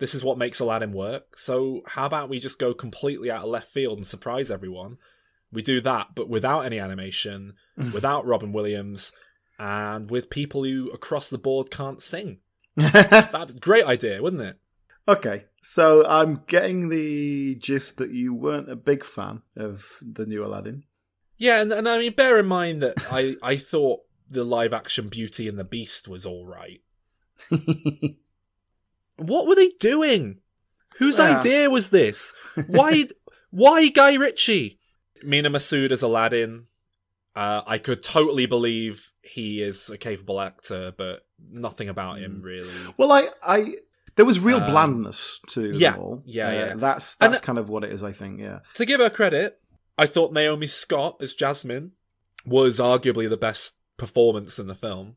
this 0.00 0.14
is 0.14 0.24
what 0.24 0.38
makes 0.38 0.58
Aladdin 0.58 0.92
work, 0.92 1.36
so 1.38 1.82
how 1.86 2.06
about 2.06 2.28
we 2.28 2.40
just 2.40 2.58
go 2.58 2.74
completely 2.74 3.30
out 3.30 3.44
of 3.44 3.50
left 3.50 3.70
field 3.70 3.98
and 3.98 4.06
surprise 4.06 4.50
everyone? 4.50 4.98
We 5.52 5.62
do 5.62 5.80
that, 5.82 6.08
but 6.14 6.28
without 6.28 6.60
any 6.60 6.80
animation, 6.80 7.54
without 7.76 8.26
Robin 8.26 8.52
Williams, 8.52 9.12
and 9.58 10.10
with 10.10 10.30
people 10.30 10.64
who 10.64 10.90
across 10.90 11.30
the 11.30 11.38
board 11.38 11.70
can't 11.70 12.02
sing. 12.02 12.38
That's 12.76 13.54
a 13.54 13.58
great 13.58 13.84
idea, 13.84 14.22
wouldn't 14.22 14.42
it? 14.42 14.56
Okay, 15.06 15.44
so 15.60 16.06
I'm 16.06 16.44
getting 16.46 16.88
the 16.88 17.56
gist 17.56 17.98
that 17.98 18.10
you 18.10 18.32
weren't 18.32 18.70
a 18.70 18.76
big 18.76 19.04
fan 19.04 19.42
of 19.56 19.86
the 20.00 20.24
new 20.24 20.44
Aladdin. 20.44 20.84
Yeah, 21.36 21.60
and, 21.60 21.72
and 21.72 21.88
I 21.88 21.98
mean, 21.98 22.12
bear 22.12 22.38
in 22.38 22.46
mind 22.46 22.82
that 22.82 22.94
I, 23.12 23.36
I 23.42 23.56
thought 23.56 24.00
the 24.30 24.44
live 24.44 24.72
action 24.72 25.08
Beauty 25.08 25.48
and 25.48 25.58
the 25.58 25.64
Beast 25.64 26.06
was 26.08 26.24
all 26.24 26.46
right. 26.46 26.80
What 29.20 29.46
were 29.46 29.54
they 29.54 29.70
doing? 29.80 30.40
Whose 30.96 31.18
Yeah. 31.18 31.38
idea 31.38 31.70
was 31.70 31.90
this? 31.90 32.32
Why 32.66 33.06
why 33.50 33.88
Guy 33.88 34.14
Ritchie? 34.14 34.78
Mena 35.22 35.50
Massoud 35.50 35.90
as 35.92 36.02
Aladdin. 36.02 36.66
Uh, 37.34 37.62
I 37.66 37.78
could 37.78 38.02
totally 38.02 38.46
believe 38.46 39.12
he 39.22 39.60
is 39.62 39.88
a 39.90 39.96
capable 39.98 40.40
actor, 40.40 40.92
but 40.96 41.26
nothing 41.50 41.88
about 41.88 42.18
him 42.18 42.42
really. 42.42 42.70
Well, 42.96 43.12
I, 43.12 43.28
I 43.42 43.74
there 44.16 44.24
was 44.24 44.40
real 44.40 44.58
Um, 44.60 44.70
blandness 44.70 45.40
to 45.50 45.70
yeah, 45.76 45.92
them 45.92 46.00
all. 46.00 46.22
yeah, 46.26 46.48
Uh, 46.48 46.52
yeah. 46.52 46.74
That's 46.74 47.16
And- 47.20 47.32
that's 47.32 47.42
kind 47.44 47.58
of 47.58 47.68
what 47.68 47.84
it 47.84 47.92
is. 47.92 48.02
I 48.02 48.12
think. 48.12 48.40
Yeah. 48.40 48.60
To 48.74 48.84
give 48.84 49.00
her 49.00 49.10
credit, 49.10 49.60
I 49.98 50.06
thought 50.06 50.32
Naomi 50.32 50.66
Scott 50.66 51.16
as 51.22 51.34
Jasmine 51.34 51.92
was 52.44 52.78
arguably 52.78 53.28
the 53.28 53.36
best 53.36 53.76
performance 53.96 54.58
in 54.58 54.66
the 54.66 54.74
film. 54.74 55.16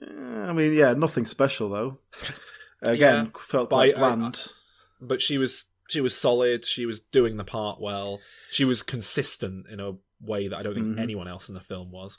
Uh, 0.00 0.48
I 0.48 0.52
mean, 0.52 0.72
yeah, 0.72 0.92
nothing 0.94 1.26
special 1.26 1.68
though. 1.68 1.98
Again, 2.82 3.26
Yeah, 3.34 3.40
felt 3.40 3.70
but 3.70 3.76
quite 3.76 3.94
I- 3.96 3.96
I- 3.96 4.14
bland. 4.16 4.52
but 5.00 5.22
she 5.22 5.38
was 5.38 5.66
she 5.88 6.00
was 6.00 6.16
solid. 6.16 6.64
She 6.64 6.86
was 6.86 7.00
doing 7.00 7.36
the 7.36 7.44
part 7.44 7.80
well. 7.80 8.20
She 8.50 8.64
was 8.64 8.82
consistent 8.82 9.66
in 9.70 9.78
a 9.80 9.92
way 10.20 10.48
that 10.48 10.56
I 10.56 10.62
don't 10.62 10.74
think 10.74 10.86
Mhm. 10.96 11.00
anyone 11.00 11.28
else 11.28 11.48
in 11.48 11.54
the 11.54 11.60
film 11.60 11.90
was. 11.92 12.18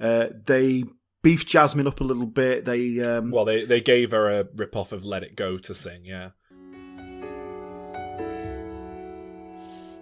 Uh, 0.00 0.28
they 0.44 0.82
beefed 1.22 1.46
Jasmine 1.46 1.86
up 1.86 2.00
a 2.00 2.04
little 2.04 2.26
bit. 2.26 2.64
They 2.64 3.00
um, 3.00 3.30
Well, 3.30 3.44
they 3.44 3.64
they 3.64 3.80
gave 3.80 4.10
her 4.10 4.28
a 4.30 4.48
rip 4.54 4.74
off 4.76 4.92
of 4.92 5.04
"Let 5.04 5.22
It 5.22 5.36
Go" 5.36 5.56
to 5.58 5.74
sing. 5.74 6.04
Yeah, 6.04 6.30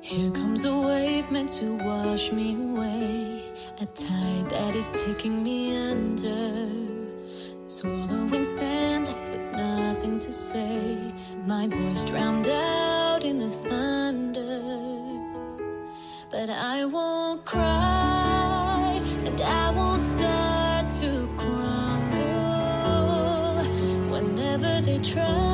Here 0.01 0.31
comes 0.33 0.65
a 0.67 0.77
wave 0.79 1.31
meant 1.31 1.49
to 1.61 1.77
wash 1.79 2.31
me 2.33 2.55
away. 2.55 3.53
A 3.81 3.87
tide 3.87 4.51
that 4.51 4.75
is 4.75 5.03
taking 5.05 5.43
me 5.43 5.77
under. 5.91 6.69
Swallowing 7.67 8.43
sand 8.43 9.07
left 9.07 9.19
with 9.21 9.24
nothing 9.57 10.19
to 10.19 10.33
say. 10.33 11.13
My 11.47 11.67
voice 11.67 12.05
drowned 12.05 12.49
out 12.49 13.25
in 13.25 13.39
the 13.39 13.49
thunder. 13.49 14.61
But 16.31 16.51
I 16.51 16.85
won't 16.85 17.45
cry 17.45 19.01
and 19.25 19.41
I 19.41 19.71
won't 19.71 20.03
start 20.03 20.89
to 21.01 21.29
crumble. 21.37 22.25
Whenever 24.11 24.81
they 24.81 24.99
try 24.99 25.54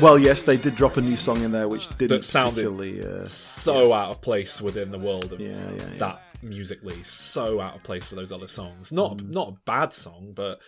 well, 0.00 0.18
yes, 0.18 0.44
they 0.44 0.56
did 0.56 0.76
drop 0.76 0.96
a 0.96 1.00
new 1.00 1.16
song 1.16 1.42
in 1.42 1.52
there, 1.52 1.68
which 1.68 1.88
didn't 1.98 2.18
that 2.18 2.24
sounded. 2.24 2.66
Uh, 3.04 3.26
so 3.26 3.92
out 3.92 4.10
of 4.10 4.20
place 4.20 4.60
within 4.60 4.90
the 4.90 4.98
world 4.98 5.32
of 5.32 5.40
yeah, 5.40 5.48
yeah, 5.48 5.70
yeah. 5.92 5.98
that 5.98 6.22
musically. 6.42 7.02
So 7.02 7.60
out 7.60 7.76
of 7.76 7.82
place 7.82 8.10
with 8.10 8.18
those 8.18 8.32
other 8.32 8.48
songs. 8.48 8.92
Not 8.92 9.18
Mm. 9.18 9.30
not 9.30 9.48
a 9.48 9.56
bad 9.64 9.92
song, 9.92 10.32
but 10.34 10.58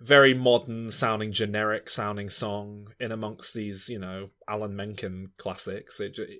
very 0.00 0.34
modern 0.34 0.90
sounding, 0.90 1.32
generic 1.32 1.88
sounding 1.88 2.28
song 2.28 2.88
in 3.00 3.10
amongst 3.12 3.54
these, 3.54 3.88
you 3.88 3.98
know, 3.98 4.28
Alan 4.48 4.76
Menken 4.76 5.32
classics. 5.38 5.98
It, 6.00 6.14
ju- 6.14 6.38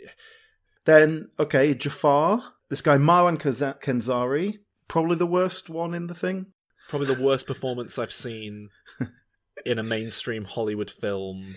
Then 0.84 1.30
okay, 1.38 1.74
Jafar. 1.74 2.52
This 2.68 2.82
guy 2.82 2.96
Marwan 2.98 3.38
Kenzari, 3.38 4.58
probably 4.88 5.16
the 5.16 5.26
worst 5.26 5.68
one 5.70 5.94
in 5.94 6.08
the 6.08 6.14
thing. 6.14 6.46
probably 6.88 7.14
the 7.14 7.22
worst 7.22 7.46
performance 7.46 7.98
I've 7.98 8.12
seen 8.12 8.68
in 9.64 9.78
a 9.78 9.82
mainstream 9.84 10.44
Hollywood 10.44 10.90
film. 10.90 11.56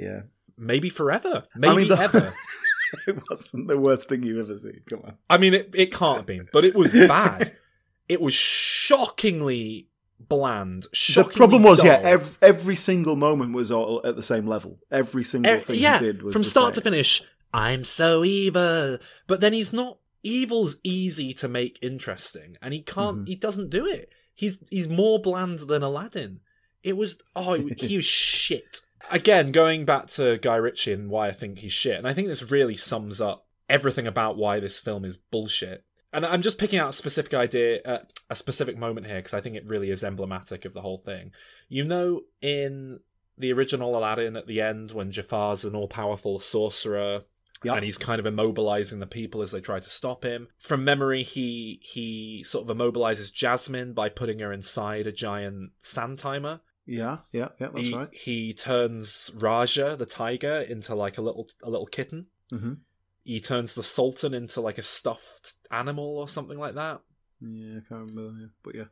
Yeah, 0.00 0.22
Maybe 0.60 0.90
forever. 0.90 1.44
Maybe 1.56 1.72
I 1.72 1.76
mean, 1.76 1.88
the- 1.88 1.98
ever. 1.98 2.34
it 3.06 3.18
wasn't 3.30 3.68
the 3.68 3.78
worst 3.78 4.08
thing 4.08 4.22
you've 4.22 4.46
ever 4.48 4.58
seen. 4.58 4.82
Come 4.88 5.00
on. 5.04 5.14
I 5.28 5.38
mean, 5.38 5.54
it, 5.54 5.70
it 5.74 5.92
can't 5.92 6.18
have 6.18 6.26
been, 6.26 6.48
but 6.52 6.64
it 6.66 6.74
was 6.74 6.92
bad. 6.92 7.56
it 8.08 8.20
was 8.20 8.34
shockingly 8.34 9.88
bland. 10.18 10.86
The 10.92 11.24
problem 11.24 11.62
was, 11.62 11.82
yeah, 11.82 11.96
dull. 11.96 12.06
every, 12.06 12.36
every 12.42 12.76
single 12.76 13.16
moment 13.16 13.54
was 13.54 13.70
all 13.70 14.02
at 14.04 14.16
the 14.16 14.22
same 14.22 14.46
level. 14.46 14.78
Every 14.90 15.24
single 15.24 15.60
thing 15.60 15.80
yeah, 15.80 15.98
he 15.98 16.06
did 16.06 16.22
was 16.22 16.34
from 16.34 16.44
start 16.44 16.74
to 16.74 16.82
finish. 16.82 17.22
I'm 17.54 17.84
so 17.84 18.22
evil, 18.22 18.98
but 19.26 19.40
then 19.40 19.52
he's 19.52 19.72
not. 19.72 19.98
Evil's 20.22 20.76
easy 20.84 21.32
to 21.32 21.48
make 21.48 21.78
interesting, 21.80 22.58
and 22.60 22.74
he 22.74 22.82
can't. 22.82 23.18
Mm-hmm. 23.18 23.26
He 23.26 23.36
doesn't 23.36 23.70
do 23.70 23.86
it. 23.86 24.10
He's 24.34 24.62
he's 24.70 24.88
more 24.88 25.18
bland 25.18 25.60
than 25.60 25.82
Aladdin. 25.82 26.40
It 26.82 26.96
was 26.96 27.18
oh, 27.34 27.54
he 27.54 27.96
was 27.96 28.04
shit. 28.04 28.80
Again, 29.10 29.52
going 29.52 29.84
back 29.84 30.06
to 30.10 30.38
Guy 30.38 30.56
Ritchie 30.56 30.92
and 30.92 31.10
why 31.10 31.28
I 31.28 31.32
think 31.32 31.58
he's 31.58 31.72
shit, 31.72 31.98
and 31.98 32.06
I 32.06 32.14
think 32.14 32.28
this 32.28 32.50
really 32.50 32.76
sums 32.76 33.20
up 33.20 33.46
everything 33.68 34.06
about 34.06 34.36
why 34.36 34.60
this 34.60 34.80
film 34.80 35.04
is 35.04 35.16
bullshit. 35.16 35.84
and 36.12 36.26
I'm 36.26 36.42
just 36.42 36.58
picking 36.58 36.78
out 36.78 36.90
a 36.90 36.94
specific 36.94 37.34
idea, 37.34 37.80
uh, 37.84 37.98
a 38.28 38.34
specific 38.34 38.76
moment 38.76 39.06
here 39.06 39.16
because 39.16 39.34
I 39.34 39.40
think 39.40 39.56
it 39.56 39.66
really 39.66 39.90
is 39.90 40.02
emblematic 40.02 40.64
of 40.64 40.74
the 40.74 40.82
whole 40.82 40.98
thing. 40.98 41.32
You 41.68 41.84
know, 41.84 42.22
in 42.40 43.00
the 43.38 43.52
original 43.52 43.96
Aladdin, 43.96 44.36
at 44.36 44.46
the 44.46 44.60
end 44.60 44.90
when 44.92 45.12
Jafar's 45.12 45.64
an 45.64 45.74
all-powerful 45.74 46.40
sorcerer. 46.40 47.22
Yep. 47.62 47.76
And 47.76 47.84
he's 47.84 47.98
kind 47.98 48.24
of 48.24 48.32
immobilizing 48.32 49.00
the 49.00 49.06
people 49.06 49.42
as 49.42 49.52
they 49.52 49.60
try 49.60 49.80
to 49.80 49.90
stop 49.90 50.24
him. 50.24 50.48
From 50.58 50.82
memory, 50.82 51.22
he 51.22 51.78
he 51.82 52.42
sort 52.42 52.68
of 52.68 52.74
immobilizes 52.74 53.30
Jasmine 53.30 53.92
by 53.92 54.08
putting 54.08 54.38
her 54.38 54.50
inside 54.50 55.06
a 55.06 55.12
giant 55.12 55.72
sand 55.78 56.18
timer. 56.18 56.60
Yeah, 56.90 57.18
yeah, 57.30 57.48
yeah, 57.60 57.68
that's 57.72 57.86
he, 57.86 57.94
right. 57.94 58.08
He 58.12 58.52
turns 58.52 59.30
Rajah, 59.36 59.94
the 59.96 60.06
tiger, 60.06 60.60
into 60.60 60.94
like 60.94 61.18
a 61.18 61.22
little 61.22 61.48
a 61.62 61.70
little 61.70 61.86
kitten. 61.86 62.26
hmm 62.50 62.74
He 63.22 63.38
turns 63.40 63.74
the 63.74 63.82
Sultan 63.84 64.34
into 64.34 64.60
like 64.60 64.78
a 64.78 64.82
stuffed 64.82 65.54
animal 65.70 66.18
or 66.18 66.28
something 66.28 66.58
like 66.58 66.74
that. 66.74 67.00
Yeah, 67.40 67.78
I 67.78 67.88
can't 67.88 68.10
remember. 68.10 68.40
Yeah. 68.40 68.46
But 68.64 68.74
yeah, 68.74 68.84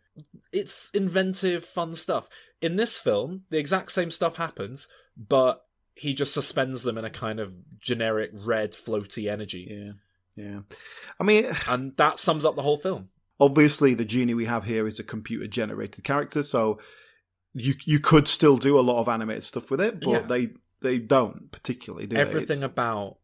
It's 0.53 0.91
inventive, 0.95 1.65
fun 1.65 1.95
stuff. 1.97 2.29
In 2.63 2.77
this 2.77 2.99
film, 2.99 3.43
the 3.51 3.59
exact 3.59 3.91
same 3.93 4.11
stuff 4.11 4.37
happens, 4.37 4.87
but 5.17 5.65
he 5.95 6.15
just 6.15 6.33
suspends 6.33 6.85
them 6.85 6.97
in 6.97 7.05
a 7.05 7.11
kind 7.11 7.41
of 7.41 7.53
generic 7.81 8.31
red 8.33 8.73
floaty 8.73 9.31
energy. 9.31 9.67
Yeah. 9.69 9.93
Yeah. 10.45 10.61
I 11.21 11.25
mean, 11.25 11.47
and 11.69 11.97
that 11.97 12.21
sums 12.21 12.45
up 12.45 12.55
the 12.55 12.63
whole 12.63 12.79
film. 12.79 13.09
obviously 13.41 13.95
the 13.95 14.05
genie 14.05 14.35
we 14.35 14.45
have 14.47 14.65
here 14.65 14.87
is 14.87 14.99
a 15.01 15.05
computer 15.05 15.49
generated 15.49 16.05
character, 16.05 16.43
so 16.45 16.79
you 17.61 17.75
you 17.85 18.01
could 18.01 18.29
still 18.29 18.57
do 18.57 18.79
a 18.79 18.83
lot 18.83 19.01
of 19.01 19.09
animated 19.09 19.45
stuff 19.45 19.71
with 19.71 19.81
it, 19.81 20.01
but 20.01 20.09
Yeah. 20.11 20.21
they 20.27 20.51
they 20.81 20.99
don't 20.99 21.51
particularly 21.53 22.07
do 22.07 22.17
everything 22.17 22.63
about 22.63 23.19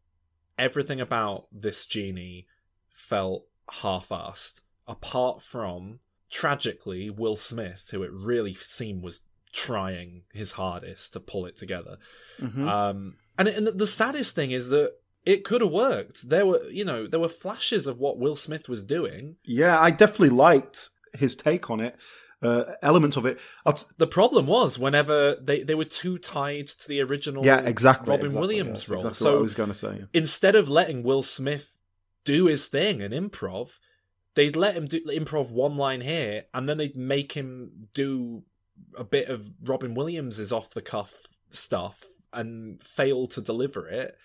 everything 0.59 1.01
about 1.01 1.47
this 1.53 1.85
genie 1.87 2.47
felt 2.91 3.45
half-assed 3.71 4.61
apart 4.87 5.43
from 5.43 5.99
tragically 6.31 7.11
will 7.11 7.37
smith 7.37 7.89
who 7.91 8.03
it 8.03 8.11
really 8.13 8.55
seemed 8.55 9.03
was 9.03 9.21
trying 9.53 10.23
his 10.33 10.53
hardest 10.53 11.13
to 11.13 11.21
pull 11.21 11.47
it 11.47 11.57
together 11.57 11.97
Mhm. 12.41 12.69
um 12.69 13.17
and, 13.39 13.49
and 13.49 13.67
the 13.67 13.87
saddest 13.87 14.35
thing 14.35 14.51
is 14.51 14.69
that 14.71 14.93
it 15.25 15.45
could 15.45 15.61
have 15.61 15.71
worked 15.71 16.29
there 16.29 16.45
were 16.47 16.63
you 16.71 16.85
know 16.85 17.07
there 17.07 17.21
were 17.21 17.29
flashes 17.29 17.87
of 17.87 17.99
what 17.99 18.19
will 18.19 18.37
smith 18.37 18.69
was 18.69 18.85
doing 18.85 19.37
Yeah, 19.45 19.79
I 19.81 19.91
definitely 19.91 20.31
liked 20.37 20.91
his 21.15 21.35
take 21.37 21.71
on 21.71 21.81
it. 21.81 21.97
Uh, 22.45 22.75
elements 22.83 23.17
of 23.17 23.25
it. 23.25 23.41
The 23.97 24.07
problem 24.07 24.47
was 24.47 24.79
whenever 24.79 25.35
they, 25.37 25.63
they 25.63 25.75
were 25.75 25.85
too 25.85 26.19
tied 26.19 26.69
to 26.69 26.89
the 26.89 27.01
original 27.01 27.45
yeah, 27.45 27.61
exactly. 27.61 28.11
robin 28.11 28.27
exactly, 28.27 28.41
williams 28.41 28.83
yes, 28.83 28.89
role 28.89 29.01
Exactly 29.01 29.25
so 29.25 29.33
what 29.33 29.39
I 29.39 29.43
was 29.43 29.55
going 29.55 29.69
to 29.71 29.75
say. 29.75 30.05
instead 30.13 30.55
of 30.55 30.69
letting 30.69 31.03
Will 31.03 31.23
Smith 31.23 31.81
do 32.25 32.47
his 32.47 32.67
thing 32.67 33.03
and 33.03 33.15
improv, 33.15 33.79
they'd 34.35 34.57
let 34.57 34.75
him 34.77 34.87
do 34.87 35.05
improv 35.07 35.51
one 35.51 35.77
line 35.77 36.01
here, 36.01 36.45
and 36.53 36.69
then 36.69 36.79
they'd 36.79 36.97
make 36.97 37.33
him 37.33 37.89
do 37.95 38.43
a 38.97 39.05
bit 39.05 39.29
of 39.29 39.51
Robin 39.63 39.95
Williams's 39.95 40.53
off 40.53 40.71
the 40.71 40.83
cuff 40.83 41.23
stuff 41.51 42.05
and 42.33 42.83
fail 42.83 43.27
to 43.29 43.41
deliver 43.41 43.87
it. 43.89 44.17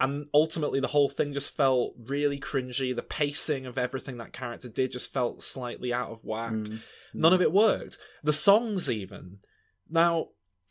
And 0.00 0.28
ultimately, 0.32 0.78
the 0.78 0.88
whole 0.88 1.08
thing 1.08 1.32
just 1.32 1.56
felt 1.56 1.94
really 1.98 2.38
cringy. 2.38 2.94
The 2.94 3.02
pacing 3.02 3.66
of 3.66 3.76
everything 3.76 4.18
that 4.18 4.32
character 4.32 4.68
did 4.68 4.92
just 4.92 5.12
felt 5.12 5.42
slightly 5.42 5.92
out 5.92 6.10
of 6.10 6.24
whack. 6.24 6.52
Mm. 6.52 6.80
None 7.14 7.32
of 7.32 7.42
it 7.42 7.52
worked. 7.52 7.98
The 8.22 8.32
songs, 8.32 8.88
even. 8.88 9.38
Now, 9.90 10.28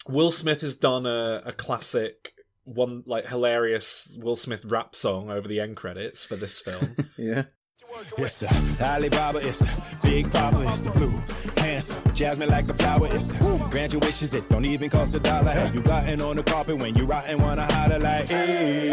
Will 0.08 0.32
Smith 0.32 0.62
has 0.62 0.78
done 0.78 1.06
a, 1.06 1.42
a 1.46 1.52
classic 1.52 2.34
one 2.64 3.04
like 3.06 3.28
hilarious 3.28 4.18
Will 4.22 4.36
Smith 4.36 4.66
rap 4.66 4.96
song 4.96 5.30
over 5.30 5.48
the 5.48 5.60
end 5.60 5.78
credits 5.78 6.26
for 6.26 6.36
this 6.36 6.60
film. 6.60 6.96
Yeah. 7.18 7.46
It's 8.18 8.40
the 8.40 8.78
Alibaba, 8.82 9.40
it's 9.40 9.60
the 9.60 9.98
Big 10.04 10.32
Papa, 10.32 10.62
it's 10.68 10.82
the 10.82 10.92
blue. 10.92 11.64
Handsome, 11.78 12.14
Jasmine 12.16 12.50
like 12.50 12.68
a 12.70 12.74
flower, 12.74 13.06
it's 13.08 13.28
the 13.28 13.68
grant 13.70 13.94
your 13.94 14.00
wishes, 14.00 14.34
it 14.34 14.50
don't 14.50 14.66
even 14.66 14.90
cost 14.90 15.14
a 15.14 15.20
dollar. 15.20 15.52
Have 15.52 15.76
you 15.76 15.84
gotten 15.84 16.22
on 16.22 16.36
the 16.38 16.42
carpet 16.42 16.80
when 16.80 16.96
you 16.96 17.06
rotten, 17.06 17.40
wanna 17.40 17.72
holler 17.72 18.00
like, 18.00 18.26
hey, 18.26 18.90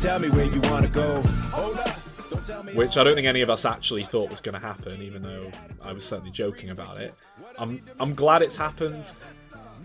tell 0.00 0.18
me 0.18 0.28
where 0.30 0.46
you 0.46 0.60
wanna 0.62 0.88
go. 0.88 1.22
Hold 1.22 1.78
up. 1.78 1.96
don't 2.28 2.44
tell 2.44 2.64
me- 2.64 2.74
which 2.74 2.96
I 2.96 3.04
don't 3.04 3.14
think 3.14 3.28
any 3.28 3.42
of 3.42 3.48
us 3.50 3.64
actually 3.64 4.02
thought 4.02 4.28
was 4.28 4.40
going 4.40 4.54
to 4.54 4.66
happen, 4.66 5.00
even 5.02 5.22
though 5.22 5.52
I 5.84 5.92
was 5.92 6.04
certainly 6.04 6.32
joking 6.32 6.70
about 6.70 7.00
it. 7.00 7.14
I'm 7.60 7.80
I'm 8.00 8.16
glad 8.16 8.42
it's 8.42 8.56
happened. 8.56 9.04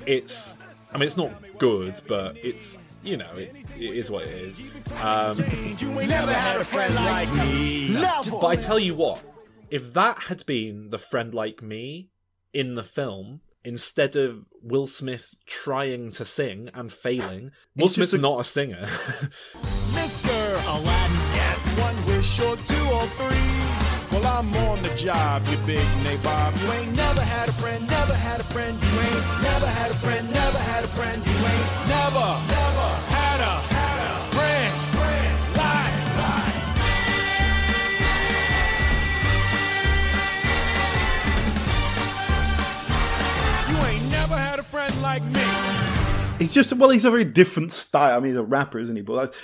It's 0.08 0.58
I 0.92 0.98
mean 0.98 1.06
it's 1.06 1.18
not 1.18 1.32
good, 1.60 2.02
but 2.08 2.38
it's 2.38 2.80
you 3.04 3.18
know 3.18 3.36
it, 3.36 3.54
it 3.78 3.84
is 3.84 4.10
what 4.10 4.24
it 4.24 4.30
is. 4.34 4.64
Um, 5.04 5.38
You 5.78 6.00
ain't 6.00 6.10
never 6.10 6.34
had 6.34 6.60
a 6.60 6.66
friend 6.66 6.96
like 6.96 7.32
me. 7.34 7.94
but 8.32 8.48
I 8.48 8.56
tell 8.56 8.80
you 8.80 8.96
what, 8.96 9.22
if 9.70 9.94
that 9.94 10.24
had 10.24 10.44
been 10.48 10.90
the 10.90 10.98
friend 10.98 11.36
like 11.36 11.62
me 11.62 12.10
in 12.54 12.76
the 12.76 12.84
film. 12.84 13.42
Instead 13.64 14.16
of 14.16 14.46
Will 14.64 14.88
Smith 14.88 15.36
trying 15.46 16.12
to 16.14 16.26
sing 16.26 16.70
and 16.74 16.92
failing, 16.92 17.52
Will 17.76 17.90
Smith's 17.90 18.14
a- 18.14 18.18
not 18.18 18.40
a 18.40 18.44
singer. 18.44 18.88
Mr. 19.94 20.34
Aladdin, 20.66 21.18
yes, 21.36 21.80
one 21.80 22.06
wish 22.08 22.40
or 22.42 22.56
two 22.58 22.86
or 22.90 23.06
three. 23.20 23.52
Well, 24.12 24.26
I'm 24.26 24.54
on 24.68 24.82
the 24.82 24.94
job, 24.96 25.46
you 25.48 25.58
big 25.66 25.86
nabob. 26.04 26.60
You 26.62 26.72
ain't 26.74 26.96
never 26.96 27.22
had 27.22 27.50
a 27.50 27.54
friend, 27.54 27.88
never 27.88 28.14
had 28.16 28.40
a 28.42 28.44
friend. 28.46 28.78
You 28.84 29.00
ain't 29.00 29.44
never 29.44 29.68
had 29.68 29.92
a 29.92 29.96
friend, 29.96 30.32
never 30.34 30.58
had 30.58 30.84
a 30.84 30.88
friend. 30.88 31.26
You 31.26 31.34
ain't 31.34 31.88
never, 31.88 32.28
never 32.58 32.88
had 33.14 33.40
a, 33.40 33.52
had 33.54 33.68
a 33.68 33.71
like 45.12 45.24
me. 45.26 45.42
He's 46.40 46.54
just 46.54 46.72
well, 46.74 46.90
he's 46.90 47.06
a 47.06 47.12
very 47.12 47.26
different 47.26 47.72
style. 47.74 48.16
I 48.18 48.20
mean, 48.20 48.32
he's 48.32 48.38
a 48.40 48.44
rapper, 48.44 48.80
isn't 48.80 48.96
he? 48.96 49.02
But 49.02 49.16
that's, 49.26 49.38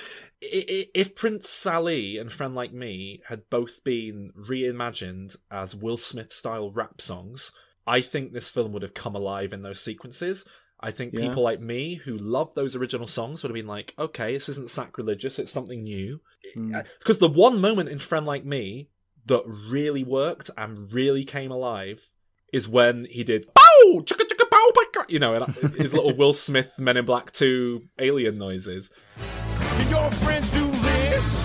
I- 0.44 0.66
I- 0.70 0.86
if 0.96 1.14
Prince 1.16 1.66
Ali 1.66 2.18
and 2.18 2.32
Friend 2.32 2.56
Like 2.56 2.72
Me 2.74 3.22
had 3.28 3.50
both 3.50 3.84
been 3.84 4.32
reimagined 4.38 5.36
as 5.52 5.76
Will 5.76 5.98
Smith 5.98 6.32
style 6.32 6.72
rap 6.72 7.02
songs, 7.02 7.52
I 7.86 8.00
think 8.02 8.32
this 8.32 8.50
film 8.50 8.72
would 8.72 8.82
have 8.82 8.94
come 8.94 9.16
alive 9.16 9.52
in 9.52 9.62
those 9.62 9.82
sequences. 9.82 10.46
I 10.80 10.92
think 10.92 11.14
Yeah. 11.14 11.22
people 11.28 11.44
like 11.44 11.60
me 11.60 11.96
who 11.96 12.16
love 12.18 12.54
those 12.54 12.76
original 12.76 13.08
songs 13.08 13.42
would 13.44 13.50
have 13.50 13.56
been 13.56 13.68
like, 13.68 13.94
okay, 14.00 14.34
this 14.34 14.48
isn't 14.50 14.70
sacrilegious, 14.70 15.38
it's 15.40 15.52
something 15.52 15.84
new. 15.84 16.22
Hmm. 16.54 16.76
Uh, 16.76 16.84
because 17.00 17.20
the 17.20 17.28
one 17.28 17.60
moment 17.60 17.90
in 17.90 18.00
Friend 18.00 18.26
Like 18.26 18.46
Me 18.46 18.90
that 19.26 19.44
really 19.46 20.04
worked 20.04 20.50
and 20.56 20.92
really 20.94 21.26
came 21.26 21.52
alive 21.52 22.10
is 22.54 22.70
when 22.70 23.06
he 23.10 23.24
did 23.26 23.48
bow 23.54 24.02
chicka 24.04 24.37
bow 24.50 24.72
bow, 24.74 25.04
you 25.08 25.20
know, 25.20 25.46
his 25.78 25.94
little 25.94 26.16
Will 26.16 26.34
Smith 26.34 26.78
Men 26.78 26.98
in 26.98 27.06
Black 27.06 27.32
2 27.32 27.84
alien 28.00 28.38
noises. 28.38 28.92
Can 29.18 29.90
your 29.90 30.12
friends 30.12 30.52
do 30.52 30.66
this? 30.70 31.42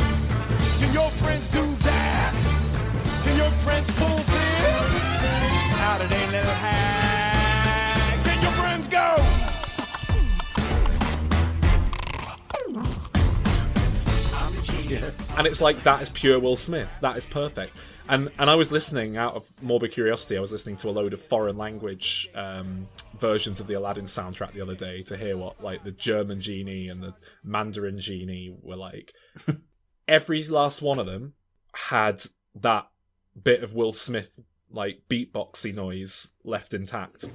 Can 0.78 0.92
your 0.94 1.10
friends 1.10 1.48
do 1.50 1.64
that? 1.64 2.34
Can 3.24 3.36
your 3.36 3.50
friends 3.50 3.96
pull 3.96 4.16
this? 4.16 4.98
How 5.78 5.98
do 5.98 6.06
they 6.06 6.26
little 6.26 6.52
hack? 6.52 8.24
Can 8.24 8.42
your 8.42 8.52
friends 8.52 8.88
go? 8.88 9.18
and 15.38 15.46
it's 15.46 15.60
like 15.60 15.82
that 15.84 16.02
is 16.02 16.10
pure 16.10 16.38
Will 16.38 16.56
Smith. 16.56 16.88
That 17.00 17.16
is 17.16 17.26
perfect. 17.26 17.74
And 18.08 18.30
and 18.38 18.50
I 18.50 18.54
was 18.54 18.72
listening 18.72 19.16
out 19.16 19.34
of 19.34 19.62
morbid 19.62 19.92
curiosity. 19.92 20.36
I 20.36 20.40
was 20.40 20.52
listening 20.52 20.76
to 20.78 20.88
a 20.88 20.92
load 20.92 21.12
of 21.12 21.20
foreign 21.20 21.56
language 21.56 22.28
um, 22.34 22.88
versions 23.18 23.60
of 23.60 23.66
the 23.66 23.74
Aladdin 23.74 24.04
soundtrack 24.04 24.52
the 24.52 24.60
other 24.60 24.74
day 24.74 25.02
to 25.02 25.16
hear 25.16 25.36
what 25.36 25.62
like 25.62 25.84
the 25.84 25.92
German 25.92 26.40
genie 26.40 26.88
and 26.88 27.02
the 27.02 27.14
Mandarin 27.42 27.98
genie 27.98 28.56
were 28.60 28.76
like. 28.76 29.12
Every 30.08 30.42
last 30.44 30.82
one 30.82 30.98
of 30.98 31.06
them 31.06 31.34
had 31.74 32.24
that 32.56 32.88
bit 33.40 33.62
of 33.62 33.72
Will 33.72 33.92
Smith 33.92 34.40
like 34.70 35.02
beatboxy 35.08 35.74
noise 35.74 36.32
left 36.44 36.74
intact. 36.74 37.28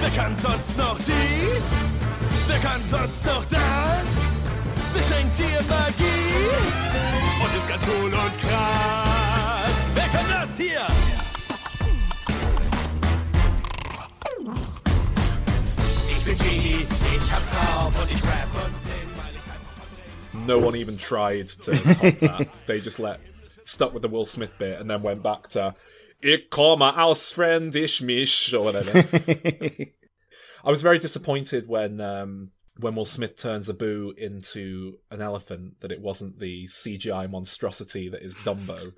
Wer 0.00 0.10
kann 0.10 0.36
sonst 0.36 0.76
noch 0.76 0.98
dies? 0.98 1.76
Wer 2.46 2.58
kann 2.58 2.82
sonst 2.88 3.24
noch 3.24 3.44
das? 3.46 4.26
Wer 4.92 5.02
schenkt 5.02 5.38
dir 5.38 5.62
Magie? 5.68 6.28
Und 7.44 7.56
ist 7.56 7.68
ganz 7.68 7.82
cool 7.86 8.12
und 8.12 8.38
krass. 8.38 9.27
Wer 10.58 10.66
kann 10.66 10.84
das 10.84 10.88
hier? 10.88 10.88
Ich 16.10 16.24
bin 16.24 16.38
Genie, 16.38 16.86
ich 17.16 17.32
hab's 17.32 17.48
drauf 17.50 18.02
und 18.02 18.10
ich 18.10 18.22
rap 18.24 18.48
und 18.54 18.82
sing, 18.82 19.08
weil 19.16 19.34
ich's 19.36 19.48
einfach 19.48 20.46
no 20.46 20.58
one 20.58 20.76
even 20.76 20.98
tried 20.98 21.48
to 21.48 21.72
top 21.72 22.18
that. 22.20 22.48
They 22.66 22.80
just 22.80 22.98
let 22.98 23.20
stuck 23.64 23.92
with 23.94 24.02
the 24.02 24.08
Will 24.08 24.26
Smith 24.26 24.58
bit 24.58 24.80
and 24.80 24.90
then 24.90 25.02
went 25.02 25.22
back 25.22 25.48
to 25.50 25.74
Ich 26.20 26.50
komme 26.50 26.82
aus 26.96 27.32
Friendisch 27.32 28.02
mich 28.02 28.52
or 28.52 28.64
whatever. 28.64 28.98
I 30.64 30.70
was 30.70 30.82
very 30.82 30.98
disappointed 30.98 31.68
when 31.68 32.00
um, 32.00 32.50
when 32.78 32.94
Will 32.94 33.04
Smith 33.04 33.36
turns 33.36 33.68
Abu 33.68 34.12
into 34.16 34.98
an 35.10 35.20
elephant 35.20 35.80
that 35.80 35.90
it 35.92 36.00
wasn't 36.00 36.38
the 36.38 36.66
CGI 36.68 37.28
monstrosity 37.30 38.08
that 38.08 38.22
is 38.22 38.34
Dumbo. 38.36 38.92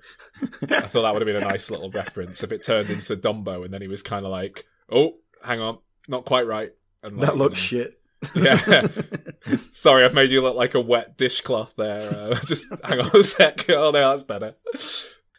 I 0.69 0.81
thought 0.87 1.01
that 1.01 1.13
would 1.13 1.21
have 1.21 1.25
been 1.25 1.43
a 1.43 1.47
nice 1.47 1.71
little 1.71 1.89
reference 1.91 2.43
if 2.43 2.51
it 2.51 2.63
turned 2.63 2.89
into 2.89 3.17
Dumbo 3.17 3.65
and 3.65 3.73
then 3.73 3.81
he 3.81 3.87
was 3.87 4.03
kind 4.03 4.25
of 4.25 4.31
like, 4.31 4.65
"Oh, 4.91 5.15
hang 5.43 5.59
on, 5.61 5.79
not 6.07 6.25
quite 6.25 6.45
right." 6.47 6.71
And 7.03 7.17
like, 7.17 7.25
That 7.27 7.37
looks 7.37 7.71
you 7.71 7.79
know, 7.79 7.83
shit. 7.85 7.97
yeah. 8.35 8.87
Sorry, 9.73 10.05
I've 10.05 10.13
made 10.13 10.29
you 10.29 10.41
look 10.41 10.55
like 10.55 10.75
a 10.75 10.79
wet 10.79 11.17
dishcloth 11.17 11.75
there. 11.75 12.09
Uh, 12.13 12.35
just 12.45 12.67
hang 12.83 12.99
on 12.99 13.15
a 13.15 13.23
sec. 13.23 13.65
Oh 13.69 13.89
no, 13.91 14.11
that's 14.11 14.23
better. 14.23 14.55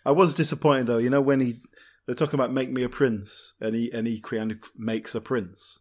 I 0.05 0.11
was 0.11 0.35
disappointed 0.35 0.87
though. 0.89 0.99
You 0.99 1.11
know 1.11 1.21
when 1.21 1.39
he 1.41 1.61
they're 2.07 2.17
talking 2.17 2.35
about 2.41 2.53
make 2.53 2.71
me 2.71 2.83
a 2.83 2.89
prince, 2.89 3.55
and 3.61 3.77
he 3.77 3.91
and 3.93 4.07
he 4.09 4.21
kind 4.21 4.51
of 4.51 4.59
makes 4.77 5.15
a 5.15 5.21
prince. 5.21 5.79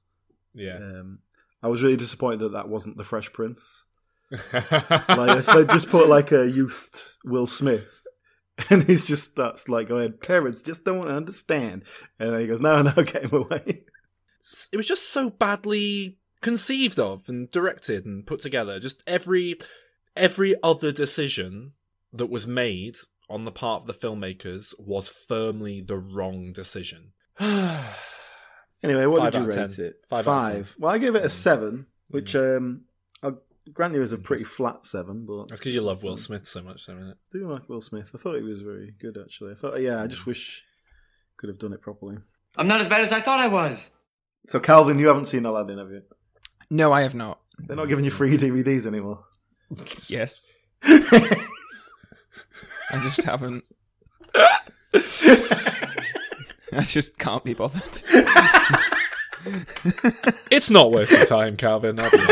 Yeah. 0.53 0.75
Um, 0.75 1.19
I 1.63 1.67
was 1.67 1.81
really 1.81 1.97
disappointed 1.97 2.39
that 2.39 2.53
that 2.53 2.69
wasn't 2.69 2.97
the 2.97 3.03
Fresh 3.03 3.33
Prince. 3.33 3.83
like 4.31 5.39
if 5.39 5.45
they 5.45 5.65
just 5.65 5.89
put 5.89 6.07
like 6.07 6.31
a 6.31 6.49
youth 6.49 7.17
Will 7.25 7.47
Smith, 7.47 8.01
and 8.69 8.83
he's 8.83 9.07
just 9.07 9.35
that's 9.35 9.67
like 9.67 9.89
going, 9.89 10.13
parents 10.13 10.61
just 10.61 10.85
don't 10.85 11.07
understand, 11.07 11.83
and 12.19 12.33
then 12.33 12.39
he 12.39 12.47
goes, 12.47 12.59
no, 12.59 12.81
no, 12.81 12.91
get 13.03 13.23
him 13.23 13.33
away. 13.33 13.83
it 14.71 14.77
was 14.77 14.87
just 14.87 15.09
so 15.09 15.29
badly 15.29 16.17
conceived 16.41 16.97
of 16.97 17.27
and 17.27 17.51
directed 17.51 18.05
and 18.05 18.25
put 18.25 18.39
together. 18.39 18.79
Just 18.79 19.03
every 19.05 19.59
every 20.15 20.55
other 20.63 20.91
decision 20.91 21.73
that 22.13 22.29
was 22.29 22.47
made 22.47 22.97
on 23.29 23.45
the 23.45 23.51
part 23.51 23.81
of 23.81 23.87
the 23.87 23.93
filmmakers 23.93 24.73
was 24.79 25.09
firmly 25.09 25.81
the 25.81 25.97
wrong 25.97 26.51
decision. 26.53 27.11
Anyway, 28.83 29.05
what 29.05 29.19
Five 29.21 29.31
did 29.33 29.41
you 29.41 29.47
rate 29.47 29.71
10. 29.75 29.85
it? 29.85 30.05
Five 30.07 30.27
out 30.27 30.51
of 30.51 30.55
10. 30.55 30.65
Well, 30.79 30.91
I 30.91 30.97
gave 30.97 31.15
it 31.15 31.23
a 31.23 31.27
mm. 31.27 31.31
seven, 31.31 31.85
which 32.09 32.33
mm. 32.33 32.57
um, 32.57 32.81
I'll 33.21 33.41
grant 33.73 33.93
you 33.93 34.01
is 34.01 34.11
a 34.11 34.17
pretty 34.17 34.43
flat 34.43 34.85
seven, 34.85 35.25
but 35.25 35.49
That's 35.49 35.61
because 35.61 35.75
you 35.75 35.81
love 35.81 36.03
Will 36.03 36.17
Smith 36.17 36.47
so 36.47 36.63
much, 36.63 36.83
isn't 36.83 37.09
it? 37.09 37.17
I 37.33 37.37
do 37.37 37.51
like 37.51 37.69
Will 37.69 37.81
Smith. 37.81 38.11
I 38.13 38.17
thought 38.17 38.35
he 38.35 38.41
was 38.41 38.61
very 38.61 38.93
good 38.99 39.17
actually. 39.23 39.51
I 39.51 39.55
thought, 39.55 39.79
yeah, 39.81 40.01
I 40.01 40.07
just 40.07 40.23
mm. 40.23 40.27
wish 40.27 40.63
could 41.37 41.49
have 41.49 41.59
done 41.59 41.73
it 41.73 41.81
properly. 41.81 42.17
I'm 42.57 42.67
not 42.67 42.81
as 42.81 42.87
bad 42.87 43.01
as 43.01 43.11
I 43.11 43.21
thought 43.21 43.39
I 43.39 43.47
was. 43.47 43.91
So, 44.47 44.59
Calvin, 44.59 44.99
you 44.99 45.07
haven't 45.07 45.25
seen 45.25 45.45
Aladdin, 45.45 45.77
have 45.77 45.91
you? 45.91 46.01
No, 46.69 46.91
I 46.91 47.01
have 47.01 47.15
not. 47.15 47.39
They're 47.59 47.75
not 47.75 47.89
giving 47.89 48.05
you 48.05 48.11
free 48.11 48.37
DVDs 48.37 48.85
anymore. 48.87 49.23
Yes. 50.07 50.45
I 50.83 51.47
just 53.03 53.23
haven't. 53.23 53.63
I 56.77 56.83
just 56.83 57.17
can't 57.17 57.43
be 57.43 57.53
bothered. 57.53 58.01
It's 60.51 60.69
not 60.69 60.91
worth 60.91 61.09
your 61.11 61.25
time, 61.25 61.57
Calvin. 61.57 61.99
I'll 61.99 62.11
be. 62.11 62.17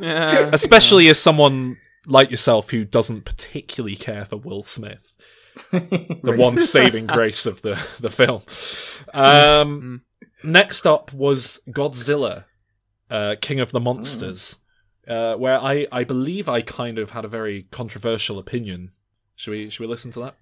Yeah. 0.00 0.50
Especially 0.52 1.08
as 1.08 1.18
someone 1.18 1.78
like 2.06 2.30
yourself 2.30 2.70
who 2.70 2.84
doesn't 2.84 3.24
particularly 3.24 3.96
care 3.96 4.24
for 4.26 4.36
Will 4.36 4.62
Smith, 4.62 5.14
the 5.72 6.34
one 6.36 6.58
saving 6.58 7.06
grace 7.06 7.46
of 7.46 7.62
the 7.62 7.82
the 7.98 8.10
film. 8.10 8.42
Um, 9.14 10.02
next 10.44 10.86
up 10.86 11.12
was 11.12 11.60
Godzilla, 11.70 12.44
uh, 13.10 13.36
King 13.40 13.60
of 13.60 13.72
the 13.72 13.80
Monsters, 13.80 14.56
uh, 15.08 15.34
where 15.34 15.58
I 15.58 15.86
I 15.90 16.04
believe 16.04 16.48
I 16.48 16.60
kind 16.60 16.98
of 16.98 17.10
had 17.10 17.24
a 17.24 17.28
very 17.28 17.62
controversial 17.70 18.38
opinion. 18.38 18.90
Should 19.34 19.50
we 19.52 19.70
should 19.70 19.80
we 19.80 19.86
listen 19.88 20.12
to 20.12 20.20
that? 20.20 20.36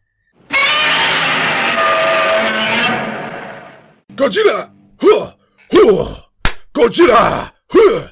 Godzilla! 4.15 4.71
Huh! 5.01 5.35
Huh! 5.73 6.23
Godzilla! 6.75 7.53
Huh! 7.71 8.09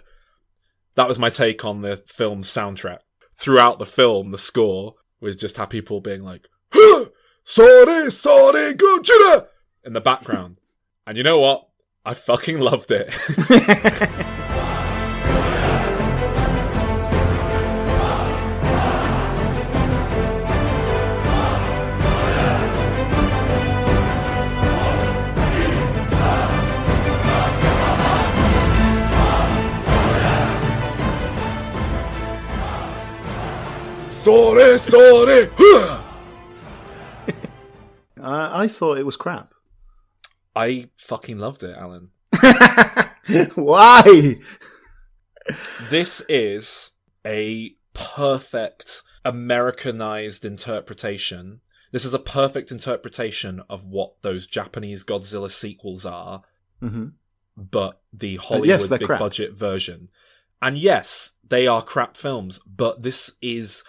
That 0.97 1.09
was 1.09 1.19
my 1.19 1.31
take 1.31 1.65
on 1.65 1.81
the 1.83 1.97
film's 1.97 2.49
soundtrack. 2.49 2.99
Throughout 3.37 3.79
the 3.79 3.87
film, 3.87 4.31
the 4.31 4.39
score 4.39 4.95
was 5.21 5.37
just 5.37 5.57
had 5.57 5.71
people 5.71 6.01
being 6.01 6.23
like, 6.23 6.47
Huh! 6.73 7.07
Sorry, 7.45 8.11
sorry, 8.11 8.75
Godzilla! 8.75 9.47
in 9.85 9.93
the 9.93 10.01
background. 10.01 10.61
and 11.07 11.17
you 11.17 11.23
know 11.23 11.41
what? 11.41 11.69
I 12.07 12.15
fucking 12.15 12.59
loved 12.59 12.91
it. 12.91 13.13
Sorry, 34.25 34.79
sorry! 34.79 35.51
Huh! 35.55 36.03
I, 38.23 38.63
I 38.65 38.69
thought 38.69 38.97
it 38.97 39.05
was 39.05 39.17
crap. 39.17 39.53
I 40.57 40.89
fucking 40.97 41.37
loved 41.39 41.63
it, 41.63 41.77
Alan. 41.77 42.09
Why? 43.55 44.37
This 45.91 46.23
is 46.27 46.93
a 47.27 47.75
perfect 47.93 49.03
Americanized 49.27 50.47
interpretation. 50.47 51.61
This 51.93 52.07
is 52.07 52.15
a 52.15 52.19
perfect 52.19 52.71
interpretation 52.71 53.61
of 53.69 53.85
what 53.85 54.23
those 54.23 54.47
Japanese 54.47 55.05
Godzilla 55.05 55.51
sequels 55.51 56.07
are, 56.07 56.43
hmm 56.81 57.09
but 57.57 58.01
the 58.13 58.39
Uh, 58.39 58.43
Hollywood 58.43 58.69
yes, 58.69 58.89
big 58.89 59.03
crap. 59.03 59.21
budget 59.21 59.53
version. 59.53 60.09
And 60.63 60.79
yes, 60.79 61.33
they 61.47 61.67
are 61.67 61.83
crap 61.83 62.17
films, 62.17 62.59
but 62.67 63.03
this 63.03 63.33
is 63.43 63.85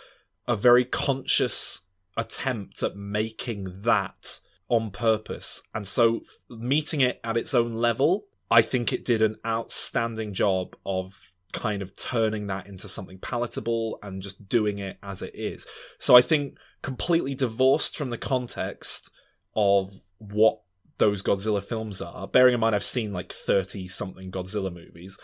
a 0.47 0.55
very 0.55 0.85
conscious 0.85 1.81
attempt 2.17 2.81
at 2.83 2.95
making 2.95 3.81
that 3.81 4.39
on 4.69 4.91
purpose. 4.91 5.61
And 5.73 5.87
so 5.87 6.21
meeting 6.49 7.01
it 7.01 7.19
at 7.23 7.37
its 7.37 7.53
own 7.53 7.73
level, 7.73 8.25
I 8.49 8.61
think 8.61 8.93
it 8.93 9.05
did 9.05 9.21
an 9.21 9.37
outstanding 9.45 10.33
job 10.33 10.75
of 10.85 11.13
kind 11.51 11.81
of 11.81 11.95
turning 11.95 12.47
that 12.47 12.67
into 12.67 12.89
something 12.89 13.17
palatable 13.17 13.97
and 14.03 14.21
just 14.21 14.49
doing 14.49 14.79
it 14.79 14.97
as 15.01 15.21
it 15.21 15.33
is. 15.33 15.65
So 15.99 16.15
I 16.15 16.21
think 16.21 16.57
completely 16.81 17.33
divorced 17.33 17.97
from 17.97 18.09
the 18.09 18.17
context 18.17 19.09
of 19.55 19.91
what 20.17 20.59
those 20.97 21.21
Godzilla 21.21 21.63
films 21.63 22.01
are, 22.01 22.27
bearing 22.27 22.53
in 22.53 22.59
mind 22.59 22.75
I've 22.75 22.83
seen 22.83 23.13
like 23.13 23.31
30 23.31 23.87
something 23.87 24.31
Godzilla 24.31 24.73
movies, 24.73 25.17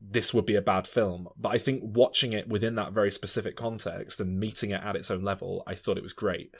this 0.00 0.32
would 0.32 0.46
be 0.46 0.54
a 0.54 0.62
bad 0.62 0.86
film. 0.86 1.28
But 1.36 1.50
I 1.50 1.58
think 1.58 1.80
watching 1.82 2.32
it 2.32 2.48
within 2.48 2.76
that 2.76 2.92
very 2.92 3.10
specific 3.10 3.56
context 3.56 4.20
and 4.20 4.38
meeting 4.38 4.70
it 4.70 4.82
at 4.82 4.96
its 4.96 5.10
own 5.10 5.22
level, 5.22 5.62
I 5.66 5.74
thought 5.74 5.98
it 5.98 6.02
was 6.02 6.12
great. 6.12 6.54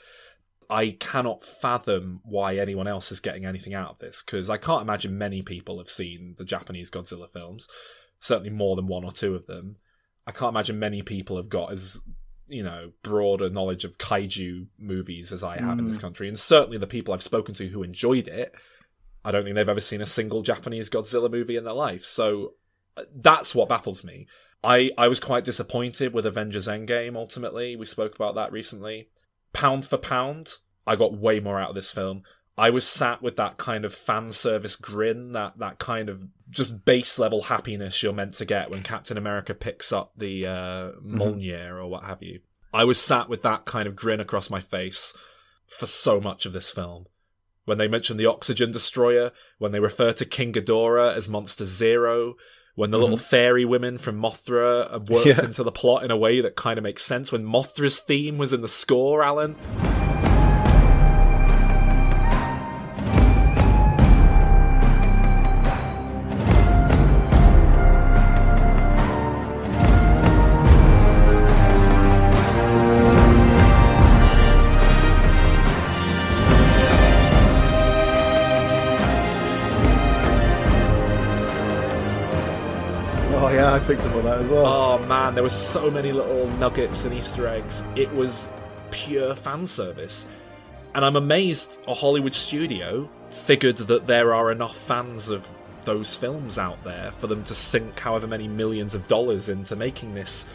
I 0.69 0.91
cannot 0.99 1.43
fathom 1.43 2.21
why 2.23 2.57
anyone 2.57 2.87
else 2.87 3.11
is 3.11 3.19
getting 3.19 3.45
anything 3.45 3.73
out 3.73 3.91
of 3.91 3.99
this 3.99 4.21
because 4.23 4.49
I 4.49 4.57
can't 4.57 4.83
imagine 4.83 5.17
many 5.17 5.41
people 5.41 5.79
have 5.79 5.89
seen 5.89 6.35
the 6.37 6.45
Japanese 6.45 6.91
Godzilla 6.91 7.29
films. 7.31 7.67
Certainly 8.19 8.51
more 8.51 8.75
than 8.75 8.87
one 8.87 9.03
or 9.03 9.11
two 9.11 9.33
of 9.33 9.47
them. 9.47 9.77
I 10.27 10.31
can't 10.31 10.53
imagine 10.53 10.77
many 10.77 11.01
people 11.01 11.37
have 11.37 11.49
got 11.49 11.71
as 11.71 12.03
you 12.47 12.63
know 12.63 12.91
broader 13.03 13.49
knowledge 13.49 13.83
of 13.85 13.97
kaiju 13.97 14.67
movies 14.77 15.31
as 15.31 15.43
I 15.43 15.57
have 15.59 15.79
in 15.79 15.87
this 15.87 15.97
Mm. 15.97 16.01
country, 16.01 16.27
and 16.27 16.37
certainly 16.37 16.77
the 16.77 16.87
people 16.87 17.13
I've 17.13 17.23
spoken 17.23 17.55
to 17.55 17.69
who 17.69 17.81
enjoyed 17.83 18.27
it. 18.27 18.53
I 19.23 19.31
don't 19.31 19.43
think 19.43 19.55
they've 19.55 19.67
ever 19.69 19.81
seen 19.81 20.01
a 20.01 20.05
single 20.05 20.41
Japanese 20.41 20.89
Godzilla 20.89 21.29
movie 21.31 21.57
in 21.57 21.63
their 21.63 21.73
life. 21.73 22.05
So 22.05 22.53
that's 23.15 23.53
what 23.53 23.69
baffles 23.69 24.03
me. 24.03 24.27
I, 24.63 24.91
I 24.97 25.07
was 25.07 25.19
quite 25.19 25.45
disappointed 25.45 26.13
with 26.13 26.25
Avengers 26.25 26.67
Endgame 26.67 27.15
ultimately. 27.15 27.75
We 27.75 27.85
spoke 27.85 28.15
about 28.15 28.35
that 28.35 28.51
recently. 28.51 29.09
Pound 29.53 29.85
for 29.85 29.97
pound, 29.97 30.55
I 30.85 30.95
got 30.95 31.17
way 31.17 31.39
more 31.39 31.59
out 31.59 31.69
of 31.69 31.75
this 31.75 31.91
film. 31.91 32.23
I 32.57 32.71
was 32.71 32.85
sat 32.85 33.21
with 33.21 33.37
that 33.37 33.57
kind 33.57 33.85
of 33.85 33.93
fan 33.93 34.33
service 34.33 34.75
grin, 34.75 35.31
that 35.31 35.59
that 35.59 35.79
kind 35.79 36.09
of 36.09 36.23
just 36.49 36.83
base 36.83 37.17
level 37.17 37.43
happiness 37.43 38.03
you're 38.03 38.11
meant 38.11 38.33
to 38.35 38.45
get 38.45 38.69
when 38.69 38.83
Captain 38.83 39.17
America 39.17 39.53
picks 39.53 39.93
up 39.93 40.11
the 40.17 40.45
uh, 40.45 40.91
Mjolnir 41.01 41.71
or 41.71 41.87
what 41.87 42.03
have 42.03 42.21
you. 42.21 42.41
I 42.73 42.83
was 42.83 42.99
sat 42.99 43.29
with 43.29 43.43
that 43.43 43.63
kind 43.63 43.87
of 43.87 43.95
grin 43.95 44.19
across 44.19 44.49
my 44.49 44.59
face 44.59 45.13
for 45.67 45.85
so 45.85 46.19
much 46.19 46.45
of 46.45 46.51
this 46.51 46.69
film. 46.69 47.05
When 47.63 47.77
they 47.77 47.87
mention 47.87 48.17
the 48.17 48.25
oxygen 48.25 48.71
destroyer, 48.71 49.31
when 49.57 49.71
they 49.71 49.79
refer 49.79 50.11
to 50.13 50.25
King 50.25 50.51
Ghidorah 50.51 51.15
as 51.15 51.29
Monster 51.29 51.65
Zero, 51.65 52.35
when 52.79 52.91
the 52.91 52.97
little 52.97 53.17
Mhm. 53.17 53.21
fairy 53.21 53.65
women 53.65 53.97
from 53.97 54.17
Mothra 54.17 54.89
are 54.93 54.99
worked 55.09 55.25
Yeah. 55.25 55.43
into 55.43 55.63
the 55.63 55.71
plot 55.71 56.03
in 56.03 56.11
a 56.11 56.15
way 56.15 56.39
that 56.39 56.55
kind 56.55 56.77
of 56.77 56.83
makes 56.83 57.03
sense, 57.03 57.29
when 57.29 57.43
Mothra's 57.43 57.99
theme 57.99 58.37
was 58.37 58.53
in 58.53 58.61
the 58.61 58.69
score, 58.69 59.21
Alan. 59.21 59.55
As 84.49 84.55
well. 84.55 84.65
Oh 84.65 85.05
man, 85.05 85.33
there 85.35 85.43
were 85.43 85.49
so 85.49 85.89
many 85.91 86.11
little 86.11 86.47
nuggets 86.57 87.05
and 87.05 87.13
Easter 87.13 87.47
eggs. 87.47 87.83
It 87.95 88.11
was 88.13 88.51
pure 88.91 89.35
fan 89.35 89.67
service. 89.67 90.27
And 90.95 91.05
I'm 91.05 91.15
amazed 91.15 91.79
a 91.87 91.93
Hollywood 91.93 92.33
studio 92.33 93.09
figured 93.29 93.77
that 93.77 94.07
there 94.07 94.33
are 94.33 94.51
enough 94.51 94.75
fans 94.75 95.29
of 95.29 95.47
those 95.85 96.15
films 96.15 96.57
out 96.57 96.83
there 96.83 97.11
for 97.11 97.27
them 97.27 97.43
to 97.45 97.55
sink 97.55 97.99
however 97.99 98.25
many 98.27 98.47
millions 98.47 98.95
of 98.95 99.07
dollars 99.07 99.49
into 99.49 99.75
making 99.75 100.15
this 100.15 100.47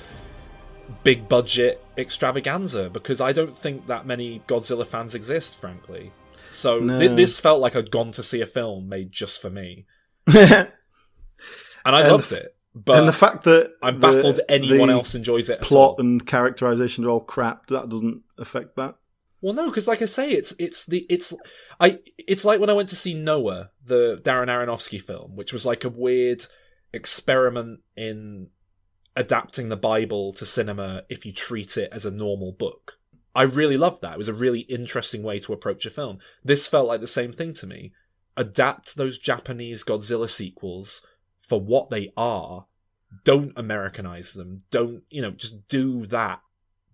big 1.02 1.28
budget 1.28 1.82
extravaganza 1.96 2.90
because 2.90 3.20
I 3.20 3.32
don't 3.32 3.56
think 3.56 3.86
that 3.86 4.06
many 4.06 4.42
Godzilla 4.48 4.86
fans 4.86 5.14
exist, 5.14 5.58
frankly. 5.60 6.12
So 6.50 6.78
No. 6.80 6.98
thi- 6.98 7.08
this 7.08 7.38
felt 7.40 7.60
like 7.60 7.74
I'd 7.76 7.90
gone 7.90 8.12
to 8.12 8.22
see 8.22 8.40
a 8.40 8.46
film 8.46 8.88
made 8.88 9.12
just 9.12 9.40
for 9.40 9.50
me. 9.50 9.86
and 10.26 10.68
I 11.84 12.00
And 12.02 12.10
loved 12.12 12.32
it. 12.32 12.53
But 12.74 12.98
and 12.98 13.08
the 13.08 13.12
fact 13.12 13.44
that 13.44 13.72
I'm 13.82 14.00
the- 14.00 14.08
baffled 14.08 14.40
anyone 14.48 14.88
the 14.88 14.94
else 14.94 15.14
enjoys 15.14 15.48
it 15.48 15.60
plot 15.60 15.96
and 15.98 16.26
characterization 16.26 17.04
are 17.04 17.10
all 17.10 17.20
crap. 17.20 17.66
That 17.68 17.88
doesn't 17.88 18.22
affect 18.38 18.76
that. 18.76 18.96
Well, 19.40 19.52
no, 19.52 19.66
because 19.66 19.86
like 19.86 20.00
I 20.02 20.06
say, 20.06 20.30
it's 20.30 20.54
it's 20.58 20.86
the 20.86 21.06
it's 21.10 21.34
I 21.78 21.98
it's 22.16 22.44
like 22.44 22.60
when 22.60 22.70
I 22.70 22.74
went 22.74 22.88
to 22.88 22.96
see 22.96 23.14
Noah, 23.14 23.70
the 23.84 24.20
Darren 24.24 24.48
Aronofsky 24.48 25.00
film, 25.00 25.36
which 25.36 25.52
was 25.52 25.66
like 25.66 25.84
a 25.84 25.90
weird 25.90 26.46
experiment 26.92 27.80
in 27.96 28.48
adapting 29.14 29.68
the 29.68 29.76
Bible 29.76 30.32
to 30.32 30.46
cinema 30.46 31.02
if 31.08 31.24
you 31.24 31.32
treat 31.32 31.76
it 31.76 31.90
as 31.92 32.04
a 32.04 32.10
normal 32.10 32.52
book. 32.52 32.98
I 33.34 33.42
really 33.42 33.76
loved 33.76 34.00
that. 34.02 34.14
It 34.14 34.18
was 34.18 34.28
a 34.28 34.34
really 34.34 34.60
interesting 34.60 35.22
way 35.22 35.38
to 35.40 35.52
approach 35.52 35.84
a 35.86 35.90
film. 35.90 36.18
This 36.42 36.66
felt 36.66 36.88
like 36.88 37.00
the 37.00 37.06
same 37.06 37.32
thing 37.32 37.52
to 37.54 37.66
me. 37.66 37.92
Adapt 38.36 38.96
those 38.96 39.18
Japanese 39.18 39.84
Godzilla 39.84 40.28
sequels 40.28 41.04
for 41.48 41.60
what 41.60 41.90
they 41.90 42.12
are. 42.16 42.66
Don't 43.24 43.52
Americanize 43.56 44.32
them. 44.32 44.64
Don't, 44.70 45.02
you 45.08 45.22
know, 45.22 45.30
just 45.30 45.68
do 45.68 46.06
that, 46.06 46.40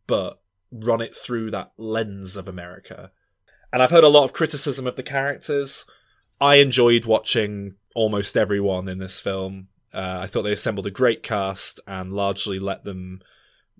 but 0.06 0.40
run 0.70 1.00
it 1.00 1.16
through 1.16 1.50
that 1.50 1.72
lens 1.76 2.36
of 2.36 2.46
America. 2.46 3.10
And 3.72 3.82
I've 3.82 3.90
heard 3.90 4.04
a 4.04 4.08
lot 4.08 4.24
of 4.24 4.32
criticism 4.32 4.86
of 4.86 4.96
the 4.96 5.02
characters. 5.02 5.86
I 6.40 6.56
enjoyed 6.56 7.04
watching 7.04 7.76
almost 7.94 8.36
everyone 8.36 8.88
in 8.88 8.98
this 8.98 9.20
film. 9.20 9.68
Uh, 9.92 10.18
I 10.22 10.26
thought 10.26 10.42
they 10.42 10.52
assembled 10.52 10.86
a 10.86 10.90
great 10.90 11.22
cast 11.22 11.80
and 11.86 12.12
largely 12.12 12.58
let 12.58 12.84
them 12.84 13.20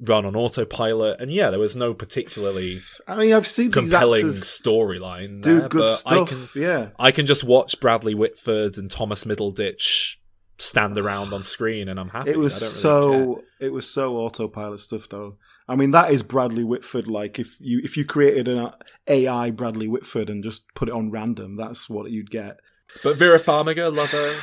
run 0.00 0.24
on 0.24 0.34
autopilot. 0.34 1.20
And 1.20 1.30
yeah, 1.32 1.50
there 1.50 1.60
was 1.60 1.76
no 1.76 1.94
particularly 1.94 2.80
I 3.06 3.16
mean, 3.16 3.32
I've 3.32 3.46
seen 3.46 3.70
compelling 3.70 4.26
storyline. 4.26 5.42
do 5.42 5.60
there, 5.60 5.68
good 5.68 5.80
but 5.80 5.90
I 5.90 6.24
stuff. 6.24 6.52
can, 6.52 6.62
yeah, 6.62 6.88
I 6.98 7.10
can 7.12 7.26
just 7.26 7.44
watch 7.44 7.80
Bradley 7.80 8.14
Whitford 8.14 8.78
and 8.78 8.90
Thomas 8.90 9.24
Middleditch 9.24 10.16
stand 10.60 10.96
around 10.98 11.32
on 11.32 11.42
screen, 11.42 11.88
and 11.88 11.98
I'm 11.98 12.10
happy. 12.10 12.30
it 12.30 12.38
was 12.38 12.58
don't 12.60 12.68
so 12.68 13.10
care. 13.34 13.68
it 13.68 13.72
was 13.72 13.88
so 13.90 14.16
autopilot 14.18 14.80
stuff 14.80 15.08
though. 15.08 15.36
I 15.68 15.76
mean, 15.76 15.90
that 15.92 16.10
is 16.12 16.22
Bradley 16.22 16.64
Whitford. 16.64 17.06
Like 17.08 17.38
if 17.38 17.56
you 17.60 17.80
if 17.82 17.96
you 17.96 18.04
created 18.04 18.46
an 18.48 18.70
AI 19.08 19.50
Bradley 19.50 19.88
Whitford 19.88 20.28
and 20.30 20.44
just 20.44 20.62
put 20.74 20.88
it 20.88 20.94
on 20.94 21.10
random, 21.10 21.56
that's 21.56 21.88
what 21.90 22.10
you'd 22.10 22.30
get. 22.30 22.58
But 23.02 23.16
Vera 23.16 23.38
Farmiga, 23.38 23.94
love 23.94 24.10
her. 24.10 24.36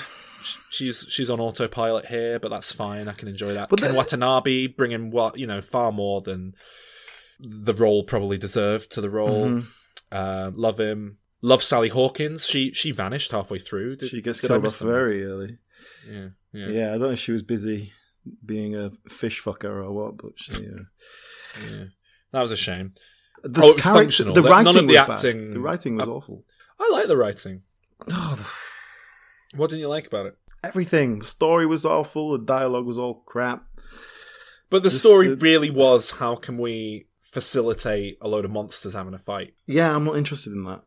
She's 0.70 1.06
she's 1.10 1.30
on 1.30 1.40
autopilot 1.40 2.06
here, 2.06 2.40
but 2.40 2.50
that's 2.50 2.72
fine. 2.72 3.08
I 3.08 3.14
can 3.14 3.28
enjoy 3.28 3.54
that. 3.54 3.70
But 3.70 3.80
Ken 3.82 3.92
the- 3.92 3.98
Watanabe 3.98 4.68
bringing 4.68 5.10
what 5.12 5.38
you 5.38 5.48
know 5.48 5.62
far 5.62 5.92
more 5.92 6.22
than 6.22 6.54
the 7.40 7.74
role 7.74 8.04
probably 8.04 8.38
deserved 8.38 8.92
to 8.92 9.02
the 9.02 9.10
role. 9.10 9.48
Mhm. 9.48 9.68
Uh, 10.12 10.52
love 10.56 10.80
him. 10.80 11.18
Love 11.42 11.62
Sally 11.62 11.90
Hawkins. 11.90 12.48
She 12.48 12.72
she 12.74 12.92
vanished 12.92 13.32
halfway 13.32 13.60
through. 13.60 13.98
Did, 13.98 14.10
She 14.10 14.22
gets 14.22 14.40
killed 14.42 14.66
off 14.66 14.80
very 14.80 15.26
early. 15.26 15.58
Yeah, 16.10 16.28
yeah, 16.54 16.68
Yeah. 16.70 16.88
I 16.90 16.92
don't 16.92 17.02
know 17.02 17.10
if 17.12 17.20
she 17.20 17.32
was 17.32 17.44
busy 17.44 17.94
being 18.46 18.76
a 18.76 18.92
fish 19.10 19.42
fucker 19.42 19.66
or 19.86 19.92
what, 19.92 20.18
but 20.18 20.34
she. 20.36 20.54
Uh, 20.54 20.84
yeah. 21.70 21.84
That 22.34 22.42
was 22.42 22.52
a 22.52 22.58
shame. 22.58 22.94
the 23.44 23.62
oh, 23.64 23.70
it 23.70 23.76
was 23.76 23.84
functional. 23.86 24.34
The 24.34 24.42
None 24.42 24.52
writing 24.52 24.68
of 24.82 24.88
the 24.88 24.94
was 24.94 25.02
bad. 25.02 25.10
acting. 25.12 25.54
The 25.54 25.60
writing 25.60 25.96
was 25.96 26.08
I- 26.08 26.12
awful. 26.12 26.46
I 26.80 26.90
like 26.92 27.08
the 27.08 27.18
writing. 27.18 27.64
Oh, 28.12 28.36
the... 28.38 29.58
What 29.58 29.70
didn't 29.70 29.80
you 29.82 29.88
like 29.88 30.08
about 30.08 30.26
it? 30.28 30.38
everything. 30.64 31.20
The 31.20 31.26
story 31.26 31.66
was 31.66 31.86
awful. 31.86 32.32
The 32.38 32.44
dialogue 32.44 32.86
was 32.86 32.98
all 32.98 33.24
crap. 33.26 33.66
But 34.70 34.84
the 34.84 34.90
This- 34.90 35.00
story 35.00 35.30
the- 35.30 35.38
really 35.38 35.70
was 35.70 36.12
how 36.12 36.36
can 36.36 36.58
we 36.58 37.08
facilitate 37.22 38.18
a 38.22 38.28
load 38.28 38.44
of 38.44 38.52
monsters 38.52 38.94
having 38.94 39.14
a 39.14 39.18
fight? 39.20 39.54
Yeah, 39.66 39.96
I'm 39.96 40.04
not 40.04 40.18
interested 40.18 40.52
in 40.54 40.64
that. 40.66 40.82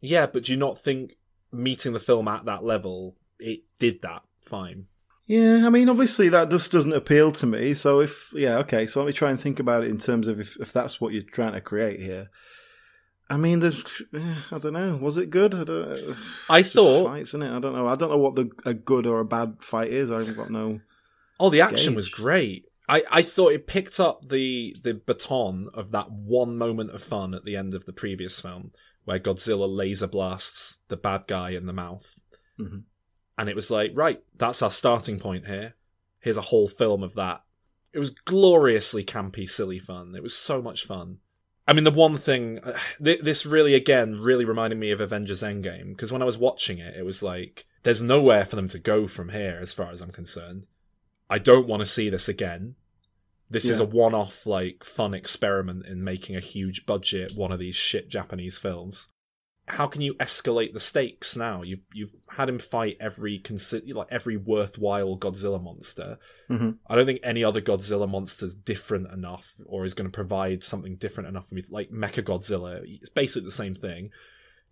Yeah, 0.00 0.26
but 0.26 0.44
do 0.44 0.52
you 0.52 0.58
not 0.58 0.78
think 0.80 1.12
meeting 1.52 1.92
the 1.92 2.00
film 2.00 2.26
at 2.28 2.46
that 2.46 2.64
level, 2.64 3.16
it 3.38 3.60
did 3.78 4.02
that 4.02 4.22
fine? 4.50 4.86
Yeah, 5.26 5.62
I 5.64 5.70
mean, 5.70 5.88
obviously 5.88 6.28
that 6.30 6.50
just 6.50 6.72
doesn't 6.72 6.92
appeal 6.92 7.30
to 7.32 7.46
me. 7.46 7.72
So 7.74 8.00
if 8.00 8.32
yeah, 8.34 8.58
okay, 8.58 8.86
so 8.86 9.00
let 9.00 9.06
me 9.06 9.12
try 9.12 9.30
and 9.30 9.40
think 9.40 9.60
about 9.60 9.84
it 9.84 9.90
in 9.90 9.98
terms 9.98 10.26
of 10.26 10.40
if, 10.40 10.56
if 10.60 10.72
that's 10.72 11.00
what 11.00 11.12
you're 11.12 11.22
trying 11.22 11.52
to 11.52 11.60
create 11.60 12.00
here. 12.00 12.30
I 13.28 13.36
mean, 13.36 13.60
there's 13.60 13.84
eh, 14.12 14.34
I 14.50 14.58
don't 14.58 14.72
know. 14.72 14.96
Was 14.96 15.16
it 15.18 15.30
good? 15.30 15.54
I 15.54 15.62
don't. 15.64 16.16
I 16.48 16.62
thought- 16.64 17.04
fights, 17.06 17.30
isn't 17.30 17.42
it? 17.44 17.56
I 17.56 17.60
don't 17.60 17.74
know. 17.74 17.86
I 17.86 17.94
don't 17.94 18.10
know 18.10 18.18
what 18.18 18.34
the 18.34 18.50
a 18.64 18.74
good 18.74 19.06
or 19.06 19.20
a 19.20 19.24
bad 19.24 19.58
fight 19.60 19.92
is. 19.92 20.10
I've 20.10 20.36
got 20.36 20.50
no. 20.50 20.80
Oh, 21.38 21.48
the 21.48 21.60
action 21.60 21.92
Gauge. 21.92 21.96
was 21.96 22.08
great. 22.08 22.64
I, 22.88 23.04
I 23.08 23.22
thought 23.22 23.52
it 23.52 23.68
picked 23.68 24.00
up 24.00 24.28
the 24.28 24.74
the 24.82 24.94
baton 24.94 25.68
of 25.74 25.92
that 25.92 26.10
one 26.10 26.58
moment 26.58 26.90
of 26.90 27.04
fun 27.04 27.34
at 27.34 27.44
the 27.44 27.54
end 27.56 27.76
of 27.76 27.84
the 27.84 27.92
previous 27.92 28.40
film 28.40 28.72
where 29.04 29.20
Godzilla 29.20 29.68
laser 29.72 30.08
blasts 30.08 30.78
the 30.88 30.96
bad 30.96 31.28
guy 31.28 31.50
in 31.50 31.66
the 31.66 31.72
mouth. 31.72 32.18
Mhm. 32.58 32.82
And 33.40 33.48
it 33.48 33.56
was 33.56 33.70
like, 33.70 33.92
right, 33.94 34.22
that's 34.36 34.60
our 34.60 34.70
starting 34.70 35.18
point 35.18 35.46
here. 35.46 35.72
Here's 36.18 36.36
a 36.36 36.42
whole 36.42 36.68
film 36.68 37.02
of 37.02 37.14
that. 37.14 37.42
It 37.90 37.98
was 37.98 38.10
gloriously 38.10 39.02
campy, 39.02 39.48
silly 39.48 39.78
fun. 39.78 40.14
It 40.14 40.22
was 40.22 40.36
so 40.36 40.60
much 40.60 40.84
fun. 40.84 41.20
I 41.66 41.72
mean, 41.72 41.84
the 41.84 41.90
one 41.90 42.18
thing, 42.18 42.60
th- 43.02 43.22
this 43.22 43.46
really, 43.46 43.72
again, 43.74 44.20
really 44.20 44.44
reminded 44.44 44.78
me 44.78 44.90
of 44.90 45.00
Avengers 45.00 45.42
Endgame, 45.42 45.88
because 45.88 46.12
when 46.12 46.20
I 46.20 46.26
was 46.26 46.36
watching 46.36 46.80
it, 46.80 46.94
it 46.94 47.06
was 47.06 47.22
like, 47.22 47.64
there's 47.82 48.02
nowhere 48.02 48.44
for 48.44 48.56
them 48.56 48.68
to 48.68 48.78
go 48.78 49.08
from 49.08 49.30
here, 49.30 49.58
as 49.58 49.72
far 49.72 49.90
as 49.90 50.02
I'm 50.02 50.10
concerned. 50.10 50.66
I 51.30 51.38
don't 51.38 51.66
want 51.66 51.80
to 51.80 51.86
see 51.86 52.10
this 52.10 52.28
again. 52.28 52.74
This 53.48 53.64
is 53.64 53.80
a 53.80 53.86
one 53.86 54.14
off, 54.14 54.44
like, 54.44 54.84
fun 54.84 55.14
experiment 55.14 55.86
in 55.86 56.04
making 56.04 56.36
a 56.36 56.40
huge 56.40 56.84
budget 56.84 57.32
one 57.34 57.52
of 57.52 57.58
these 57.58 57.74
shit 57.74 58.10
Japanese 58.10 58.58
films. 58.58 59.08
How 59.70 59.86
can 59.86 60.02
you 60.02 60.14
escalate 60.14 60.72
the 60.72 60.80
stakes 60.80 61.36
now? 61.36 61.62
You've 61.62 61.80
you've 61.92 62.12
had 62.28 62.48
him 62.48 62.58
fight 62.58 62.96
every 63.00 63.38
consi- 63.38 63.94
like 63.94 64.08
every 64.10 64.36
worthwhile 64.36 65.16
Godzilla 65.16 65.62
monster. 65.62 66.18
Mhm. 66.48 66.78
I 66.88 66.96
don't 66.96 67.06
think 67.06 67.20
any 67.22 67.44
other 67.44 67.60
Godzilla 67.60 68.08
monster's 68.08 68.54
different 68.54 69.12
enough 69.12 69.54
or 69.66 69.84
is 69.84 69.94
going 69.94 70.10
to 70.10 70.14
provide 70.14 70.64
something 70.64 70.96
different 70.96 71.28
enough 71.28 71.48
for 71.48 71.54
me. 71.54 71.62
To, 71.62 71.72
like 71.72 71.90
Mecha 71.90 72.22
Godzilla, 72.24 72.82
it's 72.84 73.08
basically 73.10 73.44
the 73.44 73.52
same 73.52 73.74
thing. 73.74 74.10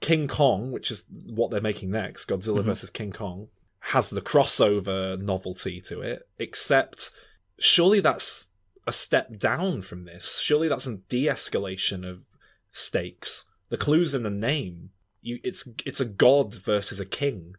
King 0.00 0.26
Kong, 0.28 0.72
which 0.72 0.90
is 0.90 1.06
what 1.26 1.50
they're 1.50 1.60
making 1.60 1.90
next, 1.90 2.28
Godzilla 2.28 2.60
Mhm. 2.60 2.64
versus 2.64 2.90
King 2.90 3.12
Kong, 3.12 3.48
has 3.80 4.10
the 4.10 4.20
crossover 4.22 5.18
novelty 5.20 5.80
to 5.82 6.00
it. 6.00 6.28
Except, 6.38 7.10
surely 7.58 8.00
that's 8.00 8.48
a 8.86 8.92
step 8.92 9.38
down 9.38 9.82
from 9.82 10.02
this. 10.02 10.38
Surely 10.40 10.66
that's 10.68 10.86
a 10.86 10.96
de-escalation 10.96 12.08
of 12.08 12.24
stakes. 12.72 13.44
The 13.70 13.76
clue's 13.76 14.14
in 14.14 14.22
the 14.22 14.30
name. 14.30 14.90
You, 15.22 15.40
it's 15.42 15.68
it's 15.84 16.00
a 16.00 16.04
god 16.04 16.54
versus 16.54 17.00
a 17.00 17.06
king. 17.06 17.56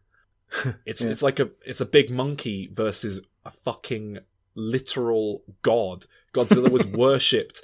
It's 0.84 1.00
Yeah. 1.00 1.10
it's 1.10 1.22
like 1.22 1.38
a 1.38 1.50
it's 1.64 1.80
a 1.80 1.86
big 1.86 2.10
monkey 2.10 2.68
versus 2.72 3.20
a 3.44 3.50
fucking 3.50 4.18
literal 4.54 5.44
god. 5.62 6.06
Godzilla 6.34 6.70
was 6.70 6.84
worshipped 7.04 7.62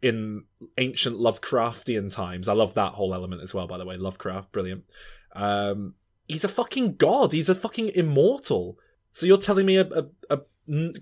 in 0.00 0.44
ancient 0.78 1.16
Lovecraftian 1.18 2.12
times. 2.12 2.48
I 2.48 2.54
love 2.54 2.74
that 2.74 2.94
whole 2.94 3.14
element 3.14 3.42
as 3.42 3.52
well, 3.54 3.66
by 3.66 3.78
the 3.78 3.84
way. 3.84 3.96
Lovecraft, 3.96 4.50
brilliant. 4.52 4.84
Um, 5.34 5.94
he's 6.26 6.44
a 6.44 6.48
fucking 6.48 6.96
god. 6.96 7.32
He's 7.32 7.48
a 7.48 7.54
fucking 7.54 7.90
immortal. 7.90 8.78
So 9.12 9.26
you're 9.26 9.36
telling 9.36 9.66
me 9.66 9.76
a 9.76 9.88
a 10.30 10.40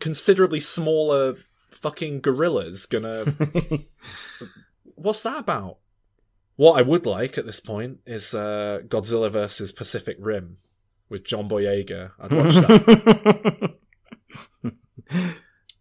considerably 0.01 0.59
smaller 0.60 1.36
fucking 1.70 2.20
gorilla's 2.23 2.86
gonna? 2.86 3.25
What's 4.97 5.23
that 5.23 5.39
about? 5.39 5.78
What 6.61 6.79
I 6.79 6.83
would 6.83 7.07
like 7.07 7.39
at 7.39 7.47
this 7.47 7.59
point 7.59 8.01
is 8.05 8.35
uh, 8.35 8.81
Godzilla 8.87 9.31
versus 9.33 9.73
Pacific 9.73 10.19
Rim 10.21 10.59
with 11.09 11.25
John 11.25 11.49
Boyega. 11.49 12.11
I'd 12.21 12.33
watch 12.33 12.55
that. 12.55 13.75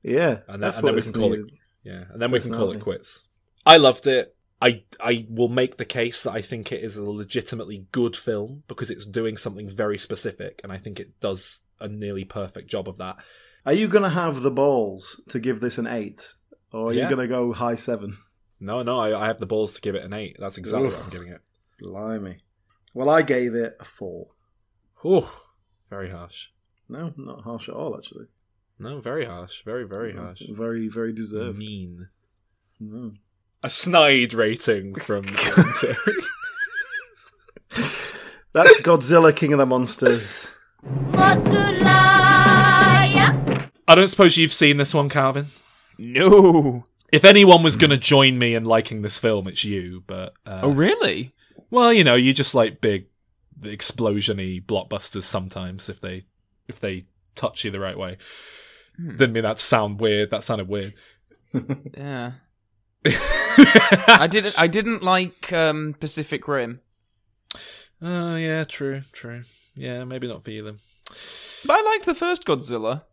Yeah, 0.02 0.40
and, 0.48 0.64
then, 0.64 0.72
and 0.74 0.88
then 0.88 0.96
we 0.96 1.02
can 1.02 1.12
call 1.14 1.30
needed. 1.32 1.48
it 1.48 1.54
yeah 1.84 2.04
and 2.12 2.22
then 2.22 2.32
we 2.32 2.40
can 2.40 2.54
call 2.54 2.72
it 2.72 2.80
quits 2.80 3.26
i 3.66 3.76
loved 3.78 4.08
it 4.08 4.36
i 4.62 4.84
i 5.02 5.26
will 5.30 5.50
make 5.50 5.78
the 5.78 5.86
case 5.86 6.24
that 6.24 6.32
i 6.32 6.42
think 6.42 6.72
it 6.72 6.82
is 6.84 6.96
a 6.98 7.04
legitimately 7.10 7.86
good 7.92 8.16
film 8.16 8.64
because 8.68 8.90
it's 8.90 9.06
doing 9.06 9.38
something 9.38 9.70
very 9.70 9.98
specific 9.98 10.60
and 10.64 10.72
i 10.74 10.78
think 10.78 11.00
it 11.00 11.20
does 11.20 11.64
a 11.80 11.88
nearly 11.88 12.24
perfect 12.26 12.70
job 12.70 12.88
of 12.90 12.98
that 12.98 13.18
Are 13.66 13.74
you 13.74 13.88
going 13.88 14.04
to 14.04 14.10
have 14.10 14.42
the 14.42 14.52
balls 14.52 15.22
to 15.30 15.40
give 15.40 15.60
this 15.60 15.78
an 15.78 15.88
eight, 15.88 16.34
or 16.74 16.88
are 16.90 16.94
Yeah. 16.94 17.04
you 17.10 17.16
going 17.16 17.28
to 17.28 17.34
go 17.34 17.52
high 17.54 17.76
seven? 17.76 18.14
No 18.60 18.84
no 18.84 19.00
I, 19.00 19.24
I 19.24 19.28
have 19.28 19.40
the 19.40 19.46
balls 19.46 19.74
to 19.76 19.82
give 19.82 19.96
it 19.96 20.04
an 20.04 20.14
eight 20.14 20.38
that's 20.40 20.58
exactly 20.58 20.90
what 20.90 21.04
i'm 21.04 21.10
giving 21.10 21.30
it 21.30 21.42
Blimey. 21.82 22.40
Well, 22.94 23.10
I 23.10 23.22
gave 23.22 23.56
it 23.56 23.78
a 23.80 23.86
four. 23.86 24.28
Ooh, 25.06 25.28
very 25.90 26.10
harsh 26.10 26.48
No, 26.90 27.14
not 27.16 27.44
harsh 27.44 27.70
at 27.70 27.76
all, 27.76 27.96
actually. 27.96 28.26
No, 28.78 29.00
very 29.00 29.26
harsh. 29.26 29.64
Very, 29.64 29.86
very 29.88 30.16
harsh. 30.16 30.42
Very, 30.50 30.88
very 30.88 31.14
deserved. 31.14 31.58
Mean. 31.58 32.08
Mm. 32.82 33.18
A 33.62 33.70
snide 33.70 34.34
rating 34.34 34.96
from 34.96 35.24
Terry. 35.80 35.96
That's 38.54 38.80
Godzilla, 38.80 39.36
King 39.36 39.52
of 39.54 39.60
the 39.60 39.66
Monsters. 39.66 40.50
I 43.88 43.96
don't 43.96 44.08
suppose 44.08 44.38
you've 44.38 44.54
seen 44.54 44.78
this 44.78 44.94
one, 44.94 45.10
Calvin. 45.10 45.48
No. 45.98 46.86
If 47.12 47.26
anyone 47.26 47.64
was 47.64 47.76
going 47.76 47.90
to 47.90 47.98
join 47.98 48.38
me 48.38 48.56
in 48.56 48.64
liking 48.66 49.02
this 49.02 49.18
film, 49.18 49.48
it's 49.48 49.64
you. 49.64 50.04
But 50.08 50.34
uh, 50.46 50.62
Oh, 50.64 50.70
really? 50.70 51.34
well, 51.72 51.92
you 51.94 52.04
know, 52.04 52.16
you 52.16 52.34
just 52.34 52.54
like 52.56 52.82
big 52.82 53.08
explosiony 53.62 54.64
blockbusters 54.64 55.24
sometimes 55.24 55.90
if 55.90 56.00
they 56.02 56.22
if 56.68 56.80
they 56.80 57.06
touch 57.36 57.64
you 57.66 57.72
the 57.72 57.80
right 57.80 57.98
way. 57.98 58.18
Hmm. 58.98 59.12
Didn't 59.18 59.34
mean 59.34 59.44
that 59.44 59.60
sound 59.60 60.00
weird. 60.00 60.32
That 60.32 60.44
sounded 60.44 60.68
weird. 60.68 60.94
Yeah. 61.98 62.34
I 63.06 64.28
didn't. 64.30 64.60
I 64.60 64.68
didn't 64.68 65.02
like 65.02 65.52
um, 65.54 65.96
Pacific 66.00 66.48
Rim, 66.48 66.82
Oh 68.02 68.36
yeah, 68.36 68.66
true, 68.66 69.02
true. 69.14 69.44
Yeah, 69.74 70.04
maybe 70.04 70.28
not 70.28 70.44
for 70.44 70.52
you 70.52 70.64
then. 70.64 70.80
but 71.66 71.80
I 71.80 71.82
liked 71.82 72.06
the 72.06 72.14
first 72.14 72.46
Godzilla. 72.46 73.04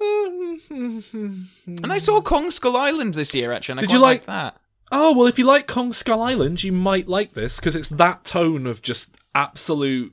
And 0.00 1.92
I 1.92 1.98
saw 1.98 2.20
Kong 2.20 2.50
Skull 2.50 2.76
Island 2.76 3.14
this 3.14 3.34
year, 3.34 3.52
actually. 3.52 3.72
And 3.72 3.80
I 3.80 3.82
Did 3.82 3.88
quite 3.90 3.96
you 3.96 4.02
like- 4.02 4.10
liked 4.18 4.26
that? 4.26 4.60
Oh 4.92 5.16
well, 5.16 5.26
if 5.26 5.36
you 5.36 5.44
like 5.44 5.66
Kong 5.66 5.92
Skull 5.92 6.22
Island, 6.22 6.62
you 6.62 6.70
might 6.70 7.08
like 7.08 7.34
this 7.34 7.58
because 7.58 7.74
it's 7.74 7.88
that 7.88 8.24
tone 8.24 8.68
of 8.68 8.82
just 8.82 9.16
absolute 9.34 10.12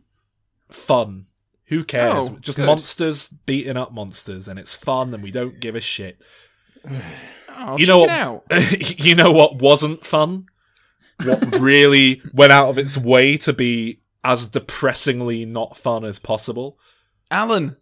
fun. 0.72 1.28
Who 1.66 1.84
cares? 1.84 2.28
Oh, 2.30 2.38
just 2.42 2.58
good. 2.58 2.66
monsters 2.66 3.30
beating 3.30 3.78
up 3.78 3.92
monsters, 3.94 4.48
and 4.48 4.58
it's 4.58 4.74
fun, 4.74 5.14
and 5.14 5.22
we 5.24 5.30
don't 5.30 5.60
give 5.60 5.76
a 5.76 5.82
shit. 5.82 6.22
Oh, 7.56 7.78
you 7.78 7.86
know 7.86 8.08
check 8.08 8.42
what? 8.50 8.60
it 8.62 8.74
out. 8.74 9.00
you 9.06 9.14
know 9.14 9.32
what 9.32 9.62
wasn't 9.62 10.04
fun? 10.04 10.46
What 11.24 11.60
really 11.62 12.20
went 12.34 12.52
out 12.52 12.70
of 12.70 12.80
its 12.80 12.98
way 12.98 13.38
to 13.38 13.54
be 13.54 14.02
as 14.24 14.50
depressingly 14.50 15.46
not 15.46 15.78
fun 15.78 16.04
as 16.04 16.18
possible? 16.18 16.80
Alan. 17.30 17.78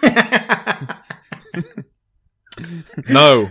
No, 3.08 3.50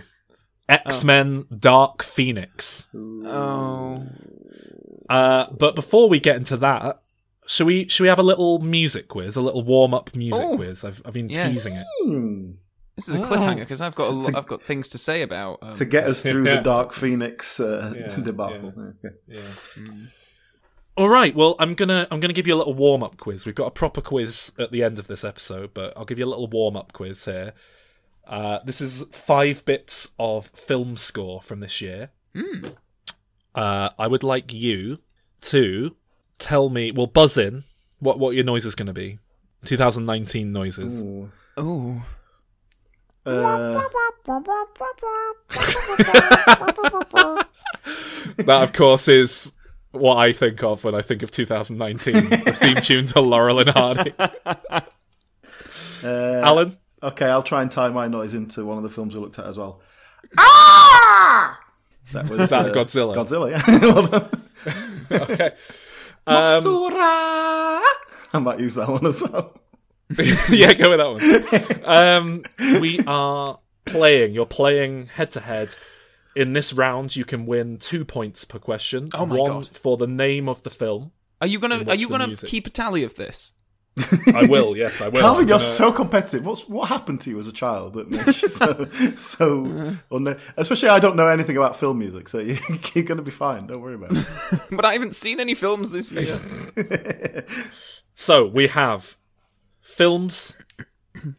X 0.68 1.04
Men: 1.04 1.46
Dark 1.58 2.04
Phoenix. 2.04 2.88
Oh. 2.96 4.06
Uh, 5.10 5.48
but 5.52 5.76
before 5.76 6.10
we 6.10 6.20
get 6.20 6.36
into 6.36 6.58
that, 6.58 7.02
should 7.46 7.68
we 7.68 7.88
should 7.88 8.04
we 8.04 8.10
have 8.10 8.20
a 8.20 8.24
little 8.24 8.60
music 8.60 9.08
quiz, 9.08 9.38
a 9.38 9.42
little 9.42 9.64
warm 9.64 9.94
up 9.94 10.14
music 10.16 10.44
Oh. 10.46 10.56
quiz? 10.58 10.84
I've 10.84 11.02
I've 11.06 11.14
been 11.14 11.30
Yes. 11.30 11.48
teasing 11.64 11.78
it. 11.78 11.86
Hmm. 12.04 12.52
This 12.98 13.08
is 13.10 13.16
a 13.16 13.20
cliffhanger 13.20 13.60
because 13.60 13.80
I've 13.80 13.94
got 13.96 14.10
a 14.12 14.16
lot, 14.16 14.36
I've 14.36 14.48
got 14.48 14.64
things 14.64 14.90
to 14.90 14.98
say 14.98 15.22
about. 15.22 15.60
Um, 15.62 15.76
To 15.76 15.86
get 15.86 16.06
us 16.06 16.22
through 16.24 16.46
Yeah. 16.46 16.56
the 16.58 16.62
Dark 16.64 16.94
Phoenix 16.94 17.60
uh, 17.60 17.94
Yeah, 17.96 18.16
debacle. 18.24 18.74
yeah. 19.28 19.40
Okay. 19.78 19.84
All 20.98 21.08
right. 21.08 21.34
Well, 21.36 21.56
I'm 21.60 21.76
gonna 21.76 22.08
I'm 22.12 22.20
gonna 22.20 22.34
give 22.34 22.48
you 22.48 22.56
a 22.56 22.58
little 22.58 22.74
warm 22.74 23.04
up 23.04 23.18
quiz. 23.18 23.46
We've 23.46 23.56
got 23.56 23.68
a 23.68 23.72
proper 23.72 24.02
quiz 24.02 24.52
at 24.60 24.72
the 24.72 24.84
end 24.84 24.98
of 25.00 25.08
this 25.08 25.24
episode, 25.24 25.74
but 25.76 25.94
I'll 25.96 26.06
give 26.06 26.18
you 26.20 26.26
a 26.26 26.28
little 26.34 26.48
warm 26.50 26.76
up 26.76 26.92
quiz 26.92 27.24
here. 27.24 27.54
Uh, 28.28 28.60
this 28.66 28.82
is 28.82 29.04
five 29.12 29.64
bits 29.66 30.10
of 30.20 30.48
film 30.48 30.98
score 30.98 31.42
from 31.42 31.62
this 31.62 31.82
year. 31.82 32.10
Hmm. 32.36 32.66
Uh, 33.56 33.90
I 33.98 34.08
would 34.08 34.24
like 34.24 34.54
you 34.54 35.00
to 35.42 35.96
tell 36.38 36.70
me. 36.70 36.92
Well, 36.92 37.08
buzz 37.08 37.38
in. 37.38 37.64
What 38.00 38.20
what 38.20 38.36
your 38.36 38.44
noise 38.44 38.66
is 38.66 38.76
going 38.76 38.88
to 38.88 38.94
be? 38.94 39.20
2019 39.66 40.52
noises. 40.52 41.02
Ooh. 41.02 41.32
Oh. 41.58 42.04
Uh, 43.26 43.84
That, 48.38 48.62
of 48.62 48.74
course, 48.74 49.08
is 49.08 49.52
what 49.92 50.18
I 50.18 50.32
think 50.32 50.62
of 50.64 50.84
when 50.84 50.94
I 50.94 51.02
think 51.02 51.24
of 51.24 51.32
2019. 51.32 52.30
the 52.30 52.54
theme 52.54 52.76
tune 52.78 53.06
to 53.08 53.22
Laurel 53.22 53.60
and 53.60 53.70
Hardy. 53.70 54.14
uh, 54.20 54.82
Alan. 56.04 56.78
Okay, 57.04 57.26
I'll 57.28 57.44
try 57.44 57.62
and 57.62 57.70
tie 57.70 57.90
my 57.90 58.08
noise 58.08 58.34
into 58.34 58.66
one 58.66 58.78
of 58.78 58.84
the 58.84 58.90
films 58.90 59.14
we 59.14 59.22
looked 59.22 59.38
at 59.40 59.46
as 59.46 59.58
well. 59.58 59.82
Ah! 60.38 61.60
That 62.14 62.28
was 62.30 62.50
that 62.50 62.70
uh, 62.70 62.74
Godzilla? 62.74 63.16
Godzilla, 63.16 63.52
yeah. 63.52 63.80
well 63.82 64.04
done. 64.04 64.30
okay. 65.12 65.52
Um, 66.30 66.92
I 66.94 68.40
might 68.42 68.60
use 68.60 68.76
that 68.76 68.90
one 68.90 69.06
as 69.06 69.24
well. 69.24 69.58
yeah, 70.50 70.74
go 70.74 70.90
with 70.90 71.22
that 71.22 71.84
one. 71.86 71.86
Um, 71.86 72.44
we 72.82 73.00
are 73.08 73.60
playing. 73.86 74.34
You're 74.34 74.46
playing 74.46 75.08
head 75.08 75.32
to 75.32 75.40
head. 75.40 75.74
In 76.36 76.52
this 76.52 76.74
round, 76.74 77.16
you 77.16 77.24
can 77.24 77.46
win 77.46 77.78
two 77.78 78.04
points 78.04 78.44
per 78.44 78.60
question. 78.60 79.10
Oh 79.14 79.26
my 79.26 79.38
one 79.38 79.52
God. 79.52 79.68
for 79.70 79.96
the 79.96 80.06
name 80.06 80.50
of 80.50 80.64
the 80.64 80.70
film. 80.70 81.14
Are 81.40 81.48
you 81.48 81.60
gonna 81.60 81.86
Are 81.88 81.96
you 81.96 82.10
gonna 82.10 82.28
music. 82.28 82.50
keep 82.50 82.68
a 82.68 82.70
tally 82.70 83.04
of 83.04 83.16
this? 83.16 83.54
I 84.34 84.46
will. 84.48 84.76
Yes, 84.78 85.02
I 85.02 85.10
will. 85.10 85.22
Calvin, 85.22 85.44
I'm 85.44 85.48
you're 85.50 85.58
gonna- 85.58 85.60
so 85.60 85.92
competitive. 85.92 86.46
What's 86.46 86.68
what 86.68 86.88
happened 86.90 87.22
to 87.22 87.30
you 87.30 87.40
as 87.40 87.48
a 87.48 87.52
child 87.52 87.94
that 87.94 88.10
makes 88.10 88.42
you 88.42 88.48
so 88.48 88.86
so? 89.16 89.66
unne- 90.12 90.40
Especially, 90.58 90.90
I 90.90 91.00
don't 91.00 91.16
know 91.16 91.28
anything 91.28 91.58
about 91.58 91.76
film 91.76 92.00
music, 92.00 92.28
so 92.30 92.40
you, 92.40 92.58
you're 92.94 93.06
going 93.06 93.18
to 93.18 93.24
be 93.24 93.32
fine. 93.32 93.68
Don't 93.68 93.82
worry 93.82 93.96
about 93.96 94.12
it. 94.14 94.26
but 94.72 94.86
I 94.86 94.94
haven't 94.94 95.16
seen 95.16 95.40
any 95.40 95.56
films 95.56 95.92
this 95.92 96.12
year. 96.12 97.46
So 98.16 98.46
we 98.48 98.68
have 98.68 99.16
films 99.82 100.58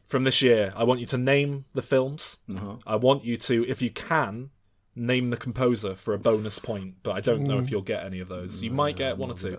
from 0.06 0.24
this 0.24 0.42
year. 0.42 0.72
I 0.76 0.84
want 0.84 1.00
you 1.00 1.06
to 1.06 1.18
name 1.18 1.64
the 1.74 1.82
films. 1.82 2.38
Uh-huh. 2.52 2.76
I 2.86 2.96
want 2.96 3.24
you 3.24 3.36
to, 3.36 3.64
if 3.68 3.82
you 3.82 3.90
can, 3.90 4.50
name 4.94 5.30
the 5.30 5.36
composer 5.36 5.94
for 5.96 6.14
a 6.14 6.18
bonus 6.18 6.58
point. 6.58 6.94
But 7.02 7.12
I 7.16 7.20
don't 7.20 7.44
know 7.44 7.58
if 7.58 7.70
you'll 7.70 7.82
get 7.82 8.04
any 8.04 8.20
of 8.20 8.28
those. 8.28 8.62
You 8.62 8.70
might 8.70 8.96
get 8.96 9.18
one 9.18 9.30
or 9.30 9.34
two. 9.34 9.58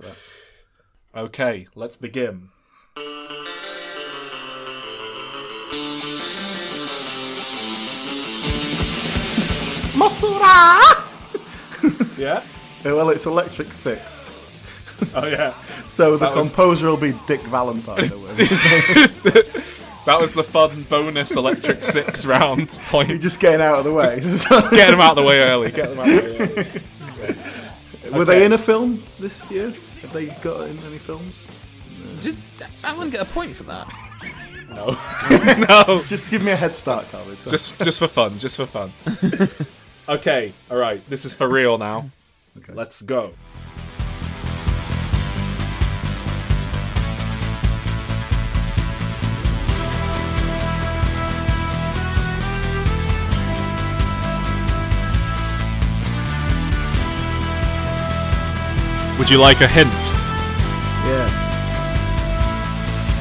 Okay, 1.16 1.68
let's 1.76 1.98
begin. 1.98 2.50
Masura! 9.94 10.80
Yeah. 12.18 12.44
Yeah, 12.84 12.94
well, 12.94 13.10
it's 13.12 13.26
Electric 13.26 13.72
Six. 13.72 14.30
Oh 15.16 15.26
yeah. 15.28 15.54
So 15.88 16.18
the 16.18 16.26
That 16.28 16.36
was- 16.36 16.48
composer 16.50 16.88
will 16.88 16.98
be 16.98 17.14
Dick 17.28 17.42
Valentine. 17.44 17.96
that 20.06 20.18
was 20.20 20.34
the 20.34 20.44
fun 20.44 20.84
bonus 20.84 21.32
Electric 21.36 21.84
Six 21.86 22.26
round 22.26 22.70
point. 22.90 23.08
You're 23.10 23.18
just 23.20 23.40
getting 23.40 23.62
out 23.62 23.80
of 23.80 23.86
the 23.86 23.94
way. 23.94 24.20
Get 24.76 24.92
them 24.92 25.00
out 25.02 25.12
of 25.12 25.16
the 25.18 25.24
way 25.24 25.40
early. 25.40 25.72
Get 25.72 25.90
them 25.90 26.00
out 26.00 26.10
of 26.10 26.16
the 26.16 26.30
way 26.30 26.38
early. 26.40 28.12
Were 28.12 28.22
Okay. 28.24 28.40
they 28.40 28.46
in 28.46 28.52
a 28.54 28.58
film 28.58 29.02
this 29.20 29.50
year? 29.50 29.74
Have 30.02 30.12
they 30.14 30.26
got 30.42 30.68
in 30.68 30.78
any 30.80 30.98
films? 30.98 31.48
Just 32.22 32.62
Alan 32.84 33.10
get 33.10 33.22
a 33.22 33.26
point 33.26 33.56
for 33.56 33.64
that. 33.64 33.92
No. 34.70 34.98
no. 35.88 36.04
Just 36.04 36.32
give 36.32 36.44
me 36.44 36.52
a 36.52 36.56
head 36.56 36.76
start, 36.76 37.10
Calvin. 37.10 37.38
Sorry. 37.38 37.52
Just 37.52 37.80
just 37.82 38.00
for 38.00 38.08
fun, 38.08 38.38
just 38.40 38.58
for 38.58 38.66
fun. 38.66 38.92
okay, 40.10 40.54
all 40.70 40.78
right. 40.78 41.08
This 41.10 41.26
is 41.26 41.34
for 41.34 41.48
real 41.48 41.78
now. 41.78 42.10
Okay. 42.58 42.74
Let's 42.74 43.02
go. 43.02 43.34
Would 59.18 59.30
you 59.30 59.38
like 59.38 59.60
a 59.60 59.68
hint? 59.68 60.19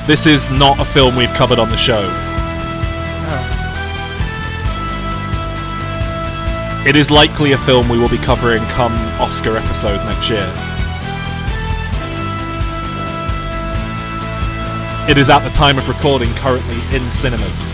This 0.08 0.24
is 0.24 0.50
not 0.50 0.80
a 0.80 0.86
film 0.86 1.16
we've 1.16 1.34
covered 1.34 1.58
on 1.58 1.68
the 1.68 1.76
show. 1.76 2.00
Oh. 2.02 3.44
It 6.86 6.96
is 6.96 7.10
likely 7.10 7.52
a 7.52 7.58
film 7.58 7.90
we 7.90 7.98
will 7.98 8.08
be 8.08 8.16
covering 8.16 8.62
come 8.72 8.94
Oscar 9.20 9.58
episode 9.58 10.02
next 10.06 10.30
year. 10.30 10.50
It 15.10 15.18
is 15.18 15.28
at 15.28 15.40
the 15.40 15.50
time 15.50 15.76
of 15.76 15.86
recording 15.86 16.32
currently 16.36 16.80
in 16.96 17.04
cinemas. 17.10 17.68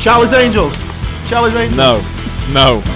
Charlie's 0.00 0.32
Angels. 0.32 0.80
Charlie's 1.28 1.56
Angels. 1.56 1.76
No, 1.76 2.00
no. 2.52 2.80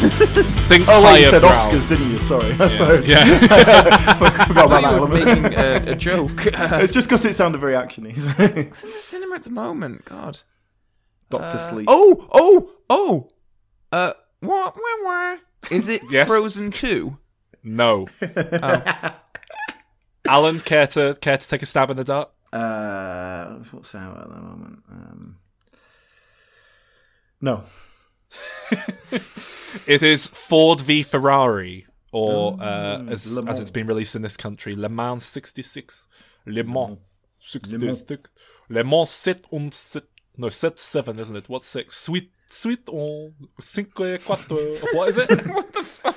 Think 0.69 0.85
Oh 0.89 1.03
wait, 1.05 1.21
you 1.23 1.27
said 1.31 1.41
brow. 1.41 1.51
Oscars, 1.53 1.89
didn't 1.89 2.11
you? 2.11 2.19
Sorry. 2.19 2.51
Yeah, 3.07 3.41
yeah. 3.41 4.15
For- 4.15 4.31
Forgot 4.47 4.67
about 4.67 4.83
that 4.83 4.85
I 4.85 4.91
thought 4.91 4.95
you 4.95 5.01
were 5.01 5.17
element. 5.19 5.43
making 5.43 5.59
a, 5.89 5.93
a 5.93 5.95
joke. 5.97 6.47
it's 6.47 6.93
just 6.93 7.09
because 7.09 7.25
it 7.25 7.35
sounded 7.35 7.59
very 7.59 7.75
actiony. 7.75 8.15
It's 8.17 8.85
in 8.85 8.91
the 8.91 8.97
cinema 8.99 9.35
at 9.37 9.45
the 9.45 9.51
moment. 9.51 10.05
God. 10.05 10.41
Doctor 11.31 11.47
Uh, 11.57 11.59
Sleep. 11.59 11.87
Oh, 11.89 12.27
oh, 12.33 12.71
oh. 12.91 13.29
Uh, 13.93 14.13
wah, 14.43 14.73
wah, 14.75 15.05
wah. 15.05 15.37
Is 15.71 15.89
it 15.89 16.03
Yes? 16.11 16.29
Frozen 16.29 16.71
Two? 16.71 17.19
No. 17.63 18.07
Oh. 18.23 19.15
Alan, 20.27 20.61
care 20.61 20.87
to 20.89 21.15
care 21.21 21.39
to 21.39 21.49
take 21.49 21.63
a 21.63 21.67
stab 21.67 21.91
in 21.91 21.97
the 21.97 22.05
dark? 22.05 22.31
Uh, 22.53 23.47
what's 23.71 23.95
out 23.95 24.17
at 24.19 24.29
the 24.29 24.41
moment? 24.41 24.79
Um, 24.91 25.37
no. 27.41 27.65
It 29.87 30.03
is 30.03 30.27
Ford 30.27 30.81
v 30.81 31.03
Ferrari, 31.03 31.87
or 32.13 32.57
Oh, 32.59 32.63
uh, 32.63 33.05
as 33.09 33.39
as 33.47 33.61
it's 33.61 33.71
been 33.71 33.87
released 33.87 34.17
in 34.17 34.23
this 34.23 34.37
country, 34.37 34.75
Le 34.75 34.89
Mans 34.89 35.25
66. 35.25 36.09
Le 36.47 36.65
Mans 36.65 36.99
66. 37.41 38.31
Le 38.69 38.83
Mans 38.85 39.09
7 39.09 39.71
No, 40.37 40.49
7 40.49 40.77
7, 40.77 41.19
isn't 41.21 41.37
it? 41.37 41.49
What's 41.49 41.69
6? 41.69 41.97
Sweet. 41.97 42.33
Sweet 42.53 42.89
on 42.89 43.33
cinque 43.61 44.25
quattro. 44.25 44.57
What 44.93 45.11
is 45.11 45.17
it? 45.19 45.47
what 45.55 45.73
the 45.73 45.85
fuck? 45.85 46.17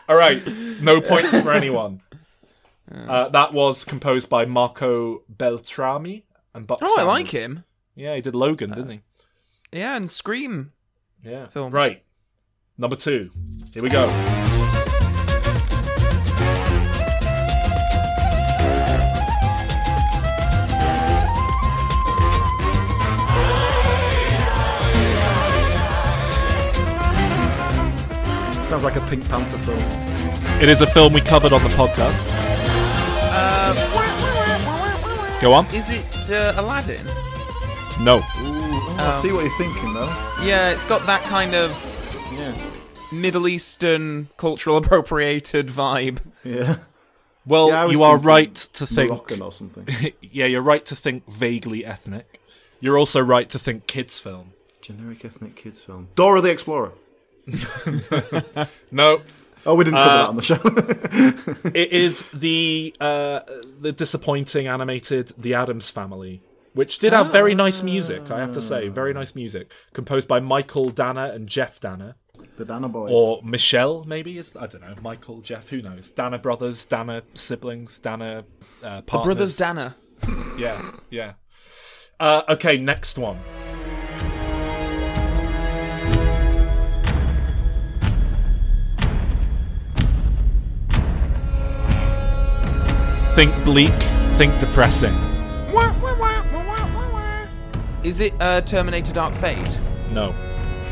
All 0.08 0.16
right, 0.16 0.40
no 0.80 1.02
points 1.02 1.38
for 1.40 1.52
anyone. 1.52 2.00
Uh, 2.90 3.28
that 3.28 3.52
was 3.52 3.84
composed 3.84 4.30
by 4.30 4.46
Marco 4.46 5.22
Beltrami 5.28 6.24
and 6.54 6.66
Bob. 6.66 6.78
Oh, 6.82 6.96
I 6.98 7.04
like 7.04 7.28
him. 7.28 7.64
Yeah, 7.94 8.14
he 8.14 8.20
did 8.20 8.34
Logan, 8.34 8.70
didn't 8.70 8.90
he? 8.90 9.00
Yeah, 9.72 9.96
and 9.96 10.10
Scream. 10.10 10.72
Yeah. 11.24 11.46
Films. 11.48 11.72
Right. 11.72 12.02
Number 12.78 12.96
two. 12.96 13.30
Here 13.74 13.82
we 13.82 13.90
go. 13.90 14.06
Sounds 28.70 28.84
like 28.84 28.94
a 28.94 29.00
Pink 29.08 29.28
Panther 29.28 29.58
film. 29.58 29.80
It 30.62 30.68
is 30.68 30.80
a 30.80 30.86
film 30.86 31.12
we 31.12 31.20
covered 31.20 31.52
on 31.52 31.60
the 31.64 31.70
podcast. 31.70 32.28
Uh, 33.32 33.74
Go 35.40 35.52
on. 35.52 35.66
is 35.74 35.90
it 35.90 36.30
uh, 36.30 36.52
Aladdin? 36.56 37.04
No. 38.00 38.20
Oh, 38.24 38.96
I 38.98 39.20
see 39.20 39.32
what 39.32 39.44
you're 39.44 39.56
thinking, 39.58 39.92
though. 39.92 40.06
Yeah, 40.42 40.70
it's 40.72 40.88
got 40.88 41.04
that 41.06 41.22
kind 41.24 41.54
of 41.54 41.70
Middle 43.12 43.46
Eastern 43.46 44.28
cultural 44.36 44.76
appropriated 44.78 45.66
vibe. 45.68 46.18
Yeah. 46.42 46.78
Well, 47.44 47.68
Yeah, 47.68 47.82
I 47.82 47.84
was 47.86 47.96
you 47.98 48.02
are 48.04 48.14
thinking 48.16 48.26
right 48.28 48.54
to 48.54 48.86
think. 48.86 49.10
Moroccan 49.10 49.42
or 49.42 49.52
something. 49.52 49.86
yeah, 50.22 50.46
you're 50.46 50.62
right 50.62 50.84
to 50.86 50.96
think 50.96 51.28
vaguely 51.30 51.84
ethnic. 51.84 52.40
You're 52.80 52.96
also 52.98 53.20
right 53.20 53.48
to 53.50 53.58
think 53.58 53.86
kids' 53.86 54.18
film. 54.18 54.52
Generic 54.80 55.24
ethnic 55.24 55.56
kids 55.56 55.82
film. 55.82 56.08
Dora 56.14 56.40
the 56.40 56.50
Explorer. 56.50 56.92
No. 58.90 59.20
Oh, 59.66 59.74
we 59.74 59.84
didn't 59.84 59.98
cover 59.98 60.10
Uh, 60.10 60.16
that 60.22 60.28
on 60.30 60.36
the 60.36 60.42
show. 60.42 61.70
it 61.74 61.92
is 61.92 62.30
the 62.30 62.94
uh, 62.98 63.40
the 63.80 63.92
disappointing 63.92 64.68
animated 64.68 65.32
The 65.36 65.52
Addams 65.54 65.90
Family, 65.90 66.40
which 66.74 66.98
did 66.98 67.12
have 67.12 67.30
very 67.32 67.54
nice 67.54 67.82
music. 67.82 68.30
I 68.30 68.40
have 68.40 68.52
to 68.52 68.62
say, 68.62 68.88
very 68.88 69.12
nice 69.12 69.34
music, 69.34 69.70
composed 69.92 70.28
by 70.28 70.40
Mychael 70.40 70.92
Danna 70.92 71.34
and 71.34 71.48
Jeff 71.48 71.80
Danna, 71.80 72.14
the 72.56 72.64
Danna 72.64 72.90
Boys. 72.90 73.10
or 73.14 73.40
Michelle, 73.42 74.04
maybe 74.04 74.38
is 74.38 74.56
I 74.56 74.66
don't 74.66 74.82
know. 74.82 74.94
Mychael, 75.02 75.42
Jeff, 75.42 75.68
who 75.68 75.82
knows? 75.82 76.10
Danna 76.10 76.40
brothers, 76.40 76.86
Danna 76.86 77.22
siblings, 77.34 77.98
Danna 78.00 78.44
uh, 78.82 78.96
The 78.96 79.02
partners. 79.02 79.56
Brothers 79.56 79.58
Danna. 79.58 79.94
Yeah, 80.58 80.90
yeah. 81.08 81.32
Uh, 82.20 82.42
okay, 82.50 82.76
next 82.76 83.16
one. 83.16 83.38
Think 93.34 93.64
bleak, 93.64 93.94
think 94.36 94.58
depressing. 94.60 95.29
Is 98.02 98.20
it 98.20 98.32
uh, 98.40 98.60
Terminator 98.62 99.12
Dark 99.12 99.34
Fate? 99.36 99.80
No. 100.10 100.34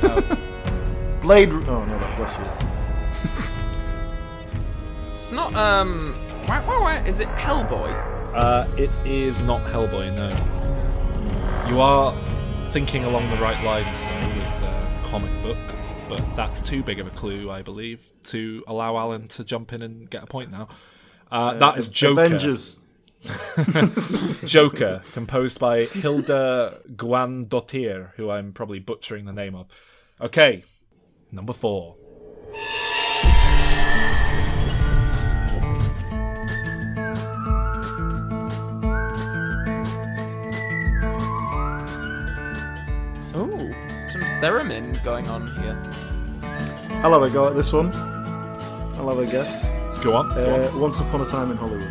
Blade. 1.23 1.51
Oh 1.51 1.85
no, 1.85 1.99
that's 1.99 2.19
last 2.19 2.39
year. 2.39 3.55
It's 5.13 5.33
not, 5.33 5.55
um. 5.57 6.15
wah, 6.49 6.65
wah, 6.67 6.81
wah. 6.81 7.03
Is 7.05 7.21
it 7.21 7.29
Hellboy? 7.31 7.93
Uh, 8.35 8.67
it 8.79 8.91
is 9.05 9.41
not 9.43 9.61
Hellboy, 9.63 10.17
no. 10.17 11.69
You 11.69 11.81
are 11.83 12.15
thinking 12.73 13.05
along 13.05 13.29
the 13.31 13.37
right 13.37 13.63
lines 13.63 14.07
uh, 14.07 14.33
with 14.35 14.65
uh, 14.65 15.09
comic 15.11 15.31
book, 15.43 15.59
but 16.09 16.23
that's 16.35 16.63
too 16.63 16.83
big 16.83 16.99
of 16.99 17.07
a 17.07 17.11
clue, 17.11 17.51
I 17.51 17.61
believe, 17.61 18.01
to 18.25 18.65
allow 18.69 18.97
Alan 18.97 19.29
to 19.29 19.45
jump 19.45 19.75
in 19.75 19.83
and 19.83 20.09
get 20.09 20.23
a 20.23 20.27
point 20.27 20.51
now. 20.51 20.69
Uh, 21.31 21.35
Uh, 21.35 21.55
that 21.59 21.77
is 21.77 21.91
Joker. 21.91 22.23
Avengers. 22.23 22.79
Joker, 24.45 25.03
composed 25.13 25.59
by 25.59 25.85
Hilda 25.85 26.81
Guandottir, 26.95 28.13
who 28.15 28.31
I'm 28.31 28.53
probably 28.53 28.79
butchering 28.79 29.25
the 29.25 29.33
name 29.33 29.55
of. 29.55 29.67
Okay, 30.21 30.63
number 31.33 31.53
four. 31.53 31.97
Ooh, 43.37 43.73
some 44.11 44.23
theremin 44.43 45.03
going 45.05 45.27
on 45.29 45.47
here. 45.61 45.77
I'll 47.03 47.13
have 47.13 47.23
a 47.23 47.31
go 47.31 47.47
at 47.49 47.55
this 47.55 47.73
one. 47.73 47.93
I'll 48.97 49.09
have 49.09 49.19
a 49.19 49.27
guess. 49.27 49.69
Go 50.03 50.15
on. 50.17 50.29
go 50.31 50.35
Uh, 50.65 50.69
on. 50.73 50.81
Once 50.81 51.01
Upon 51.01 51.21
a 51.21 51.27
Time 51.27 51.51
in 51.51 51.57
Hollywood. 51.57 51.89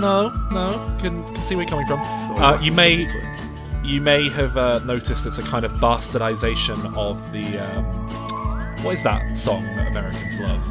No, 0.00 0.28
no, 0.50 0.96
can, 1.00 1.24
can 1.24 1.36
see 1.36 1.54
where 1.54 1.64
you're 1.64 1.70
coming 1.70 1.86
from. 1.86 2.00
Uh, 2.42 2.60
you 2.60 2.72
may 2.72 3.08
you 3.84 4.00
may 4.00 4.28
have 4.30 4.56
uh, 4.56 4.80
noticed 4.80 5.26
it's 5.26 5.38
a 5.38 5.42
kind 5.42 5.64
of 5.64 5.72
bastardization 5.72 6.96
of 6.96 7.32
the 7.32 7.58
um, 7.58 7.84
what 8.82 8.92
is 8.92 9.02
that 9.04 9.36
song 9.36 9.62
that 9.76 9.88
Americans 9.88 10.40
love? 10.40 10.62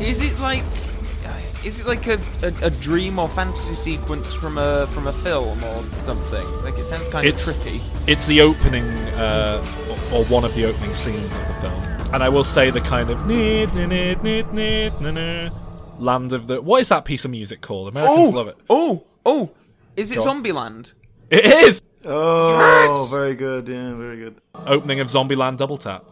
Is 0.00 0.20
it 0.20 0.38
like. 0.40 0.64
Is 1.64 1.78
it 1.78 1.86
like 1.86 2.08
a, 2.08 2.18
a, 2.42 2.66
a 2.66 2.70
dream 2.70 3.18
or 3.20 3.28
fantasy 3.28 3.74
sequence 3.74 4.34
from 4.34 4.58
a 4.58 4.86
from 4.88 5.06
a 5.06 5.12
film 5.12 5.62
or 5.62 5.82
something? 6.02 6.44
Like 6.64 6.76
it 6.78 6.84
sounds 6.84 7.08
kind 7.08 7.26
It's 7.26 7.46
of 7.46 7.62
tricky. 7.62 7.80
it's 8.08 8.26
the 8.26 8.40
opening 8.40 8.84
uh, 9.14 9.64
or 10.12 10.18
or 10.18 10.24
one 10.24 10.44
of 10.44 10.54
the 10.54 10.64
opening 10.64 10.94
scenes 10.94 11.36
of 11.36 11.46
the 11.46 11.54
film, 11.60 11.82
and 12.14 12.22
I 12.22 12.28
will 12.28 12.42
say 12.44 12.70
the 12.70 12.80
kind 12.80 13.08
of 13.10 13.20
land 15.98 16.32
of 16.32 16.46
the 16.48 16.60
what 16.60 16.80
is 16.80 16.88
that 16.88 17.04
piece 17.04 17.24
of 17.24 17.30
music 17.30 17.60
called? 17.60 17.88
Americans 17.88 18.18
Oh! 18.18 18.30
love 18.30 18.48
it. 18.48 18.56
Oh, 18.68 19.04
oh, 19.24 19.50
is 19.96 20.10
it 20.12 20.16
Go 20.16 20.28
on. 20.28 20.42
Zombieland? 20.42 20.92
It 21.30 21.46
is 21.46 21.80
Oh, 22.04 22.58
Yes! 22.58 23.10
very 23.12 23.34
good. 23.36 23.68
Yeah, 23.68 23.94
very 23.94 24.16
good. 24.18 24.34
opening 24.66 24.98
of 25.00 25.06
Zombieland 25.06 25.58
Double 25.58 25.78
Tap. 25.78 26.04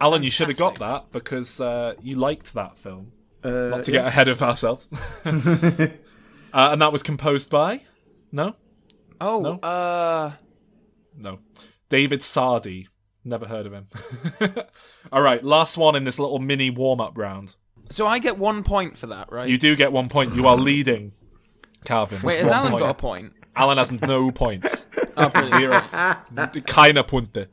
Alan, 0.00 0.22
you 0.22 0.30
should 0.30 0.48
have 0.48 0.56
got 0.58 0.78
that 0.78 1.12
because 1.12 1.60
uh, 1.60 1.94
you 2.02 2.16
liked 2.16 2.54
that 2.54 2.78
film. 2.78 3.12
Uh, 3.46 3.68
Not 3.68 3.84
to 3.84 3.92
yeah. 3.92 3.98
get 3.98 4.06
ahead 4.08 4.28
of 4.28 4.42
ourselves. 4.42 4.88
uh, 5.24 5.88
and 6.52 6.82
that 6.82 6.92
was 6.92 7.02
composed 7.02 7.50
by? 7.50 7.82
No? 8.32 8.54
Oh, 9.20 9.40
No? 9.40 9.50
uh, 9.68 10.32
No. 11.16 11.38
David 11.88 12.20
Sardy. 12.20 12.88
Never 13.24 13.46
heard 13.46 13.66
of 13.66 13.72
him. 13.72 13.88
All 15.12 15.20
right, 15.22 15.42
last 15.44 15.76
one 15.76 15.96
in 15.96 16.04
this 16.04 16.18
little 16.18 16.38
mini 16.38 16.70
warm 16.70 17.00
up 17.00 17.16
round. 17.18 17.56
so 17.90 18.06
I 18.06 18.18
get 18.20 18.38
one 18.38 18.62
point 18.62 18.96
for 18.96 19.08
that, 19.08 19.30
right? 19.32 19.48
You 19.48 19.58
do 19.58 19.74
get 19.76 19.90
one 19.92 20.08
point. 20.08 20.34
You 20.36 20.46
are 20.46 20.56
leading, 20.56 21.12
Calvin. 21.84 22.18
Wait, 22.22 22.38
has 22.40 22.52
Alan 22.52 22.70
point. 22.72 22.82
got 22.84 22.90
a 22.90 22.94
point? 22.94 23.32
Alan 23.56 23.78
has 23.78 23.90
no 23.90 24.30
points. 24.42 24.86
Oh, 25.16 25.28
brilliant. 25.28 25.58
Zero. 25.58 25.80
Keine 26.66 27.02
Punte. 27.04 27.48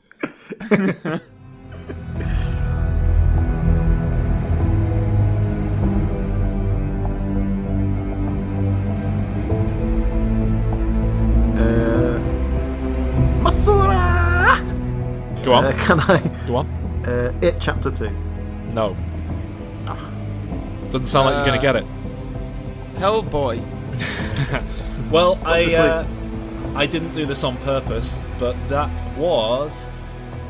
Go 15.44 15.54
on. 15.54 15.66
Uh, 15.66 15.78
can 15.78 16.00
I? 16.00 16.46
Go 16.48 16.56
on. 16.58 16.68
Uh, 17.06 17.38
it 17.42 17.58
Chapter 17.60 17.92
2. 17.92 18.10
No. 18.74 18.96
Doesn't 20.90 21.08
sound 21.08 21.26
like 21.26 21.36
you're 21.36 21.46
going 21.46 21.60
to 21.60 21.62
get 21.62 21.76
it. 21.76 21.86
Hellboy. 22.96 23.62
Well, 25.12 25.36
to 25.36 25.48
I 25.48 25.64
uh, 25.76 26.08
I 26.76 26.88
didn't 26.88 27.12
do 27.12 27.28
this 27.28 27.44
on 27.44 27.58
purpose, 27.58 28.20
but 28.40 28.56
that 28.68 29.16
was 29.16 29.90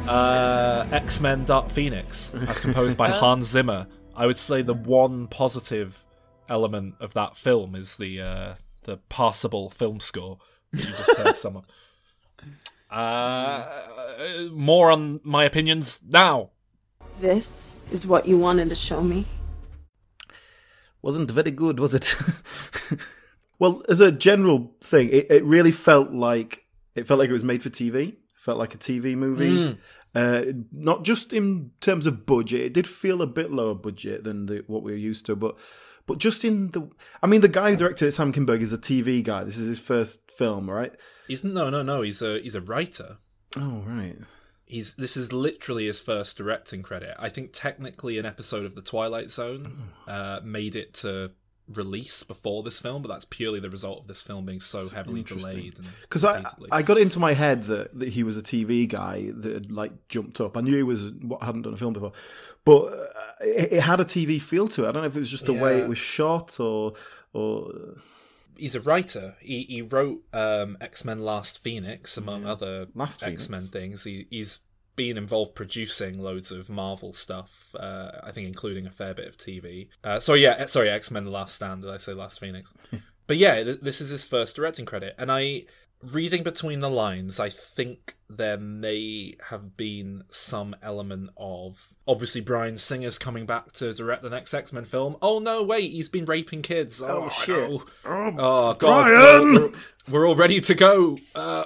uh, 0.07 0.87
X 0.89 1.19
Men 1.19 1.43
Dark 1.43 1.69
Phoenix, 1.69 2.33
as 2.33 2.61
composed 2.61 2.95
by 2.95 3.09
Hans 3.11 3.47
Zimmer. 3.47 3.87
I 4.15 4.25
would 4.25 4.37
say 4.37 4.61
the 4.61 4.73
one 4.73 5.27
positive 5.27 6.05
element 6.47 6.95
of 7.01 7.13
that 7.15 7.35
film 7.35 7.75
is 7.75 7.97
the 7.97 8.21
uh, 8.21 8.55
the 8.83 8.97
passable 9.09 9.69
film 9.69 9.99
score, 9.99 10.37
You 10.71 10.83
just 10.83 11.17
heard 11.17 11.35
some 11.35 11.57
of. 11.57 11.65
Uh, 12.89 13.67
more 14.51 14.91
on 14.91 15.19
my 15.23 15.43
opinions 15.43 16.01
now. 16.07 16.51
This 17.19 17.81
is 17.91 18.07
what 18.07 18.27
you 18.27 18.37
wanted 18.37 18.69
to 18.69 18.75
show 18.75 19.01
me. 19.01 19.25
Wasn't 21.01 21.29
very 21.29 21.51
good, 21.51 21.79
was 21.79 21.93
it? 21.93 22.15
well, 23.59 23.83
as 23.89 24.01
a 24.01 24.11
general 24.11 24.75
thing, 24.81 25.09
it, 25.09 25.29
it 25.29 25.43
really 25.43 25.71
felt 25.71 26.11
like 26.11 26.63
it 26.95 27.07
felt 27.07 27.19
like 27.19 27.29
it 27.29 27.33
was 27.33 27.43
made 27.43 27.61
for 27.61 27.69
TV. 27.69 28.09
It 28.09 28.17
felt 28.37 28.57
like 28.57 28.73
a 28.73 28.77
TV 28.77 29.15
movie. 29.15 29.51
Mm. 29.51 29.77
Uh, 30.15 30.53
not 30.71 31.03
just 31.03 31.33
in 31.33 31.71
terms 31.81 32.05
of 32.05 32.25
budget, 32.25 32.61
it 32.61 32.73
did 32.73 32.87
feel 32.87 33.21
a 33.21 33.27
bit 33.27 33.51
lower 33.51 33.73
budget 33.73 34.23
than 34.23 34.45
the, 34.45 34.63
what 34.67 34.83
we 34.83 34.91
were 34.91 34.97
used 34.97 35.25
to, 35.25 35.35
but 35.35 35.57
but 36.05 36.17
just 36.17 36.43
in 36.43 36.67
the, 36.71 36.89
I 37.21 37.27
mean, 37.27 37.41
the 37.41 37.47
guy 37.47 37.71
who 37.71 37.77
directed 37.77 38.07
it, 38.07 38.11
Sam 38.11 38.33
Kinberg, 38.33 38.61
is 38.61 38.73
a 38.73 38.77
TV 38.77 39.23
guy. 39.23 39.43
This 39.45 39.57
is 39.57 39.67
his 39.67 39.79
first 39.79 40.31
film, 40.31 40.69
right? 40.69 40.93
He's 41.27 41.43
no, 41.43 41.69
no, 41.69 41.81
no. 41.81 42.01
He's 42.01 42.21
a 42.21 42.39
he's 42.39 42.55
a 42.55 42.61
writer. 42.61 43.17
Oh, 43.57 43.83
right. 43.85 44.15
He's 44.65 44.93
this 44.93 45.17
is 45.17 45.31
literally 45.31 45.85
his 45.85 45.99
first 45.99 46.37
directing 46.37 46.81
credit. 46.81 47.15
I 47.19 47.29
think 47.29 47.51
technically 47.53 48.17
an 48.17 48.25
episode 48.25 48.65
of 48.65 48.75
The 48.75 48.81
Twilight 48.81 49.29
Zone 49.29 49.89
uh, 50.07 50.39
made 50.43 50.75
it 50.75 50.93
to 50.95 51.31
release 51.71 52.23
before 52.23 52.63
this 52.63 52.79
film, 52.79 53.01
but 53.01 53.09
that's 53.09 53.25
purely 53.25 53.59
the 53.59 53.69
result 53.69 53.99
of 53.99 54.07
this 54.07 54.21
film 54.21 54.45
being 54.45 54.59
so 54.59 54.89
heavily 54.89 55.23
delayed. 55.23 55.77
Because 56.01 56.25
I, 56.25 56.43
I 56.71 56.81
got 56.81 56.97
into 56.97 57.19
my 57.19 57.33
head 57.33 57.63
that, 57.63 57.97
that 57.97 58.09
he 58.09 58.23
was 58.23 58.37
a 58.37 58.41
TV 58.41 58.87
guy 58.87 59.31
that 59.33 59.53
had 59.53 59.71
like 59.71 60.07
jumped 60.07 60.41
up. 60.41 60.57
I 60.57 60.61
knew 60.61 60.75
he 60.75 60.83
was 60.83 61.09
what 61.21 61.43
hadn't 61.43 61.63
done 61.63 61.73
a 61.73 61.77
film 61.77 61.93
before, 61.93 62.13
but 62.65 62.85
uh, 62.85 63.05
it, 63.41 63.73
it 63.73 63.81
had 63.81 63.99
a 63.99 64.05
TV 64.05 64.41
feel 64.41 64.67
to 64.69 64.85
it. 64.85 64.89
I 64.89 64.91
don't 64.91 65.03
know 65.03 65.07
if 65.07 65.15
it 65.15 65.19
was 65.19 65.29
just 65.29 65.45
the 65.45 65.53
way 65.53 65.79
it 65.79 65.87
was 65.87 65.97
shot 65.97 66.59
or 66.59 66.93
or 67.33 67.71
he's 68.57 68.75
a 68.75 68.81
writer. 68.81 69.35
He 69.39 69.63
he 69.63 69.81
wrote 69.81 70.23
um, 70.33 70.77
X 70.81 71.05
Men: 71.05 71.19
Last 71.19 71.59
Phoenix 71.59 72.17
among 72.17 72.45
other 72.45 72.87
X 73.21 73.49
Men 73.49 73.61
things. 73.61 74.03
He 74.03 74.27
he's 74.29 74.59
been 74.95 75.17
involved 75.17 75.55
producing 75.55 76.19
loads 76.19 76.51
of 76.51 76.69
Marvel 76.69 77.13
stuff. 77.13 77.75
Uh, 77.77 78.11
I 78.23 78.31
think 78.31 78.47
including 78.47 78.85
a 78.85 78.91
fair 78.91 79.13
bit 79.13 79.27
of 79.27 79.37
TV. 79.37 79.87
Uh, 80.03 80.19
so 80.19 80.33
yeah, 80.33 80.65
sorry, 80.65 80.89
X 80.89 81.11
Men: 81.11 81.25
The 81.25 81.31
Last 81.31 81.55
Stand. 81.55 81.83
Did 81.83 81.91
I 81.91 81.97
say 81.97 82.13
Last 82.13 82.39
Phoenix? 82.39 82.73
but 83.27 83.37
yeah, 83.37 83.63
th- 83.63 83.81
this 83.81 84.01
is 84.01 84.09
his 84.09 84.23
first 84.23 84.55
directing 84.55 84.85
credit, 84.85 85.15
and 85.17 85.31
I. 85.31 85.65
Reading 86.11 86.43
between 86.43 86.79
the 86.79 86.89
lines, 86.89 87.39
I 87.39 87.49
think 87.49 88.15
there 88.29 88.57
may 88.57 89.35
have 89.49 89.77
been 89.77 90.23
some 90.31 90.75
element 90.81 91.29
of 91.37 91.93
obviously 92.07 92.41
Bryan 92.41 92.77
Singer's 92.77 93.17
coming 93.17 93.45
back 93.45 93.71
to 93.73 93.93
direct 93.93 94.21
the 94.21 94.29
next 94.29 94.53
X 94.53 94.73
Men 94.73 94.83
film. 94.85 95.15
Oh 95.21 95.39
no, 95.39 95.63
wait, 95.63 95.91
he's 95.91 96.09
been 96.09 96.25
raping 96.25 96.61
kids. 96.61 97.01
Oh, 97.01 97.25
Oh, 97.25 97.29
shit. 97.29 97.69
no. 97.69 97.83
Oh, 98.05 98.33
Oh 98.37 98.73
god, 98.73 99.07
Bryan! 99.07 99.53
we're, 99.53 99.71
we're- 100.11 100.27
all 100.27 100.35
ready 100.35 100.59
to 100.61 100.73
go. 100.75 101.17
Uh, 101.33 101.65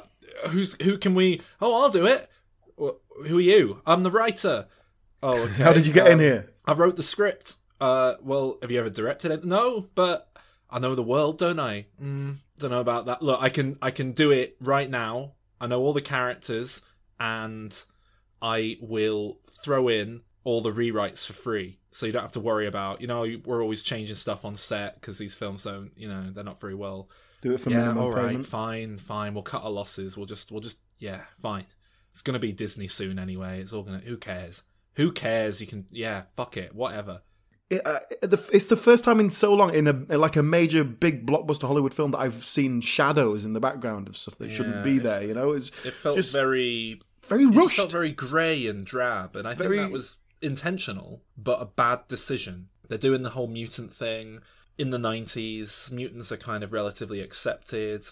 who's 0.50 0.80
who 0.84 0.98
can 1.00 1.16
we? 1.16 1.42
Oh, 1.60 1.82
I'll 1.82 1.90
do 1.90 2.06
it. 2.06 2.30
Who 2.78 3.38
are 3.40 3.42
you? 3.42 3.82
I'm 3.88 4.04
the 4.04 4.12
writer. 4.12 4.68
Oh, 5.24 5.36
okay. 5.40 5.54
How 5.64 5.74
did 5.74 5.88
you 5.88 5.94
get 5.94 6.12
in 6.12 6.20
here? 6.20 6.52
I 6.66 6.74
wrote 6.74 6.96
the 6.96 7.02
script. 7.02 7.56
Uh, 7.82 8.16
well, 8.22 8.58
have 8.62 8.72
you 8.72 8.80
ever 8.80 8.90
directed 8.90 9.32
it? 9.32 9.44
No, 9.46 9.88
but 9.96 10.27
I 10.70 10.80
know 10.80 10.96
the 10.96 11.04
world, 11.04 11.38
don't 11.38 11.60
I? 11.60 11.86
Mm, 12.02 12.38
don't 12.60 12.72
know 12.72 12.82
about 12.82 13.06
that. 13.06 13.22
Look, 13.22 13.42
I 13.42 13.50
can 13.50 13.78
I 13.82 13.92
can 13.92 14.12
do 14.12 14.32
it 14.32 14.58
right 14.60 14.90
now. 14.90 15.34
I 15.60 15.68
know 15.68 15.82
all 15.82 15.94
the 15.94 16.02
characters, 16.02 16.82
and 17.20 17.78
I 18.42 18.78
will 18.82 19.40
throw 19.64 19.88
in 19.88 20.22
all 20.44 20.62
the 20.62 20.72
rewrites 20.72 21.26
for 21.26 21.34
free, 21.34 21.80
so 21.92 22.06
you 22.06 22.12
don't 22.12 22.22
have 22.22 22.34
to 22.34 22.40
worry 22.40 22.68
about. 22.68 23.02
You 23.02 23.08
know, 23.08 23.26
we're 23.46 23.62
always 23.62 23.82
changing 23.82 24.16
stuff 24.16 24.46
on 24.46 24.56
set 24.56 24.96
because 24.96 25.18
these 25.18 25.36
films 25.36 25.64
don't. 25.64 25.92
You 25.96 26.08
know, 26.10 26.30
they're 26.32 26.44
not 26.44 26.62
very 26.62 26.76
well. 26.76 27.10
do 27.42 27.54
it 27.54 27.60
for 27.60 27.70
yeah, 27.70 27.80
minimum 27.80 28.04
all 28.04 28.12
right, 28.12 28.30
payment. 28.30 28.46
fine, 28.46 28.98
fine. 28.98 29.34
We'll 29.34 29.44
cut 29.44 29.64
our 29.64 29.72
losses. 29.72 30.16
We'll 30.18 30.26
just, 30.26 30.52
we'll 30.52 30.62
just, 30.62 30.80
yeah, 31.00 31.22
fine. 31.42 31.66
It's 32.12 32.22
gonna 32.22 32.40
be 32.40 32.52
Disney 32.52 32.88
soon 32.88 33.20
anyway. 33.20 33.62
It's 33.62 33.74
all 33.74 33.84
gonna. 33.84 34.00
Who 34.00 34.18
cares? 34.18 34.64
Who 34.96 35.12
cares? 35.12 35.62
You 35.62 35.68
can, 35.68 35.86
yeah, 35.92 36.24
fuck 36.36 36.58
it, 36.58 36.74
whatever. 36.74 37.22
It, 37.70 37.86
uh, 37.86 38.00
it's 38.22 38.68
the 38.68 38.78
first 38.78 39.04
time 39.04 39.20
in 39.20 39.30
so 39.30 39.54
long 39.54 39.74
in 39.74 39.88
a 39.88 40.18
like 40.18 40.38
a 40.38 40.44
major 40.44 40.84
big 40.86 41.26
blockbuster 41.26 41.68
Hollywood 41.68 41.94
film 41.94 42.12
that 42.12 42.20
I've 42.20 42.46
seen 42.46 42.80
shadows 42.80 43.44
in 43.44 43.52
the 43.54 43.60
background 43.60 44.08
of 44.08 44.16
stuff 44.16 44.38
that 44.38 44.50
shouldn't 44.52 44.84
be 44.86 44.98
it- 44.98 45.04
there. 45.04 45.22
You 45.24 45.34
know, 45.34 45.52
it's 45.52 45.68
It 45.84 45.94
felt 45.94 46.16
just 46.16 46.32
very, 46.32 47.02
very 47.28 47.44
it 47.44 47.48
rushed. 47.50 47.76
felt 47.76 47.92
very 47.92 48.12
grey 48.12 48.68
and 48.68 48.86
drab, 48.86 49.36
and 49.36 49.46
I 49.48 49.54
Very- 49.54 49.78
think 49.80 49.90
that 49.90 49.94
was 49.94 50.18
intentional, 50.42 51.22
but 51.38 51.62
a 51.62 51.66
bad 51.66 52.08
decision. 52.08 52.70
They're 52.88 52.98
doing 52.98 53.24
the 53.24 53.32
whole 53.32 53.48
mutant 53.48 53.92
thing 53.94 54.40
in 54.78 54.92
the 54.92 54.98
'90s. 55.00 55.92
Mutants 55.92 56.32
are 56.32 56.38
kind 56.38 56.64
of 56.64 56.72
relatively 56.72 57.20
accepted. 57.20 58.06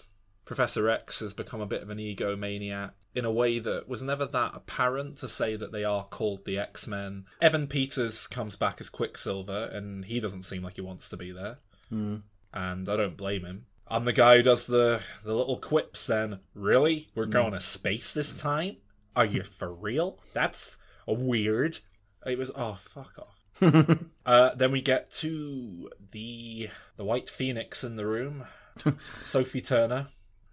Professor 0.46 0.88
X 0.88 1.20
has 1.20 1.34
become 1.34 1.60
a 1.60 1.66
bit 1.66 1.82
of 1.82 1.90
an 1.90 1.98
egomaniac 1.98 2.92
in 3.14 3.24
a 3.26 3.30
way 3.32 3.58
that 3.58 3.88
was 3.88 4.00
never 4.02 4.24
that 4.26 4.52
apparent 4.54 5.16
to 5.18 5.28
say 5.28 5.56
that 5.56 5.72
they 5.72 5.84
are 5.84 6.04
called 6.04 6.44
the 6.46 6.58
X 6.58 6.86
Men. 6.86 7.26
Evan 7.42 7.66
Peters 7.66 8.26
comes 8.26 8.56
back 8.56 8.80
as 8.80 8.88
Quicksilver, 8.88 9.68
and 9.72 10.04
he 10.06 10.20
doesn't 10.20 10.44
seem 10.44 10.62
like 10.62 10.76
he 10.76 10.80
wants 10.82 11.08
to 11.10 11.16
be 11.18 11.32
there 11.32 11.58
Hmm. 11.90 12.16
and 12.54 12.88
I 12.88 12.96
don't 12.96 13.16
blame 13.16 13.44
him. 13.44 13.66
I'm 13.88 14.04
the 14.04 14.12
guy 14.12 14.38
who 14.38 14.42
does 14.42 14.66
the 14.66 15.00
the 15.24 15.34
little 15.34 15.58
quips. 15.58 16.06
Then, 16.06 16.40
really, 16.54 17.08
we're 17.14 17.26
going 17.26 17.52
to 17.52 17.60
space 17.60 18.12
this 18.14 18.36
time? 18.40 18.76
Are 19.14 19.24
you 19.24 19.42
for 19.44 19.72
real? 19.72 20.18
That's 20.32 20.76
weird. 21.06 21.78
It 22.24 22.36
was 22.38 22.50
oh 22.56 22.78
fuck 22.80 23.18
off. 23.18 23.98
uh, 24.26 24.54
then 24.56 24.72
we 24.72 24.80
get 24.82 25.10
to 25.12 25.88
the 26.10 26.68
the 26.96 27.04
White 27.04 27.30
Phoenix 27.30 27.84
in 27.84 27.94
the 27.96 28.06
room, 28.06 28.44
Sophie 29.24 29.60
Turner, 29.60 30.08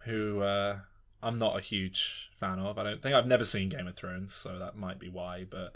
who 0.06 0.42
uh, 0.42 0.78
I'm 1.22 1.38
not 1.40 1.58
a 1.58 1.62
huge 1.62 2.30
fan 2.36 2.60
of. 2.60 2.78
I 2.78 2.84
don't 2.84 3.02
think 3.02 3.16
I've 3.16 3.28
never 3.28 3.46
seen 3.46 3.70
Game 3.70 3.88
of 3.88 3.96
Thrones, 3.96 4.34
so 4.34 4.58
that 4.60 4.76
might 4.76 5.00
be 5.00 5.10
why. 5.10 5.46
But 5.50 5.76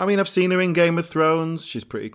I 0.00 0.06
mean, 0.06 0.18
I've 0.20 0.28
seen 0.28 0.50
her 0.50 0.60
in 0.60 0.72
Game 0.72 0.98
of 0.98 1.06
Thrones. 1.06 1.64
She's 1.64 1.84
pretty. 1.84 2.12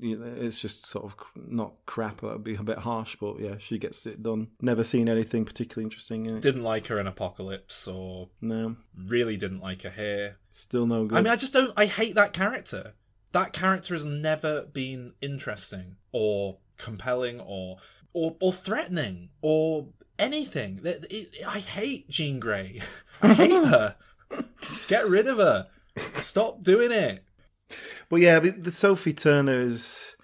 You 0.00 0.18
know, 0.18 0.34
it's 0.38 0.60
just 0.60 0.86
sort 0.86 1.04
of 1.04 1.16
not 1.34 1.74
crap. 1.86 2.20
That 2.20 2.28
would 2.32 2.44
be 2.44 2.54
a 2.54 2.62
bit 2.62 2.78
harsh, 2.78 3.16
but 3.20 3.40
yeah, 3.40 3.56
she 3.58 3.78
gets 3.78 4.06
it 4.06 4.22
done. 4.22 4.48
Never 4.60 4.84
seen 4.84 5.08
anything 5.08 5.44
particularly 5.44 5.84
interesting 5.84 6.26
in 6.26 6.36
it. 6.36 6.40
didn't 6.42 6.62
like 6.62 6.86
her 6.88 6.98
in 6.98 7.06
Apocalypse, 7.06 7.86
or 7.88 8.28
No, 8.40 8.76
really 8.96 9.36
didn't 9.36 9.60
like 9.60 9.82
her 9.82 9.90
here. 9.90 10.36
still 10.52 10.86
no 10.86 11.06
good. 11.06 11.18
I 11.18 11.22
mean, 11.22 11.32
I 11.32 11.36
just 11.36 11.52
don't. 11.52 11.72
I 11.76 11.86
hate 11.86 12.14
that 12.14 12.32
character. 12.32 12.94
That 13.32 13.52
character 13.52 13.94
has 13.94 14.04
never 14.04 14.62
been 14.62 15.12
interesting 15.20 15.96
or 16.12 16.58
compelling 16.78 17.40
or 17.40 17.78
or 18.12 18.36
or 18.40 18.52
threatening 18.52 19.30
or 19.42 19.88
anything. 20.18 20.80
It- 20.84 21.06
it- 21.10 21.46
I 21.46 21.58
hate 21.60 22.08
Jean 22.08 22.40
Grey. 22.40 22.80
I 23.22 23.34
hate 23.34 23.50
her. 23.66 23.96
Get 24.88 25.08
rid 25.08 25.26
of 25.28 25.38
her. 25.38 25.68
Stop 25.96 26.62
doing 26.62 26.90
it. 26.92 27.24
But 28.08 28.16
yeah, 28.16 28.40
the, 28.40 28.50
the 28.50 28.70
Sophie 28.70 29.12
Turner 29.12 29.60
is 29.60 30.16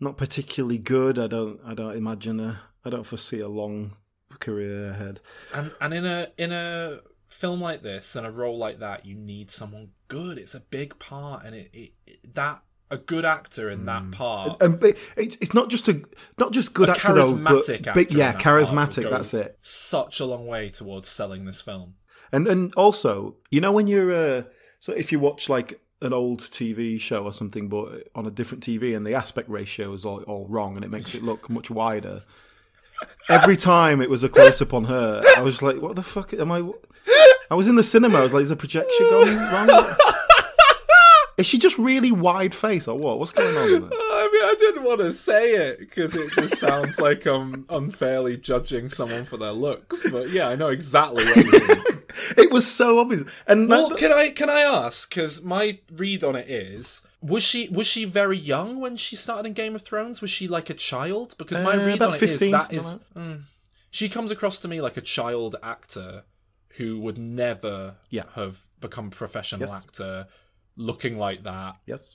not 0.00 0.16
particularly 0.16 0.78
good. 0.78 1.18
I 1.18 1.26
don't. 1.26 1.60
I 1.66 1.74
don't 1.74 1.96
imagine 1.96 2.40
a. 2.40 2.60
I 2.84 2.90
don't 2.90 3.04
foresee 3.04 3.40
a 3.40 3.48
long 3.48 3.96
career 4.40 4.90
ahead. 4.90 5.20
And 5.52 5.72
and 5.80 5.92
in 5.94 6.04
a 6.06 6.28
in 6.38 6.52
a 6.52 7.00
film 7.26 7.60
like 7.60 7.82
this 7.82 8.16
and 8.16 8.26
a 8.26 8.30
role 8.30 8.56
like 8.58 8.78
that, 8.78 9.04
you 9.04 9.14
need 9.16 9.50
someone 9.50 9.90
good. 10.08 10.38
It's 10.38 10.54
a 10.54 10.60
big 10.60 10.98
part, 10.98 11.44
and 11.44 11.54
it, 11.54 11.70
it, 11.72 11.92
it- 12.06 12.34
that 12.34 12.62
a 12.90 12.96
good 12.96 13.24
actor 13.24 13.70
in 13.70 13.84
that 13.86 14.10
part. 14.10 14.62
And 14.62 14.80
but 14.80 14.96
it's, 15.16 15.36
it's 15.40 15.54
not 15.54 15.70
just 15.70 15.88
a 15.88 16.02
not 16.38 16.52
just 16.52 16.72
good 16.72 16.88
a 16.88 16.92
actor 16.92 17.14
though, 17.14 17.36
but 17.36 17.64
charismatic 17.64 17.86
actor 17.86 18.00
yeah, 18.10 18.32
that 18.32 18.40
charismatic. 18.40 19.10
That's 19.10 19.34
it. 19.34 19.58
Such 19.60 20.20
a 20.20 20.24
long 20.24 20.46
way 20.46 20.68
towards 20.68 21.08
selling 21.08 21.44
this 21.44 21.60
film. 21.60 21.94
And 22.32 22.46
and 22.46 22.74
also, 22.76 23.36
you 23.50 23.60
know, 23.60 23.72
when 23.72 23.86
you're 23.86 24.12
uh, 24.12 24.42
so 24.80 24.92
if 24.92 25.12
you 25.12 25.18
watch 25.18 25.48
like 25.48 25.80
an 26.00 26.12
old 26.12 26.40
TV 26.40 27.00
show 27.00 27.24
or 27.24 27.32
something, 27.32 27.68
but 27.68 28.08
on 28.14 28.26
a 28.26 28.30
different 28.30 28.64
TV, 28.64 28.96
and 28.96 29.06
the 29.06 29.14
aspect 29.14 29.48
ratio 29.48 29.92
is 29.92 30.04
all, 30.04 30.22
all 30.22 30.46
wrong, 30.48 30.76
and 30.76 30.84
it 30.84 30.90
makes 30.90 31.14
it 31.14 31.22
look 31.22 31.50
much 31.50 31.70
wider. 31.70 32.22
Every 33.28 33.56
time 33.56 34.00
it 34.00 34.10
was 34.10 34.24
a 34.24 34.28
close 34.28 34.60
up 34.62 34.74
on 34.74 34.84
her, 34.84 35.22
I 35.36 35.40
was 35.40 35.62
like, 35.62 35.80
"What 35.80 35.96
the 35.96 36.02
fuck 36.02 36.32
am 36.34 36.52
I?" 36.52 36.68
I 37.50 37.54
was 37.54 37.68
in 37.68 37.76
the 37.76 37.82
cinema. 37.82 38.18
I 38.18 38.22
was 38.22 38.32
like, 38.32 38.42
"Is 38.42 38.48
the 38.50 38.56
projection 38.56 39.08
going 39.10 39.36
wrong?" 39.36 39.96
Is 41.38 41.46
she 41.46 41.58
just 41.58 41.78
really 41.78 42.10
wide 42.12 42.54
face 42.54 42.88
or 42.88 42.98
what? 42.98 43.18
What's 43.18 43.30
going 43.32 43.56
on? 43.56 43.64
I 43.92 44.30
mean, 44.32 44.42
I 44.42 44.54
didn't 44.58 44.82
want 44.84 45.00
to 45.00 45.12
say 45.12 45.52
it 45.54 45.78
because 45.78 46.14
it 46.16 46.30
just 46.32 46.58
sounds 46.58 46.98
like 46.98 47.26
I'm 47.26 47.64
unfairly 47.68 48.36
judging 48.36 48.90
someone 48.90 49.24
for 49.24 49.36
their 49.36 49.52
looks. 49.52 50.04
But 50.10 50.30
yeah, 50.30 50.48
I 50.48 50.56
know 50.56 50.68
exactly 50.68 51.24
what 51.24 51.36
you 51.36 51.50
mean. 51.50 51.84
It 52.36 52.50
was 52.50 52.66
so 52.66 52.98
obvious. 52.98 53.22
And 53.46 53.68
well, 53.68 53.90
that- 53.90 53.98
can 53.98 54.12
I 54.12 54.30
can 54.30 54.50
I 54.50 54.62
ask? 54.62 55.08
Because 55.08 55.42
my 55.42 55.78
read 55.92 56.24
on 56.24 56.34
it 56.34 56.48
is. 56.50 57.02
Was 57.22 57.42
she 57.44 57.68
was 57.68 57.86
she 57.86 58.04
very 58.04 58.36
young 58.36 58.80
when 58.80 58.96
she 58.96 59.14
started 59.14 59.46
in 59.46 59.52
Game 59.52 59.76
of 59.76 59.82
Thrones? 59.82 60.20
Was 60.20 60.30
she 60.30 60.48
like 60.48 60.68
a 60.68 60.74
child? 60.74 61.36
Because 61.38 61.60
my 61.60 61.74
Uh, 61.76 61.86
read 61.86 62.02
on 62.02 62.14
it 62.14 62.22
is 62.22 62.30
15, 62.30 62.50
that 62.50 62.72
is 62.72 62.96
mm, 63.16 63.42
she 63.90 64.08
comes 64.08 64.30
across 64.32 64.58
to 64.60 64.68
me 64.68 64.80
like 64.80 64.96
a 64.96 65.00
child 65.00 65.54
actor 65.62 66.24
who 66.76 66.98
would 67.00 67.18
never 67.18 67.96
Yeah. 68.10 68.24
have 68.34 68.64
become 68.80 69.08
a 69.08 69.10
professional 69.10 69.60
Yes. 69.68 69.72
actor 69.84 70.26
looking 70.78 71.18
like 71.18 71.42
that. 71.42 71.76
yes, 71.84 72.14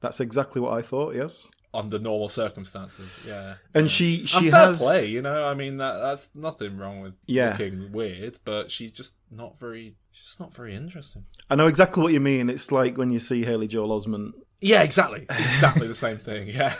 that's 0.00 0.18
exactly 0.20 0.60
what 0.60 0.72
I 0.72 0.82
thought. 0.82 1.14
Yes. 1.14 1.46
under 1.74 1.98
normal 1.98 2.28
circumstances. 2.30 3.24
Yeah, 3.26 3.56
And 3.74 3.90
she- 3.90 4.24
she 4.24 4.50
fair 4.50 4.68
has- 4.68 4.78
play. 4.80 5.04
You 5.06 5.20
know, 5.20 5.44
I 5.44 5.52
mean 5.54 5.76
that 5.76 5.98
that's 5.98 6.34
nothing 6.34 6.78
wrong 6.78 7.02
with 7.02 7.12
Yeah. 7.26 7.50
looking 7.50 7.92
weird, 7.92 8.38
but 8.46 8.70
she's 8.70 8.90
just 8.90 9.14
not 9.30 9.58
very. 9.60 9.96
She's 10.10 10.40
not 10.40 10.52
very 10.54 10.74
interesting. 10.74 11.26
I 11.50 11.54
know 11.56 11.66
exactly 11.66 12.02
what 12.02 12.12
you 12.14 12.20
mean. 12.20 12.48
It's 12.50 12.72
like 12.72 12.96
when 12.96 13.10
you 13.12 13.18
see 13.20 13.44
Haley 13.44 13.68
Joel 13.68 14.00
Osment. 14.00 14.32
Yeah, 14.60 14.82
exactly, 14.82 15.26
exactly 15.28 15.86
the 15.86 15.94
same 15.94 16.16
thing. 16.18 16.48
Yeah. 16.60 16.74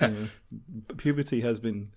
Puberty 0.96 1.42
has 1.42 1.60
been 1.60 1.90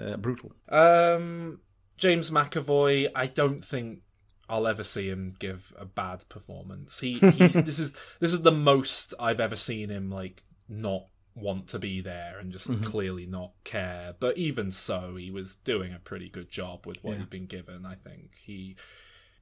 uh, 0.00 0.16
brutal. 0.18 0.52
Um, 0.68 1.60
James 1.96 2.30
McAvoy, 2.30 3.08
I 3.14 3.26
don't 3.26 3.64
think 3.64 4.02
I'll 4.48 4.66
ever 4.66 4.82
see 4.84 5.08
him 5.08 5.34
give 5.38 5.72
a 5.78 5.84
bad 5.84 6.28
performance. 6.28 7.00
He, 7.00 7.14
he 7.18 7.48
this 7.48 7.78
is 7.78 7.94
this 8.20 8.32
is 8.32 8.42
the 8.42 8.52
most 8.52 9.14
I've 9.20 9.40
ever 9.40 9.56
seen 9.56 9.88
him 9.90 10.10
like 10.10 10.42
not 10.68 11.06
want 11.34 11.68
to 11.68 11.78
be 11.78 12.00
there 12.00 12.38
and 12.40 12.50
just 12.52 12.68
Mhm. 12.68 12.84
clearly 12.84 13.24
not 13.26 13.52
care. 13.64 14.14
But 14.18 14.36
even 14.38 14.72
so, 14.72 15.14
he 15.16 15.30
was 15.30 15.54
doing 15.56 15.92
a 15.94 15.98
pretty 16.00 16.28
good 16.28 16.50
job 16.50 16.84
with 16.86 17.02
what 17.04 17.12
Yeah. 17.12 17.18
he'd 17.20 17.30
been 17.30 17.46
given. 17.46 17.86
I 17.86 17.94
think 17.94 18.32
he, 18.42 18.74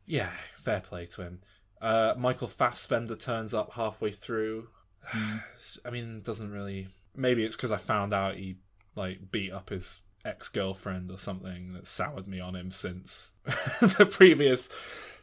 yeah, 0.04 0.30
fair 0.58 0.80
play 0.80 1.06
to 1.06 1.22
him. 1.22 1.40
Uh, 1.80 2.14
Michael 2.18 2.48
Fassbender 2.48 3.16
turns 3.16 3.54
up 3.54 3.72
halfway 3.72 4.10
through. 4.10 4.68
I 5.12 5.90
mean, 5.90 6.20
doesn't 6.22 6.50
really. 6.52 6.88
Maybe 7.14 7.44
it's 7.44 7.56
because 7.56 7.72
I 7.72 7.76
found 7.78 8.12
out 8.12 8.36
he 8.36 8.56
like 8.94 9.30
beat 9.30 9.52
up 9.52 9.70
his 9.70 10.00
ex 10.26 10.48
girlfriend 10.48 11.10
or 11.10 11.18
something 11.18 11.72
that 11.74 11.86
soured 11.86 12.26
me 12.26 12.40
on 12.40 12.54
him 12.54 12.70
since 12.70 13.32
the 13.80 14.06
previous 14.10 14.68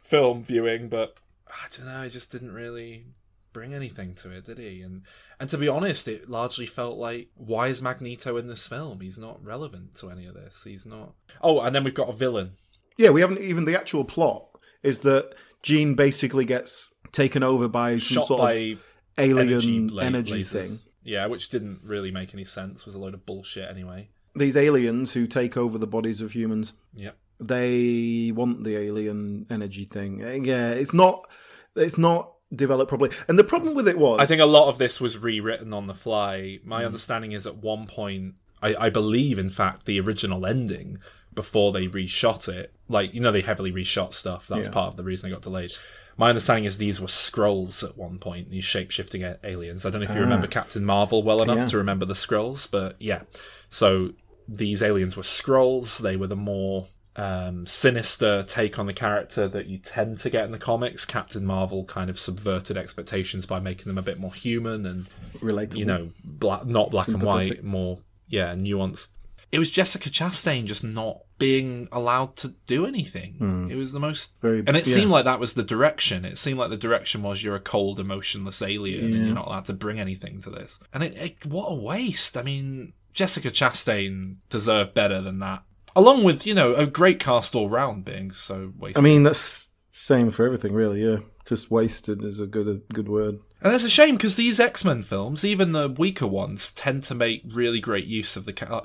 film 0.02 0.42
viewing. 0.42 0.88
But 0.88 1.14
I 1.48 1.66
don't 1.76 1.86
know. 1.86 2.00
I 2.00 2.08
just 2.08 2.32
didn't 2.32 2.52
really 2.52 3.06
bring 3.52 3.72
anything 3.72 4.14
to 4.16 4.30
it, 4.30 4.46
did 4.46 4.58
he? 4.58 4.82
And 4.82 5.02
and 5.38 5.48
to 5.50 5.58
be 5.58 5.68
honest, 5.68 6.08
it 6.08 6.28
largely 6.28 6.66
felt 6.66 6.98
like 6.98 7.28
why 7.34 7.68
is 7.68 7.80
Magneto 7.80 8.36
in 8.36 8.48
this 8.48 8.66
film? 8.66 9.00
He's 9.00 9.18
not 9.18 9.44
relevant 9.44 9.94
to 9.96 10.10
any 10.10 10.26
of 10.26 10.34
this. 10.34 10.62
He's 10.64 10.86
not. 10.86 11.14
Oh, 11.40 11.60
and 11.60 11.74
then 11.74 11.84
we've 11.84 11.94
got 11.94 12.08
a 12.08 12.12
villain. 12.12 12.52
Yeah, 12.96 13.10
we 13.10 13.20
haven't 13.20 13.40
even 13.40 13.64
the 13.64 13.78
actual 13.78 14.04
plot 14.04 14.46
is 14.82 14.98
that 15.00 15.34
Jean 15.62 15.94
basically 15.94 16.44
gets 16.44 16.92
taken 17.12 17.42
over 17.42 17.68
by 17.68 17.92
some 17.92 18.16
Shot 18.16 18.26
sort 18.28 18.40
by 18.40 18.52
of 18.52 18.78
alien 19.18 19.88
la- 19.88 20.02
energy, 20.02 20.44
thing. 20.44 20.80
Yeah, 21.02 21.26
which 21.26 21.48
didn't 21.48 21.80
really 21.82 22.10
make 22.10 22.34
any 22.34 22.44
sense. 22.44 22.84
Was 22.84 22.94
a 22.94 22.98
load 22.98 23.14
of 23.14 23.24
bullshit 23.26 23.68
anyway. 23.68 24.10
These 24.36 24.56
aliens 24.56 25.12
who 25.12 25.26
take 25.26 25.56
over 25.56 25.78
the 25.78 25.86
bodies 25.86 26.20
of 26.20 26.32
humans. 26.34 26.72
Yeah. 26.94 27.10
They 27.40 28.32
want 28.34 28.64
the 28.64 28.76
alien 28.76 29.46
energy 29.50 29.84
thing. 29.84 30.20
Yeah, 30.44 30.70
it's 30.70 30.94
not. 30.94 31.28
It's 31.76 31.98
not 31.98 32.30
developed 32.54 32.88
properly. 32.88 33.10
And 33.28 33.38
the 33.38 33.44
problem 33.44 33.74
with 33.74 33.88
it 33.88 33.98
was, 33.98 34.20
I 34.20 34.26
think 34.26 34.40
a 34.40 34.46
lot 34.46 34.68
of 34.68 34.78
this 34.78 35.00
was 35.00 35.18
rewritten 35.18 35.72
on 35.74 35.86
the 35.88 35.94
fly. 35.94 36.60
My 36.64 36.82
Mm. 36.82 36.86
understanding 36.86 37.32
is 37.32 37.46
at 37.46 37.56
one 37.56 37.86
point, 37.86 38.36
I, 38.62 38.76
I 38.86 38.90
believe, 38.90 39.38
in 39.38 39.50
fact, 39.50 39.86
the 39.86 39.98
original 40.00 40.46
ending 40.46 40.98
before 41.34 41.72
they 41.72 41.88
reshot 41.88 42.48
it, 42.48 42.72
like 42.88 43.12
you 43.12 43.20
know, 43.20 43.32
they 43.32 43.40
heavily 43.40 43.72
reshot 43.72 44.14
stuff. 44.14 44.46
That 44.48 44.58
was 44.58 44.68
Yeah. 44.68 44.72
part 44.74 44.88
of 44.92 44.96
the 44.96 45.02
reason 45.04 45.28
it 45.30 45.32
got 45.34 45.42
delayed. 45.42 45.72
My 46.16 46.28
understanding 46.28 46.64
is 46.64 46.78
these 46.78 47.00
were 47.00 47.08
Skrulls 47.08 47.82
at 47.82 47.98
one 47.98 48.18
point. 48.20 48.50
These 48.50 48.64
shape 48.64 48.92
shifting 48.92 49.24
aliens. 49.42 49.84
I 49.84 49.90
don't 49.90 50.00
know 50.00 50.04
if 50.08 50.14
you 50.14 50.20
Ah. 50.20 50.24
remember 50.24 50.46
Captain 50.46 50.84
Marvel 50.84 51.24
well 51.24 51.42
enough 51.42 51.56
Yeah. 51.58 51.66
to 51.66 51.78
remember 51.78 52.04
the 52.04 52.14
Skrulls, 52.14 52.70
but 52.70 52.94
yeah. 53.00 53.22
So 53.68 54.10
these 54.48 54.82
aliens 54.82 55.16
were 55.16 55.22
Skrulls. 55.22 55.98
They 55.98 56.16
were 56.16 56.26
the 56.26 56.36
more 56.36 56.86
um, 57.16 57.66
sinister 57.66 58.42
take 58.42 58.78
on 58.78 58.86
the 58.86 58.92
character 58.92 59.46
that 59.48 59.66
you 59.66 59.78
tend 59.78 60.18
to 60.20 60.30
get 60.30 60.44
in 60.44 60.52
the 60.52 60.58
comics. 60.58 61.04
Captain 61.04 61.44
Marvel 61.44 61.84
kind 61.84 62.10
of 62.10 62.18
subverted 62.18 62.76
expectations 62.76 63.46
by 63.46 63.60
making 63.60 63.86
them 63.86 63.98
a 63.98 64.02
bit 64.02 64.18
more 64.18 64.34
human 64.34 64.86
and 64.86 65.06
Relatable. 65.38 65.76
You 65.76 65.84
know, 65.84 66.10
black, 66.24 66.64
not 66.64 66.90
black 66.90 67.08
and 67.08 67.22
white, 67.22 67.62
more 67.64 67.98
yeah, 68.28 68.54
nuanced. 68.54 69.08
It 69.52 69.58
was 69.58 69.70
Jessica 69.70 70.10
Chastain 70.10 70.64
just 70.64 70.82
not 70.82 71.20
being 71.38 71.88
allowed 71.92 72.36
to 72.36 72.48
do 72.66 72.86
anything. 72.86 73.34
Hmm. 73.34 73.70
It 73.70 73.76
was 73.76 73.92
the 73.92 74.00
most 74.00 74.40
Very- 74.40 74.64
and 74.66 74.76
it 74.76 74.86
yeah. 74.86 74.94
seemed 74.94 75.10
like 75.10 75.24
that 75.24 75.38
was 75.38 75.54
the 75.54 75.62
direction. 75.62 76.24
It 76.24 76.38
seemed 76.38 76.58
like 76.58 76.70
the 76.70 76.76
direction 76.76 77.22
was 77.22 77.42
you're 77.42 77.54
a 77.54 77.60
cold, 77.60 78.00
emotionless 78.00 78.62
alien 78.62 79.04
and 79.04 79.26
you're 79.26 79.34
not 79.34 79.46
allowed 79.46 79.66
to 79.66 79.72
bring 79.72 80.00
anything 80.00 80.40
to 80.42 80.50
this. 80.50 80.80
And 80.92 81.02
it, 81.02 81.14
it 81.16 81.46
what 81.46 81.66
a 81.66 81.74
waste. 81.74 82.36
I 82.36 82.42
mean, 82.42 82.94
Jessica 83.14 83.50
Chastain 83.50 84.36
deserved 84.50 84.92
better 84.92 85.22
than 85.22 85.38
that. 85.38 85.62
Along 85.96 86.24
with, 86.24 86.44
you 86.44 86.54
know, 86.54 86.74
a 86.74 86.86
great 86.86 87.20
cast 87.20 87.54
all 87.54 87.68
round 87.68 88.04
being 88.04 88.32
so 88.32 88.72
wasted. 88.76 88.98
I 88.98 89.00
mean, 89.00 89.22
that's 89.22 89.68
same 89.92 90.32
for 90.32 90.44
everything, 90.44 90.72
really. 90.72 91.04
Yeah, 91.04 91.18
just 91.46 91.70
wasted 91.70 92.24
is 92.24 92.40
a 92.40 92.46
good 92.46 92.66
a 92.66 92.92
good 92.92 93.08
word. 93.08 93.38
And 93.62 93.72
it's 93.72 93.84
a 93.84 93.88
shame 93.88 94.16
because 94.16 94.36
these 94.36 94.58
X 94.58 94.84
Men 94.84 95.02
films, 95.02 95.44
even 95.44 95.72
the 95.72 95.88
weaker 95.88 96.26
ones, 96.26 96.72
tend 96.72 97.04
to 97.04 97.14
make 97.14 97.44
really 97.46 97.80
great 97.80 98.06
use 98.06 98.36
of 98.36 98.44
the 98.44 98.70
uh, 98.70 98.82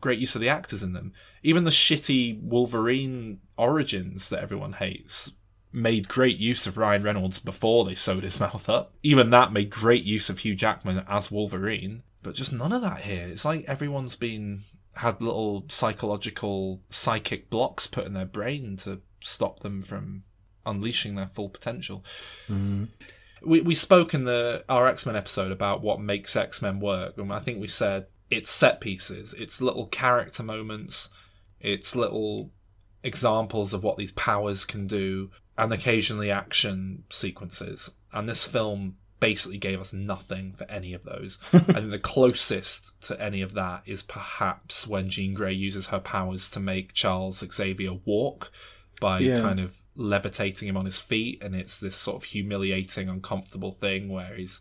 great 0.00 0.20
use 0.20 0.34
of 0.36 0.40
the 0.40 0.48
actors 0.48 0.82
in 0.82 0.92
them. 0.92 1.12
Even 1.42 1.64
the 1.64 1.70
shitty 1.70 2.40
Wolverine 2.40 3.40
origins 3.58 4.28
that 4.28 4.42
everyone 4.42 4.74
hates 4.74 5.32
made 5.72 6.06
great 6.06 6.36
use 6.36 6.66
of 6.66 6.78
Ryan 6.78 7.02
Reynolds 7.02 7.38
before 7.38 7.84
they 7.84 7.94
sewed 7.94 8.24
his 8.24 8.38
mouth 8.40 8.68
up. 8.68 8.94
Even 9.02 9.30
that 9.30 9.52
made 9.52 9.70
great 9.70 10.04
use 10.04 10.30
of 10.30 10.40
Hugh 10.40 10.54
Jackman 10.54 11.04
as 11.08 11.30
Wolverine, 11.30 12.02
but 12.22 12.34
just 12.34 12.52
none 12.52 12.72
of 12.72 12.82
that 12.82 13.00
here. 13.00 13.26
It's 13.28 13.44
like 13.44 13.64
everyone's 13.66 14.16
been 14.16 14.62
had 14.94 15.22
little 15.22 15.64
psychological 15.68 16.82
psychic 16.90 17.48
blocks 17.48 17.86
put 17.86 18.06
in 18.06 18.12
their 18.12 18.26
brain 18.26 18.76
to 18.76 19.00
stop 19.20 19.60
them 19.60 19.80
from 19.80 20.22
unleashing 20.66 21.14
their 21.14 21.26
full 21.26 21.48
potential 21.48 22.04
mm-hmm. 22.48 22.84
we 23.44 23.60
we 23.60 23.74
spoke 23.74 24.14
in 24.14 24.24
the 24.24 24.64
our 24.68 24.86
X 24.86 25.06
Men 25.06 25.16
episode 25.16 25.50
about 25.50 25.82
what 25.82 26.00
makes 26.00 26.36
X 26.36 26.62
Men 26.62 26.80
work, 26.80 27.16
and 27.18 27.32
I 27.32 27.40
think 27.40 27.60
we 27.60 27.68
said 27.68 28.06
it's 28.30 28.50
set 28.50 28.80
pieces, 28.80 29.34
it's 29.34 29.60
little 29.60 29.86
character 29.86 30.42
moments, 30.42 31.10
it's 31.60 31.94
little 31.94 32.50
examples 33.02 33.74
of 33.74 33.82
what 33.82 33.96
these 33.96 34.12
powers 34.12 34.64
can 34.64 34.86
do, 34.86 35.30
and 35.58 35.72
occasionally 35.72 36.30
action 36.30 37.04
sequences. 37.10 37.90
And 38.12 38.28
this 38.28 38.44
film 38.44 38.96
basically 39.22 39.56
gave 39.58 39.80
us 39.80 39.92
nothing 39.92 40.52
for 40.52 40.64
any 40.68 40.92
of 40.92 41.04
those. 41.04 41.38
I 41.52 41.58
think 41.60 41.90
the 41.92 41.98
closest 42.00 43.00
to 43.02 43.18
any 43.22 43.40
of 43.40 43.54
that 43.54 43.84
is 43.86 44.02
perhaps 44.02 44.84
when 44.86 45.08
Jean 45.08 45.32
Grey 45.32 45.52
uses 45.52 45.86
her 45.86 46.00
powers 46.00 46.50
to 46.50 46.60
make 46.60 46.92
Charles 46.92 47.38
Xavier 47.38 47.94
walk 48.04 48.50
by 49.00 49.20
Yeah. 49.20 49.40
kind 49.40 49.60
of 49.60 49.78
levitating 49.94 50.68
him 50.68 50.76
on 50.76 50.86
his 50.86 50.98
feet, 50.98 51.40
and 51.42 51.54
it's 51.54 51.78
this 51.78 51.94
sort 51.94 52.16
of 52.16 52.24
humiliating, 52.24 53.08
uncomfortable 53.08 53.70
thing 53.72 54.08
where 54.08 54.34
he's 54.34 54.60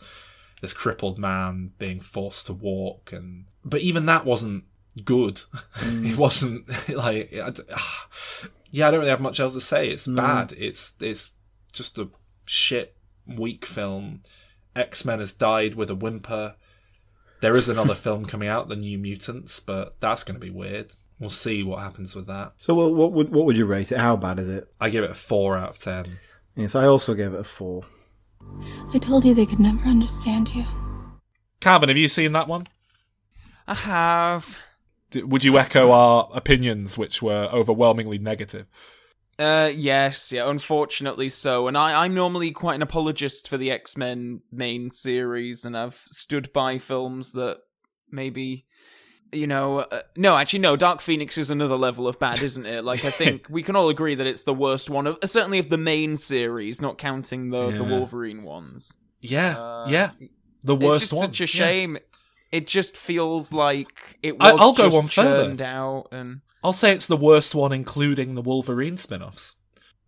this 0.61 0.73
crippled 0.73 1.17
man 1.17 1.71
being 1.79 1.99
forced 1.99 2.45
to 2.45 2.53
walk, 2.53 3.11
and 3.11 3.45
but 3.65 3.81
even 3.81 4.05
that 4.05 4.25
wasn't 4.25 4.63
good. 5.03 5.41
it 5.81 6.17
wasn't 6.17 6.67
like 6.89 7.33
I 7.33 7.51
ah. 7.73 8.07
yeah, 8.69 8.87
I 8.87 8.91
don't 8.91 8.99
really 8.99 9.09
have 9.09 9.21
much 9.21 9.39
else 9.39 9.53
to 9.53 9.61
say. 9.61 9.89
It's 9.89 10.07
No. 10.07 10.21
bad. 10.21 10.51
It's 10.55 10.93
it's 10.99 11.31
just 11.73 11.97
a 11.97 12.09
shit 12.45 12.95
weak 13.25 13.65
film. 13.65 14.21
X 14.75 15.05
Men 15.05 15.19
has 15.19 15.33
died 15.33 15.75
with 15.75 15.89
a 15.89 15.95
whimper. 15.95 16.55
There 17.41 17.55
is 17.55 17.69
another 17.69 17.95
film 18.05 18.25
coming 18.25 18.47
out, 18.47 18.69
The 18.69 18.75
New 18.75 18.97
Mutants, 18.97 19.59
but 19.59 19.99
that's 19.99 20.23
going 20.23 20.39
to 20.39 20.45
be 20.45 20.51
weird. 20.51 20.93
We'll 21.19 21.29
see 21.29 21.61
what 21.61 21.81
happens 21.81 22.15
with 22.15 22.27
that. 22.27 22.53
So, 22.59 22.73
what, 22.73 22.93
what 22.93 23.11
would 23.11 23.29
what 23.31 23.45
would 23.45 23.57
you 23.57 23.65
rate 23.65 23.91
it? 23.91 23.99
How 23.99 24.15
bad 24.15 24.39
is 24.39 24.49
it? 24.49 24.67
I 24.79 24.89
give 24.89 25.03
it 25.03 25.11
a 25.11 25.15
four 25.15 25.55
out 25.55 25.69
of 25.69 25.79
ten. 25.79 26.19
Yes, 26.55 26.73
I 26.73 26.85
also 26.85 27.13
gave 27.13 27.33
it 27.33 27.39
a 27.39 27.43
four. 27.43 27.83
I 28.93 28.97
told 28.97 29.23
you 29.23 29.33
they 29.33 29.45
could 29.45 29.59
never 29.59 29.87
understand 29.87 30.53
you. 30.55 30.65
Calvin, 31.59 31.89
have 31.89 31.97
you 31.97 32.07
seen 32.07 32.31
that 32.33 32.47
one? 32.47 32.67
I 33.67 33.75
have. 33.75 34.57
Would 35.13 35.43
you 35.43 35.57
echo 35.57 35.91
our 35.91 36.29
opinions, 36.33 36.97
which 36.97 37.21
were 37.21 37.49
overwhelmingly 37.53 38.17
negative? 38.17 38.65
Uh, 39.39 39.71
yes, 39.75 40.31
yeah, 40.31 40.49
unfortunately 40.49 41.29
so. 41.29 41.67
And 41.67 41.77
I, 41.77 42.03
I'm 42.03 42.13
normally 42.13 42.51
quite 42.51 42.75
an 42.75 42.81
apologist 42.81 43.47
for 43.47 43.57
the 43.57 43.71
X 43.71 43.97
Men 43.97 44.41
main 44.51 44.91
series, 44.91 45.65
and 45.65 45.75
I've 45.75 45.95
stood 46.11 46.53
by 46.53 46.77
films 46.77 47.31
that 47.33 47.59
maybe, 48.11 48.65
you 49.31 49.47
know, 49.47 49.79
uh, 49.79 50.01
no, 50.15 50.37
actually, 50.37 50.59
no. 50.59 50.75
Dark 50.75 51.01
Phoenix 51.01 51.37
is 51.39 51.49
another 51.49 51.75
level 51.77 52.07
of 52.07 52.19
bad, 52.19 52.43
isn't 52.43 52.65
it? 52.67 52.83
Like, 52.83 53.03
I 53.03 53.09
think 53.09 53.47
we 53.49 53.63
can 53.63 53.75
all 53.75 53.89
agree 53.89 54.13
that 54.15 54.27
it's 54.27 54.43
the 54.43 54.53
worst 54.53 54.89
one 54.89 55.07
of, 55.07 55.17
certainly 55.25 55.57
of 55.59 55.69
the 55.69 55.77
main 55.77 56.17
series, 56.17 56.79
not 56.81 56.97
counting 56.99 57.49
the 57.49 57.71
the 57.71 57.83
Wolverine 57.83 58.43
ones. 58.43 58.93
Yeah, 59.21 59.57
Uh, 59.57 59.87
yeah, 59.89 60.11
the 60.63 60.75
it's 60.75 60.85
worst 60.85 61.01
just 61.09 61.13
one. 61.13 61.25
such 61.27 61.41
a 61.41 61.43
Yeah. 61.45 61.47
shame. 61.47 61.97
It 62.51 62.67
just 62.67 62.97
feels 62.97 63.53
like 63.53 64.19
it 64.21 64.37
was 64.37 64.59
I'll 64.59 64.73
go 64.73 64.83
just 64.83 64.95
one 64.95 65.07
further. 65.07 65.45
churned 65.45 65.61
out 65.61 66.09
and. 66.11 66.41
I'll 66.63 66.73
say 66.73 66.93
it's 66.93 67.07
the 67.07 67.17
worst 67.17 67.55
one, 67.55 67.71
including 67.71 68.35
the 68.35 68.41
Wolverine 68.41 68.97
spin-offs. 68.97 69.55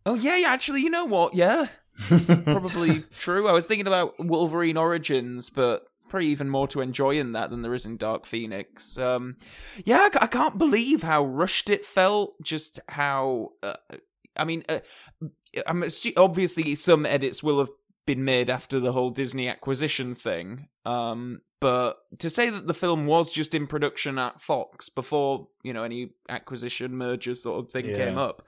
Oh 0.06 0.16
yeah, 0.16 0.38
yeah. 0.38 0.50
Actually, 0.50 0.82
you 0.82 0.90
know 0.90 1.06
what? 1.06 1.34
Yeah, 1.34 1.68
probably 2.44 3.04
true. 3.18 3.48
I 3.48 3.52
was 3.54 3.66
thinking 3.66 3.88
about 3.88 4.14
Wolverine 4.20 4.78
Origins, 4.78 5.50
but 5.50 5.86
probably 6.10 6.28
even 6.28 6.50
more 6.50 6.68
to 6.68 6.82
enjoy 6.82 7.18
in 7.18 7.32
that 7.32 7.50
than 7.50 7.62
there 7.62 7.74
is 7.74 7.86
in 7.86 7.98
Dark 7.98 8.26
Phoenix. 8.26 8.98
Um, 8.98 9.38
yeah, 9.86 10.10
I, 10.14 10.24
I 10.24 10.28
can't 10.28 10.58
believe 10.58 11.04
how 11.04 11.26
rushed 11.26 11.70
it 11.70 11.86
felt. 11.86 12.36
Just 12.44 12.80
how, 12.90 13.50
uh, 13.64 13.76
I 14.36 14.44
mean, 14.44 14.64
uh, 14.70 14.80
I'm 15.66 15.82
assu- 15.82 16.14
obviously 16.18 16.76
some 16.76 17.06
edits 17.06 17.42
will 17.42 17.60
have 17.60 17.70
been 18.06 18.24
made 18.24 18.50
after 18.50 18.80
the 18.80 18.92
whole 18.92 19.10
Disney 19.10 19.48
acquisition 19.48 20.14
thing. 20.14 20.68
Um, 20.86 21.42
But 21.64 22.20
to 22.20 22.30
say 22.30 22.50
that 22.50 22.68
the 22.68 22.74
film 22.74 23.08
was 23.08 23.32
just 23.32 23.56
in 23.56 23.68
production 23.68 24.20
at 24.20 24.42
Fox 24.42 24.90
before, 24.90 25.48
you 25.64 25.72
know, 25.72 25.84
any 25.84 26.10
acquisition 26.28 26.98
merger 26.98 27.36
sort 27.36 27.64
of 27.64 27.72
thing 27.72 27.86
Yeah. 27.86 27.96
came 27.96 28.18
up, 28.18 28.46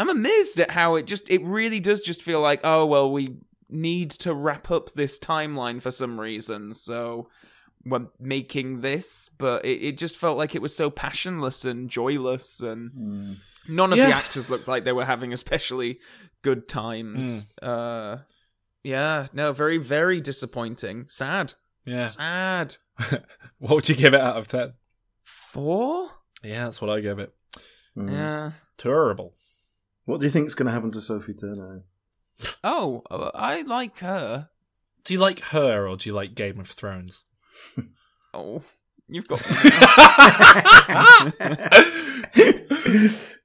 I'm 0.00 0.08
amazed 0.08 0.58
at 0.58 0.72
how 0.72 0.96
it 0.96 1.06
just, 1.06 1.30
it 1.30 1.44
really 1.44 1.78
does 1.78 2.00
just 2.00 2.22
feel 2.22 2.40
like, 2.40 2.58
oh, 2.64 2.84
well, 2.84 3.12
we 3.12 3.36
need 3.70 4.10
to 4.10 4.34
wrap 4.34 4.68
up 4.72 4.90
this 4.94 5.16
timeline 5.20 5.80
for 5.80 5.92
some 5.92 6.18
reason. 6.18 6.74
So 6.74 7.28
we're 7.84 8.08
making 8.18 8.80
this, 8.80 9.28
but 9.38 9.64
it, 9.64 9.80
it 9.80 9.96
just 9.96 10.16
felt 10.16 10.36
like 10.36 10.56
it 10.56 10.60
was 10.62 10.74
so 10.74 10.90
passionless 10.90 11.64
and 11.64 11.88
joyless 11.88 12.58
and 12.58 13.36
none 13.68 13.92
of 13.92 13.98
the 13.98 14.04
actors 14.12 14.50
looked 14.50 14.66
like 14.66 14.82
they 14.82 14.92
were 14.92 15.04
having 15.04 15.32
especially 15.32 16.00
good 16.42 16.68
times. 16.68 17.46
Uh, 17.62 18.18
yeah, 18.82 19.28
no, 19.32 19.52
very, 19.52 19.78
very 19.78 20.20
disappointing. 20.20 21.06
Sad. 21.08 21.54
Yeah. 21.86 22.06
Sad. 22.06 22.76
what 23.58 23.74
would 23.74 23.88
you 23.88 23.94
give 23.94 24.14
it 24.14 24.20
out 24.20 24.36
of 24.36 24.48
10? 24.48 24.74
Four? 25.24 26.10
Yeah, 26.42 26.64
that's 26.64 26.82
what 26.82 26.90
I 26.90 27.00
gave 27.00 27.18
it. 27.18 27.34
Yeah. 27.96 28.52
Terrible. 28.76 29.34
What 30.04 30.20
do 30.20 30.26
you 30.26 30.30
think's 30.30 30.54
going 30.54 30.66
to 30.66 30.72
happen 30.72 30.90
to 30.92 31.00
Sophie 31.00 31.34
Turner? 31.34 31.84
Oh, 32.62 33.02
uh, 33.10 33.30
I 33.34 33.62
like 33.62 33.98
her. 34.00 34.50
Do 35.04 35.14
you 35.14 35.20
like 35.20 35.40
her 35.46 35.88
or 35.88 35.96
do 35.96 36.08
you 36.08 36.14
like 36.14 36.34
Game 36.34 36.60
of 36.60 36.68
Thrones? 36.68 37.24
Oh, 38.34 38.62
you've 39.08 39.28
got. 39.28 39.40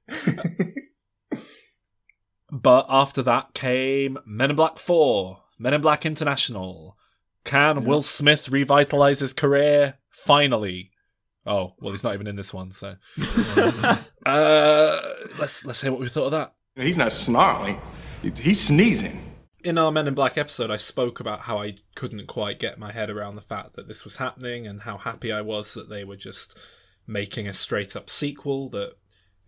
But 2.52 2.84
after 2.90 3.22
that 3.22 3.54
came 3.54 4.18
Men 4.26 4.50
in 4.50 4.56
Black 4.56 4.78
4, 4.78 5.40
Men 5.58 5.72
in 5.72 5.80
Black 5.80 6.04
International. 6.04 6.98
Can 7.44 7.84
Will 7.84 8.02
Smith 8.02 8.48
revitalize 8.48 9.20
his 9.20 9.32
career? 9.32 9.94
Finally. 10.10 10.90
Oh, 11.44 11.74
well, 11.80 11.92
he's 11.92 12.04
not 12.04 12.14
even 12.14 12.28
in 12.28 12.36
this 12.36 12.54
one, 12.54 12.70
so. 12.70 12.94
uh, 14.26 14.98
let's 15.38 15.64
let's 15.64 15.80
hear 15.80 15.90
what 15.90 16.00
we 16.00 16.08
thought 16.08 16.26
of 16.26 16.30
that. 16.32 16.54
He's 16.76 16.98
not 16.98 17.12
snarling. 17.12 17.80
He's 18.22 18.60
sneezing. 18.60 19.28
In 19.64 19.78
our 19.78 19.92
Men 19.92 20.08
in 20.08 20.14
Black 20.14 20.38
episode, 20.38 20.70
I 20.70 20.76
spoke 20.76 21.20
about 21.20 21.40
how 21.40 21.60
I 21.60 21.76
couldn't 21.94 22.26
quite 22.26 22.58
get 22.58 22.78
my 22.78 22.90
head 22.92 23.10
around 23.10 23.36
the 23.36 23.42
fact 23.42 23.74
that 23.74 23.86
this 23.88 24.04
was 24.04 24.16
happening 24.16 24.66
and 24.66 24.82
how 24.82 24.96
happy 24.96 25.30
I 25.32 25.40
was 25.40 25.74
that 25.74 25.88
they 25.88 26.04
were 26.04 26.16
just 26.16 26.58
making 27.06 27.46
a 27.48 27.52
straight 27.52 27.94
up 27.94 28.08
sequel 28.10 28.68
that 28.70 28.94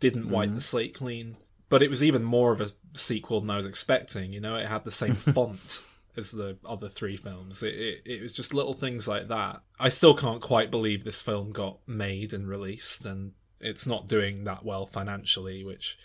didn't 0.00 0.28
wipe 0.30 0.50
Mhm. 0.50 0.54
the 0.56 0.60
slate 0.60 0.94
clean. 0.94 1.36
But 1.68 1.82
it 1.82 1.90
was 1.90 2.04
even 2.04 2.22
more 2.22 2.52
of 2.52 2.60
a 2.60 2.70
sequel 2.92 3.40
than 3.40 3.50
I 3.50 3.56
was 3.56 3.66
expecting. 3.66 4.32
You 4.32 4.40
know, 4.40 4.54
it 4.56 4.66
had 4.66 4.84
the 4.84 4.92
same 4.92 5.14
font 5.14 5.82
as 6.16 6.30
the 6.30 6.56
other 6.64 6.88
three 6.88 7.16
films. 7.16 7.62
It, 7.62 7.74
it 7.74 8.02
it 8.04 8.22
was 8.22 8.32
just 8.32 8.54
little 8.54 8.74
things 8.74 9.06
like 9.08 9.28
that. 9.28 9.62
I 9.78 9.88
still 9.88 10.14
can't 10.14 10.40
quite 10.42 10.70
believe 10.70 11.04
this 11.04 11.22
film 11.22 11.52
got 11.52 11.78
made 11.86 12.32
and 12.32 12.48
released, 12.48 13.06
and 13.06 13.32
it's 13.60 13.86
not 13.86 14.08
doing 14.08 14.44
that 14.44 14.64
well 14.64 14.86
financially, 14.86 15.64
which 15.64 15.98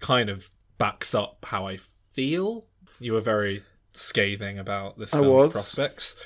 kind 0.00 0.28
of 0.30 0.50
backs 0.78 1.14
up 1.14 1.44
how 1.48 1.66
I 1.66 1.78
feel. 2.12 2.66
You 3.00 3.14
were 3.14 3.20
very 3.20 3.62
scathing 3.92 4.58
about 4.58 4.98
this 4.98 5.14
I 5.14 5.20
film's 5.20 5.42
was. 5.44 5.52
prospects. 5.52 6.16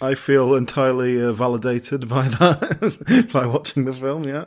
I 0.00 0.14
feel 0.14 0.54
entirely 0.54 1.20
uh, 1.20 1.32
validated 1.32 2.08
by 2.08 2.28
that 2.28 3.28
by 3.32 3.46
watching 3.46 3.84
the 3.84 3.92
film. 3.92 4.24
Yeah, 4.24 4.44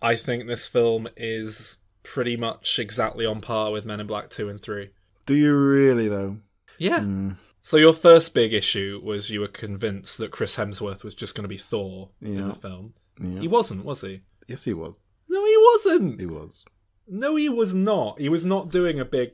I 0.00 0.16
think 0.16 0.46
this 0.46 0.66
film 0.66 1.08
is 1.16 1.78
pretty 2.02 2.36
much 2.36 2.80
exactly 2.80 3.24
on 3.24 3.40
par 3.40 3.70
with 3.70 3.84
Men 3.86 4.00
in 4.00 4.08
Black 4.08 4.28
2 4.30 4.48
and 4.48 4.60
3. 4.60 4.90
do 5.26 5.36
you 5.36 5.54
really 5.54 6.08
though? 6.08 6.38
Yeah. 6.78 7.00
Mm. 7.00 7.36
So 7.60 7.76
your 7.76 7.92
first 7.92 8.34
big 8.34 8.52
issue 8.52 9.00
was 9.02 9.30
you 9.30 9.40
were 9.40 9.48
convinced 9.48 10.18
that 10.18 10.32
Chris 10.32 10.56
Hemsworth 10.56 11.04
was 11.04 11.14
just 11.14 11.34
going 11.34 11.44
to 11.44 11.48
be 11.48 11.58
Thor 11.58 12.10
in 12.20 12.48
the 12.48 12.54
film. 12.54 12.94
Yeah. 13.20 13.40
He 13.40 13.48
wasn't, 13.48 13.84
was 13.84 14.00
he? 14.00 14.22
Yes, 14.48 14.64
he 14.64 14.72
was. 14.72 15.02
No, 15.28 15.44
he 15.44 15.56
wasn't. 15.56 16.20
He 16.20 16.26
was. 16.26 16.64
No, 17.06 17.36
he 17.36 17.48
was 17.48 17.74
not. 17.74 18.20
He 18.20 18.28
was 18.28 18.44
not 18.44 18.70
doing 18.70 18.98
a 18.98 19.04
big 19.04 19.32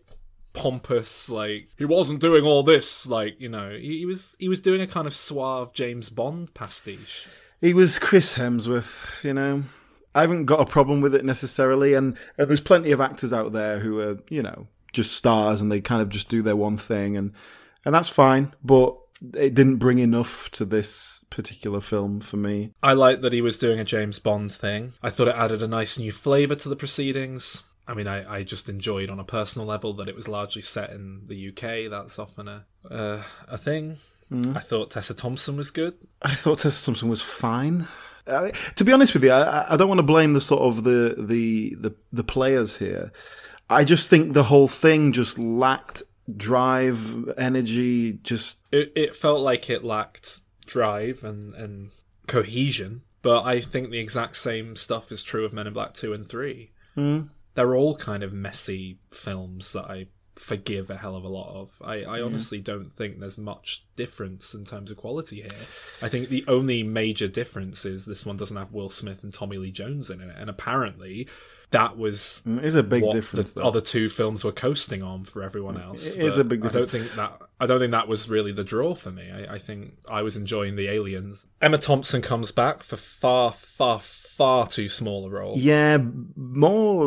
pompous 0.54 1.30
like 1.30 1.68
he 1.76 1.84
wasn't 1.84 2.20
doing 2.20 2.44
all 2.44 2.62
this 2.62 3.06
like, 3.06 3.40
you 3.40 3.48
know, 3.48 3.70
he, 3.70 3.98
he 3.98 4.06
was 4.06 4.34
he 4.38 4.48
was 4.48 4.60
doing 4.60 4.80
a 4.80 4.86
kind 4.86 5.06
of 5.06 5.14
suave 5.14 5.72
James 5.72 6.10
Bond 6.10 6.52
pastiche. 6.52 7.26
He 7.60 7.72
was 7.74 7.98
Chris 7.98 8.36
Hemsworth, 8.36 9.24
you 9.24 9.34
know. 9.34 9.64
I 10.14 10.22
haven't 10.22 10.46
got 10.46 10.60
a 10.60 10.66
problem 10.66 11.00
with 11.00 11.14
it 11.14 11.24
necessarily, 11.24 11.94
and, 11.94 12.16
and 12.36 12.48
there's 12.48 12.60
plenty 12.60 12.90
of 12.92 13.00
actors 13.00 13.32
out 13.32 13.52
there 13.52 13.80
who 13.80 14.00
are, 14.00 14.18
you 14.28 14.42
know, 14.42 14.66
just 14.92 15.12
stars 15.12 15.60
and 15.60 15.70
they 15.70 15.80
kind 15.80 16.02
of 16.02 16.08
just 16.08 16.28
do 16.28 16.42
their 16.42 16.56
one 16.56 16.76
thing, 16.76 17.16
and 17.16 17.32
and 17.84 17.94
that's 17.94 18.08
fine. 18.08 18.52
But 18.64 18.96
it 19.34 19.54
didn't 19.54 19.76
bring 19.76 19.98
enough 19.98 20.50
to 20.52 20.64
this 20.64 21.24
particular 21.30 21.80
film 21.80 22.20
for 22.20 22.36
me. 22.36 22.72
I 22.82 22.92
liked 22.92 23.22
that 23.22 23.32
he 23.32 23.40
was 23.40 23.58
doing 23.58 23.80
a 23.80 23.84
James 23.84 24.18
Bond 24.18 24.52
thing. 24.52 24.92
I 25.02 25.10
thought 25.10 25.28
it 25.28 25.34
added 25.34 25.62
a 25.62 25.68
nice 25.68 25.98
new 25.98 26.12
flavour 26.12 26.54
to 26.56 26.68
the 26.68 26.76
proceedings. 26.76 27.64
I 27.86 27.94
mean, 27.94 28.06
I, 28.06 28.38
I 28.38 28.42
just 28.42 28.68
enjoyed 28.68 29.08
on 29.08 29.18
a 29.18 29.24
personal 29.24 29.66
level 29.66 29.94
that 29.94 30.08
it 30.08 30.14
was 30.14 30.28
largely 30.28 30.62
set 30.62 30.90
in 30.90 31.22
the 31.26 31.48
UK. 31.48 31.90
That's 31.90 32.18
often 32.18 32.46
a 32.46 32.66
uh, 32.90 33.22
a 33.48 33.58
thing. 33.58 33.98
Mm. 34.30 34.56
I 34.56 34.60
thought 34.60 34.90
Tessa 34.90 35.14
Thompson 35.14 35.56
was 35.56 35.70
good. 35.70 35.94
I 36.20 36.34
thought 36.34 36.58
Tessa 36.58 36.84
Thompson 36.84 37.08
was 37.08 37.22
fine. 37.22 37.88
I 38.26 38.42
mean, 38.42 38.52
to 38.76 38.84
be 38.84 38.92
honest 38.92 39.14
with 39.14 39.24
you, 39.24 39.32
I, 39.32 39.72
I 39.72 39.76
don't 39.76 39.88
want 39.88 40.00
to 40.00 40.04
blame 40.04 40.34
the 40.34 40.40
sort 40.40 40.62
of 40.62 40.84
the, 40.84 41.14
the 41.18 41.76
the 41.80 41.94
the 42.12 42.24
players 42.24 42.76
here. 42.76 43.10
I 43.70 43.84
just 43.84 44.08
think 44.08 44.32
the 44.32 44.44
whole 44.44 44.68
thing 44.68 45.12
just 45.12 45.38
lacked 45.38 46.02
drive, 46.34 47.28
energy. 47.36 48.14
Just 48.22 48.62
It, 48.72 48.92
it 48.96 49.16
felt 49.16 49.40
like 49.40 49.68
it 49.70 49.84
lacked 49.84 50.40
drive 50.66 51.24
and, 51.24 51.52
and 51.54 51.90
cohesion, 52.26 53.02
but 53.22 53.44
I 53.44 53.60
think 53.60 53.90
the 53.90 53.98
exact 53.98 54.36
same 54.36 54.76
stuff 54.76 55.10
is 55.12 55.22
true 55.22 55.44
of 55.44 55.52
Men 55.52 55.66
in 55.66 55.72
Black 55.72 55.94
2 55.94 56.12
and 56.12 56.28
3. 56.28 56.70
Mm. 56.96 57.28
They're 57.54 57.74
all 57.74 57.96
kind 57.96 58.22
of 58.22 58.32
messy 58.32 58.98
films 59.10 59.72
that 59.72 59.84
I 59.84 60.06
forgive 60.38 60.88
a 60.90 60.96
hell 60.96 61.16
of 61.16 61.24
a 61.24 61.28
lot 61.28 61.54
of. 61.54 61.80
I, 61.84 62.02
I 62.04 62.18
Yeah. 62.18 62.24
honestly 62.24 62.60
don't 62.60 62.92
think 62.92 63.18
there's 63.20 63.38
much 63.38 63.84
difference 63.96 64.54
in 64.54 64.64
terms 64.64 64.90
of 64.90 64.96
quality 64.96 65.36
here. 65.42 65.48
I 66.02 66.08
think 66.08 66.28
the 66.28 66.44
only 66.48 66.82
major 66.82 67.28
difference 67.28 67.84
is 67.84 68.06
this 68.06 68.24
one 68.24 68.36
doesn't 68.36 68.56
have 68.56 68.72
Will 68.72 68.90
Smith 68.90 69.22
and 69.22 69.32
Tommy 69.32 69.58
Lee 69.58 69.70
Jones 69.70 70.10
in 70.10 70.20
it, 70.20 70.34
and 70.38 70.48
apparently 70.48 71.26
that 71.70 71.98
was 71.98 72.42
Mm, 72.46 72.62
it's 72.62 72.76
a 72.76 72.82
big 72.82 73.04
difference, 73.12 73.52
The 73.52 73.60
though. 73.60 73.66
other 73.68 73.80
two 73.82 74.08
films 74.08 74.42
were 74.42 74.52
coasting 74.52 75.02
on 75.02 75.24
for 75.24 75.42
everyone 75.42 75.78
else. 75.78 76.14
It 76.16 76.24
is 76.24 76.38
a 76.38 76.44
big 76.44 76.64
I 76.64 76.68
don't 76.68 76.90
think 76.90 77.12
that 77.16 77.42
I 77.60 77.66
don't 77.66 77.78
think 77.78 77.90
that 77.92 78.08
was 78.08 78.28
really 78.28 78.52
the 78.52 78.64
draw 78.64 78.94
for 78.94 79.10
me. 79.10 79.30
I, 79.30 79.54
I 79.54 79.58
think 79.58 79.94
I 80.08 80.22
was 80.22 80.36
enjoying 80.36 80.76
the 80.76 80.88
aliens. 80.88 81.44
Emma 81.60 81.76
Thompson 81.78 82.22
comes 82.22 82.52
back 82.52 82.82
for 82.82 82.96
far, 82.96 83.52
far, 83.52 84.00
far 84.38 84.66
too 84.68 84.88
small 84.88 85.26
a 85.26 85.30
role. 85.30 85.58
yeah, 85.58 85.98
more 86.36 87.04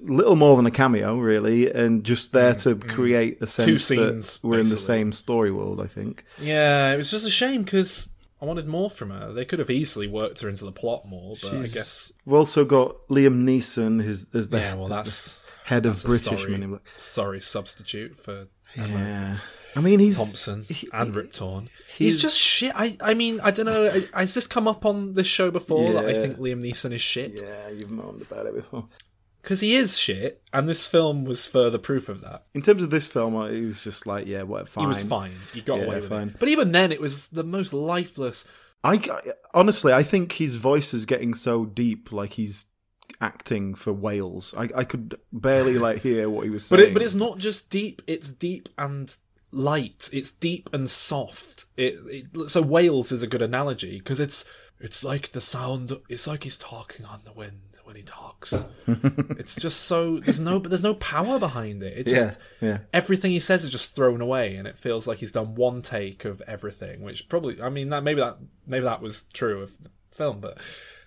little 0.00 0.36
more 0.36 0.56
than 0.56 0.64
a 0.64 0.70
cameo, 0.70 1.18
really, 1.18 1.70
and 1.70 2.04
just 2.04 2.32
there 2.32 2.54
to 2.54 2.76
create 2.76 3.42
a 3.42 3.46
sense 3.46 3.66
Mm, 3.66 3.72
Two 3.72 3.78
scenes, 3.78 4.38
that 4.38 4.46
we're 4.46 4.60
in 4.60 4.68
the 4.68 4.78
same 4.78 5.12
story 5.12 5.50
world. 5.50 5.80
I 5.80 5.88
think. 5.88 6.24
Yeah, 6.40 6.92
it 6.94 6.96
was 6.96 7.10
just 7.10 7.26
a 7.26 7.30
shame 7.30 7.64
because 7.64 8.08
I 8.40 8.44
wanted 8.44 8.66
more 8.68 8.88
from 8.88 9.10
her. 9.10 9.32
They 9.32 9.44
could 9.44 9.58
have 9.58 9.70
easily 9.70 10.06
worked 10.06 10.40
her 10.42 10.48
into 10.48 10.64
the 10.64 10.72
plot 10.72 11.06
more, 11.06 11.34
but 11.42 11.52
I 11.52 11.66
guess 11.66 12.12
we've 12.24 12.36
also 12.36 12.64
got 12.64 13.08
Liam 13.08 13.42
Neeson 13.44 14.06
as, 14.06 14.26
as 14.32 14.48
the 14.50 14.58
yeah. 14.58 14.74
Well, 14.74 14.88
that's 14.88 15.38
head 15.64 15.84
of 15.84 16.02
British 16.04 16.24
sorry, 16.40 16.52
Men 16.52 16.62
in 16.62 16.70
Black. 16.70 16.82
Sorry, 16.96 17.40
substitute 17.40 18.16
for 18.16 18.46
Emma 18.76 18.88
Yeah. 18.98 19.36
I 19.76 19.80
mean, 19.80 20.00
he's 20.00 20.16
Thompson 20.16 20.64
and 20.92 21.14
Rip 21.14 21.32
Torn. 21.32 21.64
he's- 21.96 22.12
He's, 22.12 22.22
just 22.22 22.38
shit. 22.38 22.72
I, 22.74 22.96
I 23.00 23.14
mean, 23.14 23.40
I 23.42 23.50
don't 23.50 23.66
know. 23.66 23.84
Uh, 23.84 24.00
has 24.14 24.34
this 24.34 24.46
come 24.46 24.66
up 24.66 24.84
on 24.86 25.14
this 25.14 25.26
show 25.26 25.50
before? 25.50 25.92
That 25.92 26.06
I 26.06 26.14
think 26.14 26.36
Liam 26.38 26.62
Neeson 26.62 26.92
is 26.92 27.00
shit. 27.02 27.40
Yeah, 27.42 27.68
you've 27.70 27.90
moaned 27.90 28.22
about 28.22 28.46
it 28.46 28.54
before. 28.54 28.88
Because 29.42 29.60
he 29.60 29.76
is 29.76 29.96
shit, 29.96 30.42
and 30.52 30.68
this 30.68 30.88
film 30.88 31.24
was 31.24 31.46
further 31.46 31.78
proof 31.78 32.08
of 32.08 32.20
that. 32.22 32.44
In 32.54 32.62
terms 32.62 32.82
of 32.82 32.90
this 32.90 33.06
film, 33.06 33.34
he 33.52 33.60
was 33.60 33.80
just 33.80 34.04
like, 34.06 34.26
yeah, 34.26 34.42
what, 34.42 34.68
fine. 34.68 34.84
He 34.84 34.88
was 34.88 35.02
fine. 35.04 35.34
He 35.54 35.60
got 35.60 35.78
Yeah, 35.78 35.84
away 35.84 35.96
with 35.96 36.08
fine. 36.08 36.28
it. 36.30 36.38
But 36.40 36.48
even 36.48 36.72
then, 36.72 36.90
it 36.90 37.00
was 37.00 37.28
the 37.28 37.44
most 37.44 37.72
lifeless. 37.72 38.44
I 38.82 39.00
honestly, 39.54 39.92
I 39.92 40.02
think 40.02 40.32
his 40.32 40.56
voice 40.56 40.92
is 40.94 41.06
getting 41.06 41.32
so 41.34 41.64
deep, 41.64 42.10
like 42.10 42.32
he's 42.32 42.66
acting 43.20 43.74
for 43.74 43.92
whales. 43.92 44.52
I, 44.56 44.68
I 44.74 44.84
could 44.84 45.16
barely 45.32 45.78
like 45.78 46.02
hear 46.02 46.28
what 46.28 46.44
he 46.44 46.50
was 46.50 46.68
But 46.68 46.78
saying. 46.78 46.90
it, 46.90 46.92
but 46.94 47.02
it's 47.02 47.14
not 47.14 47.38
just 47.38 47.70
deep. 47.70 48.02
It's 48.06 48.30
deep 48.30 48.68
and 48.78 49.14
light. 49.56 50.08
It's 50.12 50.30
deep 50.30 50.68
and 50.72 50.88
soft. 50.88 51.66
It, 51.76 51.98
it 52.34 52.50
so 52.50 52.62
whales 52.62 53.12
is 53.12 53.22
a 53.22 53.26
good 53.26 53.42
analogy 53.42 53.98
because 53.98 54.20
it's 54.20 54.44
it's 54.80 55.02
like 55.02 55.32
the 55.32 55.40
sound. 55.40 55.96
It's 56.08 56.26
like 56.26 56.44
he's 56.44 56.58
talking 56.58 57.06
on 57.06 57.20
the 57.24 57.32
wind 57.32 57.60
when 57.84 57.96
he 57.96 58.02
talks. 58.02 58.52
it's 58.86 59.54
just 59.56 59.82
so 59.82 60.18
there's 60.18 60.40
no 60.40 60.60
but 60.60 60.70
there's 60.70 60.82
no 60.82 60.94
power 60.94 61.38
behind 61.38 61.82
it. 61.82 61.98
It 61.98 62.06
just 62.08 62.38
Yeah, 62.60 62.68
yeah. 62.68 62.78
everything 62.92 63.30
he 63.30 63.40
says 63.40 63.64
is 63.64 63.70
just 63.70 63.94
thrown 63.94 64.20
away, 64.20 64.56
and 64.56 64.68
it 64.68 64.78
feels 64.78 65.06
like 65.06 65.18
he's 65.18 65.32
done 65.32 65.54
one 65.54 65.82
take 65.82 66.24
of 66.24 66.42
everything. 66.42 67.02
Which 67.02 67.28
probably 67.28 67.60
I 67.62 67.70
mean 67.70 67.90
that 67.90 68.02
maybe 68.02 68.20
that 68.20 68.38
maybe 68.66 68.84
that 68.84 69.00
was 69.00 69.24
true 69.32 69.62
of 69.62 69.72
the 69.82 69.90
film, 70.10 70.40
but 70.40 70.58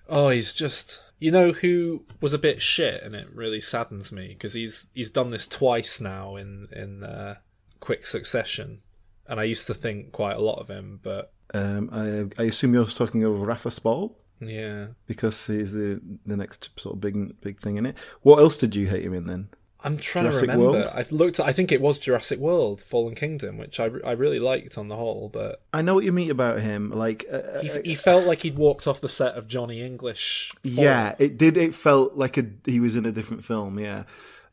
oh, 0.07 0.29
he's 0.29 0.53
just 0.53 1.03
you 1.19 1.31
know 1.31 1.51
who 1.51 2.05
was 2.21 2.33
a 2.33 2.39
bit 2.39 2.61
shit, 2.61 3.03
and 3.03 3.13
it 3.13 3.27
really 3.33 3.61
saddens 3.61 4.11
me 4.11 4.29
because 4.29 4.53
he's 4.53 4.87
he's 4.95 5.11
done 5.11 5.29
this 5.29 5.47
twice 5.47 6.01
now 6.01 6.37
in 6.37 6.67
in 6.71 7.03
uh, 7.03 7.35
quick 7.79 8.05
succession, 8.05 8.81
and 9.27 9.39
I 9.39 9.43
used 9.43 9.67
to 9.67 9.73
think 9.73 10.11
quite 10.11 10.35
a 10.37 10.41
lot 10.41 10.59
of 10.59 10.67
him, 10.69 10.99
but 11.03 11.31
Um, 11.53 11.89
I, 11.91 12.41
I 12.41 12.45
assume 12.45 12.73
you're 12.73 12.85
talking 12.85 13.23
of 13.23 13.41
Rafe 13.41 13.71
Spall 13.73 14.17
Yeah. 14.39 14.87
because 15.07 15.47
he's 15.47 15.71
the 15.73 15.99
the 16.25 16.37
next 16.37 16.69
sort 16.79 16.95
of 16.95 17.01
big 17.01 17.39
big 17.41 17.59
thing 17.61 17.77
in 17.77 17.85
it. 17.85 17.95
What 18.21 18.39
else 18.39 18.57
did 18.57 18.75
you 18.75 18.87
hate 18.87 19.03
him 19.03 19.13
in 19.13 19.25
then? 19.27 19.49
I'm 19.81 19.95
trying 19.97 20.25
Jurassic 20.25 20.49
to 20.49 20.51
remember. 20.51 20.79
World? 20.79 20.91
I've 20.93 21.11
looked. 21.13 21.39
At, 21.39 21.45
I 21.45 21.53
think 21.53 21.71
it 21.71 21.79
was 21.79 21.97
Jurassic 21.97 22.37
World: 22.37 22.81
Fallen 22.81 23.15
Kingdom, 23.15 23.57
which 23.57 23.79
I, 23.79 23.85
I 24.05 24.11
really 24.11 24.37
liked 24.39 24.77
on 24.77 24.89
the 24.89 24.97
whole. 24.97 25.29
But 25.31 25.61
I 25.73 25.81
know 25.81 25.93
what 25.95 26.03
you 26.03 26.11
mean 26.11 26.29
about 26.31 26.59
him. 26.59 26.91
Like, 26.91 27.25
uh, 27.31 27.61
he, 27.61 27.69
he 27.85 27.95
felt 27.95 28.27
like 28.27 28.41
he'd 28.41 28.57
walked 28.57 28.87
off 28.87 28.99
the 28.99 29.07
set 29.07 29.35
of 29.35 29.47
Johnny 29.47 29.81
English. 29.81 30.51
yeah, 30.63 31.15
it 31.17 31.37
did. 31.37 31.55
It 31.55 31.73
felt 31.73 32.15
like 32.15 32.37
a, 32.37 32.45
he 32.65 32.81
was 32.81 32.97
in 32.97 33.05
a 33.05 33.11
different 33.13 33.45
film. 33.45 33.79
Yeah, 33.79 34.03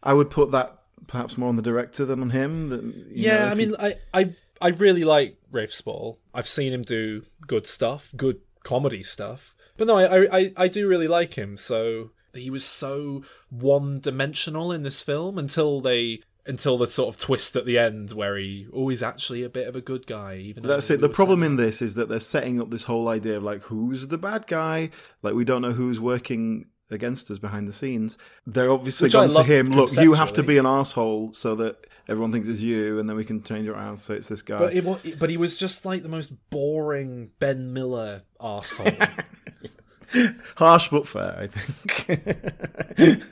I 0.01 0.13
would 0.13 0.31
put 0.31 0.53
that 0.53 0.79
perhaps 1.07 1.39
more 1.39 1.49
on 1.49 1.57
the 1.57 1.63
director 1.63 2.05
than 2.05 2.21
on 2.21 2.31
him. 2.31 2.69
That, 2.69 2.83
you 2.85 3.05
Yeah, 3.29 3.47
know, 3.47 3.51
I 3.51 3.55
mean, 3.55 3.75
I, 3.79 3.95
I 4.13 4.35
I 4.61 4.69
really 4.69 5.05
like 5.05 5.39
Rafe 5.51 5.73
Spall. 5.73 6.19
I've 6.35 6.49
seen 6.49 6.73
him 6.73 6.83
do 6.83 7.23
good 7.47 7.67
stuff, 7.67 8.13
good 8.17 8.41
comedy 8.65 9.03
stuff. 9.03 9.55
But 9.77 9.87
no, 9.89 9.97
I 9.97 10.39
I, 10.39 10.53
I 10.57 10.69
do 10.69 10.89
really 10.89 11.09
like 11.09 11.35
him. 11.35 11.57
So 11.57 12.11
he 12.35 12.51
was 12.51 12.65
so 12.65 13.23
one 13.51 14.01
dimensional 14.01 14.73
in 14.73 14.83
this 14.83 15.03
film 15.03 15.39
until 15.39 15.81
they 15.81 16.21
until 16.49 16.79
the 16.79 16.87
sort 16.87 17.13
of 17.13 17.21
twist 17.21 17.57
at 17.57 17.67
the 17.67 17.77
end 17.79 18.13
where 18.13 18.37
he 18.37 18.69
oh 18.73 18.89
he's 18.89 19.03
actually 19.03 19.43
a 19.43 19.49
bit 19.49 19.67
of 19.69 19.77
a 19.77 19.81
good 19.81 20.07
guy. 20.07 20.37
Even 20.37 20.63
That's 20.63 20.91
it. 20.91 21.01
The 21.01 21.09
problem 21.09 21.43
in 21.43 21.57
this 21.57 21.83
is 21.83 21.95
that 21.95 22.09
they're 22.09 22.21
setting 22.21 22.61
up 22.61 22.71
this 22.71 22.85
whole 22.85 23.09
idea 23.09 23.37
of 23.37 23.43
like 23.43 23.63
who's 23.63 24.09
the 24.09 24.19
bad 24.19 24.47
guy. 24.47 24.91
Like 25.23 25.35
we 25.35 25.45
don't 25.45 25.63
know 25.63 25.73
who's 25.73 26.01
working 26.01 26.67
against 26.91 27.31
us 27.31 27.39
behind 27.39 27.67
the 27.67 27.73
scenes. 27.73 28.17
They're 28.47 28.71
obviously 28.71 29.07
Which 29.07 29.35
to 29.35 29.43
him. 29.43 29.71
Look, 29.71 29.97
you 29.97 30.15
have 30.15 30.33
to 30.35 30.43
be 30.43 30.59
an 30.59 30.67
asshole 30.67 31.33
so 31.33 31.55
that 31.57 31.87
everyone 32.09 32.33
thinks 32.33 32.49
it's 32.49 32.61
you, 32.61 32.99
and 32.99 33.09
then 33.09 33.17
we 33.17 33.25
can 33.25 33.43
change 33.43 33.69
it 33.69 33.73
around 33.73 33.99
so 33.99 34.15
it's 34.15 34.29
this 34.29 34.43
guy. 34.43 34.59
But 34.59 34.75
it, 34.75 35.19
but 35.19 35.31
he 35.31 35.37
was 35.37 35.57
just 35.57 35.85
like 35.85 36.03
the 36.03 36.09
most 36.09 36.33
boring 36.51 37.31
Ben 37.39 37.73
Miller 37.73 38.23
asshole. 38.41 38.93
Harsh 40.57 40.89
but 40.89 41.09
fair, 41.09 41.37
I 41.39 41.49
think. 41.49 43.23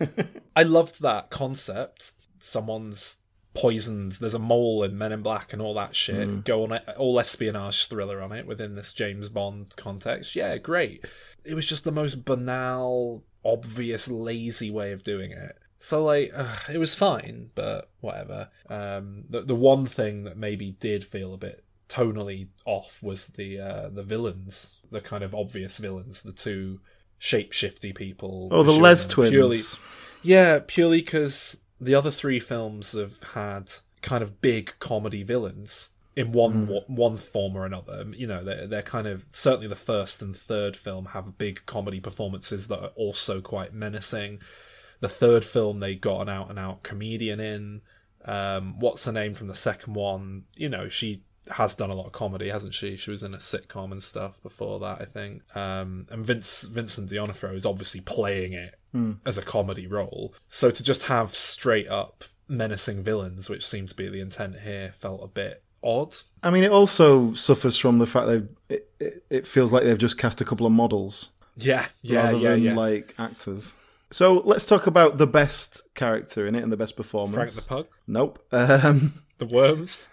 I 0.57 0.65
loved 0.65 1.03
that 1.03 1.31
concept. 1.31 2.13
Someone's 2.41 3.19
poisoned. 3.55 4.13
There's 4.13 4.35
a 4.35 4.39
mole 4.39 4.83
in 4.83 4.99
Men 4.99 5.13
in 5.13 5.23
Black 5.23 5.53
and 5.53 5.63
all 5.63 5.75
that 5.75 5.97
shit. 5.97 6.29
Mm. 6.29 6.45
Go 6.45 6.65
on 6.65 6.79
all 6.99 7.19
espionage 7.19 7.87
thriller 7.87 8.21
on 8.21 8.33
it 8.33 8.47
within 8.47 8.75
this 8.75 8.93
James 8.93 9.29
Bond 9.29 9.75
context. 9.77 10.37
Yeah, 10.37 10.59
great. 10.59 11.05
It 11.45 11.55
was 11.55 11.65
just 11.65 11.85
the 11.85 11.93
most 11.93 12.25
banal, 12.25 13.23
obvious, 13.45 14.09
lazy 14.09 14.71
way 14.71 14.93
of 14.93 15.03
doing 15.03 15.33
it. 15.33 15.59
So 15.79 16.05
like, 16.05 16.33
uh, 16.35 16.57
it 16.73 16.79
was 16.79 16.95
fine, 16.95 17.51
but 17.55 17.91
whatever. 18.01 18.49
Um, 18.71 19.25
the 19.29 19.43
the 19.43 19.55
one 19.55 19.87
thing 19.87 20.25
that 20.25 20.37
maybe 20.37 20.73
did 20.73 21.05
feel 21.05 21.35
a 21.35 21.39
bit 21.39 21.65
tonally 21.89 22.49
off 22.65 23.03
was 23.03 23.29
the 23.29 23.61
uh, 23.61 23.89
the 23.91 24.03
villains, 24.03 24.77
the 24.91 25.01
kind 25.01 25.23
of 25.23 25.35
obvious 25.35 25.79
villains, 25.79 26.23
the 26.23 26.33
two 26.33 26.81
shapeshifty 27.21 27.95
people. 27.95 28.49
Oh, 28.51 28.63
the 28.63 28.73
Les 28.73 29.07
twins. 29.07 29.31
Purely, 29.31 29.61
yeah, 30.23 30.61
purely 30.67 30.99
because 30.99 31.63
the 31.81 31.95
other 31.95 32.11
three 32.11 32.41
films 32.41 32.93
have 32.93 33.23
had 33.35 33.73
kind 34.01 34.23
of 34.23 34.41
big 34.41 34.75
comedy 34.81 35.23
villains 35.23 35.91
in 36.17 36.33
one 36.33 36.67
wa- 36.69 36.81
one 36.87 37.17
form 37.17 37.57
or 37.57 37.67
another. 37.67 38.05
You 38.15 38.27
know, 38.27 38.45
they're 38.45 38.67
they're 38.67 38.83
kind 38.83 39.07
of 39.07 39.27
certainly 39.33 39.67
the 39.69 39.75
first 39.77 40.23
and 40.23 40.37
third 40.37 40.77
film 40.77 41.07
have 41.07 41.39
big 41.39 41.65
comedy 41.67 42.01
performances 42.01 42.69
that 42.69 42.81
are 42.81 42.93
also 42.97 43.41
quite 43.41 43.75
menacing. 43.75 44.41
The 45.01 45.09
third 45.09 45.45
film 45.45 45.81
they 45.81 45.95
got 45.97 46.23
an 46.23 46.29
out 46.29 46.51
and 46.51 46.59
out 46.59 46.83
comedian 46.83 47.41
in. 47.41 47.83
Um, 48.25 48.79
what's 48.79 49.05
her 49.05 49.13
name 49.13 49.35
from 49.35 49.49
the 49.49 49.55
second 49.57 49.95
one? 49.95 50.45
You 50.57 50.69
know, 50.69 50.89
she 50.89 51.23
has 51.51 51.75
done 51.75 51.91
a 51.91 51.95
lot 51.95 52.07
of 52.07 52.13
comedy, 52.13 52.49
hasn't 52.49 52.73
she? 52.73 52.97
She 52.97 53.11
was 53.11 53.23
in 53.23 53.35
a 53.35 53.39
sitcom 53.39 53.93
and 53.93 54.03
stuff 54.03 54.43
before 54.43 54.81
that, 54.81 55.03
I 55.03 55.05
think. 55.05 55.43
Um, 55.55 56.07
and 56.11 56.25
Vince 56.25 56.63
Vincent 56.63 57.11
D'Onofrio 57.11 57.55
is 57.55 57.67
obviously 57.67 58.01
playing 58.01 58.53
it 58.55 58.77
Hmm. 58.93 59.15
as 59.27 59.37
a 59.37 59.43
comedy 59.43 59.89
role. 59.89 60.33
So 60.49 60.71
to 60.71 60.83
just 60.83 61.03
have 61.05 61.35
straight 61.35 61.89
up 61.89 62.23
menacing 62.49 63.03
villains, 63.03 63.51
which 63.51 63.67
seemed 63.67 63.89
to 63.89 63.97
be 63.97 64.09
the 64.09 64.21
intent 64.21 64.61
here, 64.61 64.93
felt 64.93 65.21
a 65.25 65.27
bit 65.27 65.64
odd. 65.85 66.17
I 66.43 66.51
mean, 66.51 66.65
it 66.65 66.71
also 66.71 67.35
suffers 67.35 67.77
from 67.77 67.99
the 67.99 68.07
fact 68.07 68.27
that 68.27 68.49
it, 68.69 68.91
it, 68.99 69.25
it 69.31 69.47
feels 69.47 69.73
like 69.73 69.85
they've 69.85 69.99
just 69.99 70.19
cast 70.19 70.41
a 70.41 70.45
couple 70.45 70.67
of 70.67 70.73
models. 70.73 71.31
Yeah, 71.57 71.87
yeah, 72.03 72.25
rather 72.25 72.39
yeah, 72.39 72.51
than 72.51 72.63
yeah. 72.63 72.75
like 72.75 73.15
actors. 73.19 73.79
So 74.11 74.43
let's 74.45 74.67
talk 74.67 74.87
about 74.87 75.19
the 75.19 75.27
best 75.27 75.83
character 75.95 76.47
in 76.47 76.55
it 76.55 76.63
and 76.63 76.73
the 76.73 76.77
best 76.77 76.97
performance. 76.97 77.35
Frank 77.35 77.53
the 77.53 77.63
Pug? 77.63 77.87
Nope. 78.07 78.45
Um, 78.53 79.15
The 79.39 79.47
worms. 79.47 80.11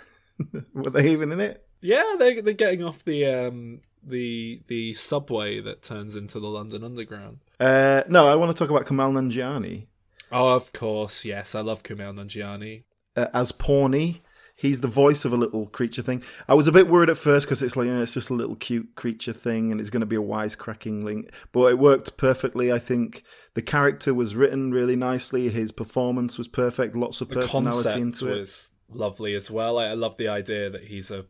were 0.74 0.90
they 0.90 1.12
even 1.12 1.32
in 1.32 1.40
it? 1.40 1.64
Yeah, 1.82 2.16
they 2.18 2.42
they're 2.42 2.54
getting 2.54 2.84
off 2.84 3.06
the 3.06 3.26
um 3.28 3.82
the 4.04 4.62
the 4.68 4.94
subway 4.94 5.60
that 5.62 5.84
turns 5.84 6.16
into 6.16 6.40
the 6.40 6.48
London 6.48 6.84
Underground. 6.84 7.38
Uh, 7.60 8.02
no, 8.10 8.28
I 8.28 8.34
want 8.34 8.56
to 8.56 8.58
talk 8.60 8.72
about 8.72 8.88
Kumail 8.88 9.12
Nanjiani 9.14 9.86
Oh, 10.32 10.50
of 10.56 10.74
course, 10.74 11.24
yes, 11.26 11.54
I 11.54 11.62
love 11.62 11.84
Kumail 11.84 12.16
Nanjiani. 12.16 12.84
uh, 13.16 13.28
as 13.34 13.52
Pawny. 13.52 14.22
He's 14.62 14.82
the 14.82 14.88
voice 14.88 15.26
of 15.26 15.34
a 15.34 15.38
little 15.38 15.66
creature 15.66 16.04
thing. 16.04 16.22
I 16.48 16.54
was 16.54 16.68
a 16.68 16.72
bit 16.72 16.88
worried 16.88 17.10
at 17.10 17.18
first 17.18 17.48
because 17.48 17.64
it's 17.64 17.76
like 17.76 17.88
you 17.88 17.96
know, 17.96 18.04
it's 18.04 18.14
just 18.14 18.30
a 18.30 18.36
little 18.36 18.56
cute 18.56 18.94
creature 18.94 19.34
thing, 19.34 19.72
and 19.72 19.82
it's 19.82 19.90
going 19.90 20.02
to 20.02 20.06
be 20.06 20.16
a 20.16 20.22
wisecracking 20.22 21.04
link. 21.04 21.32
But 21.52 21.72
it 21.72 21.80
worked 21.80 22.16
perfectly. 22.16 22.72
I 22.72 22.78
think 22.78 23.24
the 23.56 23.64
character 23.64 24.14
was 24.14 24.36
written 24.36 24.72
really 24.72 24.96
nicely. 24.96 25.50
His 25.50 25.72
performance 25.72 26.38
was 26.38 26.48
perfect. 26.48 26.96
Lots 26.96 27.22
of 27.22 27.30
The 27.30 27.40
personality 27.40 28.02
into 28.02 28.28
it. 28.28 28.70
Lovely 28.94 29.34
as 29.34 29.50
well. 29.50 29.78
I, 29.78 29.88
I 29.88 29.94
love 29.94 30.18
the 30.18 30.28
idea 30.28 30.70
that 30.70 30.86
he's 30.86 31.12
a, 31.12 31.26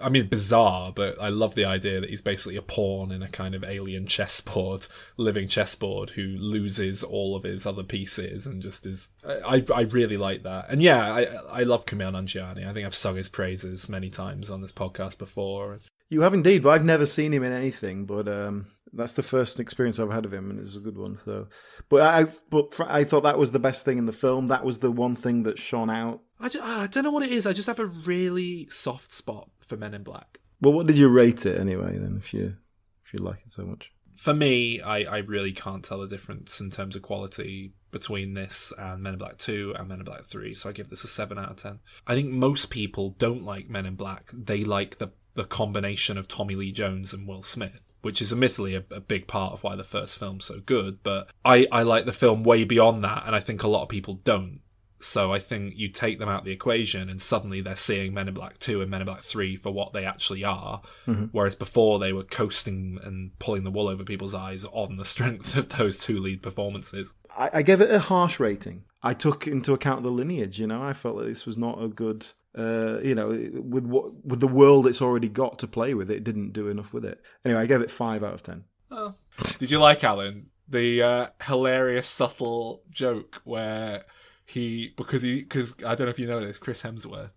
I 0.00 0.08
mean, 0.08 0.28
bizarre, 0.28 0.92
but 0.92 1.20
I 1.20 1.28
love 1.28 1.54
the 1.54 1.64
idea 1.64 2.00
that 2.00 2.10
he's 2.10 2.20
basically 2.20 2.56
a 2.56 2.62
pawn 2.62 3.10
in 3.10 3.22
a 3.22 3.28
kind 3.28 3.54
of 3.54 3.64
alien 3.64 4.06
chessboard, 4.06 4.86
living 5.16 5.48
chessboard, 5.48 6.10
who 6.10 6.22
loses 6.22 7.02
all 7.02 7.34
of 7.34 7.42
his 7.42 7.66
other 7.66 7.82
pieces 7.82 8.46
and 8.46 8.62
just 8.62 8.86
is. 8.86 9.10
I 9.26 9.64
I 9.74 9.82
really 9.82 10.16
like 10.16 10.42
that, 10.44 10.66
and 10.68 10.82
yeah, 10.82 11.12
I 11.12 11.22
I 11.50 11.62
love 11.64 11.86
Kumail 11.86 12.12
Nanjiani. 12.12 12.66
I 12.66 12.72
think 12.72 12.86
I've 12.86 12.94
sung 12.94 13.16
his 13.16 13.28
praises 13.28 13.88
many 13.88 14.10
times 14.10 14.50
on 14.50 14.60
this 14.60 14.72
podcast 14.72 15.18
before. 15.18 15.78
You 16.10 16.22
have 16.22 16.34
indeed, 16.34 16.62
but 16.62 16.70
I've 16.70 16.84
never 16.84 17.04
seen 17.04 17.34
him 17.34 17.42
in 17.42 17.52
anything. 17.52 18.06
But 18.06 18.28
um, 18.28 18.68
that's 18.92 19.14
the 19.14 19.22
first 19.22 19.60
experience 19.60 19.98
I've 19.98 20.10
had 20.10 20.24
of 20.24 20.32
him, 20.32 20.50
and 20.50 20.60
it's 20.60 20.76
a 20.76 20.80
good 20.80 20.96
one. 20.96 21.18
So, 21.24 21.48
but 21.88 22.02
I, 22.02 22.26
but 22.50 22.74
I 22.80 23.04
thought 23.04 23.22
that 23.22 23.38
was 23.38 23.52
the 23.52 23.58
best 23.58 23.84
thing 23.84 23.98
in 23.98 24.06
the 24.06 24.12
film. 24.12 24.48
That 24.48 24.64
was 24.64 24.78
the 24.78 24.90
one 24.90 25.14
thing 25.14 25.42
that 25.42 25.58
shone 25.58 25.90
out. 25.90 26.20
I, 26.40 26.48
ju- 26.48 26.60
I 26.62 26.86
don't 26.86 27.04
know 27.04 27.10
what 27.10 27.24
it 27.24 27.32
is. 27.32 27.46
I 27.46 27.52
just 27.52 27.66
have 27.66 27.80
a 27.80 27.86
really 27.86 28.68
soft 28.70 29.12
spot 29.12 29.48
for 29.60 29.76
Men 29.76 29.94
in 29.94 30.02
Black. 30.02 30.38
Well, 30.60 30.72
what 30.72 30.86
did 30.86 30.98
you 30.98 31.08
rate 31.08 31.46
it 31.46 31.58
anyway? 31.60 31.98
Then, 31.98 32.16
if 32.22 32.32
you 32.34 32.56
if 33.04 33.12
you 33.12 33.24
like 33.24 33.38
it 33.46 33.52
so 33.52 33.64
much, 33.64 33.90
For 34.16 34.34
me, 34.34 34.80
I, 34.80 34.98
I 35.04 35.18
really 35.18 35.52
can't 35.52 35.84
tell 35.84 36.00
the 36.00 36.08
difference 36.08 36.60
in 36.60 36.70
terms 36.70 36.94
of 36.96 37.02
quality 37.02 37.72
between 37.90 38.34
this 38.34 38.72
and 38.78 39.02
Men 39.02 39.14
in 39.14 39.18
Black 39.18 39.38
2 39.38 39.74
and 39.78 39.88
Men 39.88 40.00
in 40.00 40.04
Black 40.04 40.24
3, 40.26 40.52
so 40.54 40.68
I 40.68 40.72
give 40.72 40.90
this 40.90 41.04
a 41.04 41.08
7 41.08 41.38
out 41.38 41.50
of 41.52 41.56
10. 41.56 41.78
I 42.06 42.14
think 42.14 42.28
most 42.28 42.68
people 42.70 43.16
don't 43.18 43.44
like 43.44 43.70
Men 43.70 43.86
in 43.86 43.94
Black. 43.94 44.30
They 44.34 44.62
like 44.62 44.98
the, 44.98 45.08
the 45.34 45.44
combination 45.44 46.18
of 46.18 46.28
Tommy 46.28 46.54
Lee 46.54 46.72
Jones 46.72 47.14
and 47.14 47.26
Will 47.26 47.42
Smith. 47.42 47.80
Which 48.02 48.22
is 48.22 48.32
admittedly 48.32 48.76
a, 48.76 48.84
a 48.92 49.00
big 49.00 49.26
part 49.26 49.52
of 49.54 49.64
why 49.64 49.74
the 49.74 49.82
first 49.82 50.18
film's 50.18 50.44
so 50.44 50.60
good, 50.64 51.02
but 51.02 51.28
I, 51.44 51.66
I 51.72 51.82
like 51.82 52.04
the 52.06 52.12
film 52.12 52.44
way 52.44 52.62
beyond 52.62 53.02
that, 53.02 53.24
and 53.26 53.34
I 53.34 53.40
think 53.40 53.62
a 53.62 53.68
lot 53.68 53.82
of 53.82 53.88
people 53.88 54.14
don't. 54.22 54.60
So 55.00 55.32
I 55.32 55.38
think 55.38 55.74
you 55.76 55.88
take 55.88 56.18
them 56.18 56.28
out 56.28 56.40
of 56.40 56.44
the 56.44 56.52
equation, 56.52 57.08
and 57.08 57.20
suddenly 57.20 57.60
they're 57.60 57.76
seeing 57.76 58.12
Men 58.14 58.28
in 58.28 58.34
Black 58.34 58.58
2 58.58 58.80
and 58.82 58.90
Men 58.90 59.02
in 59.02 59.06
Black 59.06 59.22
3 59.22 59.56
for 59.56 59.70
what 59.70 59.92
they 59.92 60.04
actually 60.04 60.44
are. 60.44 60.82
Mhm. 61.06 61.28
Whereas 61.32 61.54
before 61.54 61.98
they 61.98 62.12
were 62.12 62.24
coasting 62.24 62.98
and 63.02 63.38
pulling 63.38 63.64
the 63.64 63.70
wool 63.70 63.88
over 63.88 64.04
people's 64.04 64.34
eyes 64.34 64.64
on 64.72 64.96
the 64.96 65.04
strength 65.14 65.56
of 65.56 65.68
those 65.70 65.98
two 65.98 66.18
lead 66.18 66.42
performances. 66.42 67.14
I, 67.36 67.50
I 67.54 67.62
gave 67.62 67.80
it 67.80 67.90
a 67.90 67.98
harsh 68.00 68.40
rating. 68.40 68.84
I 69.02 69.14
took 69.14 69.46
into 69.46 69.72
account 69.72 70.02
the 70.02 70.10
lineage. 70.10 70.58
You 70.58 70.66
know, 70.66 70.82
I 70.82 70.92
felt 70.92 71.18
that 71.18 71.26
this 71.26 71.46
was 71.46 71.56
not 71.56 71.82
a 71.82 71.88
good. 71.88 72.26
Uh, 72.56 72.98
you 73.04 73.14
know, 73.14 73.28
with 73.28 73.84
what 73.84 74.24
with 74.24 74.40
the 74.40 74.48
world 74.48 74.86
it's 74.88 75.02
already 75.02 75.28
got 75.28 75.58
to 75.60 75.68
play 75.68 75.94
with, 75.94 76.10
it 76.10 76.24
didn't 76.24 76.52
do 76.52 76.68
enough 76.68 76.92
with 76.92 77.04
it. 77.04 77.20
Anyway, 77.44 77.60
I 77.60 77.66
gave 77.66 77.82
it 77.82 77.90
five 77.90 78.24
out 78.24 78.34
of 78.34 78.42
ten. 78.42 78.64
Oh. 78.90 79.14
Did 79.58 79.70
you 79.70 79.78
like 79.78 80.02
Alan? 80.02 80.46
The 80.68 81.02
uh, 81.02 81.26
hilarious, 81.44 82.08
subtle 82.08 82.82
joke 82.90 83.40
where 83.44 84.04
he 84.48 84.92
because 84.96 85.22
he 85.22 85.42
because 85.42 85.74
I 85.86 85.94
don't 85.94 86.06
know 86.06 86.10
if 86.10 86.18
you 86.18 86.26
know 86.26 86.40
this, 86.44 86.58
Chris 86.58 86.82
Hemsworth 86.82 87.30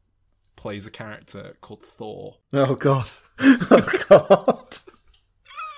plays 0.56 0.86
a 0.88 0.92
character 0.92 1.56
called 1.62 1.84
Thor. 1.84 2.38
Oh 2.54 2.76
God! 2.76 3.08
Oh 3.40 4.00
God! 4.10 4.78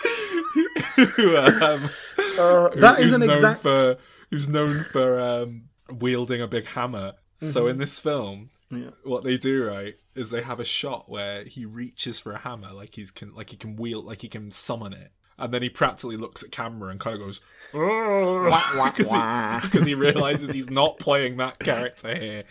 who, 1.16 1.38
um, 1.38 1.90
Uh, 2.38 2.70
who- 2.70 2.80
that 2.82 3.00
is 3.00 3.06
who's 3.06 3.14
an 3.14 3.24
exact- 3.24 3.62
For, 3.62 3.98
who's 4.30 4.48
known 4.48 4.84
for 4.92 5.20
um, 5.20 5.64
wielding 5.90 6.42
a 6.42 6.48
big 6.48 6.66
hammer. 6.68 7.14
So 7.42 7.66
Mhm. 7.66 7.70
in 7.72 7.78
this 7.78 8.00
film, 8.00 8.50
Yeah. 8.70 8.92
what 9.04 9.24
they 9.24 9.38
do 9.38 9.66
right 9.66 9.96
is 10.16 10.30
they 10.30 10.42
have 10.42 10.60
a 10.60 10.66
shot 10.66 11.10
where 11.10 11.44
he 11.44 11.66
reaches 11.66 12.20
for 12.20 12.32
a 12.34 12.38
hammer, 12.40 12.72
like 12.72 12.96
he's 12.96 13.12
can 13.12 13.34
like 13.34 13.50
he 13.50 13.58
can 13.58 13.76
wield, 13.76 14.06
like 14.06 14.22
he 14.22 14.30
can 14.30 14.50
summon 14.52 14.94
it. 14.94 15.12
And 15.38 15.54
then 15.54 15.62
he 15.62 15.70
practically 15.70 16.18
looks 16.18 16.44
at 16.44 16.52
camera 16.52 16.90
and 16.90 17.00
kind 17.00 17.16
of 17.16 17.22
goes 17.22 17.42
because 17.72 19.72
he, 19.72 19.84
he 19.84 19.96
realizes 19.96 20.52
he's 20.52 20.70
not 20.70 21.00
playing 21.00 21.38
that 21.38 21.60
character 21.60 22.16
here. 22.16 22.44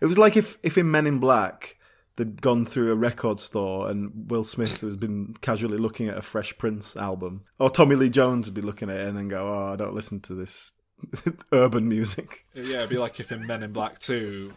It 0.00 0.06
was 0.06 0.18
like 0.18 0.36
if, 0.36 0.58
if 0.62 0.78
in 0.78 0.90
Men 0.90 1.06
in 1.06 1.18
Black 1.18 1.78
they'd 2.16 2.40
gone 2.40 2.64
through 2.64 2.92
a 2.92 2.96
record 2.96 3.40
store 3.40 3.90
and 3.90 4.30
Will 4.30 4.44
Smith 4.44 4.80
has 4.80 4.96
been 4.96 5.34
casually 5.40 5.78
looking 5.78 6.08
at 6.08 6.18
a 6.18 6.22
Fresh 6.22 6.58
Prince 6.58 6.96
album, 6.96 7.44
or 7.58 7.70
Tommy 7.70 7.96
Lee 7.96 8.10
Jones 8.10 8.46
would 8.46 8.54
be 8.54 8.60
looking 8.60 8.90
at 8.90 8.96
it 8.96 9.08
and 9.08 9.16
then 9.16 9.28
go, 9.28 9.46
"Oh, 9.46 9.72
I 9.72 9.76
don't 9.76 9.94
listen 9.94 10.20
to 10.20 10.34
this 10.34 10.72
urban 11.52 11.88
music." 11.88 12.46
Yeah, 12.54 12.78
it'd 12.78 12.90
be 12.90 12.98
like 12.98 13.18
if 13.18 13.32
in 13.32 13.46
Men 13.46 13.62
in 13.62 13.72
Black 13.72 13.98
2 13.98 14.52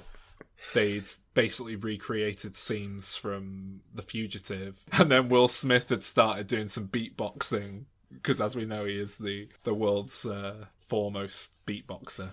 they'd 0.74 1.10
basically 1.34 1.76
recreated 1.76 2.56
scenes 2.56 3.16
from 3.16 3.82
The 3.94 4.02
Fugitive, 4.02 4.84
and 4.92 5.11
then 5.11 5.30
Will 5.30 5.48
Smith 5.48 5.90
had 5.90 6.03
started 6.03 6.48
doing 6.48 6.68
some 6.68 6.88
beatboxing 6.88 7.86
because, 8.11 8.40
as 8.40 8.56
we 8.56 8.66
know, 8.66 8.86
he 8.86 9.00
is 9.00 9.18
the 9.18 9.50
the 9.64 9.74
world's 9.74 10.26
uh, 10.26 10.66
foremost 10.80 11.66
beatboxer. 11.66 12.32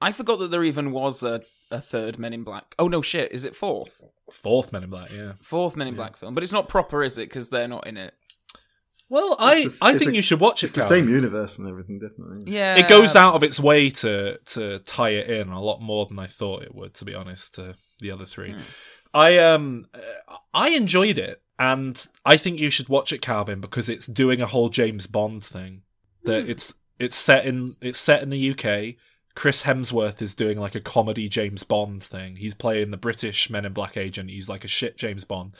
I 0.00 0.12
forgot 0.12 0.38
that 0.40 0.50
there 0.50 0.62
even 0.62 0.92
was 0.92 1.22
a, 1.22 1.42
a 1.70 1.80
third 1.80 2.18
Men 2.18 2.32
in 2.32 2.44
Black. 2.44 2.74
Oh 2.78 2.88
no, 2.88 3.02
shit! 3.02 3.32
Is 3.32 3.44
it 3.44 3.56
fourth? 3.56 4.02
Fourth 4.30 4.72
Men 4.72 4.84
in 4.84 4.90
Black, 4.90 5.10
yeah. 5.12 5.32
Fourth 5.40 5.76
Men 5.76 5.88
in 5.88 5.94
Black 5.94 6.16
film, 6.16 6.34
but 6.34 6.42
it's 6.42 6.52
not 6.52 6.68
proper, 6.68 7.02
is 7.02 7.16
it? 7.16 7.28
Because 7.28 7.48
they're 7.48 7.68
not 7.68 7.86
in 7.86 7.96
it. 7.96 8.14
Well, 9.08 9.36
I 9.38 9.56
It's 9.58 9.80
a- 9.80 9.84
I 9.84 9.90
it's 9.90 9.98
think 10.00 10.12
a- 10.12 10.16
you 10.16 10.22
should 10.22 10.40
watch 10.40 10.62
it. 10.62 10.66
It's 10.66 10.72
the 10.74 10.82
same 10.82 11.08
universe 11.08 11.58
and 11.58 11.68
everything, 11.68 11.98
definitely. 12.00 12.52
Yeah, 12.52 12.76
It 12.76 12.88
goes 12.88 13.14
out 13.14 13.34
of 13.34 13.42
its 13.44 13.60
way 13.60 13.90
to 13.90 14.38
to 14.38 14.78
tie 14.80 15.10
it 15.10 15.30
in 15.30 15.48
a 15.48 15.62
lot 15.62 15.80
more 15.80 16.06
than 16.06 16.18
I 16.18 16.26
thought 16.26 16.62
it 16.64 16.74
would. 16.74 16.94
To 16.94 17.04
be 17.04 17.14
honest, 17.14 17.54
to 17.54 17.76
the 18.00 18.10
other 18.10 18.26
three, 18.26 18.54
I 19.14 19.38
um 19.38 19.86
uh, 19.94 20.36
I 20.52 20.70
enjoyed 20.70 21.18
it, 21.18 21.40
and 21.58 22.04
I 22.24 22.36
think 22.36 22.58
you 22.58 22.68
should 22.70 22.88
watch 22.88 23.12
it, 23.12 23.22
Calvin, 23.22 23.60
because 23.60 23.88
it's 23.88 24.06
doing 24.06 24.40
a 24.42 24.46
whole 24.46 24.68
James 24.70 25.06
Bond 25.06 25.44
thing. 25.44 25.82
That 26.24 26.48
it's 26.50 26.74
it's 26.98 27.14
set 27.16 27.46
in 27.46 27.76
it's 27.80 28.00
set 28.00 28.22
in 28.22 28.30
the 28.30 28.50
UK. 28.50 28.96
Chris 29.36 29.62
Hemsworth 29.62 30.22
is 30.22 30.34
doing 30.34 30.58
like 30.58 30.74
a 30.74 30.80
comedy 30.80 31.28
James 31.28 31.62
Bond 31.62 32.02
thing. 32.02 32.36
He's 32.36 32.54
playing 32.54 32.90
the 32.90 32.96
British 32.96 33.50
Men 33.50 33.66
in 33.66 33.72
Black 33.74 33.96
agent. 33.98 34.30
He's 34.30 34.48
like 34.48 34.64
a 34.64 34.68
shit 34.68 34.96
James 34.96 35.24
Bond. 35.26 35.52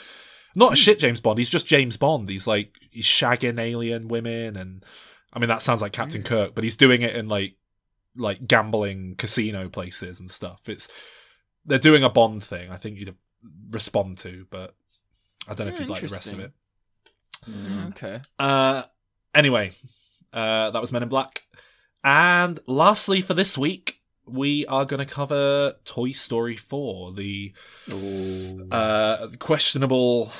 Not 0.56 0.72
a 0.72 0.76
shit 0.76 0.98
James 0.98 1.20
Bond. 1.20 1.38
He's 1.38 1.50
just 1.50 1.66
James 1.66 1.96
Bond. 1.98 2.28
He's 2.28 2.46
like 2.46 2.74
he's 2.90 3.04
shagging 3.04 3.60
alien 3.60 4.08
women, 4.08 4.56
and 4.56 4.84
I 5.32 5.38
mean 5.38 5.48
that 5.48 5.60
sounds 5.62 5.82
like 5.82 5.92
Captain 5.92 6.22
Kirk, 6.22 6.54
but 6.54 6.64
he's 6.64 6.76
doing 6.76 7.02
it 7.02 7.14
in 7.14 7.28
like 7.28 7.54
like 8.16 8.48
gambling 8.48 9.16
casino 9.16 9.68
places 9.68 10.18
and 10.18 10.30
stuff. 10.30 10.66
It's 10.68 10.88
they're 11.66 11.78
doing 11.78 12.02
a 12.04 12.08
Bond 12.10 12.42
thing. 12.42 12.70
I 12.70 12.78
think 12.78 12.98
you'd 12.98 13.14
respond 13.70 14.18
to, 14.18 14.46
but 14.50 14.74
I 15.46 15.52
don't 15.54 15.66
know 15.66 15.74
if 15.74 15.78
you'd 15.80 15.90
like 15.90 16.00
the 16.00 16.08
rest 16.08 16.32
of 16.32 16.40
it. 16.40 16.52
Mm, 17.48 17.88
Okay. 17.88 18.20
Uh, 18.38 18.84
anyway, 19.34 19.72
uh, 20.32 20.70
that 20.70 20.80
was 20.80 20.90
Men 20.90 21.02
in 21.02 21.08
Black. 21.10 21.42
And 22.02 22.58
lastly, 22.66 23.20
for 23.20 23.34
this 23.34 23.58
week, 23.58 23.95
we 24.26 24.66
are 24.66 24.84
going 24.84 25.04
to 25.06 25.12
cover 25.12 25.74
Toy 25.84 26.10
Story 26.12 26.56
4, 26.56 27.12
the 27.12 27.52
uh, 28.70 29.28
questionable 29.38 30.32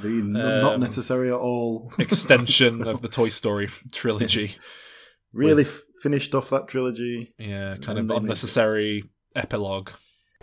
The 0.00 0.08
n- 0.08 0.32
not 0.32 0.74
Um, 0.74 0.80
necessary 0.80 1.30
at 1.30 1.36
all. 1.36 1.92
extension 1.98 2.86
of 2.86 3.02
the 3.02 3.08
Toy 3.08 3.28
Story 3.28 3.68
trilogy. 3.92 4.56
really 5.32 5.64
f- 5.64 5.82
finished 6.02 6.34
off 6.34 6.50
that 6.50 6.68
trilogy. 6.68 7.32
Yeah, 7.38 7.76
kind 7.76 7.98
of 7.98 8.08
they 8.08 8.14
made 8.14 8.22
unnecessary 8.22 9.04
epilogue. 9.36 9.90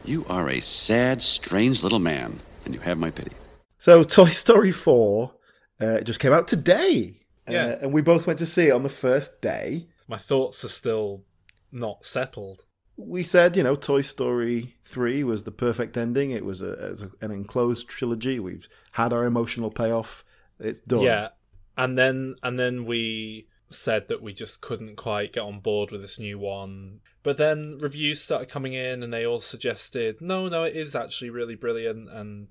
You 0.06 0.26
are 0.30 0.50
a 0.50 0.60
sad, 0.62 1.22
strange 1.22 1.84
little 1.84 2.00
man, 2.00 2.40
and 2.66 2.74
you 2.74 2.80
have 2.82 2.98
my 2.98 3.12
pity. 3.12 3.32
So, 3.78 4.04
Toy 4.04 4.30
Story 4.30 4.72
4 4.72 5.32
uh, 5.80 6.02
just 6.02 6.20
came 6.20 6.34
out 6.34 6.48
today. 6.48 7.18
Yeah. 7.48 7.66
Uh, 7.66 7.78
and 7.82 7.94
we 7.94 8.02
both 8.02 8.28
went 8.28 8.40
to 8.40 8.46
see 8.46 8.68
it 8.68 8.72
on 8.72 8.84
the 8.84 8.90
first 8.90 9.42
day. 9.42 9.88
My 10.08 10.18
thoughts 10.18 10.64
are 10.64 10.70
still 10.70 11.24
not 11.72 12.06
settled. 12.06 12.66
We 13.04 13.24
said, 13.24 13.58
you 13.58 13.64
know, 13.64 13.76
Toy 13.76 14.02
Story 14.02 14.76
3 14.84 15.24
was 15.24 15.44
the 15.44 15.52
perfect 15.52 15.98
ending. 15.98 16.32
It 16.32 16.46
was, 16.46 16.62
a, 16.62 16.72
it 16.74 16.92
was 16.92 17.04
a, 17.04 17.12
an 17.22 17.32
enclosed 17.32 17.88
trilogy. 17.88 18.40
We've 18.40 18.68
had 18.92 19.12
our 19.14 19.26
emotional 19.26 19.72
payoff. 19.72 20.24
It's 20.60 20.82
done. 20.82 21.02
Yeah, 21.02 21.30
and 21.78 21.98
then 21.98 22.36
and 22.44 22.60
then 22.60 22.86
we 22.86 23.48
said 23.70 24.08
that 24.10 24.22
we 24.22 24.34
just 24.34 24.62
couldn't 24.62 24.96
quite 24.98 25.34
get 25.34 25.42
on 25.44 25.60
board 25.60 25.92
with 25.92 26.02
this 26.02 26.20
new 26.20 26.38
one. 26.38 27.00
But 27.24 27.38
then 27.38 27.78
reviews 27.80 28.22
started 28.22 28.50
coming 28.50 28.74
in, 28.74 29.02
and 29.02 29.12
they 29.14 29.26
all 29.26 29.40
suggested, 29.40 30.22
no, 30.22 30.48
no, 30.48 30.64
it 30.64 30.76
is 30.76 30.96
actually 30.96 31.30
really 31.30 31.56
brilliant, 31.56 32.10
and 32.10 32.48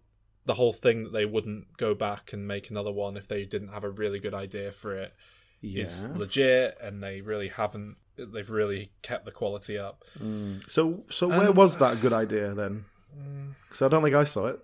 the 0.47 0.55
whole 0.55 0.73
thing 0.73 1.05
that 1.05 1.13
they 1.13 1.27
wouldn't 1.27 1.77
go 1.77 1.95
back 1.95 2.33
and 2.33 2.49
make 2.49 2.71
another 2.71 2.91
one 2.91 3.17
if 3.17 3.29
they 3.29 3.45
didn't 3.45 3.69
have 3.73 3.85
a 3.85 3.91
really 3.91 4.19
good 4.19 4.35
idea 4.35 4.73
for 4.73 4.97
it 4.97 5.15
is 5.63 6.09
Yeah. 6.11 6.19
legit, 6.19 6.79
and 6.81 7.03
they 7.03 7.21
really 7.21 7.49
haven't. 7.49 7.97
They've 8.17 8.51
really 8.51 8.93
kept 9.03 9.25
the 9.25 9.31
quality 9.31 9.79
up. 9.79 10.05
Mm. 10.23 10.69
So, 10.71 11.05
so 11.11 11.29
where 11.29 11.49
Um, 11.51 11.57
was 11.57 11.79
that 11.79 12.01
good 12.01 12.13
idea 12.13 12.55
then? 12.55 12.85
Because 13.69 13.83
I 13.83 13.89
don't 13.89 14.03
think 14.03 14.15
I 14.15 14.25
saw 14.25 14.47
it. 14.49 14.61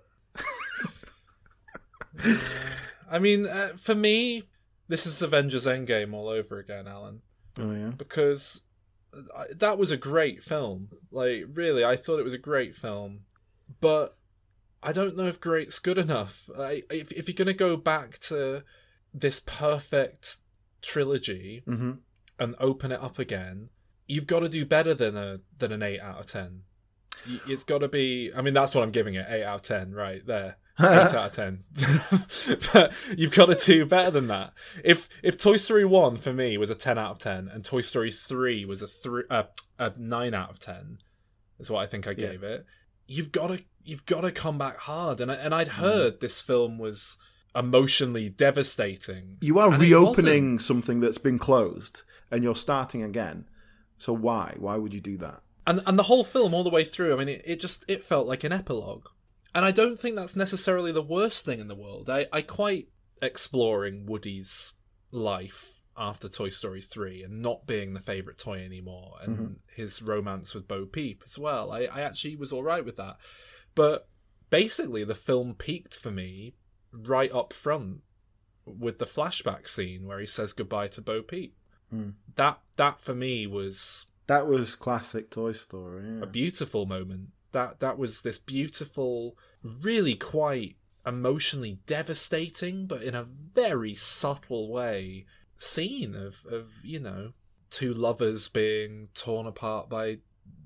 I 3.11 3.19
mean, 3.19 3.47
uh, 3.47 3.73
for 3.77 3.95
me, 3.95 4.45
this 4.89 5.07
is 5.07 5.23
Avengers 5.23 5.67
Endgame 5.67 6.13
all 6.13 6.29
over 6.29 6.59
again, 6.59 6.87
Alan. 6.89 7.23
Oh, 7.59 7.73
yeah. 7.73 7.91
because 7.97 8.63
I- 9.35 9.47
that 9.55 9.79
was 9.79 9.91
a 9.91 9.97
great 9.97 10.43
film. 10.43 10.91
Like, 11.11 11.45
really, 11.55 11.85
I 11.85 11.97
thought 11.97 12.19
it 12.19 12.25
was 12.25 12.35
a 12.35 12.39
great 12.39 12.75
film, 12.75 13.21
but 13.81 14.17
I 14.83 14.93
don't 14.93 15.17
know 15.17 15.27
if 15.27 15.41
great's 15.41 15.79
good 15.79 15.97
enough. 15.99 16.51
I, 16.59 16.83
if 16.91 17.13
if 17.13 17.27
you're 17.29 17.35
gonna 17.35 17.55
go 17.55 17.77
back 17.79 18.19
to 18.29 18.63
this 19.15 19.41
perfect 19.41 20.37
trilogy 20.83 21.63
hmm 21.65 21.93
and 22.39 22.55
open 22.61 22.93
it 22.93 23.01
up 23.01 23.19
again, 23.19 23.71
you've 24.07 24.27
got 24.27 24.41
to 24.41 24.49
do 24.49 24.65
better 24.65 24.95
than 24.95 25.17
a 25.17 25.39
than 25.59 25.73
an 25.73 25.83
eight 25.83 26.01
out 26.01 26.21
of 26.21 26.27
ten. 26.27 26.63
It's 27.49 27.65
got 27.65 27.79
to 27.79 27.89
be. 27.89 28.31
I 28.37 28.43
mean, 28.43 28.55
that's 28.55 28.75
what 28.75 28.83
I'm 28.85 28.91
giving 28.93 29.15
it. 29.15 29.27
Eight 29.29 29.45
out 29.45 29.57
of 29.57 29.63
ten, 29.63 29.93
right 29.93 30.25
there. 30.27 30.57
Eight 30.79 30.85
out 30.85 31.15
of 31.15 31.33
ten. 31.33 31.65
but 32.73 32.93
you've 33.17 33.33
got 33.33 33.47
to 33.47 33.55
do 33.55 33.87
better 33.87 34.11
than 34.11 34.27
that. 34.29 34.53
If 34.85 35.09
if 35.23 35.39
Toy 35.39 35.57
Story 35.57 35.85
one 35.87 36.19
for 36.19 36.33
me 36.33 36.59
was 36.59 36.69
a 36.71 36.75
ten 36.75 36.99
out 36.99 37.13
of 37.13 37.19
ten, 37.19 37.49
and 37.49 37.65
Toy 37.65 37.81
Story 37.81 38.11
three 38.11 38.65
was 38.65 38.83
a 38.83 38.87
three 38.87 39.23
uh, 39.31 39.45
a 39.79 39.93
nine 39.97 40.35
out 40.35 40.51
of 40.51 40.61
ten, 40.61 40.99
is 41.59 41.71
what 41.71 41.81
I 41.83 41.87
think 41.87 42.07
I 42.07 42.11
Yeah. 42.11 42.17
gave 42.33 42.43
it. 42.43 42.67
You've 43.09 43.33
got 43.33 43.47
to 43.49 43.63
you've 43.85 44.05
got 44.07 44.21
to 44.21 44.31
come 44.33 44.59
back 44.59 44.77
hard. 44.77 45.21
And 45.21 45.31
I, 45.33 45.37
and 45.37 45.55
I'd 45.55 45.69
Mm. 45.69 45.73
heard 45.81 46.21
this 46.21 46.41
film 46.43 46.77
was 46.79 47.17
emotionally 47.55 48.29
devastating. 48.29 49.39
You 49.41 49.59
are 49.59 49.71
reopening 49.71 50.59
something 50.59 51.01
that's 51.01 51.19
been 51.19 51.39
closed 51.39 52.03
and 52.31 52.43
you're 52.45 52.55
starting 52.57 53.03
again. 53.03 53.47
So 53.99 54.13
why? 54.13 54.55
Why 54.59 54.77
would 54.77 54.93
you 54.95 55.01
do 55.01 55.17
that? 55.19 55.41
and 55.69 55.83
and 55.85 55.99
the 55.99 56.05
whole 56.05 56.23
film 56.23 56.55
all 56.55 56.63
the 56.63 56.71
way 56.71 56.85
through 56.85 57.13
i 57.13 57.17
mean 57.19 57.29
it, 57.29 57.43
it 57.45 57.61
just 57.61 57.85
it 57.89 58.05
felt 58.05 58.29
like 58.29 58.45
an 58.45 58.53
epilogue 58.53 59.07
and 59.53 59.65
i 59.65 59.73
don't 59.73 59.99
think 59.99 60.15
that's 60.15 60.37
necessarily 60.37 60.93
the 60.93 61.03
worst 61.03 61.45
thing 61.45 61.59
in 61.59 61.67
the 61.67 61.75
world 61.75 62.09
i 62.09 62.25
i 62.33 62.41
quite 62.41 62.87
exploring 63.21 64.07
woody's 64.07 64.75
life 65.11 65.83
after 65.97 66.29
toy 66.29 66.49
story 66.51 66.81
3 66.81 67.25
and 67.25 67.43
not 67.43 67.67
being 67.67 67.95
the 67.95 68.01
favorite 68.01 68.39
toy 68.39 68.65
anymore 68.65 69.15
and 69.23 69.39
Mhm. 69.39 69.55
his 69.75 70.01
romance 70.01 70.55
with 70.55 70.69
bo 70.69 70.87
peep 70.87 71.21
as 71.27 71.37
well 71.37 71.73
i 71.73 71.81
i 71.87 72.01
actually 72.03 72.37
was 72.37 72.53
all 72.53 72.63
right 72.63 72.85
with 72.85 72.97
that 72.99 73.17
but 73.75 74.09
basically 74.51 75.03
the 75.03 75.17
film 75.17 75.53
peaked 75.55 75.97
for 75.97 76.13
me 76.13 76.55
right 76.93 77.33
up 77.35 77.53
front 77.53 78.03
with 78.65 78.99
the 78.99 79.05
flashback 79.05 79.67
scene 79.69 80.07
where 80.07 80.21
he 80.21 80.27
says 80.27 80.53
goodbye 80.53 80.87
to 80.89 81.01
bo 81.03 81.23
peep 81.23 81.57
Hmm. 81.91 82.11
that 82.35 82.61
that 82.77 83.01
for 83.01 83.15
me 83.15 83.47
was 83.47 84.07
That 84.27 84.47
was 84.47 84.75
classic 84.75 85.31
Toy 85.31 85.53
Story. 85.53 86.05
yeah. 86.05 86.23
a 86.23 86.27
beautiful 86.27 86.87
moment. 86.87 87.29
That 87.53 87.81
that 87.81 87.97
was 87.97 88.23
this 88.23 88.39
beautiful, 88.39 89.37
really 89.63 90.15
quite 90.17 90.77
emotionally 91.07 91.79
devastating, 91.87 92.87
but 92.87 93.03
in 93.03 93.15
a 93.15 93.23
very 93.23 93.95
subtle 93.95 94.69
way, 94.71 95.27
scene 95.59 96.15
of 96.15 96.45
of 96.47 96.71
you 96.83 96.99
know 96.99 97.33
two 97.71 97.95
lovers 97.95 98.49
being 98.49 99.09
torn 99.15 99.47
apart 99.47 99.89
by 99.89 100.19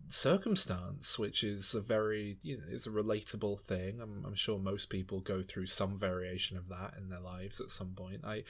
circumstance, 0.08 1.18
which 1.18 1.44
is 1.44 1.74
a 1.74 1.80
very 1.80 2.38
you 2.42 2.56
know 2.56 2.64
is 2.70 2.86
a 2.86 2.90
relatable 2.90 3.60
thing. 3.60 4.00
I'm, 4.00 4.24
I'm 4.26 4.34
sure 4.34 4.58
most 4.58 4.90
people 4.90 5.20
go 5.20 5.42
through 5.42 5.66
some 5.66 5.98
variation 5.98 6.56
of 6.56 6.68
that 6.68 6.94
in 7.00 7.10
their 7.10 7.20
lives 7.20 7.60
at 7.60 7.70
some 7.70 7.92
point. 7.94 8.24
I 8.24 8.44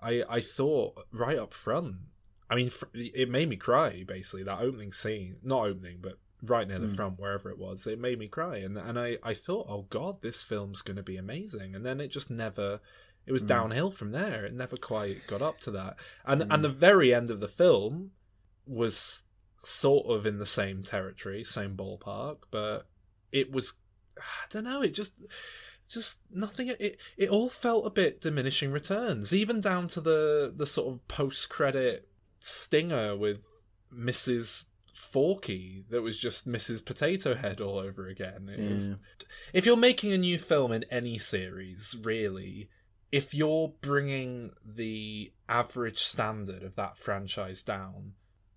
I 0.00 0.22
I 0.28 0.40
thought 0.40 1.06
right 1.12 1.38
up 1.38 1.52
front. 1.54 1.96
I 2.48 2.54
mean, 2.54 2.70
it 2.94 3.28
made 3.28 3.48
me 3.48 3.56
cry. 3.56 4.04
Basically, 4.04 4.44
that 4.44 4.60
opening 4.60 4.92
scene, 4.92 5.36
not 5.42 5.66
opening, 5.66 5.98
but 6.00 6.18
right 6.42 6.68
near 6.68 6.78
the 6.78 6.86
Mm. 6.86 6.94
front, 6.96 7.18
wherever 7.18 7.50
it 7.50 7.58
was, 7.58 7.86
it 7.86 7.98
made 7.98 8.18
me 8.18 8.28
cry. 8.28 8.58
And 8.58 8.78
and 8.78 8.98
I 8.98 9.18
I 9.22 9.34
thought, 9.34 9.66
oh 9.68 9.82
god, 9.90 10.22
this 10.22 10.42
film's 10.42 10.82
going 10.82 10.96
to 10.96 11.02
be 11.02 11.16
amazing. 11.16 11.74
And 11.74 11.84
then 11.84 12.00
it 12.00 12.08
just 12.08 12.30
never. 12.30 12.80
It 13.26 13.32
was 13.32 13.42
Mm. 13.42 13.48
downhill 13.48 13.90
from 13.90 14.12
there. 14.12 14.44
It 14.44 14.52
never 14.54 14.76
quite 14.76 15.26
got 15.26 15.42
up 15.42 15.58
to 15.60 15.70
that. 15.72 15.96
And 16.24 16.42
Mm. 16.42 16.54
and 16.54 16.64
the 16.64 16.68
very 16.68 17.12
end 17.12 17.30
of 17.30 17.40
the 17.40 17.48
film 17.48 18.12
was 18.66 19.24
sort 19.64 20.06
of 20.06 20.26
in 20.26 20.38
the 20.38 20.46
same 20.46 20.82
territory, 20.84 21.42
same 21.42 21.76
ballpark, 21.76 22.38
but 22.52 22.86
it 23.32 23.50
was 23.50 23.74
I 24.18 24.46
don't 24.50 24.64
know, 24.64 24.82
it 24.82 24.94
just 24.94 25.20
just 25.88 26.18
nothing 26.30 26.68
it 26.68 26.98
it 27.16 27.28
all 27.28 27.48
felt 27.48 27.86
a 27.86 27.90
bit 27.90 28.20
diminishing 28.20 28.72
returns, 28.72 29.34
even 29.34 29.60
down 29.60 29.88
to 29.88 30.00
the 30.00 30.52
the 30.54 30.66
sort 30.66 30.92
of 30.92 31.06
post 31.08 31.48
credit 31.48 32.08
stinger 32.40 33.16
with 33.16 33.38
Mrs. 33.94 34.66
Forky 34.94 35.84
that 35.90 36.02
was 36.02 36.18
just 36.18 36.48
Mrs. 36.48 36.84
Potato 36.84 37.34
Head 37.34 37.60
all 37.60 37.78
over 37.78 38.08
again. 38.08 38.48
It 38.48 38.72
was- 38.72 38.88
if 39.52 39.64
you're 39.66 39.76
making 39.76 40.12
a 40.12 40.18
new 40.18 40.38
film 40.38 40.72
in 40.72 40.84
any 40.84 41.18
series, 41.18 41.96
really, 42.02 42.68
if 43.12 43.32
you're 43.32 43.72
bringing 43.80 44.52
the 44.64 45.32
average 45.48 46.02
standard 46.02 46.62
of 46.62 46.74
that 46.76 46.98
franchise 46.98 47.62
down, 47.62 48.14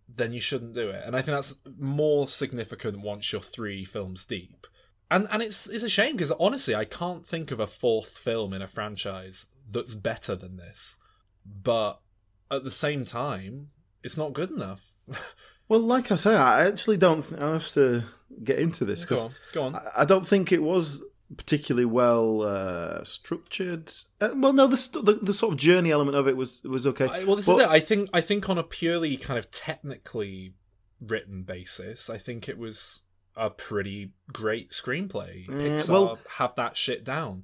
then 0.07 0.33
you 0.33 0.39
shouldn't 0.41 0.73
do 0.73 0.89
it. 0.89 1.03
And 1.05 1.15
I 1.15 1.21
think 1.21 1.37
that's 1.37 1.55
more 1.77 2.27
significant 2.27 2.99
once 3.01 3.31
you're 3.31 3.41
three 3.41 3.85
films 3.85 4.25
deep. 4.25 4.65
And 5.11 5.27
and 5.31 5.41
it's 5.41 5.67
it's 5.67 5.83
a 5.83 5.89
shame 5.89 6.15
because 6.15 6.31
honestly, 6.39 6.75
I 6.75 6.85
can't 6.85 7.25
think 7.25 7.51
of 7.51 7.59
a 7.59 7.67
fourth 7.67 8.17
film 8.17 8.53
in 8.53 8.61
a 8.61 8.67
franchise 8.67 9.47
that's 9.69 9.95
better 9.95 10.35
than 10.35 10.57
this. 10.57 10.97
But 11.45 11.99
at 12.51 12.63
the 12.63 12.71
same 12.71 13.05
time, 13.05 13.69
it's 14.03 14.17
not 14.17 14.33
good 14.33 14.51
enough. 14.51 14.93
Well, 15.69 15.81
like 15.81 16.11
I 16.11 16.15
say, 16.15 16.35
I 16.35 16.65
actually 16.65 16.97
don't. 16.97 17.21
Th- 17.21 17.39
I 17.39 17.53
have 17.53 17.71
to 17.73 18.03
get 18.43 18.57
into 18.57 18.85
this 18.85 19.05
Go 19.05 19.15
because 19.15 19.23
on, 19.25 19.31
go 19.53 19.63
on. 19.65 19.75
I, 19.75 19.81
I 19.99 20.05
don't 20.05 20.25
think 20.25 20.51
it 20.51 20.63
was 20.63 21.03
particularly 21.37 21.85
well 21.85 22.41
uh, 22.41 23.03
structured. 23.03 23.93
Uh, 24.19 24.29
well, 24.33 24.51
no, 24.51 24.65
the, 24.65 24.75
st- 24.75 25.05
the 25.05 25.13
the 25.13 25.31
sort 25.31 25.53
of 25.53 25.59
journey 25.59 25.91
element 25.91 26.17
of 26.17 26.27
it 26.27 26.35
was 26.35 26.59
was 26.63 26.87
okay. 26.87 27.05
I, 27.07 27.23
well, 27.23 27.35
this 27.35 27.45
But- 27.45 27.57
is 27.57 27.61
it. 27.65 27.69
I 27.69 27.79
think 27.79 28.09
I 28.11 28.19
think 28.19 28.49
on 28.49 28.57
a 28.57 28.63
purely 28.63 29.15
kind 29.15 29.37
of 29.37 29.51
technically 29.51 30.55
written 30.99 31.43
basis, 31.43 32.09
I 32.09 32.17
think 32.17 32.49
it 32.49 32.57
was 32.57 33.01
a 33.39 33.49
pretty 33.49 34.11
great 34.31 34.71
screenplay. 34.71 35.47
Yeah, 35.47 35.53
mm, 35.55 35.79
Pixar 35.79 35.89
well- 35.89 36.19
have 36.37 36.55
that 36.55 36.77
shit 36.77 37.03
down. 37.03 37.43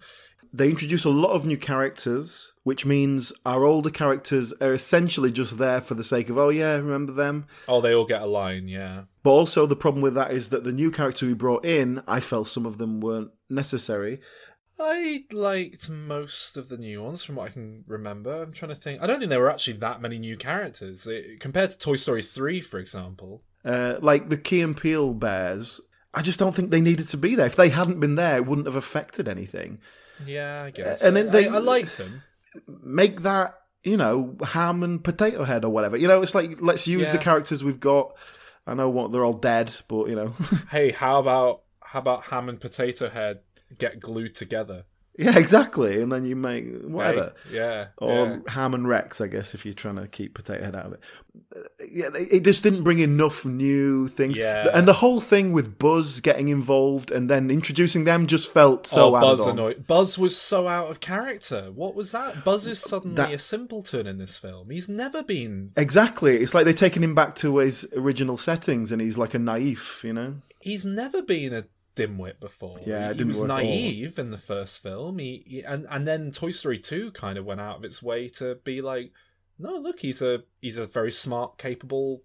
They 0.53 0.69
introduce 0.69 1.03
a 1.03 1.09
lot 1.09 1.31
of 1.33 1.45
new 1.45 1.57
characters, 1.57 2.53
which 2.63 2.85
means 2.85 3.33
our 3.45 3.65
older 3.65 3.89
characters 3.89 4.53
are 4.61 4.73
essentially 4.73 5.29
just 5.29 5.57
there 5.57 5.81
for 5.81 5.95
the 5.95 6.03
sake 6.03 6.29
of, 6.29 6.37
oh 6.37 6.47
yeah, 6.47 6.75
remember 6.75 7.11
them. 7.11 7.45
Oh, 7.67 7.81
they 7.81 7.93
all 7.93 8.05
get 8.05 8.21
a 8.21 8.25
line, 8.25 8.69
yeah. 8.69 9.03
But 9.21 9.31
also 9.31 9.65
the 9.65 9.75
problem 9.75 10.01
with 10.01 10.13
that 10.13 10.31
is 10.31 10.49
that 10.49 10.63
the 10.63 10.71
new 10.71 10.91
character 10.91 11.25
we 11.25 11.33
brought 11.33 11.65
in, 11.65 12.01
I 12.07 12.21
felt 12.21 12.47
some 12.47 12.65
of 12.65 12.77
them 12.77 13.01
weren't 13.01 13.31
necessary. 13.49 14.21
I 14.79 15.25
liked 15.31 15.89
most 15.89 16.55
of 16.57 16.69
the 16.69 16.77
new 16.77 17.01
ones 17.03 17.23
from 17.23 17.35
what 17.35 17.49
I 17.49 17.51
can 17.51 17.83
remember. 17.87 18.43
I'm 18.43 18.51
trying 18.53 18.69
to 18.69 18.75
think. 18.75 19.01
I 19.01 19.07
don't 19.07 19.19
think 19.19 19.29
there 19.29 19.39
were 19.41 19.51
actually 19.51 19.77
that 19.77 20.01
many 20.01 20.17
new 20.19 20.37
characters 20.37 21.05
It- 21.07 21.39
compared 21.41 21.71
to 21.71 21.77
Toy 21.77 21.95
Story 21.97 22.21
3, 22.21 22.61
for 22.61 22.79
example. 22.79 23.43
Uh, 23.65 23.95
like 24.01 24.29
the 24.29 24.37
Key 24.37 24.61
and 24.61 24.77
Peele 24.77 25.13
bears, 25.13 25.81
I 26.13 26.21
just 26.21 26.37
don't 26.39 26.53
think 26.53 26.69
they 26.69 26.81
needed 26.81 27.09
to 27.09 27.17
be 27.17 27.33
there. 27.35 27.47
If 27.47 27.55
they 27.55 27.69
hadn't 27.69 27.99
been 27.99 28.15
there, 28.15 28.35
it 28.37 28.45
wouldn't 28.45 28.67
have 28.67 28.75
affected 28.75 29.27
anything. 29.27 29.79
Yeah, 30.25 30.63
I 30.63 30.71
guess. 30.71 31.01
and 31.01 31.15
then 31.17 31.31
they- 31.31 31.49
I, 31.49 31.55
I 31.55 31.57
liked 31.57 31.97
them. 31.97 32.21
Make 32.67 33.21
that, 33.23 33.55
you 33.83 33.97
know, 33.97 34.37
Hamm 34.41 34.81
and 34.83 35.03
potato 35.03 35.43
head 35.43 35.65
or 35.65 35.69
whatever. 35.71 35.97
You 35.97 36.07
know, 36.07 36.21
it's 36.21 36.33
like 36.35 36.61
let's 36.61 36.87
use 36.87 37.07
the 37.09 37.17
characters 37.17 37.63
we've 37.63 37.79
got. 37.81 38.15
I 38.67 38.73
know 38.75 38.89
what 38.89 39.11
they're 39.11 39.25
all 39.25 39.33
dead, 39.33 39.75
but 39.87 40.07
you 40.09 40.15
know, 40.15 40.33
Hey, 40.71 40.91
how 40.91 41.19
about 41.19 41.63
how 41.81 41.99
about 41.99 42.23
Hamm 42.25 42.47
and 42.49 42.59
Potato 42.61 43.09
Head 43.09 43.39
get 43.77 43.99
glued 43.99 44.35
together? 44.35 44.85
Yeah, 45.17 45.37
exactly. 45.39 46.01
And 46.01 46.11
then 46.11 46.25
you 46.25 46.35
make 46.35 46.81
whatever. 46.83 47.33
Hey, 47.49 47.55
yeah, 47.57 47.87
or 47.97 48.41
yeah. 48.45 48.51
Hamm 48.51 48.73
and 48.73 48.87
Rex, 48.87 49.21
I 49.21 49.27
guess, 49.27 49.53
if 49.53 49.65
you're 49.65 49.73
trying 49.73 49.95
to 49.95 50.07
keep 50.07 50.33
potato 50.33 50.63
head 50.63 50.75
out 50.75 50.87
of 50.87 50.93
it. 50.93 50.99
Uh, 51.55 51.59
Yeah, 51.89 52.09
it 52.13 52.43
just 52.43 52.63
didn't 52.63 52.83
bring 52.83 52.99
enough 52.99 53.45
new 53.45 54.07
things. 54.07 54.37
Yeah. 54.37 54.67
And 54.73 54.87
the 54.87 54.93
whole 54.93 55.21
thing 55.21 55.53
with 55.53 55.79
Buzz 55.79 56.19
getting 56.19 56.49
involved 56.49 57.11
and 57.11 57.29
then 57.29 57.49
introducing 57.49 58.03
them 58.03 58.27
just 58.27 58.51
felt 58.51 58.87
so 58.87 59.15
oh, 59.15 59.21
Buzz 59.21 59.45
annoyed. 59.45 59.87
Buzz 59.87 60.17
was 60.17 60.35
so 60.37 60.67
out 60.67 60.89
of 60.91 60.99
character. 60.99 61.71
What 61.73 61.95
was 61.95 62.11
that? 62.11 62.43
Buzz 62.43 62.67
is 62.67 62.79
suddenly 62.79 63.15
That- 63.15 63.33
a 63.33 63.39
simpleton 63.39 64.07
in 64.07 64.17
this 64.17 64.37
film. 64.37 64.69
He's 64.69 64.89
never 64.89 65.23
been. 65.23 65.71
Exactly. 65.77 66.37
It's 66.37 66.53
like 66.53 66.65
they're 66.65 66.73
taking 66.73 67.03
him 67.03 67.15
back 67.15 67.35
to 67.35 67.57
his 67.57 67.87
original 67.95 68.37
settings 68.37 68.91
and 68.91 69.01
he's 69.01 69.17
like 69.17 69.33
a 69.33 69.39
naive, 69.39 70.01
you 70.03 70.13
know? 70.13 70.35
He's 70.59 70.83
never 70.83 71.21
been 71.21 71.53
a 71.53 71.65
dimwit 71.95 72.39
before. 72.39 72.77
Yeah, 72.85 73.09
he 73.09 73.17
didn't 73.17 73.27
was 73.29 73.39
all. 73.39 73.47
naive 73.47 74.19
in 74.19 74.31
the 74.31 74.37
first 74.37 74.83
film. 74.83 75.19
He, 75.19 75.43
he 75.45 75.61
and 75.63 75.87
and 75.89 76.07
then 76.07 76.31
Toy 76.31 76.51
Story 76.51 76.79
Two 76.79 77.11
kind 77.11 77.37
of 77.37 77.45
went 77.45 77.61
out 77.61 77.77
of 77.77 77.85
its 77.85 78.03
way 78.03 78.29
to 78.29 78.55
be 78.63 78.81
like, 78.81 79.11
no, 79.57 79.77
look, 79.77 79.99
he's 79.99 80.21
a 80.21 80.43
he's 80.61 80.77
a 80.77 80.85
very 80.85 81.11
smart, 81.11 81.57
capable 81.57 82.23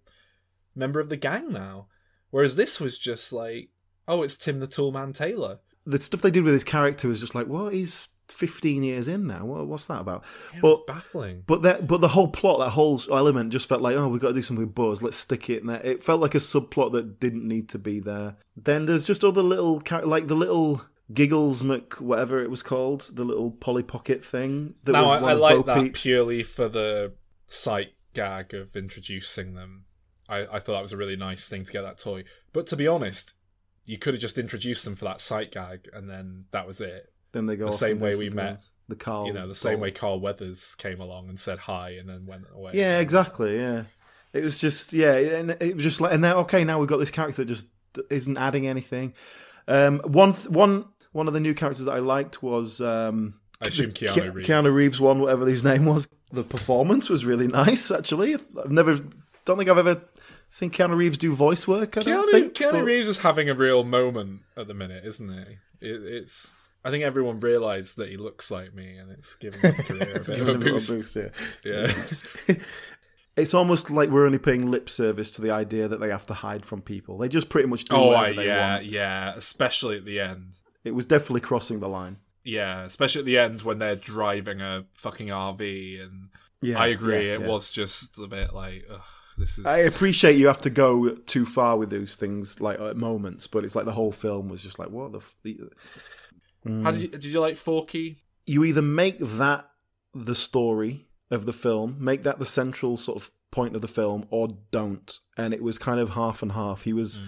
member 0.75 1.01
of 1.01 1.09
the 1.09 1.17
gang 1.17 1.53
now. 1.53 1.87
Whereas 2.31 2.57
this 2.57 2.79
was 2.79 2.99
just 2.99 3.33
like, 3.33 3.71
oh, 4.07 4.23
it's 4.23 4.37
Tim 4.37 4.61
the 4.61 4.69
Toolman 4.69 5.17
Taylor. 5.17 5.59
The 5.87 5.99
stuff 5.99 6.23
they 6.23 6.31
did 6.31 6.45
with 6.45 6.53
his 6.53 6.65
character 6.65 7.09
was 7.09 7.21
just 7.21 7.35
like, 7.35 7.47
what? 7.47 7.73
He's 7.73 8.09
15 8.31 8.83
years 8.83 9.09
in 9.09 9.27
now. 9.27 9.45
What's 9.45 9.87
that 9.87 10.01
about? 10.01 10.25
Yeah, 10.55 10.61
but 10.63 10.75
it's 10.75 10.85
baffling. 10.87 11.45
But 11.47 11.63
that, 11.63 11.87
but 11.87 12.01
the 12.01 12.09
whole 12.09 12.29
plot, 12.29 12.61
that 12.61 12.71
whole 12.71 13.01
element, 13.11 13.53
just 13.53 13.69
felt 13.69 13.83
like, 13.83 13.97
oh, 13.97 14.09
we've 14.09 14.21
got 14.21 14.29
to 14.29 14.35
do 14.35 14.43
something 14.43 14.67
with 14.67 14.75
Buzz. 14.75 15.03
Let's 15.03 15.17
stick 15.17 15.51
it 15.51 15.63
in 15.63 15.67
there. 15.67 15.81
It 15.83 16.05
felt 16.05 16.21
like 16.21 16.35
a 16.35 16.39
subplot 16.39 16.93
that 16.93 17.21
didn't 17.21 17.47
need 17.47 17.69
to 17.71 17.79
be 17.79 18.01
there. 18.01 18.37
Then 18.57 18.87
there's 18.87 19.07
just 19.07 19.25
other 19.25 19.43
little, 19.43 19.83
like 20.05 20.29
the 20.29 20.35
little 20.35 20.83
Giggles 21.13 21.65
Mc, 21.65 22.01
whatever 22.01 22.43
it 22.43 22.51
was 22.51 22.63
called, 22.63 23.11
the 23.13 23.25
little 23.25 23.51
Polly 23.51 23.83
Pocket 23.83 24.25
thing. 24.25 24.75
That 24.85 24.95
I, 24.95 25.01
I 25.01 25.33
like 25.33 25.67
that 25.67 25.77
Peep's. 25.79 26.03
purely 26.03 26.43
for 26.43 26.69
the 26.69 27.13
sight 27.47 27.95
gag 28.15 28.55
of 28.55 28.77
introducing 28.77 29.55
them. 29.55 29.85
I, 30.29 30.41
I 30.41 30.61
thought 30.61 30.75
that 30.75 30.83
was 30.83 30.93
a 30.93 30.97
really 30.97 31.17
nice 31.17 31.49
thing 31.49 31.65
to 31.65 31.73
get 31.73 31.83
that 31.83 31.99
toy. 31.99 32.25
But 32.53 32.69
to 32.69 32.77
be 32.77 32.87
honest, 32.87 33.35
you 33.85 33.99
could 33.99 34.15
have 34.15 34.21
just 34.21 34.39
introduced 34.39 34.85
them 34.85 34.95
for 34.95 35.07
that 35.07 35.21
sight 35.21 35.51
gag, 35.51 35.89
and 35.93 36.09
then 36.09 36.45
that 36.53 36.67
was 36.67 36.81
it. 36.81 37.10
Then 37.33 37.47
they 37.47 37.57
go 37.57 37.67
the 37.67 37.73
same 37.73 38.01
way 38.01 38.17
we 38.17 38.31
met. 38.31 38.61
The 38.89 38.97
Carl, 38.97 39.27
you 39.27 39.33
know, 39.33 39.47
the 39.47 39.55
same 39.55 39.75
Ball. 39.75 39.83
way 39.83 39.91
Carl 39.93 40.21
Weathers 40.21 40.75
came 40.77 41.01
along 41.01 41.29
and 41.29 41.39
said 41.39 41.59
hi, 41.61 41.91
and 41.91 42.09
then 42.09 42.27
went 42.27 42.45
away. 42.53 42.73
Yeah, 42.75 42.99
exactly. 42.99 43.57
Yeah, 43.57 43.85
it 44.33 44.43
was 44.43 44.59
just 44.59 44.93
yeah, 44.93 45.13
and 45.15 45.51
it 45.61 45.77
was 45.77 45.85
just 45.85 46.01
like, 46.01 46.13
and 46.13 46.25
then 46.25 46.33
okay, 46.39 46.65
now 46.65 46.81
we've 46.81 46.89
got 46.89 46.99
this 46.99 47.13
character 47.13 47.43
that 47.45 47.49
just 47.55 47.69
isn't 48.11 48.37
adding 48.37 48.67
anything. 48.67 49.15
Um, 49.69 50.01
one 50.01 50.33
th- 50.33 50.49
one 50.49 50.87
one 51.13 51.29
of 51.29 51.35
the 51.35 51.41
new 51.41 51.55
characters 51.55 51.85
that 51.85 51.93
I 51.93 51.99
liked 52.01 52.43
was 52.43 52.81
um, 52.81 53.35
I 53.61 53.67
assume 53.69 53.93
Keanu 53.93 54.35
Reeves. 54.35 54.49
Keanu 54.49 54.73
Reeves 54.75 55.01
one, 55.01 55.21
whatever 55.21 55.47
his 55.47 55.63
name 55.63 55.85
was. 55.85 56.09
The 56.33 56.43
performance 56.43 57.09
was 57.09 57.25
really 57.25 57.47
nice. 57.63 57.93
Actually, 57.93 58.35
I've 58.35 58.73
never 58.73 58.99
don't 59.45 59.57
think 59.57 59.71
I've 59.71 59.79
ever 59.79 60.03
seen 60.51 60.71
Keanu 60.73 60.97
Reeves 60.97 61.17
do 61.19 61.33
voice 61.33 61.69
work. 61.69 61.97
I 61.97 62.01
don't 62.01 62.27
Keanu, 62.29 62.31
think. 62.33 62.55
Keanu 62.55 62.73
but- 62.73 62.85
Reeves 62.85 63.07
is 63.07 63.19
having 63.19 63.49
a 63.49 63.55
real 63.55 63.85
moment 63.85 64.41
at 64.57 64.67
the 64.67 64.75
minute, 64.75 65.05
isn't 65.07 65.29
he? 65.29 65.87
It, 65.89 66.03
it's. 66.03 66.57
I 66.85 66.91
think 66.91 67.05
everyone 67.05 67.41
realised 67.41 67.97
that 67.97 68.09
he 68.09 68.17
looks 68.17 68.51
like 68.51 68.75
me, 68.75 68.97
and 68.97 69.11
it's 69.11 69.35
given 69.37 69.61
his 69.75 69.81
career 69.81 70.03
a 70.03 70.07
bit 70.21 70.29
of 70.29 70.49
a 70.49 70.53
him 70.53 70.63
a 70.63 70.65
boost. 70.65 70.91
boost, 70.91 71.17
yeah. 71.17 71.29
yeah. 71.65 71.93
It's 73.37 73.55
almost 73.55 73.91
like 73.91 74.11
we're 74.11 74.27
only 74.27 74.39
paying 74.39 74.71
lip 74.71 74.91
service 74.91 75.31
to 75.31 75.41
the 75.41 75.51
idea 75.53 75.89
that 75.89 76.01
they 76.01 76.09
have 76.11 76.27
to 76.27 76.35
hide 76.35 76.67
from 76.67 76.83
people. 76.83 77.17
They 77.17 77.29
just 77.29 77.49
pretty 77.49 77.69
much 77.69 77.85
do 77.87 77.97
oh, 77.97 78.09
whatever 78.09 78.35
they 78.35 78.47
yeah, 78.47 78.75
want. 78.75 78.85
yeah. 78.87 79.35
Especially 79.35 79.97
at 79.97 80.05
the 80.05 80.21
end. 80.21 80.55
It 80.85 80.95
was 80.95 81.05
definitely 81.07 81.41
crossing 81.41 81.81
the 81.81 81.89
line. 81.89 82.19
Yeah, 82.45 82.83
especially 82.83 83.21
at 83.21 83.25
the 83.27 83.39
end 83.39 83.63
when 83.63 83.79
they're 83.79 83.97
driving 83.97 84.61
a 84.61 84.85
fucking 84.95 85.29
RV, 85.29 86.03
and 86.03 86.29
Yeah, 86.61 86.81
I 86.81 86.89
agree. 86.89 87.29
yeah, 87.29 87.35
it 87.35 87.41
yeah. 87.43 87.47
was 87.47 87.71
just 87.71 88.19
a 88.19 88.27
bit 88.27 88.53
like, 88.53 88.85
ugh, 88.91 89.01
this 89.39 89.59
is. 89.59 89.65
I 89.65 89.79
appreciate 89.79 90.37
you 90.37 90.49
have 90.49 90.61
to 90.63 90.71
go 90.71 91.11
too 91.11 91.47
far 91.47 91.77
with 91.77 91.91
those 91.91 92.17
things, 92.17 92.61
like 92.61 92.81
at 92.81 92.97
moments, 92.97 93.47
but 93.47 93.65
it's 93.65 93.77
like 93.77 93.85
the 93.85 93.93
whole 93.93 94.13
film 94.13 94.49
was 94.49 94.63
just 94.63 94.79
like, 94.79 94.91
what 94.91 95.13
the. 95.13 95.19
F-? 95.19 95.37
Mm. 96.67 96.83
How 96.83 96.91
did 96.91 97.01
you 97.01 97.09
did 97.09 97.25
you 97.25 97.41
like 97.41 97.57
Forky? 97.57 98.23
You 98.47 98.65
either 98.65 98.83
make 98.83 99.19
that 99.19 99.71
the 100.15 100.35
story 100.35 101.07
of 101.31 101.47
the 101.47 101.53
film, 101.53 101.97
make 101.99 102.23
that 102.25 102.39
the 102.39 102.47
central 102.47 102.97
sort 102.97 103.23
of 103.23 103.31
point 103.51 103.75
of 103.75 103.83
the 103.83 103.89
film, 103.89 104.27
or 104.31 104.49
don't. 104.71 105.19
And 105.37 105.55
it 105.55 105.63
was 105.63 105.79
kind 105.79 106.01
of 106.01 106.11
half 106.11 106.43
and 106.43 106.53
half. 106.53 106.83
He 106.83 106.93
was. 106.93 107.19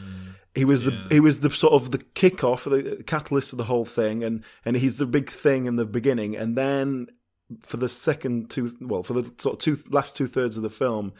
He 0.55 0.67
was 0.67 0.85
the 0.85 1.07
he 1.11 1.19
was 1.19 1.41
the 1.41 1.51
sort 1.51 1.73
of 1.73 1.93
the 1.93 1.99
kickoff, 1.99 2.69
the 2.69 3.03
catalyst 3.05 3.53
of 3.53 3.57
the 3.57 3.65
whole 3.65 3.87
thing, 3.87 4.23
and 4.23 4.45
and 4.67 4.77
he's 4.77 4.99
the 4.99 5.07
big 5.07 5.31
thing 5.31 5.65
in 5.65 5.77
the 5.77 5.87
beginning, 5.87 6.37
and 6.37 6.59
then 6.59 7.07
for 7.61 7.79
the 7.79 7.89
second 7.89 8.51
two, 8.51 8.77
well, 8.81 9.03
for 9.03 9.15
the 9.15 9.33
sort 9.39 9.55
of 9.55 9.59
two 9.61 9.79
last 9.91 10.17
two 10.17 10.27
thirds 10.27 10.57
of 10.59 10.63
the 10.63 10.71
film, 10.71 11.13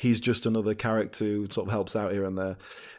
he's 0.00 0.18
just 0.18 0.46
another 0.46 0.72
character 0.74 1.24
who 1.26 1.46
sort 1.50 1.66
of 1.66 1.70
helps 1.72 1.94
out 1.94 2.10
here 2.10 2.24
and 2.24 2.38
there. 2.38 2.56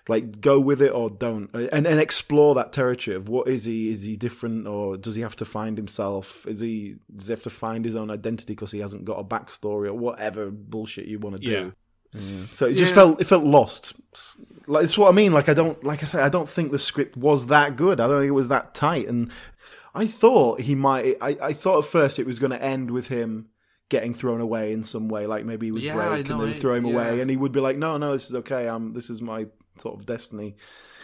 Like, 0.08 0.40
go 0.40 0.60
with 0.60 0.84
it 0.84 0.92
or 0.92 1.10
don't, 1.10 1.50
and 1.54 1.88
and 1.88 2.00
explore 2.00 2.54
that 2.56 2.72
territory 2.72 3.16
of 3.16 3.28
what 3.28 3.48
is 3.48 3.66
he? 3.66 3.90
Is 3.90 4.04
he 4.04 4.16
different, 4.16 4.68
or 4.68 4.98
does 4.98 5.16
he 5.16 5.22
have 5.24 5.36
to 5.38 5.46
find 5.46 5.78
himself? 5.78 6.46
Is 6.48 6.60
he 6.60 6.98
does 7.16 7.28
he 7.28 7.32
have 7.34 7.44
to 7.44 7.50
find 7.50 7.86
his 7.86 7.96
own 7.96 8.12
identity 8.12 8.54
because 8.54 8.72
he 8.72 8.80
hasn't 8.80 9.06
got 9.06 9.20
a 9.20 9.24
backstory 9.24 9.88
or 9.88 9.94
whatever 9.94 10.52
bullshit 10.52 11.06
you 11.08 11.18
want 11.18 11.38
to 11.38 11.42
do? 11.42 11.74
Yeah. 12.14 12.46
So 12.52 12.66
it 12.68 12.74
just 12.76 12.92
Yeah. 12.92 12.96
felt 12.96 13.22
it 13.22 13.26
felt 13.26 13.46
lost. 13.46 13.94
Like 14.68 14.84
it's 14.84 14.98
what 14.98 15.10
I 15.10 15.12
mean. 15.12 15.32
Like 15.32 15.50
I 15.50 15.54
don't 15.56 15.84
like 15.84 16.04
I 16.04 16.08
say 16.08 16.22
I 16.22 16.30
don't 16.30 16.50
think 16.50 16.72
the 16.72 16.80
script 16.80 17.18
was 17.18 17.48
that 17.48 17.76
good. 17.76 18.00
I 18.00 18.08
don't 18.08 18.20
think 18.22 18.30
it 18.30 18.32
was 18.32 18.50
that 18.50 18.74
tight. 18.76 19.08
And 19.08 19.32
I 19.96 20.06
thought 20.08 20.62
he 20.62 20.76
might. 20.76 21.16
I, 21.22 21.38
I 21.42 21.54
thought 21.54 21.86
at 21.86 21.90
first 21.90 22.20
it 22.20 22.26
was 22.26 22.38
going 22.40 22.52
to 22.52 22.62
end 22.62 22.92
with 22.92 23.08
him 23.08 23.48
getting 23.92 24.16
thrown 24.16 24.42
away 24.42 24.74
in 24.74 24.84
some 24.84 25.08
way. 25.08 25.28
Like 25.28 25.46
maybe 25.46 25.68
he 25.68 25.72
would 25.72 25.84
Yeah, 25.84 25.94
break 25.94 26.28
know, 26.28 26.40
and 26.40 26.44
then 26.54 26.60
throw 26.60 26.74
him 26.74 26.86
away, 26.86 27.22
and 27.22 27.30
he 27.30 27.38
would 27.38 27.52
be 27.52 27.60
like, 27.60 27.78
"No, 27.78 27.98
no, 27.98 28.14
this 28.14 28.26
is 28.28 28.34
okay. 28.36 28.68
I'm. 28.68 28.94
This 28.94 29.12
is 29.12 29.22
my 29.22 29.46
sort 29.78 30.00
of 30.00 30.08
destiny." 30.08 30.56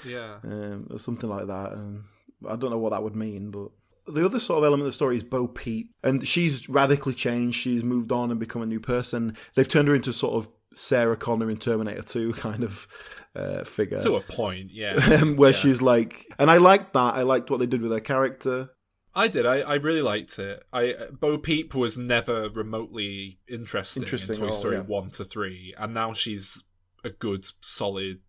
Yeah. 0.05 0.37
um, 0.43 0.87
or 0.89 0.97
something 0.99 1.29
like 1.29 1.47
that. 1.47 1.73
Um, 1.73 2.05
I 2.47 2.55
don't 2.55 2.71
know 2.71 2.77
what 2.79 2.91
that 2.91 3.03
would 3.03 3.15
mean, 3.15 3.51
but 3.51 3.69
the 4.11 4.23
other 4.25 4.39
sort 4.39 4.59
of 4.59 4.63
element 4.63 4.81
of 4.83 4.85
the 4.87 4.91
story 4.93 5.17
is 5.17 5.23
Bo 5.23 5.47
Peep, 5.47 5.91
and 6.03 6.27
she's 6.27 6.67
radically 6.69 7.13
changed. 7.13 7.59
She's 7.59 7.83
moved 7.83 8.11
on 8.11 8.31
and 8.31 8.39
become 8.39 8.61
a 8.61 8.65
new 8.67 8.79
person. 8.79 9.35
They've 9.55 9.67
turned 9.67 9.87
her 9.87 9.95
into 9.95 10.13
sort 10.13 10.35
of 10.35 10.49
Sarah 10.73 11.17
Connor 11.17 11.49
in 11.49 11.57
Terminator 11.57 12.03
2 12.03 12.33
kind 12.45 12.63
of 12.63 12.87
uh, 13.35 13.63
figure. 13.63 13.99
To 14.01 14.15
a 14.15 14.21
point, 14.21 14.69
yeah. 14.71 15.23
Where 15.23 15.49
Yeah. 15.49 15.57
she's 15.57 15.81
like, 15.81 16.25
and 16.39 16.49
I 16.51 16.57
liked 16.57 16.93
that. 16.93 17.15
I 17.15 17.23
liked 17.23 17.49
what 17.51 17.59
they 17.59 17.65
did 17.65 17.81
with 17.81 17.91
her 17.91 17.99
character. 17.99 18.69
I 19.17 19.27
did. 19.27 19.47
I, 19.47 19.61
I 19.61 19.73
really 19.75 20.03
liked 20.03 20.37
it. 20.37 20.63
I 20.71 20.93
Bo 21.11 21.39
Peep 21.39 21.73
was 21.73 21.97
never 21.97 22.49
remotely 22.49 23.39
interesting, 23.47 24.03
Interesting 24.03 24.35
in 24.35 24.41
Toy 24.41 24.47
all, 24.47 24.53
Story 24.53 24.75
yeah. 24.75 24.83
one 24.83 25.09
to 25.11 25.25
three, 25.25 25.73
and 25.77 25.91
now 25.91 26.13
she's 26.13 26.63
a 27.03 27.09
good, 27.09 27.47
solid 27.59 28.19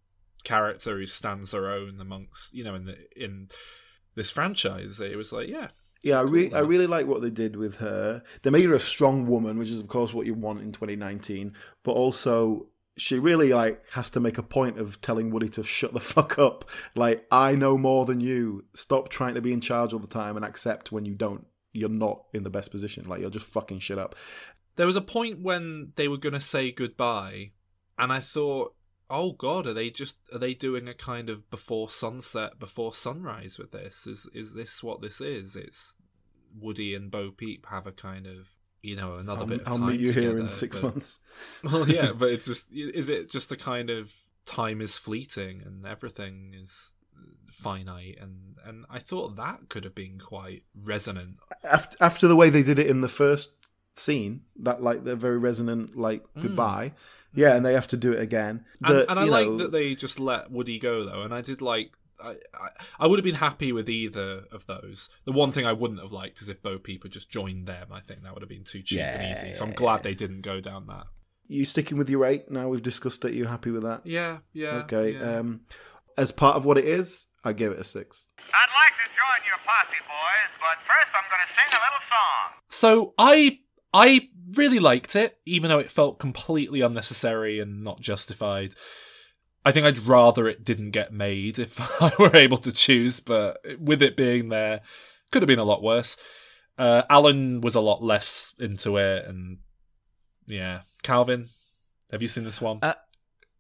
character 0.45 0.97
who 0.97 1.05
stands 1.05 1.53
her 1.53 1.71
own 1.71 2.01
amongst 2.01 2.55
you 2.55 2.65
know 2.65 2.75
in 2.75 2.87
the 2.87 2.97
in 3.15 3.49
this 4.15 4.31
franchise. 4.31 4.99
It 4.99 5.17
was 5.17 5.31
like, 5.31 5.49
yeah, 5.49 5.69
Yeah, 6.03 6.21
I, 6.21 6.25
Cool, 6.25 6.55
I 6.55 6.61
really 6.61 6.87
like 6.87 7.07
what 7.07 7.21
they 7.21 7.31
did 7.31 7.57
with 7.57 7.77
her. 7.77 8.23
They 8.43 8.49
made 8.49 8.65
her 8.65 8.75
a 8.75 8.81
strong 8.81 9.27
woman, 9.27 9.59
which 9.59 9.69
is 9.69 9.79
of 9.79 9.89
course 9.89 10.15
what 10.15 10.25
you 10.27 10.33
want 10.33 10.61
in 10.61 10.73
2019. 10.73 11.53
But 11.85 11.93
also, 11.93 12.69
she 12.99 13.19
really 13.19 13.53
like 13.53 13.81
has 13.93 14.11
to 14.11 14.21
make 14.21 14.39
a 14.39 14.43
point 14.43 14.79
of 14.79 15.01
telling 15.01 15.31
Woody 15.31 15.49
to 15.51 15.63
shut 15.63 15.93
the 15.93 16.01
fuck 16.15 16.39
up. 16.39 16.69
Like, 16.95 17.27
I 17.31 17.55
know 17.55 17.79
more 17.79 18.05
than 18.05 18.21
you. 18.21 18.65
Stop 18.75 19.09
trying 19.09 19.35
to 19.35 19.41
be 19.41 19.53
in 19.53 19.61
charge 19.61 19.93
all 19.93 19.99
the 19.99 20.07
time 20.07 20.37
and 20.37 20.45
accept 20.45 20.93
when 20.93 21.05
you 21.05 21.15
don't. 21.15 21.47
You're 21.73 21.89
not 21.89 22.25
in 22.33 22.43
the 22.43 22.51
best 22.51 22.71
position. 22.71 23.09
Like, 23.09 23.21
you're 23.21 23.31
just 23.31 23.47
fucking 23.47 23.81
shit 23.81 23.99
up. 23.99 24.15
There 24.77 24.87
was 24.87 24.97
a 24.97 25.01
point 25.01 25.43
when 25.43 25.93
they 25.97 26.09
were 26.09 26.17
going 26.17 26.35
to 26.35 26.41
say 26.41 26.71
goodbye, 26.71 27.53
and 27.99 28.13
I 28.13 28.21
thought, 28.21 28.75
"Oh 29.11 29.33
God, 29.33 29.67
are 29.67 29.75
they 29.75 29.91
just 29.91 30.19
are 30.33 30.39
they 30.39 30.55
doing 30.55 30.89
a 30.89 30.95
kind 30.95 31.29
of 31.29 31.51
before 31.51 31.91
sunset, 31.91 32.59
before 32.59 32.95
sunrise 32.95 33.59
with 33.59 33.73
this? 33.73 34.07
Is 34.07 34.29
is 34.33 34.55
this 34.55 34.83
what 34.83 35.01
this 35.03 35.21
is? 35.21 35.57
It's 35.57 35.97
Woody 36.57 36.95
and 36.95 37.11
Bo 37.11 37.31
Peep 37.31 37.67
have 37.67 37.87
a 37.87 37.93
kind 37.93 38.27
of 38.27 38.49
you 38.89 38.97
know 38.97 39.17
another 39.17 39.41
I'll, 39.41 39.47
bit 39.47 39.61
of 39.61 39.69
I'll 39.69 39.79
meet 39.79 40.01
you 40.01 40.13
here 40.13 40.39
in 40.39 40.49
six 40.49 40.81
but- 40.81 40.95
months. 40.95 41.21
Well, 41.63 41.89
yeah, 41.89 42.13
but 42.13 42.31
it's 42.31 42.47
just 42.47 42.67
is 42.75 43.09
it 43.09 43.31
just 43.31 43.53
a 43.53 43.57
kind 43.57 43.91
of 43.91 44.13
time 44.45 44.81
is 44.81 44.97
fleeting 44.97 45.63
and 45.65 45.87
everything 45.87 46.55
is 46.61 46.95
finite 47.51 48.19
and 48.21 48.57
and 48.65 48.85
I 48.91 48.99
thought 48.99 49.37
that 49.37 49.69
could 49.69 49.85
have 49.85 49.95
been 49.95 50.19
quite 50.19 50.63
resonant. 50.75 51.37
after 51.65 51.97
after 52.01 52.29
the 52.29 52.37
way 52.37 52.51
they 52.51 52.63
did 52.63 52.79
it 52.79 52.87
in 52.87 53.01
the 53.01 53.09
first 53.09 53.51
scene, 53.95 54.43
that 54.57 54.83
like 54.83 55.05
the 55.05 55.17
very 55.17 55.39
resonant 55.39 55.97
like 55.97 56.25
hmm. 56.35 56.43
goodbye. 56.43 56.93
Yeah, 57.35 57.55
and 57.55 57.65
they 57.65 57.75
have 57.75 57.89
to 57.89 57.97
do 57.97 58.13
it 58.13 58.21
again. 58.21 58.65
And, 58.83 58.97
The- 58.97 59.11
and 59.11 59.21
I 59.21 59.25
you 59.25 59.31
like 59.31 59.47
know, 59.47 59.59
that 59.59 59.73
they 59.73 59.95
just 59.95 60.19
let 60.19 60.51
Woody 60.51 60.79
go 60.79 61.05
though, 61.05 61.23
and 61.23 61.35
I 61.35 61.41
did 61.41 61.61
like. 61.61 61.97
I, 62.23 62.31
I, 62.31 62.69
I 63.01 63.07
would 63.07 63.19
have 63.19 63.25
been 63.25 63.35
happy 63.37 63.73
with 63.73 63.89
either 63.89 64.45
of 64.53 64.67
those. 64.67 65.09
The 65.25 65.33
one 65.33 65.53
thing 65.53 65.67
I 65.67 65.73
wouldn't 65.73 66.01
have 66.01 66.13
liked 66.13 66.41
is 66.43 66.49
if 66.49 66.63
Bo 66.63 66.79
Peep 66.79 67.03
had 67.05 67.13
just 67.13 67.31
joined 67.31 67.67
them. 67.67 67.89
I 67.93 68.01
think 68.01 68.23
that 68.23 68.33
would 68.35 68.43
have 68.43 68.49
been 68.49 68.65
too 68.65 68.83
cheap 68.83 69.01
and 69.01 69.31
easy. 69.37 69.53
So 69.53 69.65
I'm 69.65 69.73
glad 69.73 70.03
they 70.03 70.15
didn't 70.15 70.41
go 70.43 70.61
down 70.61 70.87
that. 70.89 71.07
you 71.47 71.65
sticking 71.65 71.97
with 71.99 72.11
your 72.11 72.25
eight 72.27 72.51
now. 72.51 72.69
We've 72.69 72.83
discussed 72.83 73.25
it. 73.25 73.35
You 73.35 73.47
happy 73.47 73.71
with 73.71 73.83
that? 73.85 74.03
Yeah, 74.05 74.39
yeah. 74.53 74.83
Okay. 74.85 75.15
yeah. 75.15 75.39
Um, 75.39 75.61
as 76.17 76.33
part 76.33 76.57
of 76.57 76.65
what 76.65 76.77
it 76.79 76.85
is, 76.85 77.27
I 77.45 77.53
give 77.53 77.73
it 77.73 77.79
a 77.79 77.85
six. 77.85 78.27
I'd 78.39 78.43
like 78.43 78.93
to 79.05 79.09
join 79.15 79.47
your 79.47 79.59
posse, 79.65 79.97
boys, 80.05 80.59
but 80.61 80.79
first 80.83 81.15
I'm 81.17 81.25
going 81.31 81.41
to 81.47 81.53
sing 81.53 81.65
a 81.71 81.81
little 81.87 82.01
song. 82.03 82.61
So 82.69 83.15
I 83.17 83.61
I 83.95 84.29
really 84.55 84.81
liked 84.81 85.15
it, 85.17 85.39
even 85.47 85.69
though 85.69 85.79
it 85.79 85.91
felt 85.91 86.19
completely 86.19 86.81
unnecessary 86.81 87.61
and 87.61 87.83
not 87.83 88.01
justified. 88.01 88.75
I 89.65 89.73
think 89.73 89.87
I'd 89.87 89.99
rather 90.07 90.47
it 90.49 90.65
didn't 90.65 90.91
get 90.91 91.13
made 91.13 91.59
if 91.59 91.79
I 92.03 92.13
were 92.19 92.35
able 92.37 92.59
to 92.59 92.73
choose, 92.73 93.21
but 93.21 93.59
with 93.79 94.03
it 94.03 94.17
being 94.17 94.49
there, 94.49 94.81
could 95.31 95.43
have 95.43 95.49
been 95.49 95.59
a 95.59 95.65
lot 95.65 95.83
worse. 95.83 96.17
Uh, 96.79 97.03
Alan 97.11 97.61
was 97.61 97.75
a 97.75 97.81
lot 97.81 98.03
less 98.03 98.55
into 98.61 98.97
it, 98.99 99.27
and 99.27 99.59
yeah, 100.47 100.83
Calvin, 101.03 101.49
have 102.13 102.23
you 102.23 102.29
seen 102.29 102.45
this 102.45 102.61
one? 102.61 102.79
Uh, 102.83 102.95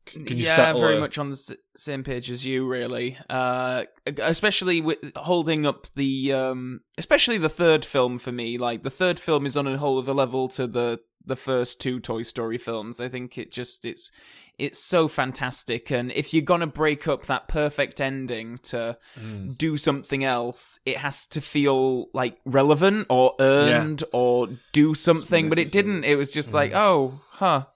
Can 0.06 0.24
you 0.38 0.44
yeah, 0.44 0.54
settle 0.56 0.80
very 0.80 0.96
a- 0.96 1.00
much 1.00 1.18
on 1.18 1.30
the 1.30 1.34
s- 1.34 1.56
same 1.76 2.04
page 2.04 2.30
as 2.30 2.46
you, 2.46 2.64
really. 2.66 3.18
Uh, 3.28 3.84
especially 4.18 4.80
with 4.80 4.98
holding 5.16 5.66
up 5.66 5.88
the, 5.96 6.32
um, 6.32 6.80
especially 6.96 7.38
the 7.38 7.48
third 7.48 7.84
film 7.84 8.18
for 8.18 8.30
me. 8.32 8.56
Like 8.56 8.84
the 8.84 8.90
third 8.90 9.18
film 9.18 9.44
is 9.46 9.56
on 9.56 9.66
a 9.66 9.76
whole 9.78 9.98
other 9.98 10.14
level 10.14 10.48
to 10.50 10.66
the 10.66 11.00
the 11.26 11.36
first 11.36 11.78
two 11.80 12.00
Toy 12.00 12.22
Story 12.22 12.56
films. 12.56 13.00
I 13.00 13.08
think 13.08 13.36
it 13.36 13.52
just 13.52 13.84
it's 13.84 14.10
it's 14.58 14.78
so 14.78 15.06
fantastic, 15.08 15.90
and 15.90 16.10
if 16.12 16.34
you're 16.34 16.42
gonna 16.42 16.66
break 16.66 17.06
up 17.06 17.26
that 17.26 17.46
perfect 17.48 18.00
ending 18.00 18.58
to 18.64 18.98
Mm. 19.18 19.56
do 19.56 19.76
something 19.76 20.24
else, 20.24 20.80
it 20.84 20.96
has 20.98 21.26
to 21.28 21.40
feel 21.40 22.08
like 22.12 22.38
relevant 22.44 23.06
or 23.08 23.34
earned 23.40 24.02
or 24.12 24.48
do 24.72 24.94
something. 24.94 25.48
But 25.48 25.58
it 25.58 25.70
didn't. 25.72 26.04
It 26.04 26.16
was 26.16 26.32
just 26.32 26.50
Mm. 26.50 26.54
like, 26.54 26.72
oh, 26.74 27.20
huh. 27.30 27.66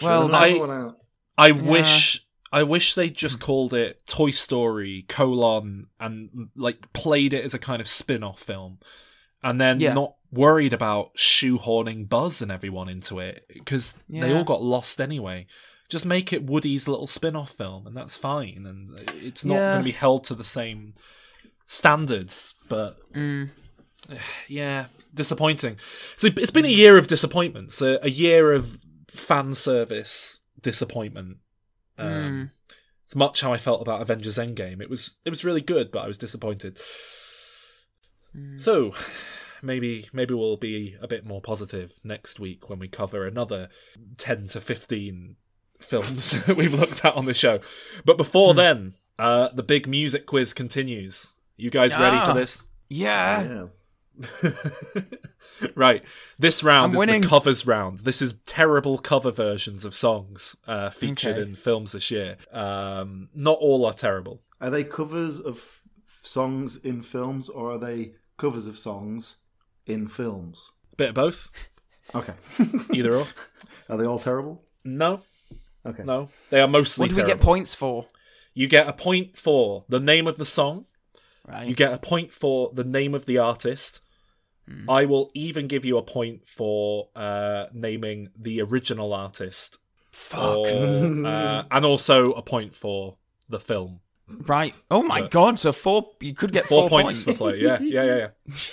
Well, 0.00 0.28
Shut 0.28 0.30
that's, 0.30 0.58
another 0.58 0.58
one 0.58 0.86
out. 0.86 0.96
I 1.36 1.46
Yeah. 1.48 1.62
wish 1.62 2.22
I 2.52 2.62
wish 2.62 2.94
they 2.94 3.10
just 3.10 3.40
called 3.40 3.74
it 3.74 4.06
Toy 4.06 4.30
Story 4.30 5.04
colon 5.08 5.88
and 6.00 6.48
like 6.56 6.90
played 6.94 7.34
it 7.34 7.44
as 7.44 7.52
a 7.54 7.58
kind 7.58 7.82
of 7.82 7.88
spin-off 7.88 8.40
film, 8.40 8.78
and 9.42 9.60
then 9.60 9.80
Yeah. 9.80 9.92
not 9.92 10.14
worried 10.32 10.72
about 10.72 11.14
shoehorning 11.16 12.08
Buzz 12.08 12.40
and 12.40 12.50
everyone 12.50 12.88
into 12.88 13.18
it 13.18 13.44
because 13.52 13.98
they 14.08 14.32
all 14.32 14.44
got 14.44 14.62
lost 14.62 15.00
anyway. 15.00 15.46
Just 15.88 16.04
make 16.06 16.32
it 16.32 16.44
Woody's 16.46 16.88
little 16.88 17.06
spin-off 17.06 17.52
film, 17.52 17.86
and 17.86 17.96
that's 17.96 18.16
fine. 18.16 18.64
And 18.66 18.88
it's 19.22 19.44
not 19.44 19.54
Yeah. 19.54 19.72
going 19.72 19.84
to 19.84 19.84
be 19.84 19.92
held 19.92 20.24
to 20.24 20.34
the 20.34 20.44
same 20.44 20.94
standards. 21.66 22.54
But 22.68 22.96
Mm. 23.12 23.50
yeah, 24.48 24.86
disappointing. 25.14 25.78
So 26.16 26.28
it's 26.36 26.50
been 26.50 26.64
a 26.64 26.68
year 26.68 26.98
of 26.98 27.06
disappointments, 27.06 27.80
a, 27.82 27.98
a 28.02 28.10
year 28.10 28.52
of 28.52 28.78
fan 29.08 29.54
service 29.54 30.40
disappointment. 30.60 31.38
Um, 31.98 32.06
Mm. 32.08 32.50
It's 33.04 33.14
much 33.14 33.40
how 33.40 33.52
I 33.52 33.56
felt 33.56 33.80
about 33.82 34.02
Avengers 34.02 34.36
Endgame. 34.36 34.82
It 34.82 34.90
was 34.90 35.14
it 35.24 35.30
was 35.30 35.44
really 35.44 35.60
good, 35.60 35.92
but 35.92 36.02
I 36.04 36.08
was 36.08 36.18
disappointed. 36.18 36.80
So 38.58 38.92
maybe 39.62 40.08
maybe 40.12 40.34
we'll 40.34 40.56
be 40.56 40.96
a 41.00 41.06
bit 41.08 41.24
more 41.24 41.40
positive 41.40 41.92
next 42.04 42.38
week 42.40 42.68
when 42.68 42.78
we 42.80 42.88
cover 42.88 43.24
another 43.26 43.68
ten 44.18 44.48
to 44.48 44.60
fifteen 44.60 45.36
films 45.80 46.32
that 46.44 46.56
we've 46.58 46.74
looked 46.74 47.04
at 47.04 47.14
on 47.16 47.24
the 47.26 47.34
show. 47.34 47.60
But 48.04 48.16
before 48.16 48.54
then, 48.54 48.94
uh, 49.18 49.48
the 49.54 49.62
big 49.62 49.86
music 49.86 50.26
quiz 50.26 50.52
continues. 50.52 51.28
You 51.56 51.70
guys 51.70 51.96
ready 51.98 52.18
for 52.24 52.30
Ah, 52.32 52.34
this? 52.34 52.62
Yeah. 52.88 53.66
right. 55.74 56.02
This 56.38 56.62
round 56.62 56.84
I'm 56.84 56.90
is 56.94 56.98
winning. 56.98 57.20
the 57.22 57.28
covers 57.28 57.66
round. 57.66 57.98
This 57.98 58.20
is 58.22 58.34
terrible 58.46 58.98
cover 58.98 59.30
versions 59.30 59.84
of 59.84 59.94
songs 59.94 60.56
uh, 60.66 60.90
featured 60.90 61.36
Okay. 61.38 61.42
in 61.42 61.54
films 61.54 61.92
this 61.92 62.10
year. 62.10 62.36
Um, 62.52 63.28
not 63.34 63.58
all 63.58 63.84
are 63.86 63.92
terrible. 63.92 64.40
Are 64.60 64.70
they 64.70 64.84
covers 64.84 65.38
of 65.40 65.56
f- 65.56 65.82
songs 66.22 66.76
in 66.76 67.02
films, 67.02 67.48
or 67.48 67.72
are 67.72 67.78
they 67.78 68.14
covers 68.36 68.66
of 68.66 68.78
songs 68.78 69.36
in 69.86 70.08
films? 70.08 70.72
Bit 70.96 71.10
of 71.10 71.14
both. 71.14 71.50
Okay. 72.14 72.34
Either 72.92 73.14
or. 73.16 73.24
Are 73.88 73.96
they 73.96 74.04
all 74.06 74.18
terrible? 74.18 74.62
No. 74.84 75.20
Okay. 75.86 76.02
No. 76.04 76.28
They 76.50 76.60
are 76.60 76.68
mostly 76.68 77.04
What 77.04 77.14
do 77.14 77.22
we 77.22 77.26
get 77.26 77.40
points 77.40 77.74
for? 77.74 78.06
You 78.54 78.68
get 78.68 78.88
a 78.88 78.92
point 78.92 79.36
for 79.36 79.84
the 79.88 80.00
name 80.00 80.26
of 80.26 80.36
the 80.36 80.46
song. 80.46 80.86
Right. 81.46 81.68
You 81.68 81.74
get 81.74 81.92
a 81.92 81.98
point 81.98 82.32
for 82.32 82.70
the 82.72 82.84
name 82.84 83.14
of 83.14 83.26
the 83.26 83.38
artist. 83.38 84.00
Hmm. 84.68 84.90
I 84.90 85.04
will 85.04 85.30
even 85.34 85.68
give 85.68 85.84
you 85.84 85.96
a 85.98 86.02
point 86.02 86.48
for 86.48 87.08
uh, 87.14 87.66
naming 87.72 88.30
the 88.36 88.62
original 88.62 89.12
artist. 89.12 89.78
Fuck. 90.10 90.40
Or, 90.40 91.26
uh, 91.26 91.64
and 91.70 91.84
also 91.84 92.32
a 92.32 92.42
point 92.42 92.74
for 92.74 93.16
the 93.48 93.60
film. 93.60 94.00
Right. 94.28 94.74
Oh 94.90 95.02
my 95.02 95.20
But- 95.20 95.30
god. 95.30 95.58
So 95.60 95.72
four. 95.72 96.10
You 96.20 96.34
could 96.34 96.52
get 96.52 96.64
Four, 96.64 96.88
four, 96.88 97.02
points, 97.02 97.22
for 97.22 97.32
play. 97.32 97.60
Yeah, 97.60 97.78
yeah, 97.80 98.04
yeah, 98.04 98.28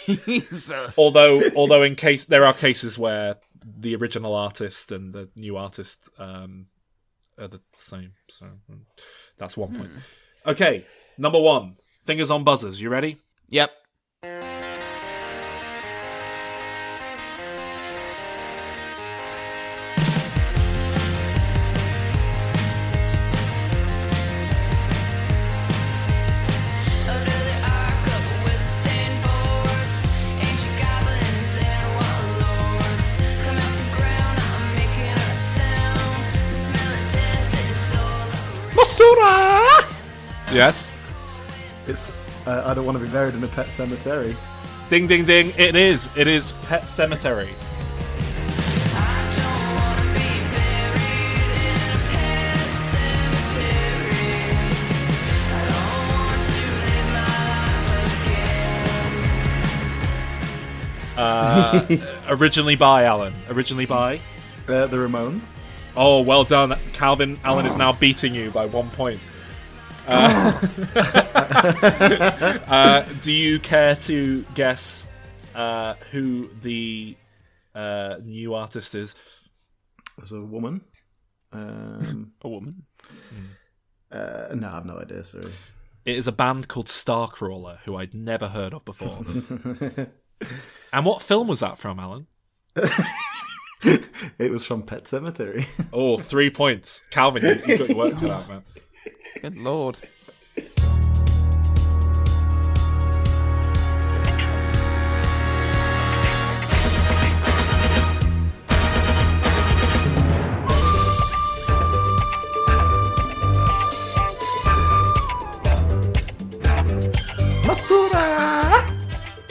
yeah. 0.07 0.15
Jesus. 0.25 0.97
although, 0.97 1.41
although 1.55 1.83
in 1.83 1.95
case 1.95 2.25
there 2.25 2.45
are 2.45 2.53
cases 2.53 2.97
where 2.97 3.35
the 3.63 3.95
original 3.95 4.33
artist 4.35 4.91
and 4.91 5.13
the 5.13 5.29
new 5.35 5.57
artist 5.57 6.09
um, 6.17 6.67
are 7.43 7.47
the 7.47 7.61
same, 7.73 8.13
so 8.29 8.45
mm, 8.71 8.79
that's 9.37 9.55
one 9.57 9.75
point. 9.75 9.91
Okay, 10.45 10.83
number 11.17 11.39
one. 11.39 11.75
Fingers 12.05 12.31
on 12.31 12.43
buzzers. 12.43 12.81
You 12.81 12.89
ready? 12.89 13.17
Yep. 13.49 13.71
I 42.73 42.75
don't 42.75 42.85
want 42.85 42.97
to 42.97 43.05
be 43.05 43.11
buried 43.11 43.35
in 43.35 43.43
a 43.43 43.47
pet 43.49 43.69
cemetery. 43.69 44.35
Ding, 44.89 45.05
ding, 45.05 45.25
ding. 45.25 45.53
It 45.59 45.75
is. 45.75 46.09
It 46.17 46.27
is 46.27 46.53
Pet 46.63 46.81
Sematary. 46.81 47.53
Uh, 61.15 61.85
originally 62.29 62.75
by 62.75 63.03
Alan. 63.03 63.35
Originally 63.51 63.85
by 63.85 64.15
uh, 64.67 64.87
the 64.87 64.97
Ramones. 64.97 65.59
Oh, 65.95 66.23
well 66.23 66.43
done, 66.43 66.73
Calvin. 66.93 67.39
Alan 67.43 67.67
oh. 67.67 67.69
is 67.69 67.77
now 67.77 67.93
beating 67.93 68.33
you 68.33 68.49
by 68.49 68.65
one 68.65 68.89
point. 68.89 69.19
Uh, 70.07 70.59
uh, 72.67 73.05
do 73.21 73.31
you 73.31 73.59
care 73.59 73.95
to 73.95 74.45
guess 74.53 75.07
uh, 75.55 75.95
who 76.11 76.49
the 76.61 77.15
uh, 77.73 78.15
new 78.23 78.53
artist 78.53 78.95
is? 78.95 79.15
As 80.21 80.31
a 80.31 80.41
woman. 80.41 80.81
Um, 81.51 82.33
a 82.41 82.49
woman. 82.49 82.83
Uh, 84.11 84.47
no, 84.53 84.67
I 84.67 84.71
have 84.71 84.85
no 84.85 84.99
idea. 84.99 85.23
Sorry. 85.23 85.51
It 86.05 86.17
is 86.17 86.27
a 86.27 86.31
band 86.31 86.67
called 86.67 86.87
Starcrawler, 86.87 87.77
who 87.79 87.95
I'd 87.95 88.13
never 88.13 88.49
heard 88.49 88.73
of 88.73 88.83
before. 88.83 89.23
and 90.93 91.05
what 91.05 91.21
film 91.21 91.47
was 91.47 91.61
that 91.61 91.77
from, 91.77 91.99
Alan? 91.99 92.27
it 94.37 94.51
was 94.51 94.65
from 94.65 94.83
Pet 94.83 95.05
Sematary. 95.05 95.65
oh, 95.93 96.17
three 96.17 96.49
points. 96.49 97.03
Calvin, 97.09 97.43
you, 97.43 97.61
you 97.67 97.77
got 97.77 97.89
your 97.89 97.97
work 97.97 98.13
cut 98.15 98.29
out, 98.29 98.49
man. 98.49 98.63
Good 99.41 99.57
lord. 99.57 99.99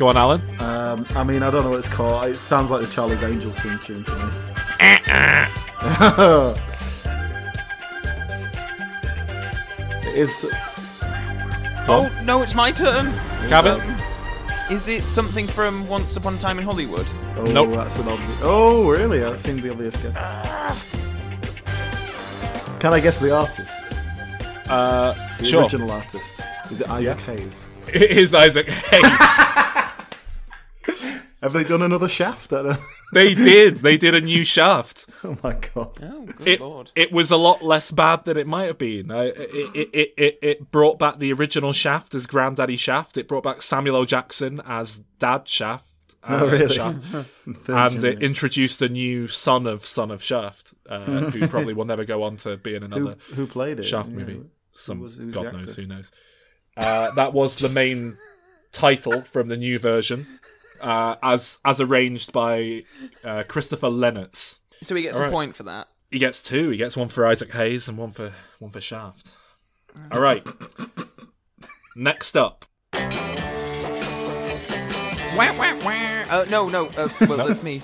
Go 0.03 0.09
on, 0.09 0.17
Alan. 0.17 0.43
Um, 0.61 1.07
I 1.15 1.23
mean, 1.23 1.45
I 1.45 1.51
don't 1.53 1.63
know 1.63 1.71
what 1.71 1.79
it's 1.79 1.87
called. 1.87 2.29
It 2.29 2.35
sounds 2.35 2.73
like 2.73 2.81
the 2.81 2.89
Charlie's 2.89 3.23
Angels 3.23 3.57
theme 3.61 3.79
tune 3.85 4.03
to 4.03 4.17
me. 6.57 6.63
is. 10.15 10.51
Oh 11.89 12.11
no, 12.25 12.43
it's 12.43 12.55
my 12.55 12.71
turn. 12.73 13.13
Cabin. 13.49 13.81
Um, 13.81 13.97
is 14.71 14.89
it 14.89 15.03
something 15.03 15.47
from 15.47 15.87
Once 15.89 16.17
Upon 16.17 16.35
a 16.35 16.39
Time 16.39 16.59
in 16.59 16.65
Hollywood? 16.65 17.07
Oh, 17.37 17.43
Nope. 17.45 17.71
that's 17.71 17.99
an 17.99 18.09
obvious. 18.09 18.41
Oh, 18.43 18.89
really? 18.91 19.19
That 19.19 19.39
seemed 19.39 19.63
the 19.63 19.71
obvious 19.71 19.97
guess. 19.97 20.97
Can 22.81 22.95
I 22.95 23.01
guess 23.01 23.19
the 23.21 23.35
artist? 23.37 23.81
Uh, 24.69 25.15
The 25.39 25.45
sure. 25.45 25.63
original 25.63 25.91
artist. 25.91 26.41
Is 26.71 26.81
it 26.81 26.89
Isaac 26.91 27.21
Hayes? 27.21 27.71
It 27.89 28.13
is 28.13 28.33
Isaac 28.35 28.67
Hayes. 28.69 29.03
Have 31.43 31.53
they 31.53 31.65
done 31.65 31.83
another 31.83 32.09
Shaft? 32.09 32.53
I 32.53 32.63
don't... 32.63 32.81
they 33.13 33.35
did. 33.35 33.79
They 33.79 33.97
did 33.97 34.15
a 34.15 34.21
new 34.21 34.45
Shaft. 34.45 35.07
Oh 35.25 35.37
my 35.43 35.53
god. 35.55 35.99
Oh, 36.03 36.25
good 36.37 36.49
It, 36.49 36.61
lord. 36.61 36.91
it 36.97 37.13
was 37.13 37.31
a 37.31 37.37
lot 37.37 37.63
less 37.63 37.91
bad 37.93 38.25
than 38.25 38.37
it 38.37 38.47
might 38.47 38.65
have 38.67 38.79
been. 38.79 39.11
I, 39.11 39.27
it, 39.27 39.37
it, 39.75 39.91
it, 39.93 40.15
it, 40.17 40.39
it 40.43 40.71
brought 40.73 40.99
back 40.99 41.19
the 41.21 41.33
original 41.33 41.73
Shaft 41.73 42.15
as 42.17 42.27
Granddaddy 42.27 42.77
Shaft. 42.77 43.17
It 43.17 43.29
brought 43.29 43.45
back 43.45 43.63
Samuel 43.63 43.97
L. 43.97 44.05
Jackson 44.05 44.61
as 44.67 45.01
Dad 45.21 45.47
Shaft. 45.49 45.87
uh, 46.25 46.39
Oh, 46.43 46.47
really? 46.49 46.75
Shaft. 46.75 46.99
Third 47.55 47.93
and 47.93 48.05
it 48.05 48.23
introduced 48.23 48.83
a 48.83 48.89
new 48.89 49.29
son 49.29 49.67
of 49.69 49.85
Son 49.87 50.11
of 50.11 50.23
Shaft, 50.25 50.75
uh, 50.89 51.05
who 51.31 51.47
probably 51.47 51.75
will 51.75 51.85
never 51.85 52.05
go 52.05 52.23
on 52.25 52.37
to 52.39 52.57
be 52.57 52.75
in 52.75 52.83
another 52.83 53.17
Who, 53.29 53.35
who 53.35 53.47
played 53.47 53.79
it? 53.79 53.85
Shaft 53.85 54.09
Yeah, 54.11 54.15
movie. 54.17 54.33
who 54.35 54.47
Some 54.73 54.99
was- 55.01 55.17
who's 55.17 55.31
the 55.33 55.41
God 55.43 55.53
knows 55.53 55.77
who 55.77 55.87
knows. 55.87 56.11
Uh, 56.77 57.11
that 57.13 57.33
was 57.33 57.59
the 57.59 57.69
main 57.69 58.17
title 58.73 59.21
from 59.23 59.49
the 59.49 59.57
new 59.57 59.79
version, 59.79 60.27
uh, 60.83 61.17
as 61.23 61.59
as 61.65 61.81
arranged 61.81 62.33
by 62.33 62.83
uh, 63.25 63.45
Christopher 63.49 63.89
Lennertz. 63.89 64.59
So 64.83 64.95
he 64.95 65.03
gets 65.03 65.17
All 65.17 65.23
a 65.23 65.25
right. 65.27 65.33
point 65.33 65.55
for 65.57 65.63
that. 65.65 65.89
He 66.11 66.19
gets 66.19 66.43
two. 66.43 66.71
He 66.71 66.77
gets 66.77 66.97
one 66.97 67.09
for 67.09 67.27
Isaac 67.27 67.53
Hayes 67.53 67.89
and 67.89 67.97
one 67.97 68.11
for 68.11 68.33
one 68.59 68.71
for 68.71 68.81
Shaft. 68.81 69.35
All 70.11 70.21
right. 70.21 70.47
Next 71.97 72.37
up, 72.37 72.65
Wah, 75.35 75.53
wah, 75.59 75.77
wah. 75.85 76.25
Uh, 76.31 76.45
no, 76.51 76.69
no. 76.69 76.87
Uh, 76.89 77.09
well, 77.23 77.37
No? 77.39 77.47
that's 77.49 77.63
me. 77.63 77.81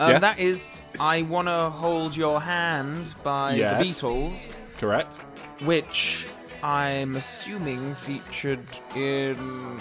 Um, 0.00 0.10
Yeah? 0.12 0.18
That 0.18 0.38
is 0.38 0.82
"I 1.00 1.22
Wanna 1.22 1.70
Hold 1.70 2.16
Your 2.16 2.40
Hand" 2.40 3.14
by 3.22 3.54
Yes. 3.54 3.78
the 3.78 3.84
Beatles, 4.08 4.58
correct? 4.78 5.16
which 5.64 6.26
I'm 6.62 7.16
assuming 7.16 7.94
featured 7.94 8.66
in 8.94 9.78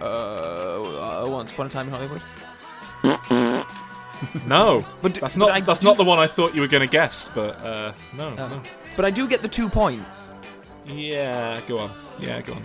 uh, 0.00 1.22
uh, 1.24 1.26
Once 1.28 1.50
Upon 1.52 1.66
a 1.66 1.68
Time 1.70 1.86
in 1.88 1.92
Hollywood. 1.94 2.22
No, 4.46 4.84
But- 5.00 5.14
that's 5.14 5.38
not 5.38 5.50
I 5.50 5.60
that's 5.60 5.80
do- 5.80 5.86
not 5.88 5.96
the 5.96 6.04
one 6.04 6.18
I 6.18 6.26
thought 6.26 6.54
you 6.54 6.60
were 6.60 6.66
going 6.68 6.82
to 6.86 6.92
guess. 6.92 7.30
But 7.34 7.56
uh, 7.64 7.92
no, 8.14 8.34
Oh. 8.36 8.48
no. 8.48 8.62
But 8.94 9.06
I 9.06 9.10
do 9.10 9.26
get 9.26 9.40
the 9.40 9.48
two 9.48 9.70
points. 9.70 10.34
Yeah, 10.86 11.58
go 11.66 11.78
on. 11.78 11.92
Yeah, 12.18 12.42
go 12.42 12.52
on. 12.52 12.62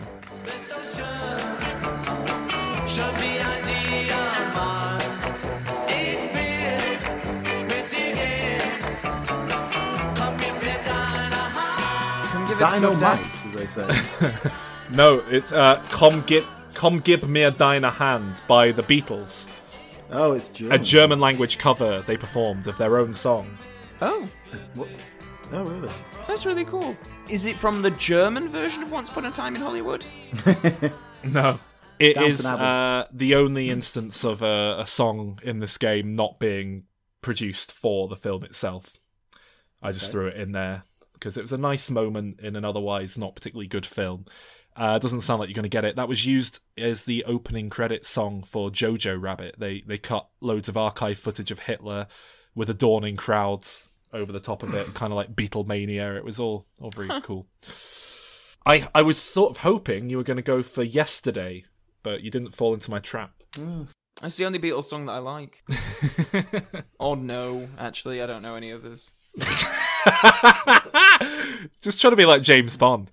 Can 12.32 12.48
give 12.48 12.58
it 12.58 12.82
your 12.82 12.96
Dynamite, 12.98 13.46
as 13.46 13.54
they 13.54 13.68
say. 13.68 14.34
No, 14.92 15.24
it's 15.32 15.52
uh, 15.52 15.82
"Come 15.90 16.22
Gib 16.28 16.46
Komm 16.76 17.04
gib 17.04 17.24
mir 17.24 17.52
deine 17.52 17.90
Hand" 17.90 18.42
by 18.48 18.72
the 18.72 18.84
Beatles. 18.84 19.48
oh, 20.12 20.34
it's 20.34 20.50
German. 20.50 20.80
A 20.80 20.84
German 20.84 21.20
language 21.20 21.58
cover 21.58 22.02
they 22.06 22.18
performed 22.18 22.68
of 22.68 22.78
their 22.78 22.98
own 23.00 23.14
song. 23.14 23.58
Oh, 24.02 24.28
Is- 24.52 24.68
what? 24.76 24.88
Oh, 25.52 25.64
really? 25.64 25.90
that's 26.28 26.46
really 26.46 26.66
cool. 26.66 26.96
Is 27.30 27.46
it 27.46 27.56
from 27.56 27.82
the 27.82 27.92
German 27.92 28.50
version 28.50 28.82
of 28.84 28.92
Once 28.92 29.10
Upon 29.10 29.26
a 29.26 29.32
Time 29.32 29.56
in 29.56 29.62
Hollywood? 29.62 30.06
No. 31.24 31.58
It 31.98 32.16
Downton 32.16 32.32
is 32.32 32.46
uh, 32.46 33.08
the 33.12 33.36
only 33.36 33.70
instance 33.72 34.24
of 34.24 34.42
a, 34.44 34.76
a 34.80 34.86
song 34.86 35.40
in 35.44 35.60
this 35.60 35.78
game 35.80 36.16
not 36.16 36.38
being 36.40 36.84
produced 37.22 37.72
for 37.72 38.08
the 38.08 38.16
film 38.18 38.44
itself. 38.44 38.94
I 39.82 39.92
just 39.92 40.06
Okay. 40.06 40.12
threw 40.12 40.28
it 40.28 40.36
in 40.38 40.52
there 40.52 40.84
because 41.14 41.38
it 41.38 41.42
was 41.42 41.52
a 41.54 41.58
nice 41.58 41.90
moment 41.90 42.42
in 42.42 42.56
an 42.56 42.66
otherwise 42.66 43.18
not 43.18 43.34
particularly 43.34 43.68
good 43.68 43.86
film. 43.86 44.26
Uh, 44.76 45.00
doesn't 45.00 45.22
sound 45.22 45.40
like 45.40 45.48
you're 45.48 45.56
going 45.56 45.64
to 45.64 45.70
get 45.70 45.86
it. 45.86 45.96
That 45.96 46.10
was 46.10 46.26
used 46.26 46.60
as 46.78 47.06
the 47.06 47.24
opening 47.26 47.70
credit 47.70 48.06
song 48.06 48.44
for 48.44 48.70
Jojo 48.70 49.22
Rabbit. 49.22 49.56
They 49.58 49.84
they 49.88 49.98
cut 49.98 50.28
loads 50.42 50.68
of 50.68 50.76
archive 50.76 51.18
footage 51.18 51.52
of 51.52 51.60
Hitler 51.60 52.08
with 52.56 52.70
adorning 52.70 53.16
crowds 53.16 53.90
over 54.12 54.32
the 54.32 54.40
top 54.40 54.64
of 54.64 54.74
it, 54.74 54.90
kind 54.96 55.14
of 55.14 55.18
like 55.18 55.36
Beatlemania. 55.36 56.18
It 56.18 56.26
was 56.26 56.40
all 56.40 56.66
all 56.82 56.92
very 56.92 57.22
cool. 57.22 57.48
I 58.66 58.88
I 58.94 59.02
was 59.02 59.18
sort 59.18 59.52
of 59.52 59.58
hoping 59.58 60.10
you 60.10 60.18
were 60.18 60.24
going 60.24 60.38
to 60.38 60.44
go 60.44 60.62
for 60.62 60.84
yesterday, 60.84 61.64
but 62.04 62.22
you 62.22 62.32
didn't 62.32 62.54
fall 62.54 62.74
into 62.74 62.92
my 62.92 63.00
trap. 63.00 63.32
It's 64.24 64.38
the 64.38 64.46
only 64.46 64.60
Beatles 64.60 64.86
song 64.86 65.06
that 65.08 65.14
I 65.14 65.18
like. 65.20 65.64
or 67.00 67.18
no, 67.18 67.68
actually, 67.78 68.22
I 68.22 68.28
don't 68.28 68.42
know 68.42 68.56
any 68.56 68.72
others. 68.72 69.12
Just 71.82 72.00
trying 72.00 72.12
to 72.12 72.18
be 72.18 72.26
like 72.26 72.42
James 72.42 72.78
Bond. 72.78 73.12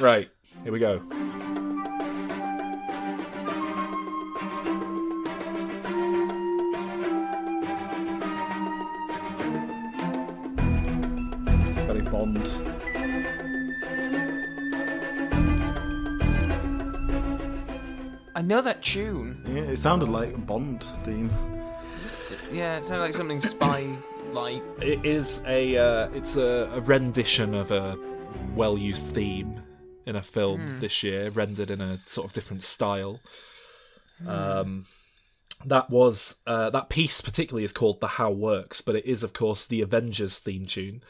Right, 0.00 0.28
here 0.62 0.72
we 0.72 0.78
go. 0.78 0.98
Very 11.86 12.02
Bond. 12.02 12.50
I 18.36 18.42
know 18.42 18.60
that 18.60 18.82
tune. 18.82 19.42
Yeah, 19.46 19.62
it 19.62 19.76
sounded 19.76 20.08
like 20.08 20.34
a 20.34 20.38
Bond 20.38 20.82
theme. 21.04 21.30
Yeah, 22.52 22.76
it 22.76 22.84
sounded 22.84 23.04
like 23.04 23.14
something 23.14 23.40
spy 23.40 23.86
like. 24.32 24.62
It 24.80 25.04
is 25.04 25.40
a 25.46 25.76
uh, 25.76 26.08
it's 26.14 26.36
a, 26.36 26.70
a 26.74 26.80
rendition 26.80 27.54
of 27.54 27.70
a 27.70 27.96
well 28.54 28.76
used 28.78 29.14
theme 29.14 29.63
in 30.06 30.16
a 30.16 30.22
film 30.22 30.60
Hmm. 30.66 30.80
this 30.80 31.02
year, 31.02 31.30
rendered 31.30 31.70
in 31.70 31.80
a 31.80 31.98
sort 32.06 32.26
of 32.26 32.32
different 32.32 32.62
style. 32.64 33.20
Um, 34.26 34.86
that 35.64 35.90
was 35.90 36.36
uh, 36.46 36.70
that 36.70 36.88
piece 36.88 37.20
particularly 37.20 37.64
is 37.64 37.72
called 37.72 38.00
"The 38.00 38.06
How 38.08 38.30
Works," 38.30 38.80
but 38.80 38.96
it 38.96 39.06
is 39.06 39.22
of 39.22 39.32
course 39.32 39.66
the 39.66 39.80
Avengers 39.80 40.38
theme 40.38 40.66
tune 40.66 41.02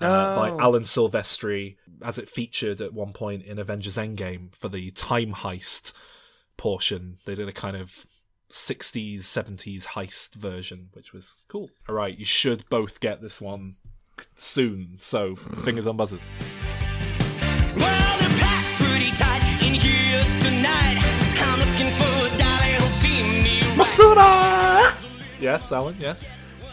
uh, 0.00 0.34
by 0.36 0.50
Oh. 0.50 0.58
Alan 0.60 0.82
Silvestri, 0.82 1.76
as 2.02 2.18
it 2.18 2.28
featured 2.28 2.80
at 2.80 2.92
one 2.92 3.12
point 3.12 3.44
in 3.44 3.58
Avengers 3.58 3.96
Endgame 3.96 4.54
for 4.54 4.68
the 4.68 4.90
time 4.92 5.32
heist 5.34 5.92
portion. 6.56 7.18
They 7.24 7.34
did 7.34 7.48
a 7.48 7.52
kind 7.52 7.76
of 7.76 8.04
60s, 8.50 9.20
70s 9.20 9.84
heist 9.86 10.34
version, 10.34 10.88
which 10.92 11.12
was 11.12 11.36
cool. 11.48 11.70
All 11.88 11.94
right, 11.94 12.16
you 12.18 12.24
should 12.26 12.64
both 12.68 13.00
get 13.00 13.22
this 13.22 13.40
one 13.40 13.76
soon. 14.36 14.96
So, 15.00 15.36
fingers 15.64 15.86
on 15.86 15.96
buzzers. 15.96 16.22
Yes, 25.40 25.68
that 25.70 25.82
one. 25.82 25.96
Yes, 25.98 26.22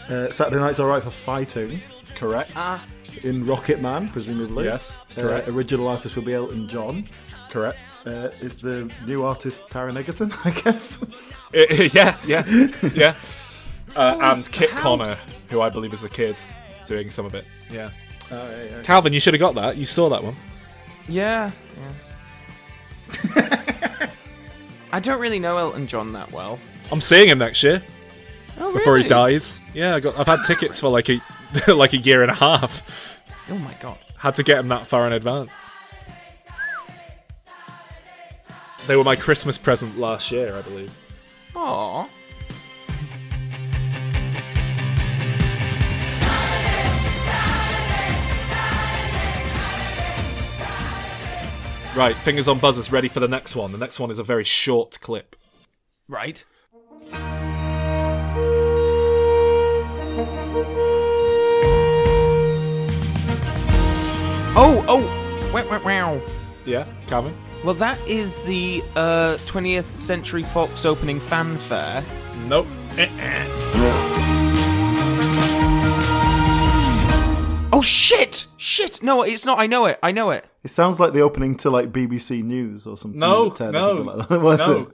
Uh, 0.08 0.30
Saturday 0.30 0.60
Night's 0.60 0.78
Alright 0.80 1.02
for 1.02 1.10
Fighting. 1.10 1.80
correct. 2.14 2.50
Ah. 2.56 2.84
In 3.24 3.44
Rocket 3.46 3.80
Man, 3.80 4.08
presumably. 4.08 4.64
Yes, 4.66 4.98
Uh, 5.16 5.22
correct. 5.22 5.48
original 5.48 5.88
artist 5.88 6.16
will 6.16 6.22
be 6.24 6.34
Elton 6.34 6.68
John. 6.68 7.06
correct. 7.50 7.84
Uh, 8.06 8.28
is 8.40 8.56
the 8.58 8.90
new 9.06 9.24
artist 9.24 9.68
Taron 9.70 9.96
Egerton, 9.98 10.32
I 10.44 10.50
guess? 10.50 10.98
yeah, 11.52 12.16
yeah, 12.26 12.46
yeah. 12.94 13.14
Uh, 13.96 14.16
and 14.22 14.50
Kit 14.52 14.70
Connor, 14.70 15.16
who 15.48 15.60
I 15.60 15.68
believe 15.68 15.92
is 15.92 16.04
a 16.04 16.08
kid, 16.08 16.36
doing 16.86 17.10
some 17.10 17.26
of 17.26 17.34
it. 17.34 17.44
Yeah. 17.70 17.90
Oh, 18.30 18.48
yeah, 18.50 18.64
yeah. 18.76 18.82
Calvin, 18.82 19.12
you 19.12 19.18
should 19.20 19.34
have 19.34 19.40
got 19.40 19.54
that. 19.56 19.76
You 19.76 19.84
saw 19.84 20.08
that 20.10 20.22
one. 20.22 20.36
Yeah. 21.08 21.50
yeah. 23.34 24.10
I 24.92 25.00
don't 25.00 25.20
really 25.20 25.40
know 25.40 25.56
Elton 25.58 25.86
John 25.88 26.12
that 26.12 26.30
well. 26.30 26.58
I'm 26.92 27.00
seeing 27.00 27.28
him 27.28 27.38
next 27.38 27.62
year 27.62 27.82
Oh, 28.58 28.72
before 28.72 28.98
he 28.98 29.04
dies. 29.04 29.60
Yeah, 29.72 29.94
I 29.94 30.00
got. 30.00 30.18
I've 30.18 30.26
had 30.26 30.44
tickets 30.44 30.80
for 30.80 30.88
like 30.88 31.08
a 31.08 31.20
like 31.72 31.92
a 31.94 31.98
year 31.98 32.22
and 32.22 32.30
a 32.30 32.34
half. 32.34 32.82
Oh 33.48 33.56
my 33.58 33.74
god. 33.80 33.98
Had 34.18 34.34
to 34.34 34.42
get 34.42 34.58
him 34.58 34.68
that 34.68 34.86
far 34.86 35.06
in 35.06 35.12
advance. 35.14 35.50
They 38.86 38.96
were 38.96 39.04
my 39.04 39.16
Christmas 39.16 39.56
present 39.56 39.98
last 39.98 40.30
year, 40.30 40.56
I 40.56 40.62
believe. 40.62 40.92
Aww. 41.54 42.08
Right, 51.96 52.14
fingers 52.16 52.46
on 52.46 52.60
buzzers, 52.60 52.92
ready 52.92 53.08
for 53.08 53.18
the 53.18 53.26
next 53.28 53.56
one. 53.56 53.72
The 53.72 53.78
next 53.78 53.98
one 53.98 54.10
is 54.12 54.18
a 54.20 54.24
very 54.24 54.44
short 54.44 55.00
clip. 55.00 55.34
Right. 56.08 56.44
Oh, 64.56 64.84
oh, 64.88 65.52
wow, 65.52 65.68
wow, 65.70 65.82
wow. 65.84 66.22
Yeah, 66.64 66.86
Calvin. 67.06 67.34
Well, 67.64 67.74
that 67.74 67.98
is 68.08 68.42
the 68.42 68.82
uh, 68.96 69.36
20th 69.46 69.96
Century 69.96 70.42
Fox 70.42 70.84
opening 70.84 71.20
fanfare. 71.20 72.04
Nope. 72.46 72.66
Oh 77.72 77.82
shit! 77.82 78.46
Shit! 78.58 79.02
No, 79.02 79.22
it's 79.22 79.46
not. 79.46 79.58
I 79.58 79.66
know 79.66 79.86
it. 79.86 79.98
I 80.02 80.12
know 80.12 80.30
it. 80.32 80.44
It 80.64 80.68
sounds 80.68 81.00
like 81.00 81.14
the 81.14 81.20
opening 81.20 81.56
to 81.58 81.70
like 81.70 81.92
BBC 81.92 82.42
News 82.42 82.86
or 82.86 82.96
something. 82.96 83.18
No, 83.18 83.44
News 83.44 83.52
at 83.52 83.56
10 83.56 83.68
or 83.68 83.72
no, 83.72 83.86
something 83.86 84.06
like 84.06 84.28
that. 84.28 84.40
What 84.42 84.60
is 84.60 84.66
no, 84.66 84.80
it? 84.80 84.88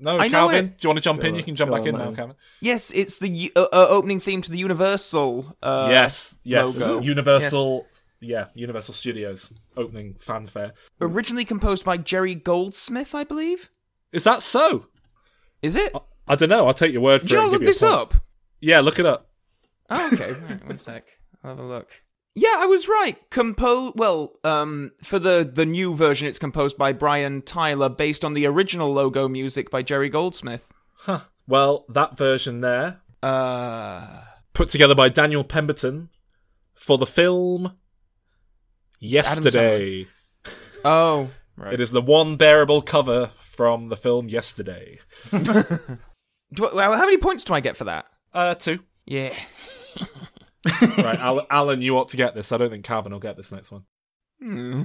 no. 0.00 0.18
I 0.18 0.28
know 0.28 0.48
Calvin, 0.48 0.66
do 0.66 0.74
you 0.82 0.88
want 0.90 0.98
to 0.98 1.00
jump 1.02 1.24
in? 1.24 1.32
Go 1.32 1.38
You 1.38 1.44
can 1.44 1.56
jump 1.56 1.70
go 1.70 1.76
back 1.76 1.82
on, 1.82 1.88
in 1.88 1.94
now. 1.96 2.12
Calvin. 2.12 2.36
Yes, 2.60 2.90
it's 2.90 3.18
the 3.18 3.50
uh, 3.56 3.66
uh, 3.72 3.86
opening 3.88 4.20
theme 4.20 4.42
to 4.42 4.50
the 4.50 4.58
Universal. 4.58 5.56
Uh, 5.62 5.88
yes, 5.90 6.34
yes. 6.42 6.78
logo. 6.78 7.00
Universal. 7.00 7.86
Yeah, 8.20 8.46
Universal 8.54 8.94
Studios 8.94 9.52
opening 9.76 10.16
fanfare. 10.18 10.72
Originally 11.00 11.44
composed 11.44 11.84
by 11.84 11.96
Jerry 11.98 12.34
Goldsmith, 12.34 13.14
I 13.14 13.24
believe. 13.24 13.70
Is 14.12 14.24
that 14.24 14.42
so? 14.42 14.86
Is 15.62 15.76
it? 15.76 15.92
I 16.26 16.34
don't 16.34 16.48
know. 16.48 16.66
I'll 16.66 16.74
take 16.74 16.92
your 16.92 17.02
word 17.02 17.22
for 17.22 17.28
Do 17.28 17.34
you 17.34 17.40
it. 17.40 17.42
want 17.44 17.52
and 17.54 17.60
to 17.60 17.64
look 17.66 17.70
this 17.74 17.82
up? 17.82 18.14
Yeah, 18.60 18.80
look 18.80 18.98
it 18.98 19.06
up. 19.06 19.30
Oh, 19.90 20.10
okay. 20.12 20.32
right, 20.32 20.66
one 20.66 20.78
sec. 20.88 21.06
I'll 21.44 21.50
have 21.50 21.58
a 21.58 21.62
look. 21.62 21.88
Yeah, 22.34 22.54
I 22.58 22.66
was 22.66 22.88
right. 22.88 23.16
Compose 23.30 23.92
well, 23.96 24.34
um, 24.44 24.92
for 25.02 25.18
the 25.18 25.48
the 25.52 25.66
new 25.66 25.94
version, 25.94 26.28
it's 26.28 26.38
composed 26.38 26.76
by 26.76 26.92
Brian 26.92 27.42
Tyler, 27.42 27.88
based 27.88 28.24
on 28.24 28.34
the 28.34 28.46
original 28.46 28.92
logo 28.92 29.28
music 29.28 29.70
by 29.70 29.82
Jerry 29.82 30.08
Goldsmith. 30.08 30.68
Huh. 30.94 31.20
Well, 31.46 31.84
that 31.88 32.16
version 32.16 32.60
there, 32.60 33.00
Uh, 33.22 34.22
put 34.52 34.68
together 34.68 34.94
by 34.94 35.08
Daniel 35.08 35.42
Pemberton 35.44 36.10
for 36.74 36.98
the 36.98 37.06
film 37.06 37.72
Yesterday. 38.98 40.06
oh, 40.84 41.30
right. 41.56 41.74
It 41.74 41.80
is 41.80 41.90
the 41.90 42.02
one 42.02 42.36
bearable 42.36 42.82
cover 42.82 43.32
from 43.50 43.88
the 43.88 43.96
film 43.96 44.28
Yesterday. 44.28 44.98
Do 45.30 46.66
I, 46.66 46.84
how 46.84 47.04
many 47.04 47.18
points 47.18 47.44
do 47.44 47.52
I 47.52 47.60
get 47.60 47.76
for 47.76 47.84
that? 47.84 48.06
Uh, 48.32 48.54
two. 48.54 48.78
Yeah. 49.04 49.34
right, 50.98 51.18
Alan, 51.18 51.44
Alan, 51.50 51.82
you 51.82 51.98
ought 51.98 52.08
to 52.10 52.16
get 52.16 52.34
this. 52.34 52.52
I 52.52 52.56
don't 52.56 52.70
think 52.70 52.84
Calvin 52.84 53.12
will 53.12 53.20
get 53.20 53.36
this 53.36 53.52
next 53.52 53.70
one. 53.70 53.84
Hmm. 54.40 54.84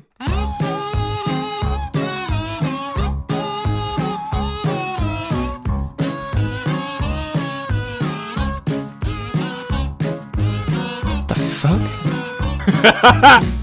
The 11.28 11.36
fuck? 13.46 13.60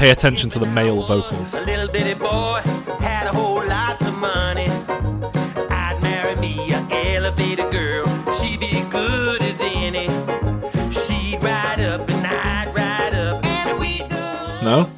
Pay 0.00 0.12
attention 0.12 0.48
to 0.48 0.58
the 0.58 0.64
male 0.64 1.02
vocals. 1.02 1.52
A 1.52 1.60
little 1.60 1.86
bitty 1.86 2.14
boy 2.14 2.62
had 3.00 3.26
a 3.26 3.32
whole 3.32 3.62
lots 3.62 4.00
of 4.00 4.16
money. 4.16 4.66
I'd 5.68 5.98
marry 6.00 6.36
me 6.36 6.72
a 6.72 7.16
elevator 7.16 7.68
girl. 7.68 8.06
She'd 8.32 8.60
be 8.60 8.82
good 8.88 9.42
as 9.42 9.60
any. 9.60 10.06
She'd 10.90 11.42
ride 11.42 11.80
up 11.80 12.08
and 12.08 12.26
I'd 12.26 12.74
ride 12.74 13.12
up 13.12 13.44
and 13.44 13.78
we'd 13.78 14.08
go. 14.08 14.60
No? 14.62 14.82
No, 14.84 14.88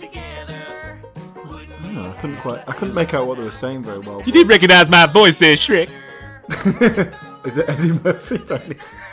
hmm, 1.81 1.99
I 1.99 2.13
couldn't 2.21 2.37
quite. 2.37 2.63
I 2.69 2.73
couldn't 2.73 2.95
make 2.95 3.13
out 3.13 3.27
what 3.27 3.39
they 3.39 3.43
were 3.43 3.51
saying 3.51 3.83
very 3.83 3.99
well. 3.99 4.23
You 4.25 4.31
did 4.31 4.49
recognise 4.49 4.89
my 4.89 5.07
voice 5.07 5.37
there, 5.37 5.57
Shrek. 5.57 5.91
Is 7.45 7.59
it 7.59 7.69
Eddie 7.69 7.91
Murphy? 7.91 8.39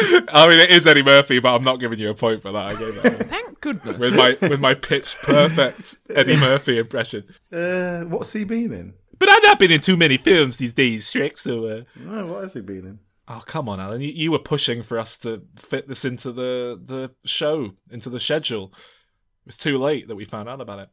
I 0.32 0.46
mean, 0.48 0.60
it 0.60 0.70
is 0.70 0.86
Eddie 0.86 1.02
Murphy, 1.02 1.38
but 1.38 1.54
I'm 1.54 1.62
not 1.62 1.80
giving 1.80 1.98
you 1.98 2.10
a 2.10 2.14
point 2.14 2.42
for 2.42 2.52
that. 2.52 2.64
I 2.64 2.74
gave 2.74 3.02
that 3.02 3.28
Thank 3.28 3.60
goodness. 3.60 3.98
with 3.98 4.16
my 4.16 4.36
with 4.40 4.60
my 4.60 4.74
pitch 4.74 5.16
perfect 5.22 5.98
Eddie 6.14 6.36
Murphy 6.36 6.78
impression. 6.78 7.24
uh, 7.52 8.02
what's 8.02 8.32
he 8.32 8.44
been 8.44 8.72
in? 8.72 8.94
But 9.18 9.30
I've 9.30 9.42
not 9.42 9.58
been 9.58 9.70
in 9.70 9.80
too 9.80 9.96
many 9.96 10.16
films 10.16 10.56
these 10.56 10.72
days, 10.72 11.10
Shrek. 11.12 11.38
So, 11.38 11.66
uh... 11.66 11.82
No, 11.94 12.26
what 12.26 12.42
has 12.42 12.54
he 12.54 12.60
been 12.60 12.86
in? 12.86 12.98
oh 13.30 13.42
come 13.46 13.68
on, 13.68 13.80
Alan, 13.80 14.00
you, 14.00 14.08
you 14.08 14.32
were 14.32 14.38
pushing 14.38 14.82
for 14.82 14.98
us 14.98 15.16
to 15.18 15.42
fit 15.56 15.88
this 15.88 16.04
into 16.04 16.32
the 16.32 16.80
the 16.84 17.10
show, 17.24 17.72
into 17.90 18.10
the 18.10 18.20
schedule. 18.20 18.72
It 18.74 19.46
was 19.46 19.56
too 19.56 19.78
late 19.78 20.08
that 20.08 20.16
we 20.16 20.24
found 20.24 20.48
out 20.48 20.60
about 20.60 20.80
it. 20.80 20.88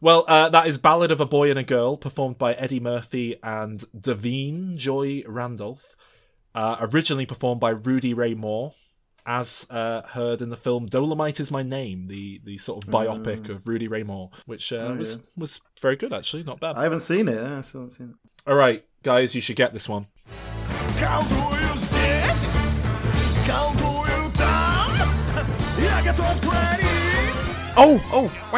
Well, 0.00 0.24
uh, 0.26 0.48
that 0.48 0.66
is 0.66 0.78
Ballad 0.78 1.12
of 1.12 1.20
a 1.20 1.26
Boy 1.26 1.50
and 1.50 1.58
a 1.58 1.62
Girl, 1.62 1.96
performed 1.96 2.38
by 2.38 2.54
Eddie 2.54 2.80
Murphy 2.80 3.36
and 3.42 3.78
Da'Vine 3.96 4.76
Joy 4.76 5.22
Randolph 5.26 5.94
uh, 6.54 6.76
originally 6.80 7.26
performed 7.26 7.60
by 7.60 7.70
Rudy 7.70 8.14
Ray 8.14 8.34
Moore, 8.34 8.72
as 9.24 9.66
uh, 9.70 10.02
heard 10.02 10.42
in 10.42 10.48
the 10.48 10.56
film 10.56 10.86
Dolomite 10.86 11.40
is 11.40 11.50
My 11.50 11.62
Name, 11.62 12.08
the, 12.08 12.40
the 12.44 12.58
sort 12.58 12.84
of 12.84 12.90
biopic 12.90 13.42
mm. 13.42 13.50
of 13.50 13.68
Rudy 13.68 13.88
Ray 13.88 14.02
Moore, 14.02 14.30
which 14.46 14.72
uh, 14.72 14.78
oh, 14.82 14.88
yeah. 14.92 14.98
was, 14.98 15.18
was 15.36 15.60
very 15.80 15.96
good, 15.96 16.12
actually. 16.12 16.42
Not 16.42 16.60
bad. 16.60 16.76
I 16.76 16.82
haven't 16.82 17.02
seen 17.02 17.28
it. 17.28 17.38
I 17.38 17.60
still 17.60 17.82
haven't 17.82 17.92
seen 17.92 18.10
it. 18.10 18.50
All 18.50 18.56
right, 18.56 18.84
guys, 19.02 19.34
you 19.34 19.40
should 19.40 19.56
get 19.56 19.72
this 19.72 19.88
one. 19.88 20.06
Oh, 27.74 27.98
oh. 28.12 28.48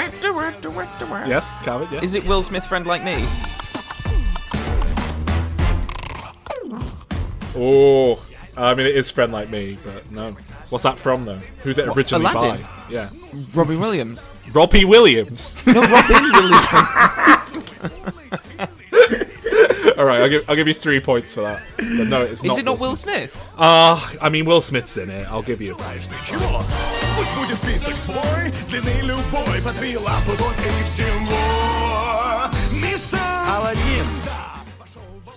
Yes, 1.29 1.49
Calvin, 1.63 1.89
yeah. 1.93 2.03
Is 2.03 2.15
it 2.15 2.27
Will 2.27 2.43
Smith, 2.43 2.67
Friend 2.67 2.87
Like 2.87 3.05
Me? 3.05 3.25
Oh, 7.57 8.25
I 8.57 8.75
mean, 8.75 8.87
it 8.87 8.97
is 8.97 9.11
Friend 9.11 9.33
Like 9.33 9.51
Me, 9.51 9.79
but 9.85 10.11
no. 10.11 10.37
What's 10.71 10.85
that 10.85 10.99
from, 10.99 11.25
though? 11.25 11.41
Who's 11.63 11.79
it 11.79 11.87
What, 11.89 11.97
originally 11.97 12.27
Aladdin? 12.27 12.63
by? 12.63 12.69
Yeah. 12.91 13.11
Robin 13.53 13.81
Williams. 13.81 14.29
Robbie 14.53 14.85
Williams. 14.85 15.57
No, 15.67 15.81
Robin 15.81 16.23
Williams. 16.23 17.65
All 19.97 20.05
right, 20.05 20.21
I'll 20.23 20.29
give 20.29 20.49
I'll 20.51 20.57
give 20.57 20.67
you 20.67 20.75
three 20.75 20.99
points 21.01 21.33
for 21.33 21.43
that. 21.43 21.63
But 21.77 22.09
no, 22.09 22.23
it's 22.23 22.41
Is 22.41 22.45
not. 22.45 22.59
it 22.59 22.65
not 22.65 22.79
Will 22.81 22.97
Smith? 22.97 23.33
Ah, 23.57 24.13
I 24.21 24.29
mean, 24.29 24.45
Will 24.45 24.61
Smith's 24.61 24.97
in 24.97 25.09
it. 25.11 25.27
I'll 25.29 25.43
give 25.43 25.61
you 25.61 25.75
a 25.75 25.77
point. 25.77 26.09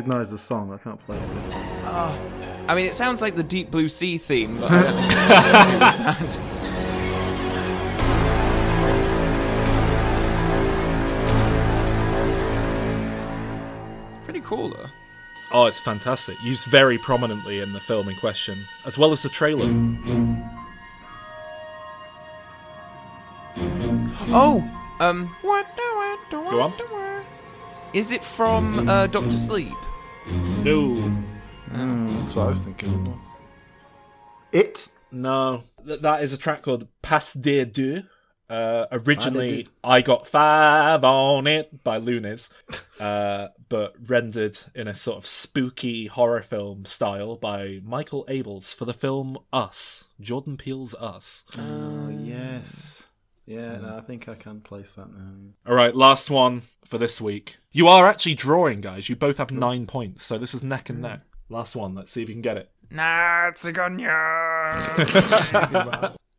Yeah, 0.00 0.14
I 0.14 0.18
recognise 0.18 0.30
the 0.30 0.38
song. 0.38 0.72
I 0.72 0.78
can't 0.78 0.98
place 1.06 1.24
it. 1.24 1.32
Oh. 1.84 2.18
I 2.68 2.74
mean, 2.74 2.86
it 2.86 2.94
sounds 2.94 3.20
like 3.20 3.36
the 3.36 3.42
Deep 3.42 3.70
Blue 3.70 3.88
Sea 3.88 4.16
theme, 4.18 4.60
but 4.60 4.70
I 4.70 4.82
don't 4.82 4.96
think 4.96 5.12
it's 5.12 5.28
anything 5.28 5.64
to 5.64 5.68
do 5.68 5.72
with 5.72 5.80
that. 5.98 6.38
Pretty 14.24 14.40
cool, 14.40 14.70
though. 14.70 14.86
Oh, 15.52 15.66
it's 15.66 15.80
fantastic. 15.80 16.40
Used 16.42 16.66
very 16.66 16.96
prominently 16.96 17.58
in 17.58 17.72
the 17.72 17.80
film 17.80 18.08
in 18.08 18.16
question, 18.16 18.64
as 18.86 18.96
well 18.96 19.10
as 19.10 19.22
the 19.22 19.28
trailer. 19.28 19.66
Oh, 24.32 24.62
um, 25.00 25.26
what 25.42 25.66
do 25.76 25.82
I 25.82 26.16
do? 26.30 26.36
Go 26.36 26.60
on. 26.62 26.72
Is 27.92 28.12
it 28.12 28.24
from 28.24 28.88
uh, 28.88 29.08
Doctor 29.08 29.30
Sleep? 29.30 29.74
No. 30.26 31.12
Mm, 31.70 32.18
that's 32.20 32.34
what 32.34 32.46
I 32.46 32.48
was 32.50 32.64
thinking. 32.64 33.18
It? 34.52 34.88
No. 35.10 35.62
Th- 35.86 36.00
that 36.00 36.22
is 36.22 36.32
a 36.32 36.38
track 36.38 36.62
called 36.62 36.88
Pas 37.02 37.34
de 37.34 37.64
deux. 37.64 38.04
Uh, 38.48 38.86
originally, 38.90 39.62
des 39.62 39.70
I 39.84 40.02
Got 40.02 40.26
Five 40.26 41.04
on 41.04 41.46
It 41.46 41.84
by 41.84 41.98
Luniz, 41.98 42.50
uh, 42.98 43.48
but 43.68 43.94
rendered 44.08 44.58
in 44.74 44.88
a 44.88 44.94
sort 44.94 45.18
of 45.18 45.26
spooky 45.26 46.06
horror 46.06 46.42
film 46.42 46.84
style 46.84 47.36
by 47.36 47.78
Michael 47.84 48.26
Abels 48.28 48.74
for 48.74 48.86
the 48.86 48.92
film 48.92 49.38
Us. 49.52 50.08
Jordan 50.20 50.56
Peele's 50.56 50.96
Us. 50.96 51.44
Oh, 51.56 52.08
yes. 52.08 53.06
Yeah, 53.46 53.78
no, 53.78 53.96
I 53.96 54.00
think 54.00 54.28
I 54.28 54.34
can 54.34 54.60
place 54.60 54.92
that 54.92 55.12
now. 55.12 55.32
All 55.66 55.74
right, 55.74 55.94
last 55.94 56.30
one 56.30 56.62
for 56.84 56.98
this 56.98 57.20
week. 57.20 57.56
You 57.72 57.88
are 57.88 58.06
actually 58.06 58.34
drawing, 58.34 58.80
guys. 58.80 59.08
You 59.08 59.16
both 59.16 59.38
have 59.38 59.50
nine 59.50 59.86
points, 59.86 60.22
so 60.22 60.38
this 60.38 60.54
is 60.54 60.62
neck 60.62 60.88
and 60.88 61.00
neck. 61.02 61.20
Last 61.48 61.74
one. 61.74 61.94
Let's 61.94 62.12
see 62.12 62.22
if 62.22 62.28
you 62.28 62.34
can 62.34 62.42
get 62.42 62.56
it. 62.56 62.70
Nah, 62.90 63.50
cigonia. 63.52 64.96
With 64.96 66.16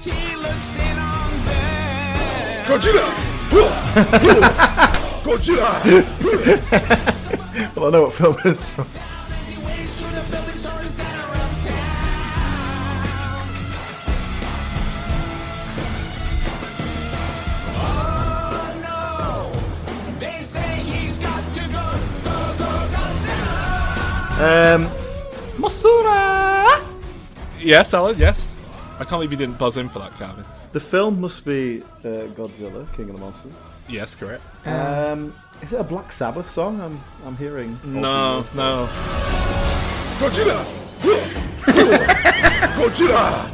as 0.00 0.14
he 0.14 0.36
looks 0.36 0.76
in 0.76 0.98
on 0.98 1.44
them. 1.44 2.66
well, 7.76 7.86
I 7.86 7.90
know 7.90 8.02
what 8.04 8.12
film 8.14 8.36
it's 8.44 8.66
from. 8.66 8.88
They 20.18 20.42
say 20.42 20.76
he's 20.82 21.20
got 21.20 21.42
to 21.54 21.60
go, 21.60 22.00
go, 22.24 22.54
go, 22.58 22.70
Godzilla. 22.94 24.40
Um, 24.74 24.90
Masura! 25.58 26.82
Yes, 27.58 27.94
Alan, 27.94 28.18
yes. 28.18 28.56
I 29.00 29.04
can't 29.04 29.12
believe 29.12 29.32
you 29.32 29.38
didn't 29.38 29.58
buzz 29.58 29.78
in 29.78 29.88
for 29.88 29.98
that, 29.98 30.14
Calvin. 30.18 30.44
The 30.72 30.80
film 30.80 31.22
must 31.22 31.46
be 31.46 31.82
uh, 32.00 32.28
Godzilla, 32.36 32.86
King 32.94 33.08
of 33.08 33.16
the 33.16 33.22
Monsters. 33.22 33.54
Yes, 33.88 34.14
correct. 34.14 34.42
Um, 34.66 35.34
is 35.62 35.72
it 35.72 35.80
a 35.80 35.84
Black 35.84 36.12
Sabbath 36.12 36.50
song? 36.50 36.82
I'm 36.82 37.00
I'm 37.24 37.34
hearing. 37.38 37.80
No, 37.82 38.44
no. 38.54 38.86
Godzilla! 40.18 40.64
Godzilla! 42.76 43.50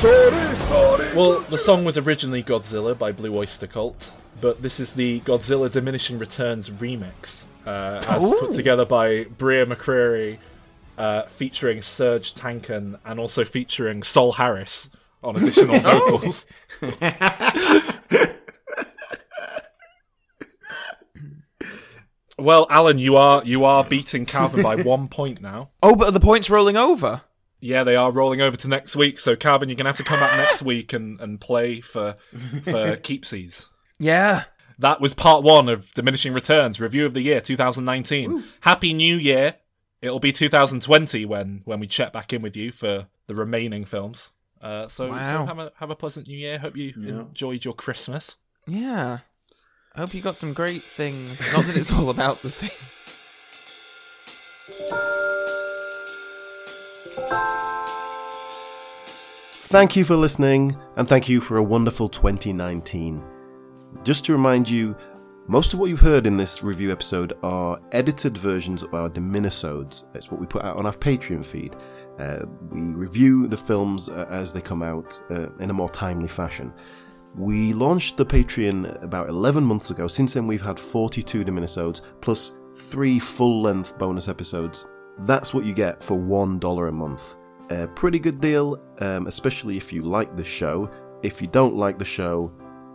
Sorry, 0.00 0.54
sorry! 0.54 1.16
Well, 1.16 1.40
the 1.50 1.58
song 1.58 1.84
was 1.84 1.98
originally 1.98 2.44
Godzilla 2.44 2.96
by 2.96 3.10
Blue 3.10 3.36
Oyster 3.36 3.66
Cult, 3.66 4.12
but 4.40 4.62
this 4.62 4.78
is 4.78 4.94
the 4.94 5.18
Godzilla 5.20 5.68
Diminishing 5.68 6.20
Returns 6.20 6.70
remix, 6.70 7.42
uh, 7.66 8.00
as 8.06 8.22
Ooh. 8.22 8.36
put 8.38 8.54
together 8.54 8.84
by 8.84 9.24
Bear 9.24 9.66
McCreary, 9.66 10.38
uh, 10.98 11.22
featuring 11.26 11.78
Serj 11.78 12.34
Tankian 12.34 12.98
and 13.04 13.18
also 13.20 13.44
featuring 13.44 14.02
Sol 14.02 14.32
Harris 14.32 14.90
on 15.22 15.36
additional 15.36 15.76
Oh. 15.84 16.18
vocals. 16.18 16.46
well, 22.38 22.66
Alan, 22.70 22.98
you 22.98 23.16
are 23.16 23.42
you 23.44 23.64
are 23.64 23.84
beating 23.84 24.26
Calvin 24.26 24.62
by 24.62 24.76
one 24.82 25.08
point 25.08 25.40
now. 25.40 25.70
Oh, 25.82 25.94
but 25.94 26.08
are 26.08 26.12
the 26.12 26.20
points 26.20 26.50
rolling 26.50 26.76
over? 26.76 27.22
Yeah, 27.60 27.84
they 27.84 27.94
are 27.94 28.10
rolling 28.10 28.40
over 28.40 28.56
to 28.56 28.68
next 28.68 28.96
week. 28.96 29.20
So, 29.20 29.36
Calvin, 29.36 29.68
you're 29.68 29.76
gonna 29.76 29.88
have 29.90 29.96
to 29.98 30.04
come 30.04 30.20
back 30.20 30.36
next 30.36 30.62
week 30.62 30.92
and, 30.92 31.20
and 31.20 31.40
play 31.40 31.80
for 31.80 32.16
for 32.64 32.96
keepsies. 32.96 33.66
Yeah. 33.98 34.44
That 34.78 35.00
was 35.00 35.14
part 35.14 35.44
one 35.44 35.68
of 35.68 35.92
Diminishing 35.94 36.32
Returns 36.32 36.80
review 36.80 37.06
of 37.06 37.14
the 37.14 37.20
year 37.20 37.40
2019. 37.40 38.42
Happy 38.62 38.92
New 38.94 39.16
Year! 39.16 39.54
It'll 40.02 40.20
be 40.20 40.32
2020 40.32 41.24
when 41.26 41.62
when 41.64 41.78
we 41.80 41.86
check 41.86 42.12
back 42.12 42.32
in 42.32 42.42
with 42.42 42.56
you 42.56 42.72
for 42.72 43.06
the 43.28 43.34
remaining 43.34 43.84
films. 43.84 44.32
Uh, 44.60 44.88
so, 44.88 45.08
so 45.08 45.12
have 45.12 45.58
a 45.58 45.72
have 45.76 45.90
a 45.90 45.96
pleasant 45.96 46.26
New 46.26 46.36
Year. 46.36 46.58
Hope 46.58 46.76
you 46.76 46.92
enjoyed 46.96 47.64
your 47.64 47.74
Christmas. 47.74 48.36
Yeah. 48.66 49.20
I 49.94 50.00
hope 50.00 50.14
you 50.14 50.22
got 50.22 50.36
some 50.36 50.54
great 50.54 50.82
things. 50.82 51.40
Not 51.52 51.66
that 51.66 51.76
it's 51.76 51.92
all 51.92 52.10
about 52.10 52.42
the 52.42 52.50
thing. 52.50 52.70
Thank 59.72 59.96
you 59.96 60.04
for 60.04 60.16
listening, 60.16 60.76
and 60.96 61.08
thank 61.08 61.28
you 61.28 61.40
for 61.40 61.56
a 61.56 61.62
wonderful 61.62 62.08
2019. 62.08 63.22
Just 64.02 64.24
to 64.26 64.32
remind 64.32 64.68
you, 64.68 64.96
most 65.48 65.74
of 65.74 65.80
what 65.80 65.90
you've 65.90 66.00
heard 66.00 66.26
in 66.26 66.36
this 66.36 66.62
review 66.62 66.92
episode 66.92 67.32
are 67.42 67.80
edited 67.90 68.38
versions 68.38 68.84
of 68.84 68.94
our 68.94 69.08
Diminisodes. 69.08 70.04
It's 70.14 70.30
what 70.30 70.40
we 70.40 70.46
put 70.46 70.64
out 70.64 70.76
on 70.76 70.86
our 70.86 70.92
Patreon 70.92 71.44
feed. 71.44 71.74
Uh, 72.18 72.46
we 72.70 72.80
review 72.80 73.48
the 73.48 73.56
films 73.56 74.08
uh, 74.08 74.26
as 74.30 74.52
they 74.52 74.60
come 74.60 74.82
out 74.82 75.20
uh, 75.30 75.50
in 75.58 75.70
a 75.70 75.72
more 75.72 75.88
timely 75.88 76.28
fashion. 76.28 76.72
We 77.34 77.72
launched 77.72 78.16
the 78.16 78.26
Patreon 78.26 79.02
about 79.02 79.28
11 79.28 79.64
months 79.64 79.90
ago. 79.90 80.06
Since 80.06 80.34
then, 80.34 80.46
we've 80.46 80.62
had 80.62 80.78
42 80.78 81.42
Diminisodes 81.44 82.02
plus 82.20 82.52
three 82.74 83.18
full 83.18 83.62
length 83.62 83.98
bonus 83.98 84.28
episodes. 84.28 84.86
That's 85.20 85.52
what 85.52 85.64
you 85.64 85.74
get 85.74 86.02
for 86.02 86.16
$1 86.16 86.88
a 86.88 86.92
month. 86.92 87.36
A 87.70 87.88
pretty 87.88 88.20
good 88.20 88.40
deal, 88.40 88.80
um, 89.00 89.26
especially 89.26 89.76
if 89.76 89.92
you 89.92 90.02
like 90.02 90.36
the 90.36 90.44
show. 90.44 90.90
If 91.22 91.40
you 91.40 91.48
don't 91.48 91.74
like 91.74 91.98
the 91.98 92.04
show, 92.04 92.52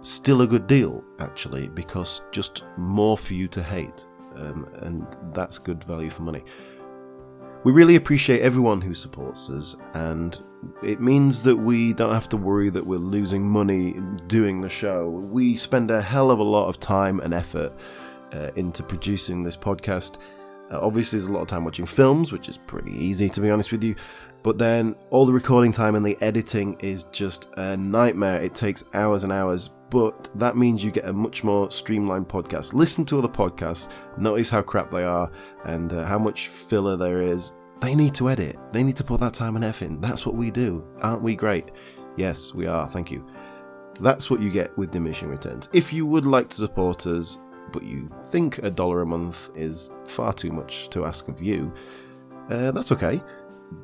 still 0.07 0.41
a 0.41 0.47
good 0.47 0.67
deal, 0.67 1.03
actually, 1.19 1.67
because 1.69 2.21
just 2.31 2.63
more 2.77 3.17
for 3.17 3.33
you 3.33 3.47
to 3.49 3.61
hate. 3.61 4.05
Um, 4.35 4.69
and 4.81 5.05
that's 5.33 5.57
good 5.57 5.83
value 5.83 6.09
for 6.09 6.21
money. 6.21 6.43
We 7.63 7.71
really 7.71 7.95
appreciate 7.95 8.41
everyone 8.41 8.81
who 8.81 8.93
supports 8.93 9.49
us, 9.49 9.75
and 9.93 10.41
it 10.83 11.01
means 11.01 11.43
that 11.43 11.55
we 11.55 11.91
don't 11.93 12.13
have 12.13 12.29
to 12.29 12.37
worry 12.37 12.69
that 12.69 12.85
we're 12.85 12.97
losing 12.97 13.47
money 13.47 13.99
doing 14.27 14.61
the 14.61 14.69
show. 14.69 15.09
We 15.09 15.55
spend 15.55 15.91
a 15.91 16.01
hell 16.01 16.31
of 16.31 16.39
a 16.39 16.43
lot 16.43 16.69
of 16.69 16.79
time 16.79 17.19
and 17.19 17.33
effort 17.33 17.73
uh, 18.31 18.51
into 18.55 18.83
producing 18.83 19.43
this 19.43 19.57
podcast. 19.57 20.17
Uh, 20.71 20.79
obviously, 20.81 21.17
there's 21.17 21.29
a 21.29 21.33
lot 21.33 21.41
of 21.41 21.47
time 21.47 21.65
watching 21.65 21.85
films, 21.85 22.31
which 22.31 22.47
is 22.47 22.57
pretty 22.57 22.91
easy 22.91 23.29
to 23.29 23.41
be 23.41 23.49
honest 23.49 23.71
with 23.71 23.83
you. 23.83 23.95
But 24.43 24.57
then 24.57 24.95
all 25.09 25.25
the 25.25 25.33
recording 25.33 25.71
time 25.71 25.95
and 25.95 26.05
the 26.05 26.17
editing 26.21 26.77
is 26.79 27.03
just 27.05 27.49
a 27.57 27.75
nightmare. 27.75 28.41
It 28.41 28.53
takes 28.53 28.83
hours 28.93 29.23
and 29.23 29.33
hours, 29.33 29.71
but 29.89 30.29
that 30.35 30.57
means 30.57 30.83
you 30.83 30.91
get 30.91 31.05
a 31.05 31.13
much 31.13 31.43
more 31.43 31.71
streamlined 31.71 32.27
podcast. 32.27 32.73
Listen 32.73 33.05
to 33.05 33.17
other 33.17 33.27
podcasts, 33.27 33.89
notice 34.17 34.49
how 34.49 34.61
crap 34.61 34.91
they 34.91 35.03
are 35.03 35.31
and 35.65 35.93
uh, 35.93 36.05
how 36.05 36.19
much 36.19 36.47
filler 36.47 36.97
there 36.97 37.21
is. 37.21 37.53
They 37.79 37.95
need 37.95 38.15
to 38.15 38.29
edit. 38.29 38.57
They 38.73 38.83
need 38.83 38.95
to 38.97 39.03
put 39.03 39.19
that 39.19 39.33
time 39.33 39.55
and 39.55 39.63
effort 39.63 39.85
in. 39.85 40.01
That's 40.01 40.25
what 40.25 40.35
we 40.35 40.49
do. 40.51 40.83
Aren't 41.01 41.21
we 41.21 41.35
great? 41.35 41.71
Yes, 42.15 42.53
we 42.53 42.65
are. 42.65 42.87
Thank 42.87 43.11
you. 43.11 43.25
That's 43.99 44.29
what 44.29 44.41
you 44.41 44.49
get 44.49 44.75
with 44.77 44.91
diminishing 44.91 45.29
returns. 45.29 45.69
If 45.73 45.93
you 45.93 46.05
would 46.05 46.25
like 46.25 46.49
to 46.49 46.57
support 46.57 47.05
us, 47.07 47.37
but 47.71 47.83
you 47.83 48.09
think 48.25 48.59
a 48.59 48.69
dollar 48.69 49.01
a 49.01 49.05
month 49.05 49.49
is 49.55 49.91
far 50.05 50.33
too 50.33 50.51
much 50.51 50.89
to 50.89 51.05
ask 51.05 51.27
of 51.27 51.41
you, 51.41 51.73
uh, 52.49 52.71
that's 52.71 52.91
okay. 52.91 53.21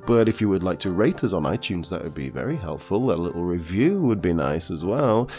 But 0.05 0.29
if 0.29 0.39
you 0.39 0.49
would 0.49 0.63
like 0.63 0.79
to 0.79 0.91
rate 0.91 1.23
us 1.23 1.33
on 1.33 1.43
iTunes, 1.43 1.89
that 1.89 2.03
would 2.03 2.13
be 2.13 2.29
very 2.29 2.55
helpful. 2.55 3.11
A 3.11 3.15
little 3.15 3.43
review 3.43 3.99
would 4.01 4.21
be 4.21 4.33
nice 4.33 4.71
as 4.71 4.85
well. 4.85 5.29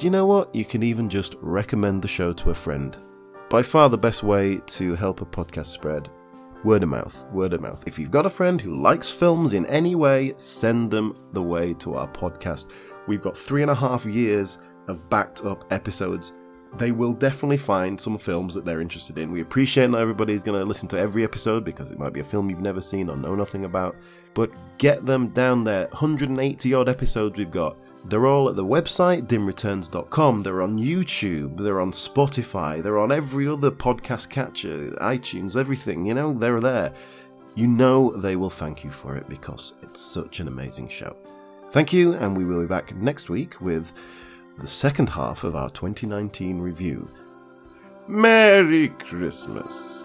Do 0.00 0.06
you 0.06 0.10
know 0.10 0.24
what? 0.24 0.54
You 0.54 0.64
can 0.64 0.82
even 0.82 1.10
just 1.10 1.36
recommend 1.42 2.00
the 2.00 2.08
show 2.08 2.32
to 2.32 2.48
a 2.48 2.54
friend. 2.54 2.96
By 3.50 3.62
far 3.62 3.90
the 3.90 3.98
best 3.98 4.22
way 4.22 4.56
to 4.68 4.94
help 4.94 5.20
a 5.20 5.26
podcast 5.26 5.66
spread. 5.66 6.08
Word 6.64 6.84
of 6.84 6.88
mouth, 6.88 7.26
word 7.32 7.52
of 7.52 7.60
mouth. 7.60 7.84
If 7.86 7.98
you've 7.98 8.10
got 8.10 8.24
a 8.24 8.30
friend 8.30 8.58
who 8.58 8.80
likes 8.80 9.10
films 9.10 9.52
in 9.52 9.66
any 9.66 9.94
way, 9.94 10.32
send 10.38 10.90
them 10.90 11.18
the 11.34 11.42
way 11.42 11.74
to 11.74 11.96
our 11.96 12.08
podcast. 12.08 12.70
We've 13.08 13.20
got 13.20 13.36
three 13.36 13.60
and 13.60 13.70
a 13.70 13.74
half 13.74 14.06
years 14.06 14.56
of 14.88 15.06
backed 15.10 15.44
up 15.44 15.70
episodes. 15.70 16.32
They 16.78 16.92
will 16.92 17.12
definitely 17.12 17.58
find 17.58 18.00
some 18.00 18.16
films 18.16 18.54
that 18.54 18.64
they're 18.64 18.80
interested 18.80 19.18
in. 19.18 19.30
We 19.30 19.42
appreciate 19.42 19.90
not 19.90 20.00
everybody's 20.00 20.42
going 20.42 20.58
to 20.58 20.64
listen 20.64 20.88
to 20.88 20.98
every 20.98 21.24
episode 21.24 21.62
because 21.62 21.90
it 21.90 21.98
might 21.98 22.14
be 22.14 22.20
a 22.20 22.24
film 22.24 22.48
you've 22.48 22.62
never 22.62 22.80
seen 22.80 23.10
or 23.10 23.18
know 23.18 23.34
nothing 23.34 23.66
about. 23.66 23.96
But 24.32 24.50
get 24.78 25.04
them 25.04 25.28
down 25.28 25.62
there. 25.62 25.88
180 25.88 26.72
odd 26.72 26.88
episodes 26.88 27.36
we've 27.36 27.50
got. 27.50 27.76
They're 28.04 28.26
all 28.26 28.48
at 28.48 28.56
the 28.56 28.64
website, 28.64 29.26
dimreturns.com. 29.26 30.42
They're 30.42 30.62
on 30.62 30.78
YouTube. 30.78 31.58
They're 31.58 31.80
on 31.80 31.92
Spotify. 31.92 32.82
They're 32.82 32.98
on 32.98 33.12
every 33.12 33.46
other 33.46 33.70
podcast 33.70 34.30
catcher, 34.30 34.90
iTunes, 35.00 35.54
everything. 35.54 36.06
You 36.06 36.14
know, 36.14 36.32
they're 36.32 36.60
there. 36.60 36.92
You 37.54 37.66
know 37.66 38.16
they 38.16 38.36
will 38.36 38.50
thank 38.50 38.84
you 38.84 38.90
for 38.90 39.16
it 39.16 39.28
because 39.28 39.74
it's 39.82 40.00
such 40.00 40.40
an 40.40 40.48
amazing 40.48 40.88
show. 40.88 41.16
Thank 41.72 41.92
you, 41.92 42.14
and 42.14 42.36
we 42.36 42.44
will 42.44 42.60
be 42.60 42.66
back 42.66 42.94
next 42.96 43.28
week 43.28 43.60
with 43.60 43.92
the 44.58 44.66
second 44.66 45.08
half 45.08 45.44
of 45.44 45.54
our 45.54 45.70
2019 45.70 46.58
review. 46.58 47.08
Merry 48.08 48.88
Christmas! 48.88 50.02